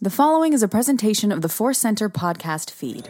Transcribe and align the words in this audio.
The 0.00 0.10
following 0.10 0.52
is 0.52 0.62
a 0.62 0.68
presentation 0.68 1.32
of 1.32 1.42
the 1.42 1.48
Force 1.48 1.76
Center 1.76 2.08
podcast 2.08 2.70
feed. 2.70 3.06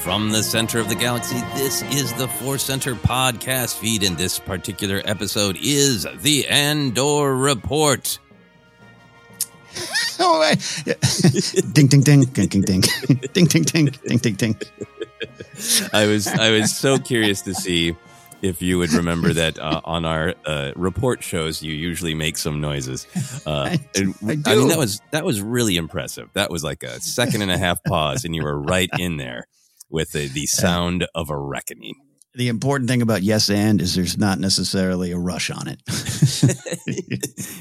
From 0.00 0.30
the 0.30 0.42
center 0.42 0.78
of 0.78 0.88
the 0.88 0.94
galaxy, 0.94 1.40
this 1.54 1.82
is 1.92 2.10
the 2.14 2.26
Force 2.26 2.62
Center 2.62 2.94
podcast 2.94 3.76
feed, 3.76 4.02
and 4.02 4.16
this 4.16 4.38
particular 4.38 5.02
episode 5.04 5.58
is 5.60 6.06
the 6.22 6.48
Andor 6.48 7.36
Report. 7.36 8.18
oh, 10.18 10.54
ding, 11.72 11.88
ding, 11.88 12.00
ding, 12.00 12.22
ding, 12.22 12.48
ding, 12.48 12.62
ding, 12.62 12.80
ding, 13.34 13.44
ding, 13.44 13.62
ding, 13.62 13.86
ding, 14.06 14.18
ding, 14.18 14.34
ding. 14.36 14.56
I 15.92 16.06
was 16.06 16.26
I 16.26 16.50
was 16.50 16.74
so 16.74 16.98
curious 16.98 17.42
to 17.42 17.54
see 17.54 17.96
if 18.42 18.60
you 18.60 18.78
would 18.78 18.92
remember 18.92 19.32
that 19.32 19.58
uh, 19.58 19.80
on 19.84 20.04
our 20.04 20.34
uh, 20.44 20.72
report 20.76 21.22
shows 21.22 21.62
you 21.62 21.72
usually 21.72 22.14
make 22.14 22.36
some 22.36 22.60
noises. 22.60 23.06
Uh, 23.46 23.76
and, 23.96 24.14
I 24.22 24.32
I 24.32 24.34
mean 24.34 24.42
do. 24.42 24.68
that 24.68 24.78
was 24.78 25.00
that 25.12 25.24
was 25.24 25.40
really 25.40 25.76
impressive. 25.76 26.28
That 26.34 26.50
was 26.50 26.62
like 26.64 26.82
a 26.82 27.00
second 27.00 27.42
and 27.42 27.50
a 27.50 27.58
half 27.58 27.82
pause, 27.84 28.24
and 28.24 28.34
you 28.34 28.42
were 28.42 28.60
right 28.60 28.90
in 28.98 29.16
there 29.16 29.46
with 29.88 30.12
the, 30.12 30.28
the 30.28 30.46
sound 30.46 31.06
of 31.14 31.30
a 31.30 31.36
reckoning. 31.36 31.94
The 32.34 32.48
important 32.48 32.88
thing 32.88 33.02
about 33.02 33.22
yes 33.22 33.50
and 33.50 33.80
is 33.80 33.94
there's 33.94 34.16
not 34.16 34.38
necessarily 34.38 35.12
a 35.12 35.18
rush 35.18 35.50
on 35.50 35.68
it. 35.68 35.82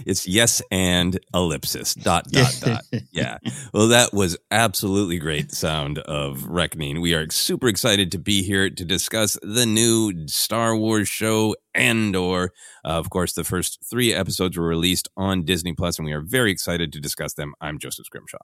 it's 0.06 0.26
yes 0.26 0.62
and 0.72 1.20
ellipsis 1.34 1.94
dot 1.94 2.30
dot 2.30 2.58
dot. 2.62 2.81
Yeah. 3.12 3.38
Well, 3.74 3.90
that 3.90 4.14
was 4.14 4.38
absolutely 4.50 5.20
great 5.20 5.52
sound 5.52 6.00
of 6.00 6.46
reckoning. 6.46 7.02
We 7.02 7.14
are 7.14 7.30
super 7.30 7.68
excited 7.68 8.14
to 8.14 8.18
be 8.18 8.44
here 8.44 8.70
to 8.70 8.86
discuss 8.86 9.38
the 9.42 9.66
new 9.66 10.26
Star 10.28 10.78
Wars 10.78 11.10
show 11.10 11.54
Andor. 11.76 12.54
Uh, 12.86 12.92
of 12.92 13.10
course, 13.10 13.34
the 13.34 13.44
first 13.44 13.80
three 13.90 14.14
episodes 14.14 14.58
were 14.58 14.68
released 14.68 15.10
on 15.18 15.44
Disney 15.44 15.74
Plus, 15.74 16.00
and 16.00 16.06
we 16.06 16.14
are 16.14 16.22
very 16.22 16.50
excited 16.50 16.94
to 16.94 17.02
discuss 17.02 17.34
them. 17.34 17.54
I'm 17.60 17.78
Joseph 17.78 18.06
Scrimshaw. 18.06 18.38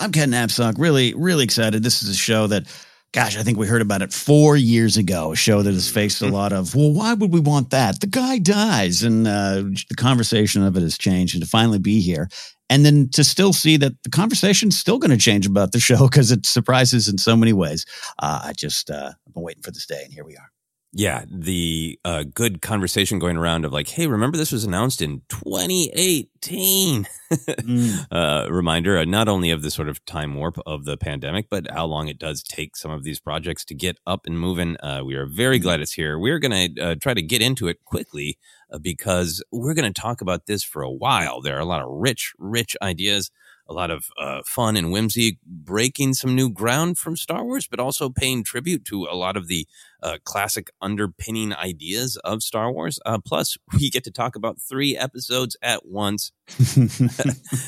I'm 0.00 0.10
Ken 0.10 0.32
Napzok. 0.32 0.74
Really, 0.78 1.14
really 1.14 1.44
excited. 1.44 1.84
This 1.84 2.02
is 2.02 2.08
a 2.08 2.16
show 2.16 2.48
that, 2.48 2.66
gosh, 3.14 3.36
I 3.36 3.44
think 3.44 3.56
we 3.56 3.68
heard 3.68 3.80
about 3.80 4.02
it 4.02 4.12
four 4.12 4.56
years 4.56 4.96
ago. 4.96 5.32
A 5.32 5.36
show 5.36 5.62
that 5.62 5.72
has 5.72 5.88
faced 5.88 6.20
a 6.20 6.26
lot 6.26 6.52
of, 6.52 6.74
well, 6.74 6.92
why 6.92 7.14
would 7.14 7.32
we 7.32 7.38
want 7.38 7.70
that? 7.70 8.00
The 8.00 8.08
guy 8.08 8.38
dies. 8.38 9.04
And 9.04 9.26
uh, 9.26 9.62
the 9.88 9.94
conversation 9.96 10.64
of 10.64 10.76
it 10.76 10.82
has 10.82 10.98
changed. 10.98 11.36
And 11.36 11.42
to 11.42 11.48
finally 11.48 11.78
be 11.78 12.00
here, 12.00 12.28
and 12.68 12.84
then 12.84 13.08
to 13.10 13.22
still 13.22 13.52
see 13.52 13.76
that 13.76 13.92
the 14.02 14.10
conversation's 14.10 14.76
still 14.76 14.98
going 14.98 15.12
to 15.12 15.16
change 15.16 15.46
about 15.46 15.70
the 15.70 15.78
show 15.78 16.08
because 16.10 16.32
it 16.32 16.44
surprises 16.44 17.06
in 17.06 17.16
so 17.18 17.36
many 17.36 17.52
ways. 17.52 17.86
Uh, 18.18 18.42
I 18.46 18.52
just, 18.52 18.90
uh, 18.90 19.12
I've 19.26 19.34
been 19.34 19.44
waiting 19.44 19.62
for 19.62 19.70
this 19.70 19.86
day, 19.86 20.02
and 20.02 20.12
here 20.12 20.24
we 20.24 20.36
are. 20.36 20.50
Yeah, 20.96 21.24
the 21.28 21.98
uh, 22.04 22.22
good 22.22 22.62
conversation 22.62 23.18
going 23.18 23.36
around 23.36 23.64
of 23.64 23.72
like, 23.72 23.88
hey, 23.88 24.06
remember 24.06 24.36
this 24.36 24.52
was 24.52 24.62
announced 24.62 25.02
in 25.02 25.22
2018. 25.28 27.08
Mm. 27.34 28.06
uh, 28.12 28.46
reminder 28.48 28.98
uh, 28.98 29.04
not 29.04 29.28
only 29.28 29.50
of 29.50 29.62
the 29.62 29.72
sort 29.72 29.88
of 29.88 30.04
time 30.04 30.36
warp 30.36 30.56
of 30.66 30.84
the 30.84 30.96
pandemic, 30.96 31.48
but 31.50 31.68
how 31.72 31.84
long 31.84 32.06
it 32.06 32.16
does 32.16 32.44
take 32.44 32.76
some 32.76 32.92
of 32.92 33.02
these 33.02 33.18
projects 33.18 33.64
to 33.64 33.74
get 33.74 33.98
up 34.06 34.24
and 34.24 34.38
moving. 34.38 34.76
Uh, 34.84 35.02
we 35.04 35.16
are 35.16 35.26
very 35.26 35.58
glad 35.58 35.80
it's 35.80 35.94
here. 35.94 36.16
We're 36.16 36.38
going 36.38 36.74
to 36.74 36.80
uh, 36.80 36.94
try 36.94 37.12
to 37.12 37.22
get 37.22 37.42
into 37.42 37.66
it 37.66 37.84
quickly 37.84 38.38
uh, 38.70 38.78
because 38.78 39.42
we're 39.50 39.74
going 39.74 39.92
to 39.92 40.00
talk 40.00 40.20
about 40.20 40.46
this 40.46 40.62
for 40.62 40.82
a 40.82 40.92
while. 40.92 41.40
There 41.40 41.56
are 41.56 41.60
a 41.60 41.64
lot 41.64 41.82
of 41.82 41.88
rich, 41.90 42.34
rich 42.38 42.76
ideas. 42.80 43.32
A 43.66 43.72
lot 43.72 43.90
of 43.90 44.06
uh, 44.18 44.42
fun 44.44 44.76
and 44.76 44.92
whimsy, 44.92 45.38
breaking 45.46 46.14
some 46.14 46.34
new 46.34 46.50
ground 46.50 46.98
from 46.98 47.16
Star 47.16 47.44
Wars, 47.44 47.66
but 47.66 47.80
also 47.80 48.10
paying 48.10 48.44
tribute 48.44 48.84
to 48.86 49.04
a 49.04 49.16
lot 49.16 49.36
of 49.36 49.48
the 49.48 49.66
uh, 50.02 50.18
classic 50.24 50.70
underpinning 50.82 51.54
ideas 51.54 52.16
of 52.18 52.42
Star 52.42 52.70
Wars. 52.70 52.98
Uh, 53.06 53.18
plus, 53.24 53.56
we 53.72 53.90
get 53.90 54.04
to 54.04 54.10
talk 54.10 54.36
about 54.36 54.60
three 54.60 54.96
episodes 54.96 55.56
at 55.62 55.86
once. 55.86 56.32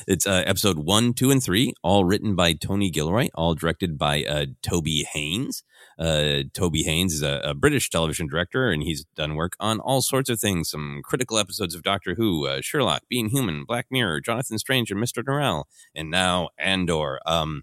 it's 0.07 0.27
uh, 0.27 0.43
episode 0.47 0.79
one, 0.79 1.15
two, 1.15 1.31
and 1.31 1.43
three, 1.43 1.73
all 1.83 2.05
written 2.05 2.35
by 2.35 2.53
Tony 2.53 2.91
Gilroy, 2.91 3.29
all 3.35 3.55
directed 3.55 3.97
by 3.97 4.25
uh, 4.25 4.47
Toby 4.63 5.07
Haynes. 5.15 5.63
Uh, 5.99 6.43
Toby 6.53 6.83
Haynes 6.83 7.15
is 7.15 7.23
a, 7.23 7.41
a, 7.43 7.55
British 7.55 7.89
television 7.89 8.27
director, 8.27 8.71
and 8.71 8.83
he's 8.83 9.07
done 9.17 9.35
work 9.35 9.55
on 9.59 9.81
all 9.81 10.03
sorts 10.03 10.29
of 10.29 10.39
things. 10.39 10.69
Some 10.71 11.01
critical 11.03 11.39
episodes 11.39 11.75
of 11.75 11.83
Doctor 11.83 12.15
Who, 12.17 12.47
uh, 12.47 12.61
Sherlock, 12.61 13.03
Being 13.09 13.31
Human, 13.31 13.65
Black 13.65 13.87
Mirror, 13.91 14.21
Jonathan 14.21 14.59
Strange, 14.59 14.91
and 14.91 15.03
Mr. 15.03 15.23
Norrell, 15.23 15.65
and 15.95 16.11
now 16.11 16.51
Andor. 16.59 17.21
Um, 17.25 17.63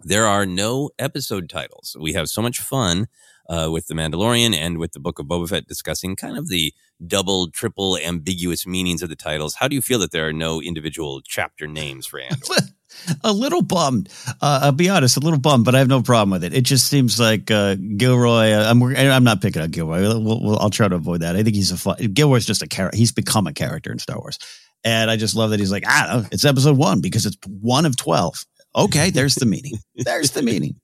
there 0.00 0.26
are 0.26 0.46
no 0.46 0.90
episode 0.98 1.50
titles. 1.50 1.96
We 2.00 2.14
have 2.14 2.28
so 2.28 2.40
much 2.40 2.60
fun 2.60 3.08
uh, 3.48 3.68
with 3.70 3.86
The 3.88 3.94
Mandalorian 3.94 4.54
and 4.54 4.78
with 4.78 4.92
the 4.92 5.00
Book 5.00 5.18
of 5.18 5.26
Boba 5.26 5.48
Fett 5.48 5.66
discussing 5.66 6.16
kind 6.16 6.38
of 6.38 6.48
the 6.48 6.72
double, 7.06 7.50
triple 7.50 7.98
ambiguous 7.98 8.66
meanings 8.66 9.02
of 9.02 9.08
the 9.08 9.16
titles. 9.16 9.56
How 9.56 9.68
do 9.68 9.74
you 9.74 9.82
feel 9.82 9.98
that 9.98 10.12
there 10.12 10.28
are 10.28 10.32
no 10.32 10.62
individual 10.62 11.20
chapter 11.22 11.66
names 11.66 12.06
for 12.06 12.20
Andor? 12.20 12.54
a 13.24 13.32
little 13.32 13.62
bummed. 13.62 14.08
Uh, 14.40 14.60
I'll 14.62 14.72
be 14.72 14.88
honest, 14.88 15.16
a 15.16 15.20
little 15.20 15.38
bummed, 15.38 15.64
but 15.64 15.74
I 15.74 15.78
have 15.78 15.88
no 15.88 16.02
problem 16.02 16.30
with 16.30 16.44
it. 16.44 16.54
It 16.54 16.62
just 16.62 16.86
seems 16.86 17.18
like 17.18 17.50
uh, 17.50 17.74
Gilroy. 17.74 18.52
Uh, 18.52 18.70
I'm 18.70 18.82
I'm 18.82 19.24
not 19.24 19.40
picking 19.40 19.62
on 19.62 19.70
Gilroy. 19.70 20.00
We'll, 20.00 20.42
we'll, 20.42 20.58
I'll 20.58 20.70
try 20.70 20.88
to 20.88 20.96
avoid 20.96 21.20
that. 21.20 21.36
I 21.36 21.42
think 21.42 21.56
he's 21.56 21.72
a 21.72 21.76
fun. 21.76 21.96
Gilroy's 22.12 22.46
just 22.46 22.62
a 22.62 22.68
character. 22.68 22.96
He's 22.96 23.12
become 23.12 23.46
a 23.46 23.52
character 23.52 23.92
in 23.92 23.98
Star 23.98 24.18
Wars, 24.18 24.38
and 24.84 25.10
I 25.10 25.16
just 25.16 25.34
love 25.34 25.50
that 25.50 25.60
he's 25.60 25.72
like, 25.72 25.84
ah, 25.86 26.26
it's 26.32 26.44
episode 26.44 26.76
one 26.76 27.00
because 27.00 27.26
it's 27.26 27.36
one 27.46 27.86
of 27.86 27.96
twelve. 27.96 28.44
Okay, 28.76 29.10
there's 29.10 29.34
the 29.34 29.46
meaning. 29.46 29.74
There's 29.96 30.32
the 30.32 30.42
meaning. 30.42 30.76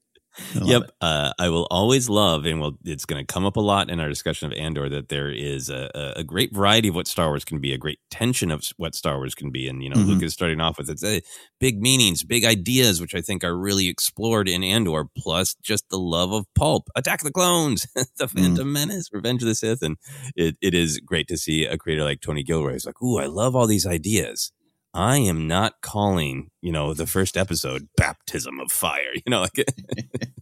Yep, 0.55 0.91
uh, 1.01 1.33
I 1.39 1.49
will 1.49 1.67
always 1.71 2.09
love, 2.09 2.45
and 2.45 2.61
well, 2.61 2.77
it's 2.85 3.05
going 3.05 3.25
to 3.25 3.33
come 3.33 3.45
up 3.45 3.57
a 3.57 3.61
lot 3.61 3.91
in 3.91 4.01
our 4.01 4.09
discussion 4.09 4.51
of 4.51 4.59
Andor 4.59 4.89
that 4.89 5.09
there 5.09 5.31
is 5.31 5.69
a, 5.71 6.15
a, 6.17 6.25
great 6.25 6.55
variety 6.55 6.89
of 6.89 6.95
what 6.95 7.07
Star 7.07 7.29
Wars 7.29 7.45
can 7.45 7.61
be, 7.61 7.73
a 7.73 7.79
great 7.79 7.99
tension 8.11 8.51
of 8.51 8.65
what 8.77 8.95
Star 8.95 9.17
Wars 9.17 9.35
can 9.35 9.51
be, 9.51 9.69
and 9.69 9.83
you 9.83 9.91
know, 9.91 9.97
mm-hmm. 9.97 10.11
Luke 10.11 10.23
is 10.23 10.33
starting 10.33 10.61
off 10.61 10.79
with 10.79 10.91
its 10.91 11.05
uh, 11.05 11.21
big 11.61 11.81
meanings, 11.81 12.25
big 12.25 12.45
ideas, 12.45 13.01
which 13.01 13.15
I 13.15 13.21
think 13.21 13.45
are 13.45 13.57
really 13.57 13.89
explored 13.89 14.49
in 14.49 14.65
Andor, 14.65 15.07
plus 15.17 15.55
just 15.63 15.89
the 15.89 15.99
love 15.99 16.33
of 16.33 16.47
pulp, 16.55 16.89
Attack 16.97 17.23
the 17.23 17.33
Clones, 17.33 17.87
the 17.95 18.27
mm. 18.27 18.31
Phantom 18.31 18.69
mm. 18.69 18.73
Menace, 18.73 19.11
Revenge 19.13 19.43
of 19.43 19.49
the 19.49 19.55
Sith, 19.55 19.83
and 19.83 19.97
it, 20.35 20.57
it 20.61 20.75
is 20.75 20.99
great 20.99 21.29
to 21.29 21.37
see 21.37 21.65
a 21.65 21.79
creator 21.79 22.05
like 22.05 22.21
Tony 22.21 22.43
Gilroy. 22.43 22.73
He's 22.73 22.87
like, 22.87 23.01
"Ooh, 23.03 23.19
I 23.19 23.27
love 23.27 23.55
all 23.55 23.67
these 23.67 23.87
ideas." 23.87 24.53
I 24.95 25.19
am 25.19 25.49
not 25.49 25.81
calling, 25.83 26.51
you 26.63 26.73
know, 26.73 26.95
the 26.95 27.07
first 27.07 27.37
episode 27.37 27.89
baptism 27.97 28.61
of 28.61 28.71
fire, 28.71 29.13
you 29.15 29.31
know, 29.31 29.41
like 29.41 29.67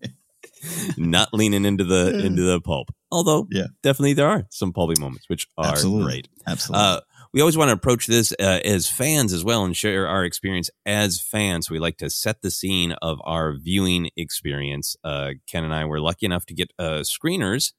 not 0.96 1.32
leaning 1.32 1.64
into 1.64 1.84
the 1.84 2.24
into 2.24 2.42
the 2.42 2.60
pulp. 2.60 2.90
Although, 3.10 3.46
yeah, 3.50 3.66
definitely 3.82 4.14
there 4.14 4.28
are 4.28 4.46
some 4.50 4.72
pulpy 4.72 5.00
moments 5.00 5.28
which 5.28 5.48
are 5.58 5.66
Absolutely. 5.66 6.04
great. 6.04 6.28
Absolutely. 6.46 6.84
Uh, 6.84 7.00
we 7.32 7.40
always 7.40 7.56
want 7.56 7.70
to 7.70 7.74
approach 7.74 8.06
this 8.06 8.32
uh, 8.38 8.60
as 8.62 8.90
fans 8.90 9.32
as 9.32 9.42
well 9.42 9.64
and 9.64 9.74
share 9.74 10.06
our 10.06 10.24
experience 10.24 10.70
as 10.84 11.18
fans. 11.18 11.70
We 11.70 11.78
like 11.78 11.96
to 11.98 12.10
set 12.10 12.42
the 12.42 12.50
scene 12.50 12.92
of 13.00 13.20
our 13.24 13.54
viewing 13.56 14.10
experience. 14.16 14.96
Uh, 15.02 15.30
Ken 15.46 15.64
and 15.64 15.74
I 15.74 15.86
were 15.86 16.00
lucky 16.00 16.26
enough 16.26 16.44
to 16.46 16.54
get 16.54 16.72
uh, 16.78 17.02
screeners 17.04 17.72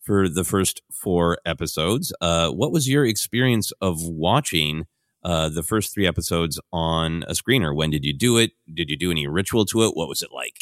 for 0.00 0.28
the 0.28 0.44
first 0.44 0.80
four 0.92 1.38
episodes. 1.44 2.12
Uh, 2.20 2.50
what 2.50 2.70
was 2.70 2.88
your 2.88 3.04
experience 3.04 3.72
of 3.80 4.00
watching? 4.02 4.86
Uh, 5.22 5.48
the 5.48 5.62
first 5.62 5.92
three 5.92 6.06
episodes 6.06 6.60
on 6.72 7.24
a 7.24 7.32
screener. 7.32 7.74
When 7.74 7.90
did 7.90 8.04
you 8.04 8.12
do 8.12 8.38
it? 8.38 8.52
Did 8.72 8.90
you 8.90 8.96
do 8.96 9.10
any 9.10 9.26
ritual 9.26 9.64
to 9.66 9.84
it? 9.84 9.96
What 9.96 10.08
was 10.08 10.22
it 10.22 10.30
like? 10.32 10.56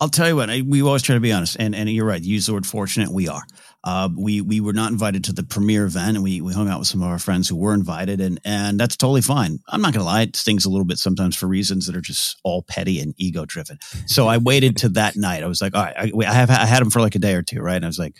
I'll 0.00 0.08
tell 0.08 0.26
you 0.26 0.36
what. 0.36 0.50
I, 0.50 0.62
we 0.62 0.82
always 0.82 1.02
try 1.02 1.14
to 1.14 1.20
be 1.20 1.32
honest, 1.32 1.56
and 1.60 1.74
and 1.74 1.88
you're 1.88 2.04
right. 2.04 2.20
use 2.20 2.46
the 2.46 2.52
word 2.52 2.66
fortunate. 2.66 3.12
We 3.12 3.28
are. 3.28 3.42
Uh, 3.84 4.08
we 4.16 4.40
we 4.40 4.60
were 4.60 4.72
not 4.72 4.90
invited 4.90 5.22
to 5.24 5.32
the 5.32 5.44
premiere 5.44 5.84
event, 5.84 6.16
and 6.16 6.24
we 6.24 6.40
we 6.40 6.52
hung 6.52 6.68
out 6.68 6.80
with 6.80 6.88
some 6.88 7.00
of 7.00 7.08
our 7.08 7.20
friends 7.20 7.48
who 7.48 7.56
were 7.56 7.74
invited, 7.74 8.20
and 8.20 8.40
and 8.44 8.78
that's 8.78 8.96
totally 8.96 9.20
fine. 9.20 9.60
I'm 9.68 9.80
not 9.80 9.92
gonna 9.92 10.04
lie, 10.04 10.22
it 10.22 10.34
stings 10.34 10.64
a 10.64 10.70
little 10.70 10.84
bit 10.84 10.98
sometimes 10.98 11.36
for 11.36 11.46
reasons 11.46 11.86
that 11.86 11.94
are 11.94 12.00
just 12.00 12.38
all 12.42 12.62
petty 12.62 12.98
and 12.98 13.14
ego 13.18 13.44
driven. 13.44 13.78
So 14.06 14.26
I 14.26 14.38
waited 14.38 14.76
to 14.78 14.88
that 14.90 15.14
night. 15.14 15.44
I 15.44 15.46
was 15.46 15.62
like, 15.62 15.76
all 15.76 15.84
right, 15.84 15.96
I, 15.96 16.12
I 16.26 16.32
have 16.32 16.50
I 16.50 16.66
had 16.66 16.82
him 16.82 16.90
for 16.90 17.00
like 17.00 17.14
a 17.14 17.20
day 17.20 17.34
or 17.34 17.42
two, 17.42 17.60
right? 17.60 17.76
And 17.76 17.84
I 17.84 17.88
was 17.88 17.98
like, 17.98 18.16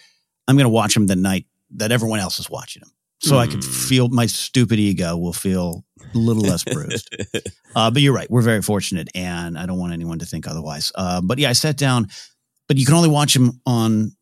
I'm 0.47 0.57
gonna 0.57 0.69
watch 0.69 0.97
him 0.97 1.09
the 1.09 1.17
night 1.17 1.47
that 1.73 1.91
everyone 1.91 2.21
else 2.21 2.39
is 2.39 2.49
watching 2.49 2.83
him 2.83 2.91
so 3.25 3.37
mm. 3.37 3.39
I 3.39 3.47
can 3.47 3.61
hmm. 3.61 3.71
feel 3.71 4.09
my 4.09 4.27
stupid 4.27 4.79
ego 4.79 5.17
will 5.17 5.33
feel 5.33 5.85
a 6.15 6.19
little 6.19 6.43
less 6.43 6.63
bruised. 6.63 7.09
uh, 7.75 7.91
but 7.91 8.03
you're 8.03 8.13
right. 8.13 8.31
We're 8.31 8.43
very 8.43 8.61
fortunate, 8.61 9.09
and 9.15 9.59
I 9.59 9.65
don't 9.65 9.79
want 9.79 9.95
anyone 9.95 10.19
to 10.19 10.27
think 10.27 10.47
otherwise. 10.47 10.93
Uh, 10.95 11.23
but 11.23 11.39
yeah, 11.39 11.49
I 11.49 11.55
sat 11.55 11.79
down, 11.79 12.09
but 12.69 12.77
you 12.77 12.85
can 12.85 12.95
only 12.95 13.09
watch 13.09 13.33
them 13.35 13.61
on 13.67 14.13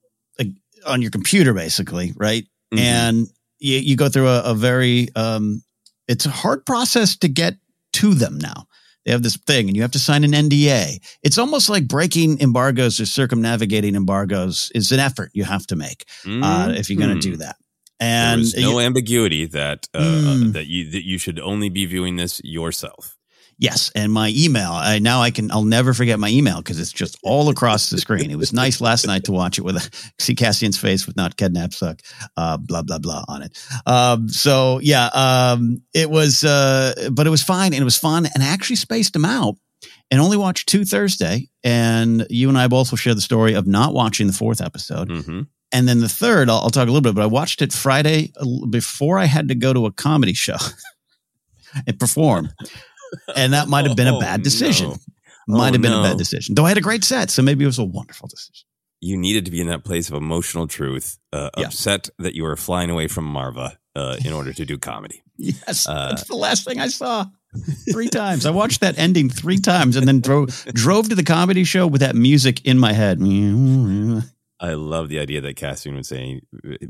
on 0.87 1.03
your 1.03 1.11
computer, 1.11 1.53
basically, 1.53 2.13
right? 2.17 2.45
Mm-hmm. 2.73 2.79
And 2.79 3.27
you, 3.59 3.79
you, 3.79 3.97
go 3.97 4.09
through 4.09 4.29
a, 4.29 4.43
a 4.43 4.55
very 4.55 5.09
um, 5.15 5.63
it's 6.09 6.27
a 6.27 6.31
hard 6.31 6.67
process 6.67 7.17
to 7.19 7.29
get 7.29 7.57
to 7.95 8.15
them 8.15 8.39
now. 8.39 8.67
They 9.05 9.13
have 9.13 9.23
this 9.23 9.37
thing, 9.37 9.69
and 9.69 9.77
you 9.77 9.83
have 9.83 9.93
to 9.93 9.99
sign 9.99 10.23
an 10.23 10.31
NDA. 10.33 10.99
It's 11.23 11.39
almost 11.39 11.69
like 11.69 11.89
breaking 11.89 12.41
embargoes 12.41 13.01
or 13.01 13.07
circumnavigating 13.07 13.97
embargoes 13.97 14.71
is 14.75 14.93
an 14.93 15.01
effort 15.01 15.31
you 15.35 15.45
have 15.45 15.67
to 15.69 15.77
make 15.77 16.05
mm-hmm. 16.25 16.43
uh, 16.43 16.69
if 16.71 16.89
you're 16.89 17.01
going 17.01 17.21
to 17.21 17.31
do 17.31 17.37
that. 17.39 17.57
And 18.03 18.41
there's 18.41 18.57
no 18.57 18.81
you, 18.81 18.87
ambiguity 18.87 19.47
that 19.47 19.89
uh, 19.95 20.01
mm, 20.01 20.53
that 20.55 20.67
you 20.67 20.91
that 20.91 21.05
you 21.05 21.19
should 21.19 21.39
only 21.39 21.69
be 21.69 21.87
viewing 21.87 22.17
this 22.17 22.41
yourself. 22.43 23.17
Yes, 23.59 23.93
and 23.95 24.13
my 24.13 24.33
email. 24.35 24.73
I 24.73 24.99
now 24.99 25.21
I 25.21 25.31
can. 25.31 25.53
I'll 25.53 25.63
never 25.63 25.95
forget 25.95 26.19
my 26.19 26.29
email 26.29 26.57
because 26.57 26.81
it's 26.81 26.93
just 26.93 27.17
all 27.23 27.49
across 27.49 27.91
the 27.91 27.99
screen. 27.99 28.31
It 28.31 28.37
was 28.37 28.53
nice 28.65 28.81
last 28.81 29.07
night 29.07 29.25
to 29.25 29.33
watch 29.33 29.59
it 29.59 29.63
with 29.63 30.13
see 30.19 30.35
Cassian's 30.35 30.77
face 30.77 31.07
with 31.07 31.17
not 31.17 31.37
kidnap 31.37 31.73
suck, 31.73 32.01
uh, 32.37 32.57
blah 32.57 32.83
blah 32.83 32.99
blah 32.99 33.25
on 33.29 33.43
it. 33.43 33.57
Um, 33.87 34.29
so 34.29 34.81
yeah, 34.83 35.07
um, 35.07 35.83
it 35.95 36.11
was, 36.11 36.43
uh, 36.43 37.09
but 37.13 37.29
it 37.29 37.31
was 37.31 37.43
fine 37.45 37.73
and 37.73 37.81
it 37.81 37.85
was 37.85 37.99
fun, 37.99 38.27
and 38.35 38.43
I 38.43 38.49
actually 38.49 38.77
spaced 38.77 39.13
them 39.13 39.25
out 39.25 39.55
and 40.11 40.21
only 40.21 40.37
watched 40.37 40.69
two 40.69 40.85
Thursday. 40.85 41.49
And 41.63 42.27
you 42.31 42.49
and 42.49 42.59
I 42.59 42.67
both 42.67 42.91
will 42.91 42.99
share 42.99 43.15
the 43.15 43.21
story 43.21 43.55
of 43.55 43.67
not 43.67 43.95
watching 43.95 44.27
the 44.27 44.33
fourth 44.33 44.61
episode. 44.61 45.09
Mm-hmm. 45.09 45.43
And 45.73 45.89
then 45.89 46.01
the 46.01 46.09
third, 46.09 46.51
I'll, 46.51 46.59
I'll, 46.59 46.71
talk 46.71 46.83
a 46.83 46.91
little 46.91 47.01
bit, 47.01 47.15
but 47.15 47.23
I 47.23 47.27
watched 47.27 47.63
it 47.63 47.73
Friday 47.73 48.33
before 48.69 49.19
I 49.19 49.25
had 49.25 49.49
to 49.49 49.55
go 49.55 49.73
to 49.73 49.87
a 49.87 49.93
comedy 49.93 50.35
show 50.35 50.57
and 51.87 51.99
perform. 51.99 52.51
And 53.35 53.55
that 53.55 53.69
might 53.69 53.87
have 53.87 53.97
been 53.97 54.09
a 54.09 54.19
bad 54.19 54.41
oh, 54.41 54.43
decision. 54.43 54.91
Oh, 54.93 54.97
no. 55.49 55.59
Might 55.59 55.71
oh, 55.71 55.73
have 55.73 55.83
been 55.83 55.93
no. 55.93 56.01
a 56.01 56.03
bad 56.05 56.19
decision. 56.19 56.55
Though 56.55 56.67
I 56.67 56.69
had 56.69 56.79
a 56.79 56.83
great 56.83 57.05
set, 57.05 57.31
so 57.31 57.43
maybe 57.43 57.65
it 57.65 57.67
was 57.67 57.79
a 57.79 57.85
wonderful 57.85 58.29
decision. 58.29 58.67
You 59.01 59.17
needed 59.17 59.45
to 59.47 59.51
be 59.51 59.61
in 59.61 59.67
that 59.67 59.85
place 59.85 60.09
of 60.09 60.15
emotional 60.15 60.69
truth, 60.69 61.19
uh, 61.33 61.51
yeah. 61.57 61.67
upset 61.67 62.09
that 62.19 62.35
you 62.35 62.45
were 62.45 62.55
flying 62.57 62.91
away 62.91 63.09
from 63.09 63.33
Maarva 63.33 63.77
uh, 63.97 64.17
in 64.25 64.33
order 64.33 64.53
to 64.53 64.65
do 64.65 64.79
comedy. 64.79 65.23
yes, 65.37 65.89
uh, 65.89 66.11
that's 66.11 66.29
the 66.29 66.37
last 66.37 66.65
thing 66.65 66.79
I 66.79 66.89
saw. 66.89 67.27
three 67.91 68.09
times. 68.09 68.47
I 68.47 68.51
watched 68.51 68.81
that 68.81 68.99
ending 68.99 69.29
three 69.29 69.59
times 69.59 69.97
and 69.97 70.07
then 70.07 70.21
drove 70.21 70.65
drove 70.67 71.09
to 71.09 71.15
the 71.15 71.25
comedy 71.25 71.65
show 71.65 71.87
with 71.87 72.01
that 72.01 72.15
music 72.15 72.65
in 72.65 72.79
my 72.79 72.93
head. 72.93 73.19
I 74.63 74.75
love 74.75 75.09
the 75.09 75.19
idea 75.19 75.41
that 75.41 75.57
Cassian 75.57 75.97
was 75.97 76.07
saying, 76.07 76.43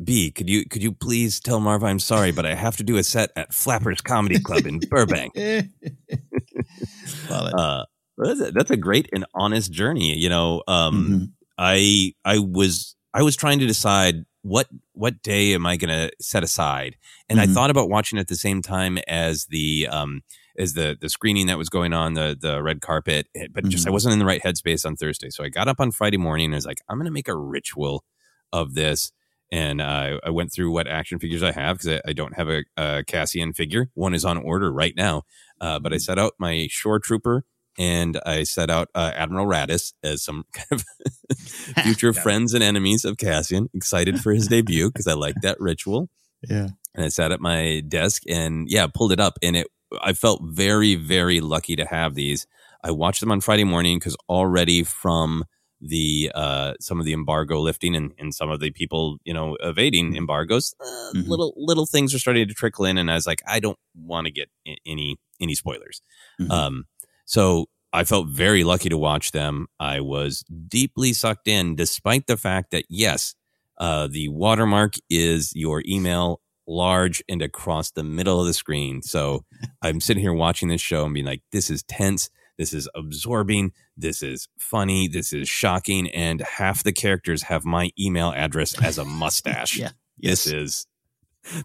"B, 0.05 0.31
could 0.31 0.51
you 0.51 0.69
could 0.69 0.83
you 0.83 0.93
please 0.93 1.41
tell 1.41 1.59
Maarva 1.59 1.85
I'm 1.85 1.99
sorry, 1.99 2.31
but 2.31 2.45
I 2.45 2.55
have 2.55 2.77
to 2.77 2.85
do 2.85 2.99
a 2.99 3.03
set 3.03 3.31
at 3.35 3.55
Flappers 3.55 4.03
Comedy 4.03 4.39
Club 4.39 4.67
in 4.67 4.79
Burbank." 4.79 5.35
love 7.31 7.49
it. 7.49 7.55
Uh, 7.55 7.85
that's, 8.19 8.41
a, 8.41 8.53
that's 8.53 8.71
a 8.71 8.77
great 8.77 9.09
and 9.15 9.25
honest 9.35 9.73
journey. 9.73 10.15
You 10.19 10.29
know, 10.29 10.63
um, 10.69 11.07
mm-hmm. 11.07 11.25
I 11.57 12.13
I 12.27 12.39
was 12.41 12.95
I 13.15 13.23
was 13.23 13.37
trying 13.37 13.59
to 13.61 13.67
decide 13.67 14.27
what 14.43 14.69
what 14.93 15.23
day 15.23 15.55
am 15.55 15.65
I 15.65 15.79
going 15.79 15.89
to 15.89 16.13
set 16.21 16.45
aside, 16.45 16.97
and 17.31 17.39
mm-hmm. 17.39 17.51
I 17.51 17.55
thought 17.55 17.71
about 17.71 17.89
watching 17.89 18.19
at 18.19 18.29
the 18.29 18.37
same 18.37 18.61
time 18.61 18.99
as 19.09 19.47
the 19.47 19.89
um, 19.91 20.23
as 20.59 20.75
the 20.75 20.97
the 21.01 21.09
screening 21.09 21.47
that 21.47 21.59
was 21.59 21.69
going 21.69 21.93
on 21.93 22.15
the 22.15 22.37
the 22.39 22.63
red 22.63 22.81
carpet 22.81 23.27
eh, 23.35 23.47
but 23.53 23.65
just 23.65 23.85
mm-hmm. 23.85 23.91
I 23.91 23.93
wasn't 23.93 24.13
in 24.13 24.19
the 24.19 24.27
right 24.27 24.43
headspace 24.43 24.85
on 24.85 24.97
Thursday. 24.97 25.31
So 25.31 25.45
I 25.45 25.49
got 25.49 25.69
up 25.69 25.81
on 25.81 25.91
Friday 25.91 26.19
morning 26.19 26.47
and 26.47 26.55
I 26.55 26.59
was 26.59 26.67
like 26.67 26.81
I'm 26.89 26.99
going 26.99 27.07
to 27.07 27.13
make 27.13 27.29
a 27.29 27.37
ritual 27.37 28.05
of 28.53 28.75
this. 28.75 29.13
And 29.51 29.83
uh, 29.83 30.19
I 30.25 30.31
went 30.31 30.51
through 30.51 30.71
what 30.71 30.87
action 30.87 31.19
figures 31.19 31.43
I 31.43 31.53
have 31.53 31.77
because 31.79 32.01
I, 32.07 32.11
I, 32.11 32.13
don't 32.15 32.35
have 32.35 32.49
a, 32.49 32.65
a, 32.79 33.05
Cassian 33.05 33.53
figure. 33.53 33.91
One 33.93 34.15
is 34.15 34.25
on 34.25 34.39
order 34.39 34.73
right 34.73 34.95
now. 34.97 35.25
Uh, 35.61 35.79
but 35.79 35.93
I 35.93 35.97
mm-hmm. 35.97 36.01
set 36.01 36.19
out 36.19 36.33
my 36.39 36.69
shore 36.71 36.99
trooper 36.99 37.45
and 37.79 38.19
I 38.25 38.45
set 38.45 38.71
out 38.71 38.89
uh, 38.95 39.13
Admiral 39.15 39.47
Raddus 39.47 39.93
as 40.03 40.23
some 40.23 40.45
kind 40.53 40.73
of 40.73 41.39
future 41.83 42.13
friends 42.13 42.55
and 42.55 42.63
enemies 42.63 43.05
of 43.05 43.19
Cassian. 43.19 43.69
Excited 43.75 44.21
for 44.21 44.33
his 44.33 44.49
debut 44.49 44.91
because 44.91 45.07
I 45.07 45.15
like 45.15 45.37
that 45.43 45.61
ritual. 45.61 46.09
Yeah. 46.49 46.71
And 46.97 47.05
I 47.05 47.09
sat 47.09 47.31
at 47.31 47.41
my 47.41 47.85
desk 47.87 48.25
and 48.29 48.69
yeah 48.69 48.89
pulled 48.89 49.13
it 49.13 49.21
up 49.21 49.39
and 49.45 49.55
it 49.55 49.69
I 50.01 50.13
felt 50.13 50.41
very, 50.43 50.95
very 50.95 51.41
lucky 51.41 51.77
to 51.77 51.85
have 51.85 52.15
these. 52.15 52.47
I 52.85 52.91
watched 52.91 53.21
them 53.21 53.33
on 53.33 53.41
Friday 53.41 53.65
morning 53.65 53.99
because 53.99 54.17
already 54.29 54.83
from 54.85 55.45
the 55.81 56.31
uh, 56.35 56.75
some 56.81 57.01
of 57.01 57.07
the 57.07 57.13
embargo 57.13 57.61
lifting 57.61 57.97
and, 57.97 58.13
and 58.19 58.33
some 58.33 58.51
of 58.51 58.61
the 58.61 58.71
people 58.71 59.19
you 59.25 59.35
know 59.35 59.57
evading 59.61 60.11
mm-hmm. 60.11 60.19
embargoes, 60.19 60.75
uh, 60.81 60.85
mm-hmm. 60.85 61.29
little 61.29 61.55
little 61.57 61.87
things 61.87 62.15
are 62.15 62.19
starting 62.19 62.47
to 62.47 62.55
trickle 62.55 62.85
in, 62.85 62.99
and 62.99 63.11
I 63.11 63.15
was 63.15 63.27
like, 63.27 63.43
I 63.49 63.61
don't 63.61 63.79
want 63.95 64.27
to 64.27 64.33
get 64.33 64.49
any 64.87 65.19
any 65.41 65.55
spoilers. 65.55 66.01
Mm-hmm. 66.41 66.51
Um, 66.53 66.85
So 67.33 67.71
I 67.95 68.05
felt 68.05 68.29
very 68.29 68.63
lucky 68.63 68.91
to 68.91 68.99
watch 68.99 69.33
them. 69.33 69.69
I 69.81 70.01
was 70.01 70.45
deeply 70.69 71.15
sucked 71.15 71.49
in, 71.49 71.77
despite 71.77 72.27
the 72.27 72.37
fact 72.37 72.71
that, 72.73 72.85
yes, 72.91 73.35
uh, 73.79 74.07
the 74.07 74.29
watermark 74.29 74.97
is 75.09 75.53
your 75.55 75.83
email 75.89 76.42
large 76.67 77.23
and 77.29 77.43
across 77.43 77.91
the 77.91 78.05
middle 78.05 78.41
of 78.41 78.47
the 78.47 78.55
screen. 78.55 79.03
So 79.03 79.45
I'm 79.83 80.01
sitting 80.01 80.23
here 80.23 80.33
watching 80.33 80.69
this 80.69 80.81
show 80.81 81.05
and 81.05 81.15
being 81.15 81.27
like, 81.27 81.43
this 81.53 81.71
is 81.71 81.83
tense. 81.85 82.31
This 82.59 82.73
is 82.73 82.89
absorbing. 82.95 83.73
This 83.97 84.23
is 84.23 84.47
funny. 84.59 85.09
This 85.09 85.33
is 85.33 85.49
shocking. 85.49 86.09
And 86.11 86.43
half 86.43 86.83
the 86.83 86.93
characters 86.93 87.45
have 87.45 87.65
my 87.65 87.91
email 87.99 88.33
address 88.33 88.81
as 88.83 88.99
a 88.99 89.05
mustache. 89.05 89.77
yeah. 89.79 89.91
This 90.19 90.47
is 90.47 90.87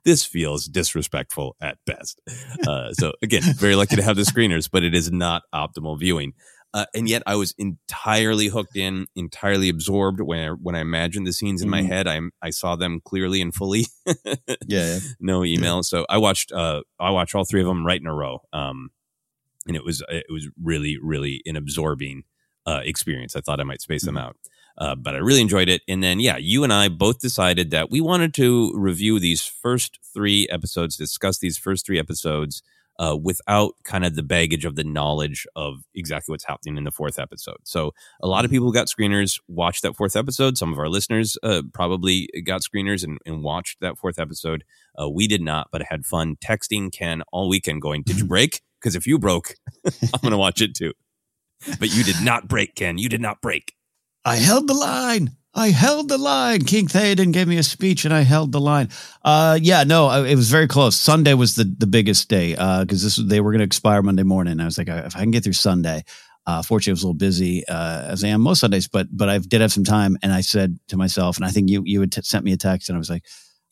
this 0.03 0.25
feels 0.25 0.65
disrespectful 0.65 1.55
at 1.61 1.77
best. 1.85 2.19
Uh, 2.67 2.91
so 2.93 3.13
again, 3.21 3.43
very 3.43 3.75
lucky 3.75 3.95
to 3.95 4.01
have 4.01 4.15
the 4.15 4.23
screeners, 4.23 4.67
but 4.71 4.83
it 4.83 4.95
is 4.95 5.11
not 5.11 5.43
optimal 5.53 5.99
viewing. 5.99 6.33
Uh, 6.73 6.85
and 6.93 7.07
yet 7.09 7.23
I 7.25 7.35
was 7.35 7.55
entirely 7.57 8.47
hooked 8.47 8.75
in, 8.75 9.07
entirely 9.15 9.69
absorbed 9.69 10.19
when 10.21 10.39
I, 10.39 10.51
when 10.51 10.75
I 10.75 10.81
imagined 10.81 11.25
the 11.25 11.33
scenes 11.33 11.61
in 11.61 11.69
my 11.69 11.81
Mhm. 11.81 11.87
head. 11.87 12.07
I 12.07 12.19
I 12.41 12.49
saw 12.51 12.75
them 12.75 13.01
clearly 13.03 13.41
and 13.41 13.53
fully. 13.53 13.85
Yeah, 14.67 14.85
yeah. 14.95 14.99
no 15.19 15.43
email. 15.45 15.81
So 15.83 16.05
I 16.09 16.17
watched 16.17 16.51
uh 16.51 16.81
I 16.99 17.11
watched 17.11 17.35
all 17.35 17.45
three 17.45 17.61
of 17.61 17.67
them 17.67 17.85
right 17.85 17.99
in 17.99 18.07
a 18.07 18.13
row. 18.13 18.41
Um, 18.53 18.91
and 19.65 19.75
it 19.75 19.83
was 19.83 20.03
it 20.09 20.25
was 20.29 20.49
really 20.61 20.97
really 21.01 21.41
an 21.45 21.55
absorbing 21.55 22.23
uh, 22.65 22.81
experience. 22.83 23.35
I 23.35 23.41
thought 23.41 23.59
I 23.61 23.63
might 23.63 23.81
space 23.81 24.03
them 24.03 24.17
out. 24.17 24.35
Uh, 24.77 24.93
but 24.93 25.15
I 25.15 25.19
really 25.19 25.41
enjoyed 25.41 25.69
it. 25.69 25.81
And 25.87 26.03
then, 26.03 26.19
yeah, 26.19 26.37
you 26.37 26.63
and 26.63 26.71
I 26.71 26.87
both 26.89 27.19
decided 27.19 27.71
that 27.71 27.89
we 27.89 27.99
wanted 28.01 28.33
to 28.35 28.71
review 28.75 29.19
these 29.19 29.41
first 29.41 29.97
three 30.13 30.47
episodes, 30.51 30.95
discuss 30.97 31.39
these 31.39 31.57
first 31.57 31.85
three 31.85 31.97
episodes 31.97 32.61
uh, 32.99 33.15
without 33.21 33.73
kind 33.83 34.05
of 34.05 34.15
the 34.15 34.23
baggage 34.23 34.65
of 34.65 34.75
the 34.75 34.83
knowledge 34.83 35.45
of 35.55 35.83
exactly 35.93 36.33
what's 36.33 36.45
happening 36.45 36.77
in 36.77 36.83
the 36.83 36.91
fourth 36.91 37.19
episode. 37.19 37.57
So, 37.63 37.93
a 38.21 38.27
lot 38.27 38.45
of 38.45 38.51
people 38.51 38.71
got 38.71 38.87
screeners 38.87 39.39
watched 39.47 39.83
that 39.83 39.95
fourth 39.95 40.15
episode. 40.15 40.57
Some 40.57 40.71
of 40.71 40.79
our 40.79 40.89
listeners 40.89 41.37
uh, 41.43 41.61
probably 41.73 42.29
got 42.45 42.61
screeners 42.61 43.03
and, 43.03 43.19
and 43.25 43.43
watched 43.43 43.79
that 43.81 43.97
fourth 43.97 44.19
episode. 44.19 44.63
Uh, 44.99 45.09
we 45.09 45.27
did 45.27 45.41
not, 45.41 45.67
but 45.71 45.81
I 45.81 45.85
had 45.89 46.05
fun 46.05 46.35
texting 46.37 46.91
Ken 46.91 47.23
all 47.31 47.49
weekend 47.49 47.81
going, 47.81 48.03
Did 48.03 48.19
you 48.19 48.25
break? 48.27 48.61
Because 48.79 48.95
if 48.95 49.07
you 49.07 49.17
broke, 49.17 49.55
I'm 49.85 50.21
going 50.21 50.31
to 50.31 50.37
watch 50.37 50.61
it 50.61 50.75
too. 50.75 50.93
But 51.79 51.89
you 51.89 52.03
did 52.03 52.21
not 52.21 52.47
break, 52.47 52.75
Ken. 52.75 52.99
You 52.99 53.09
did 53.09 53.19
not 53.19 53.41
break. 53.41 53.73
I 54.23 54.35
held 54.35 54.67
the 54.67 54.75
line. 54.75 55.37
I 55.57 55.71
held 55.71 56.07
the 56.07 56.19
line. 56.19 56.61
King 56.61 56.87
Theoden 56.87 57.33
gave 57.33 57.47
me 57.47 57.57
a 57.57 57.63
speech 57.63 58.05
and 58.05 58.13
I 58.13 58.21
held 58.21 58.51
the 58.51 58.59
line. 58.59 58.89
Uh, 59.25 59.57
yeah, 59.59 59.83
no, 59.83 60.23
it 60.23 60.35
was 60.35 60.51
very 60.51 60.67
close. 60.67 60.95
Sunday 60.95 61.33
was 61.33 61.55
the, 61.55 61.63
the 61.63 61.87
biggest 61.87 62.29
day 62.29 62.51
because 62.51 63.01
this 63.01 63.15
they 63.15 63.41
were 63.41 63.51
going 63.51 63.59
to 63.59 63.65
expire 63.65 64.03
Monday 64.03 64.21
morning. 64.21 64.59
I 64.59 64.65
was 64.65 64.77
like, 64.77 64.87
if 64.87 65.15
I 65.15 65.19
can 65.21 65.31
get 65.31 65.43
through 65.43 65.53
Sunday. 65.53 66.03
Uh, 66.45 66.61
fortunately, 66.61 66.91
I 66.91 66.93
was 66.93 67.03
a 67.03 67.07
little 67.07 67.17
busy 67.17 67.67
uh, 67.67 68.03
as 68.03 68.23
I 68.23 68.27
am 68.27 68.41
most 68.41 68.61
Sundays, 68.61 68.87
but 68.87 69.07
but 69.11 69.29
I 69.29 69.37
did 69.39 69.59
have 69.59 69.73
some 69.73 69.83
time, 69.83 70.15
and 70.23 70.31
I 70.31 70.39
said 70.39 70.79
to 70.87 70.95
myself, 70.95 71.35
and 71.35 71.45
I 71.45 71.49
think 71.49 71.69
you 71.69 71.83
you 71.85 71.99
had 71.99 72.13
t- 72.13 72.21
sent 72.21 72.45
me 72.45 72.53
a 72.53 72.57
text, 72.57 72.87
and 72.87 72.95
I 72.95 72.99
was 72.99 73.09
like, 73.09 73.25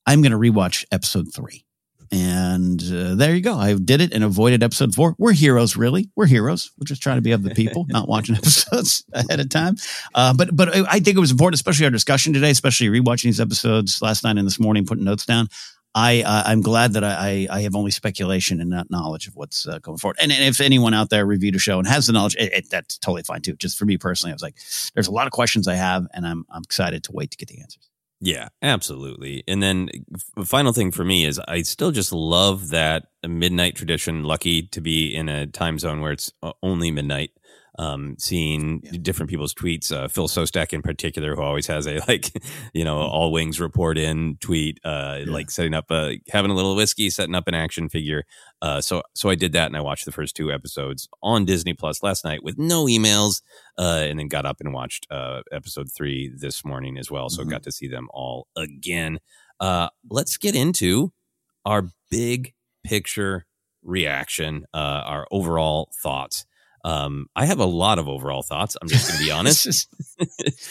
I'm 0.05 0.21
going 0.21 0.33
to 0.33 0.37
rewatch 0.37 0.83
episode 0.91 1.33
three. 1.33 1.64
And 2.15 2.81
uh, 2.81 3.15
there 3.15 3.35
you 3.35 3.41
go. 3.41 3.55
I 3.57 3.73
did 3.73 3.99
it 3.99 4.13
and 4.13 4.23
avoided 4.23 4.63
episode 4.63 4.95
four. 4.95 5.15
We're 5.17 5.33
heroes, 5.33 5.75
really. 5.75 6.09
We're 6.15 6.27
heroes. 6.27 6.71
We're 6.79 6.85
just 6.85 7.01
trying 7.01 7.17
to 7.17 7.21
be 7.21 7.33
of 7.33 7.43
the 7.43 7.53
people, 7.53 7.85
not 7.89 8.07
watching 8.07 8.35
episodes 8.35 9.03
ahead 9.11 9.41
of 9.41 9.49
time. 9.49 9.75
Uh, 10.13 10.33
but 10.33 10.55
but 10.55 10.73
I 10.73 10.99
think 10.99 11.17
it 11.17 11.19
was 11.19 11.31
important, 11.31 11.55
especially 11.55 11.83
our 11.85 11.91
discussion 11.91 12.31
today, 12.31 12.51
especially 12.51 12.87
rewatching 12.87 13.23
these 13.23 13.41
episodes 13.41 14.01
last 14.01 14.23
night 14.23 14.37
and 14.37 14.47
this 14.47 14.61
morning, 14.61 14.85
putting 14.85 15.03
notes 15.03 15.25
down. 15.25 15.49
I 15.93 16.21
uh, 16.21 16.43
I'm 16.45 16.61
glad 16.61 16.93
that 16.93 17.03
I, 17.03 17.47
I 17.49 17.57
I 17.57 17.61
have 17.63 17.75
only 17.75 17.91
speculation 17.91 18.61
and 18.61 18.69
not 18.69 18.89
knowledge 18.89 19.27
of 19.27 19.35
what's 19.35 19.67
uh, 19.67 19.79
going 19.79 19.97
forward. 19.97 20.15
And, 20.21 20.31
and 20.31 20.43
if 20.43 20.61
anyone 20.61 20.93
out 20.93 21.09
there 21.09 21.25
reviewed 21.25 21.55
a 21.55 21.59
show 21.59 21.79
and 21.79 21.87
has 21.87 22.07
the 22.07 22.13
knowledge, 22.13 22.35
it, 22.35 22.53
it, 22.53 22.69
that's 22.69 22.97
totally 22.97 23.23
fine 23.23 23.41
too. 23.41 23.57
Just 23.57 23.77
for 23.77 23.83
me 23.83 23.97
personally, 23.97 24.31
I 24.31 24.35
was 24.35 24.41
like, 24.41 24.55
there's 24.93 25.07
a 25.07 25.11
lot 25.11 25.27
of 25.27 25.33
questions 25.33 25.67
I 25.67 25.75
have, 25.75 26.07
and 26.13 26.25
I'm 26.25 26.45
I'm 26.49 26.63
excited 26.63 27.03
to 27.05 27.11
wait 27.11 27.31
to 27.31 27.37
get 27.37 27.49
the 27.49 27.59
answers. 27.59 27.89
Yeah, 28.21 28.47
absolutely. 28.61 29.43
And 29.47 29.61
then 29.61 29.89
final 30.45 30.73
thing 30.73 30.91
for 30.91 31.03
me 31.03 31.25
is 31.25 31.39
I 31.47 31.61
still 31.63 31.91
just 31.91 32.13
love 32.13 32.69
that 32.69 33.07
midnight 33.27 33.75
tradition. 33.75 34.23
Lucky 34.23 34.63
to 34.69 34.81
be 34.81 35.13
in 35.13 35.27
a 35.29 35.45
time 35.47 35.77
zone 35.77 36.01
where 36.01 36.13
it's 36.13 36.31
uh, 36.41 36.53
only 36.63 36.91
midnight. 36.91 37.31
Um, 37.77 38.15
seeing 38.17 38.79
different 39.01 39.29
people's 39.29 39.53
tweets, 39.53 39.91
uh, 39.91 40.07
Phil 40.07 40.27
Sostak 40.27 40.71
in 40.71 40.81
particular, 40.81 41.35
who 41.35 41.41
always 41.41 41.67
has 41.67 41.87
a 41.87 41.99
like, 42.07 42.31
you 42.73 42.83
know, 42.83 42.97
all 42.97 43.31
wings 43.31 43.59
report 43.59 43.97
in 43.97 44.37
tweet, 44.39 44.79
uh, 44.85 45.21
like 45.25 45.51
setting 45.51 45.73
up, 45.73 45.85
uh, 45.89 46.11
having 46.29 46.51
a 46.51 46.55
little 46.55 46.75
whiskey, 46.75 47.09
setting 47.09 47.35
up 47.35 47.47
an 47.47 47.53
action 47.53 47.89
figure. 47.89 48.23
Uh, 48.61 48.79
so, 48.81 49.01
so 49.13 49.29
I 49.29 49.35
did 49.35 49.53
that 49.53 49.67
and 49.67 49.75
I 49.75 49.81
watched 49.81 50.05
the 50.05 50.11
first 50.11 50.35
two 50.35 50.51
episodes 50.51 51.07
on 51.21 51.45
Disney 51.45 51.73
Plus 51.73 52.01
last 52.01 52.23
night 52.23 52.43
with 52.43 52.57
no 52.57 52.85
emails, 52.85 53.41
uh, 53.77 54.05
and 54.07 54.19
then 54.19 54.27
got 54.27 54.45
up 54.45 54.57
and 54.61 54.73
watched, 54.73 55.07
uh, 55.11 55.41
episode 55.51 55.91
three 55.91 56.31
this 56.35 56.63
morning 56.63 56.97
as 56.97 57.11
well. 57.11 57.29
So 57.29 57.43
got 57.43 57.63
to 57.63 57.71
see 57.71 57.87
them 57.87 58.07
all 58.13 58.47
again. 58.55 59.19
Uh, 59.59 59.89
let's 60.09 60.37
get 60.37 60.55
into 60.55 61.11
our 61.65 61.89
big 62.09 62.53
picture 62.83 63.45
reaction, 63.83 64.65
uh, 64.73 65.03
our 65.05 65.27
overall 65.31 65.91
thoughts. 66.01 66.45
Um, 66.85 67.27
I 67.35 67.45
have 67.45 67.59
a 67.59 67.65
lot 67.65 67.97
of 67.97 68.07
overall 68.07 68.43
thoughts. 68.43 68.77
I'm 68.79 68.87
just 68.87 69.07
going 69.07 69.19
to 69.19 69.25
be 69.25 69.31
honest, 69.39 69.87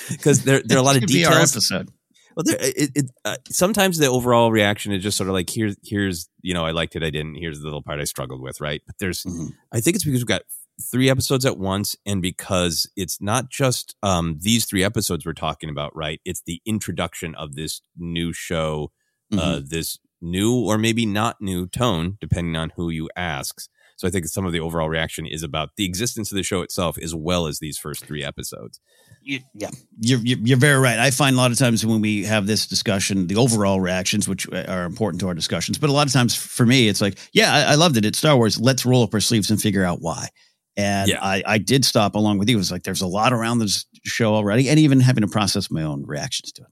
because 0.08 0.44
there 0.44 0.62
there 0.64 0.78
are 0.78 0.80
a 0.80 0.84
lot 0.84 0.94
of 0.94 1.02
could 1.02 1.08
be 1.08 1.24
details. 1.24 1.52
episode. 1.52 1.90
Well, 2.36 2.44
there, 2.44 2.56
it, 2.60 2.90
it, 2.94 3.10
uh, 3.24 3.36
sometimes 3.48 3.98
the 3.98 4.06
overall 4.06 4.50
reaction 4.50 4.92
is 4.92 5.02
just 5.02 5.16
sort 5.16 5.28
of 5.28 5.34
like 5.34 5.50
here's 5.50 5.76
here's 5.84 6.28
you 6.40 6.54
know 6.54 6.64
I 6.64 6.70
liked 6.70 6.94
it, 6.94 7.02
I 7.02 7.10
didn't. 7.10 7.34
Here's 7.34 7.58
the 7.58 7.64
little 7.64 7.82
part 7.82 8.00
I 8.00 8.04
struggled 8.04 8.40
with, 8.40 8.60
right? 8.60 8.80
But 8.86 8.96
there's 8.98 9.26
I 9.72 9.80
think 9.80 9.96
it's 9.96 10.04
because 10.04 10.20
we've 10.20 10.26
got 10.26 10.42
three 10.90 11.10
episodes 11.10 11.44
at 11.44 11.58
once, 11.58 11.96
and 12.06 12.22
because 12.22 12.88
it's 12.96 13.20
not 13.20 13.50
just 13.50 13.96
um, 14.02 14.38
these 14.40 14.66
three 14.66 14.84
episodes 14.84 15.26
we're 15.26 15.32
talking 15.32 15.68
about, 15.68 15.94
right? 15.96 16.20
It's 16.24 16.42
the 16.46 16.60
introduction 16.64 17.34
of 17.34 17.56
this 17.56 17.82
new 17.96 18.32
show, 18.32 18.92
uh, 19.36 19.60
this 19.64 19.98
new 20.20 20.54
or 20.54 20.78
maybe 20.78 21.06
not 21.06 21.40
new 21.40 21.66
tone, 21.66 22.18
depending 22.20 22.56
on 22.56 22.72
who 22.76 22.88
you 22.88 23.10
ask. 23.16 23.62
So 23.96 24.08
I 24.08 24.10
think 24.10 24.26
some 24.26 24.44
of 24.44 24.52
the 24.52 24.60
overall 24.60 24.88
reaction 24.88 25.26
is 25.26 25.42
about 25.42 25.70
the 25.76 25.84
existence 25.84 26.32
of 26.32 26.36
the 26.36 26.42
show 26.42 26.62
itself, 26.62 26.98
as 26.98 27.14
well 27.14 27.46
as 27.46 27.58
these 27.58 27.78
first 27.78 28.04
three 28.04 28.24
episodes. 28.24 28.80
You, 29.22 29.40
yeah, 29.54 29.70
you're, 30.00 30.18
you're 30.20 30.38
you're 30.38 30.58
very 30.58 30.78
right. 30.80 30.98
I 30.98 31.10
find 31.10 31.34
a 31.34 31.38
lot 31.38 31.50
of 31.50 31.58
times 31.58 31.86
when 31.86 32.00
we 32.00 32.24
have 32.24 32.46
this 32.46 32.66
discussion, 32.66 33.26
the 33.26 33.36
overall 33.36 33.80
reactions, 33.80 34.28
which 34.28 34.46
are 34.52 34.84
important 34.84 35.20
to 35.20 35.28
our 35.28 35.34
discussions, 35.34 35.78
but 35.78 35.88
a 35.88 35.92
lot 35.92 36.06
of 36.06 36.12
times 36.12 36.34
for 36.34 36.66
me, 36.66 36.88
it's 36.88 37.00
like, 37.00 37.18
yeah, 37.32 37.52
I, 37.54 37.72
I 37.72 37.74
loved 37.76 37.96
it. 37.96 38.04
It's 38.04 38.18
Star 38.18 38.36
Wars. 38.36 38.60
Let's 38.60 38.84
roll 38.84 39.02
up 39.02 39.14
our 39.14 39.20
sleeves 39.20 39.50
and 39.50 39.60
figure 39.60 39.84
out 39.84 39.98
why. 40.00 40.28
And 40.76 41.08
Yeah. 41.08 41.20
I, 41.22 41.42
I 41.46 41.58
did 41.58 41.84
stop 41.84 42.16
along 42.16 42.38
with 42.38 42.48
you. 42.50 42.56
It 42.56 42.58
was 42.58 42.72
like 42.72 42.82
there's 42.82 43.00
a 43.00 43.06
lot 43.06 43.32
around 43.32 43.60
this 43.60 43.86
show 44.04 44.34
already, 44.34 44.68
and 44.68 44.78
even 44.78 45.00
having 45.00 45.22
to 45.22 45.28
process 45.28 45.70
my 45.70 45.82
own 45.82 46.04
reactions 46.04 46.52
to 46.52 46.62
it. 46.62 46.68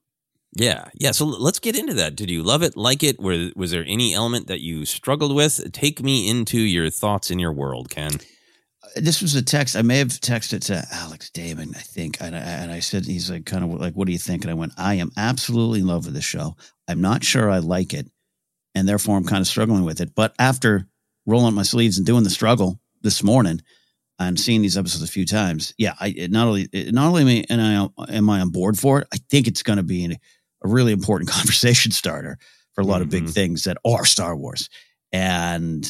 Yeah, 0.54 0.88
yeah. 0.94 1.12
So 1.12 1.24
let's 1.24 1.58
get 1.58 1.78
into 1.78 1.94
that. 1.94 2.14
Did 2.14 2.30
you 2.30 2.42
love 2.42 2.62
it, 2.62 2.76
like 2.76 3.02
it? 3.02 3.18
Were, 3.18 3.50
was 3.56 3.70
there 3.70 3.84
any 3.86 4.14
element 4.14 4.48
that 4.48 4.60
you 4.60 4.84
struggled 4.84 5.34
with? 5.34 5.72
Take 5.72 6.02
me 6.02 6.28
into 6.28 6.58
your 6.58 6.90
thoughts 6.90 7.30
in 7.30 7.38
your 7.38 7.52
world, 7.52 7.88
Ken. 7.88 8.12
Uh, 8.84 8.88
this 8.96 9.22
was 9.22 9.34
a 9.34 9.42
text. 9.42 9.76
I 9.76 9.82
may 9.82 9.98
have 9.98 10.08
texted 10.08 10.60
to 10.66 10.84
Alex 10.92 11.30
Damon, 11.30 11.72
I 11.74 11.80
think, 11.80 12.18
and 12.20 12.36
I, 12.36 12.40
and 12.40 12.70
I 12.70 12.80
said 12.80 13.06
he's 13.06 13.30
like 13.30 13.46
kind 13.46 13.64
of 13.64 13.80
like, 13.80 13.94
"What 13.94 14.06
do 14.06 14.12
you 14.12 14.18
think?" 14.18 14.44
And 14.44 14.50
I 14.50 14.54
went, 14.54 14.72
"I 14.76 14.94
am 14.94 15.10
absolutely 15.16 15.80
in 15.80 15.86
love 15.86 16.04
with 16.04 16.14
this 16.14 16.24
show. 16.24 16.56
I'm 16.86 17.00
not 17.00 17.24
sure 17.24 17.48
I 17.48 17.58
like 17.58 17.94
it, 17.94 18.10
and 18.74 18.86
therefore 18.86 19.16
I'm 19.16 19.24
kind 19.24 19.40
of 19.40 19.46
struggling 19.46 19.84
with 19.84 20.02
it. 20.02 20.14
But 20.14 20.34
after 20.38 20.86
rolling 21.24 21.48
up 21.48 21.54
my 21.54 21.62
sleeves 21.62 21.96
and 21.96 22.06
doing 22.06 22.24
the 22.24 22.30
struggle 22.30 22.78
this 23.00 23.22
morning 23.22 23.62
and 24.18 24.38
seeing 24.38 24.60
these 24.60 24.76
episodes 24.76 25.02
a 25.02 25.10
few 25.10 25.24
times, 25.24 25.72
yeah, 25.78 25.94
I 25.98 26.14
not 26.28 26.46
only 26.46 26.68
not 26.74 27.06
only 27.06 27.46
am 27.48 27.90
I, 27.98 28.14
am 28.14 28.28
I 28.28 28.40
on 28.40 28.50
board 28.50 28.78
for 28.78 29.00
it. 29.00 29.08
I 29.14 29.16
think 29.30 29.46
it's 29.46 29.62
going 29.62 29.78
to 29.78 29.82
be 29.82 30.04
a 30.64 30.68
really 30.68 30.92
important 30.92 31.30
conversation 31.38 31.92
starter 31.92 32.38
for 32.74 32.80
a 32.80 32.84
lot 32.86 33.02
of 33.02 33.10
big 33.10 33.28
things 33.28 33.64
that 33.64 33.76
are 33.84 34.04
Star 34.04 34.34
Wars, 34.36 34.68
and 35.12 35.86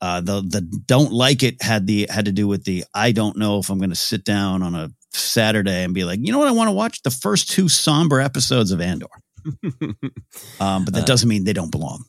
uh, 0.00 0.20
the 0.20 0.42
the 0.42 0.60
don't 0.86 1.12
like 1.12 1.42
it 1.42 1.62
had 1.62 1.86
the 1.86 2.06
had 2.10 2.26
to 2.26 2.32
do 2.32 2.46
with 2.46 2.64
the 2.64 2.84
I 2.94 3.12
don't 3.12 3.36
know 3.36 3.58
if 3.58 3.70
I'm 3.70 3.78
going 3.78 3.90
to 3.90 3.96
sit 3.96 4.24
down 4.24 4.62
on 4.62 4.74
a 4.74 4.90
Saturday 5.12 5.82
and 5.84 5.94
be 5.94 6.04
like, 6.04 6.20
you 6.22 6.32
know 6.32 6.38
what, 6.38 6.48
I 6.48 6.52
want 6.52 6.68
to 6.68 6.72
watch 6.74 7.02
the 7.02 7.10
first 7.10 7.50
two 7.50 7.68
somber 7.68 8.20
episodes 8.20 8.70
of 8.72 8.80
Andor. 8.80 9.06
Um, 10.60 10.84
but 10.84 10.94
that 10.94 11.02
Uh, 11.02 11.06
doesn't 11.06 11.28
mean 11.28 11.44
they 11.44 11.52
don't 11.52 11.70
belong. 11.70 12.04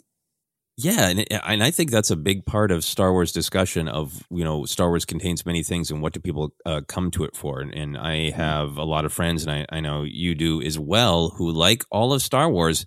Yeah, 0.82 1.10
and 1.10 1.26
and 1.44 1.62
I 1.62 1.72
think 1.72 1.92
that's 1.92 2.10
a 2.10 2.16
big 2.16 2.46
part 2.46 2.72
of 2.72 2.86
Star 2.86 3.12
Wars 3.12 3.34
discussion. 3.34 3.90
Of 3.90 4.26
you 4.30 4.46
know, 4.46 4.64
Star 4.64 4.88
Wars 4.88 5.04
contains 5.04 5.46
many 5.46 5.62
things, 5.62 5.92
and 5.92 6.02
what 6.02 6.14
do 6.14 6.22
people 6.22 6.54
uh, 6.66 6.82
come 6.88 7.12
to 7.12 7.26
it 7.26 7.36
for? 7.36 7.60
And, 7.60 7.74
and 7.74 7.98
I 7.98 8.30
have 8.30 8.78
a 8.78 8.86
lot 8.86 9.04
of 9.04 9.12
friends, 9.12 9.46
and 9.46 9.52
I, 9.52 9.66
I 9.76 9.82
know 9.82 10.04
you 10.04 10.36
do 10.36 10.62
as 10.62 10.80
well, 10.80 11.32
who 11.32 11.52
like 11.52 11.84
all 11.92 12.14
of 12.14 12.22
Star 12.22 12.50
Wars, 12.50 12.86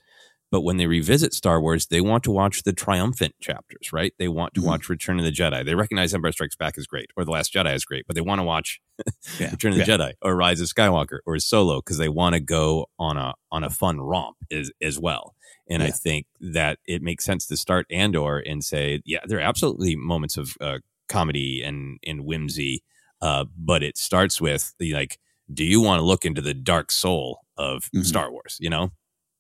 but 0.51 0.63
when 0.63 0.79
they 0.79 0.87
revisit 0.87 1.35
Star 1.35 1.61
Wars, 1.61 1.89
they 1.89 2.01
want 2.01 2.25
to 2.25 2.31
watch 2.31 2.63
the 2.63 2.73
triumphant 2.73 3.35
chapters, 3.43 3.93
right? 3.93 4.15
They 4.19 4.29
want 4.29 4.55
to 4.55 4.63
watch 4.63 4.89
Return 4.89 5.19
of 5.19 5.27
the 5.27 5.31
Jedi. 5.31 5.63
They 5.63 5.75
recognize 5.75 6.15
Empire 6.15 6.33
Strikes 6.33 6.57
Back 6.57 6.79
is 6.79 6.87
great, 6.87 7.11
or 7.15 7.27
The 7.27 7.31
Last 7.31 7.53
Jedi 7.53 7.75
is 7.75 7.85
great, 7.85 8.07
but 8.07 8.17
they 8.17 8.23
want 8.23 8.39
to 8.39 8.45
watch 8.45 8.81
Return 9.39 9.73
of 9.73 9.79
the 9.79 9.85
yeah. 9.85 9.99
Jedi 9.99 10.13
or 10.23 10.35
Rise 10.35 10.63
of 10.63 10.69
Skywalker 10.69 11.19
or 11.27 11.39
Solo 11.41 11.81
because 11.81 11.99
they 11.99 12.09
want 12.09 12.37
to 12.37 12.41
go 12.41 12.87
on 12.99 13.19
a 13.19 13.35
on 13.51 13.65
a 13.65 13.71
fun 13.71 14.01
romp 14.01 14.37
as 14.51 14.71
as 14.81 14.99
well. 14.99 15.35
And 15.71 15.83
I 15.83 15.91
think 15.91 16.27
that 16.41 16.79
it 16.87 17.03
makes 17.03 17.25
sense 17.25 17.47
to 17.47 17.57
start 17.57 17.87
Andor 17.91 18.39
and 18.39 18.65
say, 18.65 19.01
yeah, 19.05 19.21
there 19.27 19.39
are 19.39 19.43
absolutely 19.43 19.97
moments 19.97 20.37
of 20.37 20.57
uh, 20.61 20.79
comedy 21.09 21.63
and 21.63 21.99
and 22.07 22.25
whimsy, 22.25 22.83
Uh, 23.21 23.45
but 23.57 23.83
it 23.83 23.97
starts 23.97 24.41
with 24.41 24.75
the 24.79 24.93
like, 24.93 25.19
do 25.53 25.65
you 25.65 25.81
want 25.81 26.01
to 26.01 26.05
look 26.05 26.25
into 26.25 26.41
the 26.43 26.55
dark 26.55 26.91
soul 26.91 27.41
of 27.57 27.89
Mhm. 27.95 28.05
Star 28.05 28.31
Wars? 28.33 28.57
You 28.61 28.71
know? 28.71 28.91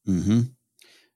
hmm 0.07 0.43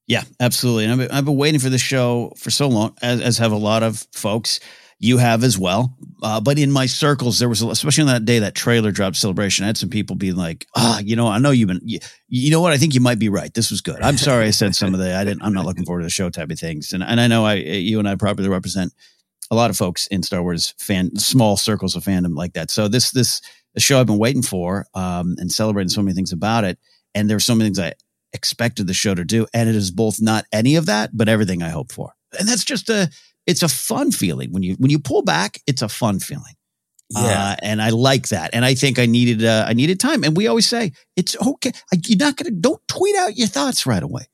Yeah, 0.09 0.25
absolutely. 0.41 0.85
And 0.85 0.93
I've 0.93 0.99
been, 0.99 1.11
I've 1.17 1.25
been 1.25 1.37
waiting 1.37 1.61
for 1.61 1.69
this 1.71 1.81
show 1.83 2.33
for 2.37 2.51
so 2.51 2.69
long, 2.69 2.95
as, 3.03 3.21
as 3.21 3.39
have 3.39 3.53
a 3.53 3.57
lot 3.57 3.83
of 3.83 4.07
folks. 4.13 4.61
You 4.99 5.19
have 5.19 5.45
as 5.45 5.59
well. 5.59 5.97
Uh, 6.23 6.41
but 6.41 6.59
in 6.59 6.73
my 6.73 6.87
circles, 6.87 7.38
there 7.38 7.49
was, 7.49 7.61
especially 7.61 8.03
on 8.03 8.09
that 8.09 8.25
day 8.25 8.38
that 8.38 8.55
trailer 8.55 8.91
dropped 8.91 9.17
celebration, 9.17 9.65
I 9.65 9.67
had 9.67 9.76
some 9.76 9.91
people 9.91 10.17
being 10.17 10.37
like, 10.37 10.67
ah, 10.75 11.00
you 11.00 11.17
know, 11.17 11.26
I 11.26 11.38
know 11.38 11.50
you've 11.50 11.69
been, 11.69 11.81
you, 11.85 11.99
you 12.29 12.50
know 12.50 12.62
what? 12.62 12.73
I 12.73 12.79
think 12.79 12.95
you 12.95 13.00
might 13.00 13.19
be 13.19 13.29
right. 13.29 13.53
This 13.53 13.71
was 13.71 13.83
good. 13.83 14.00
I'm 14.00 14.17
sorry 14.17 14.47
I 14.47 14.50
said 14.50 14.75
some 14.75 14.95
of 14.95 15.00
the, 15.00 15.15
I 15.15 15.25
didn't, 15.25 15.43
I'm 15.43 15.53
not 15.53 15.67
looking 15.67 15.85
forward 15.85 16.00
to 16.00 16.07
the 16.07 16.11
show 16.11 16.31
type 16.31 16.50
of 16.50 16.59
things. 16.59 16.93
And, 16.93 17.03
and 17.03 17.21
I 17.21 17.26
know 17.26 17.45
I, 17.45 17.55
you 17.55 17.99
and 17.99 18.09
I 18.09 18.15
probably 18.15 18.49
represent 18.49 18.95
a 19.50 19.55
lot 19.55 19.69
of 19.69 19.76
folks 19.76 20.07
in 20.07 20.23
Star 20.23 20.43
Wars 20.43 20.75
fan, 20.79 21.15
small 21.17 21.59
circles 21.59 21.95
of 21.95 22.05
fandom 22.05 22.35
like 22.35 22.55
that. 22.55 22.71
So 22.71 22.88
this, 22.88 23.11
this, 23.11 23.43
show 23.79 24.00
I've 24.00 24.07
been 24.07 24.19
waiting 24.19 24.43
for, 24.43 24.87
um, 24.95 25.37
and 25.38 25.53
celebrating 25.53 25.91
so 25.91 26.00
many 26.00 26.15
things 26.15 26.33
about 26.33 26.65
it. 26.65 26.79
And 27.15 27.29
there 27.29 27.37
were 27.37 27.41
so 27.41 27.55
many 27.55 27.67
things 27.67 27.79
I 27.79 27.93
expected 28.33 28.87
the 28.87 28.95
show 28.95 29.15
to 29.15 29.25
do. 29.25 29.47
And 29.53 29.69
it 29.69 29.75
is 29.75 29.91
both 29.91 30.21
not 30.21 30.47
any 30.50 30.76
of 30.76 30.87
that, 30.87 31.11
but 31.12 31.29
everything 31.29 31.62
I 31.62 31.69
hoped 31.69 31.93
for. 31.93 32.15
And 32.38 32.49
that's 32.49 32.65
just 32.65 32.88
a, 32.88 33.11
it's 33.47 33.62
a 33.62 33.69
fun 33.69 34.11
feeling 34.12 34.53
when 34.53 34.62
you, 34.62 34.75
when 34.79 34.91
you 34.91 34.99
pull 34.99 35.23
back, 35.23 35.61
it's 35.67 35.83
a 35.83 35.88
fun 35.88 36.21
feeling. 36.21 36.55
Uh, 37.15 37.55
and 37.62 37.81
I 37.81 37.91
like 37.91 38.29
that. 38.31 38.50
And 38.53 38.65
I 38.65 38.75
think 38.75 38.99
I 38.99 39.07
needed, 39.07 39.45
uh, 39.45 39.65
I 39.67 39.75
needed 39.75 40.00
time. 40.00 40.25
And 40.25 40.37
we 40.37 40.49
always 40.49 40.69
say, 40.69 40.93
it's 41.15 41.37
okay. 41.41 41.71
I, 41.93 42.00
you're 42.05 42.19
not 42.19 42.37
going 42.37 42.53
to, 42.53 42.61
don't 42.61 42.81
tweet 42.88 43.15
out 43.15 43.37
your 43.37 43.47
thoughts 43.47 43.87
right 43.87 44.03
away. 44.03 44.25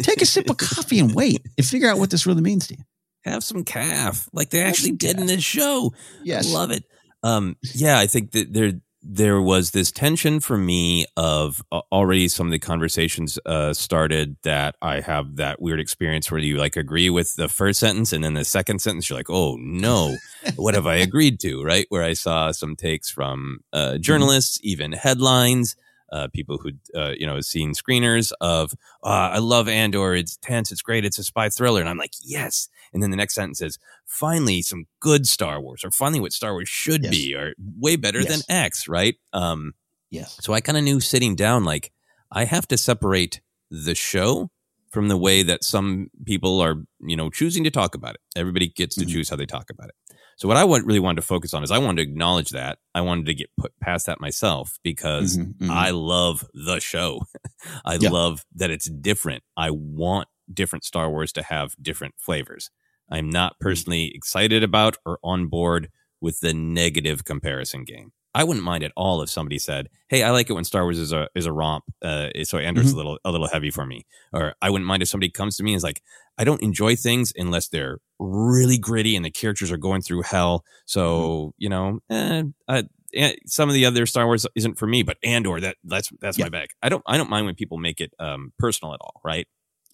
Take 0.00 0.22
a 0.22 0.26
sip 0.26 0.48
of 0.48 0.56
coffee 0.58 1.00
and 1.00 1.12
wait 1.14 1.42
and 1.58 1.66
figure 1.66 1.88
out 1.88 1.98
what 1.98 2.10
this 2.10 2.26
really 2.26 2.42
means 2.42 2.68
to 2.68 2.74
you. 2.74 2.84
have 3.24 3.42
some 3.42 3.64
caf 3.64 4.28
like 4.32 4.50
they 4.50 4.60
actually 4.62 4.92
did 4.92 5.18
in 5.18 5.26
this 5.26 5.42
show. 5.42 5.92
Yes. 6.22 6.52
Love 6.52 6.70
it. 6.70 6.84
Um, 7.24 7.56
yeah, 7.74 7.98
I 7.98 8.06
think 8.06 8.32
that 8.32 8.52
there 8.52 8.72
there 9.06 9.40
was 9.40 9.72
this 9.72 9.92
tension 9.92 10.40
for 10.40 10.56
me 10.56 11.04
of 11.16 11.62
uh, 11.70 11.82
already 11.92 12.26
some 12.26 12.46
of 12.46 12.50
the 12.50 12.58
conversations 12.58 13.38
uh, 13.44 13.74
started 13.74 14.36
that 14.42 14.76
I 14.80 15.00
have 15.00 15.36
that 15.36 15.60
weird 15.60 15.78
experience 15.78 16.30
where 16.30 16.40
you 16.40 16.56
like 16.56 16.76
agree 16.76 17.10
with 17.10 17.34
the 17.36 17.48
first 17.48 17.80
sentence 17.80 18.12
and 18.12 18.24
then 18.24 18.32
the 18.32 18.44
second 18.44 18.80
sentence 18.80 19.10
you're 19.10 19.18
like, 19.18 19.30
oh 19.30 19.56
no, 19.60 20.16
what 20.56 20.74
have 20.74 20.86
I 20.86 20.96
agreed 20.96 21.38
to? 21.40 21.62
Right? 21.62 21.86
Where 21.90 22.02
I 22.02 22.14
saw 22.14 22.50
some 22.50 22.76
takes 22.76 23.10
from 23.10 23.60
uh, 23.72 23.98
journalists, 23.98 24.58
even 24.62 24.92
headlines. 24.92 25.76
Uh, 26.12 26.28
people 26.28 26.58
who 26.58 26.70
uh, 26.94 27.12
you 27.18 27.26
know 27.26 27.40
seen 27.40 27.72
screeners 27.72 28.30
of 28.40 28.72
uh, 29.02 29.30
I 29.32 29.38
love 29.38 29.68
Andor. 29.68 30.14
It's 30.14 30.36
tense. 30.36 30.70
It's 30.70 30.82
great. 30.82 31.04
It's 31.04 31.18
a 31.18 31.24
spy 31.24 31.48
thriller, 31.48 31.80
and 31.80 31.88
I'm 31.88 31.98
like, 31.98 32.12
yes. 32.22 32.68
And 32.94 33.02
then 33.02 33.10
the 33.10 33.16
next 33.16 33.34
sentence 33.34 33.60
is 33.60 33.78
finally 34.06 34.62
some 34.62 34.86
good 35.00 35.26
Star 35.26 35.60
Wars, 35.60 35.84
or 35.84 35.90
finally 35.90 36.20
what 36.20 36.32
Star 36.32 36.52
Wars 36.52 36.68
should 36.68 37.02
Yes. 37.02 37.10
be, 37.10 37.34
or 37.34 37.52
way 37.78 37.96
better 37.96 38.24
than 38.24 38.40
X, 38.48 38.88
right? 38.88 39.16
Um, 39.32 39.74
Yes. 40.10 40.38
so 40.40 40.52
I 40.54 40.60
kind 40.60 40.78
of 40.78 40.84
knew 40.84 41.00
sitting 41.00 41.34
down, 41.34 41.64
like 41.64 41.92
I 42.30 42.44
have 42.44 42.68
to 42.68 42.78
separate 42.78 43.40
the 43.70 43.94
show 43.96 44.50
from 44.92 45.08
the 45.08 45.16
way 45.16 45.42
that 45.42 45.64
some 45.64 46.08
people 46.24 46.60
are, 46.60 46.84
you 47.00 47.16
know, 47.16 47.30
choosing 47.30 47.64
to 47.64 47.70
talk 47.70 47.96
about 47.96 48.14
it. 48.14 48.20
Everybody 48.36 48.68
gets 48.68 48.94
to 48.96 49.04
Mhm. 49.04 49.08
choose 49.10 49.28
how 49.28 49.34
they 49.36 49.46
talk 49.46 49.70
about 49.70 49.88
it. 49.88 49.94
So 50.36 50.46
what 50.46 50.56
I 50.56 50.62
want, 50.64 50.86
really 50.86 51.00
wanted 51.00 51.16
to 51.20 51.26
focus 51.26 51.52
on 51.52 51.64
is 51.64 51.70
I 51.72 51.78
wanted 51.78 52.04
to 52.04 52.10
acknowledge 52.10 52.50
that. 52.50 52.78
I 52.94 53.00
wanted 53.00 53.26
to 53.26 53.34
get 53.34 53.50
put 53.56 53.72
past 53.80 54.06
that 54.06 54.20
myself 54.20 54.78
because 54.84 55.36
Mhm, 55.38 55.54
mhm. 55.58 55.70
I 55.70 55.90
love 55.90 56.44
the 56.54 56.78
show. 56.80 57.22
I 57.84 57.94
Yeah. 58.00 58.10
love 58.10 58.44
that 58.54 58.70
it's 58.70 58.88
different. 58.88 59.42
I 59.56 59.70
want 59.70 60.28
different 60.52 60.84
Star 60.84 61.08
Wars 61.10 61.32
to 61.32 61.42
have 61.42 61.74
different 61.80 62.14
flavors. 62.18 62.70
I'm 63.10 63.28
not 63.30 63.52
Mm-hmm. 63.54 63.64
personally 63.68 64.12
excited 64.14 64.62
about 64.62 64.96
or 65.04 65.18
on 65.22 65.46
board 65.48 65.90
with 66.20 66.40
the 66.40 66.54
negative 66.54 67.24
comparison 67.24 67.84
game. 67.84 68.12
I 68.36 68.42
wouldn't 68.42 68.64
mind 68.64 68.82
at 68.82 68.90
all 68.96 69.22
if 69.22 69.30
somebody 69.30 69.58
said, 69.60 69.88
"Hey, 70.08 70.24
I 70.24 70.30
like 70.30 70.50
it 70.50 70.54
when 70.54 70.64
Star 70.64 70.82
Wars 70.82 70.98
is 70.98 71.12
a 71.12 71.28
is 71.36 71.46
a 71.46 71.52
romp, 71.52 71.84
uh, 72.02 72.30
so 72.42 72.58
Andor's 72.58 72.90
Mhm. 72.90 72.94
a 72.94 72.96
little 72.96 73.18
a 73.24 73.30
little 73.30 73.46
heavy 73.46 73.70
for 73.70 73.86
me." 73.86 74.06
Or 74.32 74.54
I 74.60 74.70
wouldn't 74.70 74.88
mind 74.88 75.02
if 75.02 75.08
somebody 75.08 75.30
comes 75.30 75.56
to 75.56 75.62
me 75.62 75.72
and 75.72 75.76
is 75.76 75.84
like, 75.84 76.02
"I 76.36 76.42
don't 76.42 76.60
enjoy 76.62 76.96
things 76.96 77.32
unless 77.36 77.68
they're 77.68 77.98
really 78.18 78.76
gritty 78.78 79.14
and 79.14 79.24
the 79.24 79.30
characters 79.30 79.70
are 79.70 79.76
going 79.76 80.02
through 80.02 80.22
hell." 80.22 80.64
So 80.86 81.54
you 81.58 81.68
know, 81.68 82.00
eh, 82.10 82.42
I, 82.66 82.84
eh, 83.14 83.34
some 83.46 83.68
of 83.68 83.74
the 83.74 83.86
other 83.86 84.04
Star 84.06 84.26
Wars 84.26 84.46
isn't 84.56 84.78
for 84.78 84.86
me, 84.88 85.04
but 85.04 85.18
Andor 85.22 85.60
that 85.60 85.76
that's 85.84 86.10
that's 86.20 86.36
Yeah. 86.36 86.46
my 86.46 86.48
bag. 86.48 86.70
I 86.82 86.88
don't 86.88 87.02
I 87.06 87.16
don't 87.16 87.30
mind 87.30 87.46
when 87.46 87.54
people 87.54 87.78
make 87.78 88.00
it 88.00 88.12
um, 88.18 88.52
personal 88.58 88.94
at 88.94 89.00
all, 89.00 89.20
right? 89.24 89.46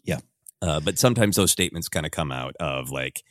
Yeah. 0.04 0.20
Uh, 0.62 0.80
but 0.80 0.98
sometimes 0.98 1.36
those 1.36 1.50
statements 1.50 1.88
kind 1.88 2.06
of 2.06 2.12
come 2.12 2.30
out 2.30 2.54
of 2.60 2.90
like, 2.90 3.22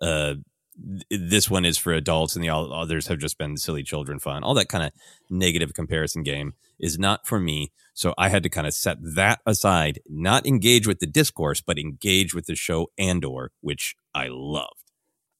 uh, 0.00 0.34
th- 0.76 1.20
this 1.30 1.50
one 1.50 1.64
is 1.64 1.78
for 1.78 1.92
adults 1.92 2.36
and 2.36 2.44
the 2.44 2.50
others 2.50 3.08
have 3.08 3.18
just 3.18 3.38
been 3.38 3.56
silly 3.56 3.82
children 3.82 4.18
fun. 4.18 4.44
All 4.44 4.54
that 4.54 4.68
kind 4.68 4.84
of 4.84 4.92
negative 5.28 5.74
comparison 5.74 6.22
game 6.22 6.54
is 6.78 6.98
not 6.98 7.26
for 7.26 7.40
me. 7.40 7.72
So 7.94 8.14
I 8.18 8.28
had 8.28 8.42
to 8.42 8.48
kind 8.48 8.66
of 8.66 8.74
set 8.74 8.98
that 9.02 9.40
aside, 9.46 10.00
not 10.08 10.46
engage 10.46 10.86
with 10.86 10.98
the 11.00 11.06
discourse, 11.06 11.60
but 11.60 11.78
engage 11.78 12.34
with 12.34 12.46
the 12.46 12.54
show 12.54 12.90
Andor, 12.98 13.52
which 13.60 13.96
I 14.14 14.28
loved. 14.30 14.86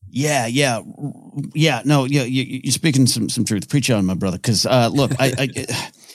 Yeah, 0.08 0.46
yeah, 0.46 0.80
yeah. 1.52 1.82
No, 1.84 2.04
yeah, 2.04 2.22
you, 2.22 2.60
you're 2.64 2.72
speaking 2.72 3.06
some 3.06 3.28
some 3.28 3.44
truth. 3.44 3.68
Preach 3.68 3.90
on, 3.90 4.06
my 4.06 4.14
brother. 4.14 4.38
Because 4.38 4.64
uh, 4.64 4.88
look, 4.92 5.10
I, 5.18 5.32
I 5.36 5.66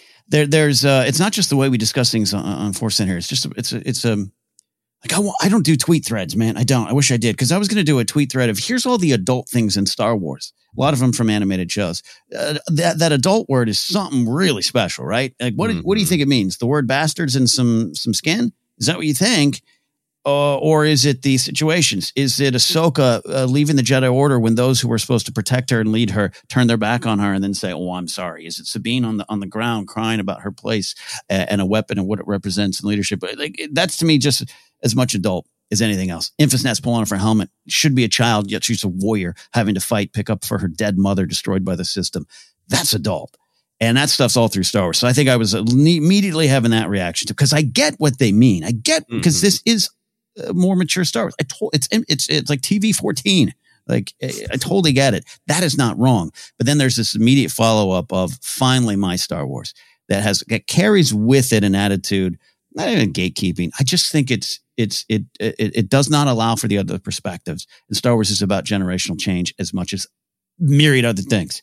there 0.29 0.47
there's 0.47 0.85
uh, 0.85 1.03
it's 1.05 1.19
not 1.19 1.33
just 1.33 1.49
the 1.49 1.57
way 1.57 1.67
we 1.69 1.77
discuss 1.77 2.11
things 2.11 2.33
on, 2.33 2.45
on 2.45 2.73
Force 2.73 2.95
Center. 2.95 3.17
It's 3.17 3.27
just 3.27 3.45
it's 3.57 3.73
it's 3.73 4.05
um 4.05 4.31
like 5.03 5.17
I 5.19 5.45
I 5.45 5.49
don't 5.49 5.65
do 5.65 5.75
tweet 5.75 6.05
threads, 6.05 6.35
man. 6.35 6.57
I 6.57 6.63
don't. 6.63 6.87
I 6.87 6.93
wish 6.93 7.11
I 7.11 7.17
did 7.17 7.33
because 7.33 7.51
I 7.51 7.57
was 7.57 7.67
going 7.67 7.77
to 7.77 7.83
do 7.83 7.99
a 7.99 8.05
tweet 8.05 8.31
thread 8.31 8.49
of 8.49 8.57
here's 8.59 8.85
all 8.85 8.97
the 8.97 9.11
adult 9.13 9.49
things 9.49 9.77
in 9.77 9.85
Star 9.85 10.15
Wars. 10.15 10.53
A 10.77 10.79
lot 10.79 10.93
of 10.93 10.99
them 10.99 11.11
from 11.11 11.29
animated 11.29 11.71
shows. 11.71 12.01
Uh, 12.37 12.55
that 12.67 12.99
that 12.99 13.11
adult 13.11 13.49
word 13.49 13.67
is 13.69 13.79
something 13.79 14.29
really 14.29 14.61
special, 14.61 15.05
right? 15.05 15.33
Like 15.41 15.55
what 15.55 15.69
do- 15.71 15.79
what 15.81 15.95
do 15.95 16.01
you 16.01 16.05
Mhm. 16.05 16.09
think 16.09 16.21
it 16.21 16.27
means? 16.27 16.57
The 16.57 16.65
word 16.67 16.87
bastards 16.87 17.35
and 17.35 17.49
some 17.49 17.93
some 17.95 18.13
skin? 18.13 18.53
Is 18.79 18.87
that 18.87 18.97
what 18.97 19.05
you 19.07 19.13
think? 19.13 19.61
uh, 20.23 20.55
or 20.57 20.85
is 20.85 21.03
it 21.03 21.23
the 21.23 21.35
situations? 21.39 22.13
Is 22.15 22.39
it 22.39 22.53
Ahsoka 22.53 23.21
uh, 23.27 23.45
leaving 23.45 23.75
the 23.75 23.81
Jedi 23.81 24.13
Order 24.13 24.39
when 24.39 24.53
those 24.53 24.79
who 24.79 24.87
were 24.87 24.99
supposed 24.99 25.25
to 25.25 25.31
protect 25.31 25.71
her 25.71 25.79
and 25.79 25.91
lead 25.91 26.11
her 26.11 26.31
turn 26.47 26.67
their 26.67 26.77
back 26.77 27.07
on 27.07 27.17
her 27.17 27.33
and 27.33 27.43
then 27.43 27.55
say, 27.55 27.73
"Oh, 27.73 27.93
I'm 27.93 28.07
sorry"? 28.07 28.45
Is 28.45 28.59
it 28.59 28.67
Sabine 28.67 29.03
on 29.03 29.17
the 29.17 29.25
on 29.29 29.39
the 29.39 29.47
ground 29.47 29.87
crying 29.87 30.19
about 30.19 30.41
her 30.41 30.51
place 30.51 30.93
uh, 31.31 31.47
and 31.49 31.59
a 31.59 31.65
weapon 31.65 31.97
and 31.97 32.07
what 32.07 32.19
it 32.19 32.27
represents 32.27 32.83
in 32.83 32.87
leadership? 32.89 33.23
Like 33.35 33.67
that's 33.71 33.97
to 33.97 34.05
me 34.05 34.19
just 34.19 34.43
as 34.83 34.95
much 34.95 35.13
adult 35.13 35.47
as 35.71 35.81
anything 35.81 36.09
else. 36.09 36.31
Enfys 36.39 36.63
Nest 36.63 36.83
pulling 36.83 37.01
off 37.01 37.09
her 37.09 37.15
helmet 37.17 37.49
should 37.67 37.95
be 37.95 38.03
a 38.03 38.09
child, 38.09 38.51
yet 38.51 38.63
she's 38.63 38.83
a 38.83 38.87
warrior 38.89 39.35
having 39.53 39.73
to 39.75 39.79
fight, 39.81 40.11
pick 40.13 40.29
up 40.29 40.43
for 40.43 40.57
her 40.57 40.67
dead 40.67 40.97
mother 40.97 41.25
destroyed 41.25 41.63
by 41.63 41.75
the 41.75 41.85
system. 41.85 42.25
That's 42.67 42.93
adult. 42.93 43.37
And 43.79 43.97
that 43.97 44.09
stuff's 44.09 44.37
all 44.37 44.47
through 44.47 44.63
Star 44.63 44.83
Wars. 44.83 44.99
So 44.99 45.07
I 45.07 45.13
think 45.13 45.27
I 45.27 45.37
was 45.37 45.53
immediately 45.55 46.47
having 46.47 46.71
that 46.71 46.89
reaction 46.89 47.27
to 47.27 47.33
because 47.33 47.53
I 47.53 47.61
get 47.63 47.95
what 47.97 48.19
they 48.19 48.31
mean. 48.31 48.63
I 48.63 48.71
get 48.71 49.07
because 49.09 49.37
Mhm. 49.37 49.41
this 49.41 49.61
is 49.65 49.89
more 50.53 50.75
mature 50.75 51.03
Star 51.05 51.23
Wars. 51.23 51.35
I 51.39 51.43
told 51.43 51.71
it's 51.73 51.87
it's 51.91 52.29
it's 52.29 52.49
like 52.49 52.61
TV 52.61 52.93
fourteen. 52.93 53.53
Like 53.87 54.13
I 54.21 54.27
I 54.51 54.57
totally 54.57 54.93
get 54.93 55.13
it. 55.15 55.25
That 55.47 55.63
is 55.63 55.77
not 55.77 55.97
wrong. 55.97 56.31
But 56.57 56.67
then 56.67 56.77
there's 56.77 56.95
this 56.95 57.15
immediate 57.15 57.51
follow 57.51 57.91
up 57.91 58.13
of 58.13 58.37
finally 58.41 58.95
my 58.95 59.15
Star 59.15 59.47
Wars 59.47 59.73
that 60.09 60.21
has 60.21 60.43
that 60.49 60.67
carries 60.67 61.11
with 61.13 61.51
it 61.51 61.63
an 61.63 61.73
attitude, 61.75 62.37
not 62.75 62.87
even 62.87 63.11
gatekeeping. 63.11 63.71
I 63.79 63.83
just 63.83 64.11
think 64.11 64.29
it's 64.31 64.59
it's 64.77 65.05
it 65.09 65.23
it, 65.39 65.55
it 65.59 65.89
does 65.89 66.09
not 66.09 66.27
allow 66.27 66.55
for 66.55 66.67
the 66.67 66.77
other 66.77 66.99
perspectives. 66.99 67.67
And 67.89 67.97
Star 67.97 68.13
Wars 68.15 68.29
is 68.29 68.41
about 68.41 68.65
generational 68.65 69.19
change 69.19 69.53
as 69.59 69.73
much 69.73 69.93
as 69.93 70.07
myriad 70.59 71.05
other 71.05 71.21
things 71.23 71.61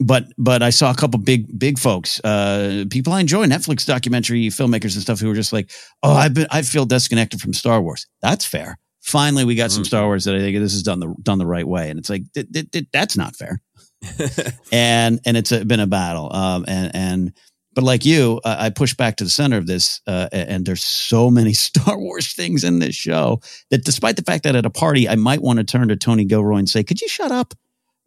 but 0.00 0.26
but 0.36 0.62
I 0.62 0.70
saw 0.70 0.90
a 0.90 0.94
couple 0.94 1.20
big 1.20 1.56
big 1.58 1.78
folks, 1.78 2.20
uh, 2.24 2.84
people 2.90 3.12
I 3.12 3.20
enjoy, 3.20 3.46
Netflix 3.46 3.86
documentary 3.86 4.46
filmmakers 4.48 4.94
and 4.94 5.02
stuff 5.02 5.20
who 5.20 5.28
were 5.28 5.34
just 5.34 5.52
like, 5.52 5.70
oh, 6.02 6.12
I've 6.12 6.34
been 6.34 6.48
I 6.50 6.62
feel 6.62 6.84
disconnected 6.84 7.40
from 7.40 7.52
Star 7.52 7.80
Wars. 7.80 8.06
That's 8.20 8.44
fair. 8.44 8.78
Finally, 9.02 9.44
we 9.44 9.54
got 9.54 9.70
some 9.70 9.84
Mhm. 9.84 9.86
Star 9.86 10.06
Wars 10.06 10.24
that 10.24 10.34
I 10.34 10.38
think 10.40 10.58
this 10.58 10.74
is 10.74 10.82
done 10.82 10.98
the 10.98 11.14
done 11.22 11.38
the 11.38 11.46
right 11.46 11.66
way, 11.66 11.90
and 11.90 11.98
it's 11.98 12.10
like 12.10 12.24
th- 12.34 12.50
th- 12.52 12.70
th- 12.72 12.86
that's 12.92 13.16
not 13.16 13.36
fair. 13.36 13.60
and 14.72 15.20
and 15.24 15.36
it's 15.36 15.52
a, 15.52 15.64
been 15.64 15.80
a 15.80 15.86
battle. 15.86 16.34
Um, 16.34 16.64
and 16.66 16.90
and 16.94 17.32
but 17.74 17.84
like 17.84 18.04
you, 18.04 18.40
uh, 18.44 18.56
I 18.58 18.70
push 18.70 18.94
back 18.94 19.16
to 19.16 19.24
the 19.24 19.30
center 19.30 19.56
of 19.56 19.66
this, 19.66 20.00
uh, 20.06 20.28
and 20.32 20.64
there's 20.64 20.82
so 20.82 21.30
many 21.30 21.52
Star 21.54 21.98
Wars 21.98 22.32
things 22.32 22.64
in 22.64 22.78
this 22.78 22.94
show 22.94 23.40
that, 23.70 23.84
despite 23.84 24.16
the 24.16 24.22
fact 24.22 24.44
that 24.44 24.56
at 24.56 24.66
a 24.66 24.70
party 24.70 25.08
I 25.08 25.16
might 25.16 25.42
want 25.42 25.58
to 25.58 25.64
turn 25.64 25.88
to 25.88 25.96
Tony 25.96 26.24
Gilroy 26.24 26.58
and 26.58 26.68
say, 26.68 26.84
"Could 26.84 27.00
you 27.00 27.08
shut 27.08 27.32
up?" 27.32 27.54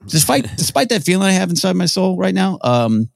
Despite 0.07 0.43
despite 0.57 0.89
that 0.89 1.03
feeling 1.03 1.27
I 1.27 1.31
have 1.31 1.49
inside 1.49 1.75
my 1.75 1.85
soul 1.85 2.17
right 2.17 2.35
now, 2.35 2.59
um, 2.61 3.09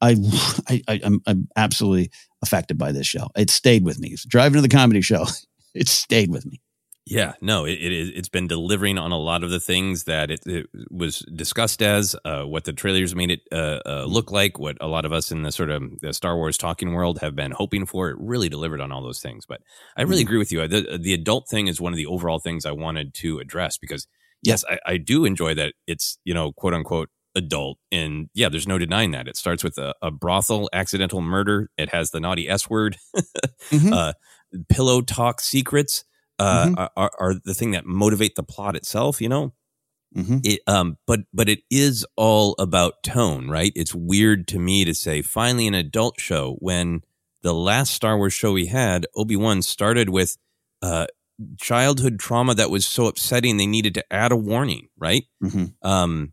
I, 0.00 0.16
I, 0.68 0.82
I 0.88 1.00
I'm, 1.04 1.20
I'm 1.26 1.48
absolutely 1.56 2.10
affected 2.42 2.78
by 2.78 2.92
this 2.92 3.06
show. 3.06 3.28
It 3.36 3.50
stayed 3.50 3.84
with 3.84 3.98
me. 3.98 4.16
Driving 4.28 4.56
to 4.56 4.62
the 4.62 4.68
comedy 4.68 5.00
show, 5.00 5.26
it 5.74 5.88
stayed 5.88 6.30
with 6.30 6.46
me. 6.46 6.60
Yeah, 7.08 7.34
no, 7.40 7.64
it, 7.66 7.74
it 7.80 7.92
is. 7.92 8.10
It's 8.16 8.28
been 8.28 8.48
delivering 8.48 8.98
on 8.98 9.12
a 9.12 9.18
lot 9.18 9.44
of 9.44 9.50
the 9.50 9.60
things 9.60 10.04
that 10.04 10.28
it, 10.28 10.40
it 10.44 10.66
was 10.90 11.20
discussed 11.32 11.80
as, 11.80 12.16
uh, 12.24 12.42
what 12.42 12.64
the 12.64 12.72
trailers 12.72 13.14
made 13.14 13.30
it 13.30 13.40
uh, 13.52 13.78
uh, 13.86 14.04
look 14.08 14.32
like, 14.32 14.58
what 14.58 14.76
a 14.80 14.88
lot 14.88 15.04
of 15.04 15.12
us 15.12 15.30
in 15.30 15.42
the 15.42 15.52
sort 15.52 15.70
of 15.70 15.84
the 16.00 16.12
Star 16.12 16.34
Wars 16.36 16.58
talking 16.58 16.94
world 16.94 17.20
have 17.20 17.36
been 17.36 17.52
hoping 17.52 17.86
for. 17.86 18.10
It 18.10 18.16
really 18.18 18.48
delivered 18.48 18.80
on 18.80 18.90
all 18.90 19.02
those 19.02 19.20
things. 19.20 19.46
But 19.46 19.60
I 19.96 20.02
really 20.02 20.22
Mhm. 20.22 20.26
agree 20.26 20.38
with 20.38 20.50
you. 20.50 20.66
The, 20.66 20.98
the 21.00 21.14
adult 21.14 21.48
thing 21.48 21.68
is 21.68 21.80
one 21.80 21.92
of 21.92 21.96
the 21.96 22.06
overall 22.06 22.40
things 22.40 22.66
I 22.66 22.72
wanted 22.72 23.14
to 23.14 23.38
address 23.38 23.78
because, 23.78 24.08
yes, 24.42 24.64
I, 24.68 24.78
I 24.84 24.96
do 24.96 25.24
enjoy 25.24 25.54
that 25.54 25.74
it's, 25.86 26.18
you 26.24 26.34
know, 26.34 26.50
quote 26.50 26.74
unquote, 26.74 27.08
adult. 27.36 27.78
And 27.92 28.30
yeah, 28.34 28.48
there's 28.48 28.66
no 28.66 28.78
denying 28.78 29.12
that. 29.12 29.28
It 29.28 29.36
starts 29.36 29.62
with 29.62 29.78
a, 29.78 29.94
a 30.02 30.10
brothel 30.10 30.68
accidental 30.72 31.20
murder. 31.20 31.70
It 31.78 31.90
has 31.90 32.10
the 32.10 32.18
naughty 32.18 32.48
S 32.48 32.68
word. 32.68 32.96
Mhm. 33.70 33.92
uh, 33.92 34.12
pillow 34.68 35.02
talk 35.02 35.40
secrets 35.40 36.04
uh, 36.38 36.66
Mhm. 36.68 36.88
are, 36.96 37.10
are 37.18 37.34
the 37.44 37.54
thing 37.54 37.70
that 37.72 37.86
motivate 37.86 38.34
the 38.36 38.42
plot 38.42 38.76
itself. 38.76 39.20
You 39.20 39.28
know, 39.28 39.54
Mhm. 40.16 40.40
it 40.44 40.60
um, 40.66 40.98
but 41.06 41.20
but 41.32 41.48
it 41.48 41.60
is 41.70 42.06
all 42.16 42.54
about 42.58 43.02
tone, 43.02 43.48
right? 43.48 43.72
It's 43.74 43.94
weird 43.94 44.46
to 44.48 44.58
me 44.58 44.84
to 44.84 44.94
say 44.94 45.22
finally 45.22 45.66
an 45.66 45.74
adult 45.74 46.20
show 46.20 46.56
when 46.60 47.02
the 47.42 47.54
last 47.54 47.92
Star 47.94 48.16
Wars 48.16 48.32
show 48.34 48.52
we 48.52 48.66
had, 48.66 49.06
Obi 49.14 49.36
Wan, 49.36 49.62
started 49.62 50.08
with 50.08 50.36
uh, 50.82 51.06
childhood 51.58 52.18
trauma 52.18 52.54
that 52.54 52.70
was 52.70 52.86
so 52.86 53.06
upsetting 53.06 53.56
they 53.56 53.66
needed 53.66 53.94
to 53.94 54.12
add 54.12 54.32
a 54.32 54.36
warning, 54.36 54.88
right? 54.98 55.24
Mhm. 55.42 55.74
Um, 55.82 56.32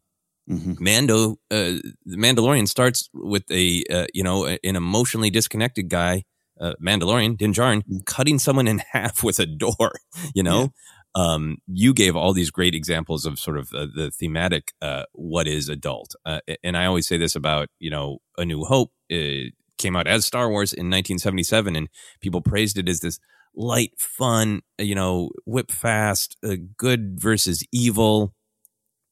Mhm. 0.49 0.77
Mando, 0.79 1.31
uh, 1.51 1.79
the 2.05 2.17
Mandalorian 2.17 2.67
starts 2.67 3.09
with 3.13 3.43
a 3.49 3.83
uh, 3.89 4.07
you 4.13 4.23
know 4.23 4.45
an 4.45 4.75
emotionally 4.75 5.29
disconnected 5.29 5.87
guy, 5.89 6.23
uh, 6.59 6.73
Mandalorian 6.81 7.37
Din 7.37 7.53
Djarin, 7.53 7.83
cutting 8.05 8.39
someone 8.39 8.67
in 8.67 8.81
half 8.91 9.23
with 9.23 9.39
a 9.39 9.45
door. 9.45 9.93
You 10.35 10.41
know, 10.41 10.73
um, 11.15 11.57
you 11.67 11.93
gave 11.93 12.15
all 12.15 12.33
these 12.33 12.49
great 12.49 12.73
examples 12.73 13.25
of 13.25 13.37
sort 13.37 13.57
of 13.57 13.71
uh, 13.73 13.87
the 13.93 14.09
thematic 14.09 14.71
uh, 14.81 15.03
what 15.11 15.47
is 15.47 15.69
adult, 15.69 16.15
uh, 16.25 16.39
and 16.63 16.75
I 16.75 16.85
always 16.85 17.07
say 17.07 17.17
this 17.17 17.35
about 17.35 17.67
you 17.79 17.91
know 17.91 18.19
A 18.37 18.45
New 18.45 18.63
Hope. 18.63 18.91
It 19.09 19.53
came 19.77 19.95
out 19.95 20.07
as 20.07 20.25
Star 20.25 20.49
Wars 20.49 20.73
in 20.73 20.87
1977, 20.87 21.75
and 21.75 21.89
people 22.21 22.41
praised 22.41 22.77
it 22.77 22.89
as 22.89 23.01
this 23.01 23.19
light, 23.55 23.91
fun, 23.97 24.61
you 24.79 24.95
know, 24.95 25.29
whip 25.45 25.71
fast, 25.71 26.35
uh, 26.43 26.55
good 26.77 27.19
versus 27.19 27.63
evil 27.71 28.33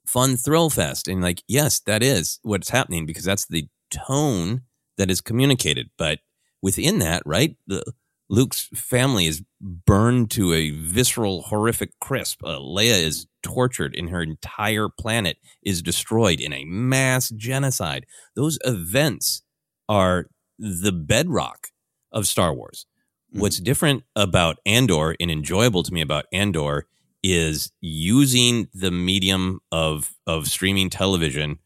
fun 0.08 0.36
thrill 0.36 0.70
fest 0.70 1.08
and 1.08 1.22
like 1.22 1.44
yes 1.48 1.80
that 1.80 2.04
is 2.04 2.40
what's 2.44 2.70
happening 2.70 3.06
because 3.06 3.24
that's 3.24 3.46
the 3.48 3.68
tone 3.92 4.62
that 4.98 5.12
is 5.12 5.22
communicated 5.22 5.90
but 5.98 6.20
within 6.62 7.00
that 7.00 7.22
right 7.26 7.58
the 7.68 7.84
luke's 8.30 8.70
family 8.74 9.26
is 9.26 9.44
burned 9.60 10.32
to 10.32 10.54
a 10.54 10.72
visceral 10.72 11.44
horrific 11.44 11.92
crisp. 12.00 12.42
Uh, 12.44 12.58
leia 12.58 13.00
is 13.04 13.28
tortured 13.44 13.94
and 13.96 14.10
her 14.10 14.22
entire 14.22 14.88
planet 14.88 15.38
is 15.64 15.82
destroyed 15.82 16.40
in 16.40 16.54
a 16.54 16.64
mass 16.66 17.30
genocide. 17.30 18.06
Those 18.36 18.58
events 18.64 19.44
are 19.90 20.28
the 20.58 20.92
bedrock 20.94 21.68
of 22.12 22.26
star 22.26 22.54
wars. 22.54 22.86
What's 23.34 23.60
different 23.60 24.04
about 24.16 24.58
andor 24.66 25.16
and 25.20 25.32
enjoyable 25.32 25.84
to 25.84 25.94
me 25.94 26.02
about 26.02 26.26
andor 26.34 26.88
is 27.24 27.72
using 27.80 28.68
the 28.74 28.92
medium 28.92 29.60
of 29.72 30.16
of 30.28 30.48
streaming 30.48 30.90
television 30.90 31.60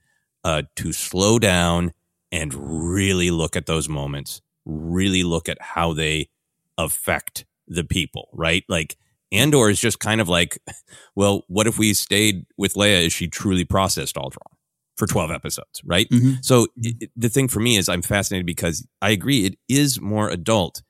uh, 0.44 0.64
to 0.76 0.94
slow 0.94 1.40
down 1.40 1.94
and 2.32 2.54
really 2.94 3.32
look 3.32 3.56
at 3.56 3.66
those 3.66 3.90
moments, 3.90 4.42
really 4.66 5.24
look 5.24 5.48
at 5.50 5.58
how 5.62 5.94
they 5.94 6.30
affect 6.78 7.46
the 7.68 7.84
people, 7.84 8.30
right? 8.34 8.64
Like 8.70 8.98
Andor 9.32 9.70
is 9.70 9.80
just 9.80 10.00
kind 10.00 10.22
of 10.22 10.30
like, 10.30 10.58
well, 11.16 11.44
what 11.48 11.68
if 11.68 11.78
we 11.78 11.94
stayed 11.94 12.46
with 12.58 12.74
Leia 12.76 13.06
Is 13.06 13.14
she 13.14 13.28
truly 13.28 13.66
processed 13.66 14.16
Alderaan 14.16 14.54
for 14.98 15.08
12 15.08 15.32
episodes, 15.32 15.82
right? 15.84 16.08
Mhm. 16.10 16.44
So 16.44 16.68
it, 16.78 16.96
it- 17.02 17.12
the 17.16 17.30
thing 17.30 17.48
for 17.48 17.60
me 17.60 17.78
is 17.78 17.90
I'm 17.90 18.02
fascinated 18.02 18.46
because 18.46 18.88
I 19.02 19.10
agree 19.12 19.46
it 19.46 19.58
is 19.68 20.00
more 20.00 20.30
adult. 20.30 20.82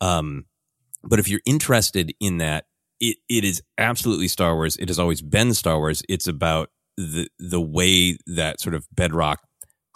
Um, 0.00 0.46
but 1.02 1.18
if 1.18 1.28
you're 1.28 1.40
interested 1.46 2.12
in 2.20 2.38
that, 2.38 2.64
it, 3.00 3.16
it 3.28 3.44
is 3.44 3.62
absolutely 3.78 4.28
Star 4.28 4.54
Wars. 4.54 4.76
It 4.76 4.88
has 4.88 4.98
always 4.98 5.20
been 5.22 5.52
Star 5.54 5.78
Wars. 5.78 6.02
It's 6.08 6.26
about 6.26 6.70
the 6.96 7.28
the 7.38 7.60
way 7.60 8.16
that 8.26 8.60
sort 8.60 8.74
of 8.74 8.86
bedrock 8.92 9.40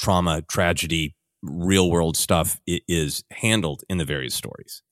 trauma, 0.00 0.42
tragedy, 0.42 1.14
real 1.42 1.90
world 1.90 2.16
stuff 2.16 2.60
is 2.66 3.24
handled 3.30 3.82
in 3.88 3.98
the 3.98 4.04
various 4.04 4.34
stories. 4.34 4.82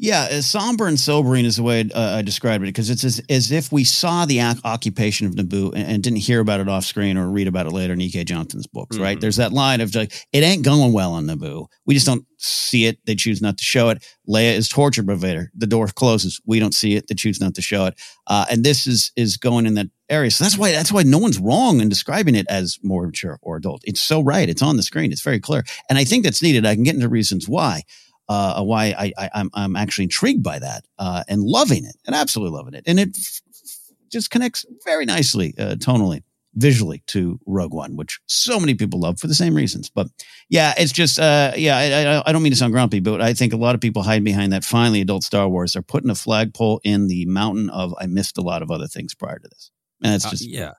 Yeah, 0.00 0.28
uh, 0.30 0.42
somber 0.42 0.86
and 0.86 0.98
sobering 0.98 1.44
is 1.44 1.56
the 1.56 1.64
way 1.64 1.80
uh, 1.92 2.18
I 2.18 2.22
described 2.22 2.62
it 2.62 2.68
because 2.68 2.88
it's 2.88 3.02
as, 3.02 3.20
as 3.28 3.50
if 3.50 3.72
we 3.72 3.82
saw 3.82 4.26
the 4.26 4.38
ac- 4.38 4.60
occupation 4.62 5.26
of 5.26 5.34
Naboo 5.34 5.72
and, 5.74 5.90
and 5.90 6.02
didn't 6.04 6.20
hear 6.20 6.38
about 6.38 6.60
it 6.60 6.68
off 6.68 6.84
screen 6.84 7.18
or 7.18 7.28
read 7.28 7.48
about 7.48 7.66
it 7.66 7.72
later 7.72 7.94
in 7.94 8.00
E.K. 8.00 8.22
Johnston's 8.22 8.68
books, 8.68 8.96
right? 8.96 9.18
Mhm. 9.18 9.20
There's 9.20 9.36
that 9.36 9.52
line 9.52 9.80
of 9.80 9.92
like, 9.96 10.12
it 10.32 10.44
ain't 10.44 10.64
going 10.64 10.92
well 10.92 11.14
on 11.14 11.26
Naboo. 11.26 11.66
We 11.84 11.94
just 11.94 12.06
don't 12.06 12.24
see 12.36 12.86
it. 12.86 12.98
They 13.06 13.16
choose 13.16 13.42
not 13.42 13.58
to 13.58 13.64
show 13.64 13.88
it. 13.88 14.06
Leia 14.28 14.54
is 14.54 14.68
tortured 14.68 15.04
by 15.04 15.14
Vader. 15.14 15.50
The 15.56 15.66
door 15.66 15.88
closes. 15.88 16.40
We 16.46 16.60
don't 16.60 16.74
see 16.74 16.94
it. 16.94 17.08
They 17.08 17.16
choose 17.16 17.40
not 17.40 17.56
to 17.56 17.62
show 17.62 17.86
it. 17.86 17.94
Uh, 18.28 18.44
and 18.48 18.62
this 18.62 18.86
is 18.86 19.10
is 19.16 19.36
going 19.36 19.66
in 19.66 19.74
that 19.74 19.88
area. 20.08 20.30
So 20.30 20.44
that's 20.44 20.56
why 20.56 20.70
that's 20.70 20.92
why 20.92 21.02
no 21.02 21.18
one's 21.18 21.40
wrong 21.40 21.80
in 21.80 21.88
describing 21.88 22.36
it 22.36 22.46
as 22.48 22.78
more 22.84 23.04
mature 23.04 23.40
or 23.42 23.56
adult. 23.56 23.82
It's 23.84 24.00
so 24.00 24.20
right. 24.20 24.48
It's 24.48 24.62
on 24.62 24.76
the 24.76 24.84
screen. 24.84 25.10
It's 25.10 25.22
very 25.22 25.40
clear. 25.40 25.64
And 25.90 25.98
I 25.98 26.04
think 26.04 26.22
that's 26.22 26.40
needed. 26.40 26.64
I 26.64 26.76
can 26.76 26.84
get 26.84 26.94
into 26.94 27.08
reasons 27.08 27.48
why 27.48 27.82
uh, 28.28 28.62
why 28.62 28.94
I, 28.98 29.12
I 29.18 29.30
I'm 29.34 29.50
I'm 29.54 29.76
actually 29.76 30.04
intrigued 30.04 30.42
by 30.42 30.58
that 30.58 30.84
uh, 30.98 31.24
and 31.28 31.42
loving 31.42 31.84
it 31.84 31.96
and 32.06 32.14
absolutely 32.14 32.56
loving 32.56 32.74
it, 32.74 32.84
and 32.86 33.00
it 33.00 33.10
f- 33.16 33.40
f- 33.50 33.94
just 34.10 34.30
connects 34.30 34.64
very 34.84 35.04
nicely 35.06 35.54
uh, 35.58 35.74
tonally, 35.76 36.22
visually 36.54 37.02
to 37.06 37.38
Rogue 37.46 37.72
One, 37.72 37.96
which 37.96 38.20
so 38.26 38.58
many 38.60 38.74
people 38.74 39.00
love 39.00 39.18
for 39.18 39.26
the 39.28 39.34
same 39.34 39.54
reasons. 39.54 39.90
But 39.90 40.08
yeah, 40.48 40.74
it's 40.76 40.92
just 40.92 41.18
uh, 41.18 41.52
yeah, 41.56 41.76
I, 41.76 42.16
I, 42.16 42.22
I 42.26 42.32
don't 42.32 42.42
mean 42.42 42.52
to 42.52 42.58
sound 42.58 42.72
grumpy, 42.72 43.00
but 43.00 43.20
I 43.20 43.34
think 43.34 43.52
a 43.52 43.56
lot 43.56 43.74
of 43.74 43.80
people 43.80 44.02
hide 44.02 44.24
behind 44.24 44.52
that. 44.52 44.64
Finally, 44.64 45.00
adult 45.00 45.24
Star 45.24 45.48
Wars 45.48 45.76
are 45.76 45.82
putting 45.82 46.10
a 46.10 46.14
flagpole 46.14 46.80
in 46.84 47.08
the 47.08 47.24
mountain 47.26 47.70
of 47.70 47.94
I 47.98 48.06
missed 48.06 48.38
a 48.38 48.42
lot 48.42 48.62
of 48.62 48.70
other 48.70 48.86
things 48.86 49.14
prior 49.14 49.38
to 49.38 49.48
this, 49.48 49.70
and 50.02 50.14
it's 50.14 50.26
Uh, 50.26 50.30
just 50.30 50.46
yeah, 50.46 50.72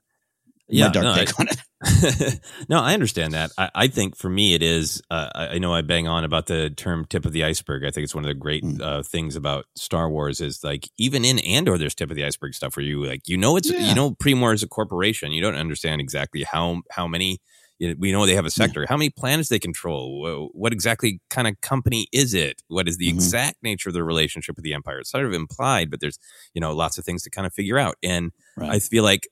my 0.69 0.75
yeah. 0.77 0.89
dark 0.91 1.03
no, 1.03 1.15
take 1.15 1.29
I- 1.39 1.43
on 1.43 1.47
it. 1.49 2.39
no, 2.69 2.79
I 2.79 2.93
understand 2.93 3.33
that. 3.33 3.51
I, 3.57 3.69
I 3.73 3.87
think 3.87 4.17
for 4.17 4.29
me, 4.29 4.53
it 4.53 4.61
is. 4.61 5.01
Uh, 5.09 5.29
I 5.33 5.47
I 5.47 5.57
know 5.59 5.73
I 5.73 5.81
bang 5.81 6.07
on 6.07 6.23
about 6.23 6.45
the 6.47 6.69
term 6.69 7.05
"tip 7.05 7.25
of 7.25 7.31
the 7.31 7.43
iceberg." 7.45 7.83
I 7.85 7.91
think 7.91 8.03
it's 8.03 8.13
one 8.15 8.23
of 8.25 8.27
the 8.29 8.33
great 8.35 8.63
Mm. 8.63 8.81
uh, 8.81 9.01
things 9.03 9.35
about 9.37 9.65
Star 9.75 10.09
Wars 10.09 10.41
is 10.41 10.63
like 10.63 10.89
even 10.97 11.23
in 11.23 11.39
Andor, 11.39 11.77
there's 11.77 11.95
tip 11.95 12.09
of 12.09 12.15
the 12.17 12.25
iceberg 12.25 12.53
stuff 12.53 12.75
where 12.75 12.85
you 12.85 13.03
like 13.05 13.21
you 13.27 13.37
know 13.37 13.55
it's 13.55 13.71
Yeah. 13.71 13.79
you 13.87 13.95
know 13.95 14.11
Premor 14.11 14.53
is 14.53 14.61
a 14.63 14.67
corporation. 14.67 15.31
You 15.31 15.41
don't 15.41 15.55
understand 15.55 16.01
exactly 16.01 16.43
how 16.43 16.81
how 16.91 17.07
many. 17.07 17.39
You 17.81 17.87
know, 17.87 17.95
we 17.97 18.11
know 18.11 18.25
they 18.25 18.35
have 18.35 18.45
a 18.45 18.49
sector. 18.51 18.85
How 18.89 18.97
many 18.97 19.09
planets 19.09 19.47
they 19.47 19.57
control? 19.57 20.49
What 20.53 20.73
exactly 20.73 21.21
kind 21.29 21.47
of 21.47 21.61
company 21.61 22.07
is 22.11 22.33
it? 22.33 22.61
What 22.67 22.89
is 22.89 22.97
the 22.97 23.07
Mhm. 23.07 23.13
exact 23.13 23.55
nature 23.63 23.87
of 23.87 23.93
their 23.93 24.03
relationship 24.03 24.57
with 24.57 24.63
the 24.65 24.73
Empire? 24.73 24.99
It's 24.99 25.11
sort 25.11 25.25
of 25.25 25.31
implied, 25.31 25.89
but 25.89 26.01
there's 26.01 26.19
you 26.53 26.59
know 26.59 26.73
lots 26.73 26.97
of 26.97 27.05
things 27.05 27.23
to 27.23 27.29
kind 27.29 27.47
of 27.47 27.53
figure 27.53 27.79
out. 27.79 27.95
And 28.03 28.31
Right. 28.57 28.71
I 28.71 28.79
feel 28.79 29.05
like 29.05 29.29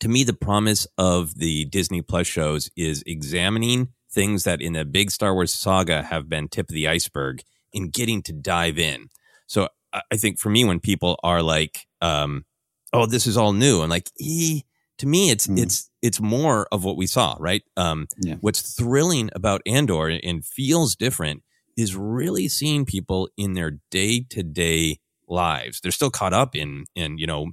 to 0.00 0.08
me, 0.08 0.24
the 0.24 0.32
promise 0.34 0.86
of 0.98 1.36
the 1.36 1.64
Disney 1.66 2.02
Plus 2.02 2.26
shows 2.26 2.70
is 2.76 3.02
examining 3.06 3.88
things 4.12 4.44
that 4.44 4.60
in 4.60 4.72
the 4.72 4.84
big 4.84 5.10
Star 5.10 5.34
Wars 5.34 5.52
saga 5.54 6.02
have 6.02 6.28
been 6.28 6.48
tip 6.48 6.68
of 6.68 6.74
the 6.74 6.88
iceberg 6.88 7.42
and 7.72 7.92
getting 7.92 8.22
to 8.22 8.32
dive 8.32 8.78
in. 8.78 9.08
So 9.46 9.68
I 9.92 10.16
think 10.16 10.38
for 10.38 10.50
me, 10.50 10.64
when 10.64 10.80
people 10.80 11.18
are 11.22 11.42
like, 11.42 11.86
um, 12.00 12.44
"Oh, 12.92 13.06
this 13.06 13.26
is 13.26 13.36
all 13.36 13.52
new," 13.52 13.80
I'm 13.82 13.90
like, 13.90 14.10
e, 14.18 14.62
to 14.98 15.06
me, 15.06 15.30
it's 15.30 15.46
Mm. 15.46 15.58
it's 15.62 15.90
it's 16.02 16.20
more 16.20 16.66
of 16.72 16.82
what 16.84 16.96
we 16.96 17.06
saw, 17.06 17.36
right? 17.38 17.62
Um, 17.76 18.06
Yeah. 18.22 18.36
What's 18.40 18.74
thrilling 18.74 19.30
about 19.34 19.62
Andor 19.66 20.08
and 20.08 20.44
feels 20.44 20.96
different 20.96 21.42
is 21.76 21.94
really 21.96 22.48
seeing 22.48 22.84
people 22.84 23.28
in 23.36 23.52
their 23.54 23.80
day 23.90 24.20
to 24.30 24.42
day 24.42 24.98
lives. 25.28 25.80
They're 25.80 25.92
still 25.92 26.10
caught 26.10 26.32
up 26.32 26.54
in 26.56 26.84
in 26.94 27.18
you 27.18 27.26
know 27.26 27.52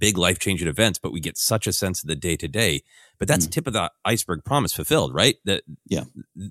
big 0.00 0.18
life 0.18 0.38
changing 0.40 0.66
events, 0.66 0.98
but 0.98 1.12
we 1.12 1.20
get 1.20 1.36
such 1.38 1.66
a 1.68 1.72
sense 1.72 2.02
of 2.02 2.08
the 2.08 2.16
day 2.16 2.34
to 2.36 2.48
day. 2.48 2.82
But 3.18 3.28
that's 3.28 3.46
mm. 3.46 3.50
tip 3.52 3.66
of 3.66 3.74
the 3.74 3.90
iceberg 4.04 4.44
promise 4.44 4.72
fulfilled, 4.72 5.14
right? 5.14 5.36
That 5.44 5.62
Yeah. 5.86 6.04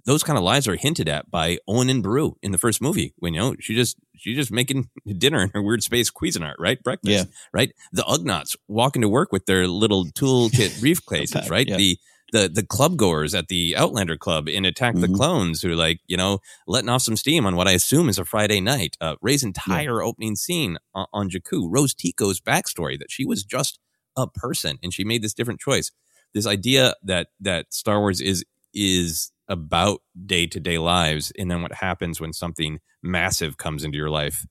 those 0.06 0.24
kind 0.24 0.38
of 0.38 0.44
lives 0.44 0.68
are 0.68 0.76
hinted 0.76 1.10
at 1.10 1.30
by 1.32 1.58
Owen 1.68 1.90
and 1.90 2.04
Beru 2.04 2.36
in 2.44 2.52
the 2.52 2.60
first 2.60 2.80
movie. 2.82 3.14
When 3.18 3.34
you 3.34 3.40
know 3.40 3.56
she 3.60 3.74
just 3.76 3.98
she 4.16 4.36
just 4.36 4.52
making 4.52 4.90
dinner 5.18 5.42
in 5.42 5.50
her 5.54 5.62
weird 5.64 5.82
space 5.84 6.12
Cuisinart, 6.12 6.56
right? 6.60 6.82
Breakfast, 6.82 7.12
Yeah. 7.12 7.24
right? 7.52 7.72
The 7.92 8.04
Ugnaughts 8.04 8.56
walking 8.68 9.02
to 9.02 9.10
work 9.10 9.32
with 9.32 9.48
their 9.48 9.68
little 9.68 10.06
toolkit 10.06 10.80
briefcases, 10.82 11.50
right? 11.50 11.68
yeah. 11.68 11.78
The 11.78 11.98
the 12.32 12.50
the 12.50 12.66
club 12.66 12.98
goers 12.98 13.34
at 13.36 13.48
the 13.48 13.76
Outlander 13.76 14.18
Club 14.18 14.48
in 14.48 14.66
Attack 14.66 14.96
the 14.96 15.08
Mhm. 15.08 15.16
Clones 15.16 15.62
who 15.62 15.72
are 15.72 15.76
like, 15.76 16.00
you 16.08 16.18
know, 16.18 16.40
letting 16.68 16.90
off 16.90 17.02
some 17.02 17.16
steam 17.18 17.46
on 17.46 17.56
what 17.56 17.68
I 17.68 17.72
assume 17.72 18.10
is 18.10 18.20
a 18.20 18.26
Friday 18.26 18.62
night. 18.62 18.96
Uh, 19.02 19.16
Rey's 19.22 19.44
entire 19.44 20.02
opening 20.02 20.36
scene 20.36 20.78
on, 20.94 21.08
on 21.14 21.30
Jakku, 21.30 21.68
Rose 21.70 21.94
Tico's 21.94 22.40
backstory 22.40 22.98
that 23.00 23.12
she 23.12 23.26
was 23.26 23.44
just 23.44 23.80
a 24.18 24.28
person 24.28 24.78
and 24.84 24.94
she 24.94 25.04
made 25.04 25.22
this 25.22 25.34
different 25.34 25.60
choice. 25.60 25.92
This 26.34 26.46
idea 26.48 26.94
that 27.04 27.28
that 27.40 27.74
Star 27.74 28.00
Wars 28.00 28.22
is 28.22 28.44
is 28.74 29.32
about 29.48 30.02
day 30.28 30.46
to 30.46 30.60
day 30.60 30.78
lives, 30.78 31.32
and 31.40 31.50
then 31.50 31.62
what 31.64 31.74
happens 31.74 32.22
when 32.22 32.34
something 32.34 32.80
massive 33.02 33.58
comes 33.58 33.84
into 33.84 33.98
your 33.98 34.12
life. 34.12 34.46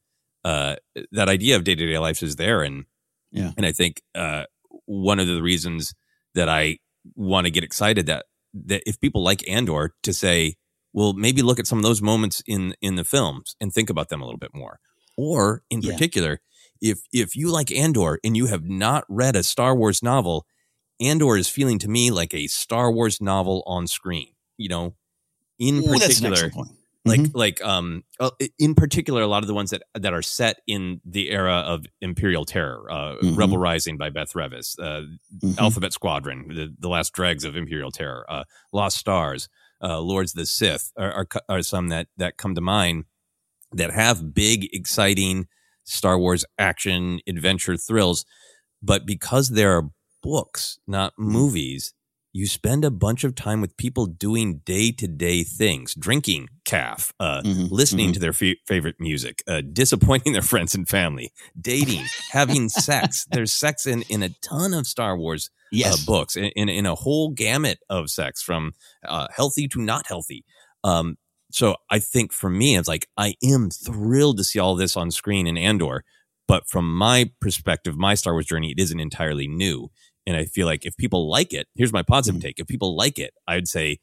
Uh, 0.44 0.74
that 1.12 1.28
idea 1.28 1.54
of 1.54 1.62
day 1.64 1.74
to 1.76 1.86
day 1.86 1.98
life 1.98 2.22
is 2.22 2.34
there, 2.36 2.62
and 2.62 2.84
Yeah. 3.30 3.52
and 3.56 3.64
I 3.64 3.70
think 3.72 4.02
uh, 4.16 4.44
one 4.86 5.20
of 5.20 5.26
the 5.28 5.40
reasons 5.42 5.94
that 6.34 6.48
I 6.48 6.78
want 7.14 7.46
to 7.46 7.50
get 7.50 7.64
excited 7.64 8.06
that 8.06 8.26
that 8.54 8.82
if 8.86 9.00
people 9.00 9.22
like 9.22 9.48
Andor 9.48 9.94
to 10.02 10.12
say, 10.12 10.56
well, 10.92 11.12
maybe 11.12 11.42
look 11.42 11.58
at 11.58 11.66
some 11.66 11.78
of 11.78 11.84
those 11.84 12.02
moments 12.02 12.42
in 12.46 12.74
in 12.80 12.96
the 12.96 13.04
films 13.04 13.56
and 13.60 13.72
think 13.72 13.90
about 13.90 14.08
them 14.08 14.20
a 14.22 14.24
little 14.24 14.38
bit 14.38 14.54
more, 14.54 14.80
or 15.16 15.62
in 15.70 15.80
Yeah. 15.82 15.92
particular, 15.92 16.40
if 16.80 17.00
if 17.12 17.36
you 17.36 17.50
like 17.50 17.70
Andor 17.70 18.18
and 18.24 18.36
you 18.36 18.46
have 18.46 18.64
not 18.64 19.04
read 19.08 19.36
a 19.36 19.42
Star 19.42 19.74
Wars 19.74 20.02
novel, 20.02 20.46
Andor 21.00 21.36
is 21.36 21.48
feeling 21.48 21.78
to 21.80 21.88
me 21.88 22.10
like 22.10 22.34
a 22.34 22.46
Star 22.46 22.90
Wars 22.90 23.20
novel 23.20 23.62
on 23.66 23.86
screen. 23.86 24.34
You 24.56 24.68
know, 24.68 24.94
in 25.58 25.78
Ooh, 25.78 25.98
particular. 25.98 26.50
Like 27.04 27.20
Mhm. 27.20 27.30
like 27.34 27.64
um 27.64 28.04
uh, 28.20 28.30
in 28.58 28.74
particular 28.74 29.22
a 29.22 29.26
lot 29.26 29.42
of 29.42 29.46
the 29.46 29.54
ones 29.54 29.70
that 29.70 29.82
that 29.94 30.12
are 30.12 30.22
set 30.22 30.60
in 30.66 31.00
the 31.04 31.30
era 31.30 31.54
of 31.66 31.86
imperial 32.00 32.44
terror 32.44 32.90
uh 32.90 33.16
Mhm. 33.22 33.36
rebel 33.36 33.58
rising 33.58 33.96
by 33.96 34.10
beth 34.10 34.32
revis 34.34 34.78
uh 34.78 35.02
Mhm. 35.42 35.58
alphabet 35.58 35.92
squadron 35.92 36.48
the, 36.48 36.74
the 36.78 36.88
last 36.88 37.12
dregs 37.12 37.44
of 37.44 37.56
imperial 37.56 37.90
terror 37.90 38.26
uh 38.28 38.44
lost 38.72 38.98
stars 38.98 39.48
uh 39.82 40.00
lords 40.00 40.32
of 40.34 40.38
the 40.38 40.46
sith 40.46 40.92
are, 40.98 41.12
are 41.12 41.26
are 41.48 41.62
some 41.62 41.88
that 41.88 42.08
that 42.16 42.36
come 42.36 42.54
to 42.54 42.60
mind 42.60 43.04
that 43.72 43.90
have 43.92 44.34
big 44.34 44.68
exciting 44.74 45.46
star 45.84 46.18
wars 46.18 46.44
action 46.58 47.20
adventure 47.28 47.76
thrills 47.76 48.24
but 48.82 49.06
because 49.06 49.50
there 49.50 49.76
are 49.76 49.88
books 50.22 50.78
not 50.86 51.12
movies 51.16 51.94
you 52.38 52.46
spend 52.46 52.84
a 52.84 52.90
bunch 52.90 53.24
of 53.24 53.34
time 53.34 53.60
with 53.60 53.76
people 53.76 54.06
doing 54.06 54.58
day-to-day 54.64 55.42
things 55.42 55.94
drinking 55.94 56.48
caf 56.64 57.12
uh, 57.20 57.42
Mhm, 57.44 57.68
listening 57.70 58.10
mhm. 58.10 58.14
to 58.14 58.20
their 58.20 58.36
f- 58.40 58.58
favorite 58.66 58.96
music 59.00 59.42
uh, 59.48 59.62
disappointing 59.82 60.32
their 60.36 60.42
friends 60.52 60.74
and 60.74 60.88
family 60.88 61.32
dating 61.60 62.04
having 62.30 62.68
sex 62.68 63.26
there's 63.32 63.52
sex 63.52 63.86
in, 63.86 64.02
in 64.08 64.22
a 64.22 64.30
ton 64.42 64.72
of 64.74 64.86
star 64.86 65.16
wars 65.16 65.50
Yes. 65.70 65.92
uh, 65.92 65.96
books 66.06 66.34
in, 66.36 66.44
in, 66.56 66.68
in 66.70 66.86
a 66.86 66.94
whole 66.94 67.28
gamut 67.30 67.78
of 67.90 68.08
sex 68.08 68.40
from 68.42 68.72
uh, 69.06 69.26
healthy 69.38 69.66
to 69.68 69.80
not 69.82 70.06
healthy 70.06 70.44
um, 70.84 71.16
so 71.50 71.76
i 71.90 71.98
think 71.98 72.32
for 72.32 72.50
me 72.50 72.76
it's 72.78 72.88
like 72.88 73.06
i 73.16 73.34
am 73.42 73.68
thrilled 73.70 74.36
to 74.38 74.44
see 74.44 74.58
all 74.58 74.74
this 74.76 74.96
on 74.96 75.10
screen 75.10 75.46
in 75.46 75.58
andor 75.58 76.04
but 76.46 76.66
from 76.68 76.86
my 77.06 77.30
perspective 77.40 77.96
my 77.98 78.14
star 78.14 78.32
wars 78.34 78.46
journey 78.46 78.70
it 78.70 78.78
isn't 78.80 79.00
entirely 79.00 79.46
new 79.48 79.90
and 80.28 80.36
i 80.36 80.44
feel 80.44 80.66
like 80.66 80.84
if 80.86 80.94
people 80.96 81.28
like 81.28 81.52
it 81.52 81.66
here's 81.74 81.92
my 81.92 82.02
positive 82.02 82.40
take 82.42 82.58
if 82.60 82.66
people 82.68 82.94
like 82.96 83.18
it 83.18 83.32
i'd 83.48 83.66
say 83.66 83.98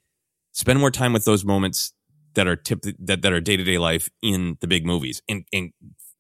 spend 0.52 0.80
more 0.80 0.92
time 0.92 1.14
with 1.14 1.26
those 1.26 1.46
moments 1.46 1.94
that 2.34 2.48
are 2.48 2.56
tip 2.58 2.82
that, 3.00 3.22
that 3.22 3.32
are 3.32 3.40
day-to-day 3.40 3.78
life 3.78 4.10
in 4.22 4.58
the 4.62 4.68
big 4.68 4.86
movies 4.86 5.22
and 5.30 5.46
and 5.54 5.72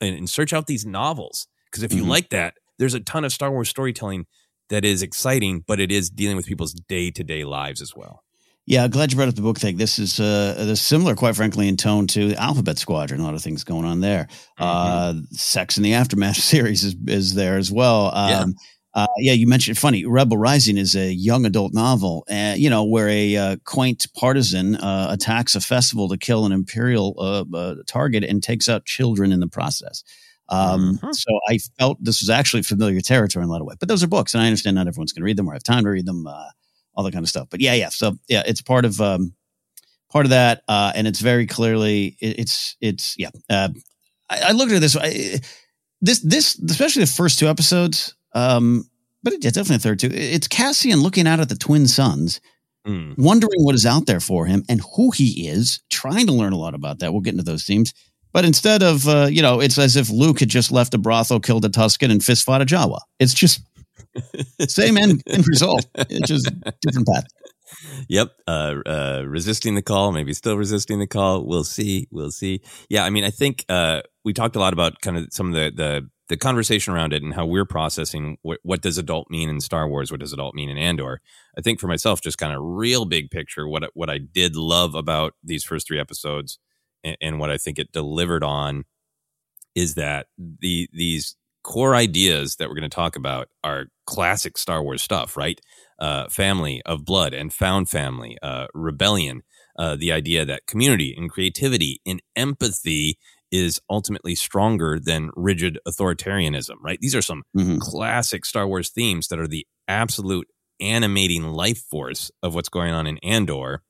and 0.01 0.29
search 0.29 0.53
out 0.53 0.67
these 0.67 0.85
novels 0.85 1.47
because 1.69 1.83
if 1.83 1.91
you 1.93 2.03
Mhm. 2.03 2.09
like 2.15 2.29
that 2.29 2.53
there's 2.79 2.93
a 2.93 2.99
ton 2.99 3.25
of 3.25 3.31
star 3.33 3.49
wars 3.51 3.69
storytelling 3.69 4.25
that 4.69 4.83
is 4.85 5.01
exciting 5.01 5.63
but 5.67 5.79
it 5.79 5.91
is 5.91 6.09
dealing 6.09 6.37
with 6.37 6.45
people's 6.45 6.73
day-to-day 6.73 7.43
lives 7.43 7.81
as 7.81 7.93
well 7.95 8.21
Yeah, 8.67 8.87
glad 8.87 9.11
you 9.11 9.15
brought 9.17 9.29
up 9.29 9.35
the 9.35 9.43
book 9.49 9.59
thing. 9.59 9.77
This 9.77 9.99
is 9.99 10.19
uh, 10.19 10.55
this 10.57 10.79
is 10.79 10.85
similar, 10.93 11.13
quite 11.15 11.35
frankly, 11.35 11.67
in 11.67 11.77
tone 11.77 12.07
to 12.07 12.29
the 12.29 12.35
Alphabet 12.41 12.79
Squadron. 12.79 13.21
A 13.21 13.23
lot 13.23 13.35
of 13.35 13.43
things 13.43 13.63
going 13.63 13.85
on 13.85 14.01
there. 14.01 14.25
Uh, 14.57 15.13
Sex 15.33 15.77
in 15.77 15.83
the 15.83 15.93
Aftermath 15.93 16.37
series 16.53 16.83
is 16.83 16.95
is 17.07 17.35
there 17.35 17.57
as 17.59 17.71
well. 17.71 18.09
Um, 18.15 18.55
uh, 18.95 19.08
yeah, 19.17 19.34
you 19.34 19.45
mentioned 19.45 19.77
funny. 19.77 20.05
Rebel 20.05 20.38
Rising 20.38 20.77
is 20.77 20.95
a 20.95 21.12
young 21.12 21.45
adult 21.45 21.73
novel, 21.73 22.25
uh, 22.31 22.55
you 22.55 22.69
know, 22.69 22.84
where 22.86 23.10
a 23.10 23.36
uh, 23.36 23.55
quaint 23.65 24.08
partisan 24.15 24.77
uh, 24.77 25.08
attacks 25.12 25.53
a 25.55 25.62
festival 25.62 26.08
to 26.10 26.17
kill 26.17 26.45
an 26.45 26.53
imperial 26.53 27.13
uh, 27.19 27.43
uh, 27.55 27.75
target 27.88 28.23
and 28.23 28.41
takes 28.41 28.69
out 28.69 28.86
children 28.86 29.31
in 29.34 29.41
the 29.41 29.47
process. 29.47 30.03
Um, 30.47 30.97
Mhm. 31.01 31.13
So 31.15 31.39
I 31.49 31.58
felt 31.77 31.97
this 32.01 32.21
was 32.21 32.29
actually 32.29 32.63
familiar 32.63 33.01
territory 33.01 33.43
in 33.43 33.49
a 33.49 33.51
lot 33.51 33.62
of 33.62 33.67
ways. 33.67 33.77
But 33.79 33.89
those 33.89 34.03
are 34.03 34.08
books, 34.08 34.34
and 34.34 34.41
I 34.41 34.47
understand 34.47 34.75
not 34.75 34.88
everyone's 34.88 35.12
going 35.12 35.21
to 35.21 35.25
read 35.25 35.38
them 35.38 35.49
or 35.49 35.53
have 35.53 35.63
time 35.63 35.84
to 35.84 35.89
read 35.89 36.05
them, 36.05 36.25
uh, 36.27 36.49
all 36.93 37.03
that 37.03 37.12
kind 37.12 37.25
of 37.25 37.29
stuff. 37.29 37.47
But 37.49 37.60
yeah, 37.62 37.73
yeah. 37.73 37.89
So 37.89 38.17
yeah, 38.29 38.43
it's 38.45 38.62
part 38.62 38.86
of 38.86 39.01
um, 39.01 39.34
part 40.10 40.25
of 40.25 40.29
that, 40.29 40.62
uh, 40.69 40.93
and 40.95 41.08
it's 41.08 41.19
very 41.19 41.47
clearly 41.47 42.15
it, 42.21 42.39
it's 42.39 42.77
it's 42.79 43.15
yeah. 43.17 43.31
Uh, 43.49 43.69
I, 44.29 44.39
I 44.49 44.51
looked 44.51 44.71
at 44.71 44.79
this 44.81 44.95
way. 44.95 45.39
This 46.01 46.19
this 46.19 46.60
especially 46.60 47.03
the 47.03 47.12
first 47.12 47.39
two 47.39 47.47
episodes, 47.47 48.15
um, 48.35 48.87
but 49.23 49.33
it, 49.33 49.43
yeah, 49.43 49.49
definitely 49.49 49.77
a 49.77 49.79
third 49.79 49.99
two. 49.99 50.11
It's 50.11 50.47
Cassian 50.47 51.01
looking 51.01 51.25
out 51.25 51.39
at 51.39 51.49
the 51.49 51.55
twin 51.55 51.87
suns, 51.87 52.39
Mm. 52.85 53.17
wondering 53.17 53.63
what 53.63 53.73
is 53.73 53.83
out 53.83 54.05
there 54.05 54.19
for 54.19 54.45
him 54.45 54.63
and 54.69 54.79
who 54.95 55.09
he 55.09 55.47
is, 55.47 55.79
trying 55.89 56.27
to 56.27 56.33
learn 56.33 56.53
a 56.53 56.57
lot 56.57 56.75
about 56.75 56.99
that. 56.99 57.11
We'll 57.11 57.21
get 57.23 57.33
into 57.33 57.43
those 57.43 57.63
themes. 57.63 57.95
But 58.31 58.45
instead 58.45 58.83
of, 58.83 59.07
uh, 59.07 59.27
you 59.31 59.41
know, 59.41 59.59
it's 59.59 59.79
as 59.79 59.95
if 59.95 60.11
Luke 60.11 60.39
had 60.41 60.49
just 60.49 60.71
left 60.71 60.93
a 60.93 60.99
brothel, 60.99 61.39
killed 61.39 61.65
a 61.65 61.69
Tusken, 61.69 62.11
and 62.11 62.23
fist 62.23 62.43
fought 62.43 62.61
a 62.61 62.65
Jawa. 62.65 62.99
It's 63.19 63.33
just 63.33 63.61
same 64.67 64.97
end, 64.97 65.23
end 65.27 65.45
result. 65.47 65.85
It's 65.95 66.27
just 66.27 66.51
different 66.81 67.07
path. 67.07 67.25
Yep. 68.07 68.31
Uh, 68.47 68.75
uh, 68.85 69.23
resisting 69.25 69.73
the 69.73 69.81
call, 69.81 70.11
maybe 70.11 70.33
still 70.33 70.55
resisting 70.57 70.99
the 70.99 71.07
call. 71.07 71.45
We'll 71.45 71.63
see. 71.63 72.07
We'll 72.11 72.29
see. 72.31 72.61
Yeah. 72.89 73.03
I 73.03 73.09
mean, 73.09 73.23
I 73.23 73.31
think 73.31 73.65
uh, 73.67 74.01
we 74.23 74.33
talked 74.33 74.55
a 74.55 74.59
lot 74.59 74.73
about 74.73 75.01
kind 75.01 75.17
of 75.17 75.29
some 75.31 75.47
of 75.47 75.53
the, 75.53 75.71
the, 75.75 76.09
the 76.27 76.38
conversation 76.38 76.93
around 76.93 77.13
it 77.13 77.23
and 77.23 77.33
how 77.33 77.45
we're 77.45 77.65
processing 77.65 78.38
what, 78.41 78.59
what 78.63 78.81
does 78.81 78.97
adult 78.97 79.29
mean 79.29 79.49
in 79.49 79.59
Star 79.59 79.88
Wars? 79.88 80.11
What 80.11 80.19
does 80.19 80.33
adult 80.33 80.55
mean 80.55 80.69
in 80.69 80.77
Andor? 80.77 81.21
I 81.57 81.61
think 81.61 81.79
for 81.79 81.88
myself, 81.88 82.21
just 82.21 82.38
kind 82.38 82.53
of 82.53 82.61
real 82.63 83.05
big 83.05 83.29
picture, 83.29 83.67
what, 83.67 83.83
what 83.93 84.09
I 84.09 84.17
did 84.17 84.55
love 84.55 84.95
about 84.95 85.33
these 85.43 85.63
first 85.63 85.88
three 85.88 85.99
episodes 85.99 86.59
and, 87.03 87.17
and 87.21 87.39
what 87.39 87.51
I 87.51 87.57
think 87.57 87.79
it 87.79 87.91
delivered 87.91 88.43
on 88.43 88.85
is 89.75 89.95
that 89.95 90.27
the, 90.38 90.89
these 90.93 91.35
core 91.63 91.95
ideas 91.95 92.55
that 92.55 92.69
we're 92.69 92.75
going 92.75 92.89
to 92.89 92.95
talk 92.95 93.15
about 93.15 93.49
are 93.63 93.85
classic 94.05 94.57
Star 94.57 94.81
Wars 94.81 95.01
stuff, 95.01 95.35
right? 95.35 95.59
uh, 95.99 96.27
family 96.29 96.81
of 96.85 97.05
blood 97.05 97.33
and 97.33 97.53
found 97.53 97.89
family, 97.89 98.38
uh, 98.41 98.67
rebellion, 98.73 99.43
uh, 99.77 99.95
the 99.95 100.11
idea 100.11 100.45
that 100.45 100.67
community 100.67 101.13
and 101.17 101.29
creativity 101.29 102.01
and 102.05 102.21
empathy 102.35 103.17
is 103.55 103.79
ultimately 103.89 104.35
stronger 104.35 104.99
than 104.99 105.31
rigid 105.35 105.79
authoritarianism, 105.87 106.75
right? 106.81 106.99
These 106.99 107.15
are 107.15 107.21
some 107.21 107.43
Mhm. 107.55 107.79
classic 107.79 108.45
Star 108.45 108.67
Wars 108.67 108.89
themes 108.89 109.27
that 109.29 109.39
are 109.39 109.47
the 109.47 109.65
absolute 109.87 110.47
animating 110.79 111.43
life 111.43 111.79
force 111.79 112.31
of 112.43 112.53
what's 112.53 112.69
going 112.69 112.93
on 112.93 113.07
in 113.07 113.17
Andor. 113.19 113.83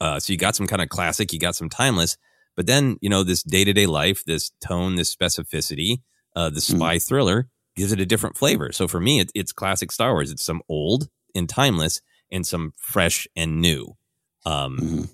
Uh, 0.00 0.18
so 0.20 0.32
you 0.32 0.38
got 0.38 0.56
some 0.56 0.66
kind 0.66 0.82
of 0.82 0.88
classic, 0.88 1.32
you 1.32 1.38
got 1.38 1.54
some 1.56 1.68
timeless, 1.68 2.16
but 2.56 2.66
then, 2.66 2.96
you 3.00 3.08
know, 3.08 3.22
this 3.22 3.42
day 3.42 3.64
to 3.64 3.72
day 3.72 3.86
life, 3.86 4.24
this 4.24 4.50
tone, 4.60 4.96
this 4.96 5.14
specificity, 5.14 6.02
uh, 6.34 6.50
the 6.50 6.60
spy 6.60 6.98
thriller 6.98 7.48
gives 7.76 7.92
it 7.92 8.00
a 8.00 8.06
different 8.06 8.36
flavor. 8.36 8.72
So 8.72 8.88
for 8.88 9.00
me, 9.00 9.20
it, 9.20 9.30
it's 9.34 9.52
classic 9.52 9.90
Star 9.92 10.12
Wars. 10.12 10.30
It's 10.30 10.44
some 10.44 10.62
old 10.68 11.08
and 11.34 11.48
timeless 11.48 12.00
and 12.30 12.46
some 12.46 12.72
fresh 12.76 13.26
and 13.36 13.60
new. 13.60 13.96
Um, 14.44 14.78
Mhm. 14.78 15.10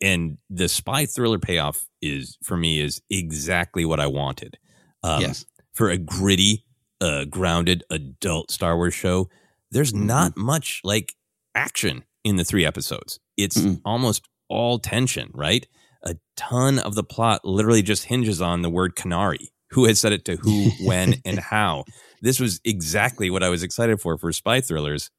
And 0.00 0.38
the 0.50 0.68
spy 0.68 1.06
thriller 1.06 1.38
payoff 1.38 1.84
is 2.00 2.38
for 2.42 2.56
me 2.56 2.80
is 2.80 3.00
exactly 3.10 3.84
what 3.84 4.00
I 4.00 4.06
wanted. 4.06 4.58
Um, 5.02 5.20
Yes. 5.22 5.44
For 5.74 5.88
a 5.90 5.96
gritty, 5.98 6.64
uh, 7.00 7.24
grounded 7.24 7.82
adult 7.90 8.50
Star 8.50 8.76
Wars 8.76 8.94
show, 8.94 9.28
there's 9.70 9.92
Mm-hmm. 9.92 10.06
not 10.06 10.36
much 10.36 10.80
like 10.84 11.14
action 11.54 12.04
in 12.24 12.36
the 12.36 12.44
three 12.44 12.64
episodes. 12.66 13.18
It's 13.36 13.58
Mm-mm. 13.58 13.80
almost 13.84 14.28
all 14.48 14.78
tension, 14.78 15.30
right? 15.34 15.66
A 16.04 16.16
ton 16.36 16.78
of 16.78 16.94
the 16.94 17.02
plot 17.04 17.44
literally 17.44 17.82
just 17.82 18.04
hinges 18.04 18.40
on 18.42 18.62
the 18.62 18.70
word 18.70 18.94
canary. 18.96 19.50
Who 19.70 19.86
has 19.86 19.98
said 19.98 20.12
it 20.12 20.24
to 20.26 20.36
who, 20.36 20.70
when, 20.86 21.14
and 21.24 21.38
how? 21.38 21.84
This 22.20 22.38
was 22.38 22.60
exactly 22.64 23.30
what 23.30 23.42
I 23.42 23.48
was 23.48 23.62
excited 23.62 24.00
for 24.00 24.18
for 24.18 24.30
spy 24.32 24.60
thrillers 24.60 25.10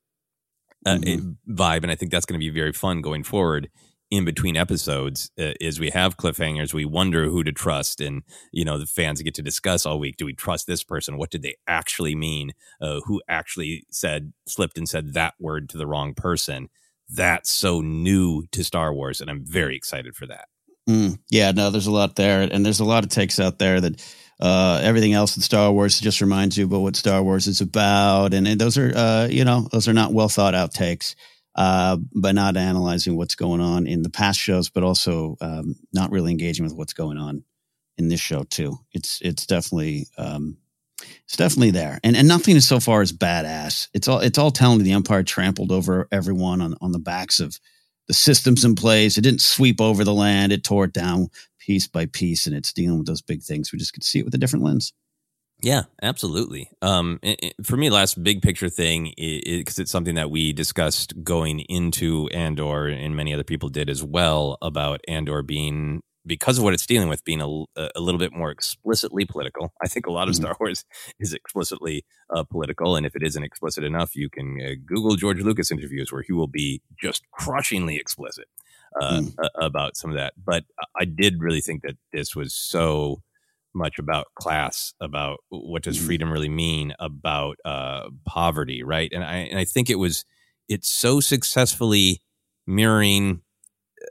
uh, 0.85 0.97
Mhm. 0.97 1.37
vibe, 1.49 1.81
and 1.83 1.91
I 1.91 1.95
think 1.95 2.11
that's 2.11 2.25
going 2.25 2.39
to 2.39 2.45
be 2.45 2.49
very 2.51 2.73
fun 2.73 3.01
going 3.01 3.23
forward. 3.23 3.69
In 4.13 4.25
between 4.25 4.55
episodes, 4.55 5.31
uh, 5.39 5.53
is 5.59 5.79
we 5.79 5.89
have 5.89 6.17
cliffhangers. 6.17 6.71
We 6.71 6.85
wonder 6.85 7.29
who 7.29 7.43
to 7.43 7.51
trust, 7.51 7.99
and 7.99 8.21
you 8.51 8.63
know 8.63 8.77
the 8.77 8.85
fans 8.85 9.23
get 9.23 9.33
to 9.33 9.41
discuss 9.41 9.87
all 9.87 9.97
week. 9.97 10.17
Do 10.17 10.25
we 10.27 10.35
trust 10.35 10.67
this 10.67 10.83
person? 10.83 11.17
What 11.17 11.31
did 11.31 11.41
they 11.41 11.55
actually 11.65 12.13
mean? 12.13 12.51
Uh, 12.79 12.99
who 13.05 13.23
actually 13.27 13.87
said 13.89 14.33
slipped 14.47 14.77
and 14.77 14.87
said 14.87 15.13
that 15.13 15.33
word 15.39 15.67
to 15.69 15.79
the 15.79 15.87
wrong 15.87 16.13
person? 16.13 16.69
That's 17.09 17.51
so 17.51 17.81
new 17.81 18.45
to 18.51 18.63
Star 18.63 18.93
Wars, 18.93 19.19
and 19.19 19.31
I'm 19.31 19.43
very 19.43 19.75
excited 19.75 20.15
for 20.15 20.27
that. 20.27 20.45
Mm, 20.87 21.17
yeah, 21.31 21.51
no, 21.51 21.71
there's 21.71 21.87
a 21.87 21.91
lot 21.91 22.15
there, 22.15 22.41
and 22.41 22.63
there's 22.63 22.81
a 22.81 22.85
lot 22.85 23.03
of 23.03 23.09
takes 23.09 23.39
out 23.39 23.57
there 23.57 23.81
that 23.81 23.99
uh, 24.39 24.79
everything 24.83 25.13
else 25.13 25.35
in 25.35 25.41
Star 25.41 25.71
Wars 25.71 25.99
just 25.99 26.21
reminds 26.21 26.55
you 26.55 26.65
about 26.65 26.81
what 26.81 26.95
Star 26.95 27.23
Wars 27.23 27.47
is 27.47 27.61
about, 27.61 28.35
and, 28.35 28.47
and 28.47 28.61
those 28.61 28.77
are, 28.77 28.95
uh, 28.95 29.27
you 29.27 29.43
know, 29.43 29.67
those 29.71 29.87
are 29.87 29.93
not 29.93 30.13
well 30.13 30.29
thought 30.29 30.53
out 30.53 30.71
takes, 30.71 31.15
uh, 31.55 31.97
but 32.13 32.35
not 32.35 32.57
analyzing 32.57 33.15
what's 33.15 33.35
going 33.35 33.61
on 33.61 33.87
in 33.87 34.01
the 34.01 34.09
past 34.09 34.39
shows, 34.39 34.69
but 34.69 34.83
also 34.83 35.37
um, 35.41 35.75
not 35.93 36.11
really 36.11 36.31
engaging 36.31 36.65
with 36.65 36.73
what's 36.73 36.93
going 36.93 37.17
on 37.17 37.43
in 37.97 38.07
this 38.07 38.19
show 38.19 38.43
too. 38.43 38.77
It's 38.91 39.19
it's 39.21 39.45
definitely 39.45 40.07
um, 40.17 40.57
it's 41.25 41.37
definitely 41.37 41.71
there, 41.71 41.99
and 42.03 42.15
and 42.15 42.27
nothing 42.27 42.55
is 42.55 42.67
so 42.67 42.79
far 42.79 43.01
as 43.01 43.13
badass. 43.13 43.89
It's 43.93 44.07
all 44.07 44.19
it's 44.19 44.37
all 44.37 44.51
telling 44.51 44.83
the 44.83 44.93
Empire 44.93 45.23
trampled 45.23 45.71
over 45.71 46.07
everyone 46.11 46.61
on 46.61 46.75
on 46.81 46.91
the 46.91 46.99
backs 46.99 47.39
of 47.39 47.59
the 48.07 48.13
systems 48.13 48.65
in 48.65 48.75
place. 48.75 49.17
It 49.17 49.21
didn't 49.21 49.41
sweep 49.41 49.79
over 49.79 50.03
the 50.03 50.13
land. 50.13 50.51
It 50.51 50.63
tore 50.63 50.85
it 50.85 50.93
down 50.93 51.29
piece 51.59 51.87
by 51.87 52.07
piece, 52.07 52.47
and 52.47 52.55
it's 52.55 52.73
dealing 52.73 52.97
with 52.97 53.07
those 53.07 53.21
big 53.21 53.43
things. 53.43 53.71
We 53.71 53.79
just 53.79 53.93
could 53.93 54.03
see 54.03 54.19
it 54.19 54.25
with 54.25 54.35
a 54.35 54.39
different 54.39 54.65
lens. 54.65 54.93
Yeah, 55.63 55.83
absolutely. 56.01 56.69
Um, 56.81 57.19
i- 57.23 57.37
i- 57.41 57.53
for 57.63 57.77
me, 57.77 57.89
last 57.89 58.21
big 58.21 58.41
picture 58.41 58.67
thing 58.67 59.13
because 59.17 59.79
it's 59.79 59.91
something 59.91 60.15
that 60.15 60.29
we 60.29 60.51
discussed 60.51 61.23
going 61.23 61.61
into 61.61 62.27
Andor, 62.33 62.87
and 62.87 63.15
many 63.15 63.33
other 63.33 63.45
people 63.45 63.69
did 63.69 63.89
as 63.89 64.03
well 64.03 64.57
about 64.61 64.99
Andor 65.07 65.41
being 65.41 66.03
because 66.25 66.57
of 66.57 66.63
what 66.65 66.73
it's 66.73 66.85
dealing 66.85 67.07
with 67.09 67.23
being 67.25 67.41
a, 67.41 67.47
a 67.95 67.99
little 68.01 68.19
bit 68.19 68.33
more 68.33 68.51
explicitly 68.51 69.25
political. 69.25 69.73
I 69.81 69.87
think 69.87 70.05
a 70.05 70.11
lot 70.11 70.27
of 70.27 70.35
Mm-hmm. 70.35 70.43
Star 70.43 70.57
Wars 70.59 70.83
is 71.19 71.33
explicitly 71.33 72.05
uh, 72.35 72.43
political, 72.43 72.97
and 72.97 73.05
if 73.05 73.15
it 73.15 73.23
isn't 73.23 73.43
explicit 73.43 73.85
enough, 73.85 74.15
you 74.17 74.29
can 74.29 74.57
uh, 74.61 74.75
Google 74.85 75.15
George 75.15 75.41
Lucas 75.41 75.71
interviews 75.71 76.11
where 76.11 76.23
he 76.27 76.33
will 76.33 76.47
be 76.47 76.81
just 77.01 77.23
crushingly 77.31 77.95
explicit 77.97 78.47
uh, 79.01 79.21
Mm. 79.21 79.33
about 79.55 79.95
some 79.95 80.11
of 80.11 80.17
that. 80.17 80.33
But 80.43 80.65
I 80.99 81.05
did 81.05 81.39
really 81.41 81.61
think 81.61 81.83
that 81.83 81.95
this 82.11 82.35
was 82.35 82.53
so 82.53 83.21
much 83.75 83.99
about 83.99 84.27
class, 84.35 84.93
about 85.01 85.39
what 85.49 85.83
does 85.83 85.97
Mhm. 85.97 86.05
freedom 86.05 86.31
really 86.31 86.49
mean, 86.49 86.93
about 86.99 87.57
uh, 87.65 88.09
poverty, 88.25 88.83
right? 88.83 89.11
And 89.13 89.23
I 89.23 89.35
and 89.49 89.59
I 89.59 89.65
think 89.65 89.89
it 89.89 89.95
was 89.99 90.25
it's 90.69 90.89
so 90.89 91.19
successfully 91.19 92.21
mirroring 92.67 93.41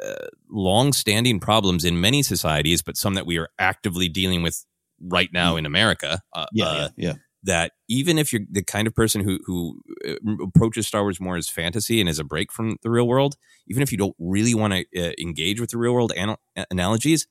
uh, 0.05 0.27
long-standing 0.51 1.41
problems 1.41 1.85
in 1.85 2.01
many 2.01 2.23
societies, 2.23 2.83
but 2.83 2.97
some 2.97 3.15
that 3.15 3.27
we 3.27 3.39
are 3.39 3.49
actively 3.59 4.09
dealing 4.09 4.43
with 4.43 4.65
right 5.01 5.31
now 5.33 5.57
in 5.57 5.67
America. 5.67 6.21
Uh, 6.33 6.47
Yeah, 6.53 6.65
uh, 6.65 6.89
yeah, 6.97 7.09
yeah. 7.09 7.15
That 7.45 7.73
even 7.89 8.19
if 8.19 8.33
you're 8.33 8.43
the 8.51 8.63
kind 8.63 8.87
of 8.87 8.95
person 8.95 9.21
who 9.23 9.41
who 9.45 9.81
uh, 10.09 10.45
approaches 10.45 10.87
Star 10.87 11.03
Wars 11.03 11.21
more 11.21 11.37
as 11.37 11.49
fantasy 11.49 12.01
and 12.01 12.09
as 12.09 12.21
a 12.21 12.25
break 12.25 12.53
from 12.53 12.77
the 12.83 12.91
real 12.91 13.07
world, 13.09 13.37
even 13.67 13.83
if 13.83 13.91
you 13.91 13.99
don't 13.99 14.15
really 14.19 14.55
want 14.55 14.75
to 14.75 14.85
uh, 15.09 15.13
engage 15.21 15.61
with 15.61 15.71
the 15.71 15.79
real 15.79 15.93
world 15.93 16.13
anal- 16.17 16.41
analogies, 16.71 17.27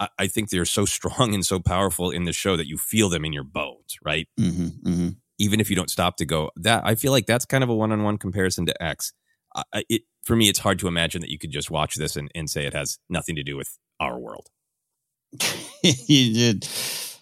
I, 0.00 0.08
I 0.18 0.26
think 0.26 0.50
they're 0.50 0.64
so 0.64 0.84
strong 0.84 1.34
and 1.34 1.44
so 1.44 1.58
powerful 1.60 2.10
in 2.10 2.24
the 2.24 2.32
show 2.32 2.56
that 2.56 2.66
you 2.66 2.76
feel 2.78 3.08
them 3.08 3.24
in 3.24 3.32
your 3.32 3.44
bones, 3.44 3.96
right? 4.04 4.28
hmm 4.38 4.68
hmm 4.84 5.08
even 5.38 5.60
if 5.60 5.68
you 5.68 5.76
don't 5.76 5.90
stop 5.90 6.16
to 6.16 6.24
go 6.24 6.50
that 6.56 6.80
i 6.86 6.94
feel 6.94 7.12
like 7.12 7.26
that's 7.26 7.44
kind 7.44 7.62
of 7.62 7.68
a 7.68 7.74
one-on-one 7.74 8.16
comparison 8.16 8.64
to 8.64 8.82
x 8.82 9.12
I 9.54 9.84
it, 9.90 10.02
for 10.24 10.34
me 10.34 10.48
it's 10.48 10.58
hard 10.60 10.78
to 10.78 10.88
imagine 10.88 11.20
that 11.20 11.28
you 11.28 11.38
could 11.38 11.50
just 11.50 11.70
watch 11.70 11.96
this 11.96 12.16
and, 12.16 12.30
and 12.34 12.48
say 12.48 12.64
it 12.66 12.72
has 12.72 12.98
nothing 13.10 13.36
to 13.36 13.42
do 13.42 13.54
with 13.54 13.76
our 14.00 14.18
world 14.18 14.48
you 15.82 16.32
did. 16.32 16.68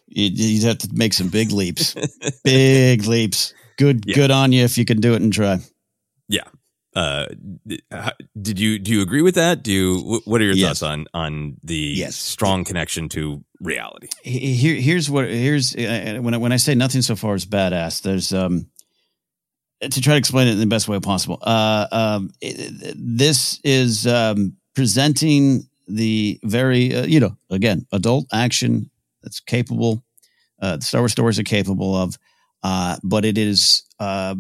You'd, 0.07 0.39
you'd 0.39 0.63
have 0.65 0.79
to 0.79 0.89
make 0.93 1.13
some 1.15 1.29
big 1.29 1.51
leaps, 1.51 1.97
big 2.45 3.05
leaps. 3.07 3.53
Good, 3.79 4.05
Yeah. 4.07 4.15
good 4.15 4.31
on 4.31 4.53
you 4.53 4.63
if 4.63 4.79
you 4.79 4.85
can 4.85 5.01
do 5.01 5.15
it 5.15 5.23
and 5.23 5.33
try. 5.33 5.59
yeah 6.29 6.45
uh 6.96 7.26
did 8.40 8.59
you 8.59 8.78
do 8.78 8.92
you 8.92 9.02
agree 9.02 9.22
with 9.22 9.35
that 9.35 9.62
do 9.62 9.72
you 9.72 10.20
what 10.24 10.40
are 10.40 10.44
your 10.44 10.54
Yes. 10.54 10.78
thoughts 10.80 10.83
on 10.83 11.07
on 11.12 11.57
the 11.64 11.74
Yes. 11.96 12.14
strong 12.16 12.64
connection 12.64 13.09
to 13.11 13.44
reality 13.61 14.09
Here, 14.22 14.76
here's 14.80 15.11
what 15.11 15.28
here's 15.28 15.74
uh, 15.74 16.18
when 16.20 16.35
I, 16.35 16.37
when 16.37 16.52
I 16.52 16.57
say 16.59 16.74
nothing 16.74 17.02
so 17.02 17.16
far 17.16 17.35
is 17.35 17.46
badass. 17.46 18.02
There's 18.02 18.33
um 18.33 18.66
to 19.80 20.00
try 20.00 20.14
to 20.14 20.18
explain 20.18 20.46
it 20.48 20.52
in 20.52 20.61
the 20.61 20.66
best 20.66 20.88
way 20.88 20.98
possible. 21.00 21.38
Uh, 21.42 21.87
um, 21.92 22.30
it- 22.40 22.94
this 22.96 23.61
is 23.64 24.07
um, 24.07 24.57
presenting 24.74 25.68
the 25.88 26.38
very 26.44 26.94
uh, 26.94 27.04
you 27.07 27.20
know 27.20 27.37
again 27.50 27.87
adult 27.92 28.26
action 28.33 28.90
that's 29.22 29.40
capable. 29.40 30.02
Uh, 30.62 30.76
the 30.76 30.83
Star 30.85 31.00
Wars 31.00 31.12
stories 31.12 31.38
are 31.38 31.42
capable 31.44 31.94
of, 31.96 32.16
uh, 32.62 32.96
but 33.02 33.24
it 33.24 33.37
is 33.37 33.83
uh, 33.98 34.35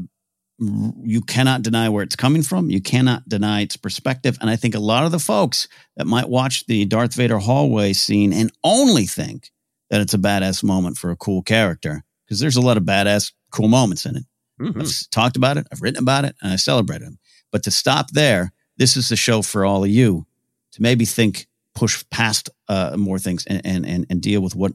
you 0.58 1.20
cannot 1.20 1.62
deny 1.62 1.88
where 1.88 2.02
it's 2.02 2.16
coming 2.16 2.42
from. 2.42 2.70
You 2.70 2.80
cannot 2.80 3.28
deny 3.28 3.62
its 3.62 3.76
perspective, 3.76 4.38
and 4.40 4.48
I 4.48 4.56
think 4.56 4.74
a 4.74 4.80
lot 4.80 5.04
of 5.04 5.12
the 5.12 5.18
folks 5.18 5.68
that 5.96 6.06
might 6.06 6.28
watch 6.28 6.66
the 6.66 6.84
Darth 6.84 7.14
Vader 7.14 7.38
hallway 7.38 7.92
scene 7.92 8.32
and 8.32 8.52
only 8.62 9.06
think 9.06 9.50
that 9.90 10.00
it's 10.00 10.14
a 10.14 10.18
badass 10.18 10.62
moment 10.62 10.96
for 10.96 11.10
a 11.10 11.16
cool 11.16 11.42
character 11.42 12.04
because 12.24 12.40
there's 12.40 12.56
a 12.56 12.60
lot 12.60 12.76
of 12.76 12.84
badass 12.84 13.32
cool 13.50 13.68
moments 13.68 14.06
in 14.06 14.16
it. 14.16 14.24
Mhm. 14.60 14.80
I've 14.80 15.10
talked 15.10 15.36
about 15.36 15.56
it, 15.56 15.66
I've 15.72 15.82
written 15.82 16.02
about 16.02 16.24
it, 16.24 16.36
and 16.40 16.52
I 16.52 16.56
celebrate 16.56 17.00
them. 17.00 17.18
But 17.50 17.64
to 17.64 17.70
stop 17.70 18.10
there, 18.12 18.52
this 18.76 18.96
is 18.96 19.08
the 19.08 19.16
show 19.16 19.42
for 19.42 19.64
all 19.64 19.84
of 19.84 19.90
you 19.90 20.26
to 20.72 20.82
maybe 20.82 21.04
think, 21.04 21.46
push 21.74 22.04
past 22.10 22.48
uh, 22.68 22.96
more 22.96 23.18
things, 23.18 23.44
and, 23.46 23.60
and 23.64 23.84
and 23.84 24.06
and 24.08 24.20
deal 24.20 24.40
with 24.40 24.54
what 24.54 24.72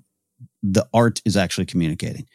the 0.61 0.85
art 0.93 1.21
is 1.23 1.37
actually 1.37 1.65
communicating. 1.65 2.27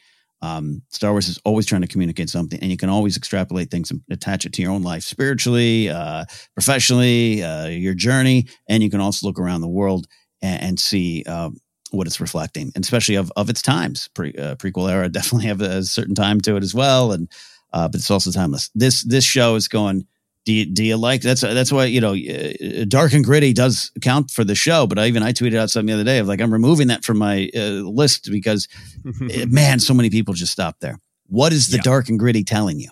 Um, 0.45 0.83
Star 0.89 1.11
Wars 1.11 1.27
is 1.27 1.39
always 1.43 1.65
trying 1.65 1.81
to 1.81 1.87
communicate 1.87 2.29
something, 2.29 2.59
and 2.61 2.69
you 2.69 2.77
can 2.77 2.89
always 2.89 3.17
extrapolate 3.17 3.71
things 3.71 3.89
and 3.89 4.01
attach 4.11 4.45
it 4.45 4.53
to 4.53 4.61
your 4.61 4.71
own 4.71 4.83
life, 4.83 5.03
spiritually, 5.03 5.89
uh, 5.89 6.25
professionally, 6.53 7.43
uh, 7.43 7.67
your 7.67 7.95
journey, 7.95 8.47
and 8.69 8.83
you 8.83 8.89
can 8.89 8.99
also 8.99 9.25
look 9.25 9.39
around 9.39 9.61
the 9.61 9.67
world 9.67 10.07
and, 10.41 10.61
and 10.61 10.79
see 10.79 11.23
um, 11.23 11.57
what 11.91 12.05
it's 12.05 12.21
reflecting, 12.21 12.71
and 12.75 12.83
especially 12.83 13.15
of 13.15 13.31
of 13.35 13.49
its 13.49 13.61
times. 13.61 14.07
Pre, 14.13 14.33
uh, 14.33 14.55
prequel 14.55 14.91
era 14.91 15.09
definitely 15.19 15.47
have 15.47 15.61
a 15.61 15.83
certain 15.83 16.15
time 16.15 16.39
to 16.41 16.55
it 16.55 16.63
as 16.63 16.75
well, 16.75 17.11
and 17.11 17.27
uh, 17.73 17.87
but 17.87 17.99
it's 17.99 18.11
also 18.11 18.31
timeless. 18.31 18.69
This 18.75 19.03
this 19.03 19.25
show 19.25 19.55
is 19.55 19.67
going. 19.67 20.05
Do 20.45 20.53
you, 20.53 20.65
do 20.67 20.83
you 20.83 20.95
like 20.95 21.21
that's 21.21 21.41
that's 21.41 21.71
why 21.71 21.85
you 21.85 21.99
know 21.99 22.13
uh, 22.13 22.85
dark 22.87 23.13
and 23.13 23.23
gritty 23.23 23.51
does 23.51 23.91
count 24.01 24.29
for 24.29 24.43
the 24.43 24.53
show 24.53 24.85
but 24.85 24.99
I 24.99 25.07
even 25.07 25.23
I 25.23 25.31
tweeted 25.33 25.57
out 25.57 25.71
something 25.71 25.87
the 25.87 25.93
other 25.93 26.03
day 26.03 26.19
of 26.19 26.27
like 26.27 26.39
I'm 26.39 26.53
removing 26.53 26.87
that 26.89 27.03
from 27.03 27.17
my 27.17 27.49
uh, 27.55 27.81
list 27.81 28.29
because 28.31 28.67
eh, 29.31 29.45
man 29.49 29.79
so 29.79 29.93
many 29.95 30.09
people 30.11 30.33
just 30.35 30.51
stop 30.51 30.79
there. 30.81 30.99
What 31.27 31.51
is 31.51 31.69
the 31.69 31.77
Yeah. 31.77 31.83
dark 31.83 32.09
and 32.09 32.19
gritty 32.19 32.43
telling 32.43 32.79
you? 32.79 32.91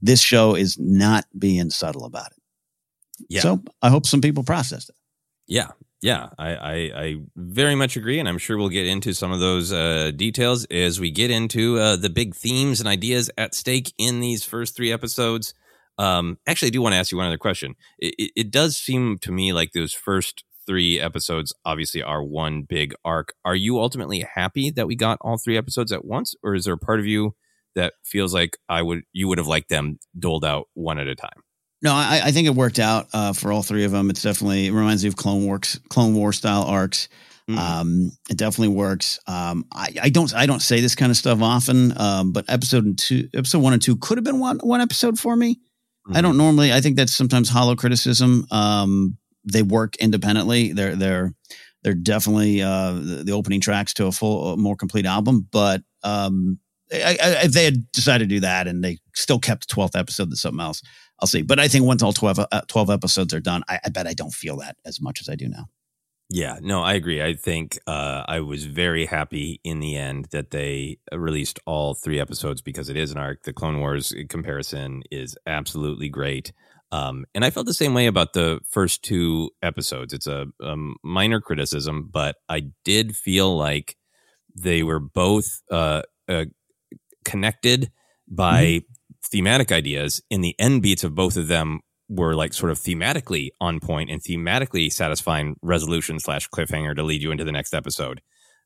This 0.00 0.20
show 0.20 0.54
is 0.54 0.78
not 0.78 1.24
being 1.36 1.70
subtle 1.70 2.04
about 2.04 2.30
it. 2.30 2.38
Yeah. 3.28 3.40
So 3.40 3.62
I 3.82 3.88
hope 3.90 4.06
some 4.06 4.20
people 4.20 4.44
process 4.44 4.88
it. 4.88 4.94
Yeah, 5.48 5.70
yeah, 6.00 6.28
I, 6.38 6.54
I, 6.54 6.74
I 6.74 7.16
very 7.36 7.74
much 7.74 7.96
agree, 7.96 8.18
and 8.18 8.28
I'm 8.28 8.38
sure 8.38 8.56
we'll 8.56 8.68
get 8.68 8.86
into 8.86 9.12
some 9.14 9.30
of 9.32 9.38
those 9.40 9.72
uh, 9.72 10.10
details 10.14 10.64
as 10.66 10.98
we 10.98 11.10
get 11.10 11.30
into 11.30 11.78
uh, 11.78 11.96
the 11.96 12.10
big 12.10 12.34
themes 12.34 12.80
and 12.80 12.88
ideas 12.88 13.30
at 13.36 13.54
stake 13.54 13.92
in 13.98 14.20
these 14.20 14.44
first 14.44 14.74
three 14.76 14.90
episodes. 14.92 15.54
Um, 15.98 16.38
actually, 16.46 16.68
I 16.68 16.70
do 16.70 16.82
want 16.82 16.94
to 16.94 16.96
ask 16.96 17.12
you 17.12 17.18
one 17.18 17.26
other 17.26 17.38
question. 17.38 17.74
It, 17.98 18.14
it, 18.18 18.32
it 18.36 18.50
does 18.50 18.76
seem 18.76 19.18
to 19.18 19.32
me 19.32 19.52
like 19.52 19.72
those 19.72 19.92
first 19.92 20.44
three 20.66 21.00
episodes 21.00 21.52
obviously 21.64 22.02
are 22.02 22.22
one 22.22 22.62
big 22.62 22.94
arc. 23.04 23.34
Are 23.44 23.54
you 23.54 23.78
ultimately 23.80 24.26
happy 24.34 24.70
that 24.70 24.86
we 24.86 24.96
got 24.96 25.18
all 25.20 25.38
three 25.38 25.56
episodes 25.56 25.92
at 25.92 26.04
once, 26.04 26.34
or 26.42 26.54
is 26.54 26.64
there 26.64 26.74
a 26.74 26.78
part 26.78 27.00
of 27.00 27.06
you 27.06 27.34
that 27.74 27.94
feels 28.04 28.32
like 28.34 28.56
I 28.68 28.82
would 28.82 29.02
you 29.12 29.28
would 29.28 29.38
have 29.38 29.46
liked 29.46 29.68
them 29.68 29.98
doled 30.18 30.44
out 30.44 30.68
one 30.74 30.98
at 30.98 31.08
a 31.08 31.14
time? 31.14 31.42
No, 31.82 31.92
I, 31.92 32.20
I 32.24 32.30
think 32.30 32.46
it 32.46 32.54
worked 32.54 32.78
out 32.78 33.08
uh, 33.12 33.32
for 33.32 33.52
all 33.52 33.62
three 33.62 33.84
of 33.84 33.90
them. 33.90 34.08
It's 34.08 34.22
definitely 34.22 34.66
it 34.68 34.72
reminds 34.72 35.02
me 35.02 35.08
of 35.08 35.16
Clone 35.16 35.44
Wars, 35.44 35.80
Clone 35.88 36.14
War 36.14 36.32
style 36.32 36.62
arcs. 36.62 37.08
Mhm. 37.50 37.58
Um, 37.58 38.12
it 38.30 38.36
definitely 38.36 38.76
works. 38.76 39.18
Um, 39.26 39.64
I, 39.74 39.92
I 40.00 40.08
don't 40.10 40.32
I 40.32 40.46
don't 40.46 40.62
say 40.62 40.80
this 40.80 40.94
kind 40.94 41.10
of 41.10 41.16
stuff 41.16 41.42
often, 41.42 41.92
um, 41.98 42.30
but 42.32 42.44
episode 42.48 42.98
two, 42.98 43.28
episode 43.34 43.58
one 43.58 43.72
and 43.72 43.82
two 43.82 43.96
could 43.96 44.16
have 44.16 44.24
been 44.24 44.38
one 44.38 44.58
one 44.60 44.80
episode 44.80 45.18
for 45.18 45.34
me. 45.34 45.60
I 46.10 46.20
don't 46.20 46.36
normally. 46.36 46.72
I 46.72 46.80
think 46.80 46.96
that's 46.96 47.14
sometimes 47.14 47.48
hollow 47.48 47.76
criticism. 47.76 48.46
Um, 48.50 49.18
they 49.44 49.62
work 49.62 49.96
independently. 49.96 50.72
They're 50.72 50.96
they're 50.96 51.32
they're 51.82 51.94
definitely 51.94 52.62
uh, 52.62 52.92
the, 52.92 53.22
the 53.24 53.32
opening 53.32 53.60
tracks 53.60 53.94
to 53.94 54.06
a 54.06 54.12
full, 54.12 54.56
more 54.56 54.76
complete 54.76 55.06
album. 55.06 55.46
But 55.50 55.82
um, 56.02 56.58
I, 56.92 57.16
I, 57.22 57.44
if 57.44 57.52
they 57.52 57.64
had 57.64 57.90
decided 57.92 58.28
to 58.28 58.34
do 58.34 58.40
that 58.40 58.66
and 58.66 58.82
they 58.82 58.98
still 59.14 59.38
kept 59.38 59.68
the 59.68 59.74
twelfth 59.74 59.96
episode, 59.96 60.30
that's 60.30 60.42
something 60.42 60.60
else. 60.60 60.82
I'll 61.20 61.28
see. 61.28 61.42
But 61.42 61.60
I 61.60 61.68
think 61.68 61.84
once 61.84 62.02
all 62.02 62.12
12, 62.12 62.40
uh, 62.50 62.62
12 62.66 62.90
episodes 62.90 63.32
are 63.32 63.40
done, 63.40 63.62
I, 63.68 63.78
I 63.84 63.90
bet 63.90 64.08
I 64.08 64.12
don't 64.12 64.32
feel 64.32 64.56
that 64.56 64.76
as 64.84 65.00
much 65.00 65.20
as 65.20 65.28
I 65.28 65.36
do 65.36 65.48
now. 65.48 65.66
Yeah, 66.34 66.56
no, 66.62 66.82
I 66.82 66.94
agree. 66.94 67.22
I 67.22 67.34
think 67.34 67.78
uh, 67.86 68.24
I 68.26 68.40
was 68.40 68.64
very 68.64 69.04
happy 69.04 69.60
in 69.64 69.80
the 69.80 69.96
end 69.96 70.28
that 70.30 70.50
they 70.50 70.96
released 71.12 71.60
all 71.66 71.92
three 71.92 72.18
episodes 72.18 72.62
because 72.62 72.88
it 72.88 72.96
is 72.96 73.12
an 73.12 73.18
arc. 73.18 73.42
The 73.42 73.52
Clone 73.52 73.80
Wars 73.80 74.14
comparison 74.30 75.02
is 75.10 75.36
absolutely 75.46 76.08
great. 76.08 76.50
Um, 76.90 77.26
and 77.34 77.44
I 77.44 77.50
felt 77.50 77.66
the 77.66 77.74
same 77.74 77.92
way 77.92 78.06
about 78.06 78.32
the 78.32 78.60
first 78.66 79.02
two 79.02 79.50
episodes. 79.62 80.14
It's 80.14 80.26
a, 80.26 80.46
a 80.62 80.74
minor 81.02 81.42
criticism, 81.42 82.08
but 82.10 82.36
I 82.48 82.70
did 82.82 83.14
feel 83.14 83.54
like 83.54 83.98
they 84.56 84.82
were 84.82 85.00
both 85.00 85.60
uh, 85.70 86.00
uh, 86.30 86.46
connected 87.26 87.92
by 88.26 88.80
thematic 89.22 89.70
ideas. 89.70 90.22
In 90.30 90.40
the 90.40 90.58
end 90.58 90.80
beats 90.80 91.04
of 91.04 91.14
both 91.14 91.36
of 91.36 91.48
them 91.48 91.80
were 92.14 92.34
like 92.34 92.52
sort 92.52 92.70
of 92.70 92.78
thematically 92.78 93.50
on 93.60 93.80
point 93.80 94.10
and 94.10 94.20
thematically 94.22 94.92
satisfying 94.92 95.56
resolution 95.62 96.18
slash 96.20 96.48
cliffhanger 96.50 96.94
to 96.94 97.02
lead 97.02 97.22
you 97.22 97.30
into 97.30 97.44
the 97.44 97.52
next 97.52 97.72
episode. 97.74 98.20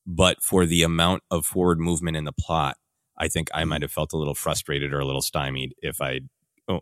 But 0.06 0.42
for 0.42 0.66
the 0.66 0.82
amount 0.82 1.22
of 1.30 1.46
forward 1.46 1.78
movement 1.80 2.16
in 2.16 2.24
the 2.24 2.32
plot, 2.32 2.76
I 3.18 3.28
think 3.28 3.48
I 3.54 3.64
might 3.64 3.82
have 3.82 3.92
felt 3.92 4.12
a 4.12 4.16
little 4.16 4.34
frustrated 4.34 4.92
or 4.92 5.00
a 5.00 5.04
little 5.04 5.22
stymied 5.22 5.74
if 5.80 6.00
I 6.00 6.20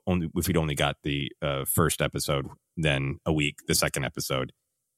only 0.07 0.29
if 0.35 0.47
we'd 0.47 0.57
only 0.57 0.75
got 0.75 0.97
the 1.03 1.31
uh, 1.43 1.65
first 1.67 2.01
episode, 2.01 2.47
then 2.77 3.19
a 3.27 3.33
week 3.33 3.57
the 3.69 3.75
second 3.75 4.05
episode, 4.05 4.53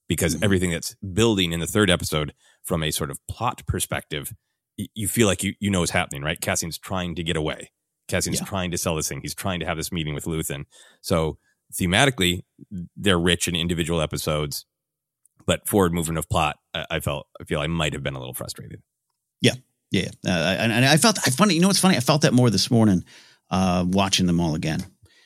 because 0.08 0.40
everything 0.42 0.70
that's 0.70 0.94
building 1.12 1.52
in 1.52 1.60
the 1.60 1.66
third 1.66 1.90
episode 1.90 2.32
from 2.64 2.82
a 2.82 2.90
sort 2.92 3.10
of 3.10 3.18
plot 3.28 3.62
perspective, 3.66 4.32
y- 4.78 4.86
you 4.94 5.08
feel 5.08 5.26
like 5.26 5.42
you 5.42 5.54
you 5.60 5.70
know 5.70 5.80
what's 5.80 5.90
happening, 5.92 6.22
right? 6.22 6.40
Cassian's 6.40 6.78
trying 6.78 7.14
to 7.16 7.22
get 7.24 7.36
away. 7.36 7.70
Cassian's 8.08 8.38
Yeah. 8.40 8.46
trying 8.46 8.70
to 8.70 8.78
sell 8.78 8.94
this 8.94 9.08
thing. 9.08 9.20
He's 9.22 9.34
trying 9.34 9.58
to 9.60 9.66
have 9.66 9.76
this 9.76 9.90
meeting 9.90 10.14
with 10.14 10.24
Luthen. 10.26 10.64
So 11.00 11.38
thematically, 11.72 12.42
they're 12.96 13.18
rich 13.18 13.48
in 13.48 13.56
individual 13.56 14.00
episodes, 14.00 14.64
but 15.46 15.66
forward 15.68 15.92
movement 15.92 16.18
of 16.18 16.28
plot, 16.28 16.58
I, 16.74 16.86
I 16.90 17.00
felt 17.00 17.26
I 17.40 17.44
feel 17.44 17.60
I 17.60 17.66
might 17.66 17.92
have 17.92 18.02
been 18.02 18.14
a 18.14 18.18
little 18.18 18.34
frustrated. 18.34 18.82
Yeah, 19.40 19.54
yeah. 19.90 20.08
Uh, 20.26 20.56
and, 20.58 20.72
and 20.72 20.84
I 20.84 20.96
felt 20.96 21.18
I 21.26 21.30
funny. 21.30 21.54
You 21.54 21.60
know 21.60 21.68
what's 21.68 21.80
funny? 21.80 21.96
I 21.96 22.00
felt 22.00 22.22
that 22.22 22.32
more 22.32 22.50
this 22.50 22.70
morning, 22.70 23.04
uh, 23.50 23.84
watching 23.86 24.26
them 24.26 24.40
all 24.40 24.54
again. 24.54 24.84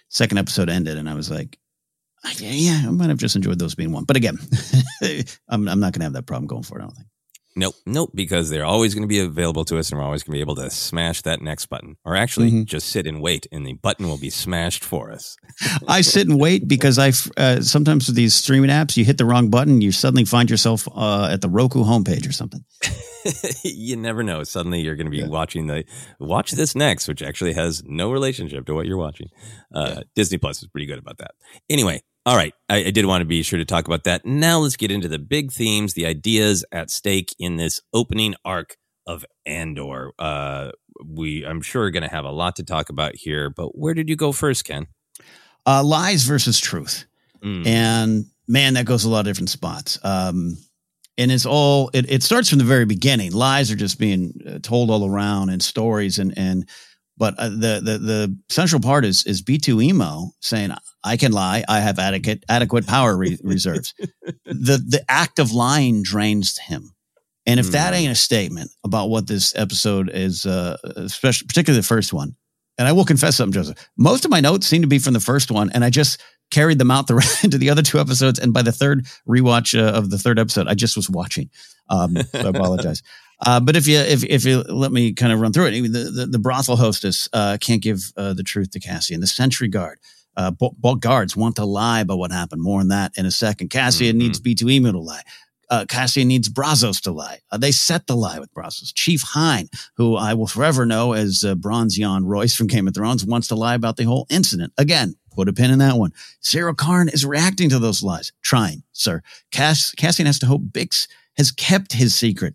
Second 0.08 0.38
episode 0.38 0.68
ended, 0.68 0.98
and 0.98 1.08
I 1.08 1.14
was 1.14 1.30
like, 1.30 1.58
yeah, 2.38 2.82
I 2.86 2.90
might 2.90 3.08
have 3.08 3.18
just 3.18 3.36
enjoyed 3.36 3.58
those 3.58 3.74
being 3.74 3.92
one. 3.92 4.04
But 4.04 4.16
again, 4.16 4.38
I'm, 5.48 5.68
I'm 5.68 5.80
not 5.80 5.92
going 5.92 6.00
to 6.00 6.04
have 6.04 6.12
that 6.14 6.26
problem 6.26 6.46
going 6.46 6.62
forward. 6.62 6.82
I 6.82 6.86
don't 6.86 6.96
think. 6.96 7.08
Nope, 7.56 7.74
nope, 7.84 8.10
because 8.14 8.48
they're 8.48 8.64
always 8.64 8.94
going 8.94 9.02
to 9.02 9.08
be 9.08 9.18
available 9.18 9.64
to 9.64 9.78
us 9.78 9.90
and 9.90 9.98
we're 9.98 10.04
always 10.04 10.22
going 10.22 10.32
to 10.32 10.36
be 10.36 10.40
able 10.40 10.54
to 10.56 10.70
smash 10.70 11.22
that 11.22 11.42
next 11.42 11.66
button 11.66 11.96
or 12.04 12.14
actually 12.16 12.48
Mm-hmm. 12.50 12.64
just 12.64 12.88
sit 12.88 13.06
and 13.08 13.20
wait 13.20 13.46
and 13.50 13.66
the 13.66 13.72
button 13.74 14.06
will 14.06 14.18
be 14.18 14.30
smashed 14.30 14.84
for 14.84 15.10
us. 15.10 15.36
I 15.88 16.00
sit 16.02 16.28
and 16.28 16.38
wait 16.40 16.68
because 16.68 16.98
I 16.98 17.10
uh, 17.36 17.60
sometimes 17.60 18.06
with 18.06 18.14
these 18.16 18.34
streaming 18.34 18.70
apps, 18.70 18.96
you 18.96 19.04
hit 19.04 19.18
the 19.18 19.24
wrong 19.24 19.50
button, 19.50 19.80
you 19.80 19.90
suddenly 19.92 20.24
find 20.24 20.48
yourself 20.48 20.86
uh, 20.94 21.28
at 21.30 21.40
the 21.40 21.48
Roku 21.48 21.82
homepage 21.84 22.28
or 22.28 22.32
something. 22.32 22.64
you 23.64 23.96
never 23.96 24.22
know. 24.22 24.44
Suddenly 24.44 24.80
you're 24.80 24.96
going 24.96 25.10
to 25.10 25.16
be 25.16 25.24
watching 25.24 25.66
the 25.66 25.84
watch 26.18 26.52
this 26.52 26.74
next, 26.74 27.08
which 27.08 27.20
actually 27.22 27.52
has 27.54 27.82
no 27.84 28.10
relationship 28.12 28.64
to 28.66 28.74
what 28.74 28.86
you're 28.86 28.96
watching. 28.96 29.28
Uh, 29.74 30.02
Disney 30.14 30.38
Plus 30.38 30.62
is 30.62 30.68
pretty 30.68 30.86
good 30.86 30.98
about 30.98 31.18
that. 31.18 31.32
Anyway, 31.68 32.00
all 32.26 32.36
right. 32.36 32.54
I, 32.68 32.86
I 32.86 32.90
did 32.90 33.06
want 33.06 33.22
to 33.22 33.26
be 33.26 33.42
sure 33.42 33.58
to 33.58 33.64
talk 33.64 33.86
about 33.86 34.04
that. 34.04 34.24
Now 34.24 34.58
let's 34.58 34.76
get 34.76 34.90
into 34.90 35.08
the 35.08 35.18
big 35.18 35.52
themes, 35.52 35.94
the 35.94 36.06
ideas 36.06 36.64
at 36.72 36.90
stake 36.90 37.34
in 37.38 37.56
this 37.56 37.80
opening 37.92 38.34
arc 38.44 38.76
of 39.06 39.24
Andor. 39.46 40.12
Uh, 40.18 40.70
we, 41.04 41.44
I'm 41.46 41.62
sure, 41.62 41.84
are 41.84 41.90
going 41.90 42.02
to 42.02 42.10
have 42.10 42.24
a 42.24 42.30
lot 42.30 42.56
to 42.56 42.62
talk 42.64 42.90
about 42.90 43.16
here. 43.16 43.48
But 43.50 43.76
where 43.78 43.94
did 43.94 44.08
you 44.08 44.16
go 44.16 44.32
first, 44.32 44.64
Ken? 44.64 44.86
Uh, 45.66 45.82
lies 45.84 46.24
versus 46.24 46.58
truth, 46.58 47.06
Mm. 47.42 47.66
and 47.66 48.26
man, 48.46 48.74
that 48.74 48.84
goes 48.84 49.04
a 49.04 49.08
lot 49.08 49.20
of 49.20 49.24
different 49.26 49.48
spots. 49.48 49.98
Um, 50.04 50.58
and 51.16 51.32
it's 51.32 51.46
all 51.46 51.90
it, 51.94 52.10
it 52.10 52.22
starts 52.22 52.50
from 52.50 52.58
the 52.58 52.64
very 52.64 52.84
beginning. 52.84 53.32
Lies 53.32 53.70
are 53.70 53.76
just 53.76 53.98
being 53.98 54.32
uh, 54.46 54.58
told 54.62 54.90
all 54.90 55.06
around 55.06 55.48
and 55.48 55.62
stories 55.62 56.18
and 56.18 56.36
and 56.36 56.68
but 57.16 57.38
uh, 57.38 57.48
the 57.48 57.80
the 57.82 57.98
the 57.98 58.38
central 58.50 58.80
part 58.80 59.04
is 59.06 59.24
is 59.26 59.40
B 59.42 59.56
two 59.58 59.80
emo 59.80 60.30
saying 60.40 60.70
I 61.02 61.16
can 61.16 61.32
lie. 61.32 61.64
I 61.68 61.80
have 61.80 61.98
adequate 61.98 62.44
adequate 62.48 62.86
power 62.86 63.16
re- 63.16 63.38
reserves. 63.44 63.94
the 64.44 64.76
the 64.76 65.04
act 65.08 65.38
of 65.38 65.52
lying 65.52 66.02
drains 66.02 66.58
him. 66.58 66.94
And 67.46 67.58
if 67.58 67.72
that 67.72 67.94
ain't 67.94 68.12
a 68.12 68.16
statement 68.16 68.70
about 68.84 69.08
what 69.08 69.26
this 69.26 69.56
episode 69.56 70.10
is, 70.12 70.46
uh, 70.46 70.76
especially 70.96 71.48
particularly 71.48 71.80
the 71.80 71.86
first 71.86 72.12
one, 72.12 72.36
and 72.78 72.86
I 72.86 72.92
will 72.92 73.04
confess 73.04 73.36
something, 73.36 73.52
Joseph. 73.52 73.90
Most 73.96 74.24
of 74.24 74.30
my 74.30 74.40
notes 74.40 74.66
seem 74.66 74.82
to 74.82 74.88
be 74.88 74.98
from 74.98 75.14
the 75.14 75.20
first 75.20 75.50
one, 75.50 75.70
and 75.74 75.84
I 75.84 75.90
just 75.90 76.22
carried 76.50 76.78
them 76.78 76.90
out 76.90 77.06
the 77.06 77.40
into 77.44 77.58
the 77.58 77.70
other 77.70 77.82
two 77.82 77.98
episodes. 77.98 78.38
And 78.38 78.52
by 78.52 78.62
the 78.62 78.72
third 78.72 79.06
rewatch 79.28 79.78
uh, 79.78 79.92
of 79.92 80.10
the 80.10 80.18
third 80.18 80.38
episode, 80.38 80.68
I 80.68 80.74
just 80.74 80.96
was 80.96 81.10
watching. 81.10 81.50
Um, 81.88 82.16
so 82.16 82.46
I 82.46 82.48
apologize. 82.48 83.02
Uh, 83.42 83.58
but 83.58 83.74
if 83.74 83.86
you 83.86 83.96
if 83.96 84.22
if 84.24 84.44
you 84.44 84.60
let 84.64 84.92
me 84.92 85.14
kind 85.14 85.32
of 85.32 85.40
run 85.40 85.50
through 85.50 85.64
it, 85.64 85.74
I 85.74 85.80
mean, 85.80 85.92
the, 85.92 86.10
the 86.10 86.26
the 86.26 86.38
brothel 86.38 86.76
hostess 86.76 87.26
uh, 87.32 87.56
can't 87.58 87.80
give 87.80 88.12
uh, 88.14 88.34
the 88.34 88.42
truth 88.42 88.70
to 88.72 88.80
Cassie, 88.80 89.14
and 89.14 89.22
The 89.22 89.26
sentry 89.26 89.66
guard, 89.66 89.98
uh, 90.36 90.50
both, 90.50 91.00
guards 91.00 91.36
want 91.36 91.56
to 91.56 91.64
lie 91.64 92.00
about 92.00 92.18
what 92.18 92.32
happened. 92.32 92.62
More 92.62 92.80
on 92.80 92.88
that 92.88 93.12
in 93.16 93.26
a 93.26 93.30
second. 93.30 93.68
Cassian 93.68 94.16
needs 94.18 94.38
B 94.40 94.54
two 94.54 94.68
Emo 94.70 94.92
to 94.92 94.98
lie. 95.00 95.22
Uh, 95.68 95.84
Cassian 95.88 96.26
needs 96.26 96.48
Brasso 96.48 97.00
to 97.02 97.12
lie. 97.12 97.38
Uh, 97.52 97.56
they 97.56 97.70
set 97.70 98.08
the 98.08 98.16
lie 98.16 98.40
with 98.40 98.52
Brasso. 98.52 98.90
Chief 98.94 99.22
Hyne, 99.22 99.68
who 99.96 100.16
I 100.16 100.34
will 100.34 100.48
forever 100.48 100.84
know 100.84 101.12
as 101.12 101.44
uh, 101.44 101.54
Bronze 101.54 101.96
Yohn 101.96 102.24
Royce 102.26 102.56
from 102.56 102.66
Game 102.66 102.88
of 102.88 102.94
Thrones, 102.94 103.24
wants 103.24 103.46
to 103.48 103.54
lie 103.54 103.74
about 103.76 103.96
the 103.96 104.02
whole 104.04 104.26
incident. 104.30 104.72
Again, 104.78 105.14
put 105.32 105.48
a 105.48 105.52
pin 105.52 105.70
in 105.70 105.78
that 105.78 105.96
one. 105.96 106.12
Syril 106.42 106.76
Karn 106.76 107.08
is 107.08 107.24
reacting 107.24 107.68
to 107.70 107.78
those 107.78 108.02
lies. 108.02 108.32
Trying, 108.42 108.82
sir. 108.92 109.22
Cass- 109.52 109.92
Cassian 109.92 110.26
has 110.26 110.40
to 110.40 110.46
hope 110.46 110.62
Bix 110.62 111.06
has 111.36 111.52
kept 111.52 111.92
his 111.92 112.16
secret. 112.16 112.54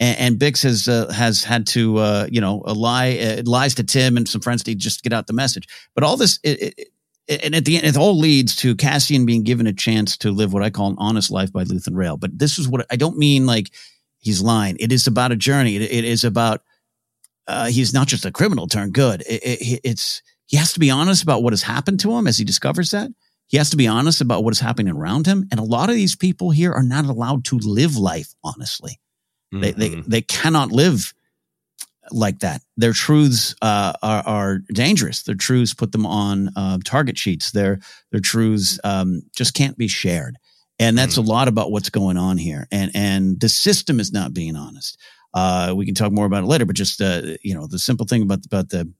And, 0.00 0.38
Bix 0.38 0.62
has 0.62 0.86
uh, 0.88 1.12
has 1.12 1.42
had 1.42 1.66
to 1.68 1.98
uh, 1.98 2.26
you 2.30 2.40
know 2.40 2.58
lie 2.58 3.18
uh, 3.18 3.42
lies 3.44 3.74
to 3.76 3.84
Timm 3.84 4.16
and 4.16 4.28
some 4.28 4.40
friends 4.40 4.62
to 4.64 4.74
just 4.74 5.02
get 5.02 5.12
out 5.12 5.26
the 5.26 5.32
message. 5.32 5.66
But 5.94 6.04
all 6.04 6.16
this 6.16 6.38
it, 6.42 6.62
it- 6.78 6.88
and 7.28 7.54
at 7.54 7.64
the 7.64 7.76
end, 7.76 7.86
it 7.86 7.96
all 7.96 8.18
leads 8.18 8.56
to 8.56 8.74
Cassian 8.74 9.26
being 9.26 9.42
given 9.42 9.66
a 9.66 9.72
chance 9.72 10.16
to 10.18 10.30
live 10.30 10.52
what 10.52 10.62
I 10.62 10.70
call 10.70 10.90
an 10.90 10.96
honest 10.98 11.30
life 11.30 11.52
by 11.52 11.64
Luthen 11.64 11.94
Rael. 11.94 12.16
But 12.16 12.38
this 12.38 12.58
is 12.58 12.68
what 12.68 12.86
I 12.90 12.96
don't 12.96 13.18
mean 13.18 13.46
like 13.46 13.70
he's 14.18 14.42
lying. 14.42 14.76
It 14.80 14.92
is 14.92 15.06
about 15.06 15.32
a 15.32 15.36
journey. 15.36 15.76
It, 15.76 15.82
it 15.82 16.04
is 16.04 16.24
about 16.24 16.62
uh, 17.46 17.66
he's 17.66 17.92
not 17.92 18.06
just 18.06 18.24
a 18.24 18.32
criminal 18.32 18.66
turned 18.66 18.94
good. 18.94 19.22
It, 19.22 19.42
it, 19.42 19.80
it's 19.84 20.22
he 20.46 20.56
has 20.56 20.72
to 20.72 20.80
be 20.80 20.90
honest 20.90 21.22
about 21.22 21.42
what 21.42 21.52
has 21.52 21.62
happened 21.62 22.00
to 22.00 22.12
him 22.16 22.26
as 22.26 22.38
he 22.38 22.44
discovers 22.44 22.92
that. 22.92 23.10
He 23.48 23.56
has 23.56 23.70
to 23.70 23.76
be 23.76 23.86
honest 23.86 24.20
about 24.20 24.44
what 24.44 24.52
is 24.52 24.60
happening 24.60 24.94
around 24.94 25.26
him. 25.26 25.48
And 25.50 25.58
a 25.58 25.64
lot 25.64 25.88
of 25.88 25.94
these 25.94 26.16
people 26.16 26.50
here 26.50 26.72
are 26.72 26.82
not 26.82 27.06
allowed 27.06 27.44
to 27.46 27.58
live 27.58 27.96
life 27.96 28.34
honestly. 28.44 29.00
They, 29.50 29.72
they 29.72 29.88
they 30.06 30.20
cannot 30.20 30.72
live 30.72 31.14
like 32.12 32.40
that. 32.40 32.62
Their 32.76 32.92
truths 32.92 33.54
uh, 33.62 33.92
are, 34.02 34.22
are 34.26 34.58
dangerous. 34.72 35.22
Their 35.22 35.34
truths 35.34 35.74
put 35.74 35.92
them 35.92 36.06
on 36.06 36.50
uh, 36.56 36.78
target 36.84 37.18
sheets. 37.18 37.50
Their 37.52 37.80
their 38.12 38.20
truths 38.20 38.78
um, 38.84 39.22
just 39.36 39.54
can't 39.54 39.76
be 39.76 39.88
shared. 39.88 40.36
And 40.80 40.96
that's 40.96 41.16
a 41.16 41.22
lot 41.22 41.48
about 41.48 41.72
what's 41.72 41.90
going 41.90 42.16
on 42.16 42.38
here. 42.38 42.68
And 42.70 42.90
and 42.94 43.40
the 43.40 43.48
system 43.48 43.98
is 44.00 44.12
not 44.12 44.32
being 44.32 44.54
honest. 44.56 44.98
Uh, 45.34 45.74
we 45.76 45.84
can 45.84 45.94
talk 45.94 46.12
more 46.12 46.24
about 46.26 46.44
it 46.44 46.46
later, 46.46 46.64
but 46.66 46.76
just 46.76 47.00
uh, 47.00 47.22
you 47.42 47.54
know 47.54 47.66
the 47.66 47.78
simple 47.78 48.06
thing 48.06 48.22
about 48.22 48.46
about 48.46 48.68
the 48.70 48.90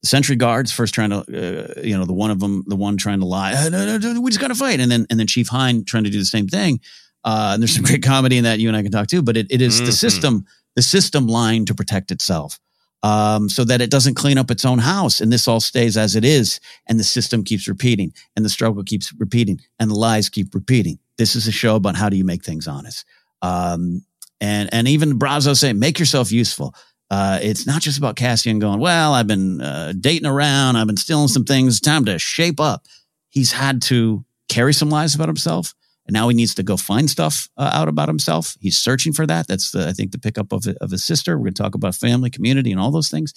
the 0.00 0.06
sentry 0.08 0.36
guards 0.36 0.70
first 0.72 0.94
trying 0.94 1.10
to 1.10 1.18
uh, 1.18 1.80
you 1.82 1.96
know 1.96 2.04
the 2.04 2.12
one 2.12 2.30
of 2.30 2.40
them 2.40 2.64
the 2.66 2.76
one 2.76 2.96
trying 2.96 3.20
to 3.20 3.26
lie 3.26 3.52
"Uh, 3.52 3.68
no, 3.68 3.86
no, 3.98 4.12
no, 4.12 4.20
we 4.20 4.30
just 4.30 4.40
got 4.40 4.48
to 4.48 4.54
fight 4.54 4.80
and 4.80 4.90
then 4.90 5.06
and 5.10 5.18
then 5.18 5.26
chief 5.26 5.48
Hyne 5.48 5.84
trying 5.84 6.04
to 6.04 6.10
do 6.10 6.18
the 6.18 6.24
same 6.24 6.46
thing 6.46 6.80
uh, 7.24 7.50
and 7.54 7.62
there's 7.62 7.74
some 7.74 7.82
great 7.84 8.02
comedy 8.02 8.36
in 8.36 8.44
that 8.44 8.58
you 8.60 8.68
and 8.68 8.76
i 8.76 8.82
can 8.82 8.92
talk 8.92 9.08
too 9.08 9.22
but 9.22 9.36
it, 9.36 9.46
it 9.50 9.60
is 9.62 9.80
the 9.80 9.90
Mhm. 9.90 9.94
system 9.94 10.46
the 10.76 10.82
system 10.82 11.26
lying 11.26 11.64
to 11.66 11.74
protect 11.74 12.10
itself 12.10 12.58
um, 13.02 13.48
so 13.48 13.64
that 13.64 13.80
it 13.80 13.90
doesn't 13.90 14.14
clean 14.14 14.38
up 14.38 14.50
its 14.50 14.64
own 14.64 14.78
house 14.78 15.20
and 15.20 15.32
this 15.32 15.48
all 15.48 15.60
stays 15.60 15.96
as 15.96 16.14
it 16.16 16.24
is 16.24 16.60
and 16.86 16.98
the 16.98 17.04
system 17.04 17.44
keeps 17.44 17.68
repeating 17.68 18.12
and 18.36 18.44
the 18.44 18.50
struggle 18.50 18.82
keeps 18.84 19.12
repeating 19.18 19.60
and 19.78 19.90
the 19.90 19.94
lies 19.94 20.28
keep 20.28 20.54
repeating 20.54 20.98
this 21.18 21.34
is 21.34 21.46
a 21.46 21.52
show 21.52 21.76
about 21.76 21.96
how 21.96 22.08
do 22.08 22.16
you 22.16 22.24
make 22.24 22.44
things 22.44 22.68
honest 22.68 23.04
um, 23.42 24.04
and 24.40 24.72
and 24.72 24.88
even 24.88 25.18
Brasso 25.18 25.56
saying 25.56 25.78
make 25.78 25.98
yourself 25.98 26.30
useful 26.30 26.74
uh, 27.12 27.38
it's 27.42 27.66
not 27.66 27.82
just 27.82 27.98
about 27.98 28.16
Cassian 28.16 28.58
going, 28.58 28.80
well, 28.80 29.12
I've 29.12 29.26
been 29.26 29.60
uh, 29.60 29.92
dating 30.00 30.26
around, 30.26 30.76
I've 30.76 30.86
been 30.86 30.96
stealing 30.96 31.28
some 31.28 31.44
things. 31.44 31.78
Time 31.78 32.06
to 32.06 32.18
shape 32.18 32.58
up. 32.58 32.86
He's 33.28 33.52
had 33.52 33.82
to 33.82 34.24
carry 34.48 34.72
some 34.72 34.88
lies 34.88 35.14
about 35.14 35.28
himself, 35.28 35.74
and 36.06 36.14
now 36.14 36.28
he 36.28 36.34
needs 36.34 36.54
to 36.54 36.62
go 36.62 36.76
find 36.76 37.08
stuff 37.08 37.48
uh, 37.56 37.70
out 37.72 37.88
about 37.88 38.08
himself. 38.08 38.56
He's 38.60 38.78
searching 38.78 39.12
for 39.12 39.26
that. 39.26 39.46
That's 39.46 39.70
the, 39.70 39.88
I 39.88 39.92
think 39.92 40.12
the 40.12 40.18
pickup 40.18 40.52
of 40.52 40.66
of 40.80 40.90
his 40.90 41.04
sister. 41.04 41.36
We're 41.36 41.44
going 41.44 41.54
to 41.54 41.62
talk 41.62 41.74
about 41.74 41.94
family, 41.94 42.30
community, 42.30 42.72
and 42.72 42.80
all 42.80 42.90
those 42.90 43.08
things. 43.08 43.32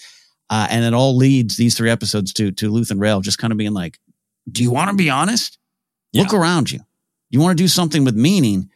Uh, 0.49 0.67
and 0.69 0.85
it 0.85 0.93
all 0.93 1.15
leads 1.15 1.57
these 1.57 1.75
three 1.75 1.89
episodes 1.89 2.33
to 2.33 2.51
to 2.51 2.71
Luthen 2.71 2.99
Rael 2.99 3.21
just 3.21 3.37
kind 3.37 3.51
of 3.51 3.57
being 3.57 3.73
like, 3.73 3.99
do 4.51 4.63
you 4.63 4.71
want 4.71 4.89
to 4.89 4.95
be 4.95 5.09
honest? 5.09 5.57
Look 6.13 6.33
around 6.33 6.71
you. 6.71 6.79
You 7.29 7.41
want 7.41 7.57
to 7.57 7.63
do 7.63 7.67
something 7.67 8.05
with 8.05 8.15
meaning? 8.15 8.69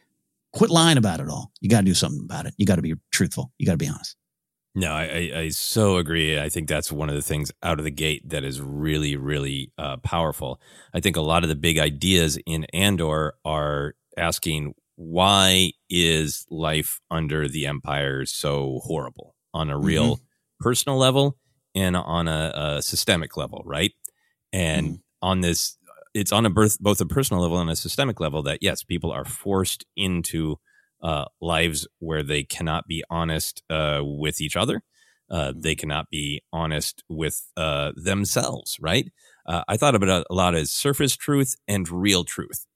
Quit 0.52 0.70
lying 0.70 0.98
about 0.98 1.20
it 1.20 1.28
all. 1.28 1.52
You 1.60 1.70
got 1.70 1.80
to 1.80 1.86
do 1.86 1.94
something 1.94 2.20
about 2.22 2.44
it. 2.44 2.54
You 2.58 2.66
got 2.66 2.76
to 2.76 2.82
be 2.82 2.94
truthful. 3.12 3.52
You 3.56 3.66
got 3.66 3.72
to 3.72 3.78
be 3.78 3.88
honest. 3.88 4.16
No, 4.74 4.92
I, 4.92 5.02
I, 5.34 5.38
I 5.38 5.48
so 5.48 5.96
agree. 5.96 6.38
I 6.38 6.48
think 6.48 6.68
that's 6.68 6.92
one 6.92 7.08
of 7.08 7.16
the 7.16 7.22
things 7.22 7.50
out 7.62 7.78
of 7.78 7.84
the 7.84 7.90
gate 7.90 8.28
that 8.28 8.44
is 8.44 8.60
really, 8.60 9.16
really 9.16 9.72
uh, 9.76 9.96
powerful. 9.96 10.60
I 10.94 11.00
think 11.00 11.16
a 11.16 11.20
lot 11.20 11.42
of 11.42 11.48
the 11.48 11.56
big 11.56 11.78
ideas 11.78 12.38
in 12.46 12.64
Andor 12.66 13.34
are 13.44 13.94
asking 14.16 14.74
why 14.94 15.72
is 15.88 16.46
life 16.50 17.00
under 17.10 17.48
the 17.48 17.66
Empire 17.66 18.24
so 18.26 18.80
horrible 18.84 19.34
on 19.52 19.70
a 19.70 19.78
real 19.78 20.20
personal 20.60 20.98
level 20.98 21.36
and 21.74 21.96
on 21.96 22.28
a, 22.28 22.52
a 22.54 22.82
systemic 22.82 23.36
level, 23.36 23.62
right? 23.64 23.92
And 24.52 25.00
on 25.22 25.40
this, 25.40 25.78
it's 26.14 26.32
on 26.32 26.46
a 26.46 26.50
birth, 26.50 26.78
both 26.78 27.00
a 27.00 27.06
personal 27.06 27.42
level 27.42 27.58
and 27.58 27.70
a 27.70 27.76
systemic 27.76 28.20
level 28.20 28.42
that 28.44 28.58
yes, 28.60 28.84
people 28.84 29.10
are 29.10 29.24
forced 29.24 29.84
into 29.96 30.58
uh, 31.02 31.24
lives 31.40 31.86
where 31.98 32.22
they 32.22 32.44
cannot 32.44 32.86
be 32.86 33.04
honest 33.10 33.62
uh, 33.70 34.00
with 34.02 34.40
each 34.40 34.56
other. 34.56 34.82
Uh, 35.30 35.52
they 35.56 35.74
cannot 35.76 36.10
be 36.10 36.42
honest 36.52 37.04
with 37.08 37.50
uh, 37.56 37.92
themselves, 37.96 38.76
right? 38.80 39.10
Uh, 39.46 39.62
I 39.68 39.76
thought 39.76 39.94
about 39.94 40.08
it 40.22 40.26
a 40.28 40.34
lot 40.34 40.54
as 40.54 40.72
surface 40.72 41.16
truth 41.16 41.54
and 41.68 41.88
real 41.88 42.24
truth 42.24 42.66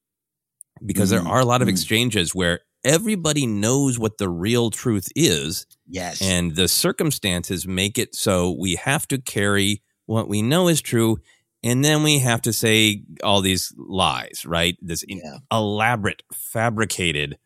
because 0.85 1.11
there 1.11 1.21
Mm, 1.21 1.27
are 1.27 1.41
a 1.41 1.45
lot 1.45 1.63
of 1.63 1.69
mm. 1.69 1.71
exchanges 1.71 2.35
where 2.35 2.61
everybody 2.85 3.47
knows 3.47 3.99
what 3.99 4.19
the 4.19 4.29
real 4.29 4.71
truth 4.71 5.09
is. 5.17 5.67
Yes. 5.87 6.21
And 6.21 6.55
the 6.55 6.69
circumstances 6.69 7.67
make 7.67 7.99
it 7.99 8.15
so 8.15 8.51
we 8.59 8.77
have 8.77 9.09
to 9.09 9.19
carry 9.19 9.83
what 10.07 10.29
we 10.29 10.43
know 10.43 10.69
is 10.69 10.83
true. 10.83 11.19
And 11.63 11.85
then 11.85 12.03
we 12.03 12.19
have 12.19 12.43
to 12.43 12.53
say 12.53 13.05
all 13.23 13.41
these 13.41 13.73
lies, 13.79 14.45
right? 14.47 14.77
This 14.83 15.03
in- 15.03 15.23
elaborate, 15.51 16.23
fabricated 16.33 17.39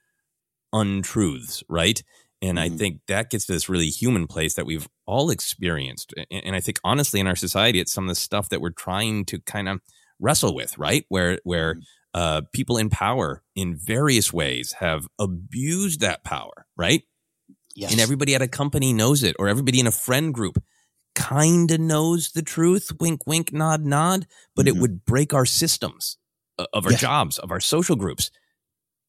untruths, 0.73 1.63
right? 1.69 2.03
And 2.41 2.59
I 2.61 2.69
mm-hmm. 2.69 2.77
think 2.77 3.01
that 3.09 3.31
gets 3.31 3.47
to 3.47 3.53
this 3.53 3.69
really 3.69 3.89
human 3.89 4.27
place 4.27 4.55
that 4.55 4.67
we've 4.67 4.89
all 5.07 5.31
experienced. 5.31 6.15
And 6.31 6.55
I 6.55 6.61
think 6.61 6.79
honestly 6.85 7.19
in 7.21 7.27
our 7.27 7.37
society, 7.37 7.81
it's 7.81 7.93
some 7.93 8.05
of 8.05 8.09
the 8.09 8.15
stuff 8.15 8.49
that 8.51 8.61
we're 8.61 8.71
trying 8.71 9.25
to 9.27 9.41
kind 9.41 9.69
of 9.69 9.81
wrestle 10.21 10.55
with, 10.55 10.79
right? 10.79 11.05
Where 11.09 11.41
where 11.43 11.75
mm-hmm. 11.75 11.81
uh, 12.15 12.43
people 12.53 12.77
in 12.77 12.91
power 12.91 13.43
in 13.57 13.77
various 13.77 14.33
ways 14.33 14.73
have 14.79 15.09
abused 15.19 16.01
that 16.01 16.23
power, 16.23 16.67
right? 16.77 17.03
Yes. 17.75 17.93
And 17.93 18.01
everybody 18.01 18.35
at 18.35 18.43
a 18.43 18.49
company 18.49 18.93
knows 18.93 19.23
it, 19.23 19.37
or 19.39 19.49
everybody 19.49 19.81
in 19.81 19.87
a 19.87 19.93
friend 19.93 20.35
group 20.35 20.63
kind 21.15 21.71
of 21.71 21.81
knows 21.81 22.33
the 22.33 22.43
truth. 22.43 22.91
Wink, 23.01 23.27
wink, 23.27 23.53
nod, 23.53 23.85
nod. 23.85 24.27
But 24.55 24.67
it 24.67 24.73
mm-hmm. 24.73 24.81
would 24.83 25.05
break 25.05 25.35
our 25.35 25.47
systems 25.47 26.19
of 26.73 26.87
our 26.87 26.93
jobs, 26.93 27.39
of 27.39 27.51
our 27.51 27.61
social 27.61 27.97
groups, 27.97 28.31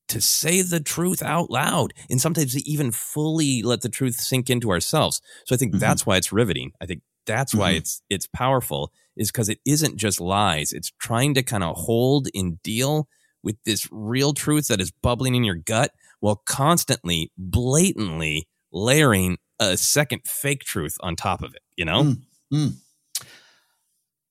to 0.09 0.19
say 0.21 0.61
the 0.61 0.79
truth 0.79 1.21
out 1.23 1.49
loud, 1.49 1.93
and 2.09 2.19
sometimes 2.21 2.53
to 2.53 2.69
even 2.69 2.91
fully 2.91 3.61
let 3.63 3.81
the 3.81 3.89
truth 3.89 4.15
sink 4.15 4.49
into 4.49 4.69
ourselves. 4.71 5.21
So 5.45 5.55
I 5.55 5.57
think 5.57 5.73
Mhm. 5.75 5.79
that's 5.79 6.05
why 6.05 6.17
it's 6.17 6.31
riveting. 6.31 6.71
I 6.81 6.85
think 6.85 7.01
that's 7.25 7.53
why 7.55 7.73
Mhm. 7.73 7.77
it's 7.77 8.01
it's 8.09 8.27
powerful, 8.27 8.91
is 9.15 9.31
because 9.31 9.49
it 9.49 9.59
isn't 9.65 9.97
just 9.97 10.19
lies. 10.19 10.73
It's 10.73 10.91
trying 10.99 11.33
to 11.35 11.43
kind 11.43 11.63
of 11.63 11.75
hold 11.77 12.27
and 12.33 12.61
deal 12.63 13.07
with 13.43 13.55
this 13.65 13.87
real 13.91 14.33
truth 14.33 14.67
that 14.67 14.81
is 14.81 14.91
bubbling 14.91 15.35
in 15.35 15.43
your 15.43 15.55
gut 15.55 15.91
while 16.19 16.41
constantly, 16.45 17.31
blatantly 17.37 18.47
layering 18.71 19.37
a 19.59 19.77
second 19.77 20.21
fake 20.25 20.63
truth 20.63 20.95
on 21.01 21.15
top 21.15 21.41
of 21.43 21.53
it. 21.53 21.61
You 21.77 21.85
know? 21.85 22.03
Mm. 22.03 22.21
Mm. 22.53 22.73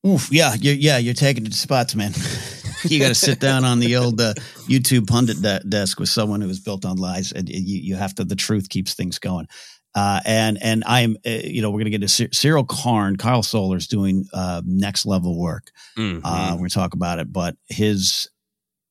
Oof, 0.07 0.29
yeah, 0.31 0.55
you 0.55 0.73
yeah, 0.73 0.99
you're 0.99 1.15
taking 1.15 1.45
it 1.47 1.53
to 1.53 1.59
spots, 1.59 1.95
man. 1.95 2.13
you 2.85 2.99
got 2.99 3.09
to 3.09 3.15
sit 3.15 3.41
down 3.41 3.65
on 3.65 3.81
the 3.81 3.97
old 3.97 4.21
uh, 4.21 4.35
YouTube 4.67 5.07
pundit 5.09 5.41
de- 5.43 5.61
desk 5.69 5.99
with 6.01 6.09
someone 6.09 6.41
who 6.41 6.49
is 6.49 6.61
built 6.61 6.85
on 6.85 6.97
lies, 6.97 7.33
and 7.33 7.49
you, 7.49 7.81
you 7.81 7.97
have 7.97 8.15
to. 8.17 8.25
The 8.25 8.37
truth 8.37 8.69
keeps 8.69 8.95
things 8.95 9.19
going. 9.19 9.49
Uh, 9.95 10.21
and 10.25 10.59
and 10.63 10.85
I'm, 10.87 11.17
uh, 11.27 11.31
you 11.31 11.63
know, 11.63 11.71
we're 11.71 11.81
going 11.81 11.91
to 11.93 11.99
get 11.99 12.03
to 12.03 12.09
Cy- 12.09 12.27
Syril 12.29 12.69
Karn. 12.69 13.17
Kyle 13.17 13.43
Soller's 13.43 13.89
doing 13.89 14.27
uh, 14.33 14.63
next 14.65 15.07
level 15.07 15.39
work. 15.39 15.71
Mhm. 15.97 16.21
Uh, 16.23 16.51
we're 16.53 16.59
going 16.59 16.69
to 16.69 16.75
talk 16.75 16.95
about 16.95 17.19
it, 17.19 17.33
but 17.33 17.57
his 17.69 18.29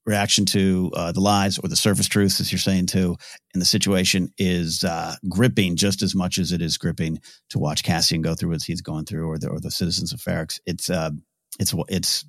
reaction 0.06 0.46
to 0.46 0.90
uh, 0.96 1.12
the 1.12 1.20
lies 1.20 1.60
or 1.60 1.68
the 1.68 1.76
surface 1.76 2.08
truths, 2.08 2.40
as 2.40 2.52
you're 2.52 2.58
saying 2.60 2.88
too, 2.88 3.16
in 3.54 3.60
the 3.60 3.66
situation 3.66 4.34
is 4.38 4.84
uh, 4.84 5.14
gripping 5.30 5.76
just 5.76 6.02
as 6.02 6.16
much 6.16 6.38
as 6.40 6.52
it 6.52 6.62
is 6.62 6.78
gripping 6.78 7.20
to 7.50 7.60
watch 7.60 7.84
Cassian 7.84 8.22
go 8.22 8.34
through 8.34 8.50
what 8.52 8.64
he's 8.64 8.82
going 8.82 9.06
through, 9.06 9.28
or 9.30 9.38
the 9.38 9.50
or 9.50 9.60
the 9.60 9.72
citizens 9.72 10.14
of 10.14 10.20
Ferrix. 10.20 10.60
It's 10.66 10.90
uh, 10.90 11.12
it's 11.60 11.74
it's 11.90 12.26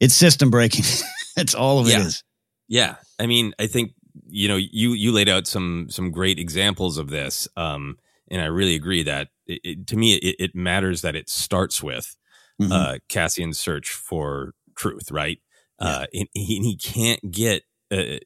it's 0.00 0.14
system 0.14 0.50
breaking. 0.50 0.84
it's 1.36 1.54
all 1.54 1.78
of 1.78 1.86
it 1.86 1.90
Yeah. 1.92 2.06
is. 2.06 2.24
Yeah, 2.68 2.96
I 3.18 3.26
mean, 3.26 3.52
I 3.58 3.66
think 3.66 3.92
you 4.28 4.48
know 4.48 4.56
you 4.56 4.92
you 4.92 5.12
laid 5.12 5.28
out 5.28 5.46
some 5.46 5.86
some 5.90 6.10
great 6.10 6.38
examples 6.38 6.98
of 6.98 7.10
this, 7.10 7.48
um, 7.56 7.98
and 8.30 8.40
I 8.40 8.46
really 8.46 8.74
agree 8.76 9.02
that 9.02 9.28
it, 9.46 9.60
it, 9.64 9.86
to 9.88 9.96
me 9.96 10.14
it, 10.14 10.36
it 10.38 10.54
matters 10.54 11.02
that 11.02 11.16
it 11.16 11.28
starts 11.28 11.82
with 11.82 12.16
Mhm. 12.60 12.72
uh, 12.72 12.98
Cassian's 13.08 13.58
search 13.58 13.88
for 13.90 14.52
truth, 14.76 15.10
right? 15.10 15.38
Uh, 15.78 16.06
and, 16.12 16.28
he, 16.34 16.56
and 16.56 16.64
he 16.66 16.76
can't 16.76 17.30
get 17.32 17.62
uh, 17.90 18.18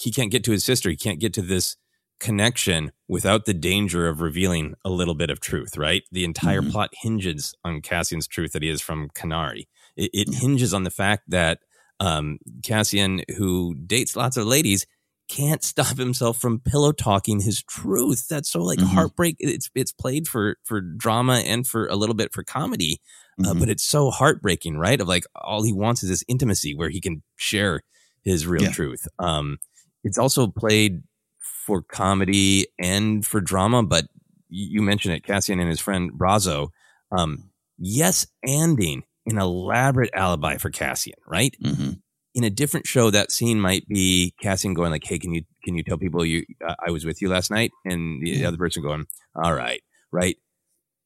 he 0.00 0.10
can't 0.10 0.30
get 0.30 0.42
to 0.44 0.52
his 0.52 0.64
sister. 0.64 0.88
He 0.88 0.96
can't 0.96 1.20
get 1.20 1.34
to 1.34 1.42
this 1.42 1.76
connection 2.18 2.92
without 3.08 3.44
the 3.44 3.52
danger 3.52 4.08
of 4.08 4.20
revealing 4.22 4.74
a 4.84 4.90
little 4.90 5.14
bit 5.14 5.28
of 5.28 5.38
truth, 5.40 5.76
right? 5.76 6.02
The 6.10 6.24
entire 6.24 6.62
Mhm. 6.62 6.70
plot 6.72 6.90
hinges 7.02 7.54
on 7.62 7.82
Cassian's 7.82 8.26
truth 8.26 8.52
that 8.52 8.62
he 8.62 8.70
is 8.70 8.80
from 8.80 9.10
Kenari. 9.10 9.66
It, 9.96 10.10
it 10.12 10.34
hinges 10.34 10.74
on 10.74 10.84
the 10.84 10.90
fact 10.90 11.24
that 11.28 11.60
um, 12.00 12.38
Cassian, 12.62 13.22
who 13.36 13.74
dates 13.74 14.16
lots 14.16 14.36
of 14.36 14.46
ladies, 14.46 14.86
can't 15.28 15.62
stop 15.72 15.96
himself 15.96 16.38
from 16.38 16.60
pillow 16.60 16.92
talking 16.92 17.40
his 17.40 17.62
truth. 17.62 18.28
That's 18.28 18.50
so 18.50 18.62
like 18.62 18.78
Mhm. 18.78 18.94
heartbreak. 18.94 19.36
It's 19.38 19.70
it's 19.74 19.92
played 19.92 20.28
for 20.28 20.56
for 20.64 20.80
drama 20.80 21.42
and 21.44 21.66
for 21.66 21.86
a 21.86 21.96
little 21.96 22.14
bit 22.14 22.32
for 22.32 22.44
comedy, 22.44 23.00
uh, 23.44 23.52
Mhm. 23.54 23.60
but 23.60 23.68
it's 23.68 23.84
so 23.84 24.10
heartbreaking, 24.10 24.76
right? 24.76 25.00
Of 25.00 25.08
like 25.08 25.24
all 25.34 25.62
he 25.62 25.72
wants 25.72 26.02
is 26.02 26.10
this 26.10 26.24
intimacy 26.28 26.74
where 26.74 26.90
he 26.90 27.00
can 27.00 27.22
share 27.36 27.82
his 28.22 28.46
real 28.46 28.64
Yeah. 28.64 28.70
truth. 28.70 29.06
Um, 29.18 29.58
it's 30.04 30.18
also 30.18 30.46
played 30.48 31.02
for 31.66 31.82
comedy 31.82 32.66
and 32.78 33.26
for 33.26 33.40
drama, 33.40 33.82
but 33.82 34.06
you 34.48 34.80
mentioned 34.82 35.14
it, 35.14 35.24
Cassian 35.24 35.58
and 35.58 35.68
his 35.68 35.80
friend 35.80 36.12
Brasso. 36.12 36.68
Um, 37.10 37.50
yes, 37.78 38.26
anding 38.46 39.02
an 39.26 39.38
elaborate 39.38 40.10
alibi 40.14 40.56
for 40.58 40.70
Cassian, 40.70 41.14
right? 41.26 41.54
Mhm. 41.62 42.00
in 42.34 42.44
a 42.44 42.50
different 42.50 42.86
show, 42.86 43.10
that 43.10 43.32
scene 43.32 43.58
might 43.58 43.88
be 43.88 44.34
Cassian 44.42 44.74
going 44.74 44.90
like, 44.90 45.04
"Hey, 45.04 45.18
can 45.18 45.32
you 45.32 45.42
can 45.64 45.74
you 45.74 45.82
tell 45.82 45.96
people 45.96 46.22
you 46.22 46.44
uh, 46.68 46.74
I 46.86 46.90
was 46.90 47.06
with 47.06 47.22
you 47.22 47.30
last 47.30 47.50
night?" 47.50 47.70
And 47.86 48.20
the 48.22 48.28
Yeah. 48.30 48.48
other 48.48 48.58
person 48.58 48.82
going, 48.82 49.06
"All 49.34 49.54
right, 49.54 49.80
right." 50.12 50.36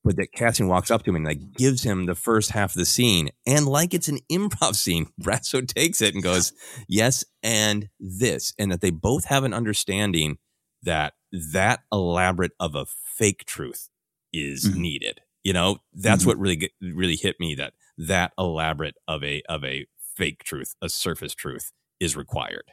But 0.02 0.16
that 0.16 0.32
Cassian 0.32 0.66
walks 0.66 0.90
up 0.90 1.04
to 1.04 1.10
him 1.10 1.14
and 1.16 1.24
like 1.24 1.52
gives 1.52 1.84
him 1.84 2.06
the 2.06 2.16
first 2.16 2.50
half 2.50 2.72
of 2.72 2.78
the 2.78 2.84
scene, 2.84 3.30
and 3.46 3.66
like 3.66 3.94
it's 3.94 4.08
an 4.08 4.18
improv 4.32 4.74
scene, 4.74 5.06
Brasso 5.22 5.64
takes 5.66 6.02
it 6.02 6.14
and 6.14 6.22
goes, 6.22 6.52
"Yes, 6.88 7.24
and 7.44 7.90
this," 8.00 8.52
and 8.58 8.72
that 8.72 8.80
they 8.80 8.90
both 8.90 9.26
have 9.26 9.44
an 9.44 9.54
understanding 9.54 10.38
that 10.82 11.14
that 11.52 11.80
elaborate 11.92 12.52
of 12.58 12.74
a 12.74 12.86
fake 13.16 13.44
truth 13.44 13.88
is 14.32 14.64
Mhm. 14.64 14.74
needed. 14.78 15.20
You 15.44 15.52
know, 15.52 15.78
that's 15.92 16.24
Mhm. 16.24 16.26
what 16.26 16.38
really 16.38 16.56
get- 16.56 16.72
really 16.80 17.16
hit 17.16 17.38
me 17.38 17.54
that 17.54 17.74
that 18.08 18.32
elaborate 18.38 18.96
of 19.06 19.22
a 19.22 19.42
of 19.48 19.64
a 19.64 19.86
fake 20.16 20.42
truth, 20.44 20.74
a 20.82 20.88
surface 20.88 21.34
truth 21.34 21.72
is 21.98 22.16
required. 22.16 22.72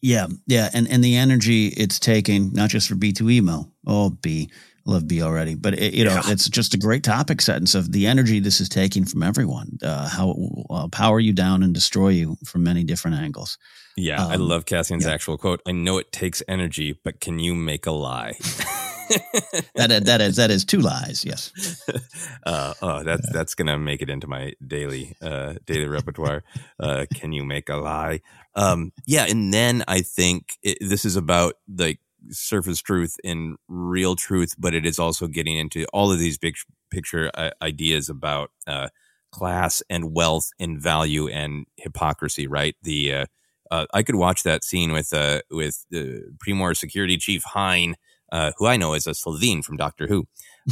Yeah, 0.00 0.26
yeah, 0.46 0.68
and 0.74 0.88
and 0.90 1.02
the 1.02 1.16
energy 1.16 1.68
it's 1.68 1.98
taking, 1.98 2.52
not 2.52 2.70
just 2.70 2.88
for 2.88 2.96
B 2.96 3.12
two 3.12 3.30
emo. 3.30 3.72
Oh, 3.86 4.10
B, 4.10 4.50
love 4.84 5.06
B 5.06 5.22
already, 5.22 5.54
but 5.54 5.74
it, 5.78 5.94
you 5.94 6.04
know, 6.04 6.14
Yeah. 6.14 6.32
it's 6.32 6.48
just 6.48 6.74
a 6.74 6.78
great 6.78 7.02
topic 7.04 7.40
sentence 7.40 7.74
of 7.74 7.92
the 7.92 8.06
energy 8.06 8.40
this 8.40 8.60
is 8.60 8.68
taking 8.68 9.04
from 9.04 9.22
everyone. 9.22 9.78
Uh, 9.82 10.08
how 10.08 10.30
it 10.30 10.36
will 10.38 10.66
uh, 10.70 10.88
power 10.88 11.20
you 11.20 11.32
down 11.32 11.62
and 11.62 11.72
destroy 11.74 12.08
you 12.08 12.36
from 12.44 12.62
many 12.64 12.84
different 12.84 13.16
angles. 13.16 13.58
Yeah, 13.96 14.26
I 14.26 14.34
Um, 14.34 14.48
love 14.48 14.64
Cassian's 14.64 15.04
yeah. 15.04 15.12
actual 15.12 15.36
quote. 15.38 15.60
I 15.66 15.72
know 15.72 15.98
it 15.98 16.12
takes 16.12 16.42
energy, 16.48 16.98
but 17.04 17.20
can 17.20 17.38
you 17.38 17.54
make 17.54 17.86
a 17.86 17.92
lie? 17.92 18.34
That 19.74 19.90
is, 19.90 20.00
that 20.04 20.20
is 20.22 20.36
that 20.36 20.50
is 20.50 20.64
two 20.64 20.78
lies. 20.80 21.22
Yes. 21.22 21.52
uh, 22.46 22.72
oh, 22.80 23.02
that's 23.02 23.30
that's 23.30 23.54
gonna 23.54 23.78
make 23.78 24.00
it 24.00 24.08
into 24.08 24.26
my 24.26 24.54
daily 24.66 25.14
uh, 25.20 25.54
daily 25.66 25.86
repertoire. 25.86 26.44
Uh, 26.80 27.04
can 27.14 27.32
you 27.32 27.44
make 27.44 27.68
a 27.68 27.76
lie? 27.76 28.20
Um, 28.54 28.90
yeah, 29.06 29.26
and 29.28 29.52
then 29.52 29.84
I 29.86 30.00
think 30.00 30.56
it, 30.62 30.78
this 30.80 31.04
is 31.04 31.16
about 31.16 31.56
like 31.68 32.00
surface 32.30 32.80
truth 32.80 33.16
and 33.24 33.56
real 33.68 34.16
truth, 34.16 34.54
but 34.58 34.74
it 34.74 34.86
is 34.86 34.98
also 34.98 35.26
getting 35.26 35.56
into 35.56 35.84
all 35.92 36.12
of 36.12 36.18
these 36.18 36.38
big 36.38 36.54
picture 36.90 37.30
uh, 37.34 37.50
ideas 37.60 38.08
about 38.08 38.50
uh, 38.66 38.88
class 39.32 39.82
and 39.90 40.14
wealth 40.14 40.50
and 40.60 40.80
value 40.80 41.28
and 41.28 41.66
hypocrisy. 41.76 42.46
Right? 42.46 42.76
The 42.82 43.14
uh, 43.14 43.26
uh, 43.70 43.86
I 43.94 44.02
could 44.02 44.16
watch 44.16 44.42
that 44.42 44.64
scene 44.64 44.92
with 44.92 45.12
uh, 45.12 45.40
with 45.50 45.84
uh, 45.94 46.28
Pre-Mor 46.40 46.74
Security 46.74 47.16
Chief 47.16 47.42
Hyne, 47.44 47.96
uh, 48.30 48.52
who 48.58 48.66
I 48.66 48.76
know 48.76 48.94
is 48.94 49.06
a 49.06 49.10
Slitheen 49.12 49.64
from 49.64 49.76
Doctor 49.76 50.06
Who. 50.06 50.26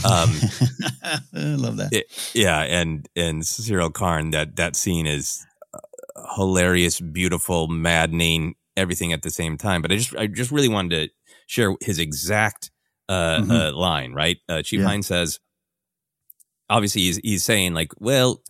Um, 0.04 0.30
I 1.02 1.18
love 1.34 1.78
that. 1.78 1.88
it- 1.92 2.30
yeah, 2.34 2.60
and 2.60 3.08
and 3.16 3.42
Syril 3.42 3.92
Karn 3.92 4.30
that 4.32 4.56
that 4.56 4.76
scene 4.76 5.06
is 5.06 5.44
hilarious, 6.36 7.00
beautiful, 7.00 7.68
maddening, 7.68 8.54
everything 8.76 9.12
at 9.12 9.22
the 9.22 9.30
same 9.30 9.56
time. 9.56 9.82
But 9.82 9.92
I 9.92 9.96
just 9.96 10.14
I 10.16 10.26
just 10.26 10.50
really 10.50 10.68
wanted 10.68 10.90
to 11.08 11.14
share 11.50 11.74
his 11.80 11.98
exact 11.98 12.70
uh, 13.08 13.40
Mhm. 13.40 13.50
uh, 13.50 13.76
line. 13.76 14.12
Right, 14.12 14.38
uh, 14.48 14.62
Chief 14.62 14.80
Yeah. 14.80 14.86
Hyne 14.86 15.02
says, 15.02 15.40
obviously 16.68 17.02
he's 17.02 17.16
he's 17.18 17.44
saying 17.44 17.74
like, 17.74 17.92
well. 18.00 18.42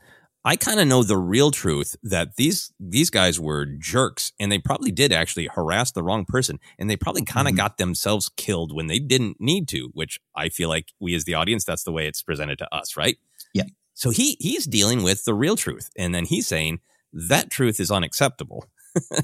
I 0.42 0.56
kind 0.56 0.80
of 0.80 0.88
know 0.88 1.02
the 1.02 1.18
real 1.18 1.50
truth 1.50 1.96
that 2.02 2.36
these 2.36 2.72
these 2.80 3.10
guys 3.10 3.38
were 3.38 3.66
jerks 3.66 4.32
and 4.40 4.50
they 4.50 4.58
probably 4.58 4.90
did 4.90 5.12
actually 5.12 5.48
harass 5.54 5.92
the 5.92 6.02
wrong 6.02 6.24
person 6.24 6.58
and 6.78 6.88
they 6.88 6.96
probably 6.96 7.26
kind 7.26 7.46
of 7.46 7.52
Mhm. 7.52 7.58
got 7.58 7.76
themselves 7.76 8.30
killed 8.38 8.74
when 8.74 8.86
they 8.86 8.98
didn't 8.98 9.36
need 9.38 9.68
to, 9.68 9.90
which 9.92 10.18
I 10.34 10.48
feel 10.48 10.70
like 10.70 10.94
we 10.98 11.14
as 11.14 11.24
the 11.24 11.34
audience 11.34 11.64
that's 11.66 11.82
the 11.84 11.92
way 11.92 12.06
it's 12.06 12.22
presented 12.22 12.56
to 12.60 12.74
us, 12.74 12.96
right? 12.96 13.18
Yeah. 13.52 13.64
So 13.92 14.08
he 14.08 14.38
he's 14.40 14.64
dealing 14.64 15.02
with 15.02 15.26
the 15.26 15.34
real 15.34 15.56
truth 15.56 15.90
and 15.98 16.14
then 16.14 16.24
he's 16.24 16.46
saying 16.46 16.80
that 17.12 17.50
truth 17.50 17.78
is 17.78 17.90
unacceptable. 17.90 18.64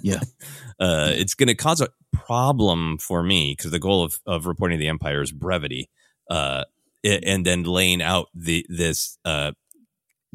Yeah. 0.02 0.20
Uh, 0.78 1.10
it's 1.14 1.32
going 1.32 1.46
to 1.46 1.54
cause 1.54 1.80
a 1.80 1.88
problem 2.12 2.98
for 2.98 3.22
me 3.22 3.54
because 3.56 3.70
the 3.70 3.78
goal 3.78 4.04
of, 4.04 4.18
of 4.26 4.44
reporting 4.44 4.78
the 4.78 4.88
empire 4.88 5.22
is 5.22 5.32
brevity, 5.32 5.88
uh, 6.30 6.64
and 7.02 7.46
then 7.46 7.62
laying 7.62 8.02
out 8.02 8.26
the 8.34 8.66
this 8.68 9.16
uh, 9.24 9.52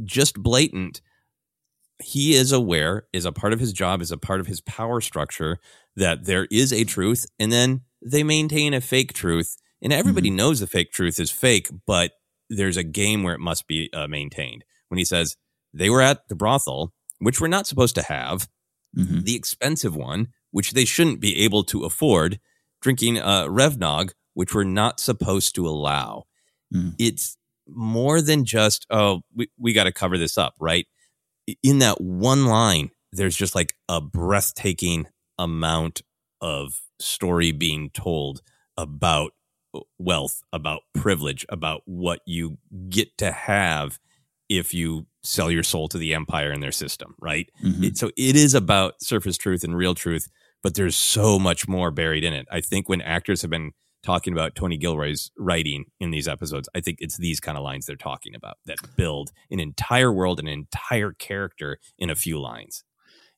just 0.03 0.41
blatant. 0.41 0.99
He 2.01 2.33
is 2.33 2.51
aware, 2.51 3.05
is 3.13 3.25
a 3.25 3.31
part 3.31 3.53
of 3.53 3.59
his 3.59 3.71
job, 3.71 4.01
is 4.01 4.11
a 4.11 4.17
part 4.17 4.39
of 4.39 4.47
his 4.47 4.61
power 4.61 4.99
structure 4.99 5.59
that 5.95 6.25
there 6.25 6.47
is 6.49 6.73
a 6.73 6.85
truth, 6.85 7.27
and 7.37 7.51
then 7.51 7.81
they 8.03 8.23
maintain 8.23 8.73
a 8.73 8.81
fake 8.81 9.13
truth, 9.13 9.57
and 9.79 9.93
everybody 9.93 10.31
knows 10.31 10.59
the 10.59 10.65
fake 10.65 10.91
truth 10.91 11.19
is 11.19 11.29
fake, 11.29 11.69
but 11.85 12.13
there's 12.49 12.77
a 12.77 12.83
game 12.83 13.21
where 13.21 13.35
it 13.35 13.39
must 13.39 13.67
be 13.67 13.91
uh, 13.93 14.07
maintained. 14.07 14.63
When 14.87 14.97
he 14.97 15.05
says 15.05 15.37
they 15.71 15.89
were 15.91 16.01
at 16.01 16.27
the 16.29 16.35
brothel, 16.35 16.93
which 17.19 17.39
we're 17.39 17.47
not 17.47 17.67
supposed 17.67 17.93
to 17.95 18.01
have, 18.01 18.47
Mhm. 18.97 19.23
the 19.23 19.35
expensive 19.35 19.95
one, 19.95 20.27
which 20.51 20.71
they 20.71 20.85
shouldn't 20.85 21.19
be 21.21 21.37
able 21.43 21.63
to 21.65 21.85
afford, 21.85 22.39
drinking 22.81 23.17
uh, 23.17 23.45
Revnog, 23.45 24.11
which 24.33 24.53
we're 24.53 24.63
not 24.63 24.99
supposed 24.99 25.55
to 25.55 25.67
allow. 25.67 26.25
Mm. 26.73 26.95
It's 26.99 27.37
more 27.67 28.21
than 28.21 28.43
just, 28.43 28.85
oh, 28.89 29.21
we, 29.33 29.49
we 29.57 29.73
got 29.73 29.85
to 29.85 29.91
cover 29.91 30.17
this 30.17 30.37
up, 30.37 30.55
right? 30.59 30.87
In 31.63 31.79
that 31.79 32.01
one 32.01 32.45
line, 32.45 32.91
there's 33.13 33.35
just 33.35 33.55
like 33.55 33.75
a 33.87 34.01
breathtaking 34.01 35.07
amount 35.37 36.01
of 36.41 36.81
story 36.99 37.51
being 37.51 37.89
told 37.91 38.41
about 38.77 39.31
wealth, 39.99 40.41
about 40.51 40.81
privilege, 40.93 41.45
about 41.49 41.81
what 41.85 42.19
you 42.25 42.57
get 42.89 43.17
to 43.19 43.31
have 43.31 43.99
if 44.59 44.73
you 44.73 45.05
sell 45.23 45.49
your 45.49 45.63
soul 45.63 45.87
to 45.87 45.97
the 45.97 46.13
empire 46.13 46.51
and 46.51 46.61
their 46.61 46.71
system, 46.71 47.15
right? 47.19 47.49
Mhm. 47.63 47.83
It, 47.83 47.97
so 47.97 48.09
it 48.17 48.35
is 48.35 48.53
about 48.53 49.01
surface 49.01 49.37
truth 49.37 49.63
and 49.63 49.75
real 49.75 49.95
truth, 49.95 50.27
but 50.63 50.75
there's 50.75 50.95
so 50.95 51.39
much 51.39 51.67
more 51.67 51.91
buried 51.91 52.23
in 52.23 52.33
it. 52.33 52.47
I 52.51 52.59
think 52.61 52.89
when 52.89 53.01
actors 53.01 53.41
have 53.43 53.51
been 53.51 53.71
talking 54.03 54.33
about 54.33 54.55
Tony 54.55 54.77
Gilroy's 54.77 55.31
writing 55.37 55.85
in 55.99 56.11
these 56.11 56.27
episodes, 56.27 56.67
I 56.75 56.81
think 56.81 56.97
it's 57.01 57.17
these 57.17 57.39
kind 57.39 57.57
of 57.57 57.63
lines 57.63 57.85
they're 57.85 57.95
talking 57.95 58.33
about 58.35 58.57
that 58.65 58.77
build 58.95 59.31
an 59.51 59.59
entire 59.59 60.11
world, 60.11 60.39
an 60.39 60.47
entire 60.47 61.13
character 61.13 61.77
in 61.97 62.09
a 62.09 62.15
few 62.15 62.39
lines. 62.39 62.83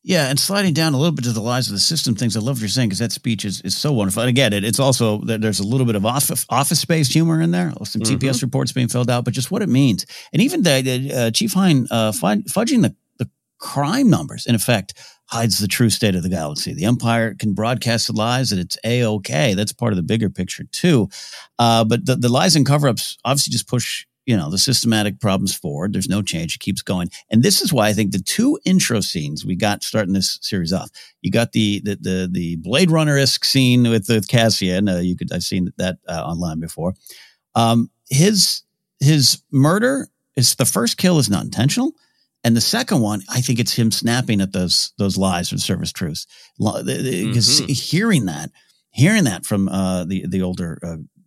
Yeah, 0.06 0.30
and 0.30 0.38
sliding 0.38 0.74
down 0.74 0.94
a 0.94 0.98
little 0.98 1.14
bit 1.14 1.24
to 1.24 1.32
the 1.32 1.40
lies 1.42 1.68
of 1.68 1.74
the 1.74 1.80
system 1.80 2.14
things. 2.14 2.36
I 2.36 2.42
love 2.42 2.58
what 2.58 2.60
you're 2.60 2.68
saying 2.68 2.90
because 2.90 3.00
that 3.00 3.14
speech 3.14 3.46
is, 3.46 3.62
is 3.62 3.78
so 3.78 3.94
wonderful. 3.94 4.22
And 4.22 4.30
again, 4.30 4.52
it, 4.52 4.66
it's 4.66 4.80
also 4.80 5.20
there- 5.20 5.38
there's 5.38 5.62
a 5.62 5.66
little 5.68 5.86
bit 5.86 5.96
of 5.96 6.06
office 6.06 6.46
office 6.50 6.82
space 6.82 7.08
humor 7.08 7.40
in 7.42 7.52
there. 7.52 7.72
Some 7.86 8.02
Mhm. 8.02 8.20
TPS 8.20 8.42
reports 8.42 8.74
being 8.74 8.90
filled 8.90 9.10
out, 9.10 9.24
but 9.24 9.34
just 9.34 9.50
what 9.50 9.62
it 9.62 9.70
means, 9.70 10.06
and 10.34 10.42
even 10.42 10.64
the, 10.64 10.82
the 10.82 11.14
uh, 11.14 11.32
Chief 11.32 11.54
Hyne 11.54 11.88
uh, 11.90 12.12
fudging 12.12 12.82
the 12.82 12.94
the 13.18 13.30
crime 13.60 14.10
numbers 14.10 14.46
in 14.46 14.56
effect 14.56 14.94
hides 15.28 15.58
the 15.60 15.68
true 15.68 15.90
state 15.90 16.16
of 16.16 16.24
the 16.24 16.30
galaxy. 16.30 16.74
The 16.74 16.84
Empire 16.84 17.34
can 17.34 17.54
broadcast 17.54 18.08
the 18.08 18.14
lies, 18.14 18.52
and 18.52 18.60
it's 18.60 18.78
a 18.84 19.06
okay. 19.06 19.54
That's 19.54 19.72
part 19.72 19.94
of 19.94 19.98
the 19.98 20.04
bigger 20.04 20.30
picture 20.30 20.66
too. 20.74 21.08
Uh, 21.58 21.86
but 21.86 22.06
the, 22.06 22.18
the 22.18 22.28
lies 22.30 22.58
and 22.58 22.66
cover 22.66 22.90
ups 22.90 23.18
obviously 23.24 23.52
just 23.52 23.68
push 23.70 24.06
you 24.26 24.38
know 24.38 24.50
the 24.50 24.58
systematic 24.58 25.20
problems 25.20 25.54
forward. 25.56 25.94
There's 25.94 26.10
no 26.10 26.22
change; 26.22 26.56
it 26.56 26.60
keeps 26.60 26.82
going, 26.82 27.10
and 27.30 27.44
this 27.44 27.62
is 27.62 27.74
why 27.74 27.88
I 27.90 27.94
think 27.94 28.12
the 28.12 28.20
two 28.20 28.60
intro 28.66 29.02
scenes 29.02 29.46
we 29.46 29.56
got 29.56 29.84
starting 29.84 30.14
this 30.14 30.40
series 30.42 30.74
off. 30.74 30.90
You 31.22 31.32
got 31.32 31.52
the 31.52 31.82
the 31.84 31.96
the, 31.96 32.30
the 32.32 32.56
Blade 32.58 32.92
Runner 32.92 33.18
esque 33.18 33.46
scene 33.46 33.84
with 33.90 34.08
with 34.10 34.28
Cassian. 34.28 34.88
Uh, 34.90 35.00
you 35.00 35.16
could 35.16 35.32
I've 35.32 35.44
seen 35.44 35.72
that 35.78 35.98
uh, 36.08 36.24
online 36.24 36.60
before. 36.60 36.94
Um, 37.56 37.90
his 38.10 38.64
his 39.00 39.42
murder 39.52 40.08
is 40.36 40.56
the 40.56 40.66
first 40.66 40.98
kill 40.98 41.20
is 41.20 41.30
not 41.30 41.44
intentional. 41.44 41.94
And 42.46 42.58
the 42.58 42.62
second 42.62 43.00
one, 43.00 43.22
I 43.30 43.40
think 43.40 43.60
it's 43.60 43.72
him 43.74 43.90
snapping 43.92 44.42
at 44.42 44.52
those 44.52 44.92
those 44.98 45.18
lies 45.18 45.48
from 45.50 45.60
service 45.60 45.92
truths. 45.94 46.28
Because 46.58 47.62
Mhm. 47.62 47.70
hearing 47.70 48.26
that, 48.26 48.52
hearing 48.92 49.24
that 49.26 49.46
from 49.46 49.70
uh, 49.70 50.04
the 50.04 50.26
the 50.28 50.42
older 50.42 50.80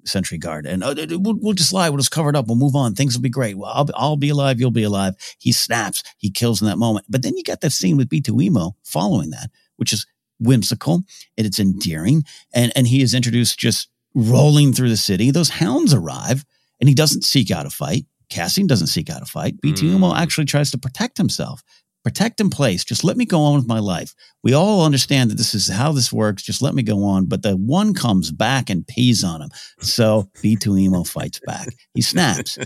Sentry 0.07 0.39
Guard, 0.39 0.67
and 0.67 0.83
uh, 0.83 0.95
we'll, 1.11 1.37
we'll 1.41 1.53
just 1.53 1.73
lie, 1.73 1.89
we'll 1.89 1.99
just 1.99 2.11
cover 2.11 2.31
it 2.31 2.37
up, 2.37 2.47
we'll 2.47 2.57
move 2.57 2.77
on, 2.77 2.95
things 2.95 3.15
will 3.17 3.23
be 3.23 3.29
great. 3.29 3.57
Well, 3.59 3.71
I'll, 3.73 3.89
I'll 3.95 4.17
be 4.17 4.29
alive, 4.31 4.61
you'll 4.61 4.71
be 4.71 4.83
alive. 4.85 5.15
He 5.39 5.53
snaps, 5.53 6.03
he 6.19 6.31
kills 6.31 6.61
in 6.61 6.69
that 6.69 6.79
moment. 6.79 7.07
But 7.09 7.23
then 7.23 7.37
you 7.37 7.43
got 7.43 7.61
that 7.61 7.73
scene 7.73 7.97
with 7.97 8.09
B2 8.09 8.43
Emo 8.43 8.77
following 8.85 9.31
that, 9.31 9.51
which 9.77 9.93
is 9.93 10.07
whimsical 10.39 11.03
and 11.37 11.47
it's 11.47 11.59
endearing, 11.59 12.23
and 12.55 12.73
and 12.77 12.87
he 12.87 13.03
is 13.03 13.15
introduced 13.15 13.59
just 13.59 13.89
rolling 14.15 14.73
through 14.73 14.89
the 14.89 14.97
city. 14.97 15.31
Those 15.31 15.51
hounds 15.51 15.93
arrive, 15.93 16.45
and 16.81 16.89
he 16.89 16.95
doesn't 16.95 17.23
seek 17.25 17.51
out 17.51 17.67
a 17.67 17.71
fight. 17.71 18.07
Cassian 18.29 18.67
doesn't 18.67 18.89
seek 18.89 19.09
out 19.09 19.23
a 19.23 19.27
fight. 19.27 19.61
B2 19.61 19.83
Emo 19.95 20.11
Mm. 20.13 20.19
actually 20.19 20.47
tries 20.47 20.71
to 20.73 20.79
protect 20.79 21.17
himself. 21.17 21.63
Protect 22.07 22.39
in 22.39 22.51
place. 22.51 22.85
Just 22.85 23.03
let 23.03 23.17
me 23.17 23.25
go 23.25 23.41
on 23.41 23.57
with 23.57 23.67
my 23.67 23.81
life. 23.81 24.15
We 24.45 24.53
all 24.53 24.85
understand 24.85 25.29
that 25.29 25.39
this 25.39 25.57
is 25.57 25.67
how 25.67 25.91
this 25.91 26.13
works. 26.13 26.45
Just 26.45 26.63
let 26.63 26.73
me 26.73 26.85
go 26.85 27.03
on. 27.03 27.27
But 27.27 27.43
the 27.43 27.57
one 27.57 27.95
comes 27.95 28.31
back 28.31 28.71
and 28.71 28.87
pees 28.87 29.25
on 29.25 29.43
him. 29.43 29.49
So 29.81 30.31
B2 30.37 30.83
Emo 30.83 31.03
fights 31.03 31.41
back. 31.45 31.67
He 31.95 32.03
snaps. 32.03 32.59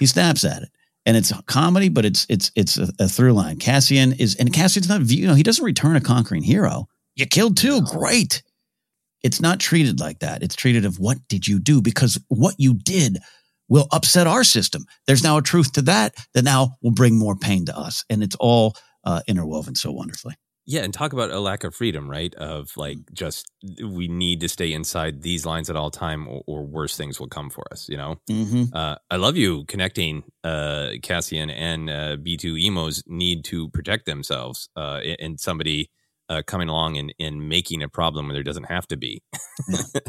He 0.00 0.06
snaps 0.06 0.42
at 0.42 0.62
it. 0.62 0.70
And 1.06 1.16
it's 1.16 1.30
a 1.30 1.40
comedy, 1.44 1.88
but 1.88 2.04
it's 2.04 2.26
it's 2.28 2.50
it's 2.56 2.76
a, 2.76 2.88
a 2.98 3.06
through 3.06 3.34
line. 3.34 3.60
Cassian 3.60 4.12
is 4.14 4.34
and 4.34 4.52
Cassian's 4.52 4.88
not 4.88 5.08
you 5.08 5.28
know, 5.28 5.34
he 5.34 5.44
doesn't 5.44 5.64
return 5.64 5.94
a 5.94 6.00
conquering 6.00 6.42
hero. 6.42 6.88
You 7.14 7.26
killed 7.26 7.56
two. 7.56 7.80
Great. 7.82 8.42
It's 9.22 9.40
not 9.40 9.60
treated 9.60 10.00
like 10.00 10.18
that. 10.18 10.42
It's 10.42 10.56
treated 10.56 10.84
of 10.84 10.98
what 10.98 11.18
did 11.28 11.46
you 11.46 11.60
do? 11.60 11.80
Because 11.80 12.18
what 12.26 12.56
you 12.58 12.74
did 12.74 13.18
will 13.68 13.86
upset 13.92 14.26
our 14.26 14.44
system. 14.44 14.84
There's 15.06 15.22
now 15.22 15.38
a 15.38 15.42
truth 15.42 15.72
to 15.72 15.82
that 15.82 16.14
that 16.34 16.44
now 16.44 16.76
will 16.82 16.92
bring 16.92 17.18
more 17.18 17.36
pain 17.36 17.66
to 17.66 17.76
us. 17.76 18.04
And 18.10 18.22
it's 18.22 18.36
all 18.36 18.74
uh, 19.04 19.20
interwoven 19.26 19.74
so 19.74 19.90
wonderfully. 19.92 20.34
Yeah, 20.66 20.80
and 20.80 20.94
talk 20.94 21.12
about 21.12 21.30
a 21.30 21.40
lack 21.40 21.62
of 21.62 21.74
freedom, 21.74 22.10
right? 22.10 22.34
Of 22.36 22.74
like 22.76 22.96
Mm. 22.96 23.12
just 23.12 23.50
we 23.82 24.08
need 24.08 24.40
to 24.40 24.48
stay 24.48 24.72
inside 24.72 25.20
these 25.20 25.44
lines 25.44 25.68
at 25.68 25.76
all 25.76 25.90
time, 25.90 26.26
or, 26.26 26.42
or 26.46 26.62
worse 26.64 26.96
things 26.96 27.20
will 27.20 27.28
come 27.28 27.50
for 27.50 27.64
us. 27.70 27.86
You 27.86 27.98
know, 27.98 28.16
Mm-hmm. 28.30 28.64
uh, 28.72 28.96
I 29.10 29.16
love 29.16 29.36
you 29.36 29.64
connecting 29.66 30.22
uh, 30.42 30.92
Cassian 31.02 31.50
and 31.50 31.90
uh, 31.90 32.16
B 32.16 32.38
two 32.38 32.56
emos 32.56 33.02
need 33.06 33.44
to 33.46 33.68
protect 33.70 34.06
themselves, 34.06 34.70
uh, 34.74 35.00
and 35.20 35.38
somebody 35.38 35.90
uh, 36.28 36.42
coming 36.46 36.68
along 36.68 36.96
and, 36.96 37.14
and 37.18 37.48
making 37.48 37.82
a 37.82 37.88
problem 37.88 38.26
where 38.26 38.34
there 38.34 38.42
doesn't 38.42 38.64
have 38.64 38.86
to 38.88 38.96
be. 38.96 39.22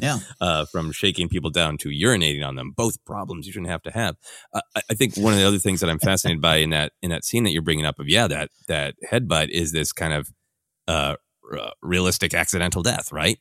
Yeah. 0.01 0.20
uh, 0.41 0.66
from 0.66 0.91
shaking 0.91 1.30
people 1.30 1.49
down 1.49 1.78
to 1.80 1.89
urinating 1.89 2.45
on 2.45 2.55
them, 2.55 2.72
both 2.76 3.03
problems 3.05 3.45
you 3.45 3.53
shouldn't 3.53 3.72
have 3.72 3.84
to 3.84 3.91
have. 3.91 4.16
Uh, 4.53 4.61
I, 4.76 4.82
I 4.91 4.93
think 4.93 5.16
one 5.18 5.34
of 5.34 5.39
the 5.39 5.45
other 5.47 5.59
things 5.59 5.80
that 5.82 5.89
I'm 5.89 5.99
fascinated 5.99 6.41
by 6.41 6.57
in 6.57 6.72
that 6.72 6.93
in 7.01 7.11
that 7.11 7.24
scene 7.24 7.43
that 7.43 7.51
you're 7.51 7.61
bringing 7.61 7.86
up 7.86 7.99
of 7.99 8.09
yeah 8.09 8.28
that 8.28 8.49
that 8.68 8.95
headbutt 9.11 9.49
is 9.49 9.72
this 9.72 9.91
kind 9.91 10.13
of 10.13 10.32
uh, 10.88 11.16
r- 11.51 11.74
realistic 11.82 12.34
accidental 12.34 12.82
death, 12.82 13.11
right? 13.11 13.39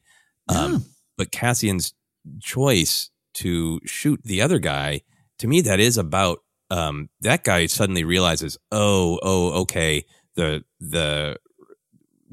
Um, 0.49 0.85
but 1.17 1.33
Cassian's 1.33 1.95
choice 2.41 3.11
to 3.35 3.81
shoot 3.85 4.21
the 4.25 4.41
other 4.43 4.59
guy, 4.59 5.03
to 5.39 5.49
me, 5.49 5.61
that 5.63 5.81
is 5.81 5.99
about 5.99 6.39
um, 6.71 7.09
that 7.21 7.45
guy 7.45 7.67
suddenly 7.67 8.05
realizes, 8.05 8.59
oh, 8.73 9.19
oh, 9.23 9.61
okay, 9.63 10.05
the 10.37 10.65
the 10.81 11.37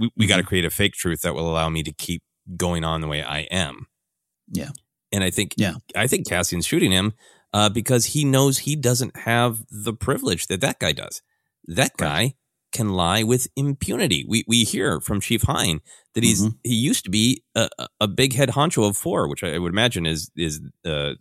we, 0.02 0.10
we 0.18 0.28
got 0.28 0.38
to 0.38 0.44
create 0.44 0.66
a 0.66 0.70
fake 0.70 0.94
truth 0.94 1.22
that 1.22 1.34
will 1.36 1.50
allow 1.50 1.70
me 1.70 1.84
to 1.84 1.94
keep 1.94 2.22
going 2.58 2.84
on 2.84 3.02
the 3.02 3.08
way 3.08 3.24
I 3.24 3.42
am. 3.52 3.88
Yeah. 4.52 4.72
And 5.14 5.24
I 5.24 5.30
think, 5.30 5.54
Yeah. 5.58 5.76
I 5.96 6.08
think 6.08 6.28
Cassian's 6.28 6.66
shooting 6.66 6.92
him 6.92 7.14
uh, 7.54 7.70
because 7.70 8.08
he 8.08 8.26
knows 8.26 8.60
he 8.60 8.76
doesn't 8.76 9.16
have 9.18 9.64
the 9.70 9.94
privilege 9.94 10.48
that 10.48 10.62
that 10.62 10.80
guy 10.80 10.92
does. 10.94 11.22
That 11.68 11.96
guy 11.98 12.34
can 12.72 12.90
lie 12.90 13.24
with 13.24 13.48
impunity. 13.58 14.26
We 14.28 14.46
we 14.48 14.64
hear 14.64 15.02
from 15.02 15.20
Chief 15.20 15.42
Hyne 15.44 15.82
that 16.16 16.24
he's 16.24 16.42
Mhm. 16.42 16.58
he 16.64 16.74
used 16.76 17.04
to 17.04 17.10
be 17.12 17.44
a, 17.54 17.70
a- 17.78 17.88
a 18.02 18.08
big 18.08 18.34
head 18.34 18.50
honcho 18.50 18.88
of 18.90 18.96
four, 18.96 19.28
which 19.28 19.44
I 19.44 19.58
would 19.60 19.74
imagine 19.74 20.06
is 20.06 20.32
is 20.38 20.62
uh, 20.86 21.16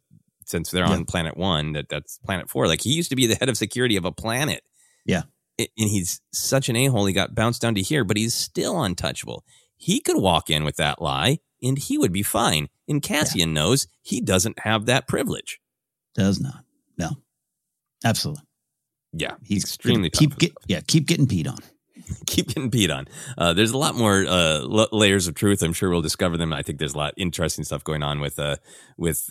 since 0.47 0.71
they're 0.71 0.85
on 0.87 1.05
planet 1.07 1.37
one 1.37 1.73
that 1.73 1.89
that's 1.89 2.19
planet 2.25 2.49
four. 2.49 2.69
Like 2.69 2.83
he 2.83 2.93
used 2.93 3.11
to 3.11 3.17
be 3.17 3.27
the 3.27 3.35
head 3.35 3.49
of 3.49 3.57
security 3.57 3.97
of 3.97 4.05
a 4.05 4.13
planet. 4.13 4.63
Yeah. 5.05 5.23
And 5.79 5.89
he's 5.89 6.21
such 6.33 6.69
an 6.69 6.77
a 6.77 6.87
hole. 6.87 7.07
He 7.07 7.13
got 7.13 7.35
bounced 7.35 7.63
down 7.63 7.75
to 7.75 7.83
here, 7.83 8.05
but 8.05 8.17
he's 8.17 8.35
still 8.35 8.83
untouchable. 8.83 9.45
He 9.77 10.01
could 10.01 10.17
walk 10.17 10.51
in 10.51 10.65
with 10.65 10.77
that 10.77 11.01
lie, 11.01 11.39
and 11.63 11.79
he 11.79 11.99
would 11.99 12.13
be 12.13 12.23
fine. 12.23 12.69
And 12.89 13.03
Cassian 13.03 13.55
knows 13.55 13.87
he 14.03 14.21
doesn't 14.21 14.61
have 14.61 14.87
that 14.87 15.09
privilege. 15.09 15.61
Does 16.15 16.41
not. 16.41 16.65
No. 16.99 17.11
Absolutely. 18.05 18.43
Yeah, 19.13 19.35
He's 19.43 19.65
extremely 19.65 20.11
keep 20.11 20.39
get, 20.39 20.53
yeah, 20.69 20.81
keep 20.87 21.07
getting 21.07 21.27
peed 21.27 21.49
on. 21.49 21.59
keep 22.27 22.49
getting 22.49 22.71
peed 22.71 22.95
on. 22.95 23.09
Uh, 23.37 23.53
there's 23.53 23.73
a 23.73 23.79
lot 23.79 23.97
more 23.97 24.25
uh, 24.25 24.61
l- 24.61 24.89
layers 24.93 25.27
of 25.27 25.35
truth. 25.35 25.63
I'm 25.63 25.73
sure 25.73 25.91
we'll 25.91 26.01
discover 26.01 26.37
them. 26.37 26.53
I 26.53 26.63
think 26.63 26.79
there's 26.79 26.95
a 26.95 26.99
lot 26.99 27.15
interesting 27.17 27.65
stuff 27.65 27.83
going 27.83 28.03
on 28.03 28.21
with 28.21 28.39
uh, 28.39 28.57
with 28.97 29.31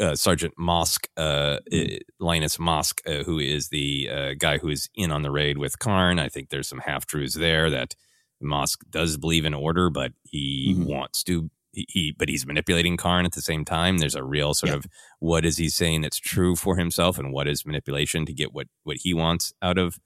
uh, 0.00 0.14
Sergeant 0.14 0.54
Mosk, 0.58 1.06
uh, 1.16 1.58
uh, 1.72 1.98
Linus 2.20 2.56
Mosk, 2.58 3.00
uh, 3.06 3.24
who 3.24 3.38
is 3.38 3.68
the 3.68 4.08
uh, 4.10 4.34
guy 4.38 4.58
who 4.58 4.68
is 4.68 4.88
in 4.94 5.10
on 5.10 5.22
the 5.22 5.30
raid 5.30 5.58
with 5.58 5.78
Karn. 5.78 6.18
I 6.18 6.28
think 6.28 6.48
there's 6.50 6.68
some 6.68 6.80
half 6.80 7.06
truths 7.06 7.34
there 7.34 7.70
that 7.70 7.94
Mosk 8.42 8.78
does 8.90 9.16
believe 9.16 9.44
in 9.44 9.54
order, 9.54 9.90
but 9.90 10.12
he 10.24 10.74
Mhm. 10.76 10.86
wants 10.86 11.22
to. 11.24 11.50
He, 11.72 11.84
he, 11.88 12.14
but 12.18 12.28
he's 12.30 12.46
manipulating 12.46 12.96
Karn 12.96 13.26
at 13.26 13.32
the 13.32 13.42
same 13.42 13.64
time. 13.64 13.98
There's 13.98 14.14
a 14.14 14.24
real 14.24 14.54
sort 14.54 14.70
Yeah. 14.70 14.76
of 14.76 14.86
what 15.20 15.44
is 15.44 15.58
he 15.58 15.68
saying 15.68 16.00
that's 16.00 16.18
true 16.18 16.56
for 16.56 16.76
himself, 16.76 17.18
and 17.18 17.32
what 17.32 17.46
is 17.46 17.66
manipulation 17.66 18.24
to 18.26 18.32
get 18.32 18.52
what 18.52 18.68
what 18.84 18.96
he 19.02 19.12
wants 19.12 19.52
out 19.60 19.76
of 19.78 19.98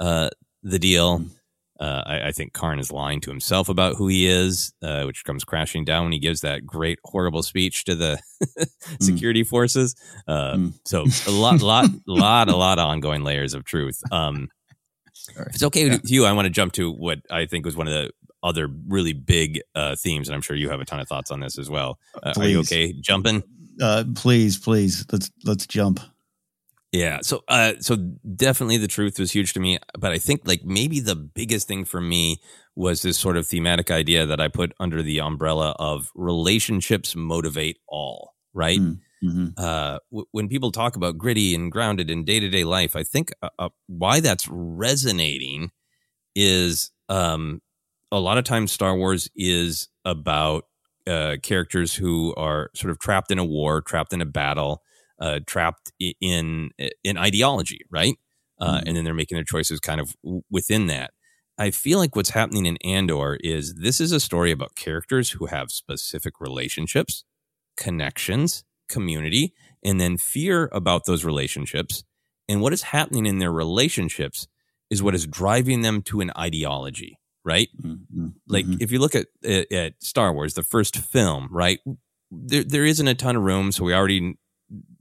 uh, 0.00 0.30
the 0.62 0.78
deal. 0.78 1.24
Uh, 1.80 2.02
I, 2.04 2.28
I 2.28 2.32
think 2.32 2.52
Karn 2.52 2.78
is 2.78 2.92
lying 2.92 3.22
to 3.22 3.30
himself 3.30 3.70
about 3.70 3.96
who 3.96 4.06
he 4.06 4.26
is, 4.28 4.72
uh, 4.82 5.04
which 5.04 5.24
comes 5.24 5.44
crashing 5.44 5.84
down 5.84 6.04
when 6.04 6.12
he 6.12 6.18
gives 6.18 6.42
that 6.42 6.66
great, 6.66 6.98
horrible 7.04 7.42
speech 7.42 7.84
to 7.84 7.94
the 7.94 8.20
security 9.00 9.44
forces. 9.44 9.94
Uh, 10.28 10.56
Mm. 10.56 10.72
So 10.84 11.06
a 11.26 11.34
lot, 11.34 11.62
lot, 11.62 11.90
lot, 12.06 12.48
a 12.48 12.56
lot 12.56 12.78
of 12.78 12.86
ongoing 12.86 13.22
layers 13.24 13.54
of 13.54 13.64
truth. 13.64 14.00
Um, 14.12 14.48
if 15.28 15.54
it's 15.54 15.62
okay 15.62 15.88
with 15.88 16.10
you, 16.10 16.26
I 16.26 16.32
want 16.32 16.46
to 16.46 16.50
jump 16.50 16.72
to 16.74 16.90
what 16.90 17.20
I 17.30 17.46
think 17.46 17.64
was 17.64 17.76
one 17.76 17.86
of 17.88 17.94
the 17.94 18.10
other 18.42 18.68
really 18.88 19.12
big 19.12 19.60
uh, 19.74 19.96
themes, 19.96 20.28
and 20.28 20.34
I'm 20.34 20.42
sure 20.42 20.56
you 20.56 20.70
have 20.70 20.80
a 20.80 20.84
ton 20.84 21.00
of 21.00 21.08
thoughts 21.08 21.30
on 21.30 21.40
this 21.40 21.58
as 21.58 21.70
well. 21.70 21.98
Uh, 22.22 22.32
are 22.36 22.46
you 22.46 22.60
okay 22.60 22.92
jumping? 22.92 23.42
Uh, 23.80 24.04
please, 24.14 24.58
please, 24.58 25.06
let's 25.12 25.30
let's 25.44 25.66
jump. 25.66 26.00
Yeah. 26.92 27.20
So, 27.22 27.44
uh, 27.48 27.74
so 27.80 27.96
definitely 27.96 28.76
the 28.76 28.88
truth 28.88 29.18
was 29.18 29.30
huge 29.32 29.52
to 29.52 29.60
me, 29.60 29.78
but 29.98 30.10
I 30.10 30.18
think 30.18 30.42
like 30.44 30.64
maybe 30.64 30.98
the 30.98 31.14
biggest 31.14 31.68
thing 31.68 31.84
for 31.84 32.00
me 32.00 32.40
was 32.74 33.02
this 33.02 33.18
sort 33.18 33.36
of 33.36 33.46
thematic 33.46 33.90
idea 33.90 34.26
that 34.26 34.40
I 34.40 34.48
put 34.48 34.72
under 34.80 35.00
the 35.02 35.20
umbrella 35.20 35.76
of 35.78 36.10
relationships 36.14 37.14
motivate 37.14 37.78
all, 37.86 38.34
right? 38.54 38.80
Mm, 38.80 38.98
mhm. 39.22 39.52
Uh, 39.56 39.98
w- 40.10 40.26
when 40.32 40.48
people 40.48 40.72
talk 40.72 40.96
about 40.96 41.16
gritty 41.18 41.54
and 41.54 41.70
grounded 41.70 42.10
in 42.10 42.24
day 42.24 42.40
to 42.40 42.48
day 42.48 42.64
life, 42.64 42.96
I 42.96 43.04
think 43.04 43.32
uh, 43.42 43.50
uh, 43.58 43.68
why 43.86 44.18
that's 44.20 44.48
resonating 44.48 45.70
is 46.34 46.90
um, 47.08 47.60
a 48.12 48.20
lot 48.20 48.38
of 48.38 48.44
times 48.44 48.72
Star 48.72 48.96
Wars 48.96 49.28
is 49.36 49.88
about 50.04 50.64
uh, 51.06 51.36
characters 51.42 51.94
who 51.94 52.34
are 52.36 52.70
sort 52.74 52.90
of 52.90 52.98
trapped 52.98 53.30
in 53.30 53.38
a 53.38 53.44
war, 53.44 53.80
trapped 53.80 54.12
in 54.12 54.20
a 54.20 54.26
battle, 54.26 54.82
uh, 55.20 55.40
trapped 55.46 55.92
in 56.20 56.70
in 57.04 57.18
ideology, 57.18 57.80
right? 57.90 58.14
Uh, 58.60 58.78
mm-hmm. 58.78 58.88
And 58.88 58.96
then 58.96 59.04
they're 59.04 59.14
making 59.14 59.36
their 59.36 59.44
choices 59.44 59.80
kind 59.80 60.00
of 60.00 60.14
within 60.50 60.86
that. 60.88 61.12
I 61.58 61.70
feel 61.70 61.98
like 61.98 62.16
what's 62.16 62.30
happening 62.30 62.64
in 62.64 62.78
Andor 62.78 63.36
is 63.42 63.74
this 63.74 64.00
is 64.00 64.12
a 64.12 64.20
story 64.20 64.50
about 64.50 64.76
characters 64.76 65.32
who 65.32 65.46
have 65.46 65.70
specific 65.70 66.40
relationships, 66.40 67.24
connections, 67.76 68.64
community, 68.88 69.52
and 69.84 70.00
then 70.00 70.16
fear 70.16 70.70
about 70.72 71.04
those 71.04 71.24
relationships. 71.24 72.02
And 72.48 72.60
what 72.62 72.72
is 72.72 72.82
happening 72.82 73.26
in 73.26 73.38
their 73.38 73.52
relationships 73.52 74.48
is 74.90 75.02
what 75.02 75.14
is 75.14 75.26
driving 75.26 75.82
them 75.82 76.02
to 76.02 76.20
an 76.20 76.32
ideology, 76.36 77.18
right? 77.44 77.68
Mm-hmm. 77.80 78.28
Like 78.48 78.64
mm-hmm. 78.64 78.78
if 78.80 78.90
you 78.90 78.98
look 78.98 79.14
at, 79.14 79.26
at, 79.44 79.70
at 79.70 80.02
Star 80.02 80.32
Wars, 80.32 80.54
the 80.54 80.62
first 80.62 80.96
film, 80.96 81.48
right? 81.50 81.80
There 82.30 82.64
there 82.64 82.84
isn't 82.84 83.08
a 83.08 83.14
ton 83.14 83.36
of 83.36 83.42
room, 83.42 83.72
so 83.72 83.84
we 83.84 83.92
already 83.92 84.36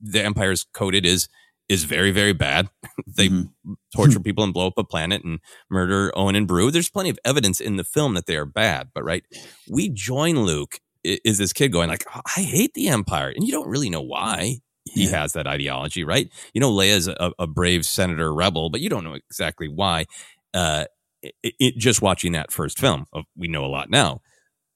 the 0.02 0.24
Empire's 0.24 0.66
coded 0.74 1.06
is 1.06 1.28
is 1.68 1.84
very 1.84 2.12
very 2.12 2.34
bad. 2.34 2.70
they 3.08 3.30
mm-hmm. 3.30 3.74
torture 3.96 4.20
people 4.20 4.44
and 4.44 4.54
blow 4.54 4.68
up 4.68 4.78
a 4.78 4.84
planet 4.84 5.24
and 5.24 5.40
murder 5.70 6.12
Owen 6.16 6.36
and 6.36 6.48
Beru. 6.48 6.72
There's 6.72 6.90
plenty 6.90 7.10
of 7.10 7.20
evidence 7.24 7.60
in 7.60 7.76
the 7.78 7.84
film 7.84 8.14
that 8.16 8.26
they 8.26 8.36
are 8.36 8.46
bad, 8.46 8.90
but 8.94 9.04
right, 9.04 9.24
we 9.70 9.90
join 9.90 10.40
Luke 10.40 10.80
is 11.04 11.38
this 11.38 11.54
kid 11.54 11.72
going 11.72 11.90
like, 11.90 12.04
oh, 12.14 12.22
I 12.36 12.42
hate 12.42 12.74
the 12.74 12.90
Empire, 12.90 13.30
and 13.30 13.46
you 13.46 13.52
don't 13.52 13.70
really 13.70 13.90
know 13.90 14.02
why 14.02 14.58
he 14.86 15.06
yeah. 15.06 15.22
has 15.22 15.34
that 15.34 15.48
ideology, 15.48 16.04
right? 16.04 16.30
You 16.54 16.62
know, 16.62 16.72
Leia's 16.72 17.08
a, 17.08 17.32
a, 17.38 17.48
brave 17.48 17.86
senator 17.86 18.34
rebel, 18.34 18.70
but 18.70 18.82
you 18.82 18.90
don't 18.90 19.04
know 19.04 19.14
exactly 19.14 19.68
why. 19.68 20.06
Uh, 20.54 20.86
it, 21.22 21.34
it, 21.44 21.78
just 21.78 22.02
watching 22.02 22.32
that 22.34 22.52
first 22.52 22.80
film, 22.80 23.06
we 23.36 23.48
know 23.48 23.66
a 23.66 23.68
lot 23.68 23.90
now, 23.90 24.22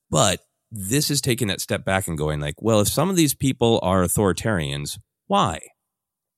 but 0.09 0.39
this 0.71 1.09
is 1.09 1.21
taking 1.21 1.47
that 1.47 1.61
step 1.61 1.85
back 1.85 2.07
and 2.07 2.17
going 2.17 2.39
like, 2.39 2.61
well, 2.61 2.81
if 2.81 2.87
some 2.87 3.09
of 3.09 3.15
these 3.15 3.33
people 3.33 3.79
are 3.83 4.03
authoritarians, 4.03 4.97
why? 5.27 5.59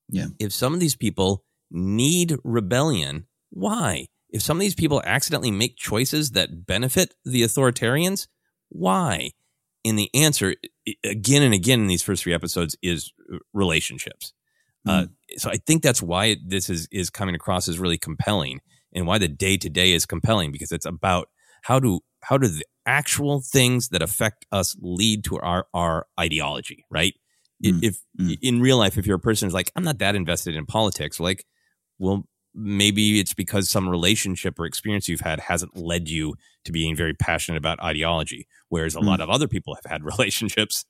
Yeah. 0.10 0.28
If 0.40 0.54
some 0.54 0.74
of 0.74 0.80
these 0.80 0.96
people 0.96 1.44
need 1.72 2.38
rebellion, 2.44 3.28
why? 3.50 4.08
If 4.30 4.42
some 4.42 4.58
of 4.58 4.62
these 4.62 4.76
people 4.76 5.02
accidentally 5.06 5.52
make 5.52 5.78
choices 5.78 6.32
that 6.32 6.66
benefit 6.66 7.14
the 7.24 7.44
authoritarians, 7.44 8.28
why? 8.70 9.32
And 9.84 9.98
the 9.98 10.10
answer, 10.14 10.56
again 11.04 11.44
and 11.44 11.54
again 11.54 11.80
in 11.80 11.88
these 11.88 12.02
first 12.02 12.24
three 12.24 12.34
episodes, 12.34 12.76
is 12.82 13.12
uh, 13.32 13.38
relationships. 13.54 14.34
Mm. 14.88 15.04
Uh, 15.04 15.08
so 15.38 15.50
I 15.50 15.58
think 15.58 15.84
that's 15.84 16.02
why 16.02 16.38
this 16.46 16.70
is 16.70 16.88
is 16.92 17.10
coming 17.10 17.36
across 17.36 17.68
as 17.68 17.80
really 17.80 17.98
compelling, 17.98 18.62
and 18.94 19.06
why 19.06 19.18
the 19.20 19.28
day 19.28 19.58
to 19.58 19.70
day 19.70 19.94
is 19.94 20.06
compelling 20.06 20.52
because 20.52 20.72
it's 20.72 20.86
about 20.86 21.30
how 21.64 21.80
do 21.80 22.00
how 22.22 22.38
do 22.38 22.48
the 22.48 22.66
actual 22.86 23.42
things 23.42 23.90
that 23.90 24.02
affect 24.02 24.46
us 24.52 24.76
lead 24.82 25.24
to 25.26 25.38
our 25.40 25.68
our 25.74 26.08
ideology, 26.20 26.86
right? 26.90 27.14
Mm. 27.64 27.80
If 27.84 27.98
mm. 28.20 28.38
in 28.42 28.62
real 28.62 28.78
life, 28.78 28.98
if 28.98 29.06
you're 29.06 29.18
a 29.18 29.20
person 29.20 29.48
who's 29.48 29.54
like, 29.54 29.72
I'm 29.76 29.84
not 29.84 30.00
that 30.00 30.16
invested 30.16 30.56
in 30.56 30.66
politics, 30.66 31.20
like, 31.20 31.46
well, 32.00 32.26
maybe 32.56 33.20
it's 33.20 33.34
because 33.34 33.70
some 33.70 33.90
relationship 33.90 34.58
or 34.58 34.66
experience 34.66 35.10
you've 35.10 35.20
had 35.20 35.42
hasn't 35.42 35.76
led 35.76 36.08
you 36.08 36.36
to 36.64 36.72
being 36.72 36.96
very 36.96 37.14
passionate 37.14 37.58
about 37.58 37.82
ideology 37.84 38.48
whereas 38.70 38.96
a 38.96 39.00
mm. 39.00 39.06
lot 39.06 39.20
of 39.20 39.30
other 39.30 39.48
people 39.48 39.76
have 39.76 39.92
had 39.92 40.04
relationships 40.18 40.86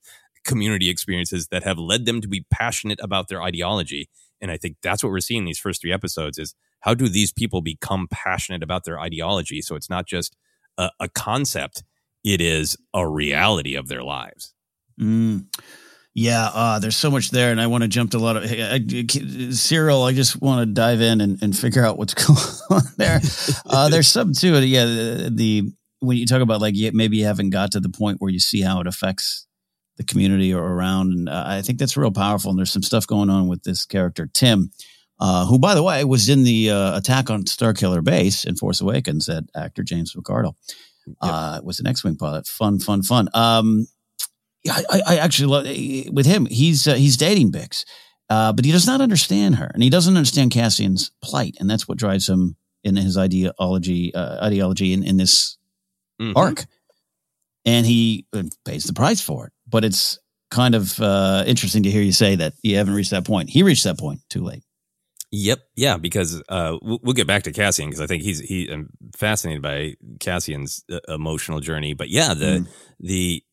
community 0.45 0.89
experiences 0.89 1.47
that 1.47 1.63
have 1.63 1.79
led 1.79 2.05
them 2.05 2.21
to 2.21 2.27
be 2.27 2.45
passionate 2.51 2.99
about 3.01 3.27
their 3.27 3.41
ideology 3.41 4.07
and 4.39 4.51
i 4.51 4.57
think 4.57 4.77
that's 4.83 5.03
what 5.03 5.09
we're 5.09 5.19
seeing 5.19 5.43
these 5.43 5.59
first 5.59 5.81
three 5.81 5.91
episodes 5.91 6.37
is 6.37 6.53
how 6.81 6.93
do 6.93 7.09
these 7.09 7.33
people 7.33 7.61
become 7.61 8.07
passionate 8.11 8.61
about 8.61 8.83
their 8.85 8.99
ideology 8.99 9.59
so 9.59 9.75
it's 9.75 9.89
not 9.89 10.05
just 10.05 10.37
a, 10.77 10.91
a 10.99 11.09
concept 11.09 11.83
it 12.23 12.39
is 12.39 12.77
a 12.93 13.07
reality 13.07 13.73
of 13.75 13.87
their 13.87 14.03
lives 14.03 14.53
mm. 15.01 15.43
Yeah, 16.17 16.49
uh, 16.53 16.79
there's 16.79 16.95
so 16.95 17.11
much 17.11 17.29
there, 17.29 17.51
and 17.51 17.59
I 17.59 17.67
want 17.67 17.83
to 17.83 17.89
jump 17.89 18.11
to 18.11 18.17
a 18.17 18.19
lot 18.19 18.37
of 18.37 18.43
I, 18.43 18.45
I, 18.45 18.79
Syril. 18.79 20.07
I 20.07 20.13
just 20.13 20.41
want 20.41 20.61
to 20.61 20.73
dive 20.73 21.01
in 21.01 21.19
and, 21.19 21.43
and 21.43 21.55
figure 21.55 21.83
out 21.83 21.97
what's 21.97 22.13
going 22.25 22.39
on 22.69 22.83
there. 22.95 23.19
Uh, 23.65 23.89
there's 23.89 24.07
some 24.07 24.31
too. 24.31 24.57
Yeah, 24.65 24.85
the, 24.85 25.29
the, 25.33 25.71
when 25.99 26.15
you 26.15 26.25
talk 26.25 26.41
about 26.41 26.61
like 26.61 26.75
maybe 26.93 27.17
you 27.17 27.25
haven't 27.25 27.49
got 27.49 27.73
to 27.73 27.81
the 27.81 27.89
point 27.89 28.21
where 28.21 28.31
you 28.31 28.39
see 28.39 28.61
how 28.61 28.79
it 28.79 28.87
affects 28.87 29.45
the 29.97 30.05
community 30.05 30.53
or 30.53 30.63
around, 30.63 31.11
and 31.11 31.27
uh, 31.27 31.43
I 31.47 31.61
think 31.61 31.79
that's 31.79 31.97
real 31.97 32.11
powerful. 32.11 32.49
And 32.49 32.57
there's 32.57 32.71
some 32.71 32.83
stuff 32.83 33.05
going 33.05 33.29
on 33.29 33.49
with 33.49 33.63
this 33.63 33.85
character 33.85 34.25
Timm, 34.25 34.71
uh, 35.19 35.45
who 35.45 35.59
by 35.59 35.75
the 35.75 35.83
way 35.83 36.01
was 36.05 36.29
in 36.29 36.45
the 36.45 36.71
uh, 36.71 36.97
attack 36.97 37.29
on 37.29 37.43
Starkiller 37.43 38.01
Base 38.01 38.45
in 38.45 38.55
Force 38.55 38.79
Awakens. 38.79 39.25
That 39.25 39.49
actor 39.53 39.83
James 39.83 40.15
McArdle 40.15 40.55
yep. 41.07 41.17
Uh, 41.21 41.59
was 41.61 41.81
an 41.81 41.87
X-wing 41.87 42.15
pilot. 42.15 42.47
Fun, 42.47 42.79
fun, 42.79 43.03
fun. 43.03 43.27
Um, 43.33 43.87
I, 44.69 45.01
I 45.07 45.17
actually 45.17 45.47
love 45.47 46.13
with 46.13 46.25
him. 46.25 46.45
He's 46.45 46.87
uh, 46.87 46.95
he's 46.95 47.17
dating 47.17 47.51
Bix, 47.51 47.85
uh, 48.29 48.53
but 48.53 48.65
he 48.65 48.71
does 48.71 48.87
not 48.87 49.01
understand 49.01 49.55
her, 49.55 49.69
and 49.73 49.83
he 49.83 49.89
doesn't 49.89 50.15
understand 50.15 50.51
Cassian's 50.51 51.11
plight, 51.23 51.55
and 51.59 51.69
that's 51.69 51.87
what 51.87 51.97
drives 51.97 52.27
him 52.27 52.55
in 52.83 52.95
his 52.95 53.17
ideology 53.17 54.13
uh, 54.13 54.45
ideology 54.45 54.93
in, 54.93 55.03
in 55.03 55.17
this 55.17 55.57
mm-hmm. 56.21 56.37
arc. 56.37 56.65
And 57.65 57.85
he 57.85 58.27
uh, 58.31 58.43
pays 58.63 58.83
the 58.83 58.93
price 58.93 59.21
for 59.21 59.47
it. 59.47 59.53
But 59.67 59.83
it's 59.83 60.19
kind 60.51 60.75
of 60.75 60.99
uh, 60.99 61.43
interesting 61.47 61.83
to 61.83 61.91
hear 61.91 62.03
you 62.03 62.11
say 62.11 62.35
that 62.35 62.53
you 62.61 62.77
haven't 62.77 62.93
reached 62.93 63.11
that 63.11 63.25
point. 63.25 63.49
He 63.49 63.63
reached 63.63 63.83
that 63.85 63.97
point 63.97 64.21
too 64.29 64.43
late. 64.43 64.63
Yep, 65.31 65.59
yeah, 65.75 65.97
because 65.97 66.41
uh, 66.47 66.77
we'll, 66.81 66.99
we'll, 67.01 67.13
get 67.13 67.27
back 67.27 67.43
to 67.43 67.51
Cassian 67.51 67.89
because 67.89 67.99
I 67.99 68.07
think 68.07 68.23
he's 68.23 68.39
he 68.39 68.69
I'm 68.69 68.89
fascinated 69.17 69.61
by 69.61 69.95
Cassian's 70.19 70.85
uh, 70.89 70.99
emotional 71.09 71.59
journey. 71.59 71.93
But 71.93 72.09
yeah, 72.09 72.33
the 72.35 72.45
mm. 72.45 72.67
the 72.99 73.43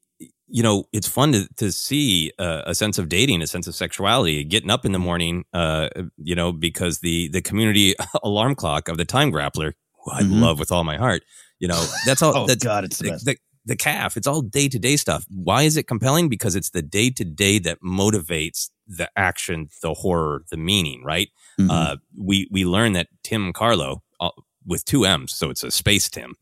you 0.53 0.63
know, 0.63 0.85
it's 0.93 1.09
fun 1.09 1.33
to, 1.33 1.49
to 1.57 1.73
see 1.73 2.31
uh, 2.39 2.63
a 2.67 2.75
sense 2.75 2.99
of 2.99 3.09
dating, 3.09 3.41
a 3.41 3.47
sense 3.47 3.67
of 3.67 3.75
sexuality, 3.75 4.45
getting 4.45 4.71
up 4.71 4.85
in 4.85 4.93
the 4.93 4.99
morning, 4.99 5.45
uh, 5.55 5.89
you 6.19 6.35
know, 6.35 6.53
because 6.53 6.99
the, 6.99 7.29
the 7.29 7.41
community 7.41 7.95
alarm 8.23 8.55
clock 8.55 8.89
of 8.89 8.99
the 8.99 9.07
time 9.07 9.33
grappler, 9.33 9.73
I 10.13 10.23
mm-hmm. 10.23 10.43
love 10.43 10.59
with 10.59 10.71
all 10.71 10.85
my 10.85 10.99
heart, 10.99 11.23
you 11.59 11.69
know, 11.69 11.83
that's 12.05 12.21
all. 12.23 12.37
oh, 12.37 12.47
that's, 12.47 12.63
God, 12.63 12.85
it's 12.85 12.99
the, 12.99 13.19
the, 13.25 13.37
the 13.65 13.77
caf. 13.77 14.19
It's 14.19 14.27
all 14.27 14.43
day 14.43 14.69
to 14.69 14.79
day 14.79 14.97
stuff. 14.97 15.25
Why 15.31 15.63
is 15.63 15.79
it 15.79 15.85
compelling? 15.85 16.29
Because 16.29 16.55
it's 16.55 16.71
the 16.71 16.83
day 16.83 17.09
to 17.09 17.25
day 17.25 17.59
that 17.61 17.79
motivates 17.83 18.69
the 18.87 19.09
action, 19.17 19.71
the 19.81 19.95
horror, 19.95 20.45
the 20.51 20.59
meaning, 20.59 21.03
right? 21.03 21.31
Mm-hmm. 21.59 21.71
Uh, 21.71 21.97
we, 22.21 22.47
we 22.51 22.67
learn 22.67 22.93
that 22.93 23.09
Timm 23.25 23.55
Karlo 23.55 24.01
uh, 24.21 24.31
with 24.67 24.85
two 24.85 25.07
M's, 25.07 25.35
so 25.35 25.49
it's 25.49 25.65
a 25.65 25.71
space 25.71 26.11
Timm, 26.11 26.35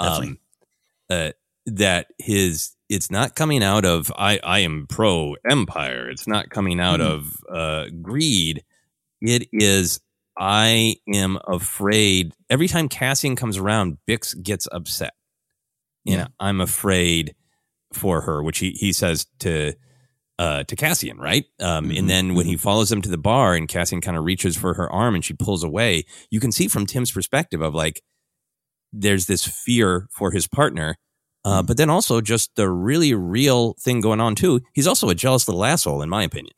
um, 0.00 0.38
uh, 1.10 1.32
that 1.76 2.08
his 2.18 2.74
it's 2.88 3.10
not 3.10 3.34
coming 3.34 3.62
out 3.62 3.84
of 3.84 4.12
I 4.16 4.40
I 4.42 4.60
am 4.60 4.86
pro 4.88 5.36
empire. 5.48 6.08
It's 6.08 6.26
not 6.26 6.50
coming 6.50 6.80
out 6.80 7.00
mm-hmm. 7.00 7.12
of 7.12 7.44
uh, 7.50 7.86
greed. 8.02 8.64
It 9.20 9.48
is 9.52 10.00
I 10.38 10.96
am 11.12 11.38
afraid. 11.46 12.32
Every 12.48 12.68
time 12.68 12.88
Cassian 12.88 13.36
comes 13.36 13.56
around, 13.56 13.98
Bix 14.08 14.40
gets 14.40 14.68
upset. 14.70 15.14
You 16.04 16.12
yeah. 16.12 16.22
know, 16.22 16.28
I'm 16.38 16.60
afraid 16.60 17.34
for 17.92 18.22
her, 18.22 18.42
which 18.42 18.58
he 18.58 18.70
he 18.70 18.92
says 18.92 19.26
to 19.40 19.74
uh, 20.38 20.62
to 20.64 20.76
Cassian, 20.76 21.18
right? 21.18 21.44
Um, 21.60 21.88
mm-hmm. 21.88 21.98
And 21.98 22.08
then 22.08 22.34
when 22.34 22.46
he 22.46 22.54
mm-hmm. 22.54 22.60
follows 22.60 22.92
him 22.92 23.02
to 23.02 23.08
the 23.08 23.18
bar 23.18 23.54
and 23.54 23.68
Cassian 23.68 24.00
kind 24.00 24.16
of 24.16 24.24
reaches 24.24 24.56
for 24.56 24.74
her 24.74 24.90
arm 24.90 25.14
and 25.16 25.24
she 25.24 25.34
pulls 25.34 25.64
away, 25.64 26.04
you 26.30 26.38
can 26.38 26.52
see 26.52 26.68
from 26.68 26.86
Timm's 26.86 27.10
perspective 27.10 27.60
of 27.60 27.74
like, 27.74 28.02
there's 28.92 29.26
this 29.26 29.44
fear 29.44 30.06
for 30.12 30.30
his 30.30 30.46
partner 30.46 30.96
uh, 31.44 31.62
but 31.62 31.76
then 31.76 31.90
also 31.90 32.20
just 32.20 32.54
the 32.56 32.68
really 32.68 33.14
real 33.14 33.74
thing 33.80 34.00
going 34.00 34.20
on 34.20 34.34
too. 34.34 34.60
He's 34.74 34.86
also 34.86 35.08
a 35.08 35.14
jealous 35.14 35.48
little 35.48 35.64
asshole, 35.64 36.02
in 36.02 36.08
my 36.08 36.22
opinion. 36.22 36.54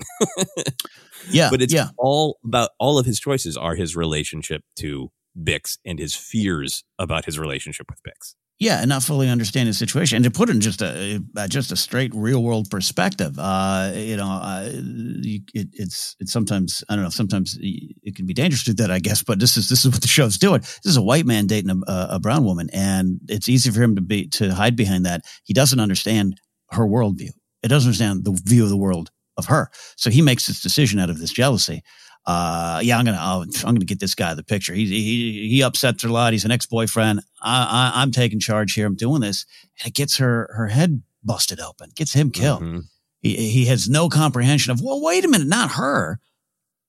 yeah, 1.31 1.51
but 1.51 1.62
it's 1.62 1.72
yeah. 1.72 1.89
all 1.99 2.39
about 2.45 2.70
all 2.78 2.99
of 2.99 3.07
his 3.07 3.20
choices 3.20 3.57
are 3.57 3.74
his 3.74 3.95
relationship 3.95 4.62
to 4.76 5.11
Bix 5.39 5.78
and 5.85 5.99
his 5.99 6.14
fears 6.14 6.85
about 6.99 7.24
his 7.24 7.39
relationship 7.39 7.87
with 7.91 8.01
Bix. 8.03 8.35
Yeah, 8.61 8.81
and 8.81 8.91
not 8.91 9.03
fully 9.03 9.31
understand 9.31 9.71
the 9.71 9.73
situation, 9.73 10.17
and 10.17 10.25
to 10.27 10.31
put 10.31 10.51
it 10.51 10.55
in 10.55 10.61
just 10.61 10.83
a 10.83 11.19
uh, 11.35 11.49
just 11.49 11.73
a 11.73 11.77
straight 11.77 12.15
real 12.15 12.43
world 12.43 12.69
perspective, 12.69 13.39
uh, 13.39 13.91
you 13.95 14.19
know, 14.19 14.29
uh, 14.29 14.69
it, 14.71 15.69
it's 15.73 16.15
it's 16.21 16.31
sometimes 16.31 16.85
I 16.91 16.95
don't 16.95 17.05
know. 17.05 17.11
Sometimes 17.11 17.57
it 17.59 18.15
can 18.17 18.27
be 18.27 18.35
dangerous 18.35 18.65
to 18.65 18.75
do 18.75 18.83
that, 18.83 18.91
I 18.91 18.99
guess. 18.99 19.23
But 19.23 19.41
this 19.41 19.57
is 19.57 19.71
this 19.71 19.87
is 19.87 19.91
what 19.91 20.03
the 20.03 20.09
show's 20.09 20.37
doing. 20.37 20.61
This 20.61 20.91
is 20.91 20.99
a 20.99 21.03
white 21.03 21.25
man 21.25 21.47
dating 21.47 21.71
a, 21.71 22.07
a 22.11 22.21
brown 22.21 22.45
woman, 22.45 22.69
and 22.75 23.19
it's 23.31 23.49
easy 23.49 23.71
for 23.71 23.83
him 23.83 23.97
to 23.97 24.03
be 24.03 24.29
to 24.29 24.55
hide 24.55 24.77
behind 24.77 25.07
that. 25.07 25.23
He 25.45 25.55
doesn't 25.55 25.81
understand 25.81 26.39
her 26.73 26.85
worldview. 26.85 27.31
It 27.63 27.69
doesn't 27.69 27.89
understand 27.89 28.27
the 28.27 28.39
view 28.45 28.65
of 28.65 28.69
the 28.69 28.77
world 28.77 29.11
of 29.39 29.47
her. 29.47 29.71
So 29.97 30.11
he 30.11 30.21
makes 30.21 30.47
this 30.47 30.61
decision 30.61 31.01
out 31.01 31.09
of 31.09 31.19
this 31.19 31.33
jealousy 31.33 31.83
uh, 32.27 32.81
yeah, 32.83 32.99
I'm 32.99 33.05
gonna, 33.05 33.18
oh, 33.21 33.45
I'm 33.64 33.75
gonna 33.75 33.85
get 33.85 34.01
this 34.01 34.14
guy 34.14 34.35
the 34.35 34.45
picture. 34.45 34.75
He, 34.75 34.87
he, 34.87 35.49
he 35.49 35.62
upsets 35.62 36.03
her 36.03 36.09
a 36.09 36.12
lot. 36.12 36.33
He's 36.33 36.45
an 36.45 36.51
ex-boyfriend. 36.51 37.21
I, 37.43 37.93
I, 37.95 38.03
am 38.03 38.12
taking 38.12 38.41
charge 38.41 38.75
here. 38.75 38.87
I'm 38.87 38.97
doing 38.97 39.21
this. 39.21 39.47
And 39.81 39.89
it 39.89 39.95
gets 39.95 40.18
her, 40.18 40.51
her 40.55 40.68
head 40.68 41.03
busted 41.25 41.61
open, 41.61 41.91
gets 41.95 42.12
him 42.12 42.31
killed. 42.31 42.62
Mm-hmm. 42.62 42.79
He, 43.21 43.37
he 43.51 43.64
has 43.66 43.89
no 43.89 44.09
comprehension 44.09 44.71
of, 44.71 44.81
well, 44.83 45.03
wait 45.03 45.25
a 45.25 45.29
minute, 45.29 45.49
not 45.49 45.73
her. 45.73 46.18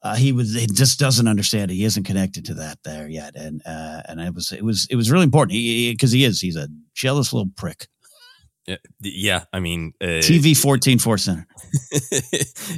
Uh, 0.03 0.15
he 0.15 0.32
was, 0.32 0.53
he 0.53 0.65
just 0.65 0.99
doesn't 0.99 1.27
understand. 1.27 1.69
He 1.69 1.84
isn't 1.84 2.03
connected 2.03 2.45
to 2.45 2.55
that 2.55 2.79
there 2.84 3.07
yet. 3.07 3.36
And, 3.36 3.61
uh, 3.65 4.01
and 4.07 4.19
it 4.19 4.34
was, 4.34 4.51
it 4.51 4.63
was, 4.63 4.88
it 4.89 4.95
was 4.95 5.11
really 5.11 5.25
important. 5.25 5.53
He, 5.53 5.95
cause 5.95 6.11
he 6.11 6.23
is, 6.23 6.41
he's 6.41 6.55
a 6.55 6.69
jealous 6.93 7.32
little 7.34 7.51
prick. 7.55 7.88
Yeah, 8.99 9.45
I 9.51 9.59
mean, 9.59 9.93
uh, 9.99 10.22
TV 10.22 10.55
fourteen 10.55 10.99
Force 10.99 11.24
Center. 11.24 11.47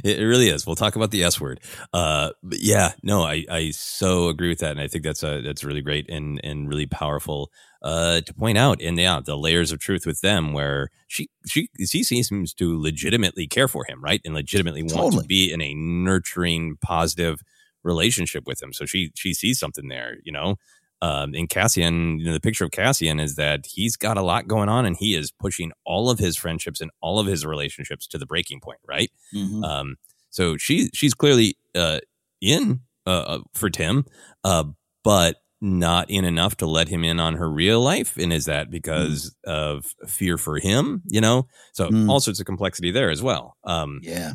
it 0.04 0.24
really 0.24 0.48
is. 0.48 0.66
We'll 0.66 0.76
talk 0.76 0.96
about 0.96 1.10
the 1.10 1.22
S 1.24 1.40
word. 1.40 1.60
Uh, 1.92 2.30
but 2.42 2.60
yeah, 2.60 2.92
no, 3.02 3.22
I, 3.22 3.44
I 3.50 3.70
so 3.70 4.28
agree 4.28 4.48
with 4.48 4.60
that, 4.60 4.72
and 4.72 4.80
I 4.80 4.88
think 4.88 5.04
that's 5.04 5.22
a 5.22 5.42
that's 5.42 5.62
really 5.62 5.82
great 5.82 6.08
and 6.08 6.40
and 6.42 6.68
really 6.68 6.86
powerful 6.86 7.50
uh, 7.82 8.22
to 8.22 8.34
point 8.34 8.56
out. 8.56 8.80
And 8.80 8.98
yeah, 8.98 9.20
the 9.24 9.36
layers 9.36 9.72
of 9.72 9.78
truth 9.78 10.06
with 10.06 10.20
them, 10.20 10.52
where 10.54 10.88
she 11.06 11.28
she 11.46 11.68
she 11.86 12.02
seems 12.02 12.54
to 12.54 12.80
legitimately 12.80 13.46
care 13.46 13.68
for 13.68 13.84
him, 13.86 14.02
right, 14.02 14.22
and 14.24 14.34
legitimately 14.34 14.82
want 14.82 14.94
Totally. 14.94 15.22
to 15.22 15.28
be 15.28 15.52
in 15.52 15.60
a 15.60 15.74
nurturing, 15.74 16.76
positive 16.82 17.42
relationship 17.82 18.44
with 18.46 18.62
him. 18.62 18.72
So 18.72 18.86
she 18.86 19.10
she 19.14 19.34
sees 19.34 19.58
something 19.58 19.88
there, 19.88 20.16
you 20.24 20.32
know. 20.32 20.56
Um, 21.04 21.34
and 21.34 21.48
Cassian, 21.50 22.18
you 22.18 22.24
know, 22.26 22.32
the 22.32 22.40
picture 22.48 22.64
of 22.64 22.70
Cassian 22.70 23.20
is 23.20 23.34
that 23.36 23.66
he's 23.66 23.96
got 23.96 24.16
a 24.16 24.22
lot 24.22 24.48
going 24.48 24.68
on, 24.68 24.86
and 24.86 24.96
he 24.96 25.14
is 25.14 25.32
pushing 25.46 25.70
all 25.84 26.08
of 26.10 26.18
his 26.18 26.36
friendships 26.36 26.80
and 26.80 26.90
all 27.00 27.18
of 27.18 27.26
his 27.26 27.44
relationships 27.44 28.06
to 28.08 28.18
the 28.18 28.26
breaking 28.26 28.60
point, 28.60 28.78
right? 28.88 29.10
Mhm. 29.34 29.62
Um, 29.64 29.96
so 30.30 30.56
she 30.56 30.88
she's 30.94 31.14
clearly 31.14 31.56
uh, 31.74 32.00
in 32.40 32.80
uh, 33.06 33.10
uh, 33.32 33.38
for 33.52 33.68
Timm, 33.70 34.04
uh, 34.44 34.64
but 35.02 35.36
not 35.60 36.10
in 36.10 36.24
enough 36.24 36.56
to 36.58 36.66
let 36.66 36.88
him 36.88 37.04
in 37.04 37.18
on 37.20 37.34
her 37.36 37.50
real 37.50 37.80
life. 37.80 38.16
And 38.16 38.32
is 38.32 38.44
that 38.46 38.70
because 38.70 39.34
of 39.46 39.86
fear 40.06 40.36
for 40.38 40.58
him? 40.58 41.02
You 41.06 41.20
know, 41.20 41.46
so 41.72 41.88
Mm. 41.90 42.08
all 42.10 42.20
sorts 42.20 42.40
of 42.40 42.46
complexity 42.46 42.90
there 42.90 43.10
as 43.10 43.22
well. 43.22 43.56
Um, 43.64 44.00
yeah, 44.02 44.32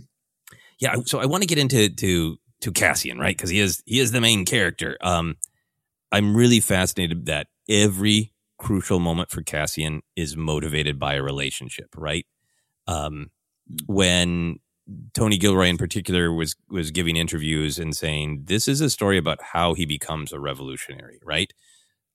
yeah. 0.79 0.95
So 1.05 1.19
I 1.19 1.25
want 1.25 1.41
to 1.43 1.47
get 1.47 1.57
into 1.57 1.89
to 1.89 2.37
to 2.61 2.71
Cassian, 2.71 3.17
right? 3.19 3.35
Because 3.37 3.49
he 3.49 3.59
is 3.59 3.81
he 3.85 3.99
is 3.99 4.11
the 4.11 4.21
main 4.21 4.45
character. 4.45 4.97
Um, 5.01 5.35
I'm 6.11 6.35
really 6.35 6.59
fascinated 6.59 7.25
that 7.27 7.47
every 7.67 8.33
crucial 8.57 8.99
moment 8.99 9.29
for 9.29 9.41
Cassian 9.41 10.01
is 10.15 10.35
motivated 10.35 10.99
by 10.99 11.15
a 11.15 11.23
relationship, 11.23 11.89
right? 11.95 12.25
Um, 12.87 13.31
when 13.85 14.59
Tony 15.13 15.37
Gilroy 15.37 15.67
in 15.67 15.77
particular 15.77 16.33
was 16.33 16.55
was 16.69 16.91
giving 16.91 17.15
interviews 17.15 17.77
and 17.77 17.95
saying 17.95 18.43
this 18.45 18.67
is 18.67 18.81
a 18.81 18.89
story 18.89 19.17
about 19.17 19.39
how 19.41 19.73
he 19.73 19.85
becomes 19.85 20.33
a 20.33 20.39
revolutionary, 20.39 21.19
right? 21.23 21.53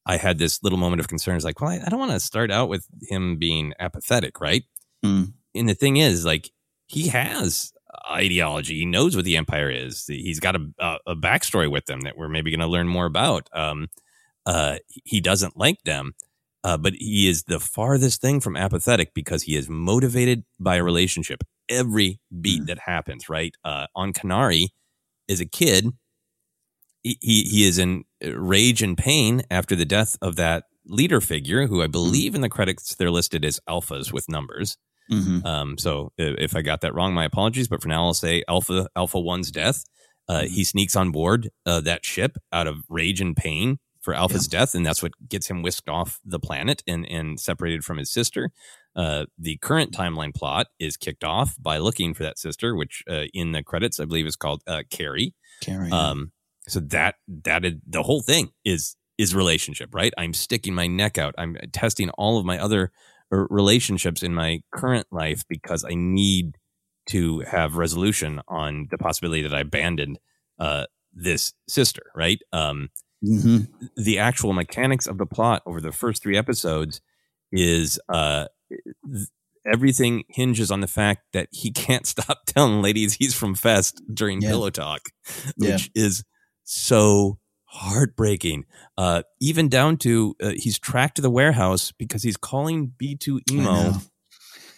I 0.06 0.16
had 0.16 0.38
this 0.38 0.62
little 0.62 0.78
moment 0.78 1.00
of 1.00 1.08
concern. 1.08 1.36
It's 1.36 1.44
like, 1.44 1.60
well, 1.60 1.70
I, 1.70 1.80
I 1.84 1.88
don't 1.88 2.00
want 2.00 2.12
to 2.12 2.20
start 2.20 2.50
out 2.50 2.68
with 2.68 2.86
him 3.08 3.38
being 3.38 3.72
apathetic, 3.78 4.40
right? 4.40 4.64
Mm. 5.04 5.32
And 5.54 5.68
the 5.68 5.74
thing 5.74 5.96
is, 5.96 6.26
like, 6.26 6.50
he 6.86 7.08
has 7.08 7.72
ideology. 8.14 8.78
He 8.78 8.86
knows 8.86 9.16
what 9.16 9.24
the 9.24 9.36
empire 9.36 9.70
is. 9.70 10.06
He's 10.06 10.40
got 10.40 10.56
a 10.56 10.66
a, 10.78 10.98
a 11.08 11.16
backstory 11.16 11.70
with 11.70 11.86
them 11.86 12.02
that 12.02 12.16
we're 12.16 12.28
maybe 12.28 12.50
going 12.50 12.60
to 12.60 12.66
learn 12.66 12.88
more 12.88 13.06
about. 13.06 13.48
Um, 13.52 13.88
uh, 14.46 14.76
he 15.04 15.20
doesn't 15.20 15.56
like 15.56 15.82
them, 15.84 16.14
uh, 16.64 16.76
but 16.76 16.94
he 16.94 17.28
is 17.28 17.44
the 17.44 17.60
farthest 17.60 18.20
thing 18.20 18.40
from 18.40 18.56
apathetic 18.56 19.14
because 19.14 19.42
he 19.44 19.56
is 19.56 19.68
motivated 19.68 20.44
by 20.60 20.76
a 20.76 20.84
relationship. 20.84 21.42
Every 21.68 22.20
beat 22.40 22.66
that 22.66 22.78
happens, 22.80 23.28
right? 23.28 23.54
Uh, 23.64 23.86
on 23.94 24.12
Kenari, 24.12 24.68
as 25.28 25.40
a 25.40 25.46
kid, 25.46 25.92
he, 27.02 27.18
he 27.20 27.42
he 27.44 27.66
is 27.66 27.78
in 27.78 28.04
rage 28.22 28.82
and 28.82 28.96
pain 28.96 29.42
after 29.50 29.76
the 29.76 29.84
death 29.84 30.16
of 30.22 30.36
that 30.36 30.64
leader 30.86 31.20
figure, 31.20 31.66
who 31.66 31.82
I 31.82 31.86
believe 31.86 32.34
in 32.34 32.40
the 32.40 32.48
credits 32.48 32.94
they're 32.94 33.10
listed 33.10 33.44
as 33.44 33.60
alphas 33.68 34.12
with 34.12 34.28
numbers. 34.28 34.76
Mhm. 35.10 35.44
Um, 35.44 35.78
so 35.78 36.12
if 36.18 36.56
I 36.56 36.62
got 36.62 36.80
that 36.80 36.94
wrong, 36.94 37.12
my 37.14 37.24
apologies. 37.24 37.68
But 37.68 37.82
for 37.82 37.88
now, 37.88 38.04
I'll 38.04 38.14
say 38.14 38.42
Alpha 38.48 38.88
Alpha 38.96 39.20
One's 39.20 39.50
death. 39.50 39.84
Uh, 40.28 40.44
He 40.44 40.64
sneaks 40.64 40.96
on 40.96 41.10
board 41.12 41.50
uh, 41.66 41.80
that 41.82 42.04
ship 42.04 42.36
out 42.52 42.66
of 42.66 42.84
rage 42.88 43.20
and 43.20 43.36
pain 43.36 43.78
for 44.00 44.14
Alpha's 44.14 44.46
death, 44.48 44.74
and 44.74 44.84
that's 44.84 45.02
what 45.02 45.12
gets 45.28 45.48
him 45.48 45.62
whisked 45.62 45.88
off 45.88 46.20
the 46.24 46.38
planet 46.38 46.82
and 46.86 47.06
and 47.08 47.40
separated 47.40 47.84
from 47.84 47.98
his 47.98 48.10
sister. 48.10 48.50
Uh, 48.96 49.24
the 49.38 49.56
current 49.58 49.92
timeline 49.92 50.34
plot 50.34 50.68
is 50.78 50.96
kicked 50.96 51.24
off 51.24 51.56
by 51.60 51.78
looking 51.78 52.14
for 52.14 52.22
that 52.22 52.38
sister, 52.38 52.76
which 52.76 53.02
uh, 53.10 53.24
in 53.34 53.52
the 53.52 53.62
credits 53.62 53.98
I 53.98 54.04
believe 54.04 54.26
is 54.26 54.36
called 54.36 54.62
uh, 54.66 54.82
Kerri. 54.90 55.32
Kerri. 55.62 55.90
Um, 55.90 56.32
so 56.68 56.80
that 56.80 57.16
that 57.44 57.64
is 57.64 57.74
the 57.86 58.02
whole 58.02 58.22
thing 58.22 58.50
is 58.64 58.96
is 59.18 59.34
relationship, 59.34 59.94
right? 59.94 60.12
I'm 60.18 60.34
sticking 60.34 60.74
my 60.74 60.86
neck 60.86 61.18
out. 61.18 61.34
I'm 61.38 61.56
testing 61.72 62.10
all 62.10 62.38
of 62.38 62.44
my 62.44 62.58
other 62.58 62.90
relationships 63.50 64.22
in 64.22 64.34
my 64.34 64.60
current 64.72 65.06
life 65.10 65.42
because 65.48 65.84
I 65.84 65.94
need 65.94 66.56
to 67.10 67.40
have 67.40 67.76
resolution 67.76 68.40
on 68.48 68.88
the 68.90 68.98
possibility 68.98 69.42
that 69.42 69.54
I 69.54 69.60
abandoned 69.60 70.18
uh, 70.58 70.84
this 71.12 71.52
sister, 71.68 72.02
right? 72.14 72.40
Um, 72.52 72.88
Mhm. 73.24 73.68
the 73.96 74.18
actual 74.18 74.52
mechanics 74.52 75.06
of 75.06 75.16
the 75.16 75.24
plot 75.26 75.62
over 75.64 75.80
the 75.80 75.92
first 75.92 76.22
three 76.22 76.36
episodes 76.36 77.00
is 77.50 77.98
uh, 78.10 78.46
th- 78.70 79.28
everything 79.72 80.24
hinges 80.28 80.70
on 80.70 80.80
the 80.80 80.86
fact 80.86 81.22
that 81.32 81.48
he 81.50 81.70
can't 81.72 82.06
stop 82.14 82.44
telling 82.46 82.82
ladies 82.82 83.14
he's 83.14 83.34
from 83.34 83.54
Fest 83.54 84.02
during 84.12 84.42
Yeah. 84.42 84.50
pillow 84.50 84.68
talk, 84.70 85.08
Yeah. 85.56 85.72
which 85.72 85.90
is 85.94 86.22
so 86.64 87.38
heartbreaking. 87.74 88.64
Uh, 88.96 89.22
even 89.40 89.68
down 89.68 89.96
to 89.98 90.34
uh, 90.42 90.52
he's 90.56 90.78
tracked 90.78 91.16
to 91.16 91.22
the 91.22 91.30
warehouse 91.30 91.92
because 91.92 92.22
he's 92.22 92.36
calling 92.36 92.92
B2 93.02 93.40
Emo 93.50 93.92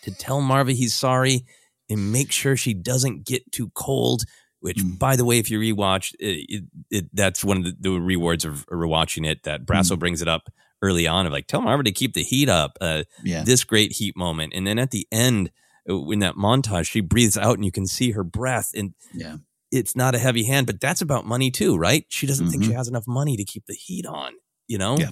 to 0.03 0.11
tell 0.15 0.41
Maarva 0.41 0.73
he's 0.73 0.95
sorry 0.95 1.45
and 1.89 2.11
make 2.13 2.33
sure 2.33 2.57
she 2.57 2.75
doesn't 2.75 3.25
get 3.27 3.51
too 3.53 3.71
cold. 3.75 4.23
Which, 4.61 4.79
Mm. 4.79 4.99
by 4.99 5.15
the 5.17 5.25
way, 5.25 5.39
if 5.39 5.51
you 5.51 5.61
rewatch, 5.61 6.13
it, 6.19 6.47
it, 6.49 6.65
it, 6.91 7.05
that's 7.13 7.45
one 7.45 7.59
of 7.59 7.65
the, 7.65 7.77
the 7.79 7.91
rewards 8.01 8.45
of 8.45 8.67
rewatching 8.67 9.27
it. 9.27 9.43
That 9.45 9.65
Brasso 9.67 9.93
Mm. 9.97 9.99
brings 10.01 10.23
it 10.23 10.29
up 10.29 10.49
early 10.83 11.07
on 11.07 11.27
of 11.27 11.33
like, 11.33 11.47
tell 11.47 11.61
Maarva 11.61 11.85
to 11.85 11.93
keep 11.93 12.15
the 12.15 12.23
heat 12.25 12.49
up. 12.49 12.77
Uh, 12.81 13.05
Yeah. 13.23 13.45
This 13.45 13.63
great 13.65 13.93
heat 13.93 14.17
moment, 14.17 14.55
and 14.57 14.67
then 14.67 14.79
at 14.79 14.91
the 14.91 15.07
end, 15.13 15.51
uh, 15.89 16.03
in 16.11 16.19
that 16.21 16.35
montage, 16.35 16.87
she 16.91 17.01
breathes 17.01 17.37
out 17.37 17.55
and 17.57 17.65
you 17.65 17.71
can 17.71 17.87
see 17.87 18.13
her 18.13 18.25
breath, 18.25 18.71
and 18.75 18.95
Yeah. 19.15 19.37
It's 19.77 19.95
not 19.97 20.15
a 20.15 20.19
heavy 20.19 20.45
hand, 20.45 20.67
but 20.67 20.81
that's 20.81 21.01
about 21.03 21.27
money 21.27 21.51
too, 21.51 21.77
right? 21.77 22.05
She 22.09 22.27
doesn't 22.27 22.51
think 22.51 22.65
she 22.65 22.71
Mhm. 22.71 22.77
has 22.77 22.89
enough 22.89 23.07
money 23.07 23.37
to 23.37 23.45
keep 23.45 23.65
the 23.67 23.75
heat 23.75 24.07
on, 24.07 24.33
you 24.69 24.79
know? 24.79 24.99
Yeah. 24.99 25.11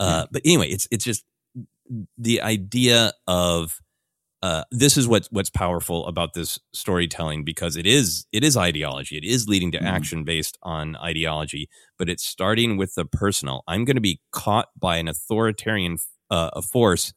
Uh, 0.00 0.26
but 0.30 0.42
anyway, 0.44 0.68
it's 0.68 0.86
it's 0.90 1.04
just 1.04 1.24
the 2.16 2.40
idea 2.42 3.12
of 3.26 3.80
uh, 4.40 4.62
this 4.70 4.96
is 4.96 5.08
what 5.08 5.26
what's 5.32 5.50
powerful 5.50 6.06
about 6.06 6.34
this 6.34 6.60
storytelling 6.72 7.44
because 7.44 7.74
it 7.76 7.86
is 7.86 8.26
it 8.30 8.44
is 8.44 8.56
ideology. 8.56 9.16
It 9.16 9.24
is 9.24 9.48
leading 9.48 9.72
to 9.72 9.78
Mhm. 9.78 9.86
action 9.86 10.22
based 10.24 10.56
on 10.62 10.94
ideology, 10.96 11.68
but 11.98 12.08
it's 12.08 12.24
starting 12.24 12.76
with 12.76 12.94
the 12.94 13.04
personal. 13.04 13.64
I'm 13.66 13.84
going 13.84 13.96
to 13.96 14.00
be 14.00 14.20
caught 14.30 14.68
by 14.78 14.98
an 14.98 15.08
authoritarian 15.08 15.98
uh, 16.30 16.50
a 16.52 16.62
force 16.62 17.12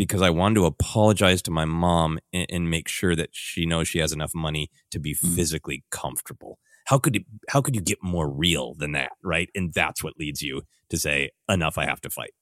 because 0.00 0.22
I 0.22 0.30
wanted 0.30 0.54
to 0.54 0.64
apologize 0.64 1.42
to 1.42 1.50
my 1.50 1.66
mom 1.66 2.18
and, 2.32 2.46
and 2.48 2.70
make 2.70 2.88
sure 2.88 3.14
that 3.14 3.28
she 3.32 3.66
knows 3.66 3.86
she 3.86 3.98
has 3.98 4.12
enough 4.12 4.34
money 4.34 4.70
to 4.92 4.98
be 4.98 5.12
Mm. 5.14 5.34
physically 5.36 5.84
comfortable. 5.90 6.58
How 6.86 6.98
could 6.98 7.16
it, 7.16 7.24
how 7.50 7.60
could 7.60 7.74
you 7.74 7.82
get 7.82 7.98
more 8.02 8.26
real 8.44 8.72
than 8.74 8.92
that, 8.92 9.10
right? 9.22 9.50
And 9.54 9.74
that's 9.74 10.02
what 10.02 10.14
leads 10.18 10.40
you 10.40 10.62
to 10.88 10.96
say, 10.96 11.18
"Enough! 11.50 11.76
I 11.76 11.84
have 11.84 12.00
to 12.00 12.08
fight." 12.08 12.32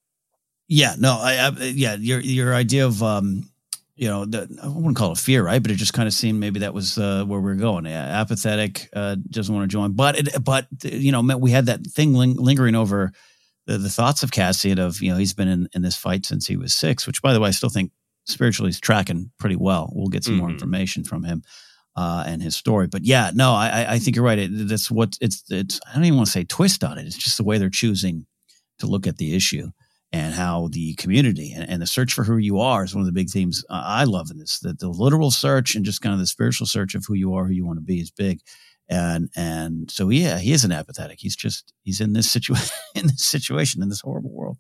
Yeah, 0.68 0.94
no, 0.98 1.12
I, 1.20 1.32
I 1.46 1.48
yeah, 1.84 1.96
your 1.98 2.20
your 2.20 2.54
idea 2.54 2.86
of 2.86 3.02
um, 3.02 3.50
you 3.96 4.06
know, 4.06 4.24
the, 4.24 4.40
I 4.62 4.68
wouldn't 4.68 4.96
call 4.96 5.10
it 5.10 5.18
fear, 5.18 5.42
right? 5.44 5.60
But 5.60 5.72
it 5.72 5.74
just 5.74 5.94
kind 5.94 6.06
of 6.06 6.14
seemed 6.14 6.38
maybe 6.38 6.60
that 6.60 6.72
was 6.74 6.96
uh, 6.96 7.24
where 7.24 7.40
we 7.40 7.50
are 7.50 7.56
going. 7.56 7.86
Yeah, 7.86 8.20
apathetic, 8.22 8.88
uh, 8.94 9.16
doesn't 9.28 9.52
want 9.52 9.68
to 9.68 9.72
join, 9.74 9.94
but 9.94 10.16
it, 10.16 10.44
but 10.44 10.68
you 10.84 11.10
know, 11.10 11.22
we 11.36 11.50
had 11.50 11.66
that 11.66 11.84
thing 11.84 12.14
ling- 12.14 12.36
lingering 12.36 12.76
over 12.76 13.10
the, 13.68 13.78
the 13.78 13.88
thoughts 13.90 14.24
of 14.24 14.32
Cassian 14.32 14.78
of 14.80 15.00
you 15.00 15.12
know 15.12 15.18
he's 15.18 15.34
been 15.34 15.48
in, 15.48 15.68
in 15.74 15.82
this 15.82 15.96
fight 15.96 16.26
since 16.26 16.46
he 16.48 16.56
was 16.56 16.74
six, 16.74 17.06
which 17.06 17.22
by 17.22 17.32
the 17.32 17.38
way 17.40 17.48
I 17.48 17.52
still 17.52 17.68
think 17.70 17.92
spiritually 18.26 18.68
he's 18.70 18.80
tracking 18.80 19.30
pretty 19.38 19.56
well. 19.56 19.92
We'll 19.94 20.08
get 20.08 20.24
some 20.24 20.36
more 20.36 20.48
Mhm. 20.48 20.54
information 20.54 21.04
from 21.04 21.22
him. 21.24 21.42
Uh, 21.96 22.22
and 22.28 22.40
his 22.40 22.54
story, 22.54 22.86
but 22.86 23.04
yeah, 23.04 23.32
no, 23.34 23.52
I, 23.54 23.68
I- 23.82 23.92
I 23.94 23.98
think 23.98 24.14
you're 24.14 24.24
right. 24.24 24.38
It, 24.38 24.68
that's 24.68 24.88
what 24.88 25.16
it's. 25.20 25.42
It's. 25.50 25.80
I 25.84 25.94
don't 25.96 26.04
even 26.04 26.16
want 26.16 26.26
to 26.28 26.32
say 26.32 26.44
twist 26.44 26.84
on 26.84 26.96
it. 26.96 27.06
It's 27.06 27.16
just 27.18 27.36
the 27.38 27.42
way 27.42 27.58
they're 27.58 27.70
choosing 27.70 28.24
to 28.78 28.86
look 28.86 29.08
at 29.08 29.16
the 29.16 29.34
issue 29.34 29.70
and 30.12 30.32
how 30.32 30.68
the 30.70 30.94
community 30.94 31.52
and, 31.52 31.68
and 31.68 31.82
the 31.82 31.88
search 31.88 32.12
for 32.12 32.22
who 32.22 32.36
you 32.36 32.60
are 32.60 32.84
is 32.84 32.94
one 32.94 33.00
of 33.00 33.06
the 33.06 33.12
big 33.20 33.30
themes 33.30 33.64
I 33.68 34.04
love 34.04 34.30
in 34.30 34.38
this. 34.38 34.60
That 34.60 34.78
the 34.78 34.88
literal 34.90 35.32
search 35.32 35.74
and 35.74 35.84
just 35.84 36.00
kind 36.00 36.12
of 36.12 36.20
the 36.20 36.28
spiritual 36.28 36.68
search 36.68 36.94
of 36.94 37.04
who 37.04 37.14
you 37.14 37.34
are, 37.34 37.46
who 37.46 37.52
you 37.52 37.66
want 37.66 37.78
to 37.80 37.84
be, 37.84 37.98
is 38.00 38.12
big. 38.12 38.38
And 38.90 39.28
and 39.36 39.90
so 39.90 40.08
yeah, 40.08 40.38
he 40.38 40.52
isn't 40.52 40.72
apathetic. 40.72 41.18
He's 41.20 41.36
just 41.36 41.72
he's 41.82 42.00
in 42.00 42.12
this 42.14 42.30
situation 42.30 42.74
in 42.94 43.06
this 43.08 43.24
situation 43.24 43.82
in 43.82 43.88
this 43.88 44.00
horrible 44.00 44.30
world. 44.30 44.56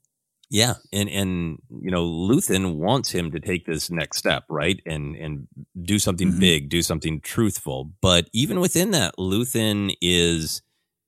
Yeah, 0.50 0.74
and 0.92 1.08
and 1.10 1.58
you 1.82 1.90
know, 1.90 2.04
Luthen 2.06 2.76
wants 2.76 3.10
him 3.10 3.30
to 3.32 3.40
take 3.40 3.66
this 3.66 3.90
next 3.90 4.18
step, 4.18 4.44
right? 4.48 4.80
And 4.86 5.14
and 5.16 5.48
do 5.82 5.98
something 5.98 6.32
Mhm. 6.32 6.40
big, 6.40 6.68
do 6.70 6.80
something 6.82 7.20
truthful. 7.20 7.92
But 8.00 8.28
even 8.32 8.60
within 8.60 8.90
that, 8.92 9.14
Luthen 9.18 9.94
is 10.00 10.62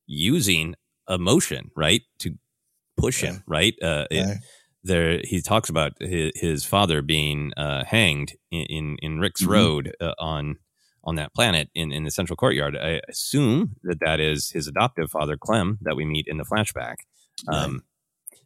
using 0.07 0.75
emotion, 1.09 1.71
right, 1.77 2.03
to 2.21 2.37
push 2.97 3.23
him, 3.23 3.43
right? 3.47 3.75
Uh, 3.83 4.07
it- 4.11 4.39
there, 4.83 5.21
he 5.25 5.43
talks 5.43 5.69
about 5.69 5.93
his, 6.01 6.33
his 6.37 6.65
father 6.65 7.03
being 7.03 7.53
uh, 7.59 7.85
hanged 7.85 8.33
in 8.51 8.63
in, 8.63 8.97
in 9.03 9.19
Rix 9.21 9.43
Mhm. 9.43 9.49
Road 9.49 9.95
uh, 10.01 10.15
on 10.19 10.57
on 11.05 11.15
that 11.17 11.35
planet 11.35 11.69
in 11.75 11.93
in 11.93 12.05
the 12.05 12.11
Central 12.11 12.37
Courtyard. 12.37 12.77
I 12.77 13.01
assume 13.09 13.77
that 13.85 14.01
that 14.01 14.21
is 14.21 14.51
his 14.51 14.67
adoptive 14.67 15.11
father, 15.11 15.37
Clem, 15.37 15.79
that 15.83 15.97
we 15.97 16.05
meet 16.05 16.27
in 16.29 16.37
the 16.37 16.45
flashback. 16.45 16.97
Um, 17.49 17.83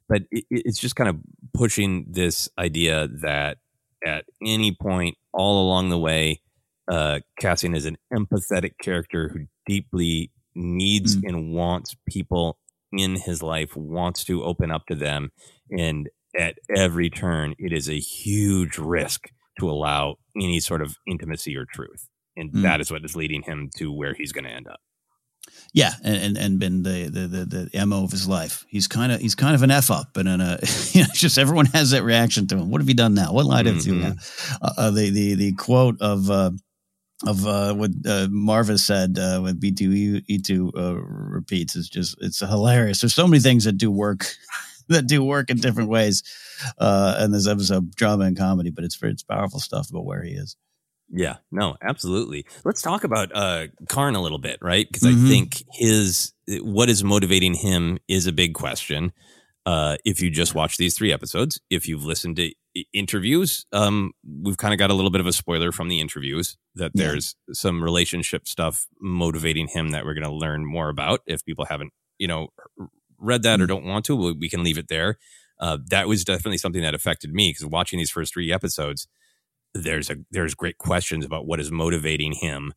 but 0.08 0.22
it, 0.30 0.44
it- 0.50 0.62
it's 0.66 0.78
just 0.78 0.96
kind 0.96 1.10
of 1.10 1.16
pushing 1.52 2.06
this 2.08 2.48
idea 2.58 3.08
that 3.22 3.58
at 4.04 4.24
any 4.44 4.72
point 4.72 5.16
all 5.32 5.66
along 5.66 5.88
the 5.90 5.98
way. 5.98 6.40
Uh, 6.86 7.20
Cassian 7.40 7.74
is 7.74 7.86
an 7.86 7.96
empathetic 8.12 8.72
character 8.78 9.30
who 9.30 9.46
deeply 9.66 10.30
needs 10.54 11.16
mm. 11.16 11.26
and 11.26 11.54
wants 11.54 11.96
people 12.06 12.58
in 12.92 13.16
his 13.16 13.42
life, 13.42 13.74
wants 13.74 14.22
to 14.24 14.44
open 14.44 14.70
up 14.70 14.86
to 14.86 14.94
them. 14.94 15.32
And 15.70 16.10
at 16.38 16.58
every 16.76 17.08
turn, 17.08 17.54
it 17.58 17.72
is 17.72 17.88
a 17.88 17.98
huge 17.98 18.76
risk 18.76 19.30
to 19.58 19.70
allow 19.70 20.16
any 20.36 20.60
sort 20.60 20.82
of 20.82 20.96
intimacy 21.06 21.56
or 21.56 21.64
truth. 21.64 22.08
And 22.36 22.52
mm. 22.52 22.62
that 22.62 22.80
is 22.80 22.90
what 22.90 23.04
is 23.04 23.16
leading 23.16 23.42
him 23.42 23.70
to 23.76 23.92
where 23.92 24.14
he's 24.14 24.32
going 24.32 24.44
to 24.44 24.50
end 24.50 24.68
up. 24.68 24.80
Yeah, 25.72 25.92
and, 26.02 26.16
and, 26.16 26.38
and 26.38 26.58
been 26.58 26.82
the, 26.84 27.10
the 27.10 27.26
the 27.26 27.70
the 27.72 27.86
mo 27.86 28.04
of 28.04 28.10
his 28.10 28.28
life. 28.28 28.64
He's 28.68 28.86
kind 28.86 29.12
of 29.12 29.20
he's 29.20 29.34
kind 29.34 29.54
of 29.54 29.62
an 29.62 29.70
f 29.70 29.90
up, 29.90 30.16
and 30.16 30.28
in 30.28 30.40
a 30.40 30.58
you 30.92 31.02
know, 31.02 31.08
just 31.12 31.36
everyone 31.36 31.66
has 31.66 31.90
that 31.90 32.02
reaction 32.02 32.46
to 32.46 32.56
him. 32.56 32.70
What 32.70 32.80
have 32.80 32.88
you 32.88 32.94
done 32.94 33.14
now? 33.14 33.32
What 33.32 33.44
lied 33.44 33.66
have 33.66 33.76
mm-hmm. 33.76 33.92
you 33.92 34.00
now? 34.00 34.14
Uh, 34.62 34.72
uh, 34.78 34.90
the 34.90 35.10
the 35.10 35.34
the 35.34 35.52
quote 35.54 36.00
of 36.00 36.30
uh, 36.30 36.52
of 37.26 37.46
uh, 37.46 37.74
what 37.74 37.90
uh, 37.90 38.28
Maarva 38.28 38.78
said 38.78 39.18
uh, 39.18 39.40
what 39.40 39.60
B2E2 39.60 40.70
uh, 40.76 40.94
repeats 40.94 41.76
is 41.76 41.88
just 41.88 42.16
it's 42.20 42.40
hilarious. 42.40 43.00
There's 43.00 43.14
so 43.14 43.26
many 43.26 43.40
things 43.40 43.64
that 43.64 43.78
do 43.78 43.90
work 43.90 44.26
that 44.88 45.06
do 45.06 45.24
work 45.24 45.50
in 45.50 45.58
different 45.58 45.88
ways. 45.88 46.22
Uh, 46.78 47.16
and 47.18 47.32
this 47.32 47.48
episode 47.48 47.76
of 47.78 47.96
drama 47.96 48.24
and 48.24 48.36
comedy, 48.36 48.70
but 48.70 48.84
it's 48.84 48.98
it's 49.02 49.22
powerful 49.22 49.60
stuff 49.60 49.90
about 49.90 50.04
where 50.04 50.22
he 50.22 50.32
is. 50.32 50.56
Yeah, 51.10 51.36
no, 51.52 51.76
absolutely. 51.82 52.46
Let's 52.64 52.82
talk 52.82 53.04
about 53.04 53.30
uh 53.34 53.68
Karn 53.88 54.14
a 54.14 54.22
little 54.22 54.38
bit, 54.38 54.58
right? 54.60 54.86
Because 54.90 55.08
mm-hmm. 55.08 55.26
I 55.26 55.28
think 55.28 55.64
his 55.72 56.32
what 56.60 56.88
is 56.88 57.04
motivating 57.04 57.54
him 57.54 57.98
is 58.08 58.26
a 58.26 58.32
big 58.32 58.54
question. 58.54 59.12
Uh, 59.66 59.96
if 60.04 60.20
you 60.20 60.30
just 60.30 60.54
watch 60.54 60.76
these 60.76 60.96
three 60.96 61.10
episodes, 61.10 61.58
if 61.70 61.88
you've 61.88 62.04
listened 62.04 62.36
to 62.36 62.52
interviews, 62.92 63.64
um, 63.72 64.12
we've 64.42 64.58
kind 64.58 64.74
of 64.74 64.78
got 64.78 64.90
a 64.90 64.94
little 64.94 65.10
bit 65.10 65.22
of 65.22 65.26
a 65.26 65.32
spoiler 65.32 65.72
from 65.72 65.88
the 65.88 66.00
interviews 66.00 66.58
that 66.74 66.90
there's 66.94 67.34
yeah. 67.48 67.54
some 67.54 67.82
relationship 67.82 68.46
stuff 68.46 68.86
motivating 69.00 69.66
him 69.68 69.90
that 69.90 70.04
we're 70.04 70.12
going 70.12 70.28
to 70.28 70.32
learn 70.32 70.66
more 70.66 70.90
about. 70.90 71.20
If 71.26 71.46
people 71.46 71.64
haven't, 71.64 71.92
you 72.18 72.28
know, 72.28 72.48
read 73.18 73.42
that 73.44 73.60
or 73.60 73.64
mm. 73.64 73.68
don't 73.68 73.86
want 73.86 74.04
to, 74.06 74.34
we 74.34 74.50
can 74.50 74.62
leave 74.62 74.76
it 74.76 74.88
there. 74.88 75.16
Uh, 75.58 75.78
that 75.88 76.08
was 76.08 76.24
definitely 76.24 76.58
something 76.58 76.82
that 76.82 76.94
affected 76.94 77.32
me 77.32 77.50
because 77.50 77.64
watching 77.64 77.98
these 77.98 78.10
first 78.10 78.34
three 78.34 78.52
episodes, 78.52 79.08
there's 79.74 80.10
a 80.10 80.16
there's 80.30 80.54
great 80.54 80.78
questions 80.78 81.24
about 81.24 81.46
what 81.46 81.60
is 81.60 81.70
motivating 81.70 82.32
him, 82.32 82.72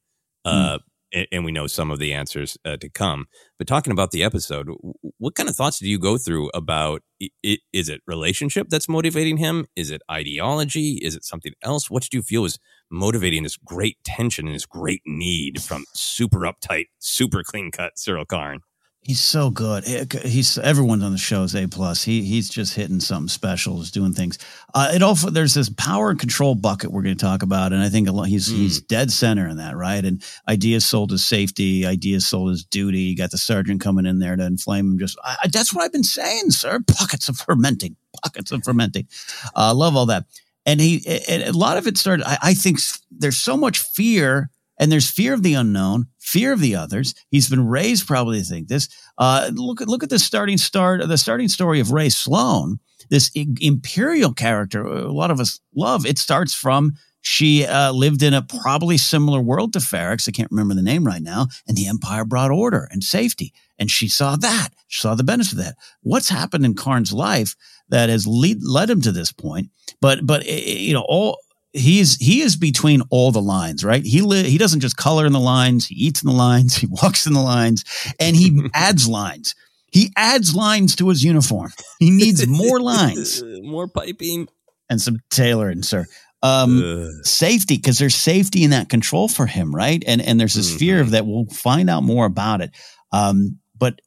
uh, 0.46 0.78
mm. 0.78 0.80
and, 1.14 1.28
and, 1.32 1.46
we 1.46 1.52
know 1.52 1.68
some 1.68 1.92
of 1.92 2.00
the 2.00 2.14
answers 2.14 2.58
uh, 2.66 2.78
to 2.78 2.90
come. 2.90 3.28
But 3.58 3.68
talking 3.68 3.92
about 3.92 4.12
the 4.12 4.24
episode, 4.24 4.70
what 5.18 5.36
kind 5.36 5.48
of 5.48 5.56
thoughts 5.56 5.80
do 5.80 5.88
you 5.88 6.00
go 6.00 6.18
through 6.18 6.50
about? 6.54 7.04
It, 7.20 7.60
is 7.72 7.90
it 7.90 8.02
relationship 8.08 8.68
that's 8.70 8.90
motivating 8.90 9.38
him? 9.38 9.68
Is 9.76 9.92
it 9.92 10.02
ideology? 10.10 11.00
Is 11.02 11.16
it 11.16 11.24
something 11.24 11.54
else? 11.64 11.90
What 11.90 12.04
did 12.04 12.14
you 12.14 12.22
feel 12.22 12.42
was 12.42 12.60
motivating 12.90 13.44
this 13.44 13.58
great 13.58 13.98
tension 14.04 14.48
and 14.48 14.56
this 14.56 14.66
great 14.66 15.02
need 15.06 15.62
from 15.62 15.86
super 15.94 16.40
uptight, 16.40 16.86
super 17.00 17.44
clean 17.44 17.72
cut 17.72 17.94
Syril 17.98 18.28
Karn? 18.28 18.62
He's 19.08 19.22
so 19.22 19.50
good. 19.50 19.86
He's 20.26 20.58
everyone 20.58 21.02
on 21.02 21.14
the 21.14 21.18
show 21.18 21.44
is 21.44 21.56
a 21.56 21.66
plus. 21.66 22.04
He 22.04 22.24
he's 22.24 22.50
just 22.50 22.74
hitting 22.74 23.00
something 23.00 23.30
special. 23.30 23.80
Is 23.80 23.90
doing 23.90 24.12
things. 24.12 24.38
Uh, 24.74 24.92
it 24.94 25.02
also 25.02 25.30
there's 25.30 25.54
this 25.54 25.70
power 25.70 26.10
and 26.10 26.20
control 26.20 26.56
bucket 26.56 26.92
we're 26.92 27.04
going 27.04 27.16
to 27.16 27.26
talk 27.26 27.42
about, 27.42 27.72
and 27.72 27.82
I 27.82 27.88
think 27.88 28.10
lot, 28.12 28.28
he's 28.28 28.50
mm. 28.50 28.58
he's 28.58 28.82
dead 28.82 29.10
center 29.10 29.48
in 29.48 29.56
that, 29.58 29.78
right? 29.78 30.04
And 30.04 30.22
ideas 30.50 30.86
sold 30.86 31.14
as 31.14 31.24
safety, 31.24 31.86
ideas 31.86 32.28
sold 32.28 32.52
as 32.52 32.66
duty. 32.66 33.00
You 33.00 33.16
got 33.16 33.32
the 33.32 33.38
sergeant 33.38 33.80
coming 33.80 34.06
in 34.06 34.20
there 34.20 34.36
to 34.36 34.46
inflame 34.46 34.92
him. 34.92 35.00
Just 35.00 35.18
I, 35.24 35.38
that's 35.54 35.74
what 35.74 35.86
I've 35.86 35.94
been 35.94 36.04
saying, 36.04 36.52
sir. 36.52 36.82
Pockets 36.86 37.30
of 37.30 37.38
fermenting, 37.38 37.96
pockets 38.22 38.52
of 38.52 38.62
fermenting. 38.66 39.08
I 39.56 39.70
uh, 39.70 39.74
love 39.74 39.96
all 39.96 40.08
that. 40.08 40.26
And 40.66 40.82
he 40.82 41.02
and 41.30 41.44
a 41.44 41.58
lot 41.58 41.78
of 41.78 41.88
it 41.88 41.98
started. 41.98 42.28
I, 42.28 42.38
I 42.42 42.54
think 42.56 42.80
there's 43.10 43.38
so 43.38 43.56
much 43.56 43.80
fear 43.96 44.50
and 44.78 44.92
there's 44.92 45.10
fear 45.10 45.34
of 45.34 45.44
the 45.44 45.54
unknown, 45.54 46.08
fear 46.28 46.52
of 46.52 46.60
the 46.60 46.76
others. 46.76 47.14
He's 47.32 47.50
been 47.50 47.66
raised 47.66 48.06
probably 48.06 48.40
to 48.40 48.46
think 48.46 48.68
this. 48.68 48.90
Uh, 49.18 49.50
look 49.54 49.82
at 49.82 49.88
look 49.88 50.04
at 50.04 50.10
the 50.10 50.20
starting 50.20 50.58
start, 50.58 51.02
the 51.08 51.18
starting 51.18 51.48
story 51.48 51.80
of 51.80 51.92
Rae 51.92 52.10
Sloane, 52.10 52.80
this 53.10 53.32
imperial 53.36 54.34
character. 54.34 54.84
A 54.84 55.12
lot 55.12 55.32
of 55.32 55.40
us 55.40 55.60
love. 55.74 56.06
It 56.06 56.18
starts 56.18 56.54
from 56.54 56.94
she 57.22 57.66
uh, 57.66 57.92
lived 57.92 58.24
in 58.24 58.34
a 58.34 58.42
probably 58.42 58.98
similar 58.98 59.42
world 59.42 59.74
to 59.74 59.80
Ferrix. 59.80 60.28
I 60.28 60.32
can't 60.32 60.52
remember 60.52 60.76
the 60.76 60.82
name 60.82 61.06
right 61.06 61.22
now. 61.22 61.48
And 61.68 61.76
the 61.76 61.88
Empire 61.88 62.24
brought 62.24 62.52
order 62.52 62.88
and 62.92 63.04
safety, 63.04 63.54
and 63.80 63.90
she 63.90 64.08
saw 64.08 64.36
that. 64.38 64.70
She 64.88 65.02
saw 65.02 65.16
the 65.16 65.24
benefit 65.24 65.54
of 65.54 65.60
that. 65.60 65.76
What's 66.02 66.30
happened 66.30 66.66
in 66.66 66.74
Karn's 66.74 67.12
life 67.12 67.56
that 67.90 68.10
has 68.10 68.28
lead, 68.28 68.64
led 68.64 68.90
him 68.90 69.02
to 69.02 69.12
this 69.12 69.32
point? 69.32 69.70
But 70.00 70.26
but 70.26 70.44
eh, 70.44 70.64
eh, 70.66 70.78
you 70.78 70.94
know 70.94 71.06
all 71.08 71.40
he's 71.78 72.18
he 72.18 72.42
is 72.42 72.56
between 72.56 73.02
all 73.10 73.32
the 73.32 73.42
lines, 73.42 73.84
right? 73.84 74.04
He 74.04 74.22
li- 74.22 74.50
he 74.50 74.58
doesn't 74.58 74.80
just 74.80 74.98
color 74.98 75.26
in 75.26 75.34
the 75.34 75.40
lines, 75.40 75.88
he 75.88 75.96
eats 75.96 76.22
in 76.22 76.28
the 76.30 76.36
lines, 76.36 76.76
he 76.78 76.88
walks 76.88 77.26
in 77.26 77.34
the 77.34 77.42
lines, 77.42 77.84
and 78.20 78.36
he 78.36 78.70
adds 78.74 79.08
lines. 79.08 79.56
He 79.92 80.12
adds 80.18 80.54
lines 80.54 80.96
to 80.98 81.10
his 81.10 81.24
uniform. 81.24 81.72
He 82.00 82.10
needs 82.10 82.46
more 82.46 82.80
lines, 82.82 83.42
more 83.62 83.88
piping, 83.88 84.50
and 84.90 85.02
some 85.02 85.20
tailoring, 85.30 85.84
sir. 85.84 86.06
Um, 86.44 87.22
safety, 87.24 87.78
because 87.78 87.98
there's 87.98 88.14
safety 88.14 88.64
in 88.64 88.70
that 88.70 88.90
control 88.90 89.28
for 89.28 89.48
him, 89.48 89.74
right? 89.74 90.04
And 90.06 90.22
and 90.22 90.40
there's 90.40 90.54
this 90.54 90.70
mm-hmm. 90.70 90.78
fear 90.78 91.02
of 91.02 91.12
that. 91.12 91.26
We'll 91.26 91.46
find 91.46 91.90
out 91.90 92.04
more 92.04 92.26
about 92.26 92.62
it. 92.62 92.72
Um, 93.12 93.60
but 93.78 94.02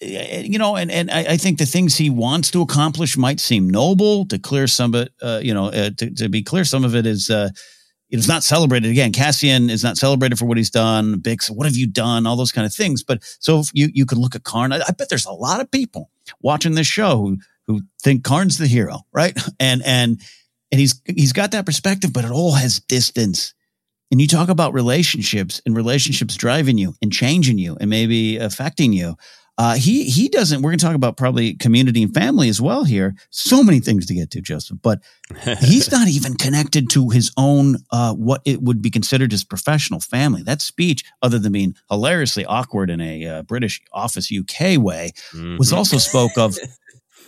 you 0.00 0.58
know, 0.58 0.76
and, 0.76 0.90
and 0.90 1.10
I, 1.10 1.20
I, 1.20 1.36
think 1.36 1.58
the 1.58 1.66
things 1.66 1.96
he 1.96 2.10
wants 2.10 2.50
to 2.50 2.62
accomplish 2.62 3.16
might 3.16 3.38
seem 3.38 3.70
noble. 3.70 4.26
To 4.26 4.38
clear 4.38 4.66
some 4.66 4.94
of 4.94 5.02
it, 5.02 5.12
uh, 5.22 5.40
you 5.42 5.54
know, 5.54 5.66
uh, 5.66 5.90
to, 5.98 6.10
to, 6.14 6.28
be 6.28 6.42
clear, 6.42 6.64
some 6.64 6.84
of 6.84 6.96
it 6.96 7.06
is 7.06 7.30
uh, 7.30 7.50
it's 8.10 8.26
not 8.26 8.42
celebrated. 8.42 8.90
Again, 8.90 9.12
Cassian 9.12 9.70
is 9.70 9.84
not 9.84 9.96
celebrated 9.96 10.38
for 10.38 10.46
what 10.46 10.56
he's 10.56 10.70
done. 10.70 11.20
Bix, 11.20 11.48
what 11.48 11.66
have 11.66 11.76
you 11.76 11.86
done? 11.86 12.26
All 12.26 12.36
those 12.36 12.52
kind 12.52 12.66
of 12.66 12.74
things. 12.74 13.04
But 13.04 13.22
so 13.38 13.62
you 13.72 13.88
you 13.94 14.04
could 14.04 14.18
look 14.18 14.34
at 14.34 14.44
Karn. 14.44 14.72
I, 14.72 14.80
I 14.88 14.92
bet 14.92 15.08
there's 15.08 15.26
a 15.26 15.32
lot 15.32 15.60
of 15.60 15.70
people 15.70 16.10
watching 16.40 16.74
this 16.74 16.88
show 16.88 17.18
who 17.18 17.38
who 17.66 17.82
think 18.02 18.24
Karn's 18.24 18.58
the 18.58 18.66
hero, 18.66 19.00
right? 19.12 19.36
And 19.60 19.82
and 19.84 20.20
and 20.72 20.80
he's 20.80 21.00
he's 21.06 21.32
got 21.32 21.52
that 21.52 21.66
perspective, 21.66 22.12
but 22.12 22.24
it 22.24 22.32
all 22.32 22.52
has 22.52 22.80
distance. 22.80 23.54
And 24.10 24.20
you 24.20 24.26
talk 24.26 24.50
about 24.50 24.74
relationships 24.74 25.62
and 25.64 25.74
relationships 25.74 26.36
driving 26.36 26.76
you 26.76 26.94
and 27.00 27.10
changing 27.10 27.56
you 27.58 27.78
and 27.80 27.88
maybe 27.88 28.36
affecting 28.36 28.92
you. 28.92 29.16
Uh, 29.58 29.74
he 29.74 30.04
he 30.04 30.28
doesn't. 30.28 30.62
We're 30.62 30.70
going 30.70 30.78
to 30.78 30.84
talk 30.84 30.94
about 30.94 31.16
probably 31.16 31.54
community 31.54 32.02
and 32.02 32.14
family 32.14 32.48
as 32.48 32.60
well 32.60 32.84
here. 32.84 33.14
So 33.30 33.62
many 33.62 33.80
things 33.80 34.06
to 34.06 34.14
get 34.14 34.30
to, 34.30 34.40
Joseph. 34.40 34.78
But 34.82 35.00
he's 35.60 35.90
not 35.92 36.08
even 36.08 36.34
connected 36.34 36.88
to 36.90 37.10
his 37.10 37.30
own 37.36 37.76
uh, 37.90 38.14
what 38.14 38.40
it 38.46 38.62
would 38.62 38.80
be 38.80 38.90
considered 38.90 39.30
his 39.30 39.44
professional 39.44 40.00
family. 40.00 40.42
That 40.42 40.62
speech, 40.62 41.04
other 41.20 41.38
than 41.38 41.52
being 41.52 41.74
hilariously 41.90 42.46
awkward 42.46 42.88
in 42.88 43.00
a 43.00 43.26
uh, 43.26 43.42
British 43.42 43.82
Office 43.92 44.32
UK 44.32 44.78
way, 44.78 45.12
mm-hmm. 45.32 45.58
was 45.58 45.72
also 45.72 45.98
spoke 45.98 46.36
of. 46.38 46.56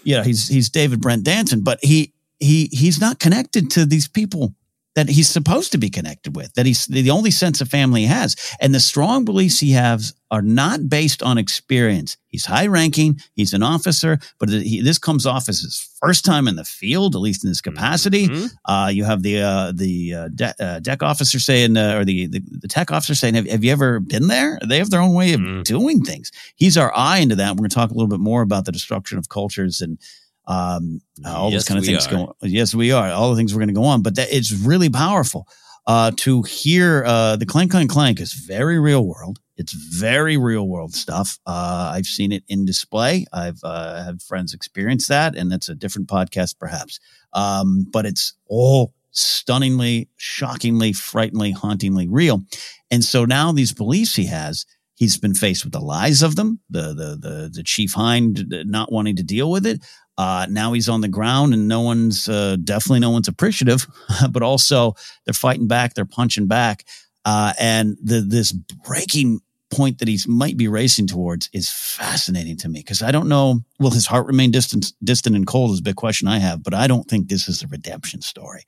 Yeah, 0.07 0.22
he's 0.22 0.49
he's 0.49 0.68
David 0.68 1.01
Brent 1.01 1.25
Danson, 1.25 1.64
but 1.64 1.79
he 1.83 2.12
he 2.39 2.68
he's 2.72 3.01
not 3.01 3.18
connected 3.18 3.70
to 3.70 3.87
these 3.87 4.07
people 4.07 4.55
that 4.95 5.09
he's 5.09 5.28
supposed 5.28 5.72
to 5.72 5.78
be 5.78 5.90
connected 5.90 6.36
with, 6.36 6.55
that 6.55 6.66
he's 6.66 6.86
the 6.86 7.11
only 7.11 7.30
sense 7.30 7.61
of 7.61 7.68
family 7.68 8.03
he 8.03 8.07
has. 8.07 8.36
And 8.61 8.74
the 8.74 8.80
strong 8.80 9.24
beliefs 9.24 9.59
he 9.59 9.72
has 9.72 10.14
are 10.30 10.42
not 10.42 10.88
based 10.88 11.22
on 11.22 11.38
experience. 11.38 12.16
He's 12.28 12.45
high 12.45 12.66
ranking, 12.66 13.20
he's 13.34 13.53
an 13.53 13.62
officer, 13.62 14.18
but 14.38 14.49
he, 14.49 14.80
this 14.80 14.99
comes 14.99 15.26
off 15.26 15.49
as 15.49 15.61
his 15.61 15.88
first 16.01 16.24
time 16.24 16.49
in 16.49 16.57
the 16.57 16.64
field, 16.64 17.14
at 17.14 17.20
least 17.20 17.45
in 17.45 17.51
this 17.51 17.61
capacity. 17.61 18.28
Mm-hmm. 18.28 18.47
Uh, 18.64 18.88
you 18.88 19.05
have 19.05 19.22
the 19.22 19.40
uh, 19.40 19.72
the 19.72 20.14
uh, 20.14 20.28
de- 20.34 20.55
uh, 20.61 20.80
deck 20.80 21.03
officer 21.03 21.38
saying, 21.38 21.76
uh, 21.76 21.99
or 21.99 22.05
the, 22.05 22.26
the, 22.26 22.42
the 22.62 22.68
tech 22.68 22.90
officer 22.90 23.14
saying, 23.14 23.34
have, 23.34 23.49
have, 23.49 23.62
you 23.62 23.70
ever 23.70 24.01
been 24.01 24.26
there? 24.26 24.59
They 24.66 24.78
have 24.78 24.90
their 24.90 25.01
own 25.01 25.14
way 25.14 25.34
of 25.34 25.40
mm-hmm. 25.40 25.62
doing 25.62 26.03
things. 26.03 26.32
He's 26.57 26.76
our 26.76 26.92
eye 26.97 27.18
into 27.18 27.36
that. 27.36 27.53
We're 27.53 27.59
going 27.59 27.70
to 27.70 27.74
talk 27.74 27.90
a 27.90 27.95
little 27.95 28.09
bit 28.09 28.20
more 28.20 28.42
about 28.42 28.64
the 28.64 28.72
destruction 28.72 29.18
of 29.18 29.28
cultures 29.28 29.80
and 29.80 29.99
um, 30.47 31.01
all 31.24 31.51
yes, 31.51 31.62
those 31.62 31.68
kind 31.68 31.78
of 31.78 31.86
things 31.86 32.07
going. 32.07 32.28
Yes, 32.42 32.74
we 32.74 32.92
are. 32.92 33.09
All 33.11 33.30
the 33.30 33.36
things 33.36 33.55
we're 33.55 33.61
going 33.61 33.68
to 33.68 33.74
go 33.74 33.84
on, 33.84 34.03
but 34.03 34.16
that 34.16 34.28
it's 34.30 34.53
really 34.53 34.90
powerful 34.90 35.47
uh, 35.86 36.12
to 36.16 36.42
hear 36.42 37.05
uh, 37.07 37.36
the 37.36 37.47
clank 37.47 37.70
clank 37.70 37.90
clank 37.90 38.20
is 38.20 38.32
very 38.32 38.78
real 38.78 39.07
world. 39.07 39.38
It's 39.57 39.72
very 39.72 40.36
real 40.36 40.66
world 40.66 40.95
stuff. 40.95 41.38
Uh, 41.47 41.92
I've 41.95 42.07
seen 42.07 42.32
it 42.32 42.42
in 42.49 42.64
display. 42.64 43.24
I've 43.32 43.61
uh, 43.62 44.03
had 44.05 44.20
friends 44.20 44.53
experience 44.53 45.07
that, 45.09 45.36
and 45.36 45.51
that's 45.51 45.68
a 45.68 45.74
different 45.74 46.09
podcast, 46.09 46.59
perhaps. 46.59 46.99
Um, 47.32 47.86
but 47.92 48.05
it's 48.05 48.34
all 48.47 48.92
stunningly, 49.12 50.09
shockingly, 50.16 50.92
frighteningly, 50.92 51.53
hauntingly 51.53 52.09
real. 52.09 52.42
And 52.90 53.05
so 53.05 53.24
now 53.24 53.53
these 53.53 53.72
beliefs 53.72 54.16
he 54.16 54.26
has, 54.26 54.66
he's 54.97 55.16
been 55.16 55.34
faced 55.34 55.64
with 55.64 55.72
the 55.72 55.80
lies 55.80 56.22
of 56.22 56.34
them, 56.34 56.61
the 56.68 56.88
the 56.88 57.16
the, 57.20 57.51
the 57.53 57.62
chief 57.62 57.92
Hyne 57.95 58.34
not 58.64 58.90
wanting 58.90 59.16
to 59.16 59.22
deal 59.22 59.51
with 59.51 59.66
it, 59.66 59.84
uh, 60.17 60.47
now 60.49 60.73
he's 60.73 60.89
on 60.89 61.01
the 61.01 61.09
ground 61.09 61.55
and 61.55 61.69
no 61.69 61.81
one's, 61.81 62.29
uh, 62.29 62.57
definitely 62.62 63.01
no 63.01 63.11
one's 63.11 63.29
appreciative, 63.29 63.87
but 64.31 64.43
also 64.43 64.95
they're 65.25 65.35
fighting 65.35 65.67
back, 65.67 65.95
they're 65.95 66.05
punching 66.05 66.47
back. 66.47 66.85
Uh, 67.25 67.53
and 67.59 67.97
the, 68.03 68.21
this 68.21 68.53
breaking 68.53 69.41
point 69.71 69.99
that 69.99 70.09
he 70.09 70.19
might 70.29 70.57
be 70.57 70.69
racing 70.69 71.07
towards 71.07 71.51
is 71.53 71.71
fascinating 71.71 72.57
to 72.57 72.69
me 72.69 72.81
because 72.81 73.03
I 73.03 73.11
don't 73.11 73.29
know. 73.29 73.61
Will 73.81 73.91
his 73.91 74.07
heart 74.07 74.27
remain 74.27 74.51
distant, 74.51 74.93
distant 75.03 75.35
and 75.35 75.47
cold 75.47 75.73
is 75.73 75.81
a 75.81 75.83
big 75.83 75.97
question 75.97 76.29
I 76.29 76.39
have, 76.39 76.62
but 76.62 76.75
I 76.75 76.87
don't 76.87 77.09
think 77.09 77.29
this 77.29 77.49
is 77.49 77.62
a 77.62 77.67
redemption 77.67 78.21
story. 78.23 78.65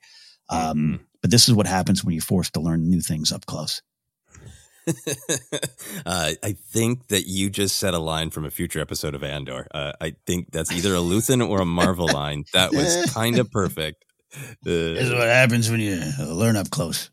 Um, 0.49 0.77
Mm-hmm. 0.77 1.03
But 1.21 1.31
this 1.31 1.47
is 1.47 1.53
what 1.53 1.67
happens 1.67 2.03
when 2.03 2.13
you're 2.13 2.21
forced 2.21 2.53
to 2.53 2.59
learn 2.59 2.89
new 2.89 3.01
things 3.01 3.31
up 3.31 3.45
close. 3.45 3.81
uh, 6.05 6.31
I 6.43 6.55
think 6.71 7.07
that 7.07 7.27
you 7.27 7.49
just 7.49 7.77
said 7.77 7.93
a 7.93 7.99
line 7.99 8.29
from 8.29 8.45
a 8.45 8.51
future 8.51 8.79
episode 8.79 9.15
of 9.15 9.23
Andor. 9.23 9.67
Uh, 9.73 9.93
I 9.99 10.15
think 10.25 10.51
that's 10.51 10.71
either 10.71 10.93
a 10.93 10.99
Luthen 10.99 11.47
or 11.47 11.61
a 11.61 11.65
Maarva 11.65 12.11
line. 12.11 12.45
That 12.53 12.71
was 12.73 13.05
kind 13.13 13.37
of 13.39 13.51
perfect. 13.51 14.03
This 14.63 14.99
is 15.01 15.11
Uh, 15.11 15.15
what 15.15 15.27
happens 15.27 15.69
when 15.69 15.79
you 15.79 16.01
uh, 16.19 16.25
learn 16.33 16.55
up 16.55 16.69
close. 16.69 17.09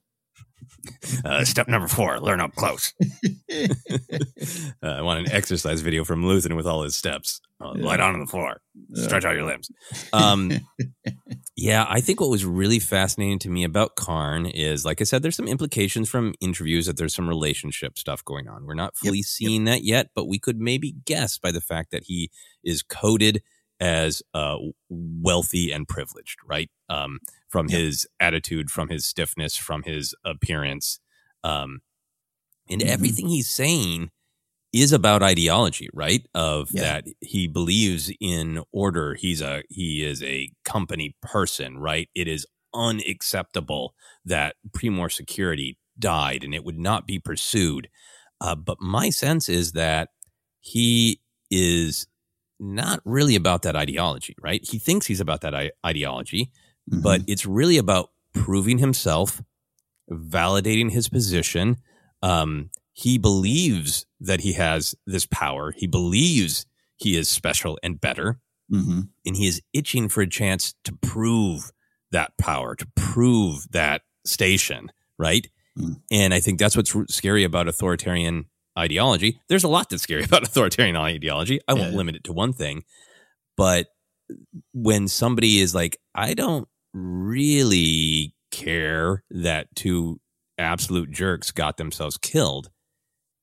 uh, 1.24 1.44
step 1.44 1.66
number 1.66 1.88
four: 1.88 2.20
learn 2.20 2.40
up 2.40 2.54
close. 2.54 2.92
uh, 3.50 3.66
I 4.82 5.00
want 5.02 5.26
an 5.26 5.32
exercise 5.32 5.80
video 5.80 6.04
from 6.04 6.22
Luthen 6.24 6.56
with 6.56 6.66
all 6.66 6.82
his 6.82 6.94
steps. 6.94 7.40
Uh, 7.60 7.72
Lie 7.74 7.96
down 7.96 8.14
on 8.14 8.20
the 8.20 8.26
floor, 8.26 8.60
stretch 8.94 9.24
out 9.24 9.34
your 9.34 9.44
limbs. 9.46 9.70
Um, 10.12 10.50
yeah, 11.56 11.86
I 11.88 12.00
think 12.00 12.20
what 12.20 12.30
was 12.30 12.44
really 12.44 12.80
fascinating 12.80 13.38
to 13.40 13.48
me 13.48 13.62
about 13.62 13.94
Karn 13.94 14.44
is, 14.46 14.84
like 14.84 15.00
I 15.00 15.04
said, 15.04 15.22
there's 15.22 15.36
some 15.36 15.46
implications 15.46 16.10
from 16.10 16.34
interviews 16.40 16.86
that 16.86 16.96
there's 16.96 17.14
some 17.14 17.28
relationship 17.28 17.96
stuff 17.96 18.24
going 18.24 18.48
on. 18.48 18.66
We're 18.66 18.74
not 18.74 18.96
fully 18.96 19.22
seeing 19.22 19.64
that 19.64 19.84
yet, 19.84 20.08
but 20.16 20.26
we 20.26 20.40
could 20.40 20.58
maybe 20.58 20.92
guess 21.04 21.38
by 21.38 21.52
the 21.52 21.60
fact 21.60 21.92
that 21.92 22.04
he 22.04 22.30
is 22.64 22.82
coded 22.82 23.40
as 23.78 24.20
uh, 24.34 24.56
wealthy 24.88 25.70
and 25.70 25.86
privileged, 25.86 26.38
right? 26.44 26.70
Um, 26.88 27.20
from 27.48 27.68
his 27.68 28.04
attitude, 28.18 28.70
from 28.70 28.88
his 28.88 29.04
stiffness, 29.04 29.56
from 29.56 29.84
his 29.84 30.12
appearance, 30.24 30.98
um, 31.44 31.82
and 32.68 32.80
Mhm. 32.80 32.88
everything 32.88 33.28
he's 33.28 33.48
saying 33.50 34.10
is 34.82 34.92
about 34.92 35.22
ideology, 35.22 35.88
right? 35.94 36.26
Of 36.34 36.70
Yeah. 36.72 36.82
that 36.82 37.04
he 37.20 37.46
believes 37.46 38.10
in 38.20 38.62
order. 38.72 39.14
He's 39.14 39.40
a 39.40 39.62
he 39.70 40.02
is 40.02 40.22
a 40.22 40.50
company 40.64 41.16
person, 41.22 41.78
right? 41.78 42.08
It 42.14 42.26
is 42.28 42.46
unacceptable 42.74 43.94
that 44.24 44.56
Pre-Mor 44.72 45.08
Security 45.08 45.78
died 45.98 46.42
and 46.42 46.54
it 46.54 46.64
would 46.64 46.78
not 46.78 47.06
be 47.06 47.18
pursued. 47.18 47.88
Uh, 48.40 48.54
but 48.56 48.80
my 48.80 49.10
sense 49.10 49.48
is 49.48 49.72
that 49.72 50.08
he 50.60 51.20
is 51.50 52.06
not 52.58 53.00
really 53.04 53.36
about 53.36 53.62
that 53.62 53.76
ideology, 53.76 54.34
right? 54.42 54.66
He 54.68 54.78
thinks 54.78 55.06
he's 55.06 55.20
about 55.20 55.40
that 55.42 55.54
I- 55.54 55.70
ideology, 55.86 56.50
but 56.86 57.22
it's 57.28 57.46
really 57.46 57.78
about 57.78 58.10
proving 58.32 58.78
himself, 58.78 59.40
validating 60.10 60.90
his 60.90 61.08
position. 61.08 61.76
Um, 62.22 62.70
he 62.94 63.18
believes 63.18 64.06
that 64.20 64.40
he 64.40 64.54
has 64.54 64.94
this 65.06 65.26
power. 65.26 65.72
He 65.76 65.86
believes 65.86 66.64
he 66.96 67.16
is 67.16 67.28
special 67.28 67.78
and 67.82 68.00
better, 68.00 68.40
Mm-hmm. 68.72 69.00
and 69.26 69.36
he 69.36 69.46
is 69.46 69.60
itching 69.74 70.08
for 70.08 70.22
a 70.22 70.26
chance 70.26 70.74
to 70.84 70.92
prove 71.02 71.70
that 72.12 72.32
power, 72.38 72.74
to 72.74 72.86
prove 72.96 73.70
that 73.72 74.00
station, 74.24 74.90
right? 75.18 75.46
Mm. 75.78 76.00
And 76.10 76.32
I 76.32 76.40
think 76.40 76.58
that's 76.58 76.74
what's 76.74 76.96
scary 77.14 77.44
about 77.44 77.68
authoritarian 77.68 78.46
ideology. 78.78 79.38
There's 79.50 79.64
a 79.64 79.68
lot 79.68 79.90
that's 79.90 80.02
scary 80.02 80.24
about 80.24 80.44
authoritarian 80.44 80.96
ideology. 80.96 81.60
I 81.68 81.74
won't 81.74 81.94
limit 81.94 82.16
it 82.16 82.24
to 82.24 82.32
one 82.32 82.54
thing, 82.54 82.84
but 83.54 83.88
when 84.72 85.08
somebody 85.08 85.60
is 85.60 85.74
like, 85.74 85.98
I 86.14 86.32
don't 86.32 86.66
really 86.94 88.34
care 88.50 89.24
that 89.30 89.68
two 89.76 90.20
absolute 90.56 91.10
jerks 91.10 91.50
got 91.50 91.76
themselves 91.76 92.16
killed, 92.16 92.70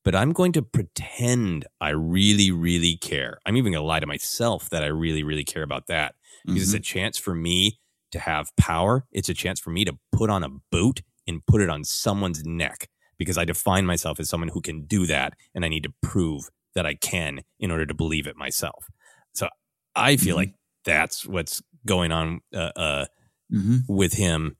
but 0.03 0.15
I'm 0.15 0.31
going 0.33 0.51
to 0.53 0.61
pretend 0.61 1.65
I 1.79 1.89
really, 1.89 2.51
really 2.51 2.97
care. 2.97 3.39
I'm 3.45 3.57
even 3.57 3.71
going 3.71 3.81
to 3.81 3.87
lie 3.87 3.99
to 3.99 4.07
myself 4.07 4.69
that 4.69 4.83
I 4.83 4.87
really, 4.87 5.23
really 5.23 5.43
care 5.43 5.63
about 5.63 5.87
that 5.87 6.15
because 6.45 6.63
it's 6.63 6.73
a 6.73 6.79
chance 6.79 7.17
for 7.17 7.35
me 7.35 7.79
to 8.11 8.19
have 8.19 8.49
power. 8.57 9.05
It's 9.11 9.29
a 9.29 9.33
chance 9.33 9.59
for 9.59 9.69
me 9.69 9.85
to 9.85 9.97
put 10.11 10.29
on 10.29 10.43
a 10.43 10.49
boot 10.71 11.01
and 11.27 11.45
put 11.45 11.61
it 11.61 11.69
on 11.69 11.83
someone's 11.83 12.43
neck 12.43 12.89
because 13.17 13.37
I 13.37 13.45
define 13.45 13.85
myself 13.85 14.19
as 14.19 14.27
someone 14.29 14.49
who 14.49 14.61
can 14.61 14.85
do 14.85 15.05
that. 15.05 15.33
And 15.53 15.63
I 15.63 15.67
need 15.69 15.83
to 15.83 15.93
prove 16.01 16.49
that 16.73 16.85
I 16.85 16.95
can 16.95 17.41
in 17.59 17.69
order 17.71 17.85
to 17.85 17.93
believe 17.93 18.25
it 18.27 18.35
myself. 18.35 18.87
So 19.33 19.49
I 19.95 20.17
feel 20.17 20.35
Mhm. 20.35 20.39
like 20.39 20.55
that's 20.83 21.27
what's 21.27 21.61
going 21.85 22.11
on 22.11 22.41
uh, 22.53 22.71
uh, 22.75 23.05
Mm-hmm. 23.53 23.79
with 23.93 24.13
him. 24.13 24.55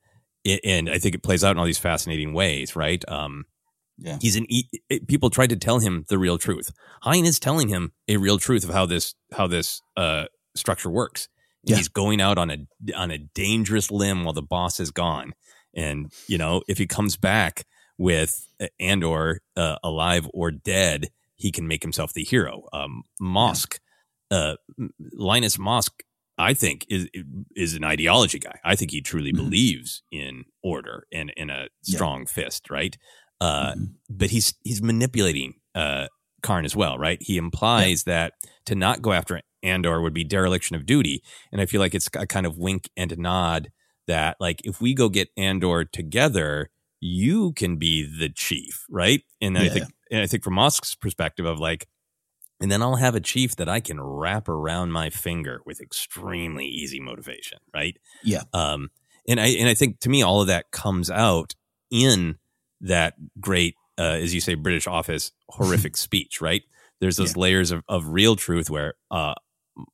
I- 0.46 0.60
And 0.64 0.90
I 0.90 1.00
think 1.00 1.16
it 1.16 1.24
plays 1.24 1.44
out 1.44 1.52
in 1.52 1.58
all 1.58 1.66
these 1.66 1.78
fascinating 1.80 2.34
ways, 2.34 2.76
right? 2.76 3.04
Um, 3.08 3.46
Yeah. 3.98 4.18
he's 4.22 4.36
an 4.36 4.46
e- 4.50 4.68
people 5.08 5.30
tried 5.30 5.50
to 5.52 5.56
tell 5.56 5.80
him 5.80 6.06
the 6.10 6.18
real 6.18 6.38
truth. 6.38 6.72
Hyne 7.04 7.26
is 7.26 7.40
telling 7.40 7.68
him 7.70 7.92
a 8.08 8.18
real 8.18 8.38
truth 8.40 8.64
of 8.64 8.72
how 8.72 8.86
this 8.86 9.14
how 9.34 9.48
this 9.48 9.82
uh, 9.96 10.26
structure 10.56 10.90
works. 10.90 11.28
Yeah. 11.64 11.76
He's 11.78 11.88
going 11.88 12.20
out 12.22 12.38
on 12.40 12.50
a 12.50 12.58
on 12.96 13.12
a 13.12 13.20
dangerous 13.20 13.92
limb 13.92 14.24
while 14.24 14.34
the 14.34 14.42
boss 14.42 14.80
is 14.80 14.90
gone. 14.92 15.34
And 15.76 16.12
you 16.28 16.38
know, 16.38 16.64
if 16.68 16.78
he 16.80 16.88
comes 16.88 17.16
back 17.18 17.66
with 17.98 18.48
uh, 18.60 18.68
Andor 18.80 19.42
uh, 19.56 19.76
alive 19.84 20.28
or 20.34 20.50
dead, 20.52 21.10
he 21.36 21.52
can 21.52 21.68
make 21.68 21.84
himself 21.84 22.14
the 22.14 22.24
hero. 22.24 22.64
Um, 22.74 23.04
Mosk, 23.22 23.78
uh, 24.32 24.56
Linus 25.14 25.58
Mosk, 25.58 25.92
I 26.38 26.54
think 26.56 26.86
is 26.90 27.08
is 27.56 27.76
an 27.76 27.84
ideology 27.84 28.40
guy. 28.40 28.60
I 28.64 28.76
think 28.76 28.90
he 28.92 29.02
truly 29.02 29.32
Mhm. 29.32 29.36
believes 29.38 30.02
in 30.12 30.46
order 30.64 31.06
and 31.14 31.32
in 31.38 31.50
a 31.52 31.68
Yeah. 31.84 31.96
strong 31.96 32.26
fist, 32.26 32.70
right? 32.72 32.98
Uh, 33.42 33.74
Mhm. 33.74 33.96
but 34.10 34.30
he's 34.30 34.54
he's 34.64 34.82
manipulating 34.82 35.56
uh 35.76 36.08
Karn 36.44 36.64
as 36.66 36.76
well, 36.76 36.98
right? 36.98 37.22
He 37.22 37.38
implies 37.38 38.04
that 38.06 38.34
to 38.66 38.76
not 38.76 39.02
go 39.02 39.12
after 39.14 39.42
Andor 39.64 40.02
would 40.02 40.14
be 40.14 40.24
dereliction 40.24 40.76
of 40.76 40.86
duty, 40.86 41.22
and 41.52 41.60
I 41.62 41.66
feel 41.66 41.82
like 41.82 41.94
it's 41.96 42.10
a 42.16 42.26
kind 42.28 42.46
of 42.46 42.58
wink 42.58 42.90
and 42.96 43.12
a 43.12 43.16
nod 43.16 43.72
that 44.08 44.38
like 44.40 44.62
if 44.64 44.80
we 44.82 44.94
go 44.94 45.10
get 45.10 45.30
Andor 45.38 45.86
together, 45.86 46.70
you 47.00 47.52
can 47.54 47.78
be 47.78 48.04
the 48.04 48.30
chief, 48.30 48.86
right? 48.90 49.22
And 49.42 49.58
I 49.58 49.70
think 49.70 49.86
and 50.12 50.22
I 50.22 50.28
think 50.28 50.44
from 50.44 50.54
Mosk's 50.56 50.94
perspective 50.96 51.46
of 51.46 51.60
like, 51.60 51.88
and 52.60 52.72
then 52.72 52.82
I'll 52.84 52.98
have 52.98 53.16
a 53.16 53.20
chief 53.22 53.56
that 53.56 53.70
I 53.70 53.80
can 53.80 54.00
wrap 54.02 54.48
around 54.50 54.92
my 54.92 55.10
finger 55.10 55.62
with 55.66 55.80
extremely 55.82 56.66
easy 56.68 57.00
motivation, 57.00 57.60
right? 57.74 57.98
Yeah. 58.24 58.44
Um, 58.54 58.90
and 59.28 59.40
I 59.40 59.48
and 59.48 59.68
I 59.70 59.74
think 59.76 60.00
to 60.02 60.10
me 60.10 60.22
all 60.22 60.42
of 60.42 60.48
that 60.48 60.72
comes 60.72 61.10
out 61.10 61.54
in 61.92 62.38
that 62.82 63.14
great, 63.40 63.76
uh, 63.98 64.18
as 64.22 64.34
you 64.34 64.42
say, 64.42 64.56
British 64.56 64.88
office 64.88 65.32
horrific 65.50 65.98
speech, 66.08 66.42
right? 66.42 66.64
There's 67.00 67.18
those 67.18 67.36
layers 67.36 67.72
of, 67.72 67.84
of 67.90 68.10
real 68.10 68.36
truth 68.36 68.70
where 68.70 68.94
uh, 69.10 69.34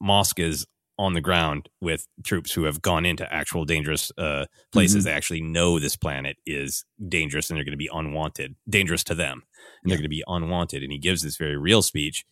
Mosk 0.03 0.39
is 0.39 0.65
on 0.99 1.13
the 1.13 1.21
ground 1.21 1.69
with 1.79 2.07
troops 2.23 2.51
who 2.51 2.63
have 2.63 2.81
gone 2.81 3.05
into 3.05 3.31
actual 3.31 3.65
dangerous 3.65 4.11
uh, 4.17 4.45
places. 4.71 5.03
Mhm. 5.03 5.05
They 5.05 5.11
actually 5.11 5.41
know 5.41 5.79
this 5.79 5.95
planet 5.95 6.37
is 6.45 6.85
dangerous 7.07 7.49
and 7.49 7.57
they're 7.57 7.63
going 7.63 7.71
to 7.71 7.77
be 7.77 7.89
unwanted, 7.93 8.55
dangerous 8.67 9.03
to 9.05 9.15
them, 9.15 9.43
and 9.83 9.91
they're 9.91 9.97
going 9.97 10.03
to 10.03 10.09
be 10.09 10.23
unwanted. 10.27 10.83
And 10.83 10.91
he 10.91 10.97
gives 10.97 11.21
this 11.21 11.37
very 11.37 11.55
real 11.55 11.81
speech. 11.81 12.25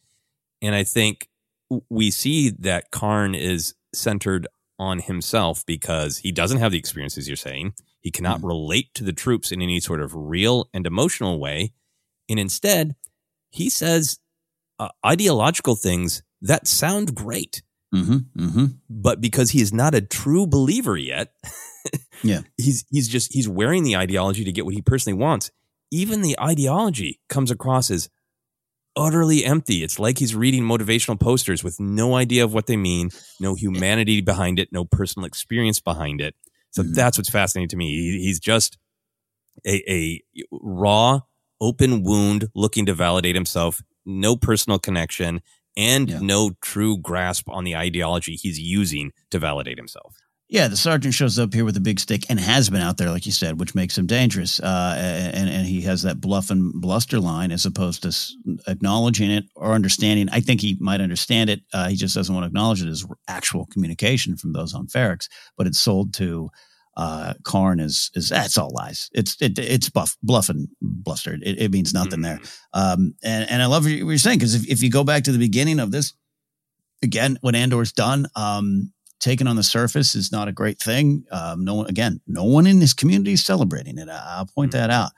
And 0.62 0.74
I 0.74 0.84
think 0.84 1.30
we 1.90 2.12
see 2.12 2.50
that 2.50 2.92
Karn 2.92 3.36
is 3.36 3.76
centered 3.94 4.48
on 4.80 5.00
himself 5.00 5.66
because 5.66 6.18
he 6.18 6.32
doesn't 6.32 6.60
have 6.60 6.72
the 6.72 6.80
experiences 6.80 7.28
you're 7.28 7.38
saying. 7.38 7.74
He 8.06 8.12
cannot 8.12 8.44
relate 8.44 8.94
to 8.94 9.04
the 9.04 9.14
troops 9.14 9.52
in 9.52 9.64
any 9.64 9.80
sort 9.80 10.00
of 10.00 10.14
real 10.14 10.70
and 10.76 10.86
emotional 10.86 11.40
way. 11.40 11.74
And 12.30 12.40
instead, 12.40 12.96
he 13.50 13.68
says 13.68 14.20
uh, 14.78 14.90
ideological 15.04 15.76
things 15.76 16.22
that 16.40 16.68
sound 16.68 17.16
great. 17.16 17.64
Mm-hmm. 17.96 18.18
Mm-hmm. 18.40 18.66
But 18.92 19.22
because 19.22 19.50
he 19.50 19.62
is 19.62 19.74
not 19.74 19.96
a 19.96 20.02
true 20.02 20.46
believer 20.46 20.96
yet, 20.96 21.34
Yeah. 22.24 22.42
he's 22.58 22.86
he's 22.92 23.08
just 23.08 23.34
he's 23.34 23.50
wearing 23.50 23.82
the 23.84 23.96
ideology 23.96 24.44
to 24.44 24.52
get 24.52 24.66
what 24.66 24.76
he 24.76 24.84
personally 24.84 25.18
wants. 25.18 25.50
Even 25.90 26.22
the 26.22 26.40
ideology 26.40 27.20
comes 27.28 27.50
across 27.50 27.90
as 27.90 28.08
utterly 28.96 29.44
empty. 29.44 29.84
It's 29.84 29.98
like 29.98 30.20
he's 30.20 30.36
reading 30.36 30.62
motivational 30.62 31.20
posters 31.20 31.64
with 31.64 31.80
no 31.80 32.16
idea 32.16 32.44
of 32.44 32.54
what 32.54 32.68
they 32.68 32.78
mean, 32.78 33.10
no 33.40 33.56
humanity 33.56 34.22
behind 34.22 34.60
it, 34.60 34.70
no 34.72 34.86
personal 34.86 35.26
experience 35.26 35.80
behind 35.80 36.22
it. 36.22 36.36
So 36.76 36.84
Mhm. 36.84 36.94
that's 36.94 37.18
what's 37.18 37.30
fascinating 37.30 37.70
to 37.70 37.78
me. 37.78 37.90
He, 37.96 38.24
he's 38.24 38.40
just 38.40 38.78
a, 39.66 39.84
a 39.92 40.22
raw, 40.52 41.22
open 41.62 42.04
wound 42.04 42.50
looking 42.56 42.86
to 42.88 42.94
validate 42.94 43.36
himself, 43.36 43.82
no 44.06 44.36
personal 44.36 44.80
connection, 44.80 45.42
and 45.78 46.10
Yeah. 46.10 46.20
no 46.20 46.52
true 46.62 46.98
grasp 46.98 47.50
on 47.50 47.64
the 47.64 47.76
ideology 47.76 48.36
he's 48.36 48.60
using 48.60 49.12
to 49.32 49.40
validate 49.40 49.78
himself. 49.78 50.18
Yeah, 50.48 50.68
the 50.68 50.78
sergeant 50.78 51.16
shows 51.16 51.40
up 51.40 51.56
here 51.56 51.66
with 51.66 51.76
a 51.76 51.82
big 51.82 52.00
stick 52.00 52.26
and 52.30 52.40
has 52.40 52.70
been 52.70 52.82
out 52.82 52.98
there, 52.98 53.10
like 53.10 53.26
you 53.26 53.32
said, 53.32 53.60
which 53.60 53.74
makes 53.74 53.98
him 53.98 54.06
dangerous. 54.06 54.60
Uh, 54.60 54.96
and 55.34 55.50
and 55.50 55.66
he 55.66 55.82
has 55.82 56.04
that 56.04 56.22
bluff 56.22 56.52
and 56.52 56.72
bluster 56.80 57.20
line 57.20 57.52
as 57.52 57.66
opposed 57.66 58.04
to 58.04 58.16
acknowledging 58.68 59.32
it 59.32 59.46
or 59.56 59.74
understanding. 59.74 60.30
I 60.32 60.42
think 60.42 60.62
he 60.62 60.78
might 60.80 61.02
understand 61.02 61.50
it. 61.50 61.62
Uh, 61.74 61.90
he 61.90 61.96
just 61.96 62.14
doesn't 62.14 62.34
want 62.34 62.44
to 62.44 62.48
acknowledge 62.48 62.84
it 62.84 62.90
as 62.90 63.04
actual 63.28 63.66
communication 63.66 64.38
from 64.38 64.54
those 64.54 64.76
on 64.76 64.86
Ferrix. 64.86 65.28
But 65.58 65.66
it's 65.66 65.80
sold 65.80 66.14
to 66.16 66.50
uh, 66.96 67.34
Karn 67.44 67.80
as 67.80 68.12
is 68.14 68.30
that's 68.30 68.58
all 68.58 68.72
lies. 68.72 69.10
It's 69.14 69.42
it, 69.42 69.58
it's 69.58 69.90
buff 69.90 70.16
bluff 70.22 70.50
and 70.50 70.68
bluster. 70.80 71.34
It, 71.42 71.60
it 71.60 71.72
means 71.72 71.92
nothing 71.92 72.22
there. 72.22 72.40
Um, 72.72 73.16
and 73.24 73.50
and 73.50 73.64
I 73.64 73.66
love 73.66 73.86
what 73.86 73.92
you're 73.92 74.18
saying 74.20 74.38
because 74.38 74.54
if 74.54 74.70
if 74.70 74.84
you 74.84 74.92
go 74.92 75.04
back 75.04 75.24
to 75.24 75.32
the 75.32 75.40
beginning 75.40 75.80
of 75.80 75.90
this, 75.90 76.14
again 77.02 77.38
when 77.42 77.56
Andor's 77.56 77.92
done, 77.92 78.28
um, 78.36 78.94
taken 79.26 79.48
on 79.48 79.56
the 79.56 79.64
surface 79.64 80.14
is 80.14 80.32
not 80.32 80.48
a 80.48 80.54
great 80.54 80.80
thing. 80.80 81.26
Um, 81.32 81.66
no 81.66 81.74
one, 81.74 81.88
again, 81.88 82.22
no 82.28 82.44
one 82.44 82.68
in 82.68 82.80
this 82.80 82.94
community 82.94 83.34
is 83.34 83.44
celebrating 83.44 83.98
it. 83.98 84.08
I, 84.08 84.38
will 84.40 84.46
point 84.46 84.72
mm-hmm. 84.72 84.82
that 84.82 84.90
out. 84.92 85.12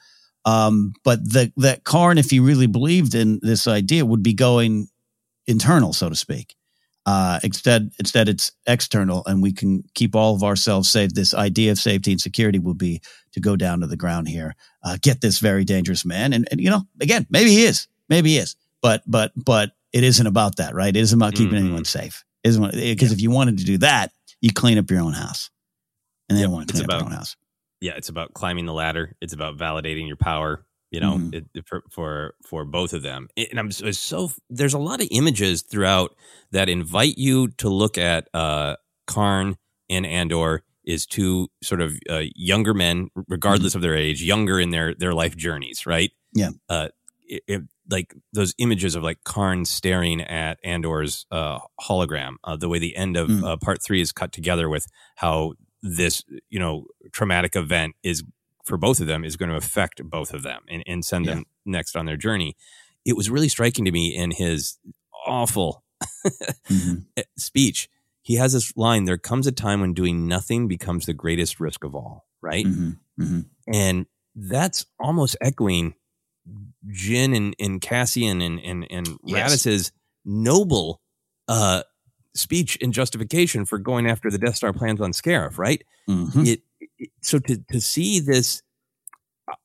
Um, 0.45 0.93
but 1.03 1.21
the, 1.25 1.51
that 1.57 1.83
Karn, 1.83 2.17
if 2.17 2.29
he 2.29 2.39
really 2.39 2.67
believed 2.67 3.13
in 3.13 3.39
this 3.43 3.67
idea, 3.67 4.05
would 4.05 4.23
be 4.23 4.33
going 4.33 4.87
internal, 5.45 5.91
so 5.91 6.07
to 6.07 6.15
speak. 6.15 6.55
Uh, 7.05 7.39
instead, 7.43 7.91
instead 7.99 8.29
it's 8.29 8.53
external, 8.65 9.23
and 9.25 9.41
we 9.41 9.51
can 9.51 9.83
keep 9.93 10.15
all 10.15 10.35
of 10.35 10.43
ourselves 10.43 10.89
safe. 10.89 11.13
This 11.13 11.33
idea 11.33 11.71
of 11.71 11.77
safety 11.77 12.11
and 12.11 12.21
security 12.21 12.59
will 12.59 12.75
be 12.75 13.01
to 13.33 13.41
go 13.41 13.57
down 13.57 13.81
to 13.81 13.87
the 13.87 13.97
ground 13.97 14.29
here, 14.29 14.55
uh, 14.83 14.97
get 15.01 15.19
this 15.19 15.39
very 15.39 15.65
dangerous 15.65 16.05
man, 16.05 16.33
and, 16.33 16.47
and 16.51 16.59
you 16.59 16.69
know, 16.69 16.83
again, 16.99 17.25
maybe 17.29 17.49
he 17.49 17.63
is, 17.63 17.87
maybe 18.09 18.31
he 18.31 18.37
is, 18.37 18.57
but 18.81 19.03
but 19.07 19.31
but 19.35 19.71
it 19.93 20.03
isn't 20.03 20.27
about 20.27 20.57
that, 20.57 20.75
right? 20.75 20.95
It 20.95 20.99
isn't 20.99 21.17
about 21.17 21.35
keeping 21.35 21.55
mm-hmm. 21.55 21.67
anyone 21.67 21.85
safe. 21.85 22.25
Isn't 22.47 22.71
because 22.71 23.09
yeah. 23.09 23.15
if 23.15 23.21
you 23.21 23.31
wanted 23.31 23.59
to 23.59 23.65
do 23.65 23.77
that, 23.79 24.11
you 24.41 24.51
clean 24.51 24.77
up 24.77 24.89
your 24.89 25.01
own 25.01 25.13
house, 25.13 25.49
and 26.29 26.37
they 26.37 26.43
don't 26.43 26.51
want 26.51 26.67
to 26.69 26.73
clean 26.73 26.85
about, 26.85 26.95
up 26.95 27.01
their 27.01 27.09
own 27.09 27.17
house. 27.17 27.35
Yeah, 27.81 27.93
it's 27.95 28.09
about 28.09 28.33
climbing 28.33 28.65
the 28.65 28.73
ladder. 28.73 29.15
It's 29.21 29.33
about 29.33 29.57
validating 29.57 30.07
your 30.07 30.17
power 30.17 30.65
you 30.91 30.99
know, 31.01 31.17
mm-hmm. 31.17 31.33
it, 31.33 31.45
it, 31.53 31.67
for, 31.67 31.83
for 31.89 32.35
for 32.45 32.63
both 32.63 32.93
of 32.93 33.01
them. 33.01 33.27
And 33.35 33.59
I'm 33.59 33.71
so, 33.71 33.91
so, 33.91 34.31
there's 34.49 34.73
a 34.73 34.79
lot 34.79 35.01
of 35.01 35.07
images 35.11 35.61
throughout 35.61 36.15
that 36.51 36.69
invite 36.69 37.17
you 37.17 37.49
to 37.57 37.69
look 37.69 37.97
at 37.97 38.29
uh, 38.33 38.75
Karn 39.05 39.57
and 39.89 40.05
Andor 40.05 40.63
is 40.85 41.05
two 41.05 41.49
sort 41.61 41.81
of 41.81 41.93
uh, 42.09 42.21
younger 42.35 42.73
men, 42.73 43.09
regardless 43.27 43.71
mm-hmm. 43.71 43.79
of 43.79 43.81
their 43.81 43.95
age, 43.95 44.23
younger 44.23 44.59
in 44.59 44.69
their 44.69 44.95
their 44.95 45.13
life 45.13 45.35
journeys, 45.35 45.85
right? 45.85 46.11
Yeah. 46.33 46.51
Uh, 46.69 46.87
it, 47.25 47.63
like 47.89 48.13
those 48.33 48.53
images 48.57 48.95
of 48.95 49.03
like 49.03 49.23
Karn 49.23 49.65
staring 49.65 50.21
at 50.21 50.59
Andor's 50.63 51.25
uh, 51.31 51.59
hologram, 51.81 52.35
uh, 52.43 52.55
the 52.55 52.69
way 52.69 52.79
the 52.79 52.95
end 52.95 53.17
of 53.17 53.29
mm. 53.29 53.61
part 53.61 53.81
three 53.83 54.01
is 54.01 54.11
cut 54.11 54.31
together 54.31 54.69
with 54.69 54.87
how 55.15 55.53
this 55.81 56.23
you 56.49 56.59
know 56.59 56.85
traumatic 57.11 57.55
event 57.55 57.95
is 58.03 58.23
for 58.65 58.77
both 58.77 58.99
of 58.99 59.07
them 59.07 59.23
is 59.23 59.37
going 59.37 59.49
to 59.49 59.55
affect 59.55 60.03
both 60.03 60.33
of 60.33 60.43
them 60.43 60.61
and, 60.69 60.83
and 60.85 61.05
send 61.05 61.25
yeah. 61.25 61.35
them 61.35 61.45
next 61.65 61.95
on 61.95 62.05
their 62.05 62.17
journey. 62.17 62.55
It 63.05 63.15
was 63.15 63.29
really 63.29 63.47
striking 63.47 63.85
to 63.85 63.91
me 63.91 64.13
in 64.13 64.31
his 64.31 64.77
awful 65.25 65.83
mm-hmm. 66.69 66.95
speech. 67.37 67.89
He 68.21 68.35
has 68.35 68.51
this 68.51 68.75
line 68.75 69.05
there 69.05 69.17
comes 69.17 69.47
a 69.47 69.53
time 69.53 69.79
when 69.79 69.93
doing 69.93 70.27
nothing 70.27 70.67
becomes 70.67 71.05
the 71.05 71.13
greatest 71.13 71.61
risk 71.61 71.85
of 71.85 71.95
all, 71.95 72.25
right? 72.41 72.65
mm-hmm. 72.65 73.23
Mm-hmm. 73.23 73.39
And 73.73 74.05
that's 74.35 74.85
almost 74.99 75.37
echoing 75.39 75.95
Jyn 76.89 77.35
and, 77.35 77.55
and 77.59 77.81
Cassian 77.81 78.41
and, 78.41 78.59
and, 78.59 78.87
and 78.89 79.07
yes. 79.23 79.51
Raddus's 79.51 79.91
noble 80.25 81.01
uh, 81.47 81.83
speech 82.33 82.77
and 82.81 82.93
justification 82.93 83.65
for 83.65 83.77
going 83.77 84.07
after 84.09 84.29
the 84.29 84.37
Death 84.37 84.55
Star 84.55 84.73
plans 84.73 85.01
on 85.01 85.11
Scarif, 85.11 85.57
right? 85.57 85.83
Mm-hmm. 86.09 86.43
It 86.45 86.61
so 87.21 87.39
to 87.39 87.57
to 87.71 87.81
see 87.81 88.19
this 88.19 88.61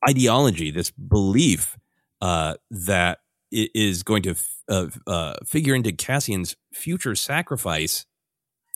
ideology, 0.09 0.71
this 0.71 0.91
belief 0.91 1.77
uh, 2.21 2.55
that 2.71 3.19
is 3.51 4.03
going 4.03 4.23
to 4.23 4.35
uh, 4.69 4.87
uh, 5.07 5.35
figure 5.45 5.75
into 5.75 5.93
Cassian's 5.93 6.57
future 6.73 7.15
sacrifice 7.15 8.07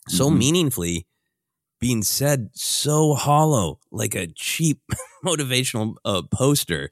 so 0.07 0.27
mm-hmm. 0.27 0.37
meaningfully 0.37 1.07
being 1.79 2.03
said 2.03 2.49
so 2.53 3.13
hollow 3.13 3.79
like 3.91 4.15
a 4.15 4.27
cheap 4.27 4.81
motivational 5.25 5.95
uh, 6.05 6.21
poster 6.31 6.91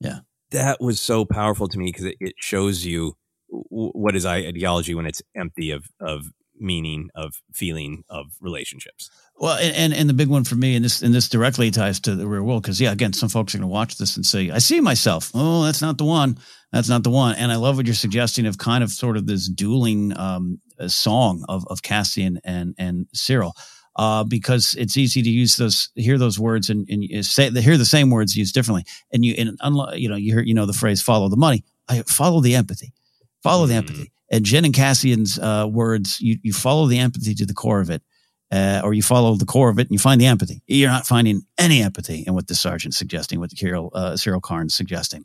yeah 0.00 0.20
that 0.54 0.80
was 0.80 1.00
so 1.00 1.24
powerful 1.24 1.68
to 1.68 1.78
me 1.78 1.86
because 1.86 2.06
it, 2.06 2.16
it, 2.20 2.34
shows 2.38 2.84
you 2.84 3.16
what 3.48 4.16
is 4.16 4.26
ideology 4.26 4.94
when 4.94 5.06
it's 5.06 5.22
empty 5.36 5.70
of 5.70 5.86
of 6.00 6.26
meaning 6.58 7.10
of 7.14 7.34
feeling 7.52 8.04
of 8.08 8.26
relationships 8.40 9.10
well, 9.36 9.58
and, 9.58 9.92
and 9.92 10.08
the 10.08 10.14
big 10.14 10.28
one 10.28 10.44
for 10.44 10.54
me, 10.54 10.76
and 10.76 10.84
this 10.84 11.02
and 11.02 11.12
this 11.12 11.28
directly 11.28 11.70
ties 11.72 11.98
to 12.00 12.14
the 12.14 12.26
real 12.26 12.44
world, 12.44 12.62
because 12.62 12.80
yeah, 12.80 12.92
again, 12.92 13.12
some 13.12 13.28
folks 13.28 13.52
are 13.54 13.58
going 13.58 13.68
to 13.68 13.72
watch 13.72 13.98
this 13.98 14.14
and 14.16 14.24
say, 14.24 14.50
"I 14.50 14.58
see 14.58 14.80
myself." 14.80 15.32
Oh, 15.34 15.64
that's 15.64 15.82
not 15.82 15.98
the 15.98 16.04
one. 16.04 16.38
That's 16.72 16.88
not 16.88 17.02
the 17.02 17.10
one. 17.10 17.34
And 17.34 17.50
I 17.50 17.56
love 17.56 17.76
what 17.76 17.86
you're 17.86 17.96
suggesting 17.96 18.46
of 18.46 18.58
kind 18.58 18.84
of 18.84 18.92
sort 18.92 19.16
of 19.16 19.26
this 19.26 19.48
dueling 19.48 20.16
um, 20.16 20.60
song 20.86 21.44
of 21.48 21.66
of 21.66 21.82
Cassian 21.82 22.40
and 22.44 22.76
and 22.78 23.06
Syril, 23.12 23.54
uh, 23.96 24.24
because 24.24 24.74
it's 24.78 24.96
easy 24.96 25.22
to 25.22 25.30
use 25.30 25.56
those, 25.56 25.90
hear 25.94 26.18
those 26.18 26.38
words, 26.38 26.70
and, 26.70 26.88
and 26.88 27.24
say 27.24 27.50
hear 27.50 27.76
the 27.76 27.84
same 27.84 28.10
words 28.10 28.36
used 28.36 28.54
differently. 28.54 28.84
And 29.12 29.24
you, 29.24 29.34
and 29.38 29.58
unlo- 29.60 29.98
you 29.98 30.08
know, 30.08 30.16
you 30.16 30.34
hear 30.34 30.42
you 30.42 30.54
know 30.54 30.66
the 30.66 30.72
phrase 30.72 31.02
"follow 31.02 31.28
the 31.28 31.36
money." 31.36 31.64
I 31.88 32.02
follow 32.02 32.40
the 32.40 32.54
empathy, 32.54 32.92
follow 33.42 33.66
mm. 33.66 33.68
the 33.68 33.74
empathy. 33.74 34.12
And 34.30 34.44
Jyn 34.44 34.64
and 34.64 34.74
Cassian's 34.74 35.38
uh, 35.38 35.68
words, 35.70 36.20
you 36.20 36.38
you 36.42 36.52
follow 36.52 36.86
the 36.86 36.98
empathy 36.98 37.34
to 37.34 37.46
the 37.46 37.54
core 37.54 37.80
of 37.80 37.90
it 37.90 38.02
uh, 38.54 38.80
or 38.84 38.94
you 38.94 39.02
follow 39.02 39.34
the 39.34 39.44
core 39.44 39.68
of 39.68 39.78
it 39.78 39.88
and 39.88 39.90
you 39.90 39.98
find 39.98 40.20
the 40.20 40.26
empathy. 40.26 40.62
You're 40.66 40.90
not 40.90 41.06
finding 41.06 41.42
any 41.58 41.82
empathy 41.82 42.24
in 42.26 42.34
what 42.34 42.46
the 42.46 42.54
sergeant's 42.54 42.96
suggesting, 42.96 43.40
what 43.40 43.50
the 43.50 43.56
Syril, 43.56 43.90
uh, 43.94 44.12
Syril 44.12 44.40
Karn's 44.40 44.74
suggesting. 44.74 45.24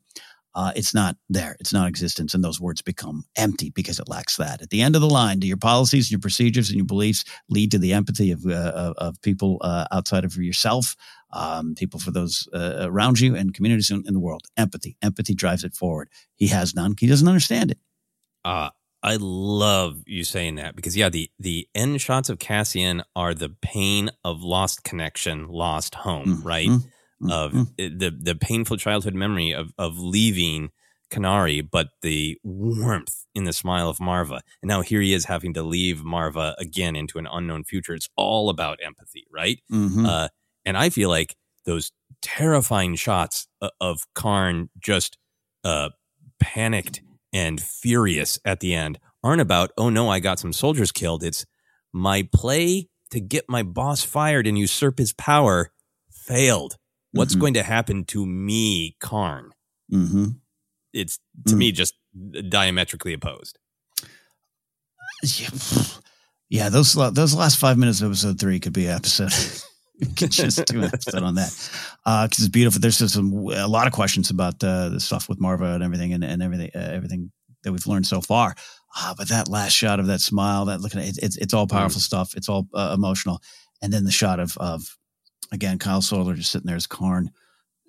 Uh, 0.60 0.74
it's 0.76 0.94
not 0.94 1.16
there. 1.30 1.56
It's 1.62 1.72
not 1.72 1.88
existence. 1.88 2.34
And 2.34 2.44
those 2.44 2.60
words 2.60 2.82
become 2.82 3.24
empty 3.38 3.70
because 3.70 3.98
it 3.98 4.10
lacks 4.10 4.36
that. 4.36 4.62
At 4.62 4.72
the 4.72 4.82
end 4.82 4.94
of 4.94 5.02
the 5.02 5.08
line, 5.08 5.40
do 5.40 5.48
your 5.48 5.56
policies 5.56 6.08
and 6.08 6.12
your 6.12 6.20
procedures 6.20 6.68
and 6.68 6.76
your 6.76 6.86
beliefs 6.86 7.24
lead 7.48 7.72
to 7.72 7.78
the 7.78 7.94
empathy 7.94 8.32
of, 8.32 8.46
uh, 8.46 8.94
of 8.98 9.22
people 9.22 9.60
uh, 9.62 9.86
outside 9.90 10.26
of 10.26 10.36
yourself, 10.36 10.98
um, 11.32 11.76
people 11.76 11.98
for 11.98 12.12
those 12.12 12.50
uh, 12.54 12.80
around 12.82 13.22
you 13.22 13.38
and 13.38 13.54
communities 13.54 13.90
in, 13.90 14.04
in, 14.06 14.14
the 14.14 14.20
world? 14.20 14.42
Empathy. 14.58 14.98
Empathy 15.02 15.34
drives 15.34 15.64
it 15.64 15.74
forward. 15.74 16.10
He 16.36 16.48
has 16.48 16.76
none. 16.76 16.94
He 17.00 17.08
doesn't 17.08 17.30
understand 17.30 17.72
it. 17.72 17.78
Uh, 18.44 18.72
I 19.02 19.16
love 19.18 20.04
you 20.08 20.26
saying 20.26 20.56
that 20.56 20.76
because 20.76 20.98
yeah, 20.98 21.08
the 21.08 21.32
the 21.40 21.70
end 21.74 22.02
shots 22.02 22.28
of 22.28 22.38
Cassian 22.38 23.04
are 23.16 23.34
the 23.34 23.56
pain 23.62 24.10
of 24.26 24.44
lost 24.44 24.84
connection, 24.84 25.48
lost 25.48 25.96
home, 25.96 26.28
mm-hmm. 26.28 26.48
right? 26.48 26.68
Mm-hmm. 26.68 26.90
Of 27.28 27.52
the 27.78 28.16
the 28.18 28.36
painful 28.36 28.78
childhood 28.78 29.14
memory 29.14 29.52
of 29.52 29.74
of 29.78 30.00
leaving 30.00 30.70
Kenari, 31.12 31.68
but 31.70 31.90
the 32.02 32.38
warmth 32.44 33.26
in 33.36 33.44
the 33.44 33.54
smile 33.54 33.90
of 33.90 33.98
Maarva. 33.98 34.40
And 34.62 34.70
now 34.70 34.82
here 34.82 35.02
he 35.02 35.14
is 35.14 35.26
having 35.26 35.54
to 35.56 35.64
leave 35.64 35.98
Maarva 35.98 36.56
again 36.60 36.96
into 36.96 37.18
an 37.18 37.28
unknown 37.30 37.64
future. 37.64 37.94
It's 37.94 38.10
all 38.16 38.50
about 38.50 38.80
empathy, 38.84 39.26
right? 39.34 39.60
Mm-hmm. 39.72 40.06
Uh, 40.06 40.28
and 40.66 40.78
I 40.78 40.90
feel 40.90 41.10
like 41.10 41.36
those 41.66 41.92
terrifying 42.22 42.96
shots 42.96 43.48
of 43.82 44.06
Karn 44.14 44.70
just 44.80 45.18
uh, 45.64 45.90
panicked 46.40 47.02
and 47.34 47.62
furious 47.62 48.40
at 48.46 48.60
the 48.60 48.74
end 48.74 49.00
aren't 49.24 49.42
about, 49.42 49.72
oh 49.78 49.90
no, 49.90 50.10
I 50.10 50.20
got 50.20 50.40
some 50.40 50.54
soldiers 50.54 50.92
killed. 50.92 51.24
It's 51.24 51.46
my 51.92 52.28
play 52.34 52.88
to 53.12 53.20
get 53.20 53.46
my 53.50 53.64
boss 53.64 54.04
fired 54.04 54.48
and 54.48 54.58
usurp 54.58 55.00
his 55.00 55.14
power 55.14 55.72
failed. 56.12 56.78
What's 57.12 57.34
mm-hmm. 57.34 57.42
going 57.42 57.54
to 57.56 57.64
happen 57.64 58.04
to 58.06 58.26
me, 58.26 58.96
Karn? 59.00 59.52
Mm-hmm. 59.92 60.26
It's 60.94 61.18
to 61.18 61.52
mm-hmm. 61.52 61.58
me 61.58 61.72
just 61.72 61.96
diametrically 62.50 63.14
opposed. 63.14 63.58
Yeah, 65.24 65.50
yeah, 66.50 66.70
those 66.70 66.94
those 66.94 67.34
last 67.34 67.58
five 67.58 67.78
minutes 67.78 68.02
of 68.02 68.10
episode 68.10 68.40
three 68.40 68.60
could 68.60 68.74
be 68.74 68.88
an 68.88 68.96
episode. 68.96 69.34
could 70.18 70.32
just 70.32 70.66
do 70.66 70.80
an 70.80 70.86
episode 70.86 71.24
on 71.24 71.36
that 71.36 71.50
because 71.50 72.00
uh, 72.06 72.28
it's 72.30 72.48
beautiful. 72.48 72.80
There's 72.80 73.00
just 73.00 73.16
some 73.16 73.34
a 73.34 73.68
lot 73.68 73.88
of 73.88 73.94
questions 73.94 74.30
about 74.30 74.64
uh, 74.64 74.90
the 74.90 75.00
stuff 75.00 75.28
with 75.28 75.40
Maarva 75.40 75.76
and 75.76 75.84
everything, 75.84 76.14
and, 76.14 76.24
and 76.24 76.42
everything 76.42 76.72
uh, 76.74 76.80
everything 76.80 77.32
that 77.64 77.72
we've 77.72 77.88
learned 77.88 78.08
so 78.08 78.22
far. 78.22 78.56
Uh, 78.98 79.14
but 79.18 79.30
that 79.30 79.48
last 79.48 79.74
shot 79.74 80.00
of 80.00 80.08
that 80.08 80.22
smile, 80.22 80.66
that 80.66 80.82
looking 80.82 81.02
at 81.02 81.08
it, 81.08 81.20
it's 81.22 81.38
it's 81.38 81.54
all 81.54 81.68
mm. 81.68 81.72
powerful 81.72 82.00
mm. 82.00 82.04
stuff. 82.04 82.36
It's 82.36 82.50
all 82.50 82.68
uh, 82.74 82.92
emotional, 82.94 83.42
and 83.82 83.92
then 83.92 84.06
the 84.06 84.12
shot 84.12 84.40
of 84.40 84.58
of 84.58 84.98
again 85.52 85.80
Kyle 85.80 86.02
Soller 86.02 86.36
just 86.36 86.52
sitting 86.52 86.68
there 86.68 86.76
as 86.76 86.88
Karn 86.88 87.32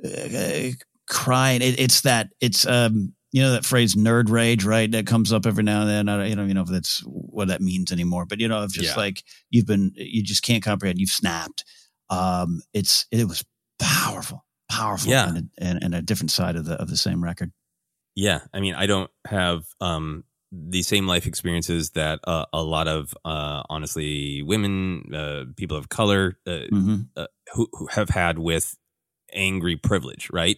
uh, 0.05 0.71
crying. 1.09 1.63
It, 1.63 1.79
it's 1.79 2.03
that 2.03 2.33
it's 2.41 2.67
um 2.67 3.15
you 3.33 3.43
know 3.43 3.53
that 3.53 3.65
phrase 3.65 3.95
nerd 3.95 4.31
rage 4.31 4.65
right 4.65 4.91
that 4.91 5.07
comes 5.07 5.33
up 5.33 5.47
every 5.47 5.63
now 5.63 5.83
and 5.83 5.91
then. 5.91 6.09
I 6.09 6.17
don't, 6.17 6.29
you 6.29 6.37
know 6.37 6.45
you 6.45 6.55
know 6.55 6.63
if 6.63 6.69
that's 6.69 7.01
what 7.05 7.49
that 7.49 7.61
means 7.61 7.93
anymore, 7.93 8.27
but 8.27 8.41
you 8.41 8.49
know 8.49 8.63
of 8.63 8.73
just 8.73 8.97
yeah. 8.97 9.01
like 9.01 9.23
you've 9.51 9.67
been 9.67 9.93
you 9.95 10.23
just 10.23 10.43
can't 10.43 10.63
comprehend. 10.63 10.99
You've 10.99 11.11
snapped 11.11 11.65
um, 12.11 12.63
it's 12.75 13.07
it 13.11 13.27
was 13.27 13.45
powerful, 13.79 14.45
powerful, 14.69 15.11
yeah, 15.11 15.29
and 15.29 15.39
a, 15.39 15.65
and, 15.65 15.85
and 15.85 15.95
a 15.95 16.03
different 16.03 16.33
side 16.33 16.57
of 16.57 16.65
the 16.65 16.75
of 16.75 16.91
the 16.91 16.97
same 16.97 17.23
record. 17.23 17.53
Yeah, 18.17 18.41
I 18.53 18.61
mean, 18.61 18.75
I 18.75 18.87
don't 18.87 19.11
have 19.27 19.65
um, 19.81 20.25
the 20.53 20.83
same 20.83 21.07
life 21.07 21.27
experiences 21.27 21.91
that 21.91 22.21
uh, 22.25 22.47
a 22.53 22.63
lot 22.63 22.89
of 22.89 23.15
uh, 23.25 23.63
honestly 23.69 24.43
women, 24.43 25.15
uh, 25.15 25.45
people 25.57 25.77
of 25.77 25.89
color, 25.89 26.39
uh, 26.47 26.67
mm-hmm. 26.73 26.97
Uh, 27.17 27.27
who, 27.55 27.69
who, 27.73 27.87
have 27.87 28.09
had 28.09 28.39
with 28.39 28.77
angry 29.33 29.77
privilege. 29.77 30.29
Right? 30.33 30.57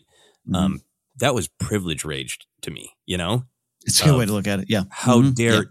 Mm-hmm. 0.48 0.54
Um, 0.54 0.82
that 1.16 1.34
was 1.34 1.48
privilege 1.48 2.04
rage 2.04 2.38
to 2.62 2.70
me. 2.70 2.94
You 3.06 3.18
know, 3.18 3.44
it's 3.84 4.00
a 4.00 4.04
good 4.04 4.18
way 4.18 4.26
to 4.26 4.32
look 4.32 4.46
at 4.46 4.60
it. 4.60 4.66
Yeah. 4.68 4.84
How 4.90 5.20
mm-hmm. 5.20 5.32
dare 5.32 5.54
yeah 5.54 5.62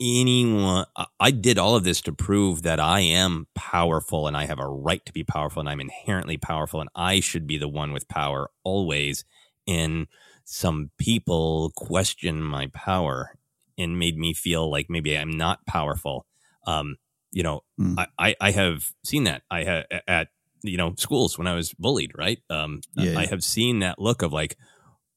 anyone 0.00 0.84
i 1.20 1.30
did 1.30 1.58
all 1.58 1.76
of 1.76 1.84
this 1.84 2.00
to 2.00 2.12
prove 2.12 2.62
that 2.62 2.80
i 2.80 3.00
am 3.00 3.46
powerful 3.54 4.26
and 4.26 4.36
i 4.36 4.44
have 4.44 4.58
a 4.58 4.66
right 4.66 5.04
to 5.06 5.12
be 5.12 5.22
powerful 5.22 5.60
and 5.60 5.68
i'm 5.68 5.80
inherently 5.80 6.36
powerful 6.36 6.80
and 6.80 6.90
i 6.96 7.20
should 7.20 7.46
be 7.46 7.58
the 7.58 7.68
one 7.68 7.92
with 7.92 8.08
power 8.08 8.50
always 8.64 9.24
and 9.68 10.06
some 10.44 10.90
people 10.98 11.72
question 11.76 12.42
my 12.42 12.66
power 12.74 13.36
and 13.78 13.98
made 13.98 14.16
me 14.16 14.32
feel 14.34 14.70
like 14.70 14.86
maybe 14.88 15.16
i'm 15.16 15.30
not 15.30 15.64
powerful 15.66 16.26
um 16.66 16.96
you 17.36 17.42
know, 17.42 17.62
Mm. 17.80 17.98
I, 17.98 18.06
I 18.28 18.36
I 18.40 18.50
have 18.52 18.92
seen 19.04 19.24
that 19.24 19.42
I 19.50 19.82
at 20.06 20.28
you 20.62 20.76
know 20.76 20.94
schools 20.96 21.36
when 21.36 21.48
I 21.48 21.54
was 21.56 21.72
bullied. 21.74 22.12
Right. 22.16 22.38
Um, 22.48 22.80
Yeah. 22.94 23.18
I 23.18 23.26
have 23.26 23.42
seen 23.42 23.80
that 23.80 23.98
look 23.98 24.22
of 24.22 24.32
like, 24.32 24.56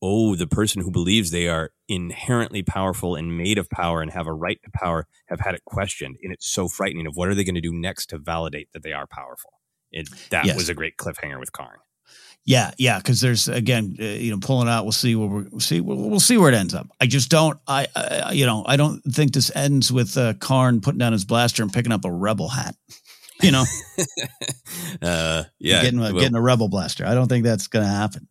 oh, 0.01 0.35
the 0.35 0.47
person 0.47 0.81
who 0.81 0.89
believes 0.89 1.29
they 1.29 1.47
are 1.47 1.69
inherently 1.87 2.63
powerful 2.63 3.13
and 3.13 3.37
made 3.37 3.59
of 3.59 3.69
power 3.69 4.01
and 4.01 4.09
have 4.11 4.25
a 4.25 4.33
right 4.33 4.59
to 4.63 4.71
power 4.73 5.05
have 5.27 5.41
had 5.41 5.53
it 5.53 5.63
questioned, 5.65 6.17
and 6.23 6.33
it's 6.33 6.49
so 6.51 6.67
frightening. 6.67 7.05
Of 7.05 7.15
what 7.15 7.27
are 7.29 7.35
they 7.35 7.43
going 7.43 7.53
to 7.53 7.61
do 7.61 7.71
next 7.71 8.07
to 8.07 8.17
validate 8.17 8.69
that 8.73 8.81
they 8.81 8.93
are 8.93 9.05
powerful? 9.05 9.51
It, 9.91 10.09
that 10.31 10.45
Yes. 10.45 10.57
was 10.57 10.69
a 10.69 10.73
great 10.73 10.97
cliffhanger 10.97 11.39
with 11.39 11.51
Karn. 11.51 11.77
Yeah, 12.47 12.71
yeah, 12.77 12.97
because 12.97 13.19
there's 13.19 13.49
again, 13.49 13.97
uh, 13.99 14.05
you 14.05 14.31
know, 14.31 14.39
pulling 14.39 14.69
out. 14.69 14.85
We'll 14.85 14.93
see 14.93 15.15
where 15.15 15.27
we're, 15.27 15.47
we'll 15.51 15.59
see. 15.59 15.81
We'll, 15.81 15.97
we'll 15.97 16.21
see 16.21 16.37
where 16.37 16.49
it 16.49 16.55
ends 16.55 16.73
up. 16.73 16.87
I 16.99 17.05
just 17.05 17.29
don't. 17.29 17.59
I, 17.67 17.87
I, 17.93 18.31
you 18.31 18.45
know, 18.45 18.63
I 18.65 18.77
don't 18.77 19.01
think 19.01 19.33
this 19.33 19.53
ends 19.53 19.91
with 19.91 20.17
uh, 20.17 20.33
Karn 20.35 20.79
putting 20.79 20.97
down 20.97 21.11
his 21.11 21.25
blaster 21.25 21.61
and 21.61 21.73
picking 21.73 21.91
up 21.91 22.05
a 22.05 22.11
rebel 22.11 22.47
hat. 22.47 22.75
You 23.39 23.51
know, 23.51 23.65
uh, 25.03 25.43
yeah, 25.59 25.83
getting 25.83 25.99
a, 25.99 26.11
well, 26.11 26.13
getting 26.13 26.33
a 26.33 26.41
rebel 26.41 26.69
blaster. 26.69 27.05
I 27.05 27.13
don't 27.13 27.27
think 27.27 27.43
that's 27.43 27.67
going 27.67 27.85
to 27.85 27.91
happen. 27.91 28.27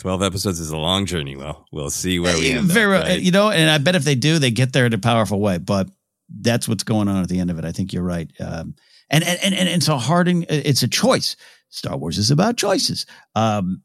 twelve 0.00 0.20
episodes 0.20 0.58
is 0.58 0.70
a 0.70 0.76
long 0.76 1.06
journey. 1.06 1.36
Well, 1.36 1.64
we'll 1.70 1.90
see 1.90 2.18
where 2.18 2.36
we 2.36 2.50
end. 2.50 2.66
very 2.66 2.88
well, 2.88 3.04
right? 3.04 3.20
you 3.20 3.30
know, 3.30 3.50
and 3.52 3.70
I 3.70 3.78
bet 3.78 3.94
if 3.94 4.02
they 4.02 4.16
do, 4.16 4.40
they 4.40 4.50
get 4.50 4.72
there 4.72 4.86
in 4.86 4.92
a 4.92 4.98
powerful 4.98 5.38
way. 5.38 5.58
But 5.58 5.88
that's 6.28 6.66
what's 6.66 6.82
going 6.82 7.06
on 7.06 7.22
at 7.22 7.28
the 7.28 7.38
end 7.38 7.52
of 7.52 7.58
it. 7.60 7.64
I 7.64 7.70
think 7.70 7.92
you're 7.92 8.02
right. 8.02 8.28
Um, 8.40 8.74
and, 9.10 9.22
and 9.22 9.38
and 9.44 9.54
and 9.54 9.68
and 9.68 9.80
so 9.80 9.96
Harding, 9.96 10.44
it's 10.48 10.82
a 10.82 10.88
choice. 10.88 11.36
Star 11.70 11.96
Wars 11.96 12.18
is 12.18 12.30
about 12.30 12.56
choices. 12.56 13.06
Um, 13.34 13.82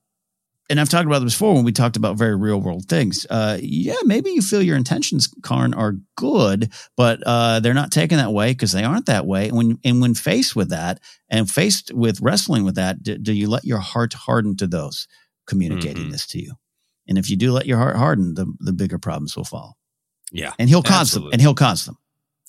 and 0.69 0.79
I've 0.79 0.87
talked 0.89 1.05
about 1.05 1.19
this 1.19 1.33
before 1.33 1.55
when 1.55 1.65
we 1.65 1.73
talked 1.73 1.97
about 1.97 2.17
very 2.17 2.35
real 2.37 2.59
world 2.61 2.85
things. 2.87 3.27
Uh, 3.29 3.57
yeah, 3.61 3.97
maybe 4.05 4.31
you 4.31 4.41
feel 4.41 4.61
your 4.63 4.77
intentions, 4.77 5.27
Karn, 5.41 5.73
are 5.73 5.95
good, 6.15 6.71
but 6.95 7.21
uh, 7.25 7.59
they're 7.59 7.73
not 7.73 7.91
taken 7.91 8.17
that 8.17 8.31
way 8.31 8.51
because 8.53 8.71
they 8.71 8.83
aren't 8.85 9.07
that 9.07 9.27
way. 9.27 9.49
And 9.49 9.57
when 9.57 9.77
and 9.83 10.01
when 10.01 10.13
faced 10.15 10.55
with 10.55 10.69
that, 10.69 11.01
and 11.29 11.51
faced 11.51 11.93
with 11.93 12.21
wrestling 12.21 12.63
with 12.63 12.75
that, 12.75 13.03
do, 13.03 13.17
do 13.17 13.33
you 13.33 13.49
let 13.49 13.65
your 13.65 13.79
heart 13.79 14.13
harden 14.13 14.55
to 14.57 14.65
those 14.67 15.07
communicating 15.47 16.07
Mhm. 16.07 16.11
this 16.11 16.25
to 16.27 16.41
you? 16.41 16.53
And 17.09 17.17
if 17.17 17.29
you 17.29 17.35
do 17.35 17.51
let 17.51 17.65
your 17.65 17.77
heart 17.77 17.97
harden, 17.97 18.35
the 18.35 18.45
the 18.61 18.71
bigger 18.73 18.97
problems 18.97 19.35
will 19.35 19.43
fall. 19.43 19.77
yeah, 20.31 20.53
And 20.57 20.69
he'll 20.69 20.81
cause 20.81 21.01
absolutely. 21.09 21.31
them. 21.31 21.33
And 21.33 21.41
he'll 21.41 21.53
cause 21.55 21.85
them. 21.85 21.97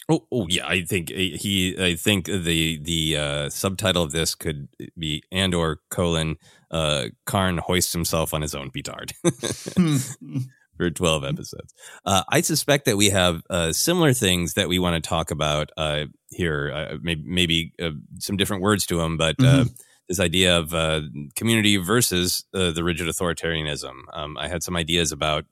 Oh, 0.08 0.26
oh 0.30 0.46
yeah. 0.48 0.66
I 0.66 0.82
think 0.82 1.08
he. 1.08 1.76
I 1.78 1.94
think 1.94 2.26
the 2.26 2.78
the 2.78 3.16
uh, 3.16 3.48
subtitle 3.48 4.02
of 4.02 4.12
this 4.12 4.34
could 4.34 4.68
be 4.98 5.22
Andor 5.32 5.80
colon 5.90 6.36
uh, 6.70 7.06
Karn 7.24 7.58
hoists 7.58 7.92
himself 7.92 8.34
on 8.34 8.42
his 8.42 8.54
own 8.54 8.70
petard 8.70 9.12
for 10.76 10.90
twelve 10.90 11.24
episodes. 11.24 11.72
Uh, 12.04 12.22
I 12.28 12.42
suspect 12.42 12.84
that 12.84 12.96
we 12.96 13.10
have 13.10 13.42
uh, 13.48 13.72
similar 13.72 14.12
things 14.12 14.54
that 14.54 14.68
we 14.68 14.78
want 14.78 15.02
to 15.02 15.08
talk 15.08 15.30
about 15.30 15.70
uh, 15.76 16.04
here. 16.30 16.72
Uh, 16.74 16.96
maybe 17.00 17.22
maybe 17.24 17.72
uh, 17.80 17.90
some 18.18 18.36
different 18.36 18.62
words 18.62 18.86
to 18.86 18.96
them, 18.98 19.16
but. 19.16 19.36
Uh, 19.42 19.64
this 20.08 20.20
idea 20.20 20.58
of 20.58 20.74
uh, 20.74 21.00
community 21.34 21.76
versus 21.76 22.44
uh, 22.52 22.70
the 22.72 22.84
rigid 22.84 23.08
authoritarianism. 23.08 24.02
Um, 24.12 24.36
I 24.36 24.48
had 24.48 24.62
some 24.62 24.76
ideas 24.76 25.12
about 25.12 25.46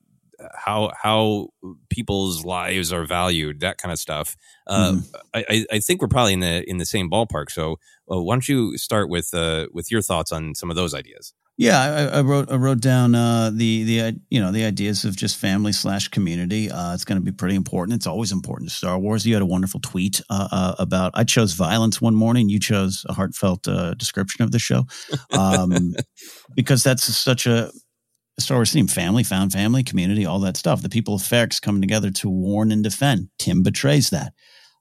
how 0.55 0.93
how 1.01 1.48
people's 1.89 2.44
lives 2.44 2.93
are 2.93 3.05
valued, 3.05 3.60
that 3.60 3.78
kind 3.78 3.93
of 3.93 3.98
stuff. 3.98 4.36
Uh, 4.66 4.97
I, 5.35 5.44
I- 5.48 5.66
I 5.73 5.78
think 5.81 6.01
we're 6.02 6.09
probably 6.09 6.35
in 6.35 6.40
the 6.40 6.69
in 6.69 6.78
the 6.78 6.86
same 6.86 7.10
ballpark. 7.10 7.51
So 7.51 7.78
uh, 8.10 8.20
why 8.23 8.35
don't 8.35 8.48
you 8.48 8.77
start 8.78 9.09
with 9.09 9.32
uh, 9.35 9.66
with 9.73 9.90
your 9.90 10.02
thoughts 10.02 10.32
on 10.32 10.55
some 10.55 10.70
of 10.70 10.77
those 10.77 10.94
ideas? 10.94 11.35
Yeah, 11.59 11.81
I, 12.12 12.19
I 12.19 12.20
wrote 12.23 12.51
I 12.51 12.56
wrote 12.56 12.81
down 12.81 13.14
uh, 13.14 13.51
the 13.52 13.85
the 13.85 14.01
uh, 14.01 14.12
you 14.31 14.40
know 14.40 14.52
the 14.52 14.64
ideas 14.64 15.05
of 15.05 15.14
just 15.16 15.36
family 15.36 15.73
slash 15.73 16.09
community. 16.09 16.70
Uh, 16.70 16.94
it's 16.94 17.05
going 17.05 17.20
to 17.20 17.24
be 17.24 17.31
pretty 17.31 17.55
important. 17.56 17.94
It's 17.94 18.06
always 18.06 18.32
important 18.32 18.70
to 18.70 18.74
Star 18.77 18.98
Wars. 18.98 19.27
You 19.27 19.35
had 19.35 19.43
a 19.43 19.47
wonderful 19.47 19.78
tweet 19.81 20.23
about. 20.31 21.12
I 21.14 21.24
chose 21.24 21.52
violence 21.52 22.01
one 22.01 22.14
morning. 22.14 22.48
You 22.48 22.59
chose 22.59 23.05
a 23.09 23.12
heartfelt 23.12 23.69
uh, 23.69 23.93
description 23.94 24.43
of 24.43 24.51
the 24.51 24.59
show, 24.59 24.86
um, 25.39 25.94
because 26.56 26.82
that's 26.82 27.05
such 27.05 27.47
a 27.47 27.70
Star 28.38 28.59
Wars 28.59 28.72
theme: 28.72 28.86
family, 28.86 29.22
found 29.22 29.52
family, 29.52 29.82
community, 29.82 30.24
all 30.26 30.40
that 30.40 30.56
stuff. 30.56 30.82
The 30.82 30.88
people 30.88 31.14
of 31.14 31.22
Ferrix 31.22 31.60
coming 31.60 31.82
together 31.82 32.10
to 32.10 32.30
warn 32.30 32.72
and 32.72 32.82
defend. 32.82 33.28
Timm 33.38 33.62
betrays 33.62 34.10
that. 34.10 34.32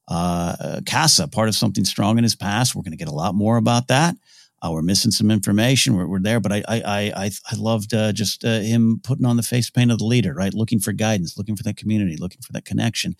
Uh, 0.07 0.81
Kassa, 0.83 1.31
part 1.31 1.49
of 1.49 1.55
something 1.55 1.85
strong 1.85 2.17
in 2.17 2.23
his 2.23 2.35
past. 2.35 2.75
We're 2.75 2.81
going 2.81 2.91
to 2.91 2.97
get 2.97 3.07
a 3.07 3.13
lot 3.13 3.35
more 3.35 3.57
about 3.57 3.87
that. 3.87 4.15
Uh, 4.61 4.69
we're 4.71 4.81
missing 4.81 5.11
some 5.11 5.31
information. 5.31 5.95
We're, 5.95 6.07
we're 6.07 6.19
there, 6.19 6.39
but 6.39 6.51
I 6.51 6.63
I 6.67 6.81
I 6.85 7.31
I, 7.51 7.55
loved 7.55 7.93
uh, 7.93 8.11
just 8.11 8.45
uh, 8.45 8.59
him 8.59 8.99
putting 9.03 9.25
on 9.25 9.37
the 9.37 9.43
face 9.43 9.69
paint 9.69 9.91
of 9.91 9.97
the 9.97 10.05
leader, 10.05 10.33
right? 10.33 10.53
Looking 10.53 10.79
for 10.79 10.91
guidance, 10.91 11.37
looking 11.37 11.55
for 11.55 11.63
that 11.63 11.77
community, 11.77 12.15
looking 12.17 12.41
for 12.41 12.53
that 12.53 12.65
connection. 12.65 13.15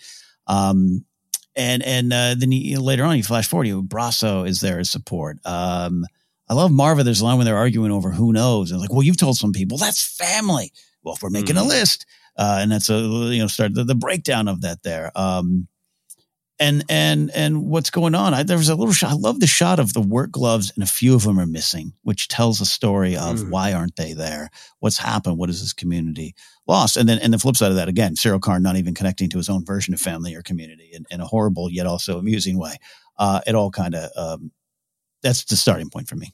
Um, 0.48 1.06
and 1.56 1.84
and 1.84 2.14
uh, 2.14 2.36
then 2.38 2.52
you, 2.52 2.80
later 2.80 3.03
on, 3.03 3.18
you 3.18 3.24
flash 3.24 3.48
forward, 3.48 3.68
you 3.68 3.82
Brasso 3.82 4.48
is 4.48 4.62
there 4.62 4.80
as 4.80 4.90
support. 4.90 5.40
Um, 5.45 6.06
I 6.52 6.53
love 6.53 6.69
Maarva. 6.69 7.06
There's 7.06 7.22
a 7.22 7.23
line 7.23 7.38
when 7.38 7.45
they're 7.45 7.56
arguing 7.56 7.94
over 7.94 8.11
who 8.11 8.34
knows, 8.34 8.72
and 8.72 8.82
like, 8.82 8.91
well, 8.91 9.03
you've 9.03 9.15
told 9.15 9.38
some 9.38 9.53
people 9.53 9.78
that's 9.78 10.06
family. 10.06 10.73
Well, 11.02 11.15
if 11.15 11.23
we're 11.23 11.30
making 11.30 11.56
a 11.56 11.61
Mhm. 11.61 11.69
list, 11.69 12.06
uh, 12.38 12.57
and 12.61 12.69
that's 12.69 12.90
a 12.90 12.99
you 12.99 13.40
know 13.40 13.48
start 13.48 13.73
the, 13.73 13.86
the 13.86 13.95
breakdown 13.95 14.49
of 14.49 14.60
that 14.60 14.84
there. 14.84 15.18
Um, 15.18 15.69
and 16.60 16.84
and 16.90 17.32
and 17.32 17.64
what's 17.68 17.90
going 17.90 18.15
on? 18.15 18.34
I, 18.34 18.44
there 18.44 18.57
was 18.57 18.68
a 18.68 18.76
little 18.76 18.94
shot. 18.94 19.11
I 19.11 19.14
love 19.14 19.40
the 19.40 19.48
shot 19.48 19.80
of 19.80 19.94
the 19.94 20.02
work 20.02 20.32
gloves, 20.32 20.73
and 20.76 20.84
a 20.84 20.88
few 20.88 21.15
of 21.15 21.23
them 21.23 21.40
are 21.40 21.45
missing, 21.45 21.94
which 22.03 22.28
tells 22.28 22.60
a 22.60 22.65
story 22.65 23.15
of 23.15 23.38
Mm. 23.38 23.48
why 23.48 23.72
aren't 23.72 23.95
they 23.95 24.11
there? 24.11 24.49
What's 24.80 24.98
happened? 24.98 25.38
What 25.38 25.49
is 25.49 25.61
this 25.61 25.72
community 25.72 26.36
lost? 26.68 26.98
And 26.98 27.07
then 27.07 27.18
and 27.19 27.34
the 27.34 27.40
flip 27.40 27.56
side 27.56 27.72
of 27.72 27.78
that 27.78 27.88
again, 27.88 28.15
Syril 28.15 28.41
Karn 28.41 28.61
not 28.61 28.76
even 28.76 28.94
connecting 28.94 29.30
to 29.30 29.38
his 29.38 29.48
own 29.48 29.64
version 29.64 29.94
of 29.94 30.02
family 30.02 30.36
or 30.36 30.41
community 30.41 30.90
in, 30.91 31.06
in 31.11 31.22
a 31.22 31.26
horrible 31.26 31.72
yet 31.72 31.88
also 31.88 32.19
amusing 32.19 32.60
way. 32.60 32.76
Uh, 33.18 33.40
it 33.48 33.56
all 33.56 33.72
kind 33.72 33.95
of 33.95 34.11
um, 34.18 34.52
that's 35.23 35.45
the 35.45 35.56
starting 35.56 35.90
point 35.90 36.10
for 36.10 36.18
me. 36.18 36.34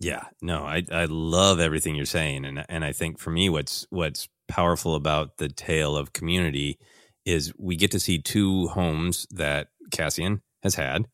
Yeah, 0.00 0.24
no, 0.40 0.64
I 0.64 0.82
I 0.90 1.04
love 1.06 1.60
everything 1.60 1.94
you're 1.94 2.06
saying, 2.06 2.44
and 2.46 2.64
and 2.70 2.84
I 2.84 2.92
think 2.92 3.18
for 3.18 3.30
me, 3.30 3.48
what's 3.50 3.86
what's 3.90 4.28
powerful 4.48 4.94
about 4.94 5.36
the 5.36 5.48
tale 5.48 5.96
of 5.96 6.12
community 6.14 6.78
is 7.26 7.52
we 7.58 7.76
get 7.76 7.90
to 7.92 8.00
see 8.00 8.18
two 8.18 8.68
homes 8.68 9.26
that 9.30 9.68
Cassian 9.92 10.42
has 10.62 10.74
had, 10.74 11.06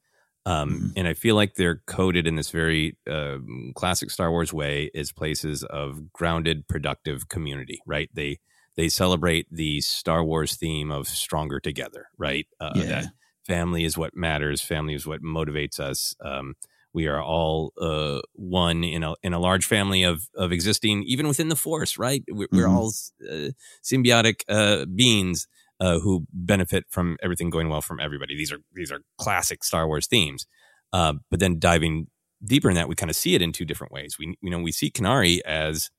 um, 0.47 0.79
Mhm. 0.79 0.95
and 0.95 1.09
I 1.09 1.15
feel 1.15 1.35
like 1.35 1.55
they're 1.55 1.83
coded 1.89 2.27
in 2.29 2.37
this 2.37 2.51
very 2.51 2.97
uh, 3.11 3.39
classic 3.75 4.11
Star 4.11 4.31
Wars 4.31 4.53
way 4.53 4.91
as 4.95 5.11
places 5.13 5.65
of 5.65 6.13
grounded, 6.13 6.69
productive 6.69 7.29
community. 7.29 7.81
Right? 7.87 8.09
They 8.15 8.39
they 8.77 8.89
celebrate 8.89 9.49
the 9.51 9.81
Star 9.81 10.23
Wars 10.25 10.55
theme 10.57 10.93
of 10.93 11.09
stronger 11.09 11.59
together. 11.61 12.07
Right? 12.19 12.47
Uh, 12.61 12.85
Yeah. 12.85 12.87
That 12.87 13.09
family 13.47 13.85
is 13.85 13.99
what 13.99 14.17
matters. 14.17 14.63
Family 14.63 14.95
is 14.95 15.07
what 15.09 15.23
motivates 15.23 15.81
us. 15.81 16.15
Um, 16.21 16.55
we 16.97 17.07
are 17.07 17.23
all 17.23 17.73
uh, 17.81 18.21
one 18.33 18.83
in 18.83 19.03
a 19.05 19.15
in 19.23 19.33
a 19.35 19.39
large 19.39 19.67
family 19.67 20.03
of 20.03 20.17
of 20.35 20.51
existing, 20.51 21.05
even 21.05 21.29
within 21.29 21.49
the 21.51 21.57
Force. 21.67 21.99
Right? 21.99 22.23
We're, 22.29 22.49
we're 22.51 22.67
Mhm. 22.67 22.77
all 22.77 22.93
uh, 23.31 23.51
symbiotic 23.85 24.37
uh, 24.49 24.87
beings 24.87 25.47
uh, 25.79 25.99
who 26.01 26.27
benefit 26.33 26.85
from 26.91 27.17
everything 27.23 27.51
going 27.51 27.69
well 27.69 27.83
from 27.83 28.01
everybody. 28.01 28.35
These 28.37 28.53
are 28.55 28.61
these 28.75 28.91
are 28.91 29.01
classic 29.19 29.63
Star 29.63 29.87
Wars 29.87 30.07
themes. 30.09 30.47
Uh, 30.93 31.15
but 31.31 31.39
then 31.41 31.59
diving 31.59 32.07
deeper 32.53 32.71
in 32.71 32.77
that, 32.77 32.89
we 32.89 32.95
kind 32.95 33.11
of 33.11 33.17
see 33.17 33.35
it 33.35 33.43
in 33.43 33.53
two 33.53 33.67
different 33.67 33.93
ways. 33.93 34.17
We 34.19 34.25
you 34.41 34.51
know 34.51 34.61
we 34.61 34.73
see 34.73 34.91
Kenari 34.91 35.41
as 35.45 35.91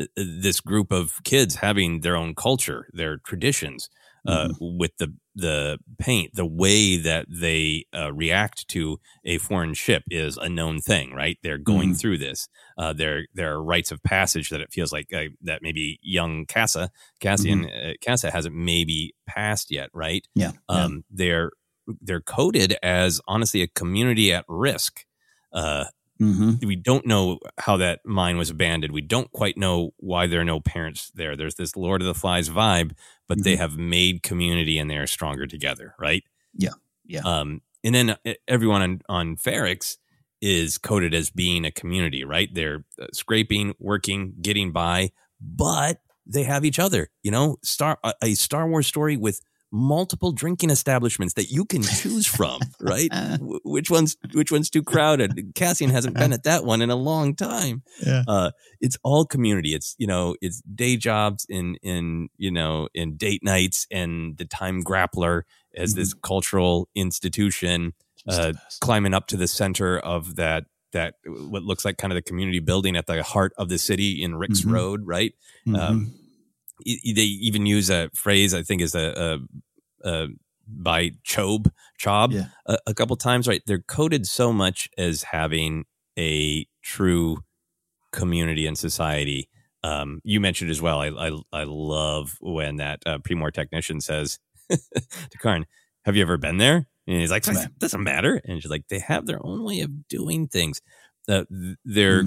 uh, 0.00 0.06
this 0.16 0.60
group 0.60 0.92
of 0.92 1.22
kids 1.24 1.56
having 1.56 2.00
their 2.00 2.16
own 2.16 2.34
culture, 2.34 2.88
their 2.92 3.16
traditions, 3.30 3.88
uh, 4.26 4.48
with 4.60 4.92
the 4.98 5.14
the 5.36 5.78
paint, 5.98 6.30
the 6.34 6.46
way 6.46 6.96
that 6.96 7.26
they 7.28 7.84
uh, 7.96 8.12
react 8.12 8.68
to 8.68 8.98
a 9.24 9.38
foreign 9.38 9.74
ship 9.74 10.02
is 10.08 10.36
a 10.36 10.48
known 10.48 10.80
thing, 10.80 11.12
right? 11.12 11.38
They're 11.42 11.58
going 11.58 11.90
Mhm. 11.90 12.00
through 12.00 12.18
this. 12.18 12.48
Uh, 12.78 12.92
there 12.92 13.26
there 13.34 13.52
are 13.52 13.62
rites 13.62 13.90
of 13.92 14.02
passage 14.02 14.48
that 14.50 14.60
it 14.60 14.72
feels 14.72 14.92
like 14.92 15.12
uh, 15.12 15.24
that 15.42 15.60
maybe 15.62 15.98
young 16.02 16.46
Kassa 16.46 16.88
Cassian 17.20 17.64
uh, 17.66 17.92
Kassa 18.02 18.30
hasn't 18.30 18.54
maybe 18.54 19.14
passed 19.26 19.70
yet, 19.70 19.90
right? 19.92 20.26
Yeah. 20.34 20.52
yeah. 20.70 20.84
Um, 20.84 21.04
they're 21.10 21.50
they're 22.00 22.20
coded 22.22 22.76
as 22.82 23.20
honestly 23.28 23.60
a 23.62 23.68
community 23.68 24.32
at 24.32 24.44
risk. 24.48 25.04
Mhm. 26.24 26.64
we 26.64 26.76
don't 26.76 27.06
know 27.06 27.38
how 27.58 27.76
that 27.76 28.00
mine 28.04 28.36
was 28.36 28.50
abandoned. 28.50 28.92
We 28.92 29.00
don't 29.02 29.30
quite 29.32 29.56
know 29.56 29.92
why 29.98 30.26
there 30.26 30.40
are 30.40 30.44
no 30.44 30.60
parents 30.60 31.10
there. 31.14 31.36
There's 31.36 31.56
this 31.56 31.76
Lord 31.76 32.00
of 32.00 32.06
the 32.06 32.14
Flies 32.14 32.48
vibe, 32.48 32.92
but 33.28 33.42
they 33.44 33.56
have 33.56 33.76
made 33.76 34.22
community 34.22 34.78
and 34.78 34.90
they 34.90 34.96
are 34.96 35.06
stronger 35.06 35.46
together, 35.46 35.94
right? 35.98 36.24
Yeah. 36.54 36.74
Yeah. 37.06 37.20
Um, 37.24 37.60
and 37.82 37.94
then 37.94 38.10
uh, 38.10 38.34
everyone 38.48 38.82
on, 38.82 39.00
on 39.08 39.36
Ferrix 39.36 39.98
is 40.40 40.78
coded 40.78 41.14
as 41.14 41.30
being 41.30 41.64
a 41.64 41.70
community, 41.70 42.24
right? 42.24 42.48
They're 42.52 42.84
uh, 43.00 43.06
scraping, 43.12 43.74
working, 43.78 44.34
getting 44.40 44.72
by, 44.72 45.10
but 45.40 46.00
they 46.26 46.44
have 46.44 46.64
each 46.64 46.78
other. 46.78 47.10
You 47.22 47.30
know, 47.30 47.58
Star 47.62 47.98
a, 48.02 48.14
a 48.22 48.34
Star 48.34 48.66
Wars 48.68 48.86
story 48.86 49.16
with 49.16 49.40
multiple 49.76 50.30
drinking 50.30 50.70
establishments 50.70 51.34
that 51.34 51.50
you 51.50 51.64
can 51.64 51.82
choose 51.82 52.26
from, 52.26 52.60
right? 52.80 53.12
Wh- 53.12 53.64
which 53.66 53.90
one's 53.90 54.16
which 54.32 54.52
one's 54.52 54.70
too 54.70 54.82
crowded? 54.84 55.52
Cassian 55.56 55.90
hasn't 55.90 56.16
been 56.16 56.32
at 56.32 56.44
that 56.44 56.64
one 56.64 56.80
in 56.80 56.90
a 56.90 56.96
long 56.96 57.34
time. 57.34 57.82
Yeah. 58.06 58.22
Uh, 58.28 58.50
it's 58.80 58.96
all 59.02 59.26
community. 59.26 59.74
It's 59.74 59.96
you 59.98 60.06
know, 60.06 60.36
it's 60.40 60.62
day 60.62 60.96
jobs 60.96 61.44
in 61.48 61.74
in 61.82 62.28
you 62.36 62.52
know 62.52 62.88
in 62.94 63.16
date 63.16 63.42
nights 63.42 63.86
and 63.90 64.38
the 64.38 64.44
time 64.44 64.82
grappler 64.84 65.42
as 65.76 65.94
this 65.94 66.14
cultural 66.14 66.88
institution 66.94 67.94
uh, 68.28 68.52
climbing 68.80 69.12
up 69.12 69.26
to 69.26 69.36
the 69.36 69.48
center 69.48 69.98
of 69.98 70.36
that 70.36 70.64
that 70.92 71.14
what 71.26 71.64
looks 71.64 71.84
like 71.84 71.96
kind 71.98 72.12
of 72.12 72.14
the 72.14 72.22
community 72.22 72.60
building 72.60 72.94
at 72.96 73.06
the 73.06 73.20
heart 73.24 73.52
of 73.58 73.68
the 73.68 73.78
city 73.78 74.22
in 74.22 74.36
Rix 74.36 74.60
Mhm. 74.60 74.72
Road, 74.72 75.00
right? 75.04 75.32
Mhm. 75.66 75.76
Um, 75.76 76.14
they 76.84 77.22
even 77.22 77.66
use 77.66 77.90
a 77.90 78.10
phrase 78.14 78.54
I 78.54 78.62
think 78.62 78.82
is 78.82 78.94
a, 78.94 79.38
a, 80.04 80.08
a 80.08 80.28
by 80.66 81.10
Chob 81.26 81.70
Chob 82.00 82.32
Yeah. 82.32 82.46
a, 82.66 82.78
a 82.88 82.94
couple 82.94 83.16
times, 83.16 83.46
right? 83.46 83.62
They're 83.66 83.80
coded 83.86 84.26
so 84.26 84.52
much 84.52 84.88
as 84.96 85.24
having 85.24 85.84
a 86.18 86.66
true 86.82 87.38
community 88.12 88.66
and 88.66 88.78
society. 88.78 89.48
Um, 89.82 90.20
you 90.24 90.40
mentioned 90.40 90.70
as 90.70 90.80
well. 90.80 91.00
I 91.00 91.08
I, 91.08 91.30
I 91.52 91.64
love 91.66 92.36
when 92.40 92.76
that 92.76 93.00
uh, 93.06 93.18
Pre-Mor 93.18 93.50
technician 93.50 94.00
says 94.00 94.38
to 94.70 95.38
Karn, 95.38 95.66
"Have 96.04 96.16
you 96.16 96.22
ever 96.22 96.38
been 96.38 96.56
there?" 96.58 96.86
And 97.06 97.20
he's 97.20 97.30
like, 97.30 97.46
Right. 97.46 97.68
"Doesn't 97.78 98.02
matter." 98.02 98.40
And 98.44 98.62
she's 98.62 98.70
like, 98.70 98.88
"They 98.88 99.00
have 99.00 99.26
their 99.26 99.44
own 99.44 99.62
way 99.64 99.80
of 99.80 100.08
doing 100.08 100.48
things. 100.48 100.80
Uh, 101.28 101.44
they're 101.84 102.24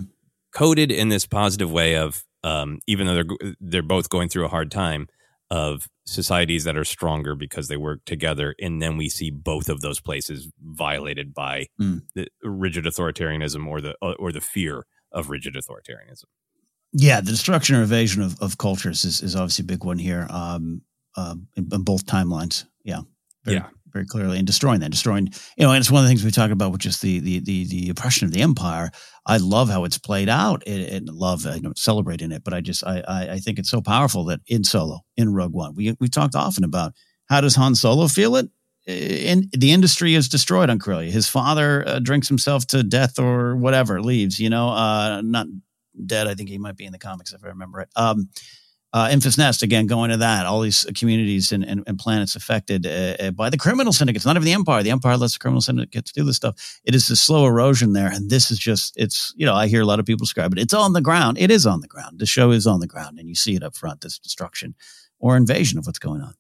coded 0.54 0.92
in 0.92 1.10
this 1.10 1.26
positive 1.26 1.72
way 1.72 1.96
of 1.96 2.24
um, 2.44 2.80
even 2.88 3.08
though 3.08 3.16
they're 3.16 3.54
they're 3.60 3.82
both 3.84 4.10
going 4.10 4.30
through 4.30 4.46
a 4.46 4.50
hard 4.50 4.72
time 4.72 5.08
of 5.50 5.88
societies 6.06 6.66
that 6.66 6.76
are 6.78 6.84
stronger 6.84 7.34
because 7.36 7.68
they 7.70 7.78
work 7.78 8.00
together, 8.06 8.54
and 8.60 8.82
then 8.82 8.98
we 8.98 9.08
see 9.10 9.30
both 9.32 9.70
of 9.70 9.82
those 9.82 10.00
places 10.02 10.50
violated 10.62 11.34
by 11.34 11.68
Mm. 11.80 12.02
the 12.16 12.28
rigid 12.44 12.86
authoritarianism 12.86 13.66
or 13.68 13.82
the 13.82 13.96
or 14.02 14.32
the 14.32 14.42
fear 14.42 14.86
of 15.12 15.30
rigid 15.30 15.56
authoritarianism. 15.56 16.26
Yeah, 16.94 17.22
the 17.22 17.32
destruction 17.32 17.76
or 17.76 17.82
evasion 17.84 18.22
of, 18.22 18.42
of 18.42 18.58
cultures 18.58 19.04
is, 19.06 19.22
is 19.22 19.36
obviously 19.36 19.64
a 19.64 19.66
big 19.68 19.84
one 19.84 19.98
here 19.98 20.26
um, 20.30 20.82
um, 21.16 21.48
in, 21.56 21.68
in 21.72 21.84
both 21.84 22.06
timelines. 22.06 22.66
Yeah. 22.84 23.02
Very, 23.44 23.58
Yeah. 23.58 23.68
Very 23.98 24.06
clearly. 24.06 24.38
And 24.38 24.46
destroying 24.46 24.82
that, 24.82 24.92
destroying, 24.92 25.26
you 25.58 25.66
know, 25.66 25.72
and 25.72 25.80
it's 25.80 25.90
one 25.90 26.04
of 26.04 26.06
the 26.06 26.10
things 26.10 26.24
we 26.24 26.30
talk 26.30 26.52
about, 26.52 26.72
which 26.72 26.86
is 26.86 27.02
the, 27.02 27.20
the, 27.20 27.40
the, 27.40 27.66
the 27.66 27.90
oppression 27.90 28.28
of 28.28 28.32
the 28.32 28.42
empire. 28.42 28.92
I 29.26 29.38
love 29.38 29.70
how 29.70 29.86
it's 29.86 29.98
played 29.98 30.30
out 30.30 30.62
and, 30.68 31.10
love, 31.10 31.48
I 31.48 31.58
don't 31.58 31.80
celebrate 31.80 32.22
in 32.22 32.32
it, 32.32 32.44
but 32.44 32.54
I 32.54 32.62
just, 32.62 32.86
I, 32.86 33.04
I, 33.08 33.30
I 33.32 33.40
think 33.40 33.58
it's 33.58 33.72
so 33.72 33.82
powerful 33.82 34.24
that 34.26 34.42
in 34.46 34.64
Solo, 34.64 35.00
in 35.16 35.34
Rogue 35.34 35.54
One, 35.54 35.74
we, 35.74 35.96
we 36.00 36.10
talked 36.10 36.36
often 36.36 36.64
about 36.64 36.94
how 37.28 37.42
does 37.42 37.56
Han 37.56 37.74
Solo 37.74 38.08
feel 38.08 38.36
it? 38.36 38.50
And 38.86 39.50
the 39.52 39.72
industry 39.72 40.14
is 40.14 40.30
destroyed 40.30 40.70
on 40.70 40.78
Corellia. 40.78 41.10
His 41.10 41.28
father 41.28 41.84
uh, 41.88 41.98
drinks 41.98 42.28
himself 42.28 42.68
to 42.68 42.84
death 42.84 43.18
or 43.18 43.56
whatever, 43.56 44.00
leaves, 44.00 44.40
you 44.40 44.52
know, 44.52 44.70
uh, 44.70 45.22
not 45.24 45.48
dead. 46.06 46.28
I 46.28 46.36
think 46.36 46.50
he 46.50 46.60
might 46.60 46.78
be 46.78 46.86
in 46.86 46.92
the 46.92 47.00
comics 47.00 47.34
if 47.34 47.44
I 47.44 47.48
remember 47.48 47.80
it. 47.80 47.90
Um, 47.96 48.30
uh, 48.94 49.08
Enfys 49.08 49.38
Nest 49.38 49.64
again, 49.64 49.86
going 49.86 50.12
to 50.12 50.18
that. 50.18 50.46
All 50.46 50.62
these 50.62 50.86
communities 50.96 51.52
and, 51.52 51.64
and, 51.64 51.84
and 51.88 52.00
planets 52.00 52.36
affected 52.36 52.86
uh, 52.86 53.16
uh, 53.20 53.32
by 53.32 53.50
the 53.50 53.58
criminal 53.58 53.92
syndicates, 53.92 54.26
not 54.26 54.36
even 54.36 54.46
the 54.46 54.54
Empire. 54.54 54.82
The 54.82 54.92
Empire 54.92 55.18
lets 55.18 55.34
the 55.34 55.40
criminal 55.40 55.62
syndicates 55.62 56.12
do 56.12 56.24
this 56.24 56.38
stuff. 56.38 56.80
It 56.86 56.96
is 56.96 57.10
a 57.10 57.16
slow 57.16 57.46
erosion 57.46 57.94
there, 57.94 58.08
and 58.08 58.30
this 58.30 58.50
is 58.50 58.60
just 58.60 58.96
it's. 58.98 59.34
You 59.36 59.46
know, 59.46 59.56
I 59.56 59.68
hear 59.68 59.82
a 59.82 59.86
lot 59.86 60.00
of 60.00 60.06
people 60.06 60.24
describe 60.24 60.54
it. 60.54 60.60
It's 60.60 60.74
on 60.74 60.94
the 60.94 61.02
ground. 61.02 61.38
It 61.38 61.52
is 61.52 61.66
on 61.66 61.82
the 61.82 61.88
ground. 61.88 62.20
The 62.20 62.26
show 62.26 62.52
is 62.52 62.66
on 62.66 62.80
the 62.80 62.88
ground, 62.88 63.20
and 63.20 63.28
you 63.28 63.36
see 63.36 63.56
it 63.56 63.64
up 63.64 63.76
front. 63.76 64.02
This 64.02 64.20
destruction 64.20 64.76
or 65.20 65.36
invasion 65.36 65.78
of 65.78 65.86
what's 65.86 66.00
going 66.00 66.22
on. 66.22 66.34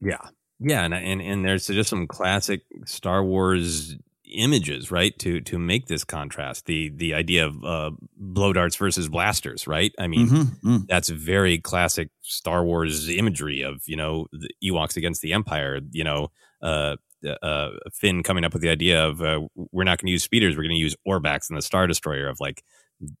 Yeah, 0.00 0.28
yeah, 0.60 0.84
and 0.84 0.94
and 0.94 1.20
and 1.20 1.44
there's 1.44 1.66
just 1.66 1.90
some 1.90 2.06
classic 2.06 2.62
Star 2.86 3.22
Wars 3.22 3.96
images, 4.34 4.90
right? 4.90 5.18
To 5.20 5.40
to 5.40 5.58
make 5.58 5.86
this 5.86 6.04
contrast, 6.04 6.66
the 6.66 6.90
the 6.94 7.14
idea 7.14 7.46
of 7.46 7.64
uh, 7.64 7.90
blow 8.16 8.52
darts 8.52 8.76
versus 8.76 9.08
blasters, 9.08 9.66
right? 9.66 9.92
I 9.98 10.06
mean, 10.06 10.28
Mhm, 10.28 10.60
mm. 10.62 10.86
that's 10.86 11.08
very 11.08 11.58
classic 11.58 12.10
Star 12.20 12.64
Wars 12.64 13.08
imagery 13.08 13.62
of 13.62 13.82
you 13.86 13.96
know 13.96 14.26
the 14.32 14.50
Ewoks 14.64 14.96
against 14.96 15.22
the 15.22 15.32
Empire. 15.32 15.80
You 15.90 16.04
know, 16.04 16.30
uh, 16.62 16.96
uh, 17.42 17.70
Finn 17.92 18.22
coming 18.22 18.44
up 18.44 18.52
with 18.52 18.62
the 18.62 18.70
idea 18.70 19.04
of 19.04 19.22
uh, 19.22 19.40
we're 19.72 19.84
not 19.84 19.98
going 19.98 20.06
to 20.08 20.12
use 20.12 20.22
speeders, 20.24 20.56
we're 20.56 20.62
going 20.64 20.76
to 20.76 20.80
use 20.80 20.96
Orbaks 21.06 21.48
and 21.48 21.56
the 21.56 21.62
Star 21.62 21.86
Destroyer 21.86 22.28
of 22.28 22.40
like 22.40 22.62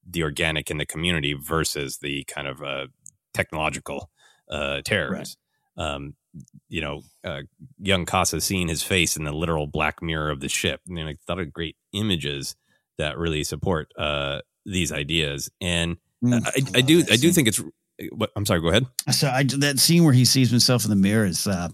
the 0.08 0.22
organic 0.22 0.70
in 0.70 0.78
the 0.78 0.86
community 0.86 1.32
versus 1.34 1.98
the 1.98 2.24
kind 2.24 2.46
of 2.46 2.62
uh, 2.62 2.86
technological 3.32 4.10
uh, 4.50 4.80
terrors. 4.84 5.36
Um, 5.76 6.14
you 6.68 6.80
know, 6.80 7.02
uh, 7.24 7.42
young 7.78 8.06
Kassa 8.06 8.40
seeing 8.42 8.68
his 8.68 8.82
face 8.82 9.16
in 9.16 9.24
the 9.24 9.32
literal 9.32 9.66
black 9.66 10.02
mirror 10.02 10.30
of 10.30 10.40
the 10.40 10.48
ship. 10.48 10.80
I 10.88 10.92
mean, 10.92 11.06
I 11.06 11.14
thought 11.26 11.38
of 11.38 11.52
great 11.52 11.76
images 11.92 12.56
that 12.98 13.18
really 13.18 13.44
support 13.44 13.90
uh, 13.98 14.40
these 14.64 14.92
ideas. 14.92 15.50
And 15.60 15.96
Mm. 16.24 16.40
I, 16.46 16.78
I 16.78 16.80
do, 16.80 17.04
I 17.10 17.16
do 17.16 17.30
think 17.32 17.48
it's. 17.48 17.60
What, 18.12 18.30
I'm 18.34 18.46
sorry. 18.46 18.60
Go 18.62 18.68
ahead. 18.68 18.86
So 19.10 19.28
I, 19.28 19.42
that 19.58 19.78
scene 19.78 20.04
where 20.04 20.14
he 20.14 20.24
sees 20.24 20.48
himself 20.50 20.84
in 20.84 20.90
the 20.90 20.96
mirror 20.96 21.26
is 21.26 21.46
uh, 21.46 21.68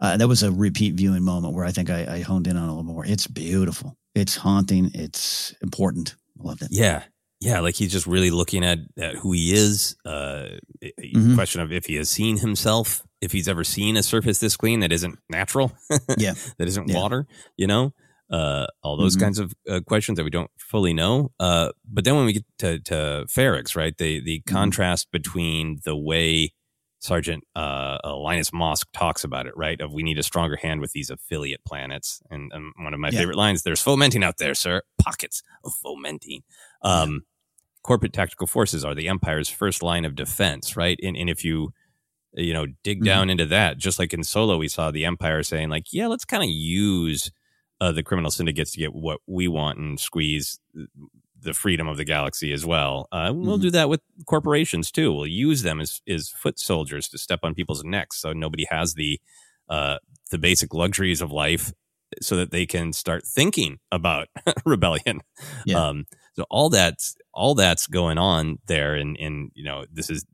uh, 0.00 0.16
that 0.16 0.28
was 0.28 0.44
a 0.44 0.52
repeat 0.52 0.94
viewing 0.94 1.24
moment 1.24 1.54
where 1.54 1.64
I 1.64 1.72
think 1.72 1.90
I, 1.90 2.06
I 2.16 2.20
honed 2.20 2.46
in 2.46 2.56
on 2.56 2.62
a 2.68 2.68
little 2.68 2.84
more. 2.84 3.04
It's 3.04 3.26
beautiful. 3.26 3.96
It's 4.14 4.36
haunting. 4.36 4.92
It's 4.94 5.52
important. 5.60 6.14
I 6.40 6.44
loved 6.44 6.62
it. 6.62 6.68
Yeah. 6.70 7.02
Yeah, 7.40 7.58
like 7.60 7.74
he's 7.74 7.90
just 7.90 8.06
really 8.06 8.30
looking 8.30 8.64
at, 8.64 8.78
at 8.96 9.16
who 9.16 9.32
he 9.32 9.52
is. 9.52 9.96
Uh, 10.06 10.46
a- 10.82 10.92
a 11.00 11.12
Mhm. 11.14 11.34
Question 11.34 11.60
of 11.60 11.72
if 11.72 11.86
he 11.86 11.96
has 11.96 12.08
seen 12.08 12.38
himself, 12.38 13.02
if 13.24 13.32
he's 13.32 13.48
ever 13.48 13.64
seen 13.64 13.96
a 13.96 14.02
surface 14.02 14.38
this 14.38 14.56
clean 14.56 14.80
that 14.80 14.92
isn't 14.92 15.18
natural, 15.28 15.72
Yeah. 16.18 16.34
that 16.58 16.68
isn't 16.68 16.88
Yeah. 16.88 16.96
water. 17.00 17.26
You 17.56 17.66
know, 17.66 17.92
uh, 18.30 18.66
all 18.82 18.96
those 18.96 19.16
Mhm. 19.16 19.20
kinds 19.20 19.38
of 19.38 19.52
uh, 19.68 19.80
questions 19.80 20.16
that 20.16 20.24
we 20.24 20.30
don't 20.30 20.50
fully 20.58 20.92
know. 20.94 21.32
Uh, 21.40 21.70
but 21.90 22.04
then 22.04 22.16
when 22.16 22.26
we 22.26 22.34
get 22.34 22.44
to 22.58 22.78
to 22.80 23.26
Ferrix, 23.28 23.74
right, 23.76 23.96
the 23.96 24.20
the 24.20 24.40
Mm-hmm. 24.40 24.54
contrast 24.54 25.10
between 25.10 25.78
the 25.84 25.96
way 25.96 26.52
Sergeant 27.00 27.44
uh, 27.54 27.98
Linus 28.04 28.50
Mosk 28.50 28.86
talks 28.94 29.24
about 29.24 29.46
it, 29.46 29.52
right? 29.56 29.78
Of 29.80 29.92
we 29.92 30.02
need 30.02 30.18
a 30.18 30.22
stronger 30.22 30.56
hand 30.56 30.80
with 30.80 30.92
these 30.92 31.10
affiliate 31.10 31.62
planets. 31.66 32.22
And, 32.30 32.50
um 32.54 32.72
one 32.78 32.94
of 32.94 33.00
my 33.00 33.10
Yeah. 33.10 33.18
favorite 33.20 33.36
lines: 33.36 33.62
"There's 33.62 33.82
fomenting 33.82 34.24
out 34.24 34.38
there, 34.38 34.54
sir. 34.54 34.80
Pockets 34.98 35.42
of 35.64 35.74
fomenting." 35.74 36.44
Um, 36.82 37.22
corporate 37.82 38.14
tactical 38.14 38.46
forces 38.46 38.82
are 38.86 38.94
the 38.94 39.08
empire's 39.08 39.50
first 39.50 39.82
line 39.82 40.06
of 40.06 40.14
defense, 40.14 40.76
right? 40.78 40.98
And 41.02 41.14
and 41.16 41.28
if 41.28 41.44
you 41.44 41.72
you 42.34 42.52
know 42.52 42.66
dig 42.82 43.00
Mhm. 43.00 43.04
down 43.04 43.30
into 43.30 43.46
that, 43.46 43.78
just 43.78 43.98
like 43.98 44.12
in 44.12 44.24
Solo, 44.24 44.56
we 44.58 44.68
saw 44.68 44.90
the 44.90 45.04
empire 45.04 45.42
saying 45.42 45.68
like, 45.70 45.92
"Yeah, 45.92 46.08
let's 46.08 46.24
kind 46.24 46.42
of 46.42 46.50
use." 46.50 47.30
Uh, 47.80 47.90
the 47.92 48.04
criminal 48.04 48.30
syndicates 48.30 48.70
to 48.72 48.78
get 48.78 48.94
what 48.94 49.20
we 49.26 49.48
want 49.48 49.78
and 49.78 49.98
squeeze 50.00 50.60
the 51.38 51.52
freedom 51.52 51.88
of 51.88 51.96
the 51.96 52.04
galaxy 52.04 52.52
as 52.52 52.64
well. 52.64 53.08
Uh, 53.12 53.32
We'll 53.34 53.58
Mhm. 53.58 53.62
do 53.62 53.70
that 53.72 53.88
with 53.88 54.00
corporations 54.26 54.90
too. 54.92 55.12
We'll 55.12 55.26
use 55.26 55.62
them 55.62 55.80
as 55.80 56.00
as 56.08 56.28
foot 56.30 56.58
soldiers 56.58 57.08
to 57.08 57.18
step 57.18 57.40
on 57.42 57.52
people's 57.54 57.82
necks, 57.84 58.18
so 58.20 58.32
nobody 58.32 58.64
has 58.70 58.94
the 58.94 59.20
uh, 59.68 59.98
the 60.30 60.38
basic 60.38 60.72
luxuries 60.72 61.20
of 61.20 61.32
life, 61.32 61.72
so 62.22 62.36
that 62.36 62.50
they 62.52 62.64
can 62.64 62.92
start 62.92 63.26
thinking 63.26 63.78
about 63.90 64.28
rebellion. 64.64 65.20
Yeah. 65.66 65.84
Um, 65.88 66.06
so 66.36 66.44
all 66.50 66.70
that's 66.70 67.16
all 67.34 67.54
that's 67.56 67.86
going 67.88 68.18
on 68.18 68.58
there, 68.66 68.94
and 68.94 69.16
and 69.18 69.50
you 69.54 69.64
know 69.64 69.84
this 69.92 70.08
is 70.10 70.24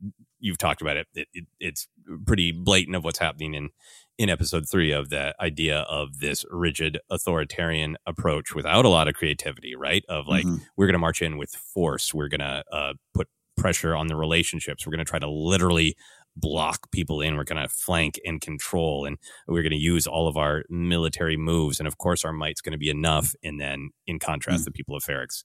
you've 0.41 0.57
talked 0.57 0.81
about 0.81 0.97
it. 0.97 1.07
It, 1.13 1.27
it. 1.33 1.45
It's 1.59 1.87
pretty 2.25 2.51
blatant 2.51 2.95
of 2.97 3.03
what's 3.05 3.19
happening 3.19 3.53
in 3.53 3.69
in 4.17 4.29
episode 4.29 4.67
three 4.69 4.91
of 4.91 5.09
the 5.09 5.33
idea 5.41 5.79
of 5.81 6.19
this 6.19 6.45
rigid 6.51 6.99
authoritarian 7.09 7.97
approach 8.05 8.53
without 8.53 8.85
a 8.85 8.89
lot 8.89 9.07
of 9.07 9.15
creativity, 9.15 9.75
right? 9.75 10.03
Of 10.09 10.27
like 10.27 10.45
Mhm. 10.45 10.59
we're 10.77 10.85
going 10.85 10.93
to 10.93 10.99
march 10.99 11.21
in 11.23 11.37
with 11.37 11.51
force. 11.55 12.13
We're 12.13 12.27
going 12.27 12.41
to 12.41 12.63
uh, 12.71 12.93
put 13.15 13.29
pressure 13.57 13.95
on 13.95 14.07
the 14.07 14.15
relationships. 14.15 14.85
We're 14.85 14.91
going 14.91 15.05
to 15.05 15.09
try 15.09 15.17
to 15.19 15.29
literally 15.29 15.95
block 16.35 16.91
people 16.91 17.19
in. 17.21 17.35
We're 17.35 17.45
going 17.45 17.61
to 17.61 17.67
flank 17.69 18.19
and 18.25 18.39
control, 18.39 19.05
and 19.05 19.17
we're 19.47 19.63
going 19.63 19.71
to 19.71 19.77
use 19.77 20.05
all 20.05 20.27
of 20.27 20.37
our 20.37 20.63
military 20.69 21.35
moves. 21.37 21.79
And 21.79 21.87
of 21.87 21.97
course, 21.97 22.23
our 22.23 22.31
might's 22.33 22.61
going 22.61 22.73
to 22.73 22.77
be 22.77 22.89
enough. 22.89 23.33
And 23.43 23.59
then, 23.59 23.89
in 24.05 24.19
contrast, 24.19 24.65
the 24.65 24.71
people 24.71 24.95
of 24.95 25.03
Ferrix 25.03 25.43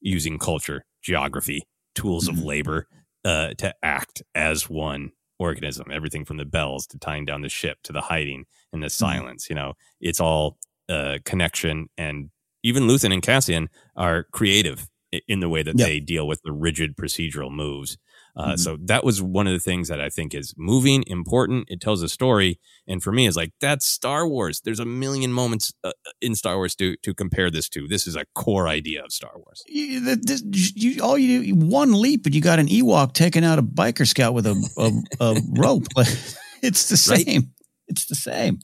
using 0.00 0.38
culture, 0.38 0.84
geography, 1.02 1.62
tools 1.94 2.28
of 2.28 2.36
Mhm. 2.36 2.44
labor 2.44 2.86
uh, 3.24 3.54
to 3.58 3.74
act 3.82 4.22
as 4.34 4.68
one 4.68 5.12
organism. 5.38 5.86
Everything 5.90 6.24
from 6.24 6.36
the 6.36 6.44
bells 6.44 6.86
to 6.88 6.98
tying 6.98 7.24
down 7.24 7.42
the 7.42 7.48
ship 7.48 7.78
to 7.84 7.92
the 7.92 8.00
hiding 8.02 8.44
and 8.72 8.82
the 8.82 8.90
silence. 8.90 9.48
You 9.48 9.56
know, 9.56 9.74
it's 10.00 10.20
all 10.20 10.58
uh, 10.88 11.18
connection. 11.24 11.88
And 11.98 12.30
even 12.62 12.84
Luthen 12.84 13.12
and 13.12 13.22
Cassian 13.22 13.68
are 13.96 14.24
creative 14.32 14.88
in 15.28 15.40
the 15.40 15.48
way 15.48 15.62
that 15.62 15.78
Yeah. 15.78 15.86
they 15.86 16.00
deal 16.00 16.26
with 16.26 16.40
the 16.42 16.52
rigid 16.52 16.96
procedural 16.96 17.50
moves. 17.50 17.96
Uh, 18.36 18.52
Mhm. 18.54 18.58
So 18.58 18.76
that 18.86 19.04
was 19.04 19.22
one 19.22 19.46
of 19.46 19.52
the 19.52 19.60
things 19.60 19.86
that 19.88 20.00
I 20.00 20.08
think 20.08 20.34
is 20.34 20.54
moving, 20.56 21.04
important. 21.06 21.66
It 21.70 21.80
tells 21.80 22.02
a 22.02 22.08
story, 22.08 22.58
and 22.86 23.00
for 23.02 23.12
me, 23.12 23.26
is 23.28 23.36
like 23.36 23.52
that's 23.60 23.86
Star 23.86 24.26
Wars. 24.26 24.60
There's 24.64 24.80
a 24.80 24.84
million 24.84 25.32
moments 25.32 25.72
uh, 25.84 25.92
in 26.20 26.34
Star 26.34 26.56
Wars 26.56 26.74
to 26.76 26.96
to 27.02 27.14
compare 27.14 27.50
this 27.50 27.68
to. 27.70 27.86
This 27.86 28.06
is 28.08 28.16
a 28.16 28.24
core 28.34 28.66
idea 28.68 29.04
of 29.04 29.12
Star 29.12 29.32
Wars. 29.36 29.62
You, 29.68 30.00
the- 30.00 30.72
you, 30.74 31.00
all 31.02 31.16
you 31.16 31.44
do 31.44 31.54
one 31.66 31.92
leap 31.92 32.26
and 32.26 32.34
you 32.34 32.40
got 32.40 32.58
an 32.58 32.66
Ewok 32.66 33.12
taking 33.12 33.44
out 33.44 33.58
a 33.58 33.62
biker 33.62 34.06
scout 34.06 34.34
with 34.34 34.46
a, 34.46 34.56
a, 34.78 35.24
a 35.24 35.40
rope. 35.58 35.86
it's 36.62 36.88
the 36.88 37.12
Right. 37.12 37.24
same. 37.26 37.52
It's 37.86 38.06
the 38.06 38.14
same. 38.16 38.58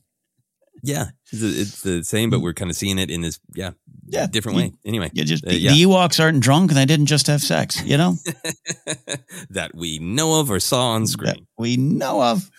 Yeah, 0.83 1.07
it's, 1.33 1.43
it's 1.43 1.83
the 1.83 2.03
same, 2.05 2.31
but 2.31 2.41
we're 2.41 2.55
kind 2.55 2.71
of 2.71 2.77
seeing 2.77 2.99
it 2.99 3.11
in 3.11 3.21
this 3.21 3.39
yeah 3.55 3.71
Yeah. 4.07 4.27
different 4.27 4.57
way. 4.59 4.73
Anyway, 4.85 5.11
You 5.13 5.25
just 5.25 5.45
uh, 5.47 5.51
the, 5.51 5.57
yeah. 5.59 5.73
the 5.73 5.83
Ewoks 5.85 6.19
aren't 6.23 6.41
drunk 6.41 6.71
and 6.71 6.79
they 6.79 6.87
didn't 6.87 7.07
just 7.07 7.27
have 7.27 7.41
sex. 7.43 7.83
You 7.85 7.97
know 7.99 8.15
that 9.51 9.73
we 9.75 9.99
know 9.99 10.41
of 10.41 10.51
or 10.51 10.61
saw 10.61 10.91
on 10.91 11.07
screen. 11.07 11.27
that 11.35 11.39
we 11.59 11.77
know 11.77 12.23
of. 12.23 12.51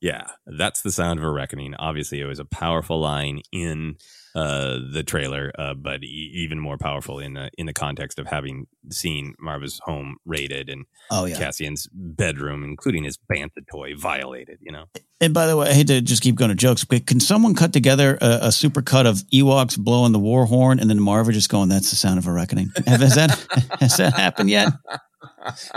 Yeah, 0.00 0.28
that's 0.46 0.80
the 0.82 0.90
sound 0.92 1.18
of 1.18 1.24
a 1.24 1.30
reckoning. 1.30 1.74
Obviously, 1.74 2.20
it 2.20 2.24
was 2.26 2.38
a 2.38 2.44
powerful 2.46 3.00
line 3.00 3.42
in 3.52 3.96
uh, 4.34 4.78
the 4.92 5.02
trailer, 5.04 5.50
uh, 5.58 5.74
but 5.74 6.02
e- 6.04 6.30
even 6.34 6.58
more 6.58 6.78
powerful 6.78 7.18
in 7.18 7.34
the 7.34 7.50
in 7.58 7.66
the 7.66 7.72
context 7.72 8.18
of 8.18 8.26
having 8.26 8.66
seen 8.90 9.34
Maarva's 9.44 9.80
home 9.84 10.16
raided 10.24 10.68
and 10.68 10.84
Oh, 11.12 11.24
yeah. 11.24 11.36
Cassian's 11.38 11.88
bedroom, 11.92 12.62
including 12.62 13.02
his 13.04 13.18
bantha 13.32 13.66
toy, 13.70 13.94
violated. 13.96 14.58
You 14.60 14.70
know, 14.72 14.84
And 15.20 15.34
by 15.34 15.46
the 15.48 15.56
way, 15.56 15.68
I 15.70 15.72
hate 15.72 15.88
to 15.88 16.00
just 16.00 16.22
keep 16.22 16.36
going 16.36 16.50
to 16.50 16.54
jokes, 16.54 16.84
but 16.84 17.06
can 17.06 17.18
someone 17.18 17.54
cut 17.56 17.72
together 17.72 18.16
a, 18.20 18.38
a 18.42 18.52
super 18.52 18.80
cut 18.82 19.06
of 19.06 19.16
Ewoks 19.32 19.76
blowing 19.76 20.12
the 20.12 20.20
war 20.20 20.46
horn 20.46 20.78
and 20.78 20.88
then 20.88 21.00
Maarva 21.00 21.32
just 21.32 21.48
going, 21.50 21.68
"That's 21.68 21.90
the 21.90 21.96
sound 21.96 22.18
of 22.18 22.26
a 22.28 22.32
reckoning"? 22.32 22.70
Has 22.86 23.14
that 23.16 23.30
has 23.80 23.96
that 23.96 24.14
happened 24.14 24.50
yet? 24.50 24.68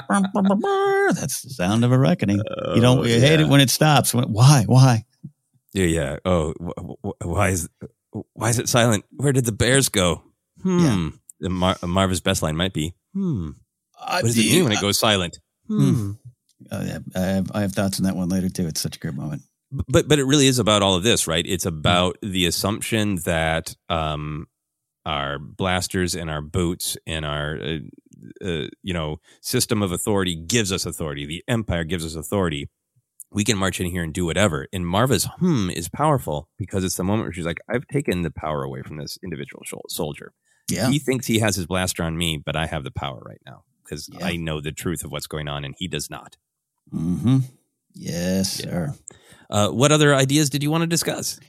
That's 0.10 1.42
the 1.42 1.50
sound 1.50 1.84
of 1.84 1.92
a 1.92 1.98
reckoning. 1.98 2.38
you 2.76 2.82
don't 2.82 3.00
Oh, 3.00 3.04
you 3.04 3.20
hate 3.20 3.40
it 3.40 3.48
when 3.48 3.62
it 3.62 3.70
stops. 3.70 4.14
Why? 4.14 4.64
Why? 4.68 5.04
yeah, 5.74 5.86
yeah. 5.86 6.18
Oh, 6.26 6.54
wh- 6.62 7.08
wh- 7.22 7.26
why 7.26 7.50
is 7.50 7.70
why 8.34 8.50
is 8.50 8.60
it 8.60 8.70
silent? 8.70 9.06
Where 9.12 9.34
did 9.34 9.46
the 9.46 9.52
bears 9.52 9.90
go? 9.90 10.24
Hmm. 10.62 11.10
The 11.40 11.50
Mar- 11.50 11.78
Maarva's 11.84 12.22
best 12.22 12.42
line 12.42 12.56
might 12.56 12.74
be, 12.74 12.94
"Hmm." 13.14 13.50
What 14.08 14.24
does 14.24 14.38
it 14.38 14.46
mean 14.52 14.64
when 14.64 14.74
it 14.74 14.82
goes 14.82 15.00
silent? 15.00 15.40
Hmm. 15.68 16.12
Uh, 16.72 16.84
yeah, 16.86 17.00
I 17.16 17.20
have, 17.20 17.52
I 17.54 17.62
have 17.62 17.74
thoughts 17.74 18.00
on 18.00 18.06
that 18.06 18.16
one 18.16 18.30
later 18.30 18.50
too. 18.50 18.68
It's 18.68 18.82
such 18.82 18.96
a 18.96 19.00
great 19.00 19.16
moment. 19.16 19.42
but 19.90 20.08
but 20.08 20.20
it 20.20 20.24
really 20.26 20.48
is 20.48 20.60
about 20.60 20.82
all 20.82 20.96
of 20.96 21.04
this, 21.04 21.28
right? 21.28 21.46
It's 21.46 21.66
about 21.66 22.18
the 22.22 22.46
assumption 22.46 23.16
that 23.26 23.76
um, 23.90 24.48
our 25.06 25.40
blasters 25.40 26.16
and 26.16 26.30
our 26.30 26.42
boots 26.42 26.96
and 27.08 27.26
our 27.26 27.58
uh, 27.62 27.78
uh, 28.46 28.68
you 28.84 28.94
know 28.94 29.18
system 29.42 29.82
of 29.82 29.92
authority 29.92 30.36
gives 30.36 30.72
us 30.72 30.86
authority. 30.86 31.26
The 31.26 31.44
empire 31.48 31.84
gives 31.84 32.06
us 32.06 32.16
authority. 32.16 32.70
We 33.34 33.44
can 33.44 33.58
march 33.58 33.80
in 33.82 33.88
here 33.88 34.04
and 34.04 34.14
do 34.14 34.26
whatever. 34.26 34.68
And 34.72 34.86
Maarva's 34.86 35.26
hmm 35.40 35.70
is 35.70 35.90
powerful 35.90 36.48
because 36.58 36.84
it's 36.84 36.96
the 36.98 37.04
moment 37.04 37.26
where 37.26 37.34
she's 37.34 37.46
like, 37.46 37.60
"I've 37.70 37.88
taken 37.88 38.22
the 38.22 38.32
power 38.32 38.64
away 38.64 38.82
from 38.84 38.98
this 38.98 39.18
individual 39.24 39.64
soldier. 39.90 40.34
Yeah. 40.70 40.90
He 40.90 41.00
thinks 41.00 41.26
he 41.28 41.40
has 41.40 41.56
his 41.56 41.66
blaster 41.66 42.04
on 42.04 42.18
me, 42.18 42.38
but 42.38 42.56
I 42.56 42.68
have 42.68 42.84
the 42.84 42.92
power 42.92 43.22
right 43.26 43.42
now 43.46 43.64
because 43.84 44.10
Yeah. 44.12 44.26
I 44.26 44.36
know 44.38 44.62
the 44.62 44.72
truth 44.72 45.04
of 45.04 45.12
what's 45.12 45.28
going 45.28 45.48
on, 45.48 45.66
and 45.66 45.76
he 45.78 45.88
does 45.88 46.10
not." 46.10 46.38
Mm-hmm. 46.94 47.40
Yes, 47.96 48.52
sir. 48.52 48.94
Uh, 49.50 49.70
what 49.70 49.92
other 49.92 50.16
ideas 50.16 50.50
did 50.50 50.64
you 50.64 50.72
want 50.72 50.82
to 50.82 50.88
discuss? 50.88 51.40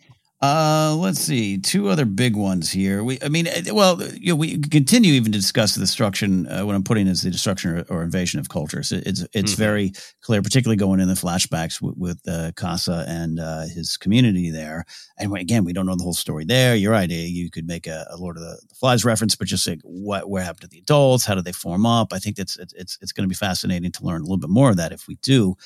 Uh, 0.42 0.94
let's 0.98 1.20
see. 1.20 1.56
Two 1.56 1.88
other 1.88 2.04
big 2.04 2.36
ones 2.36 2.70
here. 2.70 3.02
We, 3.02 3.18
I 3.22 3.28
mean, 3.30 3.46
eh, 3.46 3.70
well, 3.72 4.02
you 4.12 4.30
know, 4.32 4.36
we 4.36 4.58
continue 4.58 5.14
even 5.14 5.32
to 5.32 5.38
discuss 5.38 5.74
the 5.74 5.80
destruction. 5.80 6.46
Uh, 6.48 6.66
what 6.66 6.74
I'm 6.74 6.82
putting 6.82 7.06
is 7.06 7.22
the 7.22 7.30
destruction 7.30 7.70
or, 7.78 7.84
or 7.88 8.02
invasion 8.02 8.40
of 8.40 8.50
cultures. 8.50 8.92
It, 8.92 9.06
it's 9.06 9.24
it's 9.32 9.54
Mhm. 9.54 9.56
very 9.56 9.92
clear, 10.20 10.42
particularly 10.42 10.76
going 10.76 11.00
in 11.00 11.08
the 11.08 11.14
flashbacks 11.14 11.80
with, 11.80 11.96
with 11.96 12.20
uh, 12.28 12.50
Kassa 12.56 13.06
and 13.08 13.40
uh, 13.40 13.62
his 13.68 13.96
community 13.96 14.50
there. 14.50 14.84
And 15.16 15.34
again, 15.38 15.64
we 15.64 15.72
don't 15.72 15.86
know 15.86 15.96
the 15.96 16.02
whole 16.02 16.12
story 16.12 16.44
there. 16.44 16.74
You're 16.74 16.92
right. 16.92 17.10
eh, 17.10 17.24
You 17.26 17.50
could 17.50 17.66
make 17.66 17.86
a, 17.86 18.06
a 18.10 18.18
Lord 18.18 18.36
of 18.36 18.42
the, 18.42 18.60
the 18.68 18.74
Flies 18.74 19.02
reference, 19.02 19.36
but 19.36 19.46
just 19.48 19.66
like 19.66 19.80
what 19.82 20.28
what 20.28 20.42
happened 20.42 20.62
to 20.62 20.68
the 20.68 20.78
adults? 20.80 21.24
How 21.24 21.36
did 21.36 21.46
they 21.46 21.52
form 21.52 21.86
up? 21.86 22.12
I 22.12 22.18
think 22.18 22.36
that's 22.36 22.58
it's 22.58 22.74
it's, 22.74 22.98
it's 23.00 23.12
going 23.12 23.24
to 23.24 23.32
be 23.32 23.34
fascinating 23.36 23.92
to 23.92 24.04
learn 24.04 24.20
a 24.20 24.24
little 24.24 24.36
bit 24.36 24.50
more 24.50 24.68
of 24.68 24.76
that 24.76 24.92
if 24.92 25.06
we 25.08 25.14
do. 25.22 25.56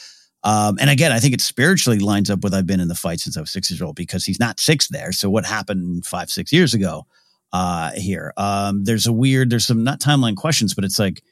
Um, 0.44 0.78
and 0.80 0.88
again, 0.88 1.12
I 1.12 1.18
think 1.18 1.34
it 1.34 1.40
spiritually 1.40 1.98
lines 1.98 2.30
up 2.30 2.42
with 2.44 2.54
I've 2.54 2.66
been 2.66 2.80
in 2.80 2.88
the 2.88 2.94
fight 2.94 3.20
since 3.20 3.36
I 3.36 3.40
was 3.40 3.50
six 3.50 3.70
years 3.70 3.82
old 3.82 3.96
because 3.96 4.24
he's 4.24 4.38
not 4.40 4.60
six 4.60 4.88
there. 4.88 5.12
So 5.12 5.28
what 5.28 5.44
happened 5.44 6.06
five, 6.06 6.30
six 6.30 6.52
years 6.52 6.74
ago 6.74 7.06
uh, 7.52 7.90
here? 7.92 8.32
Um, 8.36 8.84
there's 8.84 9.06
a 9.06 9.12
weird, 9.12 9.50
there's 9.50 9.66
some 9.66 9.82
not 9.82 10.00
timeline 10.00 10.36
questions, 10.36 10.74
but 10.74 10.84
it's 10.84 10.98
like, 10.98 11.22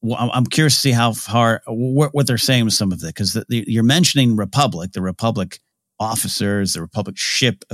well, 0.00 0.30
I'm- 0.32 0.46
curious 0.46 0.74
to 0.74 0.80
see 0.80 0.92
how 0.92 1.12
far 1.12 1.62
what, 1.66 2.14
what 2.14 2.26
they're 2.26 2.38
saying 2.38 2.64
with 2.64 2.74
some 2.74 2.92
of 2.92 3.02
it 3.02 3.06
because 3.06 3.42
you're 3.48 3.82
mentioning 3.82 4.36
Republic, 4.36 4.92
the 4.92 5.02
Republic 5.02 5.60
officers, 6.00 6.72
the 6.72 6.80
Republic 6.80 7.16
ship 7.16 7.64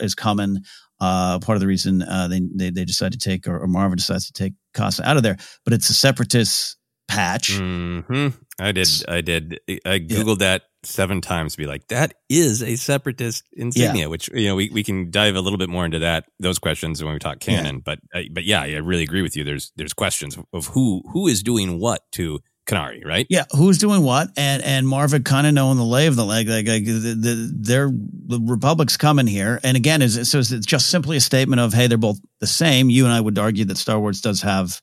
is 0.00 0.14
coming. 0.14 0.58
Uh, 1.00 1.38
part 1.38 1.54
of 1.54 1.60
the 1.60 1.66
reason 1.66 2.02
uh, 2.02 2.26
they, 2.26 2.40
they 2.54 2.70
they 2.70 2.84
decide 2.84 3.12
to 3.12 3.18
take 3.18 3.46
or, 3.46 3.60
or 3.60 3.68
Maarva 3.68 3.94
decides 3.94 4.26
to 4.26 4.32
take 4.32 4.52
Kassa 4.74 5.04
out 5.04 5.16
of 5.16 5.22
there, 5.22 5.36
but 5.64 5.72
it's 5.72 5.88
a 5.88 5.94
separatist 5.94 6.76
patch. 7.08 7.56
hmm 7.58 8.28
I 8.60 8.72
did. 8.72 8.88
I 9.08 9.20
did. 9.20 9.60
I 9.86 10.00
googled 10.00 10.38
that 10.40 10.62
seven 10.82 11.20
times. 11.20 11.52
To 11.52 11.58
be 11.58 11.66
like, 11.66 11.86
that 11.88 12.14
is 12.28 12.60
a 12.62 12.74
separatist 12.76 13.44
insignia. 13.52 14.08
Which 14.08 14.28
you 14.34 14.48
know, 14.48 14.56
we, 14.56 14.68
we 14.70 14.82
can 14.82 15.10
dive 15.12 15.36
a 15.36 15.40
little 15.40 15.58
bit 15.58 15.68
more 15.68 15.84
into 15.84 16.00
that 16.00 16.24
those 16.40 16.58
questions 16.58 17.02
when 17.02 17.12
we 17.12 17.18
talk 17.20 17.38
canon. 17.38 17.78
But 17.84 18.00
uh, 18.12 18.22
but 18.32 18.44
yeah, 18.44 18.62
I 18.62 18.74
really 18.78 19.04
agree 19.04 19.22
with 19.22 19.36
you. 19.36 19.44
There's 19.44 19.72
there's 19.76 19.92
questions 19.92 20.36
of 20.52 20.66
who 20.66 21.02
who 21.12 21.28
is 21.28 21.42
doing 21.44 21.78
what 21.78 22.02
to 22.12 22.40
Kenari, 22.66 23.04
right? 23.06 23.26
Yeah, 23.30 23.44
who's 23.52 23.78
doing 23.78 24.02
what, 24.02 24.28
and 24.36 24.60
and 24.64 24.86
Maarva 24.86 25.24
kind 25.24 25.46
of 25.46 25.54
knowing 25.54 25.76
the 25.78 25.84
lay 25.84 26.06
of 26.08 26.16
the 26.16 26.24
leg, 26.26 26.48
like, 26.48 26.66
like 26.66 26.84
the, 26.84 26.92
the 27.14 27.52
they're 27.60 27.90
the 27.92 28.40
Republic's 28.44 28.96
coming 28.96 29.28
here, 29.28 29.60
and 29.62 29.76
again, 29.76 30.02
is 30.02 30.16
it- 30.16 30.24
so 30.26 30.40
it's 30.40 30.50
just 30.66 30.90
simply 30.90 31.16
a 31.16 31.20
statement 31.20 31.60
of 31.60 31.72
hey, 31.72 31.86
they're 31.86 31.96
both 31.96 32.18
the 32.40 32.46
same. 32.48 32.90
You 32.90 33.04
and 33.04 33.12
I 33.14 33.20
would 33.20 33.38
argue 33.38 33.64
that 33.66 33.78
Star 33.78 33.98
Wars 34.00 34.20
does 34.20 34.42
have 34.42 34.82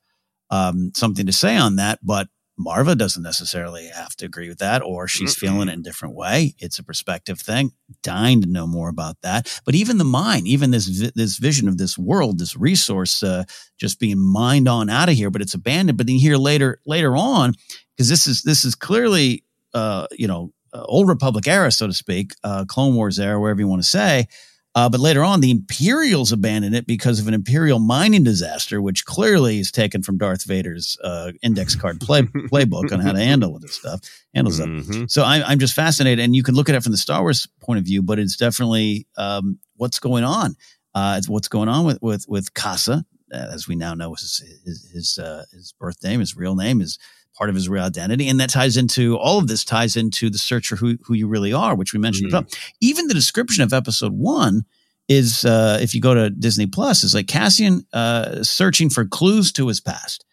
um, 0.49 0.91
something 0.95 1.25
to 1.25 1.33
say 1.33 1.57
on 1.57 1.77
that, 1.77 1.99
but 2.03 2.27
Maarva 2.59 2.97
doesn't 2.97 3.23
necessarily 3.23 3.87
have 3.87 4.15
to 4.15 4.25
agree 4.25 4.47
with 4.47 4.59
that, 4.59 4.81
or 4.81 5.07
she's 5.07 5.35
feeling 5.35 5.67
it 5.67 5.73
in 5.73 5.79
a 5.79 5.83
different 5.83 6.15
way. 6.15 6.55
It's 6.59 6.79
a 6.79 6.83
perspective 6.83 7.39
thing. 7.39 7.73
Dying 8.01 8.41
to 8.41 8.47
know 8.47 8.65
more 8.65 8.87
about 8.87 9.17
that, 9.23 9.61
but 9.65 9.75
even 9.75 9.97
the 9.97 10.05
mind, 10.05 10.47
even 10.47 10.71
this 10.71 10.87
vi- 10.87 11.11
this 11.15 11.37
vision 11.37 11.67
of 11.67 11.77
this 11.77 11.97
world, 11.97 12.39
this 12.39 12.55
resource, 12.55 13.21
uh, 13.23 13.43
just 13.77 13.99
being 13.99 14.19
mined 14.19 14.69
on 14.69 14.89
out 14.89 15.09
of 15.09 15.15
here, 15.15 15.29
but 15.29 15.41
it's 15.41 15.53
abandoned. 15.53 15.97
But 15.97 16.07
then 16.07 16.15
here 16.15 16.37
later 16.37 16.79
later 16.85 17.17
on, 17.17 17.55
because 17.95 18.07
this 18.07 18.25
is 18.25 18.43
this 18.43 18.63
is 18.63 18.73
clearly 18.73 19.43
uh, 19.73 20.07
you 20.11 20.27
know 20.27 20.53
uh, 20.73 20.83
old 20.83 21.09
Republic 21.09 21.47
era, 21.47 21.71
so 21.71 21.87
to 21.87 21.93
speak, 21.93 22.33
uh, 22.43 22.63
Clone 22.65 22.95
Wars 22.95 23.19
era, 23.19 23.39
wherever 23.39 23.59
you 23.59 23.67
want 23.67 23.81
to 23.83 23.87
say. 23.87 24.27
Uh, 24.75 24.89
but 24.89 24.99
later 24.99 25.23
on, 25.23 25.39
the 25.39 25.51
Imperials 25.51 26.33
abandoned 26.33 26.75
it 26.75 26.85
because 26.85 27.19
of 27.19 27.27
an 27.29 27.33
Imperial 27.33 27.79
mining 27.79 28.23
disaster, 28.25 28.81
which 28.81 29.05
clearly 29.05 29.59
is 29.59 29.71
taken 29.71 30.03
from 30.03 30.17
Darth 30.17 30.43
Vader's 30.43 30.97
uh, 31.01 31.31
index 31.41 31.75
card 31.75 32.01
play, 32.01 32.21
playbook 32.51 32.91
on 32.91 32.99
how 32.99 33.13
to 33.13 33.19
handle 33.19 33.57
this 33.57 33.75
stuff. 33.75 34.01
Handles 34.33 34.59
Mhm. 34.59 34.83
stuff. 34.85 35.09
So 35.09 35.23
I, 35.23 35.41
I'm 35.49 35.59
just 35.59 35.73
fascinated, 35.75 36.19
and 36.23 36.35
you 36.35 36.43
can 36.43 36.55
look 36.55 36.67
at 36.67 36.75
it 36.75 36.83
from 36.83 36.91
the 36.91 36.97
Star 36.97 37.21
Wars 37.21 37.47
point 37.61 37.79
of 37.79 37.85
view, 37.85 38.01
but 38.01 38.19
it's 38.19 38.35
definitely 38.35 39.07
um, 39.17 39.59
what's 39.77 39.99
going 39.99 40.25
on. 40.25 40.55
Uh, 40.93 41.15
it's 41.17 41.29
what's 41.29 41.47
going 41.47 41.69
on 41.69 41.85
with 41.85 42.01
with 42.01 42.25
with 42.27 42.53
Kassa, 42.53 43.05
uh, 43.33 43.37
as 43.53 43.67
we 43.69 43.75
now 43.75 43.93
know 43.93 44.13
his 44.13 44.43
his 44.65 44.89
his, 44.93 45.17
uh, 45.17 45.45
his 45.53 45.73
birth 45.79 46.03
name, 46.03 46.19
his 46.19 46.35
real 46.35 46.55
name 46.55 46.81
is 46.81 46.99
part 47.37 47.49
of 47.49 47.55
his 47.55 47.67
real 47.69 47.83
identity, 47.83 48.27
and 48.27 48.39
that 48.39 48.49
ties 48.49 48.77
into 48.77 49.17
all 49.17 49.37
of 49.37 49.47
this 49.47 49.63
ties 49.65 49.95
into 49.95 50.29
the 50.29 50.37
search 50.37 50.67
for 50.67 50.75
who 50.75 50.97
who 51.03 51.13
you 51.13 51.27
really 51.27 51.53
are, 51.53 51.75
which 51.75 51.93
we 51.93 51.99
mentioned. 51.99 52.31
Mhm. 52.31 52.57
Even 52.81 53.07
the 53.07 53.13
description 53.13 53.63
of 53.63 53.73
Episode 53.73 54.13
One 54.13 54.65
is, 55.07 55.45
uh, 55.45 55.77
if 55.81 55.93
you 55.93 56.01
go 56.01 56.13
to 56.13 56.29
Disney 56.29 56.65
Plus, 56.65 57.03
is 57.03 57.13
like 57.13 57.27
Cassian 57.27 57.85
uh, 57.93 58.41
searching 58.43 58.89
for 58.89 59.05
clues 59.05 59.51
to 59.53 59.67
his 59.67 59.79
past. 59.79 60.25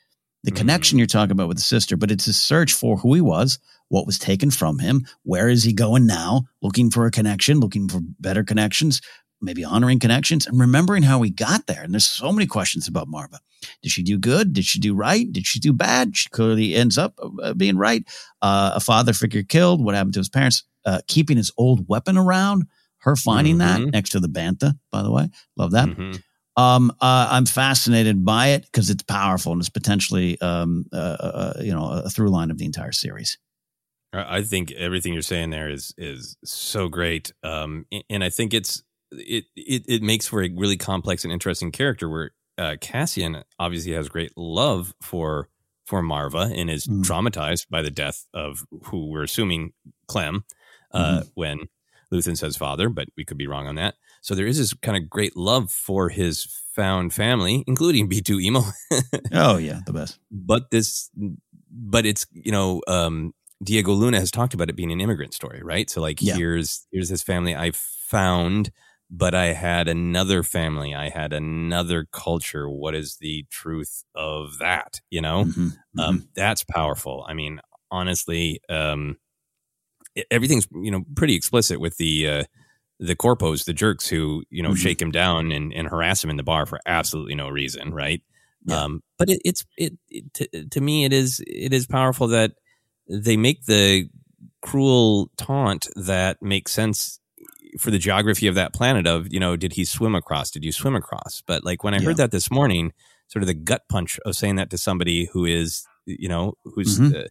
The 0.45 0.51
connection 0.51 0.99
you're 0.99 1.07
talking 1.07 1.33
about 1.33 1.47
with 1.47 1.59
the 1.59 1.62
sister, 1.62 1.97
but 1.97 2.11
it's 2.11 2.27
a 2.27 2.33
search 2.33 2.73
for 2.73 2.97
who 2.97 3.15
he 3.15 3.20
was, 3.20 3.61
what 3.89 4.07
was 4.07 4.19
taken 4.19 4.51
from 4.51 4.81
him, 4.81 5.07
where 5.23 5.49
is 5.49 5.62
he 5.62 5.73
going 5.73 6.05
now, 6.05 6.47
looking 6.62 6.91
for 6.91 7.07
a 7.07 7.12
connection, 7.12 7.61
looking 7.61 7.89
for 7.89 8.01
better 8.19 8.43
connections, 8.43 9.01
maybe 9.43 9.64
honoring 9.64 9.98
connections, 9.98 10.47
and 10.47 10.59
remembering 10.59 11.02
how 11.02 11.19
we 11.19 11.31
got 11.31 11.66
there. 11.66 11.82
And 11.82 11.93
there's 11.93 12.06
so 12.06 12.32
many 12.32 12.47
questions 12.47 12.89
about 12.89 13.09
Maarva. 13.09 13.39
Did 13.82 13.90
she 13.93 14.02
do 14.02 14.19
good? 14.19 14.52
Did 14.52 14.64
she 14.64 14.78
do 14.78 14.94
right? 14.94 15.31
Did 15.31 15.47
she 15.47 15.59
do 15.60 15.73
bad? 15.73 16.16
She 16.16 16.28
clearly 16.31 16.74
ends 16.74 16.97
up 16.98 17.19
uh, 17.43 17.55
being 17.55 17.77
right. 17.77 18.02
Uh, 18.40 18.73
a 18.74 18.81
father 18.81 19.12
figure 19.12 19.43
killed. 19.43 19.85
What 19.85 19.94
happened 19.94 20.14
to 20.14 20.20
his 20.20 20.28
parents? 20.28 20.64
Uh, 20.85 21.01
keeping 21.06 21.36
his 21.36 21.52
old 21.56 21.89
weapon 21.89 22.16
around. 22.16 22.64
Her 22.98 23.16
finding 23.16 23.59
that 23.59 23.81
Mhm. 23.81 23.93
next 23.93 24.10
to 24.10 24.20
the 24.20 24.28
bantha. 24.28 24.78
By 24.93 25.02
the 25.02 25.10
way, 25.10 25.28
love 25.56 25.73
that. 25.73 25.89
Mhm. 25.89 26.23
Um, 26.56 26.90
uh, 27.01 27.28
I'm 27.31 27.47
fascinated 27.47 28.24
by 28.24 28.48
it 28.48 28.62
because 28.66 28.90
it's 28.90 29.02
powerful 29.02 29.52
and 29.52 29.60
it's 29.60 29.70
potentially, 29.70 30.40
um, 30.40 30.85
uh, 30.93 30.97
uh, 30.97 31.52
you 31.60 31.73
know, 31.73 31.89
a 31.89 32.10
through 32.10 32.31
line 32.31 32.51
of 32.51 32.59
the 32.59 32.64
entire 32.64 32.93
series. 32.93 33.39
I 34.12 34.39
I 34.39 34.43
think 34.43 34.70
everything 34.73 35.14
you're 35.14 35.23
saying 35.23 35.51
there 35.51 35.69
is 35.70 35.94
is 35.97 36.36
so 36.44 36.89
great, 36.89 37.32
um, 37.43 37.86
and 38.10 38.23
I 38.23 38.28
think 38.31 38.52
it's 38.55 38.82
it, 39.12 39.44
it 39.56 39.84
it 39.89 40.02
makes 40.02 40.26
for 40.26 40.43
a 40.43 40.51
really 40.56 40.76
complex 40.76 41.24
and 41.24 41.32
interesting 41.32 41.70
character. 41.72 42.09
Where 42.09 42.30
uh, 42.59 42.76
Cassian 42.80 43.43
obviously 43.59 43.93
has 43.93 44.09
great 44.09 44.32
love 44.36 44.94
for 45.01 45.48
for 45.84 46.02
Maarva 46.02 46.52
and 46.56 46.70
is 46.70 46.86
Mhm. 46.86 47.05
traumatized 47.05 47.68
by 47.68 47.82
the 47.82 47.90
death 47.90 48.26
of 48.32 48.64
who 48.84 49.06
we're 49.10 49.24
assuming 49.24 49.72
Clem 50.06 50.44
uh, 50.93 51.22
when 51.34 51.59
Luthen 52.12 52.36
says 52.36 52.56
father, 52.56 52.89
but 52.89 53.09
we 53.16 53.24
could 53.24 53.36
be 53.39 53.47
wrong 53.47 53.66
on 53.66 53.74
that. 53.76 53.94
So 54.20 54.34
there 54.34 54.47
is 54.47 54.59
this 54.59 54.72
kind 54.74 54.97
of 54.97 55.10
great 55.10 55.36
love 55.36 55.70
for 55.70 56.09
his 56.10 56.44
found 56.74 57.12
family, 57.12 57.64
including 57.66 58.09
B2 58.09 58.40
Emo. 58.43 58.62
Oh 59.32 59.56
yeah, 59.59 59.80
the 59.86 59.93
best. 59.93 60.18
but 60.30 60.70
this 60.70 61.10
but 61.70 62.05
it's 62.06 62.26
you 62.32 62.52
know 62.52 62.82
um 62.86 63.32
diego 63.64 63.93
luna 63.93 64.18
has 64.20 64.30
talked 64.30 64.52
about 64.55 64.68
it 64.68 64.76
being 64.76 64.93
an 64.93 65.01
immigrant 65.01 65.32
story 65.32 65.62
right 65.62 65.89
so 65.89 66.01
like 66.02 66.20
Yeah. 66.20 66.34
here's 66.34 66.86
here's 66.90 67.09
this 67.09 67.22
family 67.22 67.55
i 67.56 67.70
found 67.72 68.70
but 69.14 69.34
i 69.34 69.52
had 69.52 69.86
another 69.89 70.43
family 70.43 70.94
i 70.94 71.09
had 71.10 71.32
another 71.32 72.06
culture 72.12 72.68
what 72.68 72.94
is 72.94 73.18
the 73.20 73.44
truth 73.51 74.02
of 74.14 74.59
that 74.59 75.01
you 75.10 75.20
know 75.20 75.44
Mhm, 75.44 75.72
um 75.98 76.28
that's 76.34 76.64
powerful 76.64 77.24
i 77.28 77.34
mean 77.34 77.60
honestly 77.90 78.60
um 78.70 79.16
everything's 80.30 80.66
you 80.72 80.90
know 80.90 81.02
pretty 81.16 81.34
explicit 81.34 81.80
with 81.80 81.97
the 81.98 82.26
uh 82.28 82.44
the 82.98 83.16
corpos, 83.16 83.64
the 83.64 83.72
jerks 83.72 84.06
who 84.06 84.44
you 84.48 84.62
know 84.62 84.70
Mhm. 84.70 84.76
shake 84.76 85.02
him 85.02 85.10
down 85.10 85.51
and, 85.51 85.72
and 85.72 85.89
harass 85.89 86.22
him 86.22 86.30
in 86.30 86.36
the 86.36 86.44
bar 86.44 86.66
for 86.66 86.78
absolutely 86.86 87.34
no 87.34 87.48
reason, 87.48 87.93
right? 87.93 88.22
Yeah. 88.64 88.80
Um, 88.84 89.02
but 89.18 89.28
it, 89.28 89.40
it's 89.44 89.64
it, 89.76 89.94
it 90.09 90.32
to, 90.34 90.68
to 90.68 90.80
me 90.80 91.05
it 91.05 91.12
is 91.12 91.43
it 91.48 91.72
is 91.72 91.86
powerful 91.89 92.28
that 92.28 92.52
they 93.09 93.36
make 93.36 93.64
the 93.64 94.09
cruel 94.60 95.30
taunt 95.36 95.89
that 95.97 96.40
makes 96.40 96.72
sense 96.72 97.18
for 97.78 97.90
the 97.90 97.99
geography 97.99 98.47
of 98.47 98.55
that 98.55 98.73
planet 98.74 99.07
of 99.07 99.32
you 99.32 99.40
know 99.40 99.57
did 99.57 99.73
he 99.74 99.85
swim 99.85 100.15
across 100.15 100.51
did 100.51 100.65
you 100.65 100.73
swim 100.73 100.94
across 100.94 101.43
but 101.47 101.65
like 101.65 101.82
when 101.85 101.94
i 101.94 101.99
Yeah. 101.99 102.05
heard 102.05 102.16
that 102.19 102.31
this 102.31 102.51
morning 102.51 102.93
sort 103.28 103.43
of 103.43 103.47
the 103.47 103.55
gut 103.55 103.82
punch 103.89 104.19
of 104.27 104.35
saying 104.36 104.57
that 104.57 104.69
to 104.70 104.78
somebody 104.78 105.27
who 105.32 105.44
is 105.47 105.85
you 106.07 106.28
know 106.28 106.55
whose 106.65 106.99
Mhm. 106.99 107.24
uh, 107.24 107.28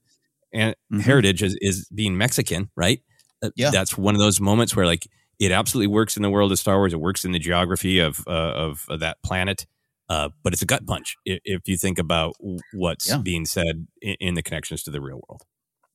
and 0.53 0.75
Mhm. 0.91 1.01
heritage 1.01 1.43
is, 1.43 1.55
is 1.61 1.87
being 1.93 2.17
mexican 2.17 2.69
right 2.75 3.01
Uh, 3.43 3.49
Yeah. 3.55 3.71
that's 3.71 3.97
one 3.97 4.13
of 4.15 4.19
those 4.19 4.39
moments 4.39 4.75
where 4.75 4.85
like 4.85 5.07
it 5.39 5.51
absolutely 5.51 5.87
works 5.87 6.15
in 6.15 6.21
the 6.23 6.29
world 6.29 6.51
of 6.51 6.59
star 6.59 6.77
wars 6.77 6.93
it 6.93 6.99
works 6.99 7.25
in 7.25 7.31
the 7.31 7.39
geography 7.39 7.97
of 7.99 8.19
uh, 8.27 8.31
of, 8.65 8.85
of 8.89 8.99
that 8.99 9.17
planet 9.23 9.65
uh, 10.09 10.29
but 10.43 10.51
it's 10.53 10.61
a 10.61 10.65
gut 10.65 10.85
punch 10.85 11.15
if, 11.25 11.39
if 11.45 11.61
you 11.67 11.77
think 11.77 11.97
about 11.97 12.35
what's 12.73 13.07
Yeah. 13.09 13.17
being 13.19 13.45
said 13.45 13.87
in, 14.01 14.15
in 14.19 14.33
the 14.35 14.43
connections 14.43 14.83
to 14.83 14.91
the 14.91 15.01
real 15.01 15.21
world 15.27 15.43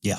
Yeah, 0.03 0.19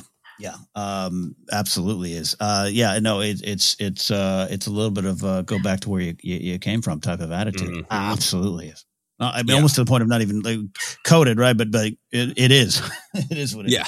um, 0.76 1.36
absolutely 1.52 2.14
is. 2.14 2.36
Uh, 2.40 2.68
yeah, 2.72 3.00
no, 3.00 3.22
it, 3.22 3.42
it's 3.44 3.76
it's 3.80 4.12
uh, 4.12 4.48
it's 4.50 4.68
a 4.68 4.72
little 4.72 4.92
bit 4.92 5.06
of 5.06 5.24
uh, 5.24 5.42
go 5.44 5.60
back 5.60 5.80
to 5.82 5.90
where 5.90 6.02
you, 6.02 6.16
you, 6.22 6.36
you 6.54 6.60
came 6.60 6.82
from 6.82 7.00
type 7.02 7.20
of 7.20 7.32
attitude. 7.32 7.70
Mhm. 7.70 7.86
Absolutely 7.90 8.68
is. 8.70 8.86
I 9.20 9.38
mean, 9.40 9.48
Yeah. 9.50 9.56
almost 9.56 9.76
to 9.76 9.84
the 9.84 9.90
point 9.90 10.04
of 10.04 10.10
not 10.10 10.22
even 10.22 10.42
like, 10.42 10.60
coded, 11.04 11.40
right? 11.40 11.58
But 11.58 11.72
but 11.72 11.88
it, 12.12 12.34
it 12.38 12.52
is. 12.52 12.82
it 13.14 13.38
is 13.38 13.56
what 13.56 13.66
it 13.66 13.70
is. 13.70 13.74
yeah 13.76 13.86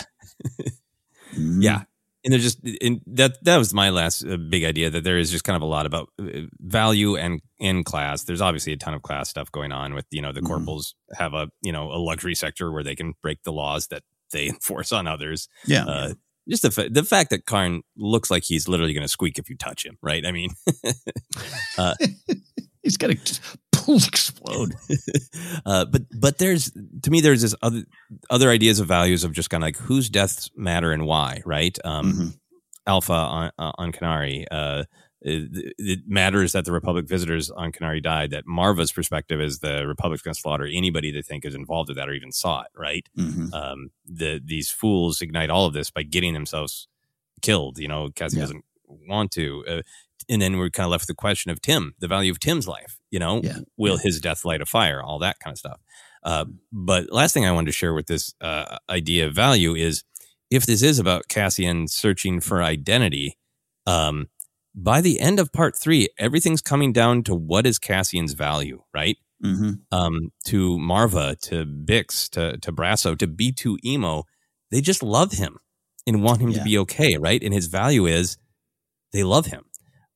Mhm. 1.36 1.62
Yeah. 1.64 1.84
And 2.26 2.34
there's 2.34 2.44
just 2.44 2.60
and 2.82 3.00
that 3.08 3.42
that 3.46 3.58
was 3.58 3.74
my 3.74 3.92
last 3.92 4.26
uh, 4.26 4.36
big 4.36 4.66
idea 4.66 4.90
that 4.90 5.04
there 5.06 5.18
is 5.18 5.32
just 5.32 5.46
kind 5.46 5.56
of 5.56 5.62
a 5.62 5.66
lot 5.66 5.86
about 5.86 6.10
uh, 6.22 6.26
value 6.60 7.16
and 7.16 7.42
in 7.60 7.84
class. 7.86 8.24
There's 8.26 8.42
obviously 8.42 8.74
a 8.74 8.78
ton 8.78 8.94
of 8.94 9.04
class 9.04 9.30
stuff 9.30 9.50
going 9.52 9.72
on 9.72 9.94
with 9.94 10.06
you 10.12 10.22
know 10.22 10.34
the 10.34 10.42
Mhm. 10.42 10.48
corporals 10.48 10.96
have 11.14 11.34
a 11.34 11.48
you 11.62 11.72
know 11.72 11.92
a 11.92 11.96
luxury 11.98 12.36
sector 12.36 12.72
where 12.74 12.84
they 12.84 12.96
can 12.96 13.14
break 13.22 13.44
the 13.44 13.54
laws 13.54 13.88
that 13.88 14.04
they 14.34 14.48
enforce 14.50 14.92
on 14.92 15.08
others. 15.08 15.48
yeah. 15.66 15.86
Uh, 15.86 16.14
just 16.50 16.64
the 16.64 16.72
fa- 16.72 16.90
the 16.90 17.04
fact 17.04 17.30
that 17.30 17.46
Karn 17.46 17.84
looks 17.96 18.30
like 18.32 18.44
he's 18.44 18.68
literally 18.68 18.94
going 18.94 19.04
to 19.04 19.08
squeak 19.08 19.38
if 19.38 19.50
you 19.50 19.56
touch 19.58 19.86
him, 19.86 19.98
right? 20.02 20.26
I 20.26 20.32
mean, 20.32 20.50
He's 22.84 22.98
gonna 22.98 23.16
just 23.16 23.42
explode. 23.88 24.74
uh, 25.66 25.86
but 25.86 26.04
but 26.20 26.38
there's 26.38 26.72
to 27.04 27.12
me 27.12 27.22
there's 27.22 27.42
this 27.42 27.56
other 27.62 27.84
other 28.30 28.50
ideas 28.50 28.80
of 28.80 28.88
values 28.88 29.24
of 29.24 29.34
just 29.34 29.50
kind 29.50 29.64
of 29.64 29.68
like 29.68 29.78
whose 29.78 30.10
deaths 30.10 30.50
matter 30.56 30.92
and 30.92 31.06
why, 31.06 31.42
right? 31.46 31.78
Um, 31.84 32.14
Mhm. 32.14 32.38
Alpha 32.88 33.14
on 33.14 33.52
uh, 33.60 33.72
on 33.78 33.92
Kenari. 33.92 34.46
Uh, 34.50 34.84
it, 35.22 35.74
it 35.78 36.00
matters 36.08 36.54
that 36.54 36.66
the 36.66 36.72
Republic 36.72 37.08
visitors 37.08 37.50
on 37.52 37.72
Kenari 37.72 38.02
died. 38.02 38.32
That 38.32 38.46
Maarva's 38.48 38.92
perspective 38.92 39.42
is 39.42 39.60
the 39.60 39.86
Republic's 39.86 40.22
going 40.24 40.34
to 40.34 40.40
slaughter 40.40 40.66
anybody 40.66 41.12
they 41.12 41.22
think 41.22 41.44
is 41.46 41.56
involved 41.56 41.90
with 41.90 41.98
that 41.98 42.08
or 42.08 42.14
even 42.14 42.32
saw 42.32 42.62
it, 42.62 42.72
right? 42.76 43.06
Mhm. 43.18 43.54
Um, 43.54 43.92
the 44.06 44.42
these 44.44 44.70
fools 44.70 45.22
ignite 45.22 45.50
all 45.50 45.66
of 45.66 45.74
this 45.74 45.92
by 45.92 46.04
getting 46.04 46.34
themselves 46.34 46.88
killed. 47.42 47.80
You 47.80 47.88
know, 47.90 48.10
Cassie 48.16 48.38
Yeah. 48.38 48.44
doesn't 48.44 48.66
want 48.88 49.32
to. 49.34 49.66
Uh, 49.68 49.82
and 50.30 50.42
then 50.42 50.58
we're 50.58 50.70
kind 50.70 50.86
of 50.86 50.92
left 50.92 51.04
with 51.04 51.08
the 51.08 51.16
question 51.16 51.52
of 51.52 51.62
Timm, 51.62 51.96
the 52.00 52.08
value 52.08 52.32
of 52.32 52.40
Timm's 52.40 52.68
life. 52.68 52.98
You 53.12 53.20
know, 53.20 53.42
Yeah. 53.44 53.60
will 53.78 53.98
his 53.98 54.20
death 54.20 54.46
light 54.46 54.62
a 54.62 54.66
fire? 54.66 55.02
All 55.02 55.20
that 55.20 55.38
kind 55.44 55.54
of 55.54 55.58
stuff. 55.60 55.80
Uh, 56.24 56.46
but 56.72 57.12
last 57.12 57.34
thing 57.34 57.46
I 57.46 57.52
wanted 57.52 57.68
to 57.68 57.72
share 57.78 57.94
with 57.94 58.08
this 58.08 58.34
uh, 58.42 58.78
idea 58.90 59.28
of 59.28 59.34
value 59.34 59.74
is 59.76 60.04
if 60.52 60.66
this 60.66 60.82
is 60.82 61.00
about 61.00 61.28
Cassian 61.30 61.88
searching 61.88 62.40
for 62.42 62.62
identity, 62.64 63.38
um, 63.86 64.28
by 64.84 65.02
the 65.02 65.20
end 65.20 65.40
of 65.40 65.52
part 65.52 65.76
three, 65.76 66.08
everything's 66.18 66.62
coming 66.62 66.94
down 66.94 67.24
to 67.24 67.36
what 67.36 67.66
is 67.66 67.80
Cassian's 67.80 68.34
value, 68.34 68.84
right? 68.94 69.18
Mhm. 69.44 69.80
Um, 69.92 70.32
to 70.46 70.78
Maarva, 70.78 71.40
to 71.42 71.66
Bix, 71.66 72.30
to 72.32 72.58
to 72.58 72.72
Brasso, 72.72 73.18
to 73.18 73.28
B2 73.28 73.78
Emo, 73.86 74.24
they 74.72 74.82
just 74.82 75.02
love 75.04 75.32
him 75.34 75.58
and 76.06 76.24
want 76.24 76.42
him 76.42 76.50
Yeah. 76.52 76.58
to 76.60 76.64
be 76.64 76.78
okay, 76.80 77.18
right? 77.18 77.42
And 77.44 77.54
his 77.54 77.68
value 77.68 78.06
is 78.06 78.38
they 79.14 79.24
love 79.24 79.46
him. 79.48 79.64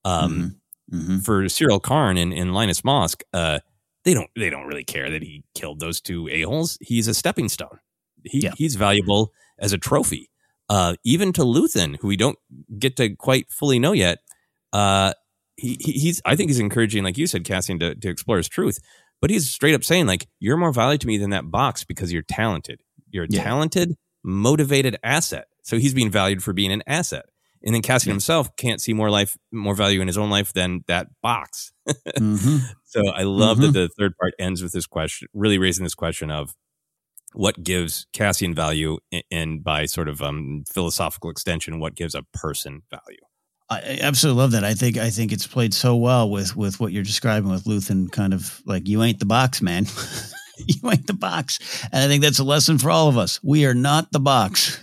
Um, 0.06 0.60
Mhm. 0.92 1.24
for 1.24 1.44
Syril 1.46 1.82
Karn 1.82 2.18
and, 2.18 2.34
and 2.34 2.54
Linus 2.54 2.82
Mosk, 2.82 3.22
uh, 3.34 3.60
they 4.04 4.14
don't 4.14 4.30
they 4.36 4.50
don't 4.50 4.68
really 4.68 4.84
care 4.84 5.10
that 5.10 5.22
he 5.24 5.46
killed 5.56 5.80
those 5.80 6.02
two 6.02 6.28
a 6.28 6.42
holes. 6.42 6.78
He's 6.82 7.08
a 7.08 7.14
stepping 7.14 7.48
stone. 7.50 7.80
He 8.26 8.40
Yeah. 8.42 8.54
he's 8.58 8.76
valuable 8.76 9.32
as 9.60 9.72
a 9.74 9.78
trophy. 9.78 10.30
Uh, 10.70 10.96
even 11.06 11.32
to 11.34 11.42
Luthen, 11.44 11.98
who 12.02 12.08
we 12.08 12.18
don't 12.18 12.38
get 12.78 12.96
to 12.98 13.16
quite 13.16 13.50
fully 13.50 13.80
know 13.80 13.94
yet. 13.94 14.20
Uh, 14.74 15.14
he, 15.56 15.78
he 15.80 15.92
he's 15.94 16.22
I 16.26 16.36
think 16.36 16.50
he's 16.50 16.60
encouraging, 16.60 17.04
like 17.06 17.18
you 17.18 17.28
said, 17.28 17.46
Cassian, 17.46 17.80
to, 17.80 17.96
to 17.96 18.10
explore 18.10 18.38
his 18.38 18.50
truth. 18.50 18.80
But 19.22 19.30
he's 19.30 19.50
straight 19.50 19.76
up 19.76 19.86
saying, 19.86 20.08
like, 20.08 20.28
you're 20.42 20.58
more 20.58 20.74
valuable 20.74 21.00
to 21.00 21.08
me 21.08 21.18
than 21.18 21.30
that 21.30 21.50
box 21.50 21.86
because 21.86 22.12
you're 22.12 22.24
talented. 22.24 22.82
You're 23.12 23.24
a 23.26 23.28
Yeah. 23.30 23.44
talented, 23.44 23.96
motivated 24.24 24.98
asset. 25.04 25.46
So 25.64 25.78
he's 25.78 25.94
being 25.94 26.12
valued 26.12 26.44
for 26.44 26.52
being 26.52 26.74
an 26.74 26.84
asset. 26.88 27.26
And 27.66 27.74
then 27.74 27.82
Cassian 27.82 28.10
Yeah. 28.10 28.16
himself 28.16 28.54
can't 28.58 28.82
see 28.82 28.92
more 28.94 29.10
life, 29.10 29.38
more 29.54 29.76
value 29.76 30.02
in 30.02 30.08
his 30.08 30.18
own 30.18 30.30
life 30.30 30.52
than 30.52 30.84
that 30.88 31.08
box. 31.22 31.72
Mhm. 32.20 32.62
So 32.86 33.08
I 33.10 33.24
love 33.24 33.58
Mhm. 33.58 33.62
that 33.62 33.72
the 33.74 33.90
third 33.98 34.14
part 34.20 34.34
ends 34.40 34.62
with 34.62 34.72
this 34.74 34.86
question, 34.86 35.28
really 35.34 35.58
raising 35.58 35.84
this 35.86 35.96
question 35.96 36.30
of 36.30 36.54
what 37.34 37.64
gives 37.64 38.06
Cassian 38.14 38.54
value, 38.54 39.00
and 39.32 39.64
by 39.64 39.86
sort 39.86 40.10
of 40.10 40.22
um, 40.22 40.64
philosophical 40.72 41.30
extension, 41.32 41.80
what 41.80 41.96
gives 41.96 42.14
a 42.16 42.24
person 42.34 42.84
value. 42.92 43.18
I 43.74 43.80
I 43.80 44.00
absolutely 44.02 44.42
love 44.42 44.52
that. 44.52 44.64
I 44.64 44.74
think 44.74 44.98
I 44.98 45.10
think 45.10 45.32
it's 45.32 45.48
played 45.48 45.74
so 45.74 45.96
well 45.96 46.30
with 46.30 46.56
with 46.56 46.80
what 46.80 46.92
you're 46.92 47.04
describing 47.04 47.50
with 47.50 47.66
Luthen, 47.66 48.12
kind 48.12 48.34
of 48.34 48.62
like 48.66 48.88
you 48.88 49.04
ain't 49.04 49.20
the 49.20 49.26
box, 49.26 49.62
man. 49.62 49.86
you 50.68 50.90
ain't 50.90 51.08
the 51.08 51.14
box, 51.14 51.60
and 51.92 52.04
I 52.04 52.08
think 52.08 52.24
that's 52.24 52.40
a 52.40 52.44
lesson 52.44 52.78
for 52.78 52.92
all 52.92 53.08
of 53.08 53.18
us. 53.18 53.40
We 53.44 53.66
are 53.66 53.74
not 53.74 54.12
the 54.12 54.20
box. 54.20 54.80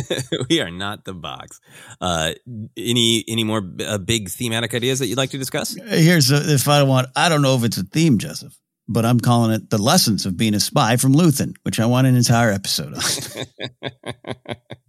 we 0.50 0.60
are 0.60 0.70
not 0.70 1.04
the 1.04 1.14
box. 1.14 1.60
Uh, 2.00 2.32
any 2.76 3.24
any 3.28 3.44
more 3.44 3.60
b- 3.60 3.84
uh, 3.84 3.98
big 3.98 4.28
thematic 4.28 4.74
ideas 4.74 4.98
that 4.98 5.06
you'd 5.06 5.18
like 5.18 5.30
to 5.30 5.38
discuss? 5.38 5.74
Here's 5.74 6.28
the 6.28 6.60
final 6.62 6.88
one. 6.88 7.06
I 7.16 7.28
don't 7.28 7.42
know 7.42 7.56
if 7.56 7.64
it's 7.64 7.78
a 7.78 7.84
theme, 7.84 8.18
Joseph, 8.18 8.56
but 8.88 9.04
I'm 9.04 9.20
calling 9.20 9.52
it 9.52 9.70
the 9.70 9.78
lessons 9.78 10.26
of 10.26 10.36
being 10.36 10.54
a 10.54 10.60
spy 10.60 10.96
from 10.96 11.14
Luthen, 11.14 11.54
which 11.62 11.80
I 11.80 11.86
want 11.86 12.06
an 12.06 12.16
entire 12.16 12.50
episode 12.50 12.94
on. 12.94 13.00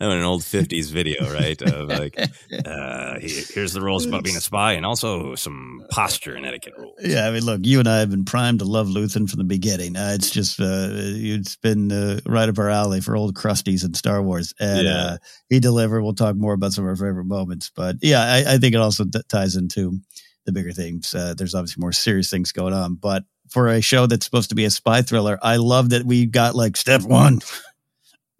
I 0.00 0.06
want 0.06 0.18
an 0.18 0.24
old 0.24 0.42
'50s 0.42 0.90
video, 0.90 1.32
right? 1.32 1.60
Of 1.62 1.88
like, 1.88 2.18
uh, 2.64 3.14
here's 3.20 3.72
the 3.72 3.80
rules 3.80 4.06
about 4.06 4.24
being 4.24 4.36
a 4.36 4.40
spy, 4.40 4.72
and 4.72 4.84
also 4.86 5.34
some 5.34 5.84
posture 5.90 6.34
and 6.34 6.44
etiquette 6.46 6.74
rules. 6.76 6.96
Yeah, 7.02 7.26
I 7.26 7.30
mean, 7.30 7.44
look, 7.44 7.60
you 7.64 7.78
and 7.78 7.88
I 7.88 7.98
have 7.98 8.10
been 8.10 8.24
primed 8.24 8.58
to 8.60 8.64
love 8.64 8.88
Luthen 8.88 9.28
from 9.28 9.38
the 9.38 9.44
beginning. 9.44 9.96
Uh, 9.96 10.12
it's 10.14 10.30
just, 10.30 10.60
uh, 10.60 10.88
it's 10.90 11.56
been 11.56 11.90
uh, 11.92 12.20
right 12.26 12.48
up 12.48 12.58
our 12.58 12.70
alley 12.70 13.00
for 13.00 13.16
old 13.16 13.34
crusties 13.34 13.84
and 13.84 13.96
Star 13.96 14.22
Wars, 14.22 14.54
and 14.60 14.86
Yeah. 14.86 14.96
uh, 15.04 15.16
he 15.48 15.60
delivered. 15.60 16.02
We'll 16.02 16.14
talk 16.14 16.36
more 16.36 16.52
about 16.54 16.72
some 16.72 16.84
of 16.84 16.88
our 16.88 16.96
favorite 16.96 17.24
moments, 17.26 17.70
but 17.74 17.96
yeah, 18.02 18.22
I, 18.22 18.54
I 18.54 18.58
think 18.58 18.74
it 18.74 18.80
also 18.80 19.04
t- 19.04 19.20
ties 19.28 19.56
into 19.56 20.00
the 20.46 20.52
bigger 20.52 20.72
things. 20.72 21.14
Uh, 21.14 21.34
there's 21.36 21.54
obviously 21.54 21.80
more 21.80 21.92
serious 21.92 22.30
things 22.30 22.50
going 22.52 22.72
on, 22.72 22.94
but 22.94 23.24
for 23.50 23.68
a 23.68 23.80
show 23.80 24.06
that's 24.06 24.24
supposed 24.24 24.48
to 24.50 24.54
be 24.54 24.64
a 24.64 24.70
spy 24.70 25.02
thriller, 25.02 25.38
I 25.42 25.56
love 25.56 25.90
that 25.90 26.04
we 26.06 26.24
got 26.26 26.54
like 26.54 26.76
step 26.76 27.02
one, 27.02 27.40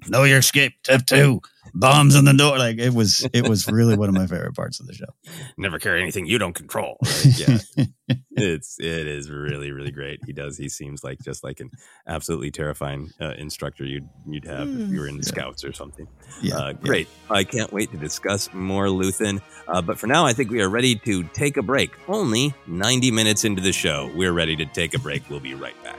know 0.09 0.25
your 0.25 0.39
escape. 0.39 0.75
Step 0.85 1.07
two, 1.07 1.41
bombs 1.75 2.17
on 2.17 2.25
the 2.25 2.33
door. 2.33 2.59
Like 2.59 2.79
it 2.79 2.93
was, 2.95 3.27
it 3.33 3.49
was 3.49 3.67
really 3.69 3.97
one 3.97 4.09
of 4.09 4.15
my 4.15 4.27
favorite 4.27 4.55
parts 4.55 4.81
of 4.81 4.87
the 4.87 4.95
show. 4.95 5.07
Never 5.57 5.79
carry 5.79 6.01
anything 6.03 6.27
you 6.27 6.39
don't 6.39 6.55
control. 6.55 6.97
Right? 7.07 7.39
Yeah. 7.39 7.59
it's 8.33 8.77
it 8.81 9.07
is 9.07 9.31
really 9.31 9.71
really 9.71 9.91
great. 9.93 10.21
He 10.27 10.33
does. 10.33 10.57
He 10.57 10.69
seems 10.69 11.05
like 11.05 11.19
just 11.21 11.45
like 11.45 11.61
an 11.61 11.71
absolutely 12.09 12.51
terrifying 12.51 13.11
uh, 13.21 13.35
instructor 13.39 13.85
you'd 13.85 14.09
you'd 14.27 14.47
have 14.47 14.69
if 14.69 14.89
you 14.91 14.99
were 15.01 15.07
in 15.09 15.17
the 15.19 15.23
scouts 15.23 15.63
or 15.65 15.73
something. 15.73 16.07
Yeah, 16.43 16.57
Uh, 16.57 16.73
great. 16.73 17.09
I 17.29 17.45
can't 17.45 17.73
wait 17.73 17.91
to 17.93 17.99
discuss 17.99 18.53
more 18.53 18.87
Luthen. 18.87 19.41
Uh, 19.69 19.83
but 19.83 19.99
for 19.99 20.07
now, 20.07 20.27
I 20.27 20.33
think 20.33 20.51
we 20.51 20.61
are 20.63 20.69
ready 20.69 20.97
to 20.97 21.23
take 21.25 21.57
a 21.57 21.63
break. 21.63 21.91
Only 22.09 22.53
90 22.67 23.11
minutes 23.13 23.45
into 23.45 23.63
the 23.63 23.73
show, 23.73 24.11
we're 24.17 24.33
ready 24.33 24.57
to 24.57 24.67
take 24.67 24.95
a 24.95 24.99
break. 24.99 25.29
We'll 25.31 25.41
be 25.41 25.55
right 25.55 25.81
back. 25.85 25.99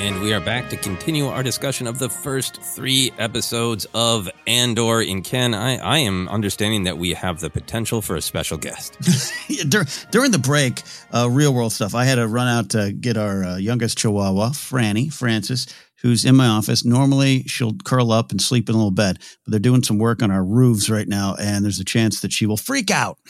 And 0.00 0.22
we 0.22 0.32
are 0.32 0.40
back 0.40 0.70
to 0.70 0.78
continue 0.78 1.26
our 1.26 1.42
discussion 1.42 1.86
of 1.86 1.98
the 1.98 2.08
first 2.08 2.62
three 2.62 3.12
episodes 3.18 3.86
of 3.92 4.30
Andor. 4.46 5.02
In 5.02 5.20
Ken, 5.20 5.52
I, 5.52 5.76
I 5.76 5.98
am 5.98 6.26
understanding 6.30 6.84
that 6.84 6.96
we 6.96 7.12
have 7.12 7.40
the 7.40 7.50
potential 7.50 8.00
for 8.00 8.16
a 8.16 8.22
special 8.22 8.56
guest. 8.56 8.96
Dur- 9.68 9.84
during 10.10 10.30
the 10.30 10.38
break, 10.38 10.82
uh, 11.12 11.28
real 11.30 11.52
world 11.52 11.74
stuff, 11.74 11.94
I 11.94 12.06
had 12.06 12.14
to 12.14 12.26
run 12.26 12.48
out 12.48 12.70
to 12.70 12.92
get 12.92 13.18
our 13.18 13.44
uh, 13.44 13.56
youngest 13.58 13.98
Chihuahua, 13.98 14.52
Franny, 14.52 15.12
Francis, 15.12 15.66
who's 16.00 16.24
in 16.24 16.34
my 16.34 16.46
office. 16.46 16.82
Normally, 16.82 17.42
she'll 17.42 17.74
curl 17.84 18.10
up 18.10 18.30
and 18.30 18.40
sleep 18.40 18.70
in 18.70 18.74
a 18.74 18.78
little 18.78 18.90
bed, 18.90 19.18
but 19.44 19.50
they're 19.50 19.60
doing 19.60 19.82
some 19.82 19.98
work 19.98 20.22
on 20.22 20.30
our 20.30 20.42
roofs 20.42 20.88
right 20.88 21.08
now, 21.08 21.36
and 21.38 21.62
there's 21.62 21.78
a 21.78 21.84
chance 21.84 22.22
that 22.22 22.32
she 22.32 22.46
will 22.46 22.56
freak 22.56 22.90
out. 22.90 23.18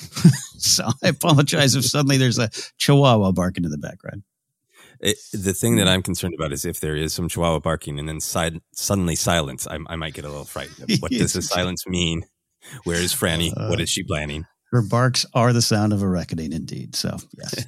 so 0.57 0.89
I 1.03 1.09
apologize 1.09 1.75
if 1.75 1.85
suddenly 1.85 2.17
there's 2.17 2.39
a 2.39 2.49
Chihuahua 2.79 3.33
barking 3.33 3.65
in 3.65 3.73
the 3.73 3.79
background. 3.79 4.23
It, 5.01 5.17
the 5.33 5.55
thing 5.55 5.77
that 5.77 5.83
mm-hmm. 5.83 5.95
I'm 5.95 6.03
concerned 6.03 6.35
about 6.35 6.53
is 6.53 6.65
if 6.65 6.81
there 6.81 6.97
is 6.97 7.15
some 7.15 7.29
chihuahua 7.29 7.61
barking 7.61 7.99
and 7.99 8.09
then 8.09 8.21
side, 8.21 8.61
suddenly 8.73 9.15
silence, 9.17 9.67
I, 9.67 9.79
I 9.87 9.97
might 9.97 10.15
get 10.15 10.25
a 10.25 10.29
little 10.29 10.45
frightened. 10.45 10.99
What 11.01 11.11
does 11.11 11.33
the 11.33 11.43
silence 11.57 11.87
mean? 11.87 12.25
Where 12.85 12.99
is 12.99 13.15
Franny? 13.15 13.55
what 13.71 13.81
uh, 13.81 13.83
is 13.83 13.89
she 13.89 14.03
planning? 14.03 14.45
Her 14.71 14.83
barks 14.83 15.27
are 15.35 15.53
the 15.53 15.63
sound 15.63 15.93
of 15.93 16.01
a 16.01 16.09
reckoning, 16.09 16.53
indeed. 16.53 16.95
So, 16.95 17.17
yes. 17.37 17.67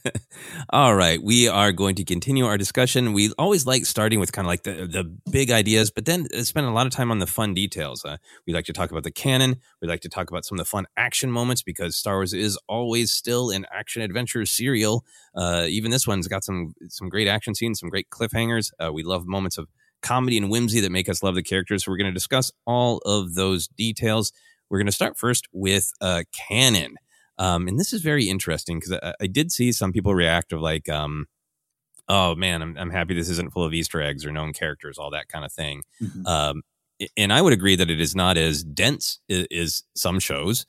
All 0.70 0.94
right, 0.94 1.20
we 1.20 1.48
are 1.48 1.72
going 1.72 1.96
to 1.96 2.04
continue 2.04 2.46
our 2.46 2.56
discussion. 2.56 3.12
We 3.12 3.32
always 3.36 3.66
like 3.66 3.84
starting 3.84 4.20
with 4.20 4.30
kind 4.30 4.46
of 4.46 4.48
like 4.48 4.62
the, 4.62 4.86
the 4.86 5.04
big 5.30 5.50
ideas, 5.50 5.90
but 5.90 6.04
then 6.04 6.28
spend 6.44 6.66
a 6.66 6.70
lot 6.70 6.86
of 6.86 6.92
time 6.92 7.10
on 7.10 7.18
the 7.18 7.26
fun 7.26 7.52
details. 7.52 8.04
Uh, 8.04 8.18
we 8.46 8.52
like 8.52 8.64
to 8.66 8.72
talk 8.72 8.92
about 8.92 9.02
the 9.02 9.10
canon. 9.10 9.56
We 9.82 9.88
like 9.88 10.02
to 10.02 10.08
talk 10.08 10.30
about 10.30 10.44
some 10.44 10.56
of 10.56 10.64
the 10.64 10.70
fun 10.70 10.86
action 10.96 11.32
moments 11.32 11.62
because 11.62 11.96
Star 11.96 12.18
Wars 12.18 12.32
is 12.32 12.56
always 12.68 13.10
still 13.10 13.50
an 13.50 13.66
action 13.72 14.00
adventure 14.00 14.46
serial. 14.46 15.04
Uh, 15.34 15.66
even 15.68 15.90
this 15.90 16.06
one's 16.06 16.28
got 16.28 16.44
some 16.44 16.74
some 16.88 17.08
great 17.08 17.26
action 17.26 17.56
scenes, 17.56 17.80
some 17.80 17.88
great 17.88 18.08
cliffhangers. 18.08 18.70
Uh, 18.78 18.92
we 18.92 19.02
love 19.02 19.26
moments 19.26 19.58
of 19.58 19.66
comedy 20.02 20.38
and 20.38 20.48
whimsy 20.50 20.80
that 20.80 20.92
make 20.92 21.08
us 21.08 21.22
love 21.22 21.34
the 21.34 21.42
characters. 21.42 21.84
So 21.84 21.90
we're 21.90 21.98
going 21.98 22.06
to 22.06 22.12
discuss 22.12 22.50
all 22.66 22.98
of 22.98 23.34
those 23.34 23.68
details. 23.68 24.32
We're 24.70 24.78
going 24.78 24.86
to 24.86 24.92
start 24.92 25.18
first 25.18 25.48
with 25.52 25.92
uh, 26.00 26.22
canon. 26.32 26.96
Um, 27.38 27.68
and 27.68 27.78
this 27.78 27.92
is 27.92 28.02
very 28.02 28.28
interesting 28.28 28.78
because 28.78 28.98
I, 29.02 29.14
I, 29.22 29.26
did 29.26 29.50
see 29.50 29.72
some 29.72 29.92
people 29.92 30.14
react 30.14 30.52
of 30.52 30.60
like, 30.60 30.88
um, 30.90 31.26
oh 32.06 32.34
man, 32.34 32.60
I'm, 32.60 32.76
I'm 32.76 32.90
happy 32.90 33.14
this 33.14 33.30
isn't 33.30 33.52
full 33.52 33.64
of 33.64 33.72
Easter 33.72 34.02
eggs 34.02 34.26
or 34.26 34.32
known 34.32 34.52
characters, 34.52 34.98
all 34.98 35.10
that 35.10 35.28
kind 35.28 35.44
of 35.44 35.52
thing. 35.52 35.82
Mm-hmm. 36.02 36.26
Um, 36.26 36.62
and 37.16 37.32
I 37.32 37.40
would 37.40 37.54
agree 37.54 37.76
that 37.76 37.90
it 37.90 38.00
is 38.00 38.14
not 38.14 38.36
as 38.36 38.62
dense 38.62 39.20
as, 39.30 39.84
some 39.96 40.18
shows, 40.18 40.66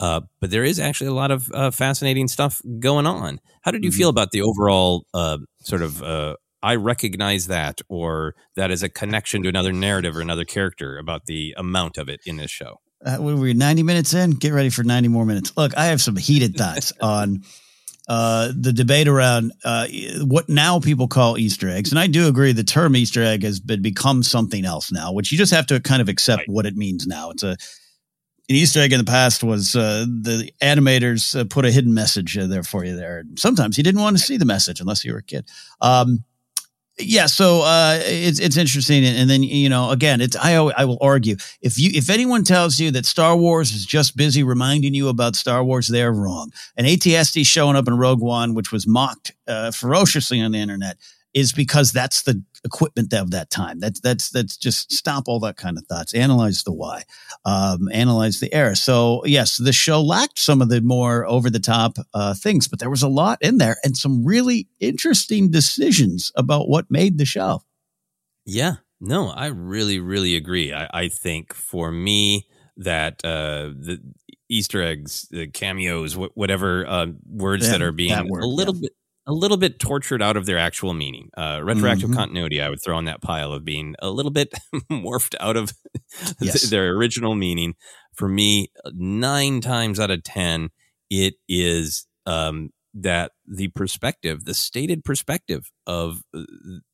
uh, 0.00 0.22
but 0.40 0.50
there 0.50 0.64
is 0.64 0.80
actually 0.80 1.08
a 1.08 1.14
lot 1.14 1.30
of 1.30 1.50
uh, 1.52 1.70
fascinating 1.70 2.26
stuff 2.26 2.62
going 2.78 3.06
on. 3.06 3.38
How 3.60 3.70
did 3.70 3.84
you 3.84 3.90
mm-hmm. 3.90 3.98
feel 3.98 4.08
about 4.08 4.30
the 4.30 4.40
overall 4.40 5.04
uh, 5.12 5.38
sort 5.60 5.82
of 5.82 6.02
uh, 6.02 6.36
I 6.64 6.76
recognize 6.76 7.48
that, 7.48 7.82
or 7.90 8.34
that 8.56 8.70
is 8.70 8.82
a 8.82 8.88
connection 8.88 9.42
to 9.42 9.50
another 9.50 9.70
narrative 9.70 10.16
or 10.16 10.22
another 10.22 10.46
character 10.46 10.96
about 10.96 11.26
the 11.26 11.54
amount 11.58 11.98
of 11.98 12.08
it 12.08 12.20
in 12.24 12.38
this 12.38 12.50
show. 12.50 12.80
Uh, 13.04 13.18
we're 13.20 13.54
90 13.54 13.82
minutes 13.82 14.14
in. 14.14 14.30
Get 14.32 14.52
ready 14.52 14.70
for 14.70 14.82
90 14.82 15.08
more 15.08 15.26
minutes. 15.26 15.52
Look, 15.56 15.76
I 15.76 15.86
have 15.86 16.00
some 16.00 16.16
heated 16.16 16.56
thoughts 16.56 16.92
on 17.00 17.42
uh, 18.08 18.52
the 18.54 18.72
debate 18.72 19.08
around 19.08 19.52
uh, 19.64 19.86
what 20.22 20.48
now 20.48 20.80
people 20.80 21.08
call 21.08 21.38
Easter 21.38 21.68
eggs. 21.68 21.90
And 21.90 21.98
I 21.98 22.06
do 22.06 22.28
agree 22.28 22.52
the 22.52 22.64
term 22.64 22.96
Easter 22.96 23.22
egg 23.22 23.42
has 23.42 23.60
been 23.60 23.82
become 23.82 24.22
something 24.22 24.64
else 24.64 24.92
now, 24.92 25.12
which 25.12 25.32
you 25.32 25.38
just 25.38 25.52
have 25.52 25.66
to 25.66 25.80
kind 25.80 26.02
of 26.02 26.08
accept 26.08 26.40
right. 26.40 26.48
what 26.48 26.66
it 26.66 26.76
means 26.76 27.06
now. 27.06 27.30
It's 27.30 27.42
a 27.42 27.56
an 28.46 28.56
Easter 28.56 28.80
egg 28.80 28.92
in 28.92 28.98
the 28.98 29.04
past 29.04 29.42
was 29.42 29.74
uh, 29.74 30.04
the 30.06 30.52
animators 30.62 31.38
uh, 31.38 31.44
put 31.44 31.64
a 31.64 31.70
hidden 31.70 31.94
message 31.94 32.36
uh, 32.36 32.46
there 32.46 32.62
for 32.62 32.84
you 32.84 32.94
there. 32.94 33.20
And 33.20 33.38
Sometimes 33.38 33.78
you 33.78 33.84
didn't 33.84 34.02
want 34.02 34.18
to 34.18 34.22
see 34.22 34.36
the 34.36 34.44
message 34.44 34.80
unless 34.80 35.02
you 35.02 35.12
were 35.12 35.20
a 35.20 35.22
kid. 35.22 35.48
Um, 35.80 36.24
Yeah, 36.96 37.26
so 37.26 37.62
uh, 37.62 37.98
it's 38.04 38.38
it's 38.38 38.56
interesting, 38.56 39.04
and, 39.04 39.28
then 39.28 39.42
you 39.42 39.68
know, 39.68 39.90
again, 39.90 40.20
it's 40.20 40.36
I 40.36 40.54
I 40.54 40.84
will 40.84 40.98
argue 41.00 41.34
if 41.60 41.76
you 41.76 41.90
if 41.92 42.08
anyone 42.08 42.44
tells 42.44 42.78
you 42.78 42.92
that 42.92 43.04
Star 43.04 43.36
Wars 43.36 43.72
is 43.72 43.84
just 43.84 44.16
busy 44.16 44.44
reminding 44.44 44.94
you 44.94 45.08
about 45.08 45.34
Star 45.34 45.64
Wars, 45.64 45.88
they're 45.88 46.12
wrong. 46.12 46.52
And 46.76 46.86
ATST 46.86 47.44
showing 47.46 47.74
up 47.74 47.88
in 47.88 47.98
Rogue 47.98 48.20
One, 48.20 48.54
which 48.54 48.70
was 48.70 48.86
mocked 48.86 49.32
uh, 49.48 49.72
ferociously 49.72 50.40
on 50.40 50.52
the 50.52 50.58
internet, 50.60 50.96
is 51.34 51.52
because 51.52 51.92
that's 51.92 52.22
the 52.22 52.42
equipment 52.64 53.12
of 53.12 53.32
that 53.32 53.50
time. 53.50 53.80
That's 53.80 54.00
that's 54.00 54.30
that's 54.30 54.56
just 54.56 54.92
stop 54.92 55.24
all 55.26 55.40
that 55.40 55.56
kind 55.56 55.76
of 55.76 55.84
thoughts. 55.86 56.14
Analyze 56.14 56.62
the 56.62 56.72
why, 56.72 57.02
um, 57.44 57.88
analyze 57.92 58.40
the 58.40 58.52
error. 58.54 58.74
So 58.74 59.22
yes, 59.26 59.56
the 59.56 59.72
show 59.72 60.00
lacked 60.00 60.38
some 60.38 60.62
of 60.62 60.68
the 60.68 60.80
more 60.80 61.26
over 61.26 61.50
the 61.50 61.60
top 61.60 61.98
uh, 62.14 62.34
things, 62.34 62.68
but 62.68 62.78
there 62.78 62.90
was 62.90 63.02
a 63.02 63.08
lot 63.08 63.38
in 63.40 63.58
there 63.58 63.76
and 63.84 63.96
some 63.96 64.24
really 64.24 64.68
interesting 64.80 65.50
decisions 65.50 66.32
about 66.36 66.68
what 66.68 66.90
made 66.90 67.18
the 67.18 67.26
show. 67.26 67.62
Yeah, 68.46 68.76
no, 69.00 69.30
I 69.30 69.46
really, 69.46 70.00
really 70.00 70.36
agree. 70.36 70.72
I, 70.72 70.88
I 70.92 71.08
think 71.08 71.52
for 71.52 71.90
me 71.90 72.46
that 72.76 73.24
uh, 73.24 73.70
the 73.74 74.00
Easter 74.48 74.82
eggs, 74.82 75.26
the 75.30 75.46
cameos, 75.48 76.14
wh- 76.14 76.36
whatever 76.36 76.86
uh, 76.86 77.06
words 77.26 77.66
Yeah, 77.66 77.72
that 77.72 77.82
are 77.82 77.92
being 77.92 78.10
that 78.10 78.26
word, 78.26 78.42
a 78.42 78.46
little 78.46 78.74
bit. 78.74 78.92
A 79.26 79.32
little 79.32 79.56
bit 79.56 79.78
tortured 79.78 80.20
out 80.22 80.36
of 80.36 80.44
their 80.44 80.58
actual 80.58 80.92
meaning. 80.92 81.30
Uh, 81.36 81.60
retroactive 81.62 82.10
Mhm. 82.10 82.14
continuity, 82.16 82.60
I 82.60 82.68
would 82.68 82.80
throw 82.84 82.98
in 82.98 83.06
that 83.06 83.22
pile 83.22 83.52
of 83.52 83.64
being 83.64 83.94
a 84.00 84.10
little 84.10 84.30
bit 84.30 84.52
morphed 84.92 85.34
out 85.40 85.56
of 85.56 85.72
Yes. 86.40 86.68
their 86.70 86.90
original 86.90 87.34
meaning. 87.34 87.74
For 88.14 88.28
me, 88.28 88.68
nine 88.92 89.60
times 89.62 89.98
out 89.98 90.10
of 90.10 90.22
10, 90.24 90.70
it 91.10 91.34
is 91.48 92.06
um, 92.26 92.70
that 92.92 93.32
the 93.46 93.68
perspective, 93.68 94.44
the 94.44 94.54
stated 94.54 95.04
perspective 95.04 95.70
of 95.86 96.20
uh, 96.34 96.42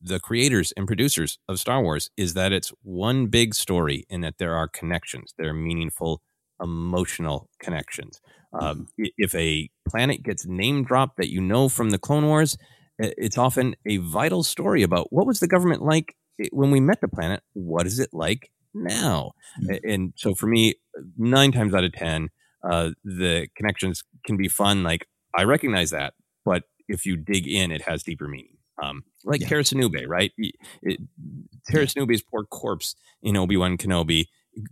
the 0.01 0.20
creators 0.20 0.73
and 0.77 0.86
producers 0.86 1.39
of 1.48 1.59
Star 1.61 1.82
Wars 1.82 2.11
is 2.16 2.35
that 2.35 2.52
it's 2.52 2.73
one 2.82 3.27
big 3.27 3.55
story 3.55 4.05
and 4.09 4.23
that 4.24 4.39
there 4.39 4.55
are 4.55 4.69
connections. 4.69 5.35
There 5.36 5.51
are 5.51 5.55
meaningful 5.55 6.23
emotional 6.62 7.48
connections. 7.61 8.20
Um, 8.53 8.89
if 8.99 9.35
a 9.35 9.71
planet 9.89 10.23
gets 10.23 10.47
name 10.47 10.85
dropped 10.85 11.17
that 11.19 11.31
you 11.31 11.41
know 11.41 11.69
from 11.69 11.91
the 11.91 11.99
Clone 11.99 12.27
Wars, 12.27 12.57
it's 12.99 13.39
often 13.39 13.77
a 13.87 13.99
vital 13.99 14.43
story 14.43 14.83
about 14.83 15.13
what 15.13 15.27
was 15.27 15.41
the 15.41 15.49
government 15.49 15.83
like 15.83 16.15
when 16.53 16.71
we 16.71 16.81
met 16.81 17.01
the 17.01 17.09
planet? 17.09 17.43
What 17.53 17.87
is 17.87 17.99
it 17.99 18.11
like 18.13 18.51
now? 18.75 19.33
A- 19.71 19.81
And 19.85 20.13
so 20.17 20.35
for 20.35 20.47
me, 20.47 20.75
nine 21.17 21.53
times 21.53 21.75
out 21.75 21.85
of 21.85 21.93
10, 21.93 22.29
uh, 22.69 22.91
the 23.05 23.49
connections 23.57 24.03
can 24.25 24.37
be 24.37 24.49
fun. 24.49 24.83
Like 24.83 25.07
I 25.37 25.45
recognize 25.45 25.91
that, 25.91 26.15
but 26.45 26.65
if 26.89 27.07
you 27.07 27.17
dig 27.17 27.47
in, 27.47 27.71
it 27.71 27.83
has 27.83 28.03
deeper 28.03 28.27
meaning. 28.29 28.57
Um, 28.83 29.05
like 29.25 29.43
Yeah. 29.43 29.49
Sinube, 29.49 30.07
right? 30.09 30.33
It, 30.39 31.01
Sinube's 31.71 32.23
poor 32.23 32.45
corpse 32.45 32.97
in 33.23 33.37
Obi 33.37 33.57
Wan 33.57 33.77
Kenobi 33.77 34.27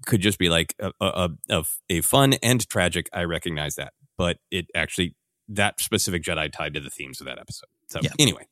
could 0.06 0.20
just 0.20 0.38
be 0.38 0.48
like 0.48 0.74
a, 0.80 0.92
a, 1.00 1.30
a, 1.50 1.64
a 1.88 2.00
fun 2.00 2.34
and 2.42 2.68
tragic. 2.68 3.08
I 3.12 3.24
recognize 3.24 3.76
that, 3.76 3.92
but 4.16 4.38
it 4.50 4.66
actually 4.74 5.14
that 5.48 5.80
specific 5.80 6.22
Jedi 6.22 6.52
tied 6.52 6.74
to 6.74 6.80
the 6.80 6.90
themes 6.90 7.20
of 7.20 7.26
that 7.26 7.38
episode. 7.38 7.68
So 7.88 8.00
Yeah. 8.02 8.10
anyway, 8.18 8.46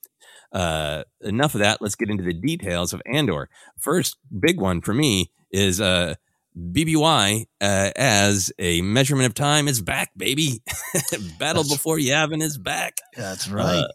uh, 0.52 1.04
enough 1.20 1.54
of 1.54 1.60
that. 1.60 1.82
Let's 1.82 1.94
get 1.94 2.08
into 2.08 2.24
the 2.24 2.32
details 2.32 2.92
of 2.94 3.02
Andor. 3.04 3.48
First, 3.78 4.16
big 4.38 4.60
one 4.60 4.80
for 4.80 4.94
me 4.94 5.30
is 5.50 5.80
uh, 5.80 6.14
BBY 6.58 7.44
uh, 7.60 7.90
as 7.96 8.50
a 8.58 8.80
measurement 8.80 9.26
of 9.26 9.34
time 9.34 9.68
is 9.68 9.82
back, 9.82 10.10
baby. 10.16 10.62
Battle 11.38 11.62
That's- 11.62 11.72
before 11.72 11.98
Yavin 11.98 12.42
is 12.42 12.56
back. 12.56 12.96
That's 13.14 13.46
Uh, 13.50 13.88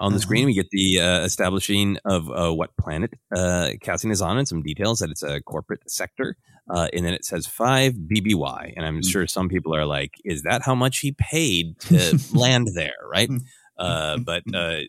on 0.00 0.12
the 0.12 0.18
screen, 0.18 0.46
we 0.46 0.54
get 0.54 0.70
the 0.70 1.00
uh, 1.00 1.20
establishing 1.24 1.98
of 2.04 2.30
uh, 2.30 2.52
what 2.52 2.76
planet 2.76 3.12
uh, 3.34 3.70
Cassian 3.82 4.10
is 4.10 4.22
on 4.22 4.38
and 4.38 4.48
some 4.48 4.62
details 4.62 5.00
that 5.00 5.10
it's 5.10 5.22
a 5.22 5.40
corporate 5.42 5.88
sector. 5.88 6.36
Uh, 6.68 6.88
and 6.92 7.04
then 7.04 7.12
it 7.12 7.24
says 7.24 7.46
five 7.46 7.94
BBY. 7.94 8.72
And 8.76 8.86
I'm 8.86 9.02
sure 9.02 9.26
some 9.26 9.48
people 9.48 9.74
are 9.74 9.84
like, 9.84 10.14
is 10.24 10.42
that 10.42 10.62
how 10.62 10.74
much 10.74 10.98
he 10.98 11.12
paid 11.12 11.78
to 11.80 12.18
land 12.32 12.68
there? 12.74 12.94
Right. 13.10 13.30
Uh, 13.78 14.18
but 14.18 14.42
uh, 14.54 14.80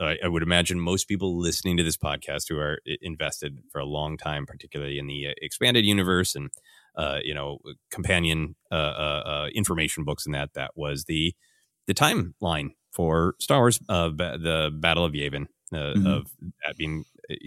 I, 0.00 0.16
I 0.24 0.28
would 0.28 0.42
imagine 0.42 0.80
most 0.80 1.08
people 1.08 1.38
listening 1.38 1.76
to 1.76 1.82
this 1.82 1.96
podcast 1.96 2.48
who 2.48 2.58
are 2.58 2.78
invested 3.02 3.58
for 3.70 3.80
a 3.80 3.86
long 3.86 4.16
time, 4.16 4.46
particularly 4.46 4.98
in 4.98 5.06
the 5.06 5.28
uh, 5.28 5.32
expanded 5.42 5.84
universe 5.84 6.34
and, 6.34 6.50
uh, 6.96 7.18
you 7.22 7.34
know, 7.34 7.58
companion 7.90 8.56
uh, 8.72 8.74
uh, 8.74 9.22
uh, 9.26 9.46
information 9.54 10.04
books 10.04 10.24
and 10.24 10.34
that, 10.34 10.54
that 10.54 10.72
was 10.74 11.04
the 11.04 11.34
the 11.86 11.94
timeline 11.94 12.70
for 12.94 13.34
Star 13.40 13.60
Wars, 13.60 13.80
uh, 13.88 14.10
ba- 14.10 14.38
the 14.40 14.70
Battle 14.72 15.04
of 15.04 15.12
Yavin, 15.12 15.46
uh, 15.72 15.94
Mhm. 15.94 16.06
of 16.06 16.26
that 16.66 16.76
being 16.78 17.04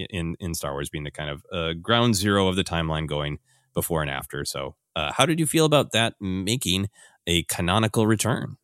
in 0.09 0.35
in 0.39 0.53
Star 0.55 0.73
Wars 0.73 0.89
being 0.89 1.03
the 1.05 1.11
kind 1.11 1.29
of 1.29 1.45
uh, 1.51 1.73
ground 1.73 2.15
zero 2.15 2.47
of 2.47 2.55
the 2.55 2.63
timeline 2.63 3.07
going 3.07 3.39
before 3.73 4.01
and 4.01 4.11
after. 4.11 4.45
So, 4.45 4.75
uh, 4.95 5.11
how 5.13 5.25
did 5.25 5.39
you 5.39 5.45
feel 5.47 5.65
about 5.65 5.91
that 5.93 6.15
making 6.19 6.89
a 7.27 7.43
canonical 7.43 8.07
return? 8.07 8.57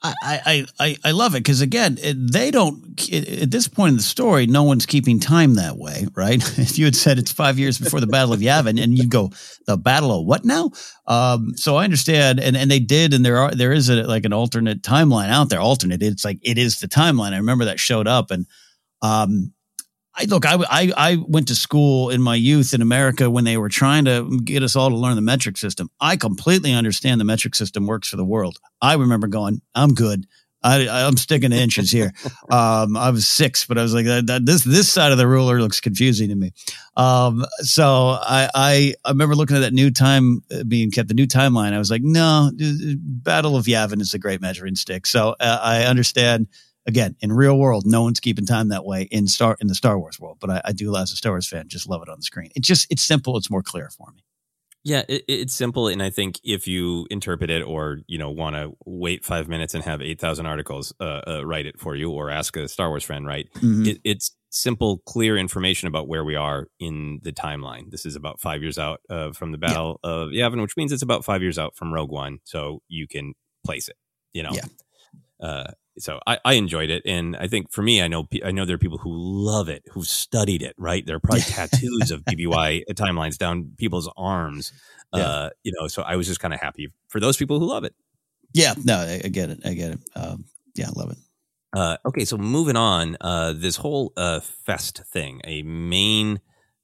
I, 0.00 0.66
I, 0.78 0.96
I, 1.04 1.10
love 1.10 1.34
it 1.34 1.40
because 1.40 1.60
again, 1.60 1.98
they 2.00 2.52
don't 2.52 2.84
at 3.12 3.50
this 3.50 3.66
point 3.66 3.90
in 3.90 3.96
the 3.96 4.02
story, 4.02 4.46
no 4.46 4.62
one's 4.62 4.86
keeping 4.86 5.18
time 5.18 5.54
that 5.54 5.76
way, 5.76 6.06
right? 6.14 6.36
if 6.58 6.78
you 6.78 6.84
had 6.84 6.94
said 6.94 7.18
it's 7.18 7.32
five 7.32 7.58
years 7.58 7.78
before 7.78 7.98
the 7.98 8.06
Battle 8.06 8.32
of 8.32 8.38
Yavin, 8.38 8.80
and 8.80 8.96
you 8.96 9.08
go 9.08 9.30
the 9.66 9.76
Battle 9.76 10.20
of 10.20 10.24
what 10.24 10.44
now? 10.44 10.70
Um, 11.08 11.56
so 11.56 11.76
I 11.76 11.84
understand, 11.84 12.38
and 12.38 12.56
and 12.56 12.70
they 12.70 12.78
did, 12.78 13.12
and 13.12 13.24
there 13.24 13.38
are 13.38 13.50
there 13.50 13.72
is 13.72 13.88
a, 13.88 14.04
like 14.04 14.24
an 14.24 14.32
alternate 14.32 14.82
timeline 14.82 15.30
out 15.30 15.48
there. 15.48 15.60
Alternate, 15.60 16.02
it's 16.02 16.24
like 16.24 16.38
it 16.42 16.58
is 16.58 16.78
the 16.78 16.88
timeline. 16.88 17.32
I 17.32 17.38
remember 17.38 17.64
that 17.64 17.80
showed 17.80 18.06
up, 18.06 18.30
and 18.30 18.46
um, 19.02 19.52
I 20.18 20.24
look, 20.24 20.44
I, 20.44 20.56
I 20.68 20.92
I 20.96 21.16
went 21.28 21.48
to 21.48 21.54
school 21.54 22.10
in 22.10 22.20
my 22.20 22.34
youth 22.34 22.74
in 22.74 22.82
America 22.82 23.30
when 23.30 23.44
they 23.44 23.56
were 23.56 23.68
trying 23.68 24.04
to 24.06 24.40
get 24.40 24.62
us 24.62 24.74
all 24.74 24.90
to 24.90 24.96
learn 24.96 25.14
the 25.14 25.22
metric 25.22 25.56
system. 25.56 25.90
I 26.00 26.16
completely 26.16 26.72
understand 26.72 27.20
the 27.20 27.24
metric 27.24 27.54
system 27.54 27.86
works 27.86 28.08
for 28.08 28.16
the 28.16 28.24
world. 28.24 28.58
I 28.82 28.94
remember 28.94 29.28
going, 29.28 29.60
I'm 29.74 29.94
good. 29.94 30.26
I, 30.60 30.88
I'm 30.88 31.16
sticking 31.16 31.50
to 31.50 31.56
inches 31.56 31.92
here. 31.92 32.12
Um, 32.50 32.96
I 32.96 33.10
was 33.10 33.28
six, 33.28 33.66
but 33.66 33.76
I 33.76 33.82
was 33.82 33.92
like, 33.92 34.06
that, 34.06 34.26
that, 34.26 34.46
this 34.46 34.64
this 34.64 34.90
side 34.90 35.12
of 35.12 35.18
the 35.18 35.28
ruler 35.28 35.60
looks 35.60 35.80
confusing 35.80 36.30
to 36.30 36.34
me. 36.34 36.52
Um, 36.96 37.44
so 37.58 38.16
I, 38.22 38.48
I 38.54 38.94
I 39.04 39.10
remember 39.10 39.34
looking 39.34 39.56
at 39.56 39.60
that 39.60 39.74
new 39.74 39.90
time 39.90 40.40
uh, 40.50 40.64
being 40.64 40.90
kept, 40.90 41.08
the 41.08 41.14
new 41.14 41.26
timeline. 41.26 41.74
I 41.74 41.78
was 41.78 41.90
like, 41.90 42.00
no, 42.02 42.50
Battle 42.96 43.54
of 43.54 43.66
Yavin 43.66 44.00
is 44.00 44.14
a 44.14 44.18
great 44.18 44.40
measuring 44.40 44.76
stick. 44.76 45.06
So 45.06 45.36
uh, 45.40 45.58
I 45.62 45.84
understand 45.84 46.46
again, 46.88 47.14
in 47.20 47.30
real 47.32 47.56
world, 47.56 47.84
no 47.86 48.02
one's 48.02 48.18
keeping 48.18 48.46
time 48.46 48.68
that 48.70 48.84
way 48.84 49.02
in 49.12 49.28
Star 49.28 49.56
in 49.60 49.68
the 49.68 49.74
Star 49.76 49.96
Wars 49.98 50.18
world. 50.18 50.38
But 50.40 50.50
I, 50.50 50.60
I 50.64 50.72
do, 50.72 50.96
as 50.96 51.12
a 51.12 51.16
Star 51.16 51.32
Wars 51.32 51.46
fan, 51.46 51.68
just 51.68 51.88
love 51.88 52.02
it 52.02 52.08
on 52.08 52.18
the 52.18 52.24
screen. 52.24 52.50
It 52.56 52.62
just 52.64 52.88
it's 52.90 53.02
simple. 53.02 53.36
It's 53.36 53.50
more 53.50 53.62
clear 53.62 53.90
for 53.90 54.10
me. 54.10 54.24
Yeah, 54.84 55.02
it, 55.08 55.24
it's 55.28 55.54
simple, 55.54 55.88
and 55.88 56.02
I 56.02 56.08
think 56.08 56.40
if 56.42 56.66
you 56.66 57.06
interpret 57.10 57.50
it, 57.50 57.62
or 57.62 57.98
you 58.06 58.16
know, 58.16 58.30
want 58.30 58.56
to 58.56 58.72
wait 58.86 59.24
five 59.24 59.46
minutes 59.48 59.74
and 59.74 59.84
have 59.84 60.00
eight 60.00 60.20
thousand 60.20 60.46
articles 60.46 60.94
uh, 60.98 61.20
uh, 61.26 61.46
write 61.46 61.66
it 61.66 61.78
for 61.78 61.94
you, 61.94 62.10
or 62.10 62.30
ask 62.30 62.56
a 62.56 62.66
Star 62.68 62.88
Wars 62.88 63.04
friend, 63.04 63.26
right? 63.26 63.48
Mhm. 63.56 63.86
It, 63.86 64.00
it's 64.04 64.34
simple, 64.50 64.98
clear 65.04 65.36
information 65.36 65.88
about 65.88 66.08
where 66.08 66.24
we 66.24 66.34
are 66.36 66.68
in 66.78 67.20
the 67.22 67.32
timeline. 67.32 67.90
This 67.90 68.06
is 68.06 68.16
about 68.16 68.40
five 68.40 68.62
years 68.62 68.78
out 68.78 69.00
uh, 69.10 69.32
from 69.32 69.52
the 69.52 69.58
Battle 69.58 70.00
of 70.02 70.28
Yavin, 70.30 70.62
which 70.62 70.76
means 70.76 70.90
it's 70.90 71.02
about 71.02 71.22
five 71.24 71.42
years 71.42 71.58
out 71.58 71.76
from 71.76 71.92
Rogue 71.92 72.10
One, 72.10 72.38
so 72.44 72.80
you 72.88 73.06
can 73.06 73.34
place 73.66 73.88
it. 73.88 73.96
You 74.32 74.44
know, 74.44 74.52
Yeah. 74.54 75.66
So 75.98 76.20
I, 76.26 76.38
I 76.44 76.54
enjoyed 76.54 76.90
it, 76.90 77.02
and 77.04 77.36
I 77.36 77.48
think 77.48 77.70
for 77.70 77.82
me, 77.82 78.02
I 78.02 78.08
know 78.08 78.26
I 78.44 78.50
know 78.50 78.64
there 78.64 78.76
are 78.76 78.78
people 78.78 78.98
who 78.98 79.10
love 79.12 79.68
it, 79.68 79.84
who've 79.92 80.06
studied 80.06 80.62
it. 80.62 80.74
Right, 80.78 81.04
there 81.04 81.16
are 81.16 81.20
probably 81.20 81.40
tattoos 81.46 82.10
of 82.10 82.24
BBY 82.24 82.84
timelines 82.94 83.38
down 83.38 83.72
people's 83.76 84.10
arms. 84.16 84.72
Yeah. 85.14 85.22
Uh, 85.22 85.50
you 85.62 85.72
know, 85.78 85.88
so 85.88 86.02
I 86.02 86.16
was 86.16 86.26
just 86.26 86.40
kind 86.40 86.52
of 86.52 86.60
happy 86.60 86.92
for 87.08 87.20
those 87.20 87.36
people 87.36 87.58
who 87.58 87.66
love 87.66 87.84
it. 87.84 87.94
Yeah, 88.52 88.74
no, 88.84 88.96
I, 88.96 89.22
I 89.24 89.28
get 89.28 89.50
it. 89.50 89.60
I 89.64 89.74
get 89.74 89.92
it. 89.92 90.00
Um, 90.14 90.44
yeah, 90.74 90.88
I 90.88 90.98
love 90.98 91.10
it. 91.10 91.18
Uh, 91.76 91.96
okay, 92.06 92.24
so 92.24 92.36
moving 92.38 92.76
on, 92.76 93.16
uh, 93.20 93.52
this 93.54 93.76
whole 93.76 94.12
uh, 94.16 94.40
fest 94.40 95.02
thing, 95.12 95.40
a 95.44 95.62
main 95.62 96.40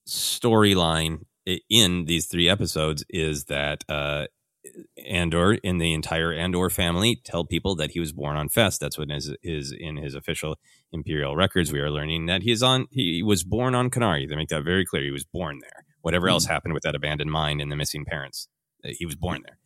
storyline 0.06 1.24
in 1.70 2.04
these 2.04 2.26
three 2.26 2.48
episodes 2.48 3.04
is 3.08 3.44
that 3.44 3.84
uh, 3.88 4.26
Andor 5.06 5.54
in 5.54 5.78
the 5.78 5.92
entire 5.92 6.32
Andor 6.32 6.70
family 6.70 7.20
tell 7.24 7.44
people 7.44 7.74
that 7.76 7.92
he 7.92 8.00
was 8.00 8.12
born 8.12 8.36
on 8.36 8.48
Fest. 8.48 8.80
That's 8.80 8.98
what 8.98 9.10
is 9.10 9.34
is 9.42 9.72
in 9.72 9.96
his 9.96 10.14
official 10.14 10.56
Imperial 10.92 11.36
records. 11.36 11.72
We 11.72 11.80
are 11.80 11.90
learning 11.90 12.26
that 12.26 12.42
he 12.42 12.50
is 12.50 12.62
on. 12.62 12.86
He 12.90 13.22
was 13.22 13.44
born 13.44 13.74
on 13.74 13.90
Kenari. 13.90 14.28
They 14.28 14.36
make 14.36 14.48
that 14.48 14.64
very 14.64 14.84
clear. 14.84 15.02
He 15.02 15.10
was 15.10 15.24
born 15.24 15.60
there. 15.60 15.84
Whatever 16.02 16.28
else 16.28 16.46
happened 16.46 16.74
with 16.74 16.82
that 16.84 16.94
abandoned 16.94 17.30
mine 17.30 17.60
and 17.60 17.70
the 17.70 17.76
missing 17.76 18.04
parents, 18.04 18.48
uh, 18.84 18.90
he 18.92 19.06
was 19.06 19.16
born 19.16 19.42
there. 19.44 19.58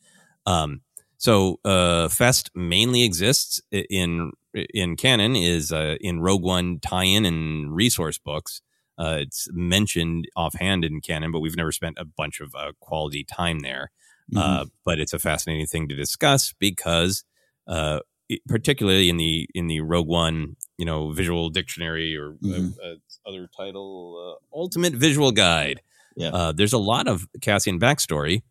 Um, 0.46 0.82
so 1.18 1.58
uh, 1.64 2.08
Fest 2.08 2.50
mainly 2.54 3.02
exists 3.04 3.60
in 3.72 4.32
in 4.52 4.96
canon 4.96 5.36
is 5.36 5.72
uh, 5.72 5.96
in 6.00 6.20
Rogue 6.20 6.42
One 6.42 6.80
tie-in 6.80 7.24
and 7.24 7.74
resource 7.74 8.18
books. 8.18 8.62
Uh, 8.98 9.18
it's 9.20 9.48
mentioned 9.52 10.26
offhand 10.36 10.84
in 10.84 11.00
canon, 11.00 11.30
but 11.30 11.40
we've 11.40 11.56
never 11.56 11.72
spent 11.72 11.98
a 11.98 12.04
bunch 12.04 12.40
of 12.40 12.54
uh, 12.56 12.72
quality 12.80 13.24
time 13.24 13.60
there. 13.60 13.90
Uh, 14.36 14.66
but 14.84 14.98
it's 14.98 15.12
a 15.14 15.18
fascinating 15.18 15.66
thing 15.66 15.88
to 15.88 15.94
discuss 15.94 16.52
because, 16.58 17.24
uh, 17.66 18.00
it- 18.28 18.42
particularly 18.46 19.08
in 19.08 19.16
the 19.16 19.48
in 19.54 19.66
the 19.68 19.80
Rogue 19.80 20.06
One 20.08 20.56
you 20.76 20.84
know, 20.84 21.10
visual 21.10 21.50
dictionary 21.50 22.16
or 22.16 22.36
uh, 22.44 22.48
uh, 22.84 22.94
other 23.26 23.48
title, 23.56 24.38
uh, 24.54 24.56
Ultimate 24.56 24.92
Visual 24.92 25.32
Guide. 25.32 25.80
Yeah. 26.14 26.28
Uh, 26.28 26.52
there's 26.52 26.72
a 26.72 26.78
lot 26.78 27.08
of 27.08 27.26
Cassian 27.40 27.80
backstory, 27.80 28.42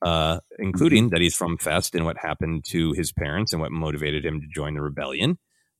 uh, 0.00 0.40
including 0.58 1.10
that 1.10 1.20
he's 1.20 1.36
from 1.36 1.58
Fest 1.58 1.94
and 1.94 2.06
what 2.06 2.16
happened 2.16 2.64
to 2.66 2.92
his 2.92 3.12
parents 3.12 3.52
and 3.52 3.60
what 3.60 3.72
motivated 3.72 4.24
him 4.24 4.40
to 4.40 4.46
join 4.46 4.72
the 4.74 4.80
rebellion, 4.80 5.36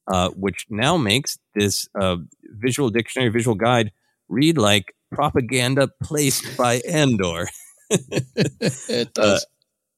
uh, 0.07 0.29
which 0.31 0.67
now 0.69 0.99
makes 0.99 1.39
this 1.55 1.89
uh, 1.99 2.17
visual 2.43 2.91
dictionary, 2.91 3.31
visual 3.31 3.55
guide 3.57 3.91
read 4.29 4.59
like 4.59 4.95
propaganda 5.13 5.89
placed 6.03 6.59
by 6.59 6.81
Andor. 6.87 7.49
it 7.91 9.11
Uh, 9.19 9.39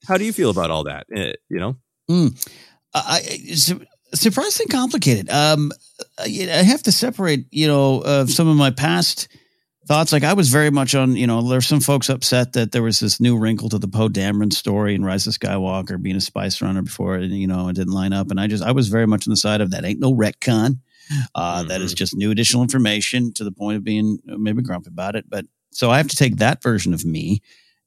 how 0.06 0.16
do 0.16 0.24
you 0.24 0.32
feel 0.32 0.50
about 0.50 0.70
all 0.70 0.84
that? 0.84 1.06
Uh, 1.14 1.32
you 1.48 1.58
know, 1.58 1.76
Mm. 2.10 2.58
I, 2.94 3.20
it's 3.22 3.72
surprisingly 4.14 4.70
complicated. 4.70 5.28
Um, 5.30 5.72
I 6.18 6.28
have 6.64 6.82
to 6.84 6.92
separate, 6.92 7.46
you 7.50 7.66
know, 7.66 8.00
uh, 8.00 8.26
some 8.26 8.48
of 8.48 8.56
my 8.56 8.70
past 8.70 9.28
thoughts. 9.86 10.12
Like 10.12 10.24
I 10.24 10.32
was 10.32 10.48
very 10.48 10.70
much 10.70 10.94
on, 10.94 11.16
you 11.16 11.26
know, 11.26 11.42
there's 11.42 11.66
some 11.66 11.80
folks 11.80 12.08
upset 12.08 12.54
that 12.54 12.72
there 12.72 12.82
was 12.82 12.98
this 13.00 13.20
new 13.20 13.38
wrinkle 13.38 13.68
to 13.68 13.78
the 13.78 13.88
Poe 13.88 14.08
Dameron 14.08 14.52
story 14.52 14.94
and 14.94 15.04
Rise 15.04 15.26
of 15.26 15.34
Skywalker 15.34 16.00
being 16.00 16.16
a 16.16 16.20
spice 16.20 16.60
runner 16.62 16.82
before, 16.82 17.16
and 17.16 17.32
you 17.32 17.46
know, 17.46 17.68
it 17.68 17.76
didn't 17.76 17.92
line 17.92 18.12
up. 18.12 18.30
And 18.30 18.40
I 18.40 18.46
just, 18.46 18.64
I 18.64 18.72
was 18.72 18.88
very 18.88 19.06
much 19.06 19.26
on 19.26 19.30
the 19.30 19.36
side 19.36 19.60
of 19.60 19.70
that. 19.72 19.84
Ain't 19.84 20.00
no 20.00 20.14
retcon. 20.14 20.80
Uh, 21.34 21.62
that 21.64 21.80
is 21.80 21.94
just 21.94 22.14
new 22.14 22.30
additional 22.30 22.62
information 22.62 23.32
to 23.34 23.44
the 23.44 23.52
point 23.52 23.76
of 23.76 23.84
being 23.84 24.18
maybe 24.24 24.62
grumpy 24.62 24.88
about 24.88 25.16
it. 25.16 25.24
But 25.28 25.46
so 25.72 25.90
I 25.90 25.96
have 25.98 26.08
to 26.08 26.16
take 26.16 26.36
that 26.36 26.62
version 26.62 26.92
of 26.92 27.04
me 27.04 27.40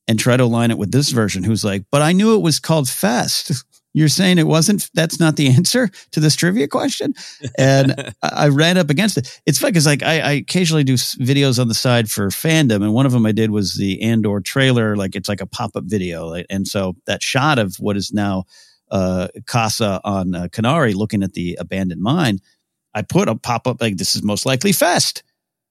and 0.07 0.19
try 0.19 0.37
to 0.37 0.43
align 0.43 0.71
it 0.71 0.77
with 0.77 0.91
this 0.91 1.09
version 1.09 1.43
who's 1.43 1.63
like, 1.63 1.83
but 1.91 2.01
I 2.01 2.11
knew 2.11 2.35
it 2.35 2.41
was 2.41 2.59
called 2.59 2.89
Fest. 2.89 3.63
You're 3.93 4.07
saying 4.07 4.37
it 4.37 4.47
wasn't, 4.47 4.89
that's 4.93 5.19
not 5.19 5.35
the 5.35 5.49
answer 5.49 5.89
to 6.11 6.21
this 6.21 6.37
trivia 6.37 6.69
question. 6.69 7.13
And 7.57 8.13
I 8.23 8.29
I 8.31 8.47
ran 8.47 8.77
up 8.77 8.89
against 8.89 9.17
it. 9.17 9.41
It's 9.45 9.59
funny 9.59 9.71
because 9.71 9.85
like 9.85 10.01
I, 10.01 10.19
I 10.19 10.31
occasionally 10.31 10.85
do 10.85 10.93
videos 10.93 11.59
on 11.59 11.67
the 11.67 11.73
side 11.73 12.09
for 12.09 12.29
fandom. 12.29 12.83
And 12.83 12.93
one 12.93 13.05
of 13.05 13.11
them 13.11 13.25
I 13.25 13.33
did 13.33 13.51
was 13.51 13.75
the 13.75 14.01
Andor 14.01 14.39
trailer. 14.39 14.95
Like 14.95 15.15
it's 15.15 15.27
like 15.27 15.41
a 15.41 15.45
pop 15.45 15.75
up 15.75 15.83
video. 15.85 16.27
Like, 16.27 16.45
and 16.49 16.65
so 16.65 16.95
that 17.05 17.21
shot 17.21 17.59
of 17.59 17.75
what 17.79 17.97
is 17.97 18.13
now 18.13 18.45
uh, 18.91 19.27
Kassa 19.41 19.99
on 20.03 20.35
uh, 20.35 20.47
Kenari 20.47 20.93
looking 20.93 21.23
at 21.23 21.33
the 21.33 21.57
abandoned 21.59 22.01
mine, 22.01 22.39
I 22.93 23.01
put 23.01 23.29
a 23.29 23.35
pop 23.35 23.67
up 23.67 23.81
like 23.81 23.97
this 23.97 24.15
is 24.15 24.23
most 24.23 24.45
likely 24.45 24.71
Fest. 24.71 25.23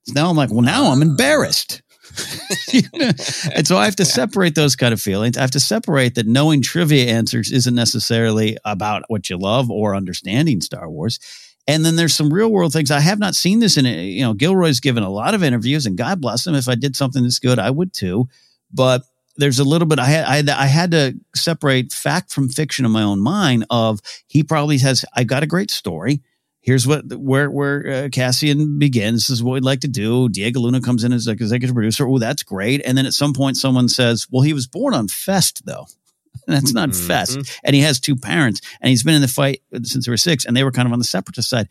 So 0.05 0.15
now 0.15 0.31
I'm 0.31 0.37
like, 0.37 0.51
well, 0.51 0.63
now 0.63 0.91
I'm 0.91 1.03
embarrassed. 1.03 1.83
You 2.73 2.83
know? 2.95 3.11
and 3.57 3.67
so 3.67 3.77
I 3.77 3.85
have 3.85 3.97
to 3.97 4.05
separate 4.05 4.55
those 4.55 4.77
kind 4.77 4.93
of 4.93 5.01
feelings. 5.01 5.37
I 5.37 5.41
have 5.41 5.51
to 5.53 5.61
separate 5.61 6.15
that 6.15 6.27
knowing 6.27 6.63
trivia 6.63 7.07
answers 7.07 7.51
isn't 7.51 7.75
necessarily 7.75 8.57
about 8.65 9.03
what 9.09 9.29
you 9.29 9.37
love 9.37 9.71
or 9.71 9.97
understanding 9.97 10.61
Star 10.61 10.89
Wars. 10.89 11.19
And 11.67 11.85
then 11.85 11.97
there's 11.97 12.15
some 12.15 12.33
real 12.33 12.49
world 12.51 12.73
things. 12.73 12.91
I 12.93 13.01
have 13.01 13.19
not 13.19 13.35
seen 13.35 13.59
this 13.59 13.77
in, 13.77 13.87
a, 13.87 14.05
you 14.05 14.23
know, 14.23 14.35
Gilroy's 14.35 14.79
given 14.81 15.03
a 15.03 15.11
lot 15.11 15.35
of 15.35 15.43
interviews 15.43 15.85
and 15.87 15.99
God 15.99 16.21
bless 16.21 16.47
him. 16.47 16.55
If 16.55 16.69
I 16.69 16.75
did 16.77 16.95
something 16.95 17.23
this 17.25 17.39
good, 17.41 17.59
I 17.59 17.71
would 17.71 17.93
too. 17.93 18.29
But 18.73 19.03
there's 19.37 19.59
a 19.59 19.65
little 19.65 19.89
bit, 19.89 19.99
I 19.99 20.07
had, 20.07 20.25
I, 20.27 20.37
had- 20.37 20.49
I 20.51 20.67
had 20.67 20.91
to 20.93 21.15
separate 21.35 21.93
fact 21.93 22.33
from 22.33 22.49
fiction 22.49 22.85
in 22.85 22.93
my 22.93 23.03
own 23.03 23.21
mind 23.21 23.67
of 23.71 24.01
he 24.29 24.43
probably 24.45 24.79
has, 24.79 25.05
I 25.17 25.25
got 25.25 25.43
a 25.43 25.47
great 25.47 25.71
story 25.71 26.23
here's 26.61 26.87
what 26.87 27.05
where 27.15 27.51
where 27.51 28.05
uh, 28.05 28.09
Cassian 28.11 28.79
begins. 28.79 29.27
This 29.29 29.31
is 29.39 29.43
what 29.43 29.55
we'd 29.55 29.65
like 29.65 29.81
to 29.81 29.89
do. 29.89 30.29
Diego 30.29 30.61
Luna 30.61 30.81
comes 30.81 31.05
in 31.05 31.13
as 31.13 31.27
like 31.27 31.41
executive 31.41 31.75
producer. 31.75 32.09
Oh, 32.09 32.19
that's 32.19 32.43
great. 32.43 32.83
And 32.85 32.97
then 32.97 33.07
at 33.07 33.13
some 33.15 33.33
point, 33.33 33.57
someone 33.57 33.89
says, 33.89 34.27
"Well, 34.31 34.43
he 34.43 34.53
was 34.53 34.67
born 34.67 34.95
on 34.95 35.09
Fest, 35.09 35.65
though." 35.67 35.87
that's 36.47 36.73
not 36.73 36.91
Mhm. 36.91 37.07
Fest, 37.07 37.39
and 37.65 37.75
he 37.75 37.83
has 37.83 37.99
two 37.99 38.15
parents, 38.17 38.61
and 38.81 38.89
he's 38.91 39.03
been 39.03 39.15
in 39.15 39.21
the 39.23 39.29
fight 39.29 39.63
since 39.83 40.07
they 40.07 40.11
were 40.13 40.17
six, 40.17 40.45
and 40.45 40.57
they 40.57 40.63
were 40.65 40.71
kind 40.73 40.87
of 40.87 40.93
on 40.93 40.99
the 41.01 41.05
separatist 41.05 41.51
side. 41.51 41.69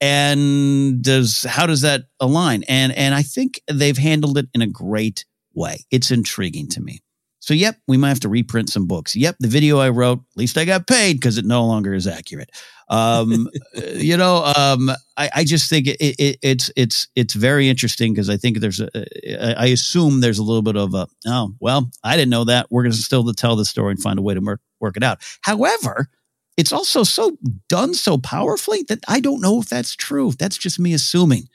And 0.00 1.02
does 1.02 1.44
how 1.44 1.66
does 1.66 1.80
that 1.82 2.04
align? 2.20 2.64
And 2.68 2.92
and 2.92 3.14
I 3.14 3.22
think 3.22 3.60
they've 3.72 3.96
handled 3.96 4.36
it 4.38 4.48
in 4.52 4.62
a 4.62 4.66
great 4.66 5.24
way. 5.54 5.84
It's 5.90 6.10
intriguing 6.10 6.68
to 6.70 6.80
me. 6.80 7.00
So, 7.38 7.52
yep, 7.52 7.76
we 7.86 7.98
might 7.98 8.08
have 8.08 8.20
to 8.20 8.28
reprint 8.30 8.70
some 8.70 8.86
books. 8.86 9.14
Yep, 9.14 9.36
the 9.38 9.48
video 9.48 9.78
I 9.78 9.90
wrote, 9.90 10.18
at 10.18 10.36
least 10.36 10.56
I 10.56 10.64
got 10.64 10.86
paid 10.86 11.14
because 11.14 11.36
it 11.36 11.44
no 11.44 11.66
longer 11.66 11.92
is 11.92 12.06
accurate. 12.06 12.50
Um, 12.88 13.48
you 13.94 14.16
know, 14.16 14.44
um, 14.56 14.90
I, 15.16 15.30
I 15.36 15.44
just 15.44 15.70
think 15.70 15.86
it, 15.86 15.96
it, 16.00 16.38
it's 16.42 16.70
it's 16.76 17.08
it's 17.14 17.34
very 17.34 17.68
interesting 17.68 18.12
because 18.12 18.30
I 18.30 18.36
think 18.36 18.60
there's 18.60 18.80
a, 18.80 19.60
I 19.60 19.66
assume 19.66 20.20
there's 20.20 20.38
a 20.38 20.42
little 20.42 20.62
bit 20.62 20.76
of 20.76 20.94
a 20.94 21.06
oh 21.26 21.54
well 21.60 21.90
I 22.02 22.16
didn't 22.16 22.30
know 22.30 22.44
that 22.44 22.66
we're 22.70 22.82
going 22.82 22.92
to 22.92 22.98
still 22.98 23.32
tell 23.32 23.56
the 23.56 23.64
story 23.64 23.92
and 23.92 24.02
find 24.02 24.18
a 24.18 24.22
way 24.22 24.34
to 24.34 24.40
work 24.40 24.60
work 24.80 24.96
it 24.96 25.02
out. 25.02 25.22
However, 25.42 26.08
it's 26.56 26.72
also 26.72 27.02
so 27.02 27.36
done 27.68 27.94
so 27.94 28.18
powerfully 28.18 28.84
that 28.88 29.00
I 29.08 29.20
don't 29.20 29.40
know 29.40 29.60
if 29.60 29.68
that's 29.68 29.96
true. 29.96 30.32
That's 30.32 30.56
just 30.56 30.78
me 30.78 30.94
assuming 30.94 31.48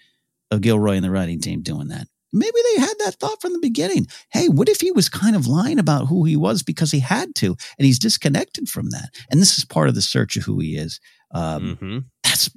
of 0.52 0.62
Gilroy 0.62 0.96
and 0.96 1.04
the 1.04 1.12
writing 1.12 1.40
team 1.40 1.62
doing 1.62 1.88
that. 1.90 2.08
Maybe 2.32 2.58
they 2.74 2.82
had 2.82 2.94
that 3.00 3.16
thought 3.16 3.42
from 3.42 3.54
the 3.54 3.60
beginning. 3.60 4.08
Hey, 4.32 4.48
what 4.50 4.70
if 4.70 4.82
he 4.82 4.92
was 4.92 5.10
kind 5.10 5.36
of 5.36 5.48
lying 5.48 5.80
about 5.80 6.08
who 6.08 6.26
he 6.26 6.36
was 6.36 6.64
because 6.64 6.92
he 6.92 7.00
had 7.00 7.34
to, 7.36 7.56
and 7.78 7.86
he's 7.86 8.00
disconnected 8.00 8.70
from 8.70 8.90
that? 8.92 9.10
And 9.32 9.42
this 9.42 9.58
is 9.58 9.66
part 9.66 9.90
of 9.90 9.96
the 9.96 10.02
search 10.02 10.36
of 10.38 10.44
who 10.44 10.60
he 10.60 10.76
is. 10.78 11.00
Um, 11.32 11.78
Mhm. 11.82 12.06
That's 12.24 12.50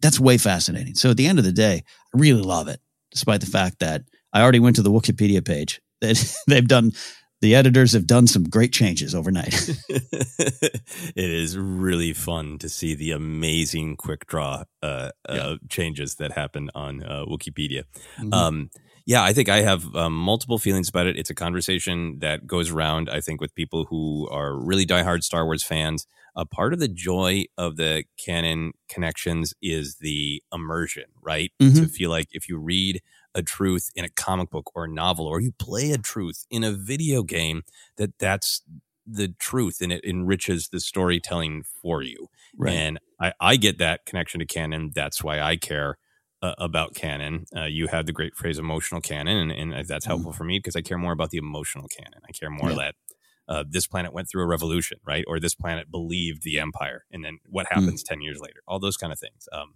that's 0.00 0.20
way 0.20 0.38
fascinating. 0.38 0.94
So 0.94 1.10
at 1.10 1.16
the 1.16 1.26
end 1.26 1.38
of 1.38 1.44
the 1.44 1.52
day, 1.52 1.82
I 2.14 2.18
really 2.18 2.42
love 2.42 2.68
it, 2.68 2.80
despite 3.10 3.40
the 3.40 3.46
fact 3.46 3.80
that 3.80 4.02
I 4.32 4.42
already 4.42 4.60
went 4.60 4.76
to 4.76 4.82
the 4.82 4.90
Wikipedia 4.92 5.44
page. 5.44 5.80
That 6.00 6.36
they've 6.46 6.68
done, 6.68 6.92
the 7.40 7.56
editors 7.56 7.92
have 7.92 8.06
done 8.06 8.28
some 8.28 8.44
great 8.44 8.72
changes 8.72 9.14
overnight. 9.16 9.68
it 9.88 10.80
is 11.16 11.58
really 11.58 12.12
fun 12.12 12.58
to 12.58 12.68
see 12.68 12.94
the 12.94 13.10
amazing 13.10 13.96
quick 13.96 14.26
draw 14.26 14.62
uh, 14.82 15.10
uh, 15.28 15.56
changes 15.68 16.14
that 16.16 16.30
happen 16.32 16.70
on 16.74 17.02
uh, 17.02 17.24
Wikipedia. 17.26 17.82
Mhm. 18.20 18.32
Um, 18.32 18.70
yeah, 19.08 19.22
I 19.24 19.32
think 19.32 19.48
I 19.48 19.62
have 19.62 19.96
um, 19.96 20.14
multiple 20.14 20.58
feelings 20.58 20.90
about 20.90 21.06
it. 21.06 21.16
It's 21.18 21.30
a 21.30 21.34
conversation 21.34 22.18
that 22.20 22.46
goes 22.46 22.70
around, 22.70 23.08
I 23.10 23.22
think, 23.22 23.40
with 23.40 23.54
people 23.54 23.86
who 23.86 24.28
are 24.30 24.54
really 24.54 24.86
diehard 24.86 25.24
Star 25.24 25.46
Wars 25.46 25.64
fans. 25.64 26.06
A 26.36 26.44
part 26.44 26.74
of 26.74 26.78
the 26.78 26.88
joy 26.88 27.46
of 27.56 27.76
the 27.76 28.04
canon 28.22 28.72
connections 28.88 29.54
is 29.62 29.96
the 30.00 30.42
immersion, 30.52 31.04
right? 31.22 31.52
To 31.74 31.86
Mhm. 31.86 31.90
feel 31.90 32.10
like 32.10 32.28
if 32.32 32.50
you 32.50 32.58
read 32.58 33.00
a 33.34 33.42
truth 33.42 33.90
in 33.96 34.04
a 34.04 34.10
comic 34.10 34.50
book 34.50 34.70
or 34.76 34.84
a 34.84 34.88
novel, 34.88 35.26
or 35.26 35.40
you 35.40 35.52
play 35.52 35.90
a 35.92 35.98
truth 35.98 36.44
in 36.50 36.62
a 36.62 36.72
video 36.72 37.22
game, 37.22 37.62
that 37.96 38.18
that's 38.18 38.62
the 39.06 39.28
truth 39.38 39.80
and 39.80 39.90
it 39.90 40.04
enriches 40.04 40.68
the 40.68 40.80
storytelling 40.80 41.62
for 41.62 42.02
you. 42.02 42.28
Right. 42.58 42.74
And 42.74 42.98
I, 43.20 43.32
I 43.40 43.56
get 43.56 43.78
that 43.78 44.04
connection 44.06 44.40
to 44.40 44.46
canon. 44.46 44.92
That's 44.94 45.24
why 45.24 45.40
I 45.40 45.56
care 45.56 45.96
uh, 46.42 46.54
about 46.58 46.94
canon. 46.94 47.46
Uh, 47.56 47.64
you 47.64 47.88
had 47.88 48.06
the 48.06 48.12
great 48.12 48.34
phrase 48.36 48.58
emotional 48.58 49.00
canon, 49.00 49.50
and, 49.50 49.72
and 49.72 49.86
that's 49.88 50.06
helpful 50.06 50.32
for 50.32 50.44
me 50.44 50.58
because 50.58 50.76
I 50.76 50.82
care 50.82 50.98
more 50.98 51.12
about 51.12 51.30
the 51.30 51.38
emotional 51.38 51.86
canon. 51.88 52.20
I 52.28 52.32
care 52.32 52.50
more 52.50 52.70
Yeah. 52.70 52.76
that 52.76 52.94
uh, 53.48 53.64
this 53.68 53.86
planet 53.86 54.12
went 54.12 54.28
through 54.30 54.42
a 54.42 54.46
revolution, 54.46 54.98
right? 55.06 55.24
Or 55.26 55.40
this 55.40 55.54
planet 55.54 55.90
believed 55.90 56.42
the 56.42 56.58
empire, 56.58 57.04
and 57.10 57.24
then 57.24 57.38
what 57.48 57.66
happens 57.70 58.02
10 58.02 58.20
years 58.20 58.40
later, 58.40 58.60
all 58.68 58.78
those 58.78 58.96
kind 58.96 59.12
of 59.12 59.18
things. 59.18 59.48
Um, 59.52 59.74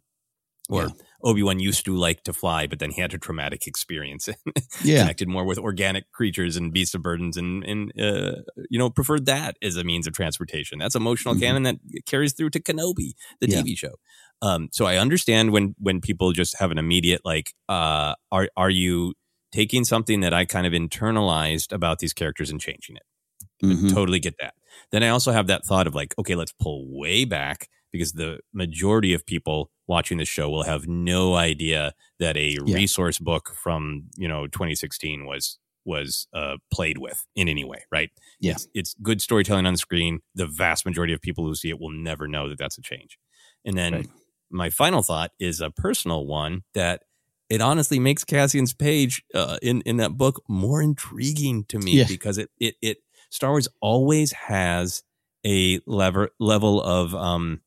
or 0.68 0.82
Yeah. 0.84 0.88
Obi 1.24 1.42
Wan 1.42 1.58
used 1.58 1.84
to 1.86 1.96
like 1.96 2.22
to 2.24 2.32
fly, 2.32 2.66
but 2.68 2.78
then 2.78 2.90
he 2.92 3.00
had 3.00 3.12
a 3.14 3.18
traumatic 3.18 3.66
experience. 3.66 4.28
Yeah. 4.84 5.00
connected 5.02 5.28
more 5.28 5.44
with 5.44 5.58
organic 5.58 6.10
creatures 6.12 6.56
and 6.56 6.72
beasts 6.72 6.94
of 6.94 7.02
burdens, 7.02 7.36
and 7.36 7.62
and 7.64 7.92
uh, 8.00 8.42
you 8.70 8.78
know 8.78 8.90
preferred 8.90 9.26
that 9.26 9.56
as 9.62 9.76
a 9.76 9.84
means 9.84 10.06
of 10.06 10.12
transportation. 10.14 10.78
That's 10.78 10.94
emotional 10.94 11.34
Mhm. 11.34 11.40
canon 11.40 11.62
that 11.64 11.76
carries 12.06 12.32
through 12.32 12.50
to 12.50 12.60
Kenobi, 12.60 13.12
the 13.40 13.48
Yeah. 13.48 13.60
TV 13.62 13.76
show. 13.76 13.94
Um, 14.42 14.68
so 14.72 14.86
I 14.86 14.96
understand 14.98 15.52
when 15.52 15.74
when 15.78 16.00
people 16.00 16.32
just 16.32 16.58
have 16.58 16.70
an 16.72 16.78
immediate 16.78 17.22
like, 17.24 17.54
uh, 17.68 18.14
are 18.32 18.48
are 18.56 18.70
you 18.70 19.14
taking 19.52 19.84
something 19.84 20.20
that 20.20 20.34
I 20.34 20.44
kind 20.46 20.66
of 20.66 20.72
internalized 20.74 21.72
about 21.72 22.00
these 22.00 22.12
characters 22.12 22.50
and 22.50 22.60
changing 22.60 22.96
it? 22.96 23.02
I 23.70 23.74
Mhm. 23.74 23.88
totally 23.88 24.18
get 24.20 24.34
that. 24.40 24.54
Then 24.90 25.02
I 25.02 25.08
also 25.08 25.32
have 25.32 25.46
that 25.48 25.64
thought 25.64 25.86
of 25.86 25.94
like, 25.94 26.14
okay, 26.18 26.34
let's 26.34 26.52
pull 26.52 26.86
way 26.88 27.24
back 27.24 27.68
because 27.92 28.12
the 28.12 28.40
majority 28.52 29.14
of 29.14 29.24
people 29.26 29.70
watching 29.86 30.18
the 30.18 30.24
show 30.24 30.48
will 30.50 30.64
have 30.64 30.88
no 30.88 31.34
idea 31.36 31.94
that 32.18 32.36
a 32.36 32.58
Yeah. 32.64 32.74
resource 32.74 33.18
book 33.18 33.54
from 33.62 34.08
you 34.16 34.28
know 34.28 34.46
2016 34.48 35.26
was 35.26 35.58
was 35.84 36.28
uh, 36.32 36.56
played 36.72 36.98
with 36.98 37.26
in 37.34 37.48
any 37.48 37.64
way, 37.64 37.84
right? 37.92 38.10
Yeah. 38.40 38.52
It's, 38.52 38.68
it's 38.74 38.94
good 39.02 39.20
storytelling 39.20 39.66
on 39.66 39.76
screen. 39.76 40.20
The 40.34 40.46
vast 40.46 40.86
majority 40.86 41.12
of 41.12 41.20
people 41.20 41.44
who 41.44 41.54
see 41.56 41.70
it 41.70 41.80
will 41.80 41.90
never 41.90 42.28
know 42.28 42.48
that 42.48 42.58
that's 42.58 42.78
a 42.78 42.82
change. 42.82 43.18
And 43.64 43.76
then 43.76 43.92
Right. 43.92 44.06
My 44.52 44.70
final 44.70 45.02
thought 45.02 45.32
is 45.40 45.60
a 45.60 45.70
personal 45.70 46.26
one 46.26 46.62
that 46.74 47.02
it 47.48 47.60
honestly 47.60 47.98
makes 47.98 48.24
Cassian's 48.24 48.72
page 48.72 49.22
uh, 49.34 49.58
in 49.62 49.80
in 49.82 49.96
that 49.98 50.16
book 50.16 50.42
more 50.48 50.80
intriguing 50.82 51.64
to 51.68 51.78
me 51.78 51.98
Yeah. 51.98 52.06
because 52.08 52.38
it 52.38 52.50
it 52.60 52.76
it 52.82 52.98
Star 53.30 53.50
Wars 53.50 53.68
always 53.80 54.32
has 54.32 55.02
a 55.44 55.80
lever 55.86 56.30
level 56.38 56.82
of 56.82 57.14
um 57.14 57.60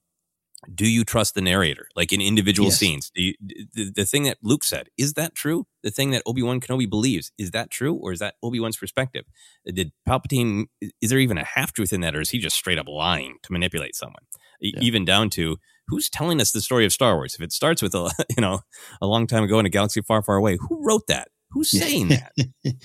do 0.73 0.87
you 0.89 1.03
trust 1.03 1.35
the 1.35 1.41
narrator? 1.41 1.87
Like 1.95 2.11
in 2.11 2.21
individual 2.21 2.69
Yes. 2.69 2.79
scenes 2.79 3.11
do 3.13 3.21
you, 3.21 3.33
the, 3.75 3.91
the 3.95 4.05
thing 4.05 4.23
that 4.23 4.37
luke 4.41 4.63
said 4.63 4.87
is 4.97 5.13
that 5.13 5.35
true? 5.35 5.67
The 5.83 5.91
thing 5.91 6.09
that 6.11 6.23
obi-wan 6.25 6.59
kenobi 6.59 6.89
believes 6.89 7.31
is 7.37 7.51
that 7.51 7.69
true 7.69 7.93
or 7.93 8.11
is 8.11 8.19
that 8.19 8.35
obi-wan's 8.41 8.77
perspective? 8.77 9.25
Did 9.65 9.91
palpatine 10.07 10.65
is 11.01 11.09
there 11.11 11.19
even 11.19 11.37
a 11.37 11.43
half 11.43 11.71
truth 11.73 11.93
in 11.93 12.01
that 12.01 12.15
or 12.15 12.21
is 12.21 12.31
he 12.31 12.39
just 12.39 12.55
straight 12.55 12.79
up 12.79 12.87
lying 12.87 13.37
to 13.43 13.51
manipulate 13.51 13.95
someone? 13.95 14.23
E- 14.63 14.73
even 14.81 15.05
down 15.05 15.29
to 15.31 15.57
who's 15.87 16.09
telling 16.09 16.41
us 16.41 16.51
the 16.51 16.61
story 16.61 16.85
of 16.85 16.93
Star 16.93 17.15
Wars? 17.15 17.35
If 17.35 17.41
it 17.41 17.51
starts 17.51 17.81
with 17.81 17.93
a 17.95 18.11
you 18.35 18.41
know 18.41 18.61
a 19.01 19.07
long 19.07 19.27
time 19.27 19.43
ago 19.43 19.59
in 19.59 19.65
a 19.65 19.69
galaxy 19.69 20.01
far, 20.01 20.21
far 20.21 20.35
away, 20.35 20.57
who 20.59 20.85
wrote 20.85 21.07
that? 21.07 21.29
Who's 21.51 21.71
saying 21.71 22.09
that? 22.09 22.33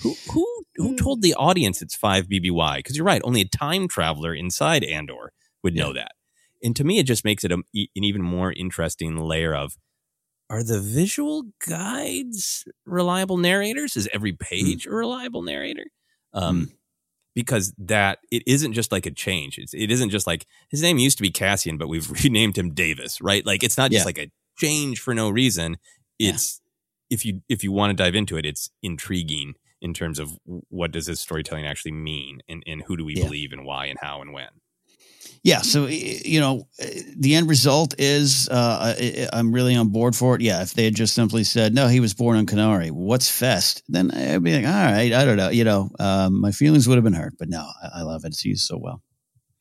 who 0.01 0.15
who 0.31 0.63
who 0.75 0.89
hmm. 0.89 0.95
told 0.95 1.21
the 1.21 1.33
audience 1.35 1.81
it's 1.81 1.95
five 1.95 2.27
BBY? 2.27 2.77
Because 2.77 2.95
you're 2.95 3.05
right, 3.05 3.21
only 3.23 3.41
a 3.41 3.47
time 3.47 3.87
traveler 3.87 4.33
inside 4.33 4.83
Andor 4.83 5.33
would 5.63 5.75
know 5.75 5.93
that. 5.93 6.13
And 6.63 6.75
to 6.75 6.83
me, 6.83 6.99
it 6.99 7.05
just 7.05 7.25
makes 7.25 7.43
it 7.43 7.51
a, 7.51 7.55
an 7.55 8.03
even 8.03 8.21
more 8.21 8.53
interesting 8.53 9.17
layer 9.17 9.53
of 9.53 9.77
are 10.49 10.63
the 10.63 10.81
visual 10.81 11.45
guides 11.67 12.65
reliable 12.85 13.37
narrators? 13.37 13.95
Is 13.95 14.09
every 14.13 14.31
hmm. 14.31 14.43
page 14.43 14.85
a 14.85 14.91
reliable 14.91 15.43
narrator? 15.43 15.87
Hmm. 16.33 16.39
Um, 16.39 16.71
because 17.35 17.73
that 17.77 18.19
it 18.31 18.43
isn't 18.45 18.73
just 18.73 18.91
like 18.91 19.05
a 19.05 19.11
change. 19.11 19.57
It's, 19.57 19.73
it 19.73 19.89
isn't 19.91 20.09
just 20.09 20.27
like 20.27 20.45
his 20.69 20.81
name 20.81 20.97
used 20.97 21.17
to 21.17 21.23
be 21.23 21.31
Cassian, 21.31 21.77
but 21.77 21.87
we've 21.87 22.09
renamed 22.23 22.57
him 22.57 22.73
Davis, 22.73 23.21
right? 23.21 23.45
Like 23.45 23.63
it's 23.63 23.77
not 23.77 23.91
just 23.91 24.01
Yeah. 24.03 24.05
like 24.05 24.17
a 24.17 24.31
change 24.57 24.99
for 24.99 25.13
no 25.13 25.29
reason. 25.29 25.77
It's 26.19 26.61
if 27.09 27.25
you 27.25 27.41
if 27.49 27.63
you 27.63 27.71
want 27.71 27.95
to 27.97 28.03
dive 28.03 28.15
into 28.15 28.37
it, 28.37 28.45
it's 28.45 28.69
intriguing 28.83 29.55
in 29.81 29.93
terms 29.93 30.19
of 30.19 30.37
what 30.45 30.91
does 30.91 31.07
this 31.07 31.19
storytelling 31.19 31.65
actually 31.65 31.91
mean, 31.93 32.41
and 32.47 32.63
and 32.67 32.83
who 32.83 32.95
do 32.97 33.03
we 33.05 33.15
Yeah. 33.15 33.25
believe, 33.25 33.51
and 33.51 33.65
why, 33.65 33.87
and 33.87 33.97
how, 34.01 34.21
and 34.21 34.31
when. 34.33 34.49
Yeah, 35.43 35.61
so 35.61 35.87
you 35.87 36.39
know, 36.39 36.67
uh, 36.81 36.85
the 37.17 37.33
end 37.35 37.49
result 37.49 37.95
is 37.99 38.47
uh, 38.49 39.27
I'm 39.33 39.51
really 39.51 39.75
on 39.75 39.89
board 39.89 40.15
for 40.15 40.35
it. 40.35 40.41
Yeah, 40.41 40.61
if 40.61 40.73
they 40.75 40.83
had 40.85 40.95
just 40.95 41.15
simply 41.15 41.43
said, 41.43 41.73
"No, 41.73 41.87
he 41.87 41.99
was 41.99 42.13
born 42.13 42.37
on 42.37 42.45
Kenari," 42.45 42.91
what's 42.91 43.29
Fest? 43.29 43.81
Then 43.87 44.11
I'd 44.11 44.43
be 44.43 44.53
like, 44.55 44.65
"All 44.65 44.71
right, 44.91 45.11
I 45.11 45.25
don't 45.25 45.37
know." 45.37 45.49
You 45.49 45.63
know, 45.63 45.89
um, 45.99 46.39
my 46.39 46.51
feelings 46.51 46.87
would 46.87 46.95
have 46.95 47.03
been 47.03 47.13
hurt, 47.13 47.33
but 47.39 47.49
no, 47.49 47.67
I, 47.83 47.99
I 47.99 48.01
love 48.03 48.23
it. 48.23 48.27
It's 48.29 48.45
used 48.45 48.67
so 48.67 48.77
well. 48.77 49.01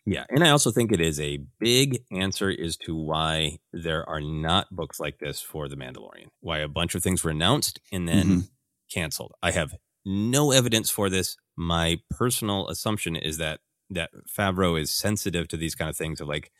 Yeah, 0.06 0.24
and 0.28 0.42
I 0.44 0.50
also 0.50 0.70
think 0.70 0.92
it 0.92 1.00
is 1.00 1.20
a 1.20 1.38
big 1.58 2.02
answer 2.10 2.50
as 2.50 2.76
to 2.78 2.94
why 2.96 3.58
there 3.72 4.06
are 4.08 4.20
not 4.20 4.66
books 4.70 4.98
like 4.98 5.18
this 5.18 5.40
for 5.40 5.68
The 5.68 5.76
Mandalorian. 5.76 6.28
Why 6.40 6.58
a 6.58 6.68
bunch 6.68 6.94
of 6.94 7.02
things 7.02 7.22
were 7.22 7.30
announced 7.30 7.80
and 7.92 8.08
then 8.08 8.26
Mhm. 8.26 8.48
canceled. 8.92 9.32
I 9.42 9.52
have 9.52 9.74
no 10.04 10.50
evidence 10.52 10.90
for 10.90 11.08
this. 11.10 11.36
My 11.56 12.00
personal 12.10 12.68
assumption 12.68 13.14
is 13.14 13.36
that 13.38 13.60
that 13.90 14.10
Favreau 14.26 14.80
is 14.80 14.90
sensitive 14.90 15.48
to 15.48 15.56
these 15.56 15.74
kind 15.74 15.88
of 15.88 15.96
things 15.96 16.20
of 16.20 16.28
like, 16.28 16.50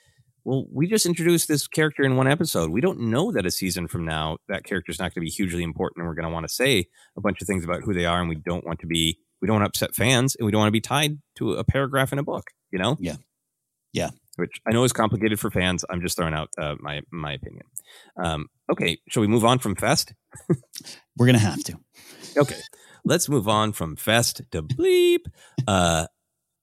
well, 0.45 0.65
we 0.73 0.87
just 0.87 1.07
introduced 1.07 1.49
this 1.49 1.67
character 1.69 2.03
in 2.03 2.17
one 2.17 2.27
episode. 2.27 2.71
We 2.71 2.81
don't 2.81 3.01
know 3.01 3.31
that 3.33 3.47
a 3.47 3.51
season 3.51 3.89
from 3.89 4.05
now 4.05 4.39
that 4.49 4.65
character 4.65 4.91
is 4.91 4.99
not 4.99 5.15
going 5.15 5.23
to 5.23 5.27
be 5.27 5.31
hugely 5.31 5.63
important, 5.63 5.99
and 5.99 6.09
we're 6.09 6.15
going 6.15 6.29
to 6.29 6.33
want 6.33 6.49
to 6.49 6.53
say 6.53 6.87
a 7.17 7.21
bunch 7.21 7.41
of 7.41 7.47
things 7.47 7.65
about 7.65 7.83
who 7.83 7.93
they 7.93 8.07
are, 8.07 8.21
and 8.21 8.29
we 8.29 8.37
don't 8.37 8.67
want 8.67 8.81
to 8.81 8.87
be, 8.87 9.19
we 9.41 9.47
don't 9.47 9.61
want 9.61 9.65
to 9.65 9.69
upset 9.69 9.95
fans, 9.95 10.35
and 10.37 10.47
we 10.47 10.53
don't 10.53 10.61
want 10.61 10.69
to 10.69 10.73
be 10.73 10.81
tied 10.81 11.19
to 11.37 11.55
a 11.55 11.65
paragraph 11.65 12.13
in 12.13 12.19
a 12.19 12.23
book. 12.23 12.51
You 12.71 12.79
know? 12.79 12.97
Yeah. 13.01 13.17
Yeah. 13.93 14.11
Which 14.37 14.61
I 14.67 14.73
know 14.73 14.85
is 14.85 14.93
complicated 14.93 15.39
for 15.39 15.51
fans. 15.51 15.85
I'm 15.91 16.01
just 16.01 16.17
throwing 16.17 16.35
out 16.35 16.49
uh, 16.57 16.77
my 16.81 17.03
my 17.11 17.33
opinion. 17.35 17.67
Um, 18.17 18.47
okay, 18.73 18.99
shall 19.09 19.21
we 19.21 19.27
move 19.27 19.45
on 19.45 19.59
from 19.59 19.75
Fest? 19.75 20.15
We're 21.19 21.27
gonna 21.27 21.39
have 21.39 21.63
to. 21.65 21.75
Okay, 22.39 22.59
let's 23.05 23.29
move 23.29 23.49
on 23.49 23.73
from 23.73 23.97
Fest 23.97 24.41
to 24.53 24.63
Bleep. 24.63 25.27
Uh, 25.67 26.07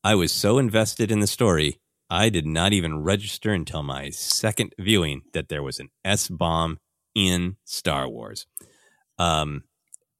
I 0.08 0.16
was 0.16 0.32
so 0.32 0.58
invested 0.58 1.12
in 1.12 1.20
the 1.20 1.28
story, 1.28 1.82
I 2.10 2.30
did 2.30 2.46
not 2.46 2.72
even 2.72 3.04
register 3.04 3.52
until 3.52 3.84
my 3.84 4.10
second 4.10 4.74
viewing 4.80 5.24
that 5.34 5.50
there 5.50 5.62
was 5.62 5.82
an 5.82 5.90
S 6.06 6.30
bomb 6.30 6.80
in 7.14 7.58
Star 7.66 8.08
Wars. 8.08 8.48
Um, 9.20 9.66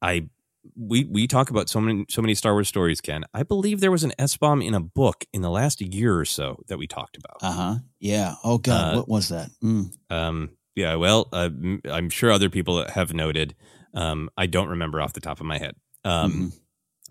I 0.02 0.28
we 0.76 1.04
we 1.04 1.26
talk 1.26 1.48
about 1.48 1.70
so 1.70 1.80
many 1.80 2.04
so 2.10 2.20
many 2.20 2.34
Star 2.34 2.52
Wars 2.52 2.68
stories, 2.68 3.00
Ken. 3.00 3.24
I 3.32 3.44
believe 3.44 3.80
there 3.80 3.90
was 3.90 4.04
an 4.04 4.12
S 4.18 4.36
bomb 4.36 4.60
in 4.60 4.74
a 4.74 4.80
book 4.80 5.24
in 5.32 5.40
the 5.40 5.48
last 5.48 5.80
year 5.80 6.18
or 6.18 6.26
so 6.26 6.62
that 6.68 6.76
we 6.76 6.86
talked 6.86 7.16
about. 7.16 7.38
Uh 7.40 7.52
huh. 7.52 7.74
Yeah. 7.98 8.34
Oh 8.44 8.58
God, 8.58 8.92
Uh, 8.92 8.96
what 8.98 9.08
was 9.08 9.30
that? 9.30 9.48
Mm. 9.64 9.96
Um, 10.10 10.50
yeah, 10.76 10.96
well, 10.96 11.28
uh, 11.32 11.48
I'm 11.90 12.10
sure 12.10 12.30
other 12.30 12.50
people 12.50 12.86
have 12.90 13.14
noted. 13.14 13.54
Um, 13.94 14.28
I 14.36 14.44
don't 14.44 14.68
remember 14.68 15.00
off 15.00 15.14
the 15.14 15.20
top 15.20 15.40
of 15.40 15.46
my 15.46 15.56
head, 15.56 15.76
um, 16.04 16.52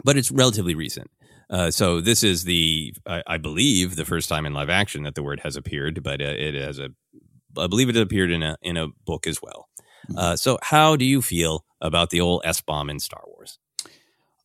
but 0.04 0.16
it's 0.16 0.30
relatively 0.32 0.76
recent. 0.76 1.10
Uh, 1.50 1.72
so 1.72 2.02
this 2.02 2.24
is 2.24 2.44
the, 2.44 2.94
I, 3.06 3.24
I 3.26 3.38
believe, 3.38 3.96
the 3.96 4.06
first 4.06 4.28
time 4.28 4.46
in 4.46 4.54
live 4.54 4.70
action 4.70 5.04
that 5.04 5.16
the 5.16 5.24
word 5.24 5.42
has 5.42 5.56
appeared, 5.56 6.04
but 6.04 6.22
uh, 6.22 6.26
it 6.26 6.56
has 6.56 6.78
a, 6.78 6.90
I 7.58 7.68
believe 7.68 7.90
it 7.90 7.98
appeared 7.98 8.32
in 8.32 8.44
a 8.44 8.58
in 8.62 8.78
a 8.78 8.88
book 9.06 9.26
as 9.26 9.42
well. 9.42 9.70
Uh, 10.16 10.36
so 10.36 10.58
how 10.62 10.96
do 10.96 11.06
you 11.06 11.22
feel 11.22 11.66
about 11.82 12.10
the 12.10 12.22
old 12.22 12.42
S 12.46 12.62
bomb 12.62 12.90
in 12.90 13.00
Star 13.00 13.24
Wars? 13.26 13.60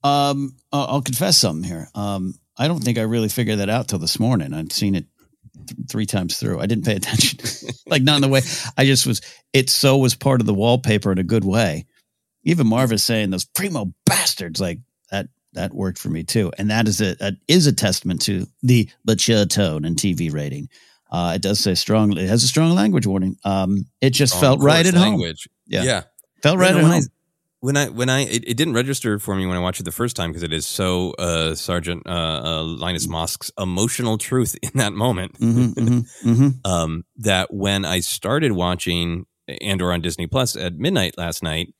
Um, 0.04 0.56
I'll 0.72 0.86
I'll 0.86 1.02
confess 1.02 1.38
something 1.38 1.68
here. 1.68 1.88
Um, 1.94 2.34
I 2.56 2.68
don't 2.68 2.82
think 2.82 2.98
I 2.98 3.02
really 3.02 3.28
figured 3.28 3.58
that 3.58 3.68
out 3.68 3.88
till 3.88 3.98
this 3.98 4.18
morning. 4.18 4.52
I'd 4.52 4.72
seen 4.72 4.94
it 4.94 5.06
th- 5.66 5.88
three 5.88 6.06
times 6.06 6.38
through. 6.38 6.60
I 6.60 6.66
didn't 6.66 6.84
pay 6.84 6.96
attention, 6.96 7.40
like 7.86 8.02
not 8.02 8.16
in 8.16 8.22
the 8.22 8.28
way 8.28 8.42
I 8.76 8.84
just 8.84 9.06
was. 9.06 9.20
It 9.52 9.70
so 9.70 9.96
was 9.96 10.14
part 10.14 10.40
of 10.40 10.46
the 10.46 10.54
wallpaper 10.54 11.12
in 11.12 11.18
a 11.18 11.24
good 11.24 11.44
way. 11.44 11.86
Even 12.44 12.66
Maarva's 12.66 13.04
saying 13.04 13.30
those 13.30 13.44
primo 13.44 13.92
bastards 14.04 14.60
like 14.60 14.80
that. 15.10 15.28
That 15.54 15.74
worked 15.74 15.98
for 15.98 16.08
me 16.08 16.22
too, 16.24 16.50
and 16.58 16.70
that 16.70 16.88
is 16.88 17.00
a, 17.00 17.14
a 17.20 17.32
is 17.48 17.66
a 17.66 17.72
testament 17.72 18.22
to 18.22 18.46
the 18.62 18.88
mature 19.06 19.44
tone 19.44 19.84
and 19.84 19.96
TV 19.96 20.32
rating. 20.32 20.68
Uh, 21.10 21.32
it 21.34 21.42
does 21.42 21.60
say 21.60 21.74
strong. 21.74 22.16
It 22.16 22.26
has 22.28 22.42
a 22.42 22.48
strong 22.48 22.74
language 22.74 23.06
warning. 23.06 23.36
Um, 23.44 23.84
it 24.00 24.10
just 24.10 24.32
Strong 24.34 24.42
felt 24.58 24.60
right 24.62 24.86
at 24.86 24.94
home. 24.94 25.02
language. 25.02 25.46
Yeah, 25.66 25.82
Yeah. 25.82 26.02
felt 26.42 26.58
right 26.58 26.70
You 26.72 26.78
at 26.78 26.82
know, 26.84 26.88
home. 26.92 27.02
when 27.60 27.76
I 27.76 27.88
when 27.90 28.08
I 28.08 28.20
it, 28.20 28.44
it 28.48 28.56
didn't 28.56 28.72
register 28.72 29.18
for 29.18 29.34
me 29.36 29.44
when 29.44 29.56
I 29.58 29.60
watched 29.60 29.78
it 29.80 29.82
the 29.84 29.92
first 29.92 30.16
time 30.16 30.30
because 30.30 30.42
it 30.42 30.54
is 30.54 30.64
so 30.64 31.10
uh, 31.18 31.54
Sergeant 31.54 32.04
uh, 32.06 32.10
uh, 32.44 32.62
Linus 32.62 33.06
Mosk's 33.08 33.50
emotional 33.58 34.16
truth 34.16 34.56
in 34.62 34.70
that 34.76 34.94
moment. 34.94 35.38
Mhm, 35.38 35.74
mhm, 35.74 36.06
mhm. 36.24 36.54
um, 36.66 37.04
that 37.18 37.52
when 37.52 37.84
I 37.84 38.00
started 38.00 38.52
watching 38.52 39.26
Andor 39.60 39.92
on 39.92 40.00
Disney 40.00 40.26
Plus 40.26 40.56
at 40.56 40.76
midnight 40.76 41.18
last 41.18 41.42
night, 41.42 41.74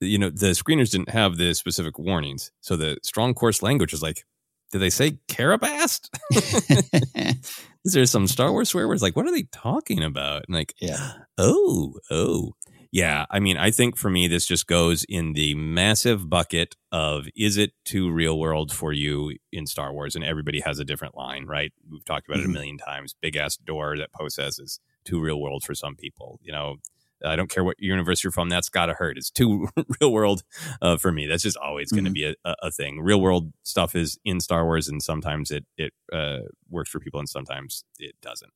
you 0.00 0.18
know 0.18 0.30
the 0.30 0.48
screeners 0.52 0.90
didn't 0.90 1.10
have 1.10 1.36
the 1.36 1.54
specific 1.54 1.98
warnings, 1.98 2.50
so 2.60 2.76
the 2.76 2.98
strong 3.02 3.34
coarse 3.34 3.62
language 3.62 3.92
was 3.92 4.02
like, 4.02 4.24
did 4.72 4.78
they 4.78 4.90
say 4.90 5.18
Karabast? 5.28 6.08
Is 7.84 7.92
there 7.92 8.06
some 8.06 8.26
Star 8.26 8.50
Wars 8.50 8.70
swear 8.70 8.88
words? 8.88 9.02
Like, 9.02 9.14
what 9.16 9.26
are 9.26 9.32
they 9.32 9.44
talking 9.52 10.02
about? 10.02 10.44
And 10.48 10.56
like, 10.56 10.74
yeah, 10.80 11.12
oh, 11.38 11.94
oh. 12.10 12.52
Yeah, 12.92 13.26
I 13.30 13.40
mean, 13.40 13.58
I 13.58 13.72
think 13.72 13.96
for 13.98 14.08
me, 14.08 14.26
this 14.26 14.46
just 14.46 14.66
goes 14.66 15.04
in 15.08 15.34
the 15.34 15.54
massive 15.54 16.30
bucket 16.30 16.76
of 16.92 17.26
is 17.36 17.58
it 17.58 17.72
too 17.84 18.10
real 18.10 18.38
world 18.38 18.72
for 18.72 18.90
you 18.92 19.36
in 19.52 19.66
Star 19.66 19.92
Wars? 19.92 20.14
And 20.14 20.24
everybody 20.24 20.60
has 20.60 20.78
a 20.78 20.84
different 20.84 21.14
line, 21.16 21.44
right? 21.46 21.72
We've 21.90 22.04
talked 22.06 22.26
about 22.26 22.40
it 22.40 22.46
a 22.46 22.48
Mhm. 22.48 22.52
million 22.54 22.78
times. 22.78 23.14
Big 23.20 23.36
ass 23.36 23.56
door 23.56 23.96
that 23.98 24.12
Poe 24.12 24.28
says 24.28 24.58
is 24.58 24.80
too 25.04 25.20
real 25.20 25.38
world 25.40 25.62
for 25.64 25.74
some 25.74 25.94
people. 25.96 26.38
You 26.42 26.52
know, 26.52 26.76
I 27.24 27.36
don't 27.36 27.48
care 27.50 27.64
what 27.64 27.76
universe 27.78 28.22
you're 28.22 28.30
from, 28.30 28.48
that's 28.48 28.68
got 28.68 28.86
to 28.86 28.94
hurt. 28.94 29.16
It's 29.18 29.30
too 29.30 29.68
real 30.00 30.12
world 30.12 30.42
uh, 30.82 30.96
for 30.96 31.10
me. 31.12 31.26
That's 31.26 31.42
just 31.42 31.56
always 31.56 31.90
going 31.92 32.04
to 32.04 32.10
Mhm. 32.10 32.14
be 32.14 32.24
a, 32.24 32.34
a, 32.44 32.54
a 32.64 32.70
thing. 32.70 33.00
Real 33.00 33.20
world 33.20 33.52
stuff 33.62 33.94
is 33.94 34.18
in 34.24 34.40
Star 34.40 34.64
Wars, 34.64 34.88
and 34.88 35.02
sometimes 35.02 35.50
it 35.50 35.64
it 35.76 35.92
uh, 36.12 36.40
works 36.68 36.90
for 36.90 37.00
people, 37.00 37.20
and 37.20 37.28
sometimes 37.28 37.84
it 37.98 38.14
doesn't. 38.20 38.52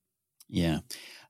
Yeah. 0.48 0.80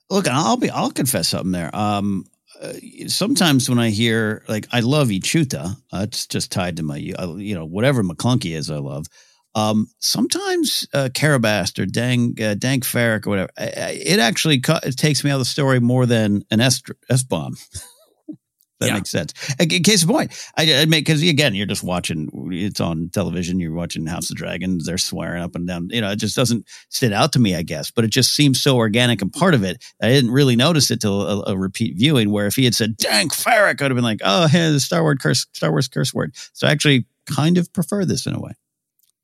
Look, 0.08 0.26
I'll 0.28 0.56
be. 0.56 0.70
I'll 0.70 0.90
confess 0.90 1.28
something 1.28 1.52
there. 1.52 1.74
Um, 1.76 2.24
uh, 2.60 2.72
sometimes 3.06 3.68
when 3.70 3.78
I 3.78 3.90
hear 3.90 4.42
like 4.48 4.66
I 4.72 4.80
love 4.80 5.08
Ichuta, 5.08 5.76
uh, 5.92 6.00
it's 6.02 6.26
just 6.26 6.50
tied 6.50 6.76
to 6.78 6.82
my 6.82 7.12
uh, 7.16 7.36
you 7.36 7.54
know 7.54 7.64
whatever 7.64 8.02
McClunky 8.02 8.56
is. 8.56 8.70
I 8.70 8.78
love. 8.78 9.06
Um, 9.54 9.88
sometimes 9.98 10.86
uh, 10.94 11.08
Karabast 11.12 11.78
or 11.80 11.86
Dang 11.86 12.36
uh, 12.40 12.54
Dank 12.54 12.84
Farrik 12.84 13.26
or 13.26 13.30
whatever. 13.30 13.50
I, 13.58 13.64
I, 13.64 13.90
it 14.04 14.18
actually 14.20 14.60
cu- 14.60 14.74
it 14.84 14.96
takes 14.96 15.24
me 15.24 15.30
out 15.30 15.34
of 15.34 15.40
the 15.40 15.44
story 15.44 15.80
more 15.80 16.06
than 16.06 16.44
an 16.50 16.60
S 16.60 16.80
S 17.08 17.22
bomb. 17.24 17.56
that 18.80 18.86
Yeah. 18.88 18.94
makes 18.94 19.10
sense. 19.10 19.34
In 19.58 19.70
in 19.70 19.82
case 19.82 20.02
of 20.04 20.08
point, 20.08 20.32
I, 20.56 20.82
I 20.82 20.84
make 20.86 21.04
because 21.04 21.20
again, 21.22 21.54
you're 21.56 21.66
just 21.66 21.82
watching. 21.82 22.30
It's 22.52 22.80
on 22.80 23.10
television. 23.12 23.58
You're 23.60 23.74
watching 23.74 24.06
House 24.06 24.30
of 24.30 24.36
Dragons. 24.36 24.86
They're 24.86 24.98
swearing 24.98 25.42
up 25.42 25.54
and 25.56 25.66
down. 25.66 25.88
You 25.90 26.00
know, 26.00 26.10
it 26.12 26.16
just 26.16 26.36
doesn't 26.36 26.64
stand 26.88 27.12
out 27.12 27.32
to 27.32 27.38
me. 27.40 27.54
I 27.56 27.62
guess, 27.62 27.90
but 27.90 28.04
it 28.04 28.10
just 28.12 28.34
seems 28.36 28.60
so 28.62 28.76
organic 28.76 29.20
and 29.20 29.32
part 29.32 29.54
of 29.54 29.64
it. 29.64 29.84
I 30.00 30.08
didn't 30.10 30.30
really 30.30 30.56
notice 30.56 30.90
it 30.92 31.00
till 31.00 31.22
a, 31.26 31.52
a 31.52 31.58
repeat 31.58 31.96
viewing. 31.98 32.30
Where 32.30 32.46
if 32.46 32.54
he 32.56 32.64
had 32.64 32.74
said 32.74 32.96
"Dank 32.96 33.34
Farrik," 33.34 33.82
I'd 33.82 33.90
have 33.90 33.94
been 33.96 34.04
like, 34.04 34.20
"Oh, 34.24 34.46
hey, 34.46 34.70
the 34.70 34.80
Star 34.80 35.02
Wars 35.02 35.18
curse, 35.20 35.46
Star 35.52 35.70
Wars 35.72 35.88
curse 35.88 36.14
word." 36.14 36.34
So 36.52 36.66
I 36.66 36.70
actually 36.70 37.04
kind 37.26 37.58
of 37.58 37.70
prefer 37.72 38.04
this 38.04 38.26
in 38.26 38.32
a 38.34 38.40
way. 38.40 38.52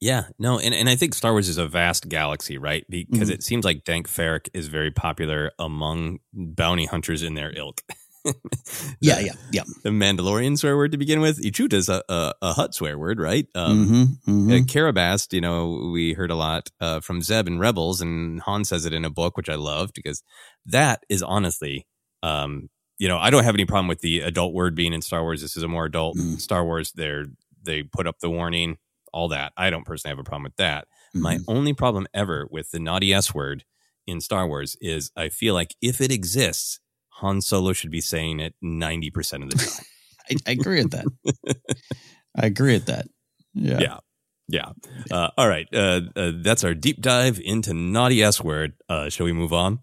Yeah, 0.00 0.24
no, 0.38 0.58
and, 0.58 0.74
and 0.74 0.88
I 0.90 0.96
think 0.96 1.14
Star 1.14 1.32
Wars 1.32 1.48
is 1.48 1.56
a 1.58 1.66
vast 1.66 2.08
galaxy, 2.08 2.58
right? 2.58 2.84
Because 2.90 3.30
Mhm. 3.30 3.34
it 3.34 3.42
seems 3.42 3.64
like 3.64 3.84
Dank 3.84 4.08
Farrik 4.08 4.48
is 4.52 4.68
very 4.68 4.90
popular 4.90 5.52
among 5.58 6.18
bounty 6.34 6.84
hunters 6.86 7.22
in 7.22 7.34
their 7.34 7.56
ilk. 7.56 7.80
Yeah, 9.00 9.16
The- 9.20 9.24
yeah, 9.26 9.32
yeah. 9.52 9.62
The 9.84 9.90
Mandalorian 9.90 10.58
swear 10.58 10.76
word 10.76 10.90
to 10.92 10.98
begin 10.98 11.20
with. 11.20 11.40
Ichuta 11.40 11.74
is 11.74 11.88
a, 11.88 12.02
a, 12.08 12.34
a 12.42 12.52
Hutt 12.54 12.74
swear 12.74 12.98
word, 12.98 13.20
right? 13.20 13.46
Um, 13.54 14.18
Mhm, 14.26 14.48
mhm. 14.48 14.52
uh, 14.52 14.64
Karabast, 14.64 15.32
you 15.32 15.40
know, 15.40 15.90
we 15.92 16.12
heard 16.12 16.32
a 16.32 16.34
lot 16.34 16.68
uh, 16.80 16.98
from 16.98 17.22
Zeb 17.22 17.46
and 17.46 17.60
Rebels, 17.60 18.00
and 18.00 18.40
Han 18.42 18.64
says 18.64 18.84
it 18.84 18.92
in 18.92 19.04
a 19.04 19.10
book, 19.10 19.36
which 19.36 19.48
I 19.48 19.54
loved 19.54 19.94
because 19.94 20.24
that 20.66 21.04
is 21.08 21.22
honestly, 21.22 21.86
um, 22.24 22.68
you 22.98 23.06
know, 23.06 23.16
I 23.18 23.30
don't 23.30 23.44
have 23.44 23.54
any 23.54 23.64
problem 23.64 23.86
with 23.86 24.00
the 24.00 24.20
adult 24.22 24.52
word 24.54 24.74
being 24.74 24.92
in 24.92 25.02
Star 25.02 25.22
Wars. 25.22 25.40
This 25.40 25.56
is 25.56 25.62
a 25.62 25.68
more 25.68 25.84
adult 25.84 26.16
Mm. 26.16 26.40
Star 26.40 26.64
Wars. 26.64 26.90
They're 26.96 27.26
they 27.62 27.84
put 27.84 28.08
up 28.08 28.18
the 28.20 28.30
warning, 28.30 28.78
all 29.16 29.28
that. 29.28 29.52
I 29.56 29.70
don't 29.70 29.84
personally 29.86 30.12
have 30.12 30.18
a 30.18 30.24
problem 30.24 30.44
with 30.44 30.56
that. 30.56 30.86
My 31.14 31.36
Mm-hmm. 31.36 31.50
only 31.56 31.72
problem 31.72 32.06
ever 32.12 32.46
with 32.50 32.70
the 32.70 32.78
naughty 32.78 33.14
S 33.14 33.34
word 33.34 33.64
in 34.06 34.20
Star 34.20 34.46
Wars 34.46 34.76
is 34.80 35.10
I 35.16 35.30
feel 35.30 35.54
like 35.54 35.74
if 35.80 36.00
it 36.00 36.12
exists, 36.12 36.78
Han 37.20 37.40
Solo 37.40 37.72
should 37.72 37.90
be 37.90 38.02
saying 38.02 38.40
it 38.40 38.54
90% 38.62 39.42
of 39.42 39.50
the 39.50 39.56
time. 39.56 39.84
I, 40.30 40.34
I 40.48 40.50
agree 40.52 40.82
with 40.82 40.90
that. 40.92 41.06
I 42.36 42.46
agree 42.46 42.74
with 42.74 42.86
that. 42.86 43.06
Yeah. 43.54 43.78
Yeah. 43.80 43.98
Yeah. 44.48 44.72
Uh, 45.10 45.30
all 45.38 45.48
right. 45.48 45.66
Uh, 45.72 46.02
uh, 46.14 46.32
that's 46.36 46.62
our 46.64 46.74
deep 46.74 47.00
dive 47.00 47.40
into 47.42 47.72
naughty 47.72 48.22
S 48.22 48.44
word. 48.44 48.74
Uh, 48.88 49.08
shall 49.08 49.24
we 49.26 49.32
move 49.32 49.52
on? 49.54 49.78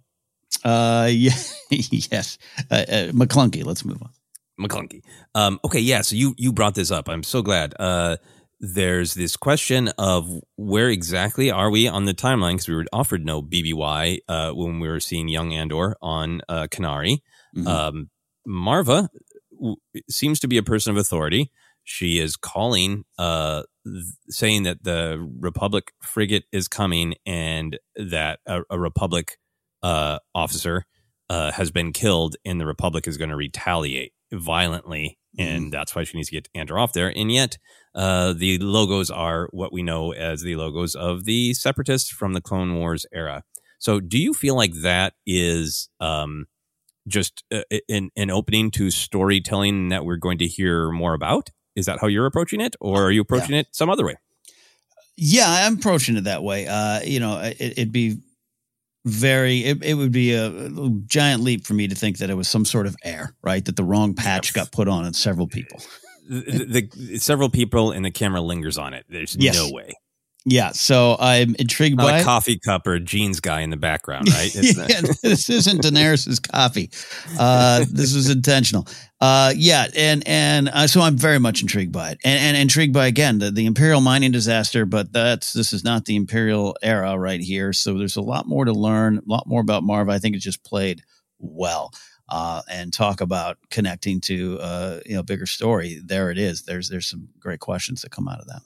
Uh, 0.64 1.10
yeah, 1.12 1.32
yes. 1.70 2.38
Uh, 2.70 2.76
uh, 2.76 3.08
McClunky. 3.12 3.66
Let's 3.66 3.84
move 3.84 4.02
on. 4.04 4.12
McClunky. 4.60 5.02
Um, 5.34 5.60
okay. 5.66 5.80
Yeah. 5.80 6.02
So 6.02 6.16
you, 6.16 6.36
you 6.38 6.54
brought 6.54 6.76
this 6.76 6.92
up. 6.92 7.10
I'm 7.10 7.24
so 7.24 7.42
glad. 7.42 7.74
There's 8.66 9.14
this 9.14 9.36
question 9.36 9.90
of 9.98 10.40
where 10.56 10.88
exactly 10.90 11.52
are 11.52 11.70
we 11.70 11.86
on 11.90 12.06
the 12.06 12.14
timeline 12.14 12.54
because 12.54 12.70
we 12.70 12.76
were 12.76 12.86
offered 12.94 13.26
no 13.26 13.42
BBY 13.42 14.20
uh, 14.30 14.52
when 14.52 14.80
we 14.80 14.88
were 14.88 15.02
seeing 15.02 15.28
young 15.28 15.52
Andor 15.52 15.98
on 16.02 16.42
uh, 16.48 16.68
Kenari. 16.72 17.18
Mhm. 17.54 17.68
Um, 17.68 18.10
Maarva 18.48 19.10
w- 19.52 19.76
seems 20.10 20.40
to 20.40 20.48
be 20.48 20.56
a 20.56 20.64
person 20.64 20.92
of 20.92 20.98
authority. 20.98 21.52
She 21.84 22.20
is 22.20 22.38
calling, 22.38 23.04
uh, 23.18 23.64
th- 23.86 24.06
saying 24.30 24.64
that 24.64 24.82
the 24.86 25.20
Republic 25.40 25.92
frigate 26.02 26.46
is 26.54 26.70
coming 26.70 27.16
and 27.26 27.78
that 27.98 28.40
a, 28.46 28.62
a 28.70 28.80
Republic 28.80 29.40
uh, 29.82 30.20
officer 30.34 30.86
uh, 31.30 31.52
has 31.52 31.70
been 31.70 31.92
killed, 31.92 32.38
and 32.46 32.62
the 32.62 32.66
Republic 32.66 33.10
is 33.10 33.18
going 33.18 33.30
to 33.30 33.36
retaliate 33.36 34.14
violently, 34.32 35.18
and 35.38 35.72
that's 35.72 35.96
why 35.96 36.04
she 36.04 36.18
needs 36.18 36.30
to 36.30 36.36
get 36.36 36.50
Andor 36.54 36.78
off 36.78 36.94
there. 36.94 37.12
And 37.16 37.32
yet, 37.32 37.58
uh, 37.96 38.34
the 38.34 38.58
logos 38.60 39.10
are 39.10 39.50
what 39.52 39.74
we 39.74 39.84
know 39.84 40.14
as 40.14 40.42
the 40.42 40.56
logos 40.56 40.96
of 40.96 41.26
the 41.26 41.54
Separatists 41.54 42.10
from 42.10 42.34
the 42.34 42.42
Clone 42.42 42.76
Wars 42.76 43.06
era. 43.12 43.44
So, 43.80 44.00
do 44.00 44.18
you 44.18 44.34
feel 44.34 44.56
like 44.56 44.74
that 44.76 45.14
is 45.26 45.90
um, 46.00 46.46
just 47.08 47.44
uh, 47.52 47.64
an, 47.90 48.12
an 48.16 48.30
opening 48.32 48.72
to 48.72 48.90
storytelling 48.90 49.90
that 49.90 50.06
we're 50.06 50.18
going 50.18 50.38
to 50.38 50.48
hear 50.48 50.92
more 50.92 51.14
about? 51.14 51.50
Is 51.76 51.88
that 51.88 52.00
how 52.00 52.08
you're 52.08 52.26
approaching 52.26 52.62
it, 52.62 52.76
or 52.80 53.04
are 53.04 53.12
you 53.12 53.22
approaching 53.22 53.56
it 53.56 53.68
some 53.72 53.90
other 53.90 54.06
way? 54.06 54.16
Yeah, 55.18 55.46
I'm 55.48 55.76
approaching 55.76 56.18
it 56.18 56.26
that 56.26 56.44
way. 56.44 56.68
Uh, 56.68 57.02
you 57.02 57.20
know, 57.20 57.40
it, 57.40 57.58
it'd 57.60 57.92
be 57.92 58.18
very, 59.06 59.64
it, 59.66 59.84
it 59.84 59.94
would 59.96 60.12
be 60.12 60.34
a, 60.34 60.48
a 60.48 60.90
giant 61.06 61.44
leap 61.44 61.66
for 61.66 61.74
me 61.74 61.88
to 61.88 61.96
think 61.96 62.20
that 62.20 62.30
it 62.30 62.36
was 62.36 62.48
some 62.48 62.66
sort 62.66 62.88
of 62.88 62.96
error, 63.04 63.36
right? 63.42 63.64
That 63.66 63.76
the 63.76 63.84
wrong 63.84 64.14
patch 64.14 64.54
got 64.54 64.72
put 64.72 64.88
on 64.88 65.06
on 65.06 65.14
several 65.14 65.48
people. 65.48 65.82
The, 66.30 66.88
the, 66.96 67.18
several 67.20 67.50
people 67.50 67.92
and 67.92 68.06
the 68.06 68.12
camera 68.12 68.42
lingers 68.42 68.78
on 68.78 68.94
it. 68.94 69.06
There's 69.10 69.36
Yes. 69.38 69.56
no 69.56 69.70
way. 69.72 69.94
Yeah, 70.46 70.72
so 70.72 71.16
I'm 71.20 71.56
intrigued 71.56 71.98
Not 71.98 72.04
by 72.10 72.20
a 72.20 72.24
coffee 72.24 72.60
cup 72.60 72.86
or 72.86 72.96
a 72.96 73.00
jeans 73.00 73.40
guy 73.40 73.62
in 73.62 73.70
the 73.70 73.78
background, 73.78 74.28
right? 74.34 74.54
Yeah, 74.54 75.02
this 75.22 75.50
isn't 75.50 75.82
Daenerys's 75.82 76.40
coffee. 76.40 76.90
Uh, 77.40 77.86
this 77.90 78.14
was 78.14 78.30
intentional. 78.30 78.86
Uh, 79.24 79.54
yeah, 79.56 79.88
and 79.96 80.28
and 80.28 80.68
uh, 80.68 80.86
so 80.86 81.00
I'm 81.00 81.18
very 81.18 81.40
much 81.40 81.62
intrigued 81.62 81.94
by 81.94 82.12
it, 82.12 82.18
and, 82.26 82.38
and 82.38 82.58
intrigued 82.58 82.94
by 82.94 83.08
again 83.08 83.40
the, 83.40 83.52
the 83.52 83.66
Imperial 83.66 84.02
mining 84.02 84.34
disaster. 84.34 84.86
But 84.86 85.14
that's 85.14 85.54
this 85.54 85.72
is 85.72 85.82
not 85.82 86.04
the 86.04 86.18
Imperial 86.18 86.76
era 86.84 87.18
right 87.18 87.40
here. 87.40 87.72
So 87.72 87.98
there's 87.98 88.18
a 88.18 88.22
lot 88.22 88.50
more 88.50 88.66
to 88.66 88.74
learn, 88.74 89.20
a 89.20 89.22
lot 89.26 89.48
more 89.48 89.62
about 89.62 89.84
Maarva. 89.84 90.12
I 90.12 90.20
think 90.20 90.36
it 90.36 90.40
just 90.40 90.66
played 90.66 91.04
well. 91.40 91.92
Uh, 92.28 92.64
and 92.70 92.92
talk 92.92 93.22
about 93.22 93.58
connecting 93.70 94.20
to 94.22 94.60
uh, 94.60 95.00
you 95.06 95.16
know 95.16 95.24
bigger 95.24 95.46
story. 95.46 96.02
There 96.04 96.30
it 96.30 96.38
is. 96.38 96.64
There's 96.64 96.90
there's 96.90 97.08
some 97.08 97.30
great 97.40 97.62
questions 97.62 98.02
that 98.02 98.12
come 98.12 98.28
out 98.28 98.42
of 98.42 98.48
that. 98.48 98.62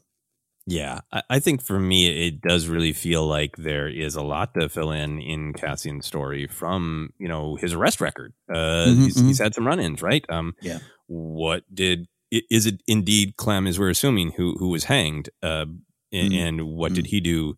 Yeah, 0.70 1.00
I, 1.14 1.24
I 1.30 1.40
think 1.40 1.64
for 1.64 1.80
me, 1.80 2.28
it 2.28 2.42
does 2.42 2.68
really 2.68 2.92
feel 2.92 3.26
like 3.26 3.56
there 3.56 3.88
is 3.88 4.16
a 4.16 4.22
lot 4.22 4.54
to 4.56 4.68
fill 4.68 4.92
in 4.92 5.20
in 5.22 5.54
Cassian's 5.54 6.06
story 6.06 6.46
from 6.48 7.12
you 7.18 7.28
know 7.30 7.56
his 7.56 7.74
arrest 7.74 8.02
record. 8.02 8.34
Uh, 8.54 8.88
Mhm, 8.92 9.04
he's, 9.06 9.20
he's 9.22 9.40
had 9.40 9.56
some 9.56 9.66
run-ins, 9.66 10.02
right? 10.02 10.26
Um, 10.30 10.54
Yeah. 10.62 10.80
What 11.08 11.64
did 11.74 12.08
is 12.30 12.66
it 12.66 12.82
indeed 12.86 13.38
Clem, 13.38 13.66
as 13.66 13.80
we're 13.80 13.90
assuming, 13.90 14.34
who 14.34 14.58
who 14.60 14.68
was 14.68 14.84
hanged? 14.84 15.30
Uh, 15.42 15.66
and, 16.12 16.32
Mhm. 16.34 16.38
and 16.48 16.68
what 16.68 16.94
did 16.94 17.08
he 17.08 17.22
do 17.22 17.56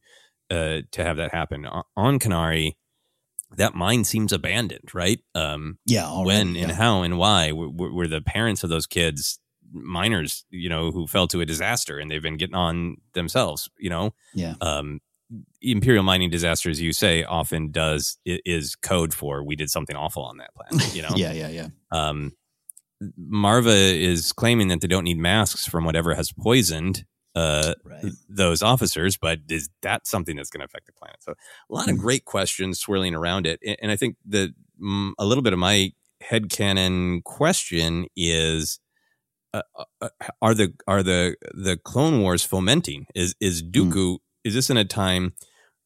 uh, 0.52 0.82
to 0.92 1.04
have 1.04 1.18
that 1.18 1.32
happen 1.34 1.66
O- 1.66 1.84
on 1.98 2.20
Kenari? 2.20 2.74
That 3.58 3.74
mine 3.74 4.04
seems 4.04 4.32
abandoned, 4.32 4.94
right? 4.94 5.20
Um, 5.34 5.80
Yeah, 5.88 6.06
already, 6.08 6.28
when 6.28 6.48
and 6.58 6.70
yeah. 6.70 6.74
how 6.76 7.02
and 7.02 7.18
why 7.18 7.52
were 7.52 7.92
were 7.92 8.08
the 8.08 8.22
parents 8.22 8.64
of 8.64 8.70
those 8.70 8.86
kids 8.86 9.40
minors? 9.72 10.46
You 10.50 10.70
know, 10.70 10.92
who 10.92 11.08
fell 11.08 11.28
to 11.28 11.42
a 11.42 11.46
disaster 11.46 12.00
and 12.00 12.10
they've 12.10 12.22
been 12.22 12.38
getting 12.38 12.56
on 12.56 12.98
themselves. 13.14 13.70
You 13.78 13.90
know, 13.90 14.14
Yeah. 14.34 14.56
um, 14.62 15.00
imperial 15.62 16.04
mining 16.04 16.30
disaster, 16.30 16.70
as 16.70 16.82
you 16.82 16.92
say, 16.94 17.24
often 17.24 17.72
does 17.72 18.18
is 18.26 18.76
code 18.76 19.14
for 19.14 19.44
we 19.44 19.56
did 19.56 19.70
something 19.70 19.96
awful 19.96 20.24
on 20.24 20.38
that 20.38 20.54
planet. 20.56 20.96
You 20.96 21.04
know, 21.04 21.10
Yeah, 21.16 21.32
yeah, 21.34 21.50
yeah. 21.50 21.68
Um, 21.92 22.34
Maarva 23.02 23.76
is 23.98 24.32
claiming 24.34 24.68
that 24.70 24.82
they 24.82 24.88
don't 24.88 25.04
need 25.06 25.18
masks 25.18 25.66
from 25.66 25.86
whatever 25.86 26.14
has 26.16 26.32
poisoned 26.34 27.06
uh, 27.36 27.74
those 28.28 28.62
officers, 28.62 29.16
but 29.16 29.40
is 29.50 29.70
that 29.84 30.06
something 30.08 30.36
that's 30.36 30.50
going 30.50 30.60
to 30.60 30.66
affect 30.66 30.88
the 30.88 30.94
planet? 30.94 31.18
So 31.22 31.32
a 31.34 31.74
lot 31.74 31.88
of 31.88 31.98
great 31.98 32.26
questions 32.26 32.80
swirling 32.80 33.16
around 33.16 33.46
it, 33.48 33.60
and, 33.66 33.78
and 33.84 33.92
I 33.92 33.96
think 33.96 34.18
that 34.26 34.54
mm, 34.82 35.12
a 35.18 35.26
little 35.26 35.44
bit 35.44 35.54
of 35.54 35.60
my 35.60 35.94
head 36.22 36.50
headcanon 36.50 37.24
question 37.24 38.08
is. 38.16 38.80
Uh, 39.54 39.62
uh, 40.02 40.10
are 40.42 40.54
the 40.54 40.74
are 40.88 41.02
the 41.02 41.36
the 41.54 41.78
Clone 41.78 42.22
Wars 42.22 42.44
fomenting? 42.44 43.06
Is 43.16 43.36
is 43.40 43.64
Dooku? 43.64 44.20
Is 44.44 44.54
this 44.54 44.70
in 44.70 44.78
a 44.78 44.86
time 44.86 45.34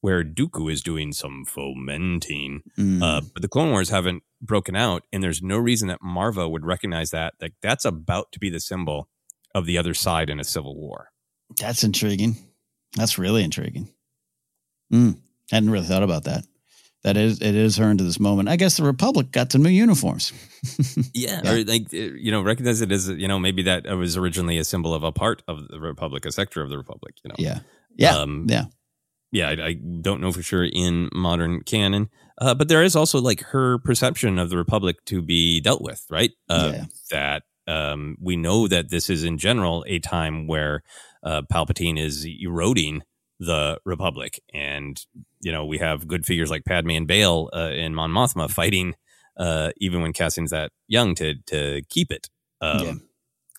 where 0.02 0.24
Dooku 0.24 0.72
is 0.72 0.82
doing 0.82 1.14
some 1.14 1.46
fomenting? 1.46 2.62
Mm. 2.78 3.02
Uh, 3.02 3.22
but 3.34 3.42
the 3.42 3.48
Clone 3.48 3.72
Wars 3.72 3.90
haven't 3.90 4.24
broken 4.42 4.76
out, 4.76 5.04
and 5.14 5.24
there's 5.24 5.42
no 5.42 5.58
reason 5.58 5.88
that 5.88 6.02
Maarva 6.02 6.50
would 6.50 6.66
recognize 6.66 7.12
that. 7.12 7.36
Like 7.42 7.54
that's 7.62 7.86
about 7.86 8.32
to 8.34 8.40
be 8.40 8.50
the 8.50 8.60
symbol 8.60 9.08
of 9.56 9.66
the 9.66 9.78
other 9.78 9.94
side 9.94 10.30
in 10.30 10.40
a 10.40 10.44
civil 10.44 10.76
war. 10.76 11.12
That's 11.60 11.84
intriguing. 11.84 12.36
That's 12.96 13.18
really 13.18 13.44
intriguing. 13.44 13.94
Mm, 14.92 15.20
hadn't 15.50 15.70
really 15.70 15.88
thought 15.88 16.04
about 16.04 16.26
that. 16.26 16.44
That 17.04 17.18
is, 17.18 17.42
it 17.42 17.54
is 17.56 17.76
her 17.78 17.92
into 17.92 18.06
this 18.06 18.20
moment. 18.20 18.48
I 18.48 18.56
guess 18.56 18.78
the 18.78 18.84
Republic 18.84 19.32
got 19.32 19.52
some 19.52 19.62
new 19.64 19.70
uniforms. 19.70 20.32
Yeah, 21.14 21.42
or 21.52 21.64
like 21.66 21.94
uh, 21.94 21.98
you 21.98 22.32
know, 22.32 22.42
recognize 22.42 22.80
it 22.82 22.92
as 22.92 23.10
you 23.10 23.28
know 23.28 23.38
maybe 23.38 23.64
that 23.64 23.86
was 23.98 24.16
originally 24.18 24.58
a 24.58 24.64
symbol 24.64 24.94
of 24.94 25.04
a 25.04 25.12
part 25.12 25.44
of 25.48 25.68
the 25.68 25.80
Republic, 25.80 26.26
a 26.26 26.32
sector 26.32 26.62
of 26.62 26.70
the 26.70 26.78
Republic. 26.78 27.16
You 27.24 27.30
know, 27.30 27.36
Yeah. 27.38 27.60
Yeah. 27.96 28.16
um, 28.18 28.46
yeah. 28.50 28.66
yeah. 29.32 29.50
I, 29.50 29.66
I 29.68 29.74
don't 29.74 30.22
know 30.22 30.32
for 30.32 30.42
sure 30.42 30.64
in 30.64 31.10
modern 31.14 31.62
canon, 31.64 32.10
uh, 32.40 32.56
but 32.56 32.70
there 32.70 32.82
is 32.82 32.96
also 32.96 33.20
like 33.20 33.42
her 33.52 33.78
perception 33.80 34.40
of 34.40 34.50
the 34.50 34.58
Republic 34.58 35.04
to 35.06 35.22
be 35.22 35.60
dealt 35.60 35.82
with, 35.82 36.06
right? 36.10 36.32
Uh, 36.50 36.72
Yeah. 36.74 36.86
That 37.12 37.44
um, 37.68 38.18
we 38.22 38.36
know 38.38 38.68
that 38.70 38.90
this 38.90 39.10
is 39.10 39.24
in 39.26 39.38
general 39.38 39.84
a 39.88 40.00
time 40.00 40.48
where 40.48 40.84
uh, 41.24 41.42
Palpatine 41.52 42.00
is 42.00 42.26
eroding 42.26 43.04
the 43.46 43.80
Republic, 43.86 44.40
and 44.54 45.00
you 45.42 45.52
know 45.52 45.66
we 45.66 45.78
have 45.80 46.08
good 46.08 46.26
figures 46.26 46.50
like 46.50 46.66
Padme 46.66 46.92
and 46.92 47.08
Bail 47.08 47.50
uh, 47.56 47.72
in 47.72 47.94
Mon 47.96 48.12
Mothma 48.12 48.50
fighting, 48.50 48.96
uh, 49.38 49.72
even 49.78 50.02
when 50.02 50.14
Cassian's 50.14 50.52
that 50.52 50.72
young 50.88 51.16
to 51.16 51.36
to 51.48 51.82
keep 51.90 52.12
it 52.12 52.30
um, 52.62 52.84
Yeah. 52.86 52.94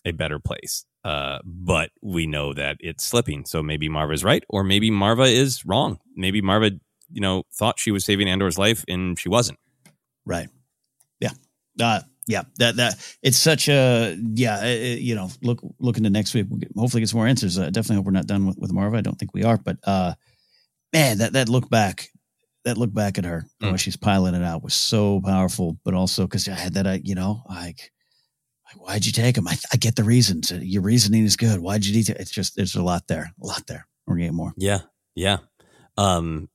a 0.05 0.11
better 0.11 0.39
place. 0.39 0.85
Uh, 1.03 1.37
but 1.45 1.91
we 2.01 2.25
know 2.25 2.53
that 2.53 2.77
it's 2.79 3.05
slipping. 3.05 3.45
So 3.45 3.61
maybe 3.61 3.87
Maarva's 3.89 4.23
right, 4.23 4.43
or 4.49 4.63
maybe 4.63 4.89
Maarva 4.89 5.31
is 5.31 5.63
wrong. 5.63 5.99
Maybe 6.15 6.41
Maarva, 6.41 6.79
you 7.11 7.21
know, 7.21 7.43
thought 7.53 7.77
she 7.79 7.91
was 7.91 8.03
saving 8.03 8.27
Andor's 8.27 8.57
life 8.57 8.83
and 8.87 9.19
she 9.19 9.29
wasn't. 9.29 9.59
Right. 10.25 10.49
Yeah. 11.19 11.33
Uh, 11.79 12.01
yeah. 12.27 12.43
That 12.57 12.75
that 12.77 13.15
it's 13.21 13.37
such 13.37 13.67
a 13.69 14.17
yeah. 14.33 14.59
uh, 14.61 14.65
you 14.65 15.15
know, 15.15 15.29
look 15.41 15.61
look 15.79 15.97
into 15.97 16.09
next 16.09 16.33
week. 16.33 16.47
We'll 16.49 16.59
get, 16.59 16.71
hopefully 16.75 17.01
get 17.01 17.09
some 17.09 17.19
more 17.19 17.27
answers. 17.27 17.57
Uh, 17.57 17.65
definitely 17.69 17.97
hope 17.97 18.05
we're 18.05 18.11
not 18.11 18.27
done 18.27 18.45
with, 18.45 18.57
with 18.57 18.73
Maarva. 18.73 18.97
I 18.97 19.01
don't 19.01 19.17
think 19.17 19.33
we 19.33 19.43
are. 19.43 19.57
But 19.57 19.77
uh, 19.83 20.13
man, 20.93 21.19
that 21.19 21.33
that 21.33 21.49
look 21.49 21.69
back, 21.69 22.09
that 22.63 22.77
look 22.77 22.93
back 22.93 23.17
at 23.17 23.25
her 23.25 23.45
Mm. 23.61 23.69
when 23.69 23.77
she's 23.77 23.95
piloting 23.97 24.41
it 24.41 24.45
out 24.45 24.63
was 24.63 24.73
so 24.73 25.21
powerful. 25.21 25.77
But 25.83 25.93
also 25.93 26.25
because 26.25 26.47
I 26.47 26.53
had 26.53 26.73
that, 26.75 26.87
I 26.87 27.01
you 27.03 27.15
know, 27.15 27.43
like. 27.49 27.91
like, 28.67 28.87
Why'd 28.87 29.05
you 29.05 29.11
take 29.11 29.37
him? 29.37 29.47
I, 29.47 29.55
I 29.71 29.77
get 29.77 29.95
the 29.95 30.03
reasons. 30.03 30.51
Uh, 30.51 30.55
Your 30.61 30.81
reasoning 30.81 31.23
is 31.23 31.37
good. 31.37 31.59
Why'd 31.59 31.85
you 31.85 31.95
need 31.95 32.07
to? 32.07 32.19
It's 32.19 32.31
just 32.31 32.55
there's 32.55 32.75
a 32.75 32.83
lot 32.83 33.07
there, 33.07 33.31
a 33.41 33.45
lot 33.45 33.67
there. 33.67 33.87
We're 34.07 34.17
gonna 34.17 34.31
more. 34.33 34.53
Yeah, 34.57 34.79
yeah, 35.15 35.37
um, 35.97 36.49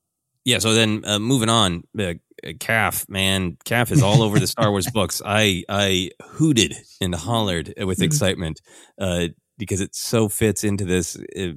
yeah. 0.44 0.58
So 0.58 0.74
then, 0.74 1.02
uh, 1.04 1.18
moving 1.18 1.48
on, 1.48 1.84
uh, 1.98 2.14
caf 2.58 3.06
man, 3.08 3.56
caf 3.64 3.90
is 3.92 4.02
all 4.02 4.22
over 4.22 4.38
the 4.38 4.46
Star 4.46 4.70
Wars 4.70 4.90
books. 4.94 5.20
I 5.24 5.64
I 5.68 6.10
hooted 6.22 6.74
and 7.00 7.14
hollered 7.14 7.74
with 7.78 8.00
excitement 8.02 8.60
uh, 8.98 9.28
because 9.58 9.80
it 9.80 9.94
so 9.94 10.28
fits 10.28 10.64
into 10.64 10.84
this 10.84 11.16
uh, 11.38 11.52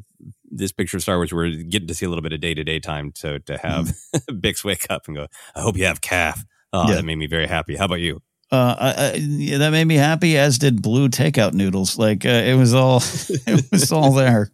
this 0.52 0.72
picture 0.72 0.98
of 0.98 1.04
Star 1.04 1.18
Wars. 1.18 1.34
We're 1.34 1.50
getting 1.64 1.88
to 1.88 1.94
see 1.96 2.06
a 2.06 2.10
little 2.10 2.22
bit 2.22 2.34
of 2.34 2.42
day 2.42 2.54
to 2.54 2.64
day 2.64 2.80
time. 2.80 3.12
So 3.16 3.38
to 3.40 3.58
have 3.58 3.92
Bix 4.30 4.64
wake 4.64 4.86
up 4.90 5.08
and 5.08 5.16
go, 5.16 5.28
I 5.56 5.62
hope 5.62 5.78
you 5.78 5.86
have 5.86 6.02
caf. 6.02 6.44
Oh, 6.72 6.90
Yeah. 6.90 6.96
that 6.96 7.06
made 7.06 7.18
me 7.18 7.28
very 7.28 7.48
happy. 7.48 7.76
How 7.76 7.86
about 7.86 8.00
you? 8.02 8.22
Uh, 8.52 8.76
I, 8.78 8.94
I, 8.94 9.14
yeah, 9.16 9.58
that 9.60 9.72
made 9.72 9.86
me 9.86 9.96
happy, 9.96 10.38
as 10.38 10.60
did 10.60 10.82
blue 10.82 11.10
takeout 11.10 11.54
noodles. 11.54 11.98
Like 11.98 12.24
uh, 12.26 12.30
it 12.30 12.54
was 12.56 12.74
all, 12.76 12.98
it 13.30 13.66
was 13.72 13.92
all 13.92 14.12
there. 14.14 14.52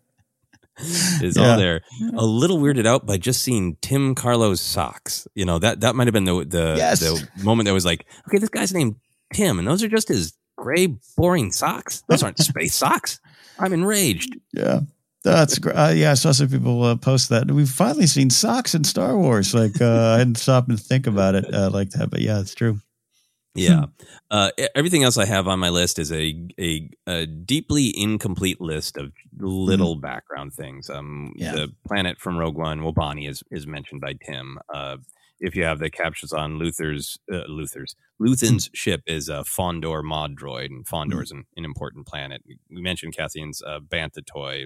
is 1.21 1.37
Yeah. 1.37 1.51
all 1.51 1.57
there. 1.57 1.81
A 2.15 2.25
little 2.25 2.57
weirded 2.59 2.85
out 2.87 3.05
by 3.05 3.17
just 3.17 3.41
seeing 3.41 3.75
Timm 3.81 4.15
Karlo's 4.15 4.61
socks. 4.61 5.27
You 5.35 5.45
know 5.45 5.59
that 5.59 5.81
that 5.81 5.95
might 5.95 6.07
have 6.07 6.13
been 6.13 6.25
the 6.25 6.45
the, 6.45 6.75
Yes. 6.77 6.99
the 6.99 7.27
moment 7.43 7.67
that 7.67 7.73
was 7.73 7.85
like, 7.85 8.05
okay, 8.27 8.37
this 8.37 8.49
guy's 8.49 8.73
named 8.73 8.95
Timm, 9.33 9.59
and 9.59 9.67
those 9.67 9.83
are 9.83 9.87
just 9.89 10.07
his 10.07 10.33
gray, 10.57 10.87
boring 11.17 11.51
socks. 11.51 12.03
Those 12.07 12.23
aren't 12.23 12.39
space 12.39 12.73
socks. 12.83 13.19
I'm 13.59 13.73
enraged. 13.73 14.35
Yeah. 14.53 14.81
That's 15.23 15.59
great. 15.59 15.75
Uh, 15.75 15.89
yeah, 15.93 16.11
I 16.11 16.13
saw 16.13 16.31
some 16.31 16.47
people 16.47 16.81
uh, 16.83 16.95
post 16.95 17.27
that. 17.29 17.51
We've 17.51 17.69
finally 17.69 18.07
seen 18.07 18.29
socks 18.29 18.73
in 18.73 18.85
Star 18.85 19.17
Wars. 19.17 19.53
Like, 19.53 19.81
uh, 19.81 20.13
I 20.15 20.17
hadn't 20.19 20.37
stopped 20.37 20.69
and 20.69 20.79
think 20.79 21.07
about 21.07 21.35
it 21.35 21.53
uh, 21.53 21.69
like 21.69 21.89
that, 21.91 22.09
but 22.09 22.21
yeah, 22.21 22.39
it's 22.39 22.55
true. 22.55 22.79
Yeah. 23.63 23.85
Uh, 24.31 24.51
everything 24.75 25.03
else 25.03 25.17
I 25.17 25.25
have 25.25 25.47
on 25.47 25.59
my 25.59 25.69
list 25.69 25.99
is 25.99 26.11
a 26.11 26.47
a, 26.59 26.89
a 27.07 27.25
deeply 27.25 27.93
incomplete 27.97 28.61
list 28.61 28.97
of 28.97 29.11
little 29.37 29.95
background 29.95 30.53
things. 30.53 30.89
Um, 30.89 31.33
Yeah. 31.35 31.53
the 31.53 31.73
planet 31.87 32.19
from 32.19 32.37
Rogue 32.37 32.57
One, 32.57 32.79
Wobani, 32.81 33.27
is 33.29 33.43
is 33.51 33.65
mentioned 33.67 34.01
by 34.01 34.13
Timm. 34.13 34.59
Uh, 34.73 34.97
if 35.41 35.55
you 35.55 35.63
have 35.63 35.79
the 35.79 35.89
captions 35.89 36.33
on 36.33 36.57
Luther's 36.57 37.17
uh, 37.31 37.43
Luther's 37.47 37.95
Luthen's 38.19 38.69
ship 38.73 39.01
is 39.07 39.29
a 39.29 39.43
Fondor 39.45 40.03
mod 40.03 40.35
droid, 40.35 40.65
and 40.65 40.85
Fondor 40.85 41.23
is 41.23 41.31
an, 41.31 41.45
an 41.55 41.63
important 41.65 42.05
planet. 42.05 42.43
We 42.69 42.81
mentioned 42.81 43.15
Cassian's 43.15 43.61
uh, 43.61 43.79
Bantha 43.79 44.25
toy. 44.25 44.65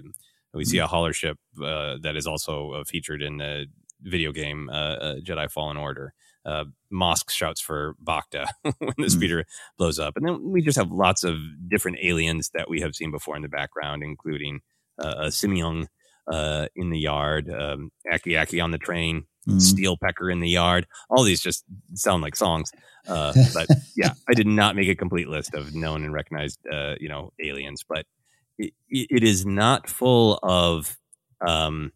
We 0.56 0.66
see 0.66 0.78
a 0.80 0.88
holler 0.88 1.14
ship 1.14 1.38
uh, 1.64 1.98
that 2.04 2.16
is 2.16 2.28
also 2.28 2.72
uh, 2.74 2.84
featured 2.84 3.22
in 3.24 3.38
the 3.38 3.66
video 4.02 4.32
game 4.32 4.70
uh, 4.72 5.16
Jedi 5.24 5.50
Fallen 5.50 5.78
Order. 5.78 6.14
Uh, 6.46 6.66
Mosk 6.92 7.30
shouts 7.30 7.62
for 7.62 7.96
Bacta 8.04 8.48
when 8.80 8.94
the 8.98 9.10
speeder 9.10 9.46
blows 9.78 10.00
up, 10.00 10.18
and 10.18 10.28
then 10.28 10.52
we 10.52 10.62
just 10.62 10.78
have 10.78 10.92
lots 10.92 11.24
of 11.24 11.38
different 11.70 11.98
aliens 12.02 12.52
that 12.54 12.70
we 12.70 12.82
have 12.82 12.96
seen 12.96 13.12
before 13.12 13.36
in 13.36 13.42
the 13.42 13.50
background, 13.50 14.04
including 14.04 14.62
uh, 15.02 15.16
a 15.18 15.32
Simeon 15.32 15.88
uh, 16.32 16.68
in 16.76 16.90
the 16.90 17.00
yard, 17.00 17.50
um, 17.50 17.92
Aki 18.12 18.38
Aki 18.38 18.60
on 18.60 18.72
the 18.72 18.78
train, 18.78 19.26
Steel 19.58 19.98
Pecker 19.98 20.30
in 20.30 20.40
the 20.40 20.50
yard. 20.50 20.88
All 21.10 21.24
these 21.24 21.42
just 21.42 21.66
sound 21.96 22.24
like 22.24 22.36
songs, 22.36 22.72
uh, 23.08 23.34
but 23.54 23.68
yeah, 23.96 24.14
I 24.30 24.34
did 24.34 24.48
not 24.48 24.76
make 24.76 24.88
a 24.88 24.96
complete 24.96 25.28
list 25.28 25.54
of 25.54 25.76
known 25.76 26.04
and 26.04 26.14
recognized, 26.14 26.60
uh, 26.72 26.96
you 27.00 27.10
know, 27.10 27.34
aliens, 27.44 27.84
but 27.88 28.06
it, 28.58 28.74
it 28.90 29.24
is 29.24 29.46
not 29.46 29.90
full 29.90 30.40
of 30.44 30.98
um, 31.46 31.92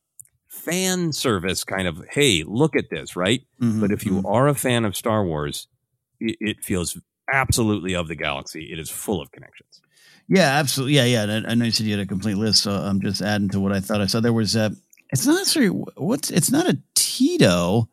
fan 0.47 1.11
service 1.13 1.63
kind 1.63 1.87
of 1.87 2.03
hey 2.11 2.43
look 2.47 2.75
at 2.75 2.89
this 2.89 3.15
right 3.15 3.41
Mhm, 3.61 3.81
but 3.81 3.91
if 3.91 4.05
you 4.05 4.23
are 4.25 4.47
a 4.47 4.55
fan 4.55 4.85
of 4.85 4.95
star 4.95 5.23
wars 5.25 5.67
it, 6.19 6.37
it 6.39 6.63
feels 6.63 6.97
absolutely 7.31 7.93
of 7.95 8.07
the 8.07 8.15
galaxy 8.15 8.69
it 8.71 8.79
is 8.79 8.89
full 8.89 9.21
of 9.21 9.31
connections 9.31 9.81
Yeah, 10.29 10.57
absolutely. 10.59 10.95
Yeah, 10.95 11.05
yeah. 11.05 11.23
and 11.23 11.47
I, 11.47 11.51
I 11.51 11.53
know 11.55 11.65
you 11.65 11.71
said 11.71 11.85
you 11.85 11.95
had 11.97 12.05
a 12.05 12.05
complete 12.09 12.35
list, 12.37 12.61
so 12.63 12.71
I'm 12.71 12.99
just 12.99 13.21
adding 13.21 13.47
to 13.49 13.59
what 13.61 13.71
I 13.71 13.79
thought 13.79 14.01
I 14.01 14.07
saw. 14.07 14.19
There 14.19 14.33
was 14.33 14.55
a. 14.57 14.75
It's 15.09 15.25
not 15.25 15.35
necessarily 15.35 15.71
what's. 15.95 16.31
It's 16.31 16.51
not 16.51 16.67
a 16.67 16.77
Teedo, 16.95 17.87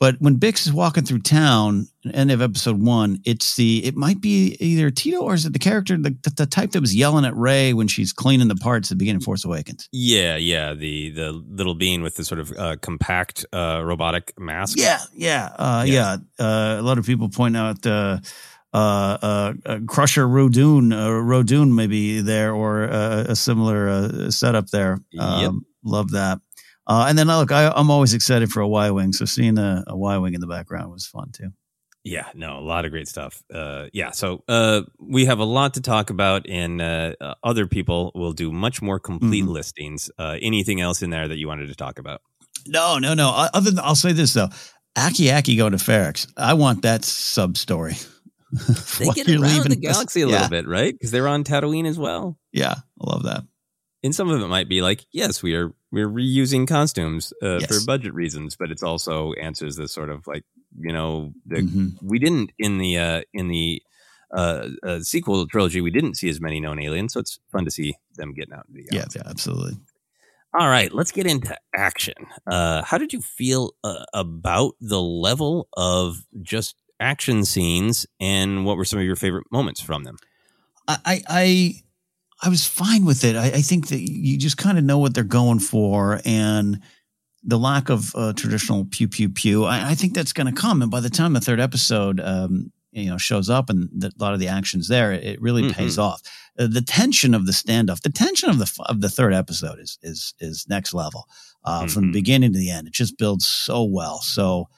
but 0.00 0.16
when 0.18 0.38
Bix 0.38 0.66
is 0.66 0.72
walking 0.72 1.04
through 1.04 1.20
town, 1.20 1.86
end 2.14 2.30
of 2.30 2.40
episode 2.40 2.80
one, 2.80 3.20
it's 3.26 3.56
the. 3.56 3.84
It 3.84 3.94
might 3.96 4.22
be 4.22 4.56
either 4.58 4.90
Teedo 4.90 5.20
or 5.20 5.34
is 5.34 5.44
it 5.44 5.52
the 5.52 5.58
character, 5.58 5.98
the, 5.98 6.16
the, 6.36 6.46
type 6.46 6.70
that 6.70 6.80
was 6.80 6.96
yelling 6.96 7.26
at 7.26 7.36
Rey 7.36 7.74
when 7.74 7.86
she's 7.86 8.10
cleaning 8.10 8.48
the 8.48 8.56
parts 8.56 8.90
at 8.90 8.96
the 8.96 8.98
beginning 8.98 9.18
of 9.18 9.24
Force 9.24 9.44
Awakens. 9.44 9.90
yeah 9.92 10.36
yeah 10.36 10.72
the 10.72 11.10
the 11.10 11.32
little 11.32 11.74
being 11.74 12.02
with 12.02 12.16
the 12.16 12.24
sort 12.24 12.40
of 12.40 12.50
uh, 12.56 12.76
compact 12.80 13.44
uh, 13.52 13.82
robotic 13.84 14.32
mask 14.38 14.78
Yeah, 14.78 15.00
yeah, 15.12 15.52
uh, 15.58 15.84
yeah. 15.86 16.16
Uh, 16.38 16.76
a 16.78 16.82
lot 16.82 16.96
of 16.96 17.04
people 17.04 17.28
point 17.28 17.54
out 17.54 17.86
uh, 17.86 18.20
uh, 18.72 19.52
Crusher 19.86 20.26
Rodoon, 20.26 20.94
uh, 20.94 21.08
Rodoon 21.08 21.74
maybe 21.74 22.22
there, 22.22 22.54
or 22.54 22.84
uh, 22.84 23.26
a 23.28 23.36
similar 23.36 23.88
uh, 23.88 24.30
setup 24.30 24.68
there. 24.70 24.98
Um, 25.18 25.66
Love 25.82 26.10
that. 26.12 26.40
Uh, 26.90 27.06
and 27.08 27.16
then 27.16 27.28
look, 27.28 27.52
I, 27.52 27.68
I'm 27.74 27.90
always 27.90 28.12
excited 28.14 28.50
for 28.50 28.60
a 28.60 28.68
Y 28.68 28.90
wing, 28.90 29.12
so 29.12 29.24
seeing 29.24 29.56
a, 29.58 29.84
a 29.86 29.96
Y 29.96 30.18
wing 30.18 30.34
in 30.34 30.40
the 30.40 30.46
background 30.48 30.90
was 30.90 31.06
fun 31.06 31.30
too. 31.32 31.50
Yeah, 32.02 32.28
no, 32.34 32.58
a 32.58 32.64
lot 32.64 32.84
of 32.86 32.90
great 32.90 33.06
stuff. 33.08 33.42
Uh, 33.52 33.86
yeah, 33.92 34.10
so 34.10 34.42
uh, 34.48 34.82
we 34.98 35.26
have 35.26 35.38
a 35.38 35.44
lot 35.44 35.74
to 35.74 35.82
talk 35.82 36.08
about, 36.10 36.48
and 36.48 36.80
uh, 36.80 37.12
uh, 37.20 37.34
other 37.44 37.66
people 37.66 38.10
will 38.14 38.32
do 38.32 38.50
much 38.50 38.80
more 38.82 38.98
complete 38.98 39.44
Mm-hmm. 39.44 39.52
listings. 39.52 40.10
Uh, 40.18 40.36
anything 40.42 40.80
else 40.80 41.02
in 41.02 41.10
there 41.10 41.28
that 41.28 41.36
you 41.38 41.46
wanted 41.46 41.68
to 41.68 41.74
talk 41.74 41.98
about? 41.98 42.22
No, 42.66 42.98
no, 42.98 43.14
no. 43.14 43.28
O- 43.28 43.48
Other 43.54 43.70
than 43.70 43.80
I'll 43.84 43.94
say 43.94 44.12
this 44.12 44.32
though, 44.32 44.48
Aki 44.96 45.30
Aki 45.30 45.56
going 45.56 45.72
to 45.72 45.78
Ferrix. 45.78 46.26
I 46.36 46.54
want 46.54 46.82
that 46.82 47.04
sub 47.04 47.56
story. 47.56 47.94
They 48.98 49.06
get 49.10 49.28
you're 49.28 49.40
around 49.40 49.52
leaving 49.54 49.70
the 49.70 49.76
galaxy 49.76 50.22
a 50.22 50.26
Yeah. 50.26 50.32
little 50.32 50.48
bit, 50.48 50.66
right? 50.66 50.92
Because 50.92 51.10
they're 51.12 51.28
on 51.28 51.44
Tatooine 51.44 51.86
as 51.86 51.98
well. 51.98 52.36
Yeah, 52.52 52.74
I 52.74 53.10
love 53.12 53.22
that. 53.24 53.44
And 54.02 54.12
some 54.14 54.28
of 54.30 54.40
it 54.40 54.46
might 54.48 54.68
be 54.68 54.82
like, 54.82 55.04
yes, 55.12 55.42
we 55.42 55.54
are 55.54 55.72
we're 55.92 56.08
reusing 56.08 56.66
costumes 56.68 57.32
uh, 57.42 57.58
Yes. 57.60 57.66
for 57.68 57.84
budget 57.86 58.14
reasons, 58.14 58.56
but 58.56 58.70
it's 58.70 58.82
also 58.82 59.32
answers 59.34 59.76
this 59.76 59.92
sort 59.92 60.10
of 60.10 60.26
like 60.26 60.44
you 60.78 60.92
know 60.92 61.32
the, 61.46 61.62
Mhm. 61.62 61.94
we 62.02 62.18
didn't 62.18 62.52
in 62.58 62.78
the 62.78 62.96
uh, 62.98 63.22
in 63.32 63.48
the 63.48 63.82
uh, 64.32 64.68
uh, 64.84 65.00
sequel 65.00 65.46
trilogy 65.48 65.80
we 65.80 65.90
didn't 65.90 66.14
see 66.14 66.28
as 66.28 66.40
many 66.40 66.60
known 66.60 66.78
aliens, 66.80 67.12
so 67.12 67.20
it's 67.20 67.40
fun 67.50 67.64
to 67.64 67.70
see 67.70 67.94
them 68.14 68.32
getting 68.34 68.54
out. 68.54 68.66
The 68.72 68.86
Yeah, 68.92 69.04
yeah, 69.14 69.22
absolutely. 69.26 69.78
All 70.52 70.68
right, 70.68 70.92
let's 70.92 71.12
get 71.12 71.26
into 71.26 71.56
action. 71.76 72.14
Uh, 72.46 72.82
how 72.82 72.98
did 72.98 73.12
you 73.12 73.20
feel 73.20 73.72
uh, 73.84 74.04
about 74.14 74.74
the 74.80 75.00
level 75.00 75.68
of 75.76 76.26
just 76.42 76.74
action 76.98 77.44
scenes, 77.44 78.04
and 78.20 78.64
what 78.64 78.76
were 78.76 78.84
some 78.84 78.98
of 78.98 79.04
your 79.04 79.16
favorite 79.16 79.46
moments 79.52 79.80
from 79.80 80.02
them? 80.04 80.16
I, 80.88 81.22
I, 81.28 81.74
I, 82.42 82.48
was 82.48 82.66
fine 82.66 83.04
with 83.04 83.24
it. 83.24 83.36
I, 83.36 83.46
I 83.46 83.60
think 83.62 83.88
that 83.88 84.00
you 84.00 84.36
just 84.38 84.56
kind 84.56 84.78
of 84.78 84.84
know 84.84 84.98
what 84.98 85.14
they're 85.14 85.24
going 85.24 85.58
for, 85.60 86.20
and 86.24 86.80
the 87.42 87.58
lack 87.58 87.88
of 87.88 88.14
uh, 88.14 88.32
traditional 88.34 88.84
pew 88.84 89.08
pew 89.08 89.28
pew. 89.28 89.64
I, 89.64 89.90
I 89.90 89.94
think 89.94 90.14
that's 90.14 90.32
going 90.32 90.46
to 90.52 90.60
come, 90.60 90.82
and 90.82 90.90
by 90.90 91.00
the 91.00 91.10
time 91.10 91.32
the 91.32 91.40
third 91.40 91.60
episode, 91.60 92.20
um, 92.20 92.72
you 92.92 93.08
know, 93.10 93.18
shows 93.18 93.48
up, 93.48 93.70
and 93.70 93.88
the, 93.92 94.08
a 94.08 94.22
lot 94.22 94.34
of 94.34 94.40
the 94.40 94.48
actions 94.48 94.88
there, 94.88 95.12
it, 95.12 95.24
it 95.24 95.40
really 95.42 95.72
pays 95.72 95.96
Mhm. 95.96 96.02
off. 96.02 96.22
Uh, 96.58 96.66
the 96.66 96.82
tension 96.82 97.32
of 97.34 97.46
the 97.46 97.52
standoff, 97.52 98.00
the 98.02 98.10
tension 98.10 98.50
of 98.50 98.58
the 98.58 98.70
of 98.86 99.00
the 99.00 99.08
third 99.08 99.32
episode 99.32 99.78
is 99.78 99.98
is 100.02 100.34
is 100.40 100.66
next 100.68 100.92
level. 100.94 101.26
Uh, 101.64 101.86
From 101.86 102.06
the 102.06 102.12
beginning 102.12 102.52
to 102.54 102.58
the 102.58 102.70
end, 102.70 102.86
it 102.88 102.94
just 102.94 103.18
builds 103.18 103.46
so 103.46 103.84
well. 103.84 104.20
So. 104.20 104.68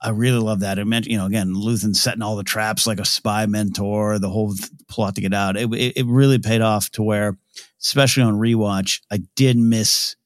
I 0.00 0.10
really 0.10 0.38
love 0.38 0.60
that. 0.60 0.78
It 0.78 0.84
meant, 0.84 1.06
you 1.06 1.16
know, 1.16 1.26
again, 1.26 1.54
Luthen 1.54 1.96
setting 1.96 2.22
all 2.22 2.36
the 2.36 2.44
traps 2.44 2.86
like 2.86 3.00
a 3.00 3.04
spy 3.04 3.46
mentor, 3.46 4.18
the 4.18 4.28
whole 4.28 4.54
plot 4.88 5.14
to 5.14 5.20
get 5.20 5.32
out. 5.32 5.56
It, 5.56 5.72
it, 5.72 5.96
it 5.96 6.06
really 6.06 6.38
paid 6.38 6.60
off 6.60 6.90
to 6.92 7.02
where, 7.02 7.38
especially 7.80 8.22
on 8.22 8.34
rewatch, 8.34 9.00
I 9.10 9.20
did 9.34 9.56
miss 9.56 10.16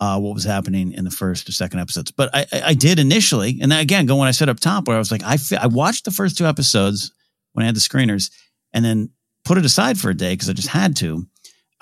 uh, 0.00 0.18
what 0.18 0.34
was 0.34 0.44
happening 0.44 0.92
in 0.92 1.04
the 1.04 1.10
first 1.10 1.48
or 1.48 1.52
second 1.52 1.78
episodes. 1.78 2.10
But 2.10 2.30
I, 2.34 2.46
I, 2.52 2.74
did 2.74 2.98
initially. 2.98 3.58
And 3.60 3.70
then 3.70 3.80
again, 3.80 4.06
going 4.06 4.18
when 4.18 4.28
I 4.28 4.32
said 4.32 4.48
up 4.48 4.58
top, 4.58 4.88
where 4.88 4.96
I 4.96 4.98
was 4.98 5.12
like, 5.12 5.22
I, 5.22 5.36
I 5.60 5.66
watched 5.66 6.06
the 6.06 6.10
first 6.10 6.38
two 6.38 6.46
episodes 6.46 7.12
when 7.52 7.64
I 7.64 7.66
had 7.66 7.76
the 7.76 7.80
screeners 7.80 8.30
and 8.72 8.82
then 8.82 9.10
put 9.44 9.58
it 9.58 9.64
aside 9.64 9.98
for 9.98 10.10
a 10.10 10.16
day 10.16 10.32
because 10.32 10.48
I 10.48 10.54
just 10.54 10.68
had 10.68 10.96
to. 10.96 11.26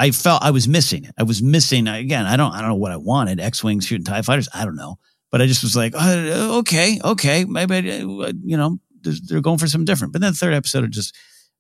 I 0.00 0.10
felt 0.10 0.42
I 0.42 0.50
was 0.50 0.68
missing 0.68 1.04
it. 1.04 1.14
I 1.18 1.24
was 1.24 1.42
missing 1.42 1.88
again. 1.88 2.26
I 2.26 2.36
don't. 2.36 2.52
I 2.52 2.60
don't 2.60 2.70
know 2.70 2.76
what 2.76 2.92
I 2.92 2.96
wanted. 2.96 3.40
X 3.40 3.64
wings 3.64 3.86
shooting 3.86 4.04
Tie 4.04 4.22
fighters. 4.22 4.48
I 4.54 4.64
don't 4.64 4.76
know. 4.76 4.98
But 5.30 5.42
I 5.42 5.46
just 5.46 5.62
was 5.62 5.76
like, 5.76 5.94
uh, 5.94 6.58
okay, 6.58 6.98
okay, 7.04 7.44
maybe 7.44 7.90
uh, 7.90 8.32
you 8.42 8.56
know 8.56 8.78
they're 9.02 9.40
going 9.40 9.58
for 9.58 9.66
something 9.66 9.84
different. 9.84 10.12
But 10.12 10.22
then 10.22 10.32
the 10.32 10.38
third 10.38 10.54
episode 10.54 10.84
it 10.84 10.90
just 10.90 11.14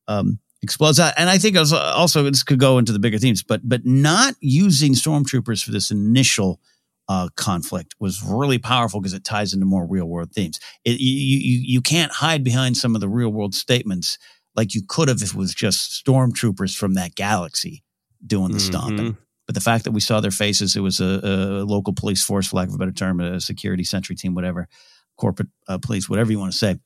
um, 0.06 0.38
explodes 0.62 0.98
out, 0.98 1.14
and 1.16 1.28
I 1.28 1.38
think 1.38 1.56
also, 1.56 1.76
also 1.76 2.22
this 2.24 2.42
could 2.42 2.58
go 2.58 2.78
into 2.78 2.92
the 2.92 2.98
bigger 2.98 3.18
themes, 3.18 3.42
but 3.42 3.60
but 3.68 3.84
not 3.84 4.34
using 4.40 4.94
stormtroopers 4.94 5.62
for 5.64 5.70
this 5.70 5.90
initial 5.90 6.60
uh, 7.08 7.28
conflict 7.36 7.94
was 7.98 8.22
really 8.22 8.58
powerful 8.58 9.00
because 9.00 9.14
it 9.14 9.24
ties 9.24 9.54
into 9.54 9.66
more 9.66 9.86
real 9.86 10.06
world 10.06 10.32
themes. 10.32 10.58
It, 10.84 11.00
you, 11.00 11.38
you 11.38 11.60
you 11.74 11.80
can't 11.80 12.12
hide 12.12 12.44
behind 12.44 12.76
some 12.76 12.94
of 12.94 13.00
the 13.00 13.08
real 13.08 13.30
world 13.30 13.54
statements 13.54 14.18
like 14.56 14.74
you 14.74 14.82
could 14.86 15.08
have 15.08 15.22
if 15.22 15.30
it 15.30 15.34
was 15.34 15.54
just 15.54 16.04
stormtroopers 16.04 16.76
from 16.76 16.94
that 16.94 17.14
galaxy 17.14 17.82
doing 18.26 18.52
the 18.52 18.58
stomping. 18.60 19.16
But 19.48 19.54
the 19.54 19.62
fact 19.62 19.84
that 19.84 19.92
we 19.92 20.00
saw 20.00 20.20
their 20.20 20.30
faces, 20.30 20.76
it 20.76 20.80
was 20.80 21.00
a, 21.00 21.20
a 21.24 21.64
local 21.64 21.94
police 21.94 22.22
force, 22.22 22.46
for 22.46 22.56
lack 22.56 22.68
of 22.68 22.74
a 22.74 22.78
better 22.78 22.92
term, 22.92 23.18
a 23.18 23.40
security 23.40 23.82
sentry 23.82 24.14
team, 24.14 24.34
whatever, 24.34 24.68
corporate 25.16 25.48
uh, 25.66 25.78
police, 25.78 26.06
whatever 26.08 26.30
you 26.30 26.38
want 26.38 26.52
to 26.52 26.58
say. 26.58 26.76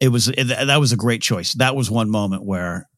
It 0.00 0.08
was 0.08 0.28
it, 0.28 0.44
that 0.44 0.80
was 0.80 0.92
a 0.92 0.96
great 0.96 1.22
choice. 1.22 1.54
That 1.54 1.74
was 1.74 1.90
one 1.90 2.10
moment 2.10 2.44
where, 2.44 2.90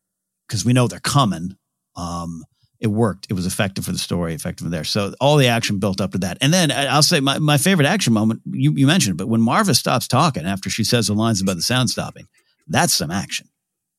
because 0.48 0.64
we 0.64 0.72
know 0.72 0.88
they're 0.88 0.98
coming, 0.98 1.56
um, 1.94 2.42
it 2.80 2.88
worked. 2.88 3.28
It 3.30 3.34
was 3.34 3.46
effective 3.46 3.84
for 3.84 3.92
the 3.92 3.98
story, 3.98 4.34
effective 4.34 4.68
there. 4.70 4.82
So 4.82 5.14
all 5.20 5.36
the 5.36 5.46
action 5.46 5.78
built 5.78 6.00
up 6.00 6.10
to 6.12 6.18
that. 6.18 6.38
And 6.40 6.52
then 6.52 6.72
I'll 6.72 7.04
say 7.04 7.20
my, 7.20 7.38
my 7.38 7.58
favorite 7.58 7.86
action 7.86 8.12
moment, 8.12 8.42
you, 8.46 8.72
you 8.74 8.88
mentioned, 8.88 9.14
it, 9.14 9.18
but 9.18 9.28
when 9.28 9.40
Maarva 9.40 9.76
stops 9.76 10.08
talking 10.08 10.46
after 10.46 10.68
she 10.68 10.82
says 10.82 11.06
the 11.06 11.14
lines 11.14 11.40
about 11.40 11.54
the 11.54 11.62
sound 11.62 11.90
stopping, 11.90 12.26
that's 12.66 12.92
some 12.92 13.12
action. 13.12 13.46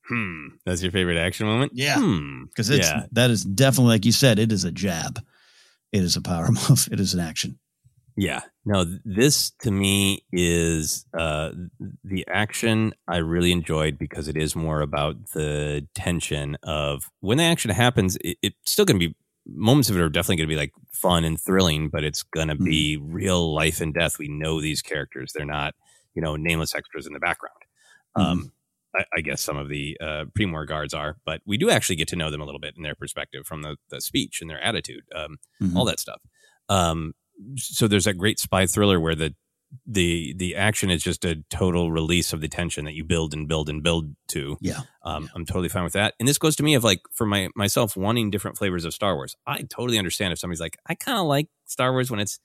Hmm. 0.07 0.47
That's 0.65 0.81
your 0.83 0.91
favorite 0.91 1.17
action 1.17 1.47
moment? 1.47 1.73
Yeah. 1.75 1.97
Hmm. 1.97 2.45
Because 2.45 2.69
it's 2.69 2.87
yeah. 2.87 3.05
that 3.13 3.29
is 3.31 3.43
definitely 3.43 3.93
like 3.93 4.05
you 4.05 4.11
said, 4.11 4.39
it 4.39 4.51
is 4.51 4.63
a 4.63 4.71
jab. 4.71 5.23
It 5.91 6.03
is 6.03 6.15
a 6.15 6.21
power 6.21 6.47
move. 6.69 6.89
It 6.91 6.99
is 6.99 7.13
an 7.13 7.19
action. 7.19 7.59
Yeah. 8.15 8.41
No, 8.65 8.85
this 9.03 9.51
to 9.61 9.71
me 9.71 10.23
is 10.31 11.05
uh, 11.17 11.51
the 12.03 12.25
action 12.27 12.93
I 13.07 13.17
really 13.17 13.51
enjoyed 13.51 13.97
because 13.97 14.27
it 14.27 14.37
is 14.37 14.55
more 14.55 14.81
about 14.81 15.31
the 15.33 15.87
tension 15.95 16.57
of 16.63 17.09
when 17.21 17.39
the 17.39 17.43
action 17.45 17.71
happens, 17.71 18.15
it, 18.17 18.37
it's 18.41 18.71
still 18.71 18.85
going 18.85 18.99
to 18.99 19.09
be 19.09 19.15
moments 19.45 19.89
of 19.89 19.97
it 19.97 20.01
are 20.01 20.09
definitely 20.09 20.37
going 20.37 20.49
to 20.49 20.55
be 20.55 20.59
like 20.59 20.73
fun 20.91 21.25
and 21.25 21.39
thrilling, 21.41 21.89
but 21.89 22.03
it's 22.03 22.23
going 22.23 22.47
to 22.47 22.55
be 22.55 22.97
Mm-hmm. 22.97 23.13
real 23.13 23.53
life 23.53 23.81
and 23.81 23.93
death. 23.93 24.19
We 24.19 24.27
know 24.27 24.61
these 24.61 24.81
characters; 24.81 25.33
they're 25.33 25.45
not, 25.45 25.73
you 26.13 26.21
know, 26.21 26.35
nameless 26.35 26.75
extras 26.75 27.07
in 27.07 27.13
the 27.13 27.19
background. 27.19 27.57
Mm-hmm. 28.17 28.31
Um, 28.31 28.51
I, 28.95 29.05
I 29.17 29.21
guess 29.21 29.41
some 29.41 29.57
of 29.57 29.69
the 29.69 29.97
uh, 30.01 30.25
Pre-Mor 30.35 30.65
guards 30.65 30.93
are, 30.93 31.17
but 31.25 31.41
we 31.45 31.57
do 31.57 31.69
actually 31.69 31.95
get 31.95 32.07
to 32.09 32.15
know 32.15 32.29
them 32.29 32.41
a 32.41 32.45
little 32.45 32.59
bit 32.59 32.75
in 32.77 32.83
their 32.83 32.95
perspective 32.95 33.45
from 33.45 33.61
the, 33.63 33.77
the 33.89 34.01
speech 34.01 34.39
and 34.41 34.49
their 34.49 34.61
attitude, 34.61 35.03
um, 35.15 35.37
Mhm. 35.61 35.75
all 35.75 35.85
that 35.85 35.99
stuff. 35.99 36.21
Um, 36.69 37.13
so 37.55 37.87
there's 37.87 38.05
that 38.05 38.17
great 38.17 38.39
spy 38.39 38.65
thriller 38.65 38.99
where 38.99 39.15
the 39.15 39.33
the 39.87 40.35
the 40.37 40.55
action 40.55 40.91
is 40.91 41.01
just 41.01 41.25
a 41.25 41.43
total 41.49 41.91
release 41.91 42.31
of 42.31 42.41
the 42.41 42.47
tension 42.47 42.85
that 42.85 42.93
you 42.93 43.03
build 43.03 43.33
and 43.33 43.47
build 43.47 43.69
and 43.69 43.81
build 43.81 44.15
to. 44.27 44.55
Yeah. 44.61 44.81
Um, 45.03 45.31
I'm 45.33 45.47
totally 45.47 45.67
fine 45.67 45.83
with 45.83 45.93
that. 45.93 46.13
And 46.19 46.27
this 46.27 46.37
goes 46.37 46.55
to 46.57 46.63
me 46.63 46.75
of 46.75 46.83
like 46.83 47.01
for 47.11 47.25
my 47.25 47.49
myself 47.55 47.97
wanting 47.97 48.29
different 48.29 48.55
flavors 48.55 48.85
of 48.85 48.93
Star 48.93 49.15
Wars. 49.15 49.35
I 49.47 49.63
totally 49.63 49.97
understand 49.97 50.31
if 50.31 50.37
somebody's 50.37 50.61
like, 50.61 50.77
I 50.87 50.93
kind 50.93 51.17
of 51.17 51.25
like 51.25 51.47
Star 51.65 51.91
Wars 51.91 52.11
when 52.11 52.19
it's 52.19 52.37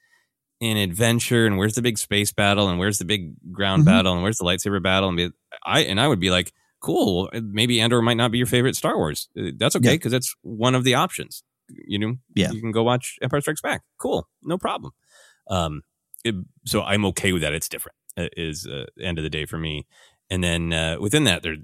an 0.60 0.76
adventure 0.76 1.46
and 1.46 1.56
where's 1.58 1.74
the 1.74 1.82
big 1.82 1.98
space 1.98 2.32
battle 2.32 2.68
and 2.68 2.78
where's 2.78 2.98
the 2.98 3.04
big 3.04 3.34
ground 3.52 3.82
Mhm. 3.82 3.86
battle 3.86 4.12
and 4.14 4.22
where's 4.22 4.38
the 4.38 4.44
lightsaber 4.44 4.82
battle 4.82 5.08
and 5.08 5.16
be, 5.16 5.30
I 5.64 5.80
and 5.80 6.00
I 6.00 6.08
would 6.08 6.18
be 6.20 6.30
like, 6.30 6.52
cool. 6.80 7.30
Maybe 7.32 7.80
Andor 7.80 8.02
might 8.02 8.16
not 8.16 8.30
be 8.32 8.38
your 8.38 8.46
favorite 8.46 8.76
Star 8.76 8.96
Wars. 8.96 9.28
Uh, 9.38 9.50
That's 9.56 9.76
okay 9.76 9.90
Yeah. 9.90 9.94
because 9.94 10.12
that's 10.12 10.34
one 10.42 10.74
of 10.74 10.84
the 10.84 10.94
options. 10.94 11.42
You 11.68 11.98
know, 11.98 12.16
Yeah. 12.34 12.50
you 12.50 12.60
can 12.60 12.72
go 12.72 12.82
watch 12.82 13.16
Empire 13.22 13.40
Strikes 13.40 13.60
Back. 13.60 13.82
Cool, 13.98 14.28
no 14.42 14.58
problem. 14.58 14.92
Um, 15.48 15.82
it, 16.24 16.34
so 16.66 16.82
I'm 16.82 17.04
okay 17.06 17.32
with 17.32 17.42
that. 17.42 17.52
It's 17.54 17.68
different. 17.68 17.96
uh, 18.16 18.28
Is 18.36 18.66
uh, 18.66 18.86
end 19.00 19.18
of 19.18 19.22
the 19.24 19.30
day 19.30 19.44
for 19.46 19.58
me. 19.58 19.86
And 20.30 20.42
then 20.42 20.72
uh, 20.72 20.96
within 20.98 21.22
that, 21.24 21.42
there, 21.42 21.56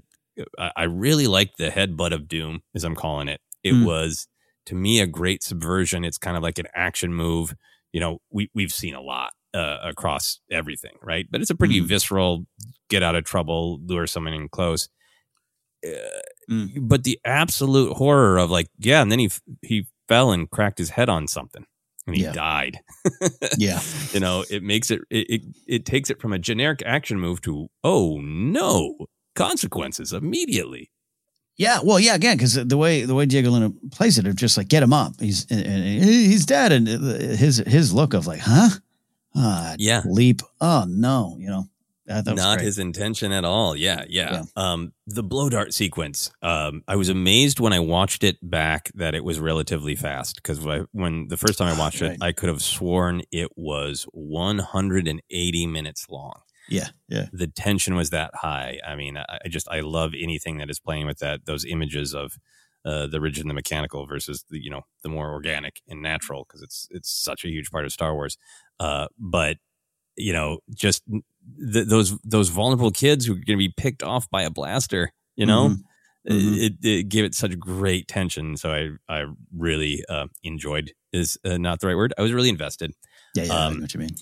I, 0.57 0.71
I 0.77 0.83
really 0.83 1.27
liked 1.27 1.57
the 1.57 1.69
headbutt 1.69 2.13
of 2.13 2.27
doom, 2.29 2.61
as 2.73 2.83
I'm 2.85 2.95
calling 2.95 3.27
it. 3.27 3.41
It 3.63 3.73
Mm. 3.73 3.85
was 3.85 4.27
to 4.67 4.75
me 4.75 4.99
a 5.01 5.07
great 5.07 5.43
subversion. 5.43 6.03
It's 6.05 6.17
kind 6.17 6.37
of 6.37 6.43
like 6.43 6.57
an 6.59 6.67
action 6.73 7.13
move. 7.13 7.55
You 7.95 8.01
know, 8.01 8.19
we 8.29 8.49
we've 8.53 8.73
seen 8.73 8.93
a 8.93 9.01
lot 9.01 9.31
uh, 9.53 9.77
across 9.83 10.41
everything, 10.51 10.95
right? 11.01 11.25
But 11.31 11.39
it's 11.41 11.49
a 11.49 11.55
pretty 11.55 11.79
Mhm. 11.79 11.87
visceral, 11.87 12.45
get 12.89 13.03
out 13.03 13.15
of 13.15 13.23
trouble, 13.23 13.79
lure 13.85 14.05
someone 14.05 14.33
in 14.33 14.49
close. 14.49 14.89
Uh, 15.85 15.91
Mm. 16.51 16.87
But 16.89 17.03
the 17.05 17.19
absolute 17.25 17.93
horror 17.97 18.37
of 18.37 18.51
like, 18.51 18.67
yeah, 18.77 19.01
and 19.01 19.11
then 19.11 19.19
he 19.19 19.29
he 19.63 19.87
fell 20.07 20.31
and 20.31 20.49
cracked 20.51 20.77
his 20.77 20.91
head 20.91 21.09
on 21.09 21.27
something, 21.27 21.65
and 22.05 22.15
he 22.15 22.21
Yeah. 22.23 22.33
died. 22.33 22.79
Yeah. 23.57 23.81
you 24.13 24.19
know, 24.19 24.45
it 24.51 24.61
makes 24.61 24.91
it, 24.91 25.01
it 25.09 25.25
it 25.29 25.41
it 25.67 25.85
takes 25.85 26.09
it 26.11 26.21
from 26.21 26.33
a 26.33 26.39
generic 26.39 26.83
action 26.85 27.19
move 27.19 27.41
to 27.41 27.67
oh 27.83 28.19
no 28.21 29.07
consequences 29.35 30.13
immediately. 30.13 30.91
Yeah, 31.57 31.79
well, 31.83 31.99
yeah, 31.99 32.15
again, 32.15 32.35
because 32.37 32.53
the 32.55 32.77
way 32.77 33.03
the 33.03 33.15
way 33.15 33.25
Diego 33.25 33.49
Luna 33.49 33.71
plays 33.91 34.17
it, 34.17 34.27
of 34.27 34.35
just 34.35 34.57
like 34.57 34.67
get 34.67 34.83
him 34.83 34.91
up, 34.93 35.13
he's 35.19 35.45
and, 35.49 35.65
and 35.65 35.83
he's 36.03 36.45
dead, 36.45 36.71
and 36.71 36.85
his 36.87 37.57
his 37.65 37.93
look 37.93 38.13
of 38.13 38.27
like, 38.27 38.41
huh, 38.41 38.69
ah, 39.35 39.75
Yeah. 39.77 40.01
leap, 40.05 40.41
oh 40.59 40.85
no, 40.87 41.37
you 41.39 41.47
know, 41.47 41.69
that, 42.07 42.25
that 42.25 42.33
was 42.33 42.43
Not 42.43 42.57
great. 42.57 42.65
his 42.65 42.77
intention 42.77 43.31
at 43.31 43.45
all. 43.45 43.73
Yeah, 43.75 44.03
yeah. 44.09 44.43
Um, 44.57 44.91
the 45.07 45.23
blow 45.23 45.47
dart 45.49 45.73
sequence. 45.73 46.29
Um, 46.41 46.83
I 46.89 46.97
was 46.97 47.07
amazed 47.07 47.61
when 47.61 47.71
I 47.71 47.79
watched 47.79 48.23
it 48.25 48.37
back 48.41 48.91
that 48.95 49.15
it 49.15 49.23
was 49.23 49.39
relatively 49.39 49.95
fast 49.95 50.35
because 50.35 50.59
when 50.91 51.29
the 51.29 51.37
first 51.37 51.57
time 51.57 51.73
I 51.73 51.79
watched 51.79 52.01
Right. 52.01 52.11
it, 52.11 52.17
I 52.21 52.31
could 52.33 52.49
have 52.49 52.61
sworn 52.61 53.21
it 53.31 53.49
was 53.55 54.05
180 54.11 55.67
minutes 55.67 56.05
long. 56.09 56.41
Yeah, 56.67 56.89
yeah, 57.07 57.27
the 57.31 57.47
tension 57.47 57.95
was 57.95 58.09
that 58.11 58.31
high. 58.35 58.79
I 58.85 58.95
mean, 58.95 59.17
I, 59.17 59.39
I 59.45 59.47
just 59.47 59.67
I 59.69 59.81
love 59.81 60.13
anything 60.19 60.57
that 60.57 60.69
is 60.69 60.79
playing 60.79 61.05
with 61.05 61.19
that 61.19 61.45
those 61.45 61.65
images 61.65 62.13
of 62.13 62.37
uh, 62.85 63.07
the 63.07 63.19
rigid 63.21 63.43
and 63.43 63.49
the 63.49 63.53
mechanical 63.55 64.05
versus 64.05 64.45
the 64.49 64.59
you 64.61 64.69
know 64.69 64.81
the 65.03 65.09
more 65.09 65.31
organic 65.31 65.81
and 65.87 66.01
natural 66.01 66.45
because 66.47 66.61
it's 66.61 66.87
it's 66.91 67.09
such 67.09 67.43
a 67.45 67.49
huge 67.49 67.71
part 67.71 67.85
of 67.85 67.91
Star 67.91 68.13
Wars. 68.13 68.37
Uh, 68.79 69.07
but 69.17 69.57
you 70.17 70.33
know, 70.33 70.59
just 70.73 71.03
th- 71.73 71.87
those 71.87 72.17
those 72.19 72.49
vulnerable 72.49 72.91
kids 72.91 73.25
who 73.25 73.33
are 73.33 73.35
going 73.35 73.45
to 73.47 73.57
be 73.57 73.73
picked 73.75 74.03
off 74.03 74.29
by 74.29 74.43
a 74.43 74.49
blaster. 74.49 75.11
You 75.35 75.45
know, 75.45 75.69
Mhm. 75.69 75.83
Mhm. 76.29 76.57
It, 76.57 76.73
it 76.83 77.09
gave 77.09 77.23
it 77.25 77.35
such 77.35 77.57
great 77.59 78.07
tension. 78.07 78.57
So 78.57 78.71
I 78.71 78.89
I 79.13 79.25
really 79.55 80.03
uh, 80.09 80.27
enjoyed 80.43 80.93
is 81.11 81.37
uh, 81.45 81.57
not 81.57 81.79
the 81.79 81.87
right 81.87 81.95
word. 81.95 82.13
I 82.17 82.21
was 82.23 82.33
really 82.33 82.49
invested 82.49 82.93
yeah, 83.35 83.43
yeah. 83.43 83.53
I 83.53 83.67
Um, 83.67 83.75
know 83.75 83.81
what 83.81 83.93
you 83.93 83.99
mean? 83.99 84.15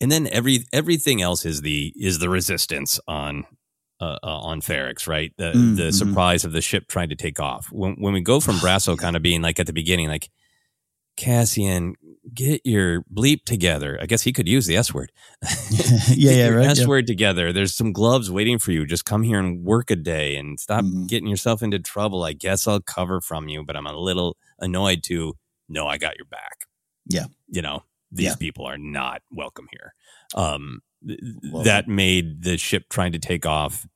And 0.00 0.10
then 0.10 0.26
every 0.28 0.64
everything 0.72 1.20
else 1.22 1.44
is 1.44 1.60
the 1.62 1.92
is 1.96 2.18
the 2.20 2.28
resistance 2.30 2.98
on 3.06 3.44
uh, 4.00 4.18
uh, 4.22 4.38
on 4.40 4.60
Ferrix, 4.62 5.06
right? 5.06 5.32
The 5.36 5.52
Mm, 5.54 5.76
the 5.76 5.82
mhm. 5.90 5.94
surprise 5.94 6.44
of 6.44 6.52
the 6.52 6.62
ship 6.62 6.88
trying 6.88 7.10
to 7.10 7.16
take 7.16 7.38
off. 7.40 7.70
When 7.70 7.94
when 7.96 8.12
we 8.14 8.20
go 8.22 8.40
from 8.40 8.56
Brasso 8.64 8.96
kind 8.96 9.16
of 9.16 9.22
being 9.22 9.42
like 9.42 9.60
at 9.60 9.66
the 9.66 9.72
beginning, 9.74 10.08
like 10.08 10.30
Cassian, 11.16 11.96
get 12.32 12.62
your 12.64 13.02
bleep 13.12 13.44
together. 13.44 13.98
I 14.00 14.06
guess 14.06 14.22
he 14.22 14.32
could 14.32 14.48
use 14.48 14.66
the 14.66 14.76
S 14.76 14.94
word. 14.94 15.12
yeah, 15.70 16.32
yeah, 16.32 16.48
right. 16.48 16.66
S 16.68 16.80
yeah. 16.80 16.86
word 16.86 17.06
together. 17.06 17.52
There's 17.52 17.74
some 17.74 17.92
gloves 17.92 18.30
waiting 18.30 18.58
for 18.58 18.72
you. 18.72 18.86
Just 18.86 19.04
come 19.04 19.22
here 19.22 19.38
and 19.38 19.62
work 19.64 19.90
a 19.90 19.96
day 19.96 20.36
and 20.36 20.58
stop 20.58 20.84
Mhm. 20.84 21.06
getting 21.08 21.28
yourself 21.28 21.62
into 21.62 21.78
trouble. 21.78 22.22
I 22.24 22.32
guess 22.32 22.66
I'll 22.66 22.80
cover 22.80 23.20
from 23.20 23.48
you, 23.48 23.64
but 23.64 23.76
I'm 23.76 23.86
a 23.86 23.92
little 23.96 24.36
annoyed 24.60 25.02
to 25.04 25.34
know 25.68 25.86
I 25.86 25.98
got 25.98 26.16
your 26.16 26.26
back 26.26 26.66
Yeah, 27.06 27.26
you 27.48 27.62
know 27.62 27.82
these 28.12 28.26
Yeah. 28.26 28.34
people 28.36 28.64
are 28.66 28.78
not 28.78 29.22
welcome 29.30 29.66
here 29.72 29.94
um 30.34 30.80
th- 31.06 31.18
Well- 31.50 31.62
that 31.64 31.88
made 31.88 32.42
the 32.42 32.56
ship 32.58 32.88
trying 32.90 33.12
to 33.12 33.18
take 33.18 33.46
off 33.46 33.86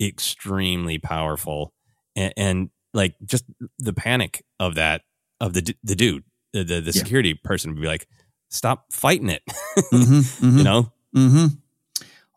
extremely 0.00 0.98
powerful 0.98 1.72
and, 2.16 2.32
and 2.36 2.70
like 2.94 3.14
just 3.24 3.44
the 3.78 3.92
panic 3.92 4.44
of 4.58 4.74
that 4.76 5.02
of 5.40 5.52
the 5.54 5.74
the 5.84 5.94
dude 5.94 6.24
the 6.52 6.64
the, 6.64 6.80
the 6.80 6.86
Yeah. 6.92 7.02
security 7.02 7.34
person 7.34 7.72
would 7.74 7.80
be 7.80 7.86
like 7.86 8.08
stop 8.48 8.92
fighting 8.92 9.28
it 9.28 9.42
Mhm, 9.92 10.22
mhm. 10.40 10.58
you 10.58 10.64
know 10.64 10.92
Mm-hmm. 11.14 11.46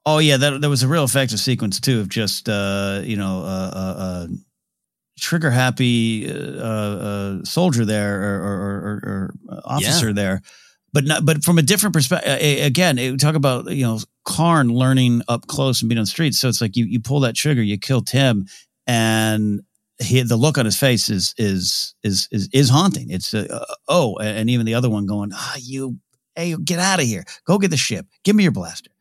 Oh 0.06 0.18
yeah, 0.18 0.36
that 0.36 0.60
that 0.62 0.68
was 0.70 0.82
a 0.84 0.88
real 0.88 1.04
effective 1.06 1.40
sequence 1.40 1.80
too 1.80 2.00
of 2.02 2.10
just 2.10 2.50
uh, 2.50 3.02
you 3.06 3.16
know 3.16 3.41
uh, 3.44 3.72
uh, 3.74 3.95
uh, 4.04 4.28
trigger 5.20 5.52
happy 5.52 6.28
uh, 6.30 6.64
uh, 6.64 7.44
soldier 7.45 7.86
there 7.86 8.20
or, 8.20 8.41
or, 8.41 8.52
or, 8.58 8.94
or 9.54 9.62
officer 9.64 10.08
Yeah. 10.08 10.14
there, 10.14 10.41
but 10.94 11.03
not 11.06 11.26
but 11.26 11.44
from 11.44 11.57
a 11.57 11.64
different 11.64 11.94
perspective. 11.94 12.38
Again, 12.41 12.98
it, 12.98 13.20
talk 13.20 13.36
about 13.36 13.72
you 13.72 13.84
know 13.84 13.99
Karn 14.26 14.70
learning 14.70 15.24
up 15.28 15.48
close 15.48 15.82
and 15.82 15.90
being 15.90 15.98
on 15.98 16.03
the 16.03 16.07
streets. 16.07 16.40
So 16.40 16.48
it's 16.48 16.61
like 16.61 16.78
you 16.78 16.86
you 16.86 16.99
pull 16.99 17.22
that 17.22 17.36
trigger, 17.36 17.61
you 17.61 17.78
kill 17.78 18.02
Timm, 18.02 18.45
and 18.88 19.61
he, 19.99 20.22
the 20.22 20.38
look 20.38 20.57
on 20.57 20.65
his 20.65 20.78
face 20.78 21.10
is 21.10 21.34
is 21.38 21.95
is 22.03 22.28
is, 22.32 22.48
is 22.53 22.70
haunting. 22.70 23.10
It's 23.10 23.34
uh, 23.34 23.48
uh, 23.49 23.74
oh, 23.88 24.18
and 24.18 24.49
even 24.49 24.65
the 24.65 24.76
other 24.76 24.90
one 24.90 25.06
going, 25.06 25.32
ah, 25.34 25.57
you 25.60 25.98
hey, 26.36 26.56
get 26.64 26.80
out 26.80 26.99
of 26.99 27.06
here. 27.06 27.26
Go 27.45 27.57
get 27.57 27.72
the 27.72 27.78
ship. 27.78 28.06
Give 28.24 28.36
me 28.36 28.44
your 28.44 28.52
blaster. 28.52 28.91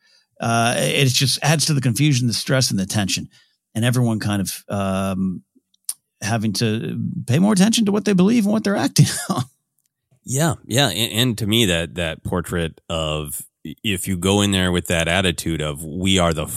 Uh, 0.40 0.74
it 0.76 1.06
just 1.06 1.38
adds 1.42 1.66
to 1.66 1.74
the 1.74 1.80
confusion, 1.80 2.26
the 2.26 2.34
stress, 2.34 2.70
and 2.70 2.80
the 2.80 2.86
tension, 2.86 3.28
and 3.74 3.84
everyone 3.84 4.18
kind 4.18 4.42
of 4.42 4.64
um, 4.68 5.42
having 6.20 6.52
to 6.54 6.98
pay 7.26 7.38
more 7.38 7.52
attention 7.52 7.84
to 7.84 7.92
what 7.92 8.04
they 8.04 8.12
believe 8.12 8.44
and 8.44 8.52
what 8.52 8.64
they're 8.64 8.76
acting 8.76 9.06
on. 9.28 9.44
Yeah, 10.24 10.54
yeah, 10.66 10.88
and, 10.88 11.12
and 11.12 11.38
to 11.38 11.46
me 11.46 11.66
that 11.66 11.94
that 11.96 12.22
portrait 12.24 12.80
of 12.88 13.42
if 13.64 14.08
you 14.08 14.16
go 14.16 14.40
in 14.40 14.50
there 14.52 14.72
with 14.72 14.86
that 14.88 15.06
attitude 15.08 15.60
of 15.60 15.84
we 15.84 16.18
are 16.18 16.32
the 16.34 16.48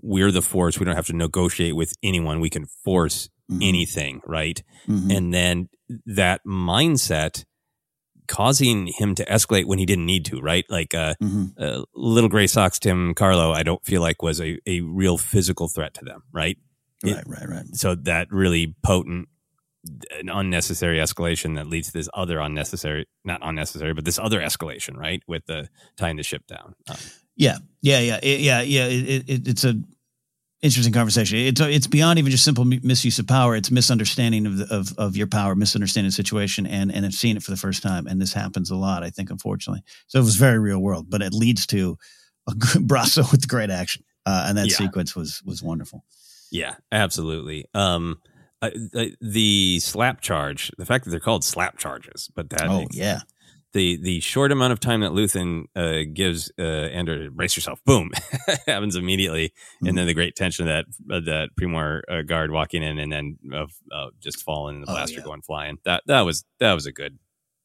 we're 0.00 0.30
the 0.32 0.42
force, 0.42 0.78
we 0.78 0.84
don't 0.86 0.96
have 0.96 1.06
to 1.06 1.16
negotiate 1.16 1.76
with 1.76 1.92
anyone, 2.02 2.40
we 2.40 2.50
can 2.50 2.66
force 2.84 3.28
Mhm. 3.50 3.62
anything, 3.68 4.20
right? 4.26 4.62
Mhm. 4.88 5.16
And 5.16 5.32
then 5.34 5.68
that 6.04 6.40
mindset 6.46 7.44
causing 8.26 8.88
him 8.88 9.14
to 9.14 9.24
escalate 9.26 9.66
when 9.66 9.78
he 9.78 9.86
didn't 9.86 10.06
need 10.06 10.24
to, 10.26 10.40
right? 10.40 10.64
Like 10.68 10.94
uh, 10.94 11.14
Mhm. 11.22 11.52
uh 11.60 11.84
little 11.94 12.28
gray 12.30 12.46
socks 12.48 12.78
Timm 12.80 13.14
Karlo, 13.14 13.54
I 13.54 13.62
don't 13.62 13.84
feel 13.84 14.00
like 14.02 14.20
was 14.22 14.40
a, 14.40 14.58
a 14.66 14.80
real 14.80 15.16
physical 15.16 15.68
threat 15.68 15.94
to 15.94 16.04
them, 16.04 16.22
right? 16.32 16.58
It- 17.04 17.14
Right, 17.14 17.28
right, 17.28 17.48
right. 17.48 17.66
so 17.76 17.94
that 17.94 18.28
really 18.32 18.74
potent 18.82 19.28
an 20.18 20.28
unnecessary 20.28 20.98
escalation 20.98 21.54
that 21.56 21.66
leads 21.66 21.88
to 21.88 21.92
this 21.92 22.08
other 22.14 22.38
unnecessary 22.38 23.06
not 23.24 23.40
unnecessary 23.42 23.92
but 23.94 24.04
this 24.04 24.18
other 24.18 24.40
escalation 24.40 24.96
right 24.96 25.22
with 25.26 25.44
the 25.46 25.68
tying 25.96 26.16
the 26.16 26.22
ship 26.22 26.46
down 26.46 26.74
um, 26.88 26.96
Yeah, 27.36 27.58
yeah, 27.82 28.00
yeah, 28.00 28.18
it- 28.22 28.40
yeah, 28.40 28.60
yeah. 28.62 28.86
It, 28.86 29.28
it, 29.28 29.48
it's 29.48 29.64
a 29.64 29.74
interesting 30.62 30.92
conversation. 30.92 31.38
It's 31.38 31.60
it's 31.60 31.86
beyond 31.86 32.18
even 32.18 32.30
just 32.30 32.44
simple 32.44 32.64
misuse 32.64 33.18
of 33.18 33.26
power. 33.26 33.54
It's 33.56 33.70
misunderstanding 33.70 34.46
of 34.46 34.56
the, 34.56 34.74
of 34.74 34.94
of 34.98 35.16
your 35.16 35.26
power, 35.26 35.54
misunderstanding 35.54 36.08
the 36.08 36.12
situation, 36.12 36.66
and 36.66 36.90
and 36.92 37.04
I've 37.04 37.12
seen 37.14 37.36
it 37.36 37.42
for 37.42 37.50
the 37.50 37.56
first 37.58 37.82
time. 37.82 38.06
And 38.06 38.20
this 38.20 38.32
happens 38.32 38.70
a 38.70 38.76
lot, 38.76 39.02
I 39.02 39.10
think, 39.10 39.30
unfortunately. 39.30 39.82
So 40.06 40.18
it 40.18 40.22
was 40.22 40.36
very 40.36 40.58
real 40.58 40.78
world, 40.80 41.06
but 41.10 41.20
it 41.22 41.32
leads 41.34 41.66
to 41.68 41.98
a 42.48 42.54
good 42.54 42.88
Brasso 42.88 43.30
with 43.30 43.46
great 43.48 43.70
action, 43.70 44.02
uh, 44.24 44.46
and 44.48 44.56
that 44.58 44.68
Yeah. 44.68 44.76
sequence 44.76 45.14
was 45.14 45.42
was 45.44 45.62
wonderful. 45.62 46.04
yeah 46.50 46.76
absolutely 46.92 47.66
um 47.74 48.16
I, 48.62 48.72
the 49.20 49.80
slap 49.80 50.20
charge 50.20 50.72
the 50.78 50.86
fact 50.86 51.04
that 51.04 51.10
they're 51.10 51.20
called 51.20 51.44
slap 51.44 51.76
charges 51.78 52.30
but 52.34 52.48
that 52.50 52.68
oh 52.68 52.86
yeah, 52.90 53.20
the 53.74 53.96
the 54.02 54.20
short 54.20 54.50
amount 54.50 54.72
of 54.72 54.80
time 54.80 55.00
that 55.02 55.10
Luthen 55.12 55.64
uh, 55.76 56.08
gives 56.12 56.50
uh, 56.58 56.62
Andor 56.62 57.30
brace 57.30 57.54
yourself, 57.56 57.80
boom, 57.84 58.10
happens 58.66 58.96
immediately, 58.96 59.48
Mm-hmm. 59.48 59.86
and 59.88 59.98
then 59.98 60.06
the 60.06 60.14
great 60.14 60.34
tension 60.36 60.66
of 60.66 60.86
that 61.08 61.14
uh, 61.14 61.20
that 61.20 61.50
Pre-Mor 61.56 62.02
uh, 62.10 62.22
guard 62.22 62.50
walking 62.50 62.82
in 62.82 62.98
and 62.98 63.12
then 63.12 63.38
uh, 63.52 63.66
uh, 63.92 64.06
just 64.20 64.42
falling 64.42 64.76
and 64.76 64.86
the 64.86 64.90
Oh, 64.90 64.94
blaster 64.94 65.18
yeah. 65.18 65.24
going 65.24 65.42
flying. 65.42 65.76
That 65.84 66.02
that 66.06 66.22
was 66.22 66.44
that 66.58 66.72
was 66.72 66.86
a 66.86 66.92
good 66.92 67.18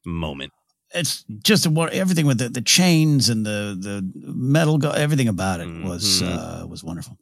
moment. 0.05 0.51
It's 0.93 1.23
just 1.41 1.65
a, 1.65 1.89
everything 1.93 2.25
with 2.25 2.39
the, 2.39 2.49
the 2.49 2.61
chains 2.61 3.29
and 3.29 3.45
the 3.45 3.77
the 3.79 4.11
metal, 4.25 4.85
everything 4.87 5.29
about 5.29 5.61
it 5.61 5.67
was 5.83 6.21
Mhm. 6.21 6.63
uh, 6.63 6.67
was 6.67 6.83
wonderful. 6.83 7.17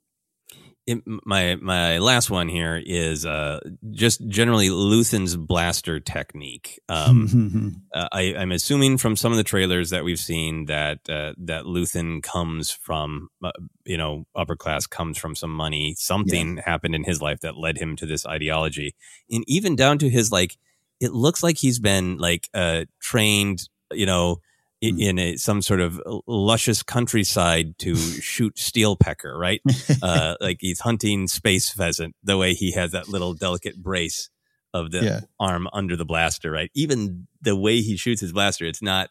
It, 0.90 1.03
my 1.06 1.56
my 1.61 1.99
last 1.99 2.32
one 2.32 2.49
here 2.49 2.82
is 2.84 3.24
uh, 3.24 3.60
just 3.91 4.28
generally 4.28 4.70
Luthen's 4.70 5.36
blaster 5.36 5.99
technique. 5.99 6.80
Um, 6.90 7.84
uh, 7.94 8.07
I, 8.11 8.34
I'm 8.36 8.52
assuming 8.52 8.98
from 8.98 9.16
some 9.16 9.32
of 9.32 9.38
the 9.38 9.44
trailers 9.44 9.91
that 9.91 10.03
we've 10.03 10.18
seen 10.18 10.66
that 10.66 11.07
uh, 11.07 11.34
that 11.38 11.66
Luthen 11.66 12.24
comes 12.24 12.72
from, 12.72 13.30
uh, 13.44 13.52
you 13.86 13.98
know, 13.98 14.26
upper 14.36 14.56
class 14.56 14.88
comes 14.88 15.20
from 15.20 15.36
some 15.36 15.53
money. 15.53 15.94
Something 15.95 16.57
happened 16.57 16.95
in 16.95 17.03
his 17.03 17.22
life 17.22 17.41
that 17.41 17.56
led 17.56 17.78
him 17.78 17.95
to 17.98 18.07
this 18.07 18.26
ideology, 18.26 18.95
and 19.30 19.44
even 19.48 19.76
down 19.76 19.99
to 19.99 20.10
his 20.10 20.32
like, 20.32 20.57
it 20.99 21.14
looks 21.14 21.44
like 21.44 21.57
he's 21.57 21.78
been 21.78 22.18
like 22.18 22.49
uh, 22.56 22.86
trained, 22.99 23.70
you 23.91 24.07
know. 24.07 24.41
I- 24.84 24.94
In 24.98 25.20
a, 25.20 25.36
some 25.38 25.62
sort 25.62 25.82
of 25.82 26.02
luscious 26.28 26.84
countryside 26.84 27.78
to 27.80 27.96
shoot 28.22 28.58
steel 28.58 28.96
pecker, 28.96 29.38
right? 29.38 29.62
uh, 30.02 30.36
like 30.40 30.58
he's 30.62 30.80
hunting 30.82 31.28
space 31.28 31.70
pheasant. 31.70 32.16
The 32.24 32.38
way 32.38 32.54
he 32.54 32.72
has 32.74 32.92
that 32.92 33.08
little 33.10 33.34
delicate 33.34 33.82
brace 33.82 34.30
of 34.74 34.92
the 34.92 35.04
Yeah. 35.04 35.20
arm 35.40 35.68
under 35.74 35.96
the 35.96 36.06
blaster, 36.06 36.52
right? 36.52 36.70
Even 36.76 37.28
the 37.42 37.56
way 37.56 37.82
he 37.82 37.98
shoots 37.98 38.22
his 38.22 38.32
blaster, 38.32 38.66
it's 38.66 38.82
not 38.82 39.10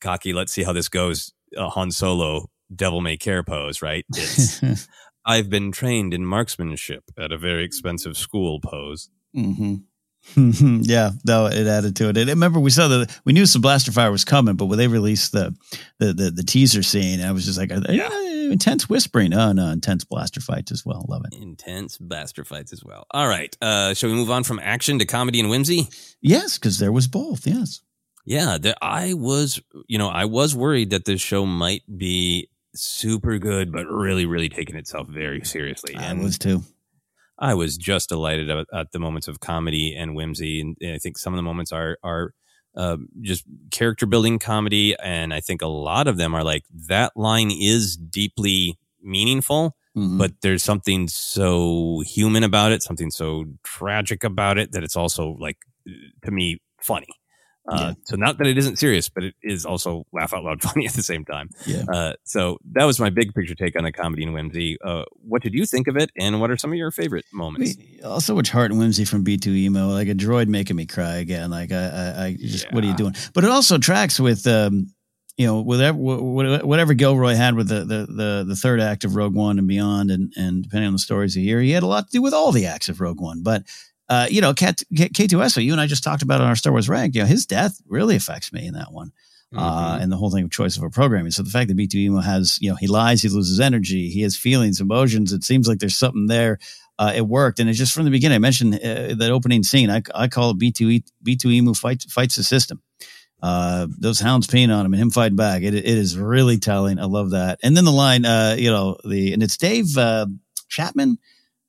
cocky. 0.00 0.32
Let's 0.32 0.52
see 0.52 0.62
how 0.64 0.72
this 0.72 0.88
goes. 0.88 1.32
Uh, 1.56 1.68
Han 1.70 1.90
Solo, 1.90 2.50
devil 2.74 3.00
may 3.00 3.16
care 3.16 3.42
pose, 3.42 3.80
right? 3.82 4.04
It's 4.14 4.60
I've 5.24 5.48
been 5.50 5.72
trained 5.72 6.12
in 6.14 6.24
marksmanship 6.26 7.04
at 7.18 7.32
a 7.32 7.38
very 7.38 7.64
expensive 7.64 8.16
school 8.16 8.60
pose. 8.60 9.10
hmm 9.34 9.76
yeah, 10.36 11.10
no, 11.24 11.46
it 11.46 11.66
added 11.66 11.96
to 11.96 12.08
it. 12.08 12.16
And 12.16 12.30
I 12.30 12.32
remember 12.32 12.60
we 12.60 12.70
saw 12.70 12.88
the 12.88 13.18
we 13.24 13.32
knew 13.32 13.46
some 13.46 13.62
blaster 13.62 13.92
fire 13.92 14.10
was 14.10 14.24
coming, 14.24 14.56
but 14.56 14.66
when 14.66 14.78
they 14.78 14.88
released 14.88 15.32
the 15.32 15.54
the 15.98 16.12
the, 16.12 16.30
the 16.30 16.42
teaser 16.42 16.82
scene, 16.82 17.20
I 17.20 17.32
was 17.32 17.44
just 17.44 17.58
like, 17.58 17.70
yeah. 17.88 18.10
intense 18.50 18.88
whispering. 18.88 19.34
Oh 19.34 19.52
no, 19.52 19.68
intense 19.68 20.04
blaster 20.04 20.40
fights 20.40 20.72
as 20.72 20.84
well. 20.84 21.04
Love 21.08 21.22
it. 21.30 21.36
Intense 21.40 21.98
blaster 21.98 22.44
fights 22.44 22.72
as 22.72 22.84
well. 22.84 23.06
All 23.10 23.28
right. 23.28 23.56
Uh, 23.60 23.94
shall 23.94 24.10
we 24.10 24.16
move 24.16 24.30
on 24.30 24.44
from 24.44 24.58
action 24.60 24.98
to 24.98 25.06
comedy 25.06 25.40
and 25.40 25.50
whimsy? 25.50 25.88
Yes, 26.20 26.58
because 26.58 26.78
there 26.78 26.92
was 26.92 27.08
both. 27.08 27.46
Yes. 27.46 27.80
Yeah, 28.24 28.58
the, 28.58 28.76
I 28.84 29.14
was, 29.14 29.58
you 29.86 29.96
know, 29.96 30.08
I 30.08 30.26
was 30.26 30.54
worried 30.54 30.90
that 30.90 31.06
this 31.06 31.18
show 31.18 31.46
might 31.46 31.82
be 31.96 32.50
super 32.74 33.38
good, 33.38 33.72
but 33.72 33.86
really, 33.86 34.26
really 34.26 34.50
taking 34.50 34.76
itself 34.76 35.08
very 35.08 35.44
seriously. 35.44 35.94
And 35.94 36.20
I 36.20 36.22
was 36.22 36.36
too. 36.36 36.62
I 37.38 37.54
was 37.54 37.76
just 37.76 38.08
delighted 38.08 38.50
at, 38.50 38.66
at 38.72 38.92
the 38.92 38.98
moments 38.98 39.28
of 39.28 39.40
comedy 39.40 39.94
and 39.96 40.14
whimsy, 40.14 40.60
and, 40.60 40.76
and 40.80 40.94
I 40.94 40.98
think 40.98 41.18
some 41.18 41.32
of 41.32 41.38
the 41.38 41.42
moments 41.42 41.72
are 41.72 41.98
are 42.02 42.32
uh, 42.76 42.96
just 43.22 43.44
character 43.70 44.06
building 44.06 44.38
comedy, 44.38 44.94
and 45.02 45.32
I 45.34 45.40
think 45.40 45.62
a 45.62 45.66
lot 45.66 46.06
of 46.08 46.16
them 46.16 46.34
are 46.34 46.44
like 46.44 46.64
that 46.88 47.16
line 47.16 47.50
is 47.50 47.96
deeply 47.96 48.78
meaningful, 49.02 49.76
Mhm. 49.96 50.18
but 50.18 50.32
there's 50.42 50.62
something 50.62 51.08
so 51.08 52.02
human 52.06 52.44
about 52.44 52.72
it, 52.72 52.82
something 52.82 53.10
so 53.10 53.44
tragic 53.64 54.22
about 54.24 54.58
it 54.58 54.72
that 54.72 54.84
it's 54.84 54.96
also 54.96 55.36
like 55.40 55.58
to 56.24 56.30
me 56.30 56.58
funny. 56.80 57.08
Uh, 57.70 57.94
So 58.04 58.16
not 58.16 58.38
that 58.38 58.46
it 58.46 58.56
isn't 58.58 58.78
serious, 58.78 59.08
but 59.08 59.24
it 59.24 59.34
is 59.42 59.66
also 59.66 60.06
laugh 60.12 60.32
out 60.32 60.44
loud 60.44 60.62
funny 60.66 60.86
at 60.86 60.94
the 60.94 61.02
same 61.02 61.24
time. 61.24 61.50
Yeah. 61.66 61.84
Uh, 61.92 62.12
so 62.24 62.58
that 62.72 62.84
was 62.84 62.98
my 62.98 63.10
big 63.10 63.34
picture 63.34 63.54
take 63.54 63.76
on 63.76 63.84
the 63.84 63.92
comedy 63.92 64.22
and 64.22 64.32
whimsy. 64.32 64.78
Uh, 64.82 65.04
what 65.22 65.42
did 65.42 65.54
you 65.54 65.66
think 65.66 65.86
of 65.88 65.96
it, 65.96 66.10
and 66.16 66.40
what 66.40 66.50
are 66.50 66.56
some 66.56 66.72
of 66.72 66.78
your 66.78 66.90
favorite 66.90 67.26
moments? 67.32 67.76
Also, 68.04 68.34
much 68.34 68.50
heart 68.50 68.70
and 68.70 68.78
whimsy 68.80 69.04
from 69.04 69.24
B2 69.24 69.48
emo, 69.48 69.88
like 69.88 70.08
a 70.08 70.14
droid 70.14 70.48
making 70.48 70.76
me 70.76 70.86
cry 70.86 71.16
again. 71.16 71.50
Like 71.50 71.72
I, 71.72 71.76
I, 71.84 72.24
I 72.26 72.36
just, 72.38 72.72
what 72.72 72.84
are 72.84 72.86
you 72.86 72.96
doing? 72.96 73.14
But 73.34 73.44
it 73.44 73.50
also 73.50 73.78
tracks 73.78 74.18
with, 74.18 74.46
um, 74.46 74.92
you 75.36 75.46
know, 75.46 75.60
whatever, 75.60 75.96
whatever 75.98 76.94
Gilroy 76.94 77.34
had 77.34 77.54
with 77.54 77.68
the, 77.68 77.84
the, 77.84 78.06
the, 78.12 78.44
the 78.48 78.56
third 78.56 78.80
act 78.80 79.04
of 79.04 79.14
Rogue 79.14 79.34
One 79.34 79.58
and 79.58 79.68
beyond, 79.68 80.10
and, 80.10 80.32
and 80.36 80.62
depending 80.64 80.88
on 80.88 80.94
the 80.94 80.98
stories 80.98 81.36
you 81.36 81.44
hear, 81.44 81.60
he 81.60 81.70
had 81.70 81.84
a 81.84 81.86
lot 81.86 82.06
to 82.06 82.10
do 82.10 82.22
with 82.22 82.34
all 82.34 82.50
the 82.50 82.66
acts 82.66 82.88
of 82.88 83.00
Rogue 83.00 83.20
One. 83.20 83.42
But, 83.42 83.62
uh, 84.08 84.26
you 84.30 84.40
know, 84.40 84.54
K- 84.54 84.72
K- 84.96 85.08
K2SO, 85.08 85.62
you 85.62 85.72
and 85.72 85.80
I 85.80 85.86
just 85.86 86.04
talked 86.04 86.22
about 86.22 86.40
on 86.40 86.46
our 86.46 86.56
Star 86.56 86.72
Wars 86.72 86.88
rank, 86.88 87.14
you 87.14 87.22
know, 87.22 87.26
his 87.26 87.46
death 87.46 87.80
really 87.86 88.16
affects 88.16 88.52
me 88.52 88.66
in 88.66 88.74
that 88.74 88.92
one. 88.92 89.12
Uh, 89.56 89.98
and 90.00 90.12
the 90.12 90.16
whole 90.16 90.30
thing 90.30 90.44
of 90.44 90.50
choice 90.50 90.76
of 90.76 90.82
a 90.82 90.90
programming. 90.90 91.30
So 91.30 91.42
the 91.42 91.50
fact 91.50 91.68
that 91.68 91.76
B2 91.76 91.94
Emo 91.94 92.20
has, 92.20 92.58
you 92.60 92.68
know, 92.68 92.76
he 92.76 92.86
lies, 92.86 93.22
he 93.22 93.30
loses 93.30 93.60
energy, 93.60 94.10
he 94.10 94.20
has 94.22 94.36
feelings, 94.36 94.80
emotions. 94.80 95.32
It 95.32 95.42
seems 95.42 95.66
like 95.66 95.78
there's 95.78 95.96
something 95.96 96.26
there. 96.26 96.58
Uh, 96.98 97.12
it 97.14 97.26
worked, 97.26 97.60
and 97.60 97.70
it's 97.70 97.78
just 97.78 97.94
from 97.94 98.04
the 98.04 98.10
beginning. 98.10 98.34
I 98.36 98.40
mentioned 98.40 98.74
uh, 98.74 99.14
that 99.14 99.30
opening 99.30 99.62
scene. 99.62 99.88
I, 99.88 100.02
I 100.14 100.26
call 100.26 100.50
it 100.50 100.58
B2 100.58 101.04
B2 101.24 101.44
Emo 101.46 101.72
fights 101.72 102.12
fights 102.12 102.36
the 102.36 102.42
system. 102.42 102.82
Uh, 103.40 103.86
those 103.98 104.18
hounds 104.18 104.48
peeing 104.48 104.74
on 104.74 104.84
him 104.84 104.92
and 104.92 105.00
him 105.00 105.10
fighting 105.10 105.36
back. 105.36 105.62
It, 105.62 105.72
it 105.72 105.84
is 105.84 106.18
really 106.18 106.58
telling. 106.58 106.98
I 106.98 107.04
love 107.04 107.30
that. 107.30 107.60
And 107.62 107.76
then 107.76 107.84
the 107.84 107.92
line, 107.92 108.24
uh, 108.24 108.56
you 108.58 108.70
know, 108.70 108.98
the 109.04 109.32
and 109.32 109.42
it's 109.44 109.56
Dave 109.56 109.96
uh, 109.96 110.26
Chapman, 110.68 111.18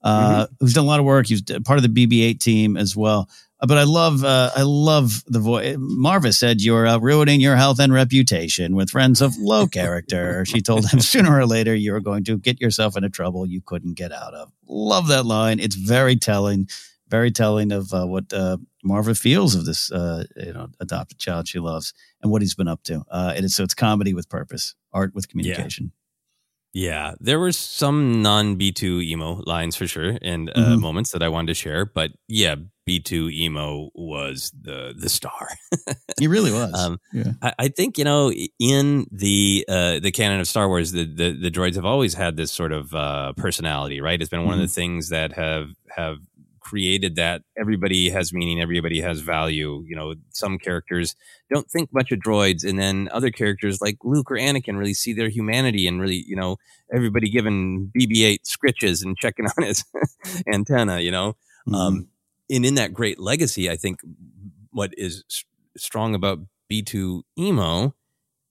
uh, 0.02 0.48
who's 0.60 0.74
done 0.74 0.86
a 0.86 0.88
lot 0.88 1.00
of 1.00 1.06
work. 1.06 1.28
He's 1.28 1.42
part 1.42 1.78
of 1.78 1.84
the 1.84 1.90
BB-8 2.08 2.40
team 2.40 2.78
as 2.78 2.96
well. 2.96 3.30
Uh, 3.62 3.68
But 3.68 3.78
I 3.78 3.84
love, 3.84 4.24
uh, 4.24 4.52
I 4.56 4.62
love 4.64 5.24
the 5.28 5.40
voice. 5.40 5.76
Maarva 5.76 6.34
said, 6.34 6.62
"You're 6.62 6.88
uh, 6.88 6.98
ruining 6.98 7.42
your 7.42 7.58
health 7.58 7.80
and 7.80 7.92
reputation 7.92 8.76
with 8.76 8.90
friends 8.90 9.22
of 9.22 9.36
low 9.38 9.68
character." 9.80 10.46
she 10.46 10.62
told 10.62 10.90
him, 10.90 11.00
"Sooner 11.14 11.38
or 11.38 11.46
later, 11.46 11.76
you're 11.76 12.00
going 12.00 12.24
to 12.26 12.38
get 12.38 12.62
yourself 12.62 12.96
into 12.96 13.10
trouble 13.10 13.46
you 13.46 13.62
couldn't 13.62 13.96
get 13.96 14.12
out 14.14 14.34
of." 14.34 14.52
Love 14.68 15.08
that 15.10 15.26
line. 15.26 15.60
It's 15.60 15.76
very 15.76 16.16
telling, 16.16 16.70
very 17.10 17.32
telling 17.32 17.72
of 17.74 17.92
uh, 17.94 18.06
what 18.06 18.32
uh, 18.32 18.58
Maarva 18.86 19.18
feels 19.18 19.56
of 19.56 19.66
this, 19.66 19.92
uh, 19.92 20.24
you 20.38 20.54
know, 20.54 20.68
adopted 20.80 21.18
child 21.20 21.48
she 21.50 21.60
loves 21.60 21.94
and 22.22 22.32
what 22.32 22.42
he's 22.42 22.56
been 22.56 22.70
up 22.70 22.84
to. 22.84 23.04
Uh, 23.12 23.34
it 23.36 23.44
is 23.44 23.56
so 23.56 23.64
it's 23.64 23.74
comedy 23.74 24.14
with 24.14 24.30
purpose, 24.30 24.76
art 24.94 25.14
with 25.14 25.28
communication. 25.28 25.92
Yeah, 25.92 25.99
there 27.19 27.39
were 27.39 27.51
some 27.51 28.22
non 28.22 28.57
B2 28.57 29.03
emo 29.03 29.41
lines 29.45 29.76
for 29.76 29.88
sure 29.88 30.18
and 30.22 30.49
uh, 30.49 30.53
Mhm. 30.76 30.80
moments 30.80 31.11
that 31.11 31.22
I 31.23 31.30
wanted 31.30 31.47
to 31.47 31.53
share, 31.53 31.85
but 31.85 32.11
yeah, 32.27 32.56
B2 32.88 33.31
emo 33.34 33.89
was 33.93 34.51
the 34.60 34.93
the 34.97 35.10
star. 35.10 35.47
He 36.19 36.27
really 36.27 36.51
was. 36.61 36.73
Um, 36.73 36.99
yeah. 37.14 37.34
I, 37.41 37.53
I 37.60 37.68
think 37.68 37.97
you 37.97 38.03
know 38.03 38.31
in 38.60 39.06
the 39.11 39.65
uh, 39.69 39.99
the 39.99 40.11
canon 40.11 40.39
of 40.39 40.47
Star 40.47 40.68
Wars, 40.68 40.91
the, 40.91 41.06
the 41.06 41.31
the 41.34 41.51
droids 41.51 41.76
have 41.76 41.85
always 41.85 42.14
had 42.15 42.35
this 42.38 42.51
sort 42.51 42.72
of 42.72 42.93
uh, 42.93 43.34
personality, 43.34 44.01
right? 44.01 44.19
It's 44.22 44.30
been 44.30 44.45
one 44.45 44.56
of 44.56 44.61
the 44.68 44.73
things 44.73 45.10
that 45.10 45.34
have 45.34 45.69
have 45.95 46.18
created 46.70 47.16
that 47.16 47.41
everybody 47.58 48.10
has 48.10 48.32
meaning, 48.34 48.62
everybody 48.62 49.02
has 49.02 49.20
value. 49.22 49.84
You 49.88 49.96
know, 49.96 50.14
some 50.32 50.58
characters 50.60 51.16
don't 51.54 51.70
think 51.70 51.90
much 51.94 52.12
of 52.12 52.20
droids, 52.20 52.64
and 52.68 52.78
then 52.80 53.10
other 53.12 53.32
characters 53.32 53.82
like 53.82 53.98
Luke 54.04 54.30
or 54.32 54.38
Anakin 54.38 54.78
really 54.78 54.94
see 54.94 55.14
their 55.14 55.30
humanity 55.30 55.88
and 55.88 56.00
really, 56.02 56.24
you 56.28 56.36
know, 56.36 56.58
everybody 56.94 57.30
giving 57.30 57.91
BB-8 57.98 58.40
scritches 58.54 59.04
and 59.04 59.18
checking 59.18 59.46
on 59.58 59.64
his 59.64 59.84
antenna. 60.52 61.00
You 61.00 61.12
know, 61.12 61.36
um, 61.74 62.08
and 62.50 62.66
in 62.66 62.76
that 62.76 62.94
great 62.94 63.20
legacy, 63.20 63.70
I 63.70 63.76
think 63.76 64.00
what 64.72 64.91
is 64.98 65.24
strong 65.78 66.14
about 66.16 66.40
B2 66.70 67.24
emo 67.38 67.96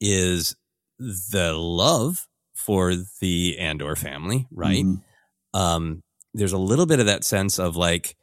is 0.01 0.57
the 0.99 1.53
love 1.55 2.27
for 2.55 2.95
the 3.21 3.57
Andor 3.59 3.95
family, 3.97 4.47
right? 4.51 4.85
Mhm. 4.85 5.03
Um, 5.55 6.03
there's 6.35 6.53
a 6.53 6.59
little 6.59 6.87
bit 6.87 7.01
of 7.01 7.07
that 7.07 7.25
sense 7.25 7.59
of 7.59 7.77
like, 7.77 8.17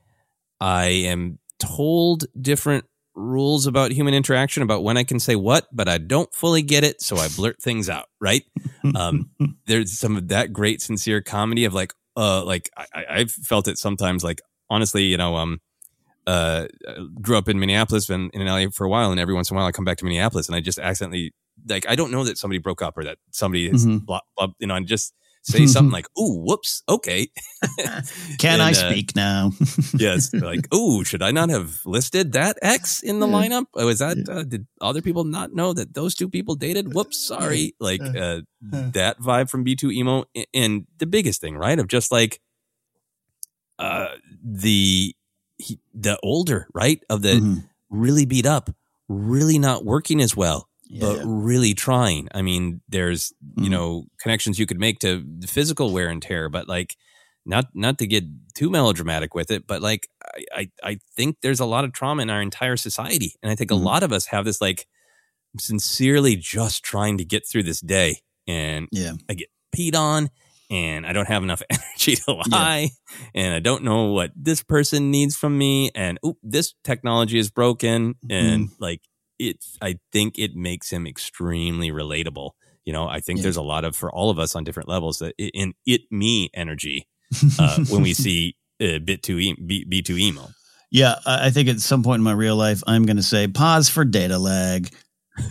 I 0.59 0.85
am 0.85 1.39
told 1.59 2.25
different 2.39 2.85
rules 3.15 3.65
about 3.65 3.91
human 3.91 4.13
interaction 4.13 4.61
about 4.63 4.83
when 4.83 4.97
I 4.97 5.03
can 5.03 5.19
say 5.19 5.35
what, 5.35 5.67
but 5.71 5.87
I 5.87 5.97
don't 5.97 6.33
fully 6.33 6.61
get 6.61 6.83
it. 6.83 7.01
So 7.01 7.17
I 7.17 7.27
blurt 7.29 7.61
things 7.61 7.89
out, 7.89 8.05
right? 8.19 8.43
Um, 8.95 9.29
there's 9.67 9.97
some 9.97 10.15
of 10.17 10.27
that 10.29 10.53
great, 10.53 10.81
sincere 10.81 11.21
comedy 11.21 11.65
of 11.65 11.73
like, 11.73 11.93
uh, 12.17 12.43
like 12.43 12.69
I, 12.77 13.05
I've 13.09 13.31
felt 13.31 13.67
it 13.67 13.77
sometimes, 13.77 14.23
like, 14.23 14.41
honestly, 14.69 15.03
you 15.03 15.17
know, 15.17 15.35
um, 15.35 15.59
uh, 16.27 16.65
grew 17.21 17.37
up 17.37 17.47
in 17.47 17.59
Minneapolis 17.59 18.09
and 18.09 18.31
in 18.33 18.41
an 18.41 18.47
LA 18.47 18.69
for 18.71 18.85
a 18.85 18.89
while, 18.89 19.11
and 19.11 19.19
every 19.19 19.33
once 19.33 19.51
in 19.51 19.55
a 19.55 19.59
while 19.59 19.67
I 19.67 19.71
come 19.71 19.85
back 19.85 19.97
to 19.97 20.05
Minneapolis 20.05 20.47
and 20.47 20.55
I 20.55 20.59
just 20.59 20.79
accidentally 20.79 21.33
like 21.69 21.85
I 21.87 21.95
don't 21.95 22.11
know 22.11 22.23
that 22.23 22.37
somebody 22.37 22.57
broke 22.57 22.81
up 22.81 22.97
or 22.97 23.03
that 23.03 23.17
somebody 23.31 23.67
is 23.69 23.85
Mhm. 23.85 24.05
blah, 24.05 24.21
blah, 24.35 24.47
you 24.59 24.67
know, 24.67 24.75
and 24.75 24.87
just 24.87 25.13
say 25.45 25.65
something 25.67 25.91
like, 25.97 26.07
"Ooh, 26.19 26.41
whoops, 26.43 26.83
okay." 26.89 27.29
Can 28.39 28.61
I 28.61 28.69
And, 28.69 28.75
uh, 28.77 28.89
speak 28.89 29.15
now? 29.15 29.51
yes, 29.97 30.31
like, 30.41 30.73
"Ooh, 30.73 31.03
should 31.03 31.21
I 31.23 31.31
not 31.31 31.49
have 31.49 31.85
listed 31.85 32.33
that 32.33 32.57
X 32.61 33.01
in 33.01 33.19
the 33.19 33.27
Yeah. 33.27 33.33
lineup? 33.33 33.65
Oh, 33.75 33.87
is 33.87 33.99
that 33.99 34.17
uh, 34.29 34.43
did 34.43 34.67
other 34.81 35.01
people 35.01 35.23
not 35.23 35.53
know 35.53 35.73
that 35.73 35.93
those 35.93 36.15
two 36.15 36.29
people 36.29 36.55
dated? 36.55 36.93
Whoops, 36.93 37.17
sorry." 37.17 37.75
Like 37.79 38.01
uh, 38.15 38.41
that 38.61 39.19
vibe 39.19 39.49
from 39.49 39.63
B2 39.65 39.91
emo 39.91 40.25
and 40.53 40.85
the 40.97 41.05
biggest 41.07 41.41
thing, 41.41 41.55
right? 41.57 41.79
Of 41.79 41.87
just 41.87 42.11
like 42.11 42.39
uh 43.79 44.07
the 44.43 45.15
he, 45.57 45.79
the 45.93 46.17
older, 46.23 46.67
right? 46.73 47.01
Of 47.09 47.21
the 47.21 47.35
Mhm. 47.41 47.69
really 47.89 48.25
beat 48.25 48.45
up, 48.45 48.69
really 49.07 49.57
not 49.59 49.85
working 49.85 50.21
as 50.21 50.35
well, 50.35 50.67
Yeah, 50.87 50.99
but 51.01 51.15
yeah. 51.17 51.23
really 51.25 51.73
trying. 51.73 52.27
I 52.33 52.41
mean, 52.41 52.81
there's, 52.87 53.33
you 53.57 53.67
Mhm. 53.67 53.71
know, 53.71 54.05
connections 54.19 54.59
you 54.59 54.65
could 54.65 54.79
make 54.79 54.99
to 54.99 55.23
the 55.39 55.47
physical 55.47 55.91
wear 55.91 56.09
and 56.09 56.21
tear, 56.21 56.49
but 56.49 56.67
like 56.67 56.95
not 57.45 57.65
not 57.73 57.97
to 57.99 58.07
get 58.07 58.23
too 58.55 58.69
melodramatic 58.69 59.33
with 59.35 59.51
it, 59.51 59.65
but 59.67 59.81
like 59.81 60.07
I 60.35 60.45
I, 60.61 60.69
I 60.91 60.99
think 61.15 61.37
there's 61.41 61.59
a 61.59 61.65
lot 61.65 61.83
of 61.85 61.91
trauma 61.93 62.21
in 62.23 62.29
our 62.29 62.41
entire 62.41 62.77
society, 62.77 63.35
and 63.41 63.51
I 63.51 63.55
think 63.55 63.71
Mhm. 63.71 63.79
a 63.81 63.83
lot 63.83 64.03
of 64.03 64.11
us 64.11 64.27
have 64.27 64.45
this 64.45 64.61
like 64.61 64.87
sincerely 65.59 66.35
just 66.35 66.83
trying 66.83 67.17
to 67.17 67.25
get 67.25 67.47
through 67.47 67.63
this 67.63 67.81
day, 67.81 68.21
and 68.47 68.87
Yeah. 68.91 69.13
I 69.29 69.33
get 69.35 69.49
peed 69.75 69.95
on. 69.95 70.29
And 70.71 71.05
I 71.05 71.13
don't 71.13 71.27
have 71.27 71.43
enough 71.43 71.61
energy 71.69 72.15
to 72.25 72.31
lie, 72.49 72.89
and 73.35 73.53
I 73.53 73.59
don't 73.59 73.83
know 73.83 74.05
what 74.05 74.31
this 74.35 74.63
person 74.63 75.11
needs 75.11 75.35
from 75.35 75.59
me. 75.59 75.91
And 75.93 76.17
oop, 76.25 76.37
this 76.41 76.73
technology 76.83 77.37
is 77.37 77.51
broken, 77.51 78.15
and 78.31 78.69
like 78.79 79.01
it's. 79.39 79.77
I 79.81 79.99
think 80.11 80.37
it 80.37 80.55
makes 80.55 80.89
him 80.91 81.05
extremely 81.07 81.91
relatable. 81.91 82.51
You 82.85 82.93
know, 82.93 83.07
I 83.07 83.19
think 83.19 83.37
Yeah. 83.39 83.43
there's 83.43 83.57
a 83.57 83.61
lot 83.63 83.83
of 83.83 83.95
for 83.95 84.11
all 84.11 84.29
of 84.29 84.37
us 84.39 84.55
on 84.55 84.63
different 84.63 84.89
levels 84.89 85.19
that 85.19 85.33
i- 85.39 85.51
in 85.53 85.73
it 85.85 86.01
me 86.11 86.49
energy 86.53 87.07
uh, 87.59 87.83
when 87.89 88.01
we 88.01 88.13
see 88.13 88.55
uh, 88.81 88.99
bit 88.99 89.23
two 89.23 89.39
e- 89.39 89.55
B, 89.65 89.85
B2 89.89 90.19
emo. 90.19 90.49
Yeah, 90.91 91.15
I 91.25 91.47
I 91.47 91.49
think 91.49 91.67
at 91.69 91.79
some 91.79 92.03
point 92.03 92.19
in 92.19 92.23
my 92.23 92.31
real 92.33 92.55
life, 92.55 92.83
I'm 92.87 93.05
going 93.05 93.17
to 93.17 93.23
say 93.23 93.47
pause 93.47 93.89
for 93.89 94.05
data 94.05 94.37
lag. 94.37 94.89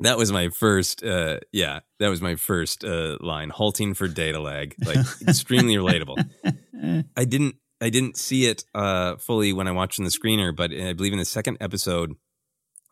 That 0.00 0.16
was 0.16 0.30
my 0.30 0.48
first 0.50 1.02
uh 1.02 1.40
yeah, 1.52 1.80
that 1.98 2.06
was 2.08 2.20
my 2.22 2.36
first 2.36 2.84
uh 2.84 3.16
line 3.20 3.50
halting 3.50 3.94
for 3.94 4.06
data 4.06 4.38
lag. 4.38 4.76
Like 4.84 4.98
extremely 5.20 5.74
relatable. 5.74 6.24
I 7.16 7.24
didn't 7.24 7.56
I 7.80 7.90
didn't 7.90 8.16
see 8.16 8.46
it 8.46 8.64
uh 8.74 9.16
fully 9.16 9.52
when 9.52 9.68
I 9.68 9.72
watched 9.72 9.98
in 9.98 10.04
the 10.04 10.10
screener, 10.10 10.54
but 10.54 10.72
I 10.72 10.92
believe 10.94 11.12
in 11.12 11.18
the 11.18 11.24
second 11.24 11.58
episode 11.60 12.14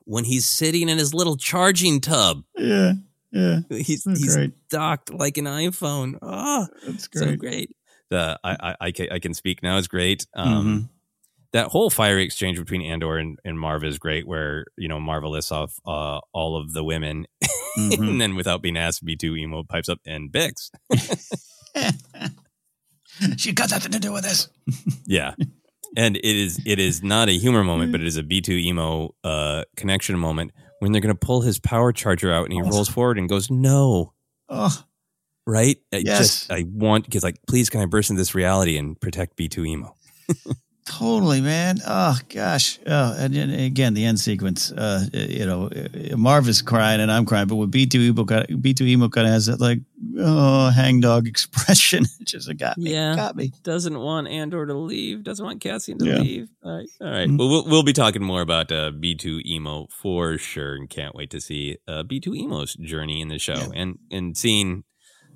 when 0.04 0.24
he's 0.24 0.46
sitting 0.46 0.88
in 0.88 0.98
his 0.98 1.12
little 1.12 1.36
charging 1.36 2.00
tub. 2.00 2.44
Yeah, 2.56 2.92
yeah. 3.32 3.60
He's 3.70 4.04
So 4.04 4.10
he's 4.10 4.36
great. 4.36 4.52
docked 4.70 5.12
like 5.12 5.36
an 5.38 5.46
iPhone. 5.46 6.16
Oh, 6.22 6.68
That's 6.86 7.08
so 7.12 7.26
great. 7.26 7.38
great. 7.40 7.76
The 8.10 8.38
I, 8.44 8.56
I 8.70 8.76
I 8.80 8.90
can 8.92 9.08
I 9.10 9.18
can 9.18 9.34
speak 9.34 9.62
now 9.64 9.76
is 9.78 9.88
great. 9.88 10.26
Um, 10.34 10.64
Mhm. 10.64 10.88
That 11.52 11.68
whole 11.68 11.90
fiery 11.90 12.22
exchange 12.24 12.58
between 12.58 12.82
Andor 12.82 13.16
and, 13.18 13.38
and 13.44 13.56
Maarva 13.56 13.86
is 13.86 13.98
great, 13.98 14.26
where 14.28 14.66
you 14.76 14.88
know 14.88 14.98
Maarva 14.98 15.28
lists 15.30 15.50
off 15.50 15.74
uh, 15.86 16.20
all 16.32 16.56
of 16.60 16.72
the 16.72 16.84
women, 16.84 17.26
Mhm. 17.78 18.08
and 18.08 18.20
then 18.20 18.34
without 18.36 18.62
being 18.62 18.76
asked, 18.76 19.04
B 19.04 19.16
two 19.16 19.34
emo 19.36 19.62
pipes 19.64 19.88
up 19.88 19.98
and 20.06 20.30
Bix. 20.30 20.70
she 23.36 23.52
got 23.52 23.70
nothing 23.70 23.92
to 23.92 23.98
do 23.98 24.12
with 24.12 24.24
this. 24.24 24.48
Yeah, 25.06 25.34
and 25.96 26.16
it 26.16 26.24
is 26.24 26.60
it 26.66 26.78
is 26.80 27.02
not 27.02 27.28
a 27.28 27.32
humor 27.38 27.62
moment, 27.62 27.92
but 27.92 28.00
it 28.00 28.06
is 28.06 28.16
a 28.16 28.22
B 28.22 28.40
two 28.40 28.54
emo 28.56 29.14
uh, 29.22 29.62
connection 29.76 30.18
moment 30.18 30.50
when 30.80 30.90
they're 30.92 31.00
going 31.00 31.14
to 31.14 31.18
pull 31.26 31.42
his 31.42 31.58
power 31.60 31.92
charger 31.92 32.32
out, 32.32 32.44
and 32.44 32.52
he 32.52 32.60
rolls 32.60 32.88
forward 32.88 33.18
and 33.18 33.28
goes, 33.28 33.50
"No." 33.50 34.12
Oh, 34.48 34.82
Right? 35.46 35.76
I 35.92 35.98
Yes. 35.98 36.18
just 36.18 36.50
I 36.50 36.64
want 36.68 37.04
because 37.04 37.22
like, 37.22 37.38
please 37.46 37.70
can 37.70 37.80
I 37.80 37.86
burst 37.86 38.10
into 38.10 38.20
this 38.20 38.34
reality 38.34 38.76
and 38.78 39.00
protect 39.00 39.36
B 39.36 39.48
two 39.48 39.64
emo? 39.64 39.94
totally, 40.86 41.40
man. 41.40 41.78
Oh 41.86 42.18
gosh. 42.28 42.78
Oh, 42.86 43.14
and, 43.18 43.34
then 43.34 43.50
again, 43.50 43.94
the 43.94 44.04
end 44.04 44.18
sequence. 44.20 44.72
Uh, 44.72 45.06
you 45.12 45.44
know, 45.44 45.68
uh, 45.68 46.16
Marv 46.16 46.48
is 46.48 46.62
crying 46.62 47.00
and 47.00 47.10
I'm 47.12 47.26
crying, 47.26 47.46
but 47.48 47.56
with 47.56 47.70
B 47.70 47.86
two 47.86 48.00
emo 48.00 48.24
B 48.60 48.72
two 48.72 48.86
emo 48.86 49.08
kind 49.08 49.26
of 49.26 49.32
has 49.32 49.46
that 49.46 49.60
like 49.60 49.80
oh 50.18 50.70
hangdog 50.70 51.26
expression, 51.32 52.04
it 52.20 52.26
just 52.26 52.54
got 52.56 52.78
me. 52.78 52.92
Yeah. 52.92 53.14
got 53.16 53.36
me. 53.36 53.52
Doesn't 53.62 53.98
want 53.98 54.28
Andor 54.28 54.64
to 54.66 54.74
leave. 54.74 55.24
Doesn't 55.24 55.44
want 55.44 55.60
Cassian 55.60 55.98
to 55.98 56.06
Yeah. 56.06 56.18
leave. 56.18 56.48
All 56.64 56.76
right. 56.76 56.88
All 57.00 57.10
right. 57.10 57.28
Mhm. 57.28 57.38
Well, 57.38 57.48
we'll 57.48 57.64
we'll 57.66 57.82
be 57.82 57.92
talking 57.92 58.22
more 58.22 58.40
about 58.40 58.70
uh, 58.72 58.90
B2 58.92 59.44
emo 59.46 59.88
for 59.90 60.38
sure, 60.38 60.74
and 60.76 60.88
can't 60.88 61.14
wait 61.14 61.30
to 61.30 61.40
see 61.40 61.76
uh, 61.88 62.02
B2 62.04 62.36
emo's 62.36 62.74
journey 62.74 63.20
in 63.20 63.28
the 63.28 63.38
show, 63.38 63.54
Yeah. 63.54 63.68
and 63.74 63.98
and 64.10 64.36
seeing 64.36 64.84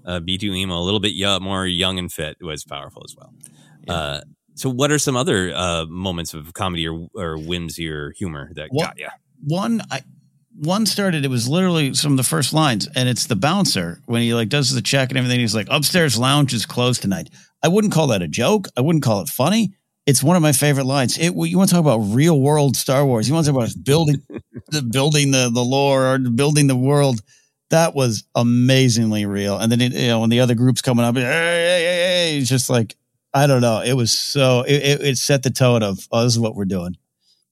uh, 0.07 0.21
B2 0.21 0.45
emo 0.57 0.79
a 0.79 0.85
little 0.85 1.01
bit 1.01 1.13
yo- 1.15 1.41
more 1.41 1.67
young 1.67 1.99
and 1.99 2.11
fit 2.11 2.37
was 2.41 2.65
powerful 2.65 3.03
as 3.05 3.15
well. 3.17 3.35
Uh, 3.89 4.21
so, 4.61 4.69
what 4.69 4.91
are 4.93 4.99
some 4.99 5.17
other 5.17 5.53
uh, 5.55 5.87
moments 5.87 6.35
of 6.35 6.53
comedy 6.53 6.87
or, 6.87 7.09
or 7.15 7.39
whimsy 7.39 7.89
or 7.89 8.13
humor 8.13 8.51
that 8.55 8.69
Well- 8.73 8.89
got 8.89 8.99
you? 8.99 9.09
one 9.43 9.81
I 9.91 10.03
one 10.55 10.85
started 10.85 11.25
it 11.25 11.29
was 11.29 11.49
literally 11.49 11.95
some 11.95 12.13
of 12.13 12.19
the 12.19 12.23
first 12.23 12.53
lines 12.53 12.87
and 12.95 13.09
it's 13.09 13.27
the 13.27 13.37
bouncer 13.37 14.03
when 14.05 14.21
he 14.21 14.35
like 14.35 14.51
does 14.51 14.75
the 14.75 14.83
check 14.83 15.09
and 15.09 15.17
everything 15.17 15.41
he's 15.41 15.55
like 15.55 15.67
upstairs 15.71 16.19
lounge 16.19 16.53
is 16.53 16.67
closed 16.67 17.01
tonight. 17.01 17.31
I 17.63 17.69
wouldn't 17.69 17.95
call 17.95 18.09
that 18.09 18.21
a 18.21 18.29
joke. 18.29 18.69
I 18.77 18.83
wouldn't 18.83 19.03
call 19.03 19.23
it 19.23 19.29
funny. 19.29 19.73
It's 20.05 20.23
one 20.23 20.37
of 20.37 20.43
my 20.43 20.53
favorite 20.53 20.85
lines. 20.85 21.17
It 21.17 21.33
you 21.35 21.57
want 21.57 21.71
to 21.71 21.75
talk 21.75 21.81
about 21.81 21.99
real 22.15 22.39
world 22.39 22.77
star 22.77 23.07
wars? 23.07 23.29
You 23.29 23.35
want 23.35 23.47
to 23.47 23.53
talk 23.53 23.63
about 23.63 23.75
building 23.83 24.17
the 24.69 24.83
building 24.83 25.31
the 25.31 25.51
the 25.51 25.65
lore 25.65 26.13
or 26.15 26.19
building 26.19 26.67
the 26.67 26.77
world? 26.77 27.21
That 27.71 27.95
was 27.95 28.25
amazingly 28.35 29.25
real. 29.25 29.57
And 29.57 29.71
then 29.73 29.81
it, 29.81 29.93
you 29.93 30.09
know 30.09 30.21
when 30.21 30.29
the 30.31 30.41
other 30.41 30.55
group's 30.55 30.83
coming 30.83 31.05
up 31.07 31.15
hey, 31.17 31.23
hey, 31.23 31.83
hey, 31.85 31.85
hey, 32.35 32.39
it's 32.39 32.51
just 32.51 32.69
like 32.69 32.97
i 33.35 33.47
don't 33.47 33.61
know 33.61 33.81
it 33.83 33.95
was 33.95 34.17
so 34.17 34.63
it, 34.63 34.83
it, 34.83 35.01
it 35.03 35.19
set 35.19 35.43
the 35.43 35.51
tone 35.51 35.83
of 35.83 36.07
oh 36.13 36.23
this 36.25 36.33
is 36.33 36.39
what 36.39 36.55
we're 36.55 36.65
doing 36.65 36.97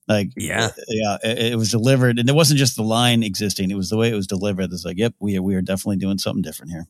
like 0.07 0.31
Yeah. 0.35 0.69
yeah, 0.87 1.17
it, 1.23 1.53
it 1.53 1.55
was 1.55 1.69
delivered, 1.69 2.17
and 2.17 2.27
it 2.27 2.33
wasn't 2.33 2.57
just 2.57 2.75
the 2.75 2.81
line 2.81 3.21
existing; 3.21 3.69
it 3.69 3.75
was 3.77 3.91
the 3.91 3.97
way 3.97 4.09
it 4.09 4.15
was 4.15 4.25
delivered. 4.25 4.73
It's 4.73 4.83
like, 4.83 4.97
yep, 4.97 5.13
we 5.19 5.37
we 5.37 5.53
are 5.53 5.61
definitely 5.61 5.97
doing 5.97 6.17
something 6.17 6.41
different 6.41 6.71
here. 6.71 6.87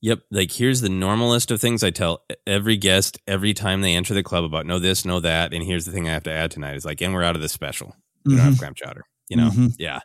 Yep. 0.00 0.20
Like 0.30 0.50
here's 0.50 0.80
the 0.80 0.88
normal 0.88 1.28
list 1.28 1.50
of 1.50 1.60
things 1.60 1.84
I 1.84 1.90
tell 1.90 2.24
every 2.46 2.78
guest 2.78 3.18
every 3.26 3.52
time 3.52 3.82
they 3.82 3.94
enter 3.94 4.14
the 4.14 4.22
club 4.22 4.44
about 4.44 4.64
know 4.64 4.78
this, 4.78 5.04
know 5.04 5.20
that. 5.20 5.52
And 5.52 5.62
here's 5.62 5.84
the 5.84 5.92
thing 5.92 6.08
I 6.08 6.12
have 6.12 6.22
to 6.22 6.32
add 6.32 6.50
tonight 6.50 6.76
is 6.76 6.86
like, 6.86 7.02
and 7.02 7.12
we're 7.12 7.22
out 7.22 7.36
of 7.36 7.42
the 7.42 7.50
special. 7.50 7.94
We 8.24 8.36
don't 8.36 8.44
have 8.46 8.54
Mhm. 8.54 8.58
clam 8.60 8.74
chowder, 8.74 9.04
you 9.28 9.36
know? 9.36 9.50
Mhm. 9.50 9.74
Yeah. 9.78 10.00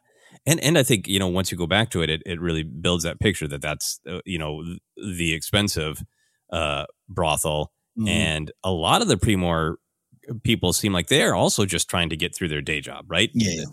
And, 0.46 0.60
and 0.60 0.78
I 0.78 0.84
think, 0.84 1.08
you 1.08 1.20
know, 1.20 1.28
once 1.30 1.52
you 1.54 1.58
go 1.58 1.68
back 1.68 1.90
to 1.92 2.02
it, 2.02 2.10
it, 2.10 2.22
it 2.26 2.42
really 2.42 2.64
builds 2.64 3.06
that 3.06 3.22
picture 3.22 3.48
that 3.48 3.62
that's, 3.62 4.02
uh, 4.10 4.20
you 4.26 4.38
know, 4.38 4.64
the 4.98 5.34
expensive, 5.34 6.02
uh, 6.52 6.86
brothel. 7.08 7.72
Mhm. 8.00 8.08
And 8.08 8.52
a 8.64 8.72
lot 8.72 9.02
of 9.02 9.08
the 9.08 9.18
Pre-Mor 9.18 9.78
people 10.44 10.74
seem 10.74 10.94
like 10.94 11.08
they're 11.08 11.36
also 11.36 11.66
just 11.66 11.90
trying 11.90 12.10
to 12.10 12.16
get 12.18 12.36
through 12.36 12.50
their 12.50 12.62
day 12.62 12.82
job, 12.82 13.06
right? 13.10 13.30
Yeah. 13.34 13.64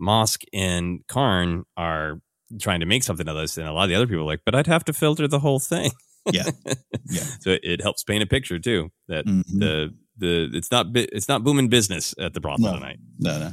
Mosk 0.00 0.44
and 0.52 1.00
Karn 1.08 1.64
are 1.76 2.20
trying 2.60 2.80
to 2.80 2.86
make 2.86 3.02
something 3.02 3.28
of 3.28 3.36
this, 3.36 3.58
and 3.58 3.68
a 3.68 3.72
lot 3.72 3.82
of 3.84 3.88
the 3.90 3.94
other 3.94 4.06
people 4.06 4.22
are 4.22 4.26
like, 4.26 4.40
but 4.44 4.54
I'd 4.54 4.66
have 4.66 4.84
to 4.86 4.92
filter 4.92 5.28
the 5.28 5.38
whole 5.40 5.58
thing. 5.60 5.90
Yeah. 6.32 6.44
Yeah. 7.10 7.22
so 7.40 7.56
it, 7.62 7.80
helps 7.80 8.02
paint 8.04 8.22
a 8.22 8.26
picture 8.26 8.58
too 8.58 8.90
that 9.08 9.24
Mhm. 9.24 9.44
the 9.58 9.94
the 10.18 10.50
it's 10.52 10.70
not 10.70 10.88
it's 10.94 11.26
not 11.28 11.42
booming 11.42 11.68
business 11.68 12.14
at 12.18 12.34
the 12.34 12.40
brothel 12.40 12.66
No. 12.66 12.74
tonight. 12.74 12.98
No, 13.18 13.38
no, 13.38 13.52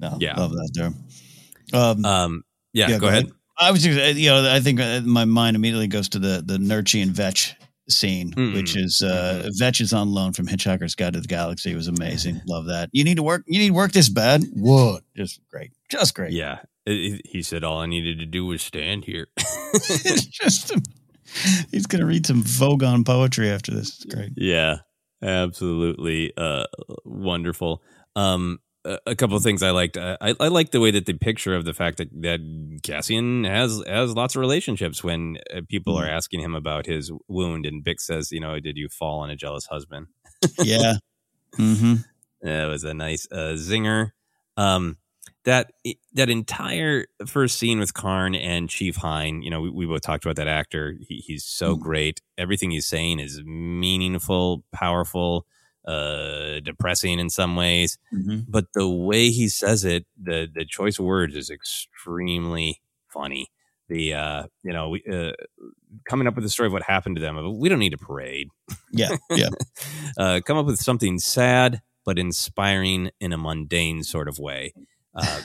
no. 0.00 0.16
Yeah. 0.20 0.36
love 0.38 0.52
that 0.52 0.70
there. 0.74 0.92
Um, 1.72 2.04
Um, 2.04 2.44
yeah, 2.72 2.96
go, 2.98 3.08
ahead. 3.08 3.32
I 3.58 3.72
was 3.72 3.84
uh, 3.84 3.90
you 4.14 4.28
know, 4.30 4.48
I 4.48 4.60
think 4.60 4.78
uh, 4.80 5.00
my 5.04 5.24
mind 5.24 5.56
immediately 5.56 5.88
goes 5.88 6.08
to 6.10 6.20
the 6.20 6.42
the 6.46 6.58
Nurchi 6.58 7.02
and 7.02 7.10
Vetch 7.12 7.54
scene, 7.90 8.32
Mm. 8.32 8.54
which 8.54 8.76
is 8.76 9.02
uh, 9.02 9.48
Vetch 9.58 9.80
is 9.80 9.92
on 9.92 10.10
loan 10.12 10.32
from 10.32 10.46
Hitchhiker's 10.46 10.94
Guide 10.94 11.12
to 11.14 11.20
the 11.20 11.28
Galaxy. 11.28 11.72
It 11.72 11.76
was 11.76 11.88
amazing. 11.88 12.40
Love 12.46 12.66
that. 12.66 12.88
You 12.92 13.04
need 13.04 13.16
to 13.16 13.22
work. 13.22 13.42
You 13.46 13.58
need 13.58 13.68
to 13.68 13.74
work 13.74 13.92
this 13.92 14.08
bad. 14.08 14.42
What? 14.54 15.02
Just 15.16 15.40
great. 15.50 15.72
Just 15.90 16.14
great. 16.14 16.32
Yeah, 16.32 16.60
he 16.86 17.42
said 17.42 17.64
all 17.64 17.78
I 17.78 17.86
needed 17.86 18.18
to 18.20 18.26
do 18.26 18.46
was 18.46 18.62
stand 18.62 19.04
here. 19.04 19.28
just 20.30 20.72
he's 21.70 21.86
gonna 21.86 22.06
read 22.06 22.26
some 22.26 22.42
Vogon 22.42 23.04
poetry 23.04 23.50
after 23.50 23.72
this. 23.72 23.88
It's 24.02 24.04
great. 24.14 24.32
Yeah, 24.36 24.78
absolutely 25.22 26.32
uh, 26.36 26.64
wonderful. 27.04 27.82
Um, 28.16 28.58
a, 28.84 29.14
couple 29.14 29.36
of 29.36 29.42
things 29.42 29.62
I 29.62 29.70
liked. 29.70 29.96
Uh, 29.96 30.16
I, 30.20 30.34
I 30.40 30.48
like 30.48 30.70
the 30.70 30.80
way 30.80 30.90
that 30.90 31.06
the 31.06 31.14
picture 31.14 31.54
of 31.54 31.64
the 31.64 31.74
fact 31.74 31.98
that, 31.98 32.08
that 32.22 32.80
Cassian 32.82 33.44
has 33.44 33.82
has 33.86 34.14
lots 34.14 34.34
of 34.34 34.40
relationships 34.40 35.04
when 35.04 35.38
uh, 35.54 35.60
people 35.68 35.96
are 35.96 36.08
asking 36.08 36.40
him 36.40 36.54
about 36.54 36.86
his 36.86 37.12
wound, 37.28 37.66
and 37.66 37.84
Bix 37.84 38.00
says, 38.00 38.32
"You 38.32 38.40
know, 38.40 38.58
did 38.60 38.76
you 38.76 38.88
fall 38.88 39.20
on 39.20 39.30
a 39.30 39.36
jealous 39.36 39.66
husband?" 39.66 40.08
Yeah. 40.62 40.94
Mm-hmm. 41.58 41.94
That 42.42 42.66
was 42.66 42.84
a 42.84 42.94
nice 42.94 43.26
uh, 43.32 43.54
zinger. 43.56 44.12
Um, 44.56 44.98
that 45.44 45.72
that 46.12 46.28
entire 46.28 47.06
first 47.26 47.58
scene 47.58 47.78
with 47.80 47.94
Karn 47.94 48.34
and 48.34 48.68
Chief 48.68 48.96
Hyne, 48.96 49.42
you 49.42 49.50
know, 49.50 49.62
we, 49.62 49.70
we 49.70 49.86
both 49.86 50.02
talked 50.02 50.24
about 50.24 50.36
that 50.36 50.48
actor. 50.48 50.96
He, 51.00 51.16
he's 51.16 51.44
so 51.44 51.76
great. 51.76 52.20
Everything 52.38 52.70
he's 52.70 52.86
saying 52.86 53.18
is 53.20 53.42
meaningful, 53.44 54.64
powerful, 54.72 55.46
uh, 55.86 56.60
depressing 56.60 57.18
in 57.18 57.30
some 57.30 57.56
ways. 57.56 57.98
Mhm. 58.12 58.44
But 58.48 58.66
the 58.74 58.88
way 58.88 59.30
he 59.30 59.48
says 59.48 59.84
it, 59.84 60.06
the 60.20 60.48
the 60.52 60.64
choice 60.64 60.98
of 60.98 61.04
words 61.06 61.34
is 61.36 61.50
extremely 61.50 62.80
funny. 63.08 63.48
The 63.88 64.14
uh, 64.14 64.42
you 64.62 64.72
know, 64.72 64.90
we 64.90 65.02
uh, 65.10 65.32
coming 66.08 66.26
up 66.28 66.34
with 66.36 66.44
the 66.44 66.50
story 66.50 66.68
of 66.68 66.72
what 66.72 66.82
happened 66.82 67.16
to 67.16 67.22
them. 67.22 67.58
We 67.58 67.68
don't 67.68 67.78
need 67.80 67.94
a 67.94 67.98
parade 67.98 68.48
Yeah. 68.92 69.16
Yeah. 69.30 69.48
uh, 70.18 70.40
come 70.44 70.56
up 70.58 70.66
with 70.66 70.78
something 70.80 71.18
sad 71.18 71.80
but 72.06 72.18
inspiring 72.18 73.10
in 73.20 73.32
a 73.32 73.36
mundane 73.38 74.02
sort 74.02 74.26
of 74.28 74.38
way. 74.38 74.72
Uh, 75.14 75.42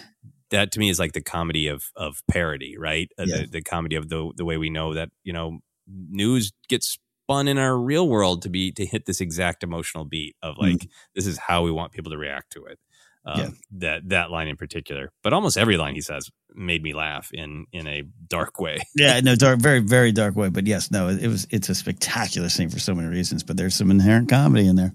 that 0.52 0.72
to 0.72 0.80
me 0.80 0.90
is 0.90 1.00
like 1.00 1.14
the 1.14 1.22
comedy 1.22 1.68
of 1.68 1.86
of 1.96 2.22
parody, 2.30 2.78
right? 2.78 3.10
Uh, 3.20 3.24
Yeah. 3.28 3.38
the, 3.42 3.48
the 3.48 3.62
comedy 3.62 3.96
of 3.96 4.10
the 4.10 4.32
the 4.38 4.46
way 4.46 4.58
we 4.58 4.70
know 4.70 4.94
that 4.94 5.10
you 5.24 5.34
know 5.34 5.60
news 5.88 6.52
gets 6.70 6.98
spun 7.26 7.48
in 7.48 7.58
our 7.58 7.76
real 7.78 8.08
world 8.08 8.44
to 8.44 8.50
be 8.50 8.72
to 8.72 8.86
hit 8.86 9.06
this 9.06 9.20
exact 9.20 9.64
emotional 9.64 10.06
beat 10.06 10.36
of 10.44 10.58
like 10.58 10.88
this 11.16 11.26
is 11.26 11.38
how 11.38 11.64
we 11.64 11.72
want 11.72 11.92
people 11.92 12.12
to 12.12 12.18
react 12.18 12.52
to 12.54 12.66
it. 12.66 12.80
Um, 13.26 13.40
Yeah. 13.40 13.50
That 13.80 14.10
that 14.10 14.32
line 14.32 14.48
in 14.48 14.58
particular, 14.58 15.12
but 15.24 15.34
almost 15.34 15.58
every 15.58 15.78
line 15.78 15.96
he 15.96 16.02
says 16.02 16.30
made 16.54 16.84
me 16.84 16.94
laugh 16.94 17.32
in 17.34 17.66
in 17.72 17.88
a 17.88 18.04
dark 18.28 18.60
way. 18.60 18.78
Yeah, 18.96 19.20
no, 19.22 19.36
dark, 19.36 19.60
very, 19.60 19.80
very 19.80 20.12
dark 20.12 20.36
way. 20.36 20.50
But 20.50 20.68
yes, 20.68 20.92
no, 20.92 21.10
it, 21.10 21.24
it 21.24 21.28
was. 21.28 21.48
It's 21.50 21.70
a 21.70 21.76
spectacular 21.76 22.50
scene 22.50 22.70
for 22.70 22.80
so 22.80 22.94
many 22.94 23.08
reasons. 23.08 23.44
But 23.44 23.58
there's 23.58 23.76
some 23.76 23.90
inherent 23.92 24.30
comedy 24.30 24.68
in 24.68 24.76
there. 24.76 24.94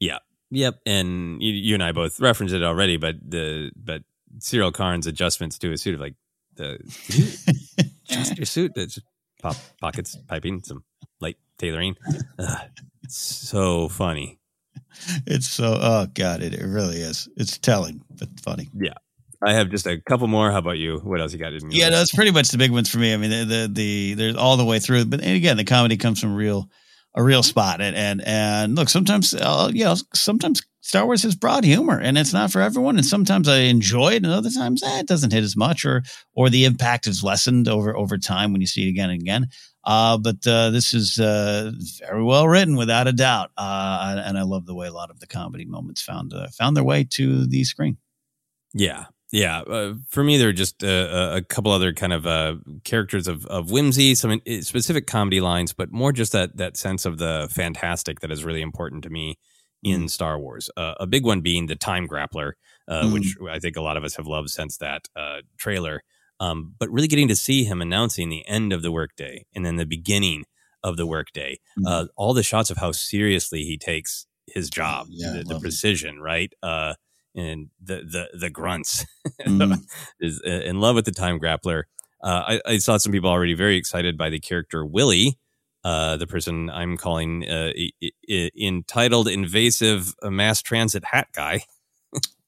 Yeah. 0.00 0.18
Yep. 0.50 0.80
And 0.84 1.40
you, 1.42 1.52
you 1.52 1.74
and 1.74 1.82
I 1.82 1.92
both 1.92 2.20
referenced 2.20 2.54
it 2.54 2.62
already, 2.62 2.96
but 2.96 3.14
the 3.24 3.70
but 3.76 4.02
Syril 4.38 4.72
Karn's 4.72 5.06
adjustments 5.06 5.58
to 5.58 5.70
his 5.70 5.80
suit 5.80 5.94
of 5.94 6.00
like 6.00 6.14
the 6.56 6.78
adjust 8.10 8.36
your 8.36 8.46
suit, 8.46 8.74
just 8.74 9.00
pop 9.40 9.56
pockets, 9.80 10.16
piping, 10.28 10.62
some 10.62 10.82
tailoring. 11.58 11.96
Ugh, 12.38 12.68
it's 13.02 13.18
so 13.18 13.88
funny. 13.88 14.38
It's 15.26 15.48
so. 15.48 15.78
Oh 15.80 16.06
God, 16.14 16.42
it, 16.42 16.54
it 16.54 16.64
really 16.64 16.98
is. 16.98 17.28
It's 17.36 17.58
telling, 17.58 18.02
but 18.10 18.28
funny. 18.40 18.70
Yeah. 18.74 18.94
I 19.44 19.54
have 19.54 19.70
just 19.70 19.86
a 19.86 20.00
couple 20.00 20.28
more. 20.28 20.52
How 20.52 20.58
about 20.58 20.78
you? 20.78 20.98
What 20.98 21.20
else 21.20 21.32
you 21.32 21.38
got 21.38 21.52
in 21.52 21.62
your 21.62 21.70
Yeah, 21.72 21.88
list? 21.88 21.98
that's 21.98 22.14
pretty 22.14 22.30
much 22.30 22.50
the 22.50 22.58
big 22.58 22.70
ones 22.70 22.88
for 22.88 22.98
me. 22.98 23.12
I 23.12 23.16
mean, 23.16 23.30
the 23.30 23.44
the, 23.44 23.70
the 23.72 24.14
there's 24.14 24.36
all 24.36 24.56
the 24.56 24.64
way 24.64 24.78
through, 24.78 25.06
but 25.06 25.24
again, 25.24 25.56
the 25.56 25.64
comedy 25.64 25.96
comes 25.96 26.20
from 26.20 26.34
real 26.36 26.70
a 27.14 27.22
real 27.22 27.42
spot. 27.42 27.80
And 27.80 27.96
and 27.96 28.22
and 28.24 28.76
look, 28.76 28.88
sometimes 28.88 29.34
uh, 29.34 29.70
you 29.72 29.84
know, 29.84 29.96
sometimes 30.14 30.62
Star 30.80 31.06
Wars 31.06 31.24
has 31.24 31.34
broad 31.34 31.64
humor, 31.64 31.98
and 31.98 32.16
it's 32.16 32.32
not 32.32 32.52
for 32.52 32.60
everyone. 32.60 32.96
And 32.96 33.04
sometimes 33.06 33.48
I 33.48 33.58
enjoy 33.62 34.12
it, 34.12 34.24
and 34.24 34.26
other 34.32 34.50
times 34.50 34.82
eh, 34.84 35.00
it 35.00 35.08
doesn't 35.08 35.32
hit 35.32 35.42
as 35.42 35.56
much, 35.56 35.84
or 35.84 36.04
or 36.34 36.48
the 36.48 36.64
impact 36.64 37.08
is 37.08 37.24
lessened 37.24 37.66
over 37.66 37.96
over 37.96 38.18
time 38.18 38.52
when 38.52 38.60
you 38.60 38.66
see 38.68 38.86
it 38.86 38.90
again 38.90 39.10
and 39.10 39.20
again. 39.20 39.48
Uh, 39.84 40.16
but 40.18 40.46
uh, 40.46 40.70
this 40.70 40.94
is 40.94 41.18
uh, 41.18 41.72
very 42.00 42.22
well 42.22 42.46
written, 42.46 42.76
without 42.76 43.08
a 43.08 43.12
doubt. 43.12 43.50
Uh, 43.56 44.22
and 44.24 44.38
I 44.38 44.42
love 44.42 44.66
the 44.66 44.74
way 44.74 44.86
a 44.86 44.92
lot 44.92 45.10
of 45.10 45.18
the 45.20 45.26
comedy 45.26 45.64
moments 45.64 46.02
found 46.02 46.32
uh, 46.32 46.48
found 46.48 46.76
their 46.76 46.84
way 46.84 47.04
to 47.10 47.46
the 47.46 47.64
screen. 47.64 47.96
Yeah. 48.72 49.06
Yeah. 49.32 49.60
Uh, 49.62 49.94
for 50.08 50.22
me, 50.22 50.36
there 50.36 50.48
are 50.50 50.52
just 50.52 50.84
uh, 50.84 51.32
a 51.34 51.42
couple 51.42 51.72
other 51.72 51.92
kind 51.94 52.12
of 52.12 52.26
uh, 52.26 52.56
characters 52.84 53.26
of, 53.26 53.46
of 53.46 53.70
whimsy, 53.70 54.14
some 54.14 54.40
specific 54.60 55.06
comedy 55.06 55.40
lines, 55.40 55.72
but 55.72 55.90
more 55.90 56.12
just 56.12 56.32
that, 56.32 56.56
that 56.58 56.76
sense 56.76 57.06
of 57.06 57.16
the 57.18 57.48
fantastic 57.50 58.20
that 58.20 58.30
is 58.30 58.44
really 58.44 58.60
important 58.62 59.02
to 59.04 59.10
me 59.10 59.38
in 59.82 60.08
Star 60.08 60.38
Wars. 60.38 60.70
Uh, 60.76 60.94
a 61.00 61.06
big 61.06 61.24
one 61.24 61.40
being 61.40 61.66
the 61.66 61.74
time 61.76 62.06
grappler, 62.06 62.52
uh, 62.88 63.04
Mm. 63.04 63.12
which 63.14 63.34
I 63.50 63.58
think 63.58 63.76
a 63.76 63.80
lot 63.82 63.96
of 63.96 64.04
us 64.04 64.16
have 64.16 64.26
loved 64.26 64.50
since 64.50 64.76
that 64.78 65.08
uh, 65.16 65.38
trailer. 65.56 66.02
Um, 66.42 66.74
but 66.78 66.90
really 66.90 67.06
getting 67.08 67.28
to 67.28 67.36
see 67.36 67.62
him 67.64 67.80
announcing 67.80 68.28
the 68.28 68.44
end 68.48 68.72
of 68.72 68.82
the 68.82 68.90
workday 68.90 69.46
and 69.54 69.64
then 69.64 69.76
the 69.76 69.86
beginning 69.86 70.44
of 70.82 70.96
the 70.96 71.06
workday, 71.06 71.60
uh, 71.86 72.06
all 72.16 72.34
the 72.34 72.42
shots 72.42 72.68
of 72.70 72.78
how 72.78 72.90
seriously 72.90 73.62
he 73.62 73.78
takes 73.78 74.26
his 74.48 74.68
job, 74.68 75.06
Yeah, 75.10 75.34
the, 75.34 75.44
the 75.44 75.54
love 75.54 75.62
it. 75.62 75.62
precision, 75.62 76.18
right? 76.20 76.52
Uh, 76.62 76.94
and 77.36 77.68
the 77.80 77.96
the 78.14 78.24
the 78.38 78.50
grunts 78.50 79.06
Mm. 79.46 79.78
is 80.20 80.40
uh, 80.44 80.50
in 80.50 80.80
love 80.80 80.96
with 80.96 81.04
the 81.04 81.12
time 81.12 81.38
grappler. 81.38 81.84
Uh, 82.24 82.42
I, 82.54 82.60
I 82.74 82.78
saw 82.78 82.96
some 82.98 83.12
people 83.12 83.30
already 83.30 83.54
very 83.54 83.76
excited 83.76 84.18
by 84.18 84.28
the 84.30 84.40
character 84.40 84.84
Willie, 84.84 85.38
uh, 85.84 86.16
the 86.16 86.26
person 86.26 86.68
I'm 86.70 86.96
calling 86.96 87.48
uh, 87.48 87.70
I- 87.76 88.10
I- 88.28 88.50
entitled 88.60 89.28
invasive 89.28 90.12
uh, 90.22 90.30
mass 90.30 90.60
transit 90.62 91.04
hat 91.04 91.28
guy. 91.32 91.62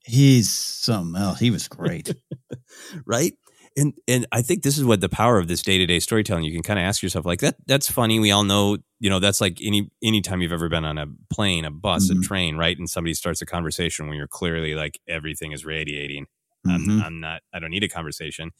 He's 0.05 0.51
something 0.53 1.21
else. 1.21 1.39
He 1.39 1.51
was 1.51 1.67
great. 1.69 2.15
right? 3.07 3.35
And 3.77 3.93
and 4.07 4.27
I 4.31 4.41
think 4.43 4.63
this 4.63 4.79
is 4.79 4.85
what 4.85 5.01
the 5.01 5.09
power 5.09 5.39
of 5.39 5.49
this 5.49 5.61
day 5.63 5.79
to 5.79 5.87
day 5.87 5.99
storytelling. 5.99 6.45
You 6.45 6.53
can 6.53 6.63
kind 6.63 6.79
of 6.79 6.85
ask 6.85 7.03
yourself 7.03 7.27
like 7.27 7.41
that. 7.41 7.57
That's 7.67 7.91
funny. 7.91 8.21
We 8.21 8.31
all 8.31 8.45
know, 8.45 8.79
you 9.01 9.11
know, 9.11 9.19
that's 9.19 9.41
like 9.41 9.59
any 9.61 9.91
any 10.03 10.21
time 10.21 10.41
you've 10.43 10.53
ever 10.53 10.69
been 10.69 10.85
on 10.85 10.97
a 10.99 11.07
plane, 11.33 11.65
a 11.65 11.71
bus, 11.73 12.09
Mhm. 12.11 12.19
a 12.19 12.23
train, 12.23 12.57
right? 12.57 12.79
And 12.79 12.89
somebody 12.89 13.15
starts 13.15 13.43
a 13.43 13.47
conversation 13.47 14.07
when 14.07 14.17
you're 14.17 14.29
clearly 14.29 14.75
like 14.75 15.01
everything 15.09 15.51
is 15.53 15.65
radiating. 15.65 16.27
Mhm. 16.67 16.73
I'm, 16.75 17.03
I'm 17.03 17.21
not. 17.21 17.43
I 17.53 17.59
don't 17.59 17.71
need 17.71 17.83
a 17.83 17.89
conversation. 17.89 18.53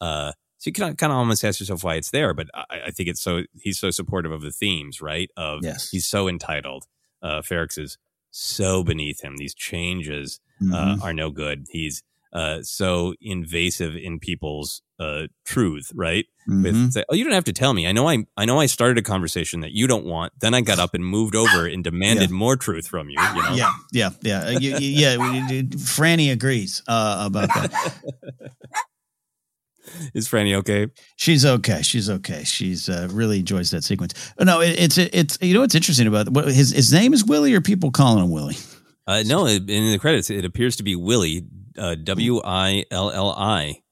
Uh, 0.00 0.32
so 0.58 0.68
you 0.68 0.72
can 0.72 0.94
kind 0.96 1.12
of 1.12 1.16
almost 1.18 1.42
ask 1.44 1.58
yourself 1.58 1.82
why 1.82 1.96
it's 1.96 2.10
there. 2.10 2.32
But 2.32 2.46
I, 2.54 2.64
I 2.86 2.90
think 2.92 3.08
it's 3.08 3.20
so 3.22 3.42
he's 3.60 3.78
so 3.80 3.90
supportive 3.90 4.30
of 4.30 4.42
the 4.42 4.52
themes, 4.52 5.00
right? 5.00 5.30
Of 5.36 5.60
Yes. 5.64 5.90
he's 5.90 6.06
so 6.06 6.28
entitled. 6.28 6.84
Uh, 7.22 7.40
Ferrix 7.42 7.76
is 7.76 7.98
so 8.30 8.84
beneath 8.84 9.20
him. 9.22 9.36
These 9.36 9.54
changes 9.54 10.38
uh, 10.62 10.94
Mhm. 10.96 11.02
are 11.02 11.12
no 11.14 11.30
good. 11.30 11.66
He's 11.70 12.02
uh, 12.32 12.62
so 12.62 13.14
invasive 13.20 13.96
in 13.96 14.18
people's 14.20 14.82
uh, 14.98 15.22
truth, 15.44 15.90
right? 15.94 16.26
Mhm. 16.48 16.62
With 16.62 16.92
say, 16.92 17.04
oh, 17.08 17.14
you 17.14 17.24
don't 17.24 17.32
have 17.32 17.44
to 17.44 17.52
tell 17.52 17.72
me. 17.74 17.86
I 17.86 17.92
know 17.92 18.08
I 18.08 18.24
I 18.36 18.44
know 18.44 18.60
I 18.60 18.66
started 18.66 18.98
a 18.98 19.02
conversation 19.02 19.60
that 19.60 19.72
you 19.72 19.86
don't 19.86 20.04
want. 20.04 20.32
Then 20.40 20.52
I 20.54 20.60
got 20.60 20.78
up 20.78 20.94
and 20.94 21.04
moved 21.04 21.34
over 21.34 21.66
and 21.66 21.82
demanded 21.82 22.30
more 22.30 22.56
truth 22.56 22.86
from 22.86 23.08
you. 23.08 23.16
You 23.20 23.42
know, 23.42 23.54
Yeah, 23.54 23.70
yeah, 23.92 24.10
yeah, 24.22 24.46
Uh, 24.46 24.50
you- 24.60 24.78
you- 24.78 25.00
yeah. 25.00 25.16
Franny 25.16 26.30
agrees 26.32 26.82
uh, 26.86 27.22
about 27.26 27.48
that. 27.48 27.94
is 30.14 30.28
Franny 30.28 30.54
okay? 30.56 30.86
She's 31.16 31.44
okay. 31.44 31.82
She's 31.82 32.08
okay. 32.10 32.44
She's 32.44 32.88
uh, 32.88 33.08
really 33.10 33.40
enjoys 33.40 33.70
that 33.70 33.82
sequence. 33.84 34.14
Uh, 34.38 34.44
No, 34.44 34.60
it, 34.60 34.78
it's 34.78 34.98
it's 34.98 35.38
you 35.40 35.54
know 35.54 35.60
what's 35.60 35.74
interesting 35.74 36.06
about 36.06 36.28
what 36.30 36.46
his 36.46 36.70
his 36.70 36.92
name 36.92 37.12
is 37.12 37.24
Willie 37.24 37.54
or 37.54 37.60
people 37.60 37.90
calling 37.90 38.22
him 38.24 38.30
Willie. 38.30 38.56
Uh, 39.06 39.22
no, 39.26 39.46
in 39.46 39.66
the 39.66 39.98
credits, 39.98 40.30
it 40.30 40.44
appears 40.44 40.76
to 40.76 40.82
be 40.84 40.94
Willie, 40.94 41.44
uh, 41.78 41.94
W 41.96 42.40
I 42.44 42.84
L 42.90 43.10
L 43.10 43.30
I. 43.30 43.82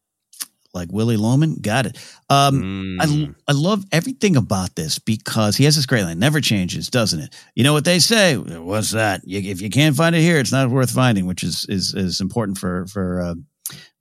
like 0.75 0.93
Willie 0.93 1.17
Loman. 1.17 1.57
Got 1.61 1.87
it. 1.87 1.99
Um, 2.31 2.99
Mm. 3.01 3.35
I 3.49 3.53
I 3.53 3.53
love 3.55 3.85
everything 3.91 4.37
about 4.37 4.77
this 4.77 4.99
because 4.99 5.57
he 5.57 5.65
has 5.65 5.75
this 5.77 5.87
great 5.87 6.05
line, 6.05 6.19
never 6.19 6.41
changes, 6.41 6.89
doesn't 6.91 7.21
it? 7.21 7.35
You 7.55 7.65
know 7.65 7.73
what 7.73 7.85
they 7.85 7.99
say? 7.99 8.37
What's 8.37 8.91
that? 8.93 9.23
You, 9.25 9.41
if 9.51 9.61
you 9.61 9.71
can't 9.71 9.97
find 9.97 10.15
it 10.15 10.21
here, 10.21 10.39
it's 10.39 10.53
not 10.53 10.71
worth 10.71 10.91
finding, 10.91 11.27
which 11.27 11.43
is 11.43 11.65
is 11.69 11.95
is 11.95 12.21
important 12.21 12.59
for 12.59 12.87
for 12.87 13.21
uh, 13.23 13.35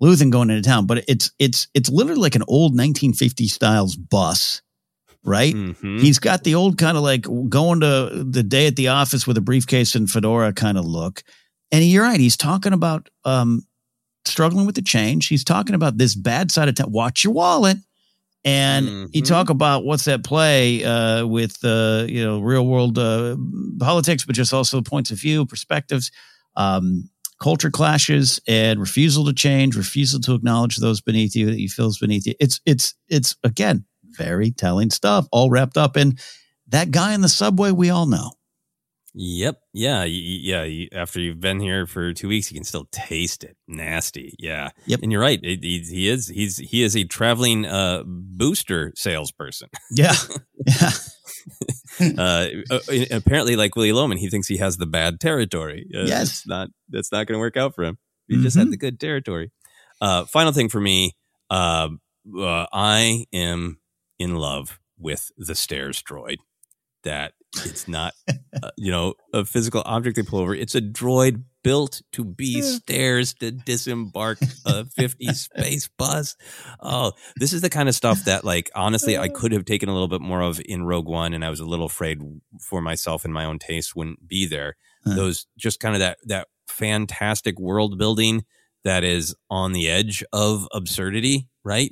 Luthen 0.03 0.29
going 0.29 0.49
into 0.49 0.67
town. 0.67 0.85
But 0.85 1.03
it's 1.07 1.31
it's 1.39 1.67
it's 1.73 1.89
literally 1.89 2.21
like 2.21 2.35
an 2.35 2.43
old 2.47 2.73
1950 2.73 3.47
styles 3.47 3.95
bus. 3.95 4.61
Right, 5.23 5.53
Mhm. 5.55 5.99
he's 5.99 6.19
got 6.19 6.43
the 6.45 6.55
old 6.55 6.77
kind 6.77 6.95
of 6.95 7.03
like 7.03 7.25
going 7.49 7.81
to 7.81 8.23
the 8.29 8.43
day 8.43 8.67
at 8.67 8.75
the 8.77 8.89
office 8.89 9.27
with 9.27 9.35
a 9.37 9.41
briefcase 9.41 9.93
and 9.95 10.09
fedora 10.09 10.53
kind 10.53 10.77
of 10.77 10.85
look. 10.85 11.21
And 11.71 11.83
you're 11.83 12.03
right, 12.03 12.19
he's 12.19 12.37
talking 12.37 12.73
about 12.73 13.09
um, 13.25 13.65
struggling 14.25 14.65
with 14.65 14.75
the 14.75 14.81
change. 14.81 15.27
He's 15.27 15.43
talking 15.43 15.75
about 15.75 15.97
this 15.97 16.15
bad 16.15 16.51
side 16.51 16.69
of 16.69 16.75
town. 16.75 16.91
Watch 16.91 17.23
your 17.23 17.33
wallet. 17.33 17.77
And 18.45 18.87
you 19.11 19.21
Mhm. 19.21 19.27
talk 19.27 19.49
about 19.49 19.83
what's 19.83 20.05
that 20.05 20.23
play 20.23 20.83
uh, 20.83 21.25
with 21.25 21.57
uh, 21.65 22.05
you 22.07 22.23
know 22.23 22.39
real 22.39 22.65
world 22.65 22.97
uh, 22.97 23.35
politics, 23.79 24.23
but 24.23 24.35
just 24.35 24.53
also 24.53 24.81
points 24.81 25.11
of 25.11 25.19
view, 25.19 25.45
perspectives, 25.45 26.11
um, 26.55 27.09
culture 27.41 27.69
clashes, 27.69 28.39
and 28.47 28.79
refusal 28.79 29.25
to 29.25 29.33
change, 29.33 29.75
refusal 29.75 30.21
to 30.21 30.33
acknowledge 30.33 30.77
those 30.77 31.01
beneath 31.01 31.35
you 31.35 31.47
that 31.47 31.59
you 31.59 31.67
feel 31.67 31.87
is 31.89 31.97
beneath 31.97 32.25
you. 32.25 32.35
It's 32.39 32.61
it's 32.65 32.93
it's 33.09 33.35
again 33.43 33.83
very 34.11 34.51
telling 34.51 34.91
stuff, 34.91 35.27
all 35.33 35.49
wrapped 35.49 35.77
up 35.77 35.97
in 35.97 36.17
that 36.69 36.91
guy 36.91 37.13
in 37.13 37.21
the 37.21 37.29
subway 37.29 37.71
we 37.71 37.89
all 37.89 38.05
know. 38.05 38.31
Yep. 39.19 39.59
Yeah. 39.73 40.03
Yeah. 40.03 40.85
After 40.93 41.19
you've 41.19 41.39
been 41.39 41.59
here 41.59 41.87
for 41.87 42.13
two 42.13 42.27
weeks, 42.27 42.51
you 42.51 42.55
can 42.55 42.63
still 42.63 42.87
taste 42.91 43.43
it. 43.43 43.57
Nasty. 43.67 44.35
Yeah. 44.37 44.69
Yep. 44.85 44.99
And 45.01 45.11
you're 45.11 45.21
right. 45.21 45.39
He, 45.43 45.57
he 45.89 46.07
is. 46.07 46.27
He's 46.27 46.57
he 46.57 46.83
is 46.83 46.95
a 46.95 47.03
traveling 47.03 47.65
uh, 47.65 48.03
booster 48.05 48.93
salesperson. 48.95 49.69
Yeah, 49.91 50.13
yeah. 50.67 50.91
uh, 52.17 52.47
apparently, 53.11 53.55
like 53.55 53.75
Willie 53.75 53.91
Loman, 53.91 54.17
he 54.19 54.29
thinks 54.29 54.47
he 54.47 54.57
has 54.57 54.77
the 54.77 54.85
bad 54.85 55.19
territory. 55.19 55.87
Uh, 55.95 56.03
Yes. 56.05 56.43
not 56.45 56.69
that's 56.89 57.11
not 57.11 57.25
going 57.27 57.35
to 57.37 57.39
work 57.39 57.57
out 57.57 57.73
for 57.73 57.83
him. 57.83 57.97
He 58.27 58.41
just 58.41 58.57
had 58.57 58.67
Mhm. 58.67 58.71
the 58.71 58.77
good 58.77 58.99
territory. 58.99 59.51
Uh, 59.99 60.25
final 60.25 60.51
thing 60.51 60.69
for 60.69 60.79
me, 60.81 61.15
uh, 61.49 61.89
uh, 62.37 62.65
I 62.71 63.25
am 63.33 63.79
in 64.19 64.35
love 64.35 64.79
with 64.99 65.31
the 65.37 65.55
stairs 65.55 66.03
droid. 66.03 66.37
That 67.03 67.33
it's 67.65 67.87
not, 67.87 68.13
uh, 68.61 68.69
you 68.77 68.91
know, 68.91 69.13
a 69.33 69.45
physical 69.45 69.81
object 69.85 70.15
they 70.15 70.23
pull 70.23 70.39
over. 70.39 70.53
It's 70.55 70.75
a 70.75 70.81
droid 70.81 71.43
built 71.63 72.01
to 72.13 72.23
be 72.23 72.61
stairs 72.61 73.33
to 73.35 73.51
disembark 73.51 74.39
a 74.65 74.85
50 74.85 75.25
space 75.33 75.89
bus. 75.97 76.35
Oh, 76.79 77.11
this 77.37 77.51
is 77.53 77.61
the 77.61 77.69
kind 77.69 77.89
of 77.89 77.95
stuff 77.95 78.23
that, 78.25 78.43
like, 78.45 78.69
honestly, 78.75 79.17
I 79.17 79.27
could 79.29 79.51
have 79.51 79.65
taken 79.65 79.89
a 79.89 79.93
little 79.93 80.07
bit 80.07 80.21
more 80.21 80.41
of 80.41 80.61
in 80.65 80.83
Rogue 80.83 81.07
One, 81.07 81.33
and 81.33 81.43
I 81.43 81.49
was 81.49 81.59
a 81.59 81.65
little 81.65 81.85
afraid 81.87 82.19
for 82.61 82.81
myself 82.81 83.25
and 83.25 83.33
my 83.33 83.45
own 83.45 83.59
taste 83.59 83.95
wouldn't 83.95 84.27
be 84.27 84.45
there. 84.45 84.77
Huh. 85.05 85.15
Those 85.15 85.45
just 85.57 85.79
kind 85.79 85.95
of 85.95 85.99
that 85.99 86.17
that 86.25 86.47
fantastic 86.67 87.59
world 87.59 87.97
building 87.97 88.45
that 88.83 89.03
is 89.03 89.35
on 89.49 89.73
the 89.73 89.89
edge 89.89 90.23
of 90.31 90.67
absurdity, 90.71 91.47
right? 91.63 91.91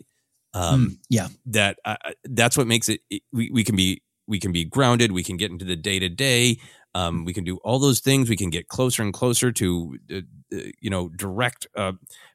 Um, 0.53 0.87
Mm, 0.91 0.97
yeah. 1.09 1.27
that 1.47 1.77
uh, 1.83 1.97
that's 2.23 2.55
what 2.57 2.67
makes 2.67 2.87
it, 2.87 3.01
it- 3.09 3.23
we, 3.33 3.49
we 3.51 3.63
can 3.65 3.75
be 3.75 4.01
we 4.27 4.39
can 4.39 4.51
be 4.51 4.63
grounded 4.65 5.11
we 5.11 5.23
can 5.23 5.37
get 5.37 5.51
into 5.51 5.65
the 5.65 5.75
day 5.75 5.99
to 5.99 6.09
day 6.09 6.57
um 6.93 7.25
we 7.25 7.33
can 7.33 7.43
do 7.43 7.57
all 7.63 7.79
those 7.79 7.99
things 7.99 8.29
we 8.29 8.35
can 8.37 8.49
get 8.49 8.67
closer 8.67 9.03
and 9.03 9.13
closer 9.13 9.51
to 9.51 9.97
uh, 10.11 10.17
uh, 10.53 10.59
you 10.79 10.89
know 10.89 11.09
direct 11.09 11.67
uh, 11.75 11.91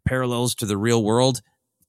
parallels 0.06 0.54
to 0.54 0.66
the 0.66 0.76
real 0.76 1.02
world 1.02 1.40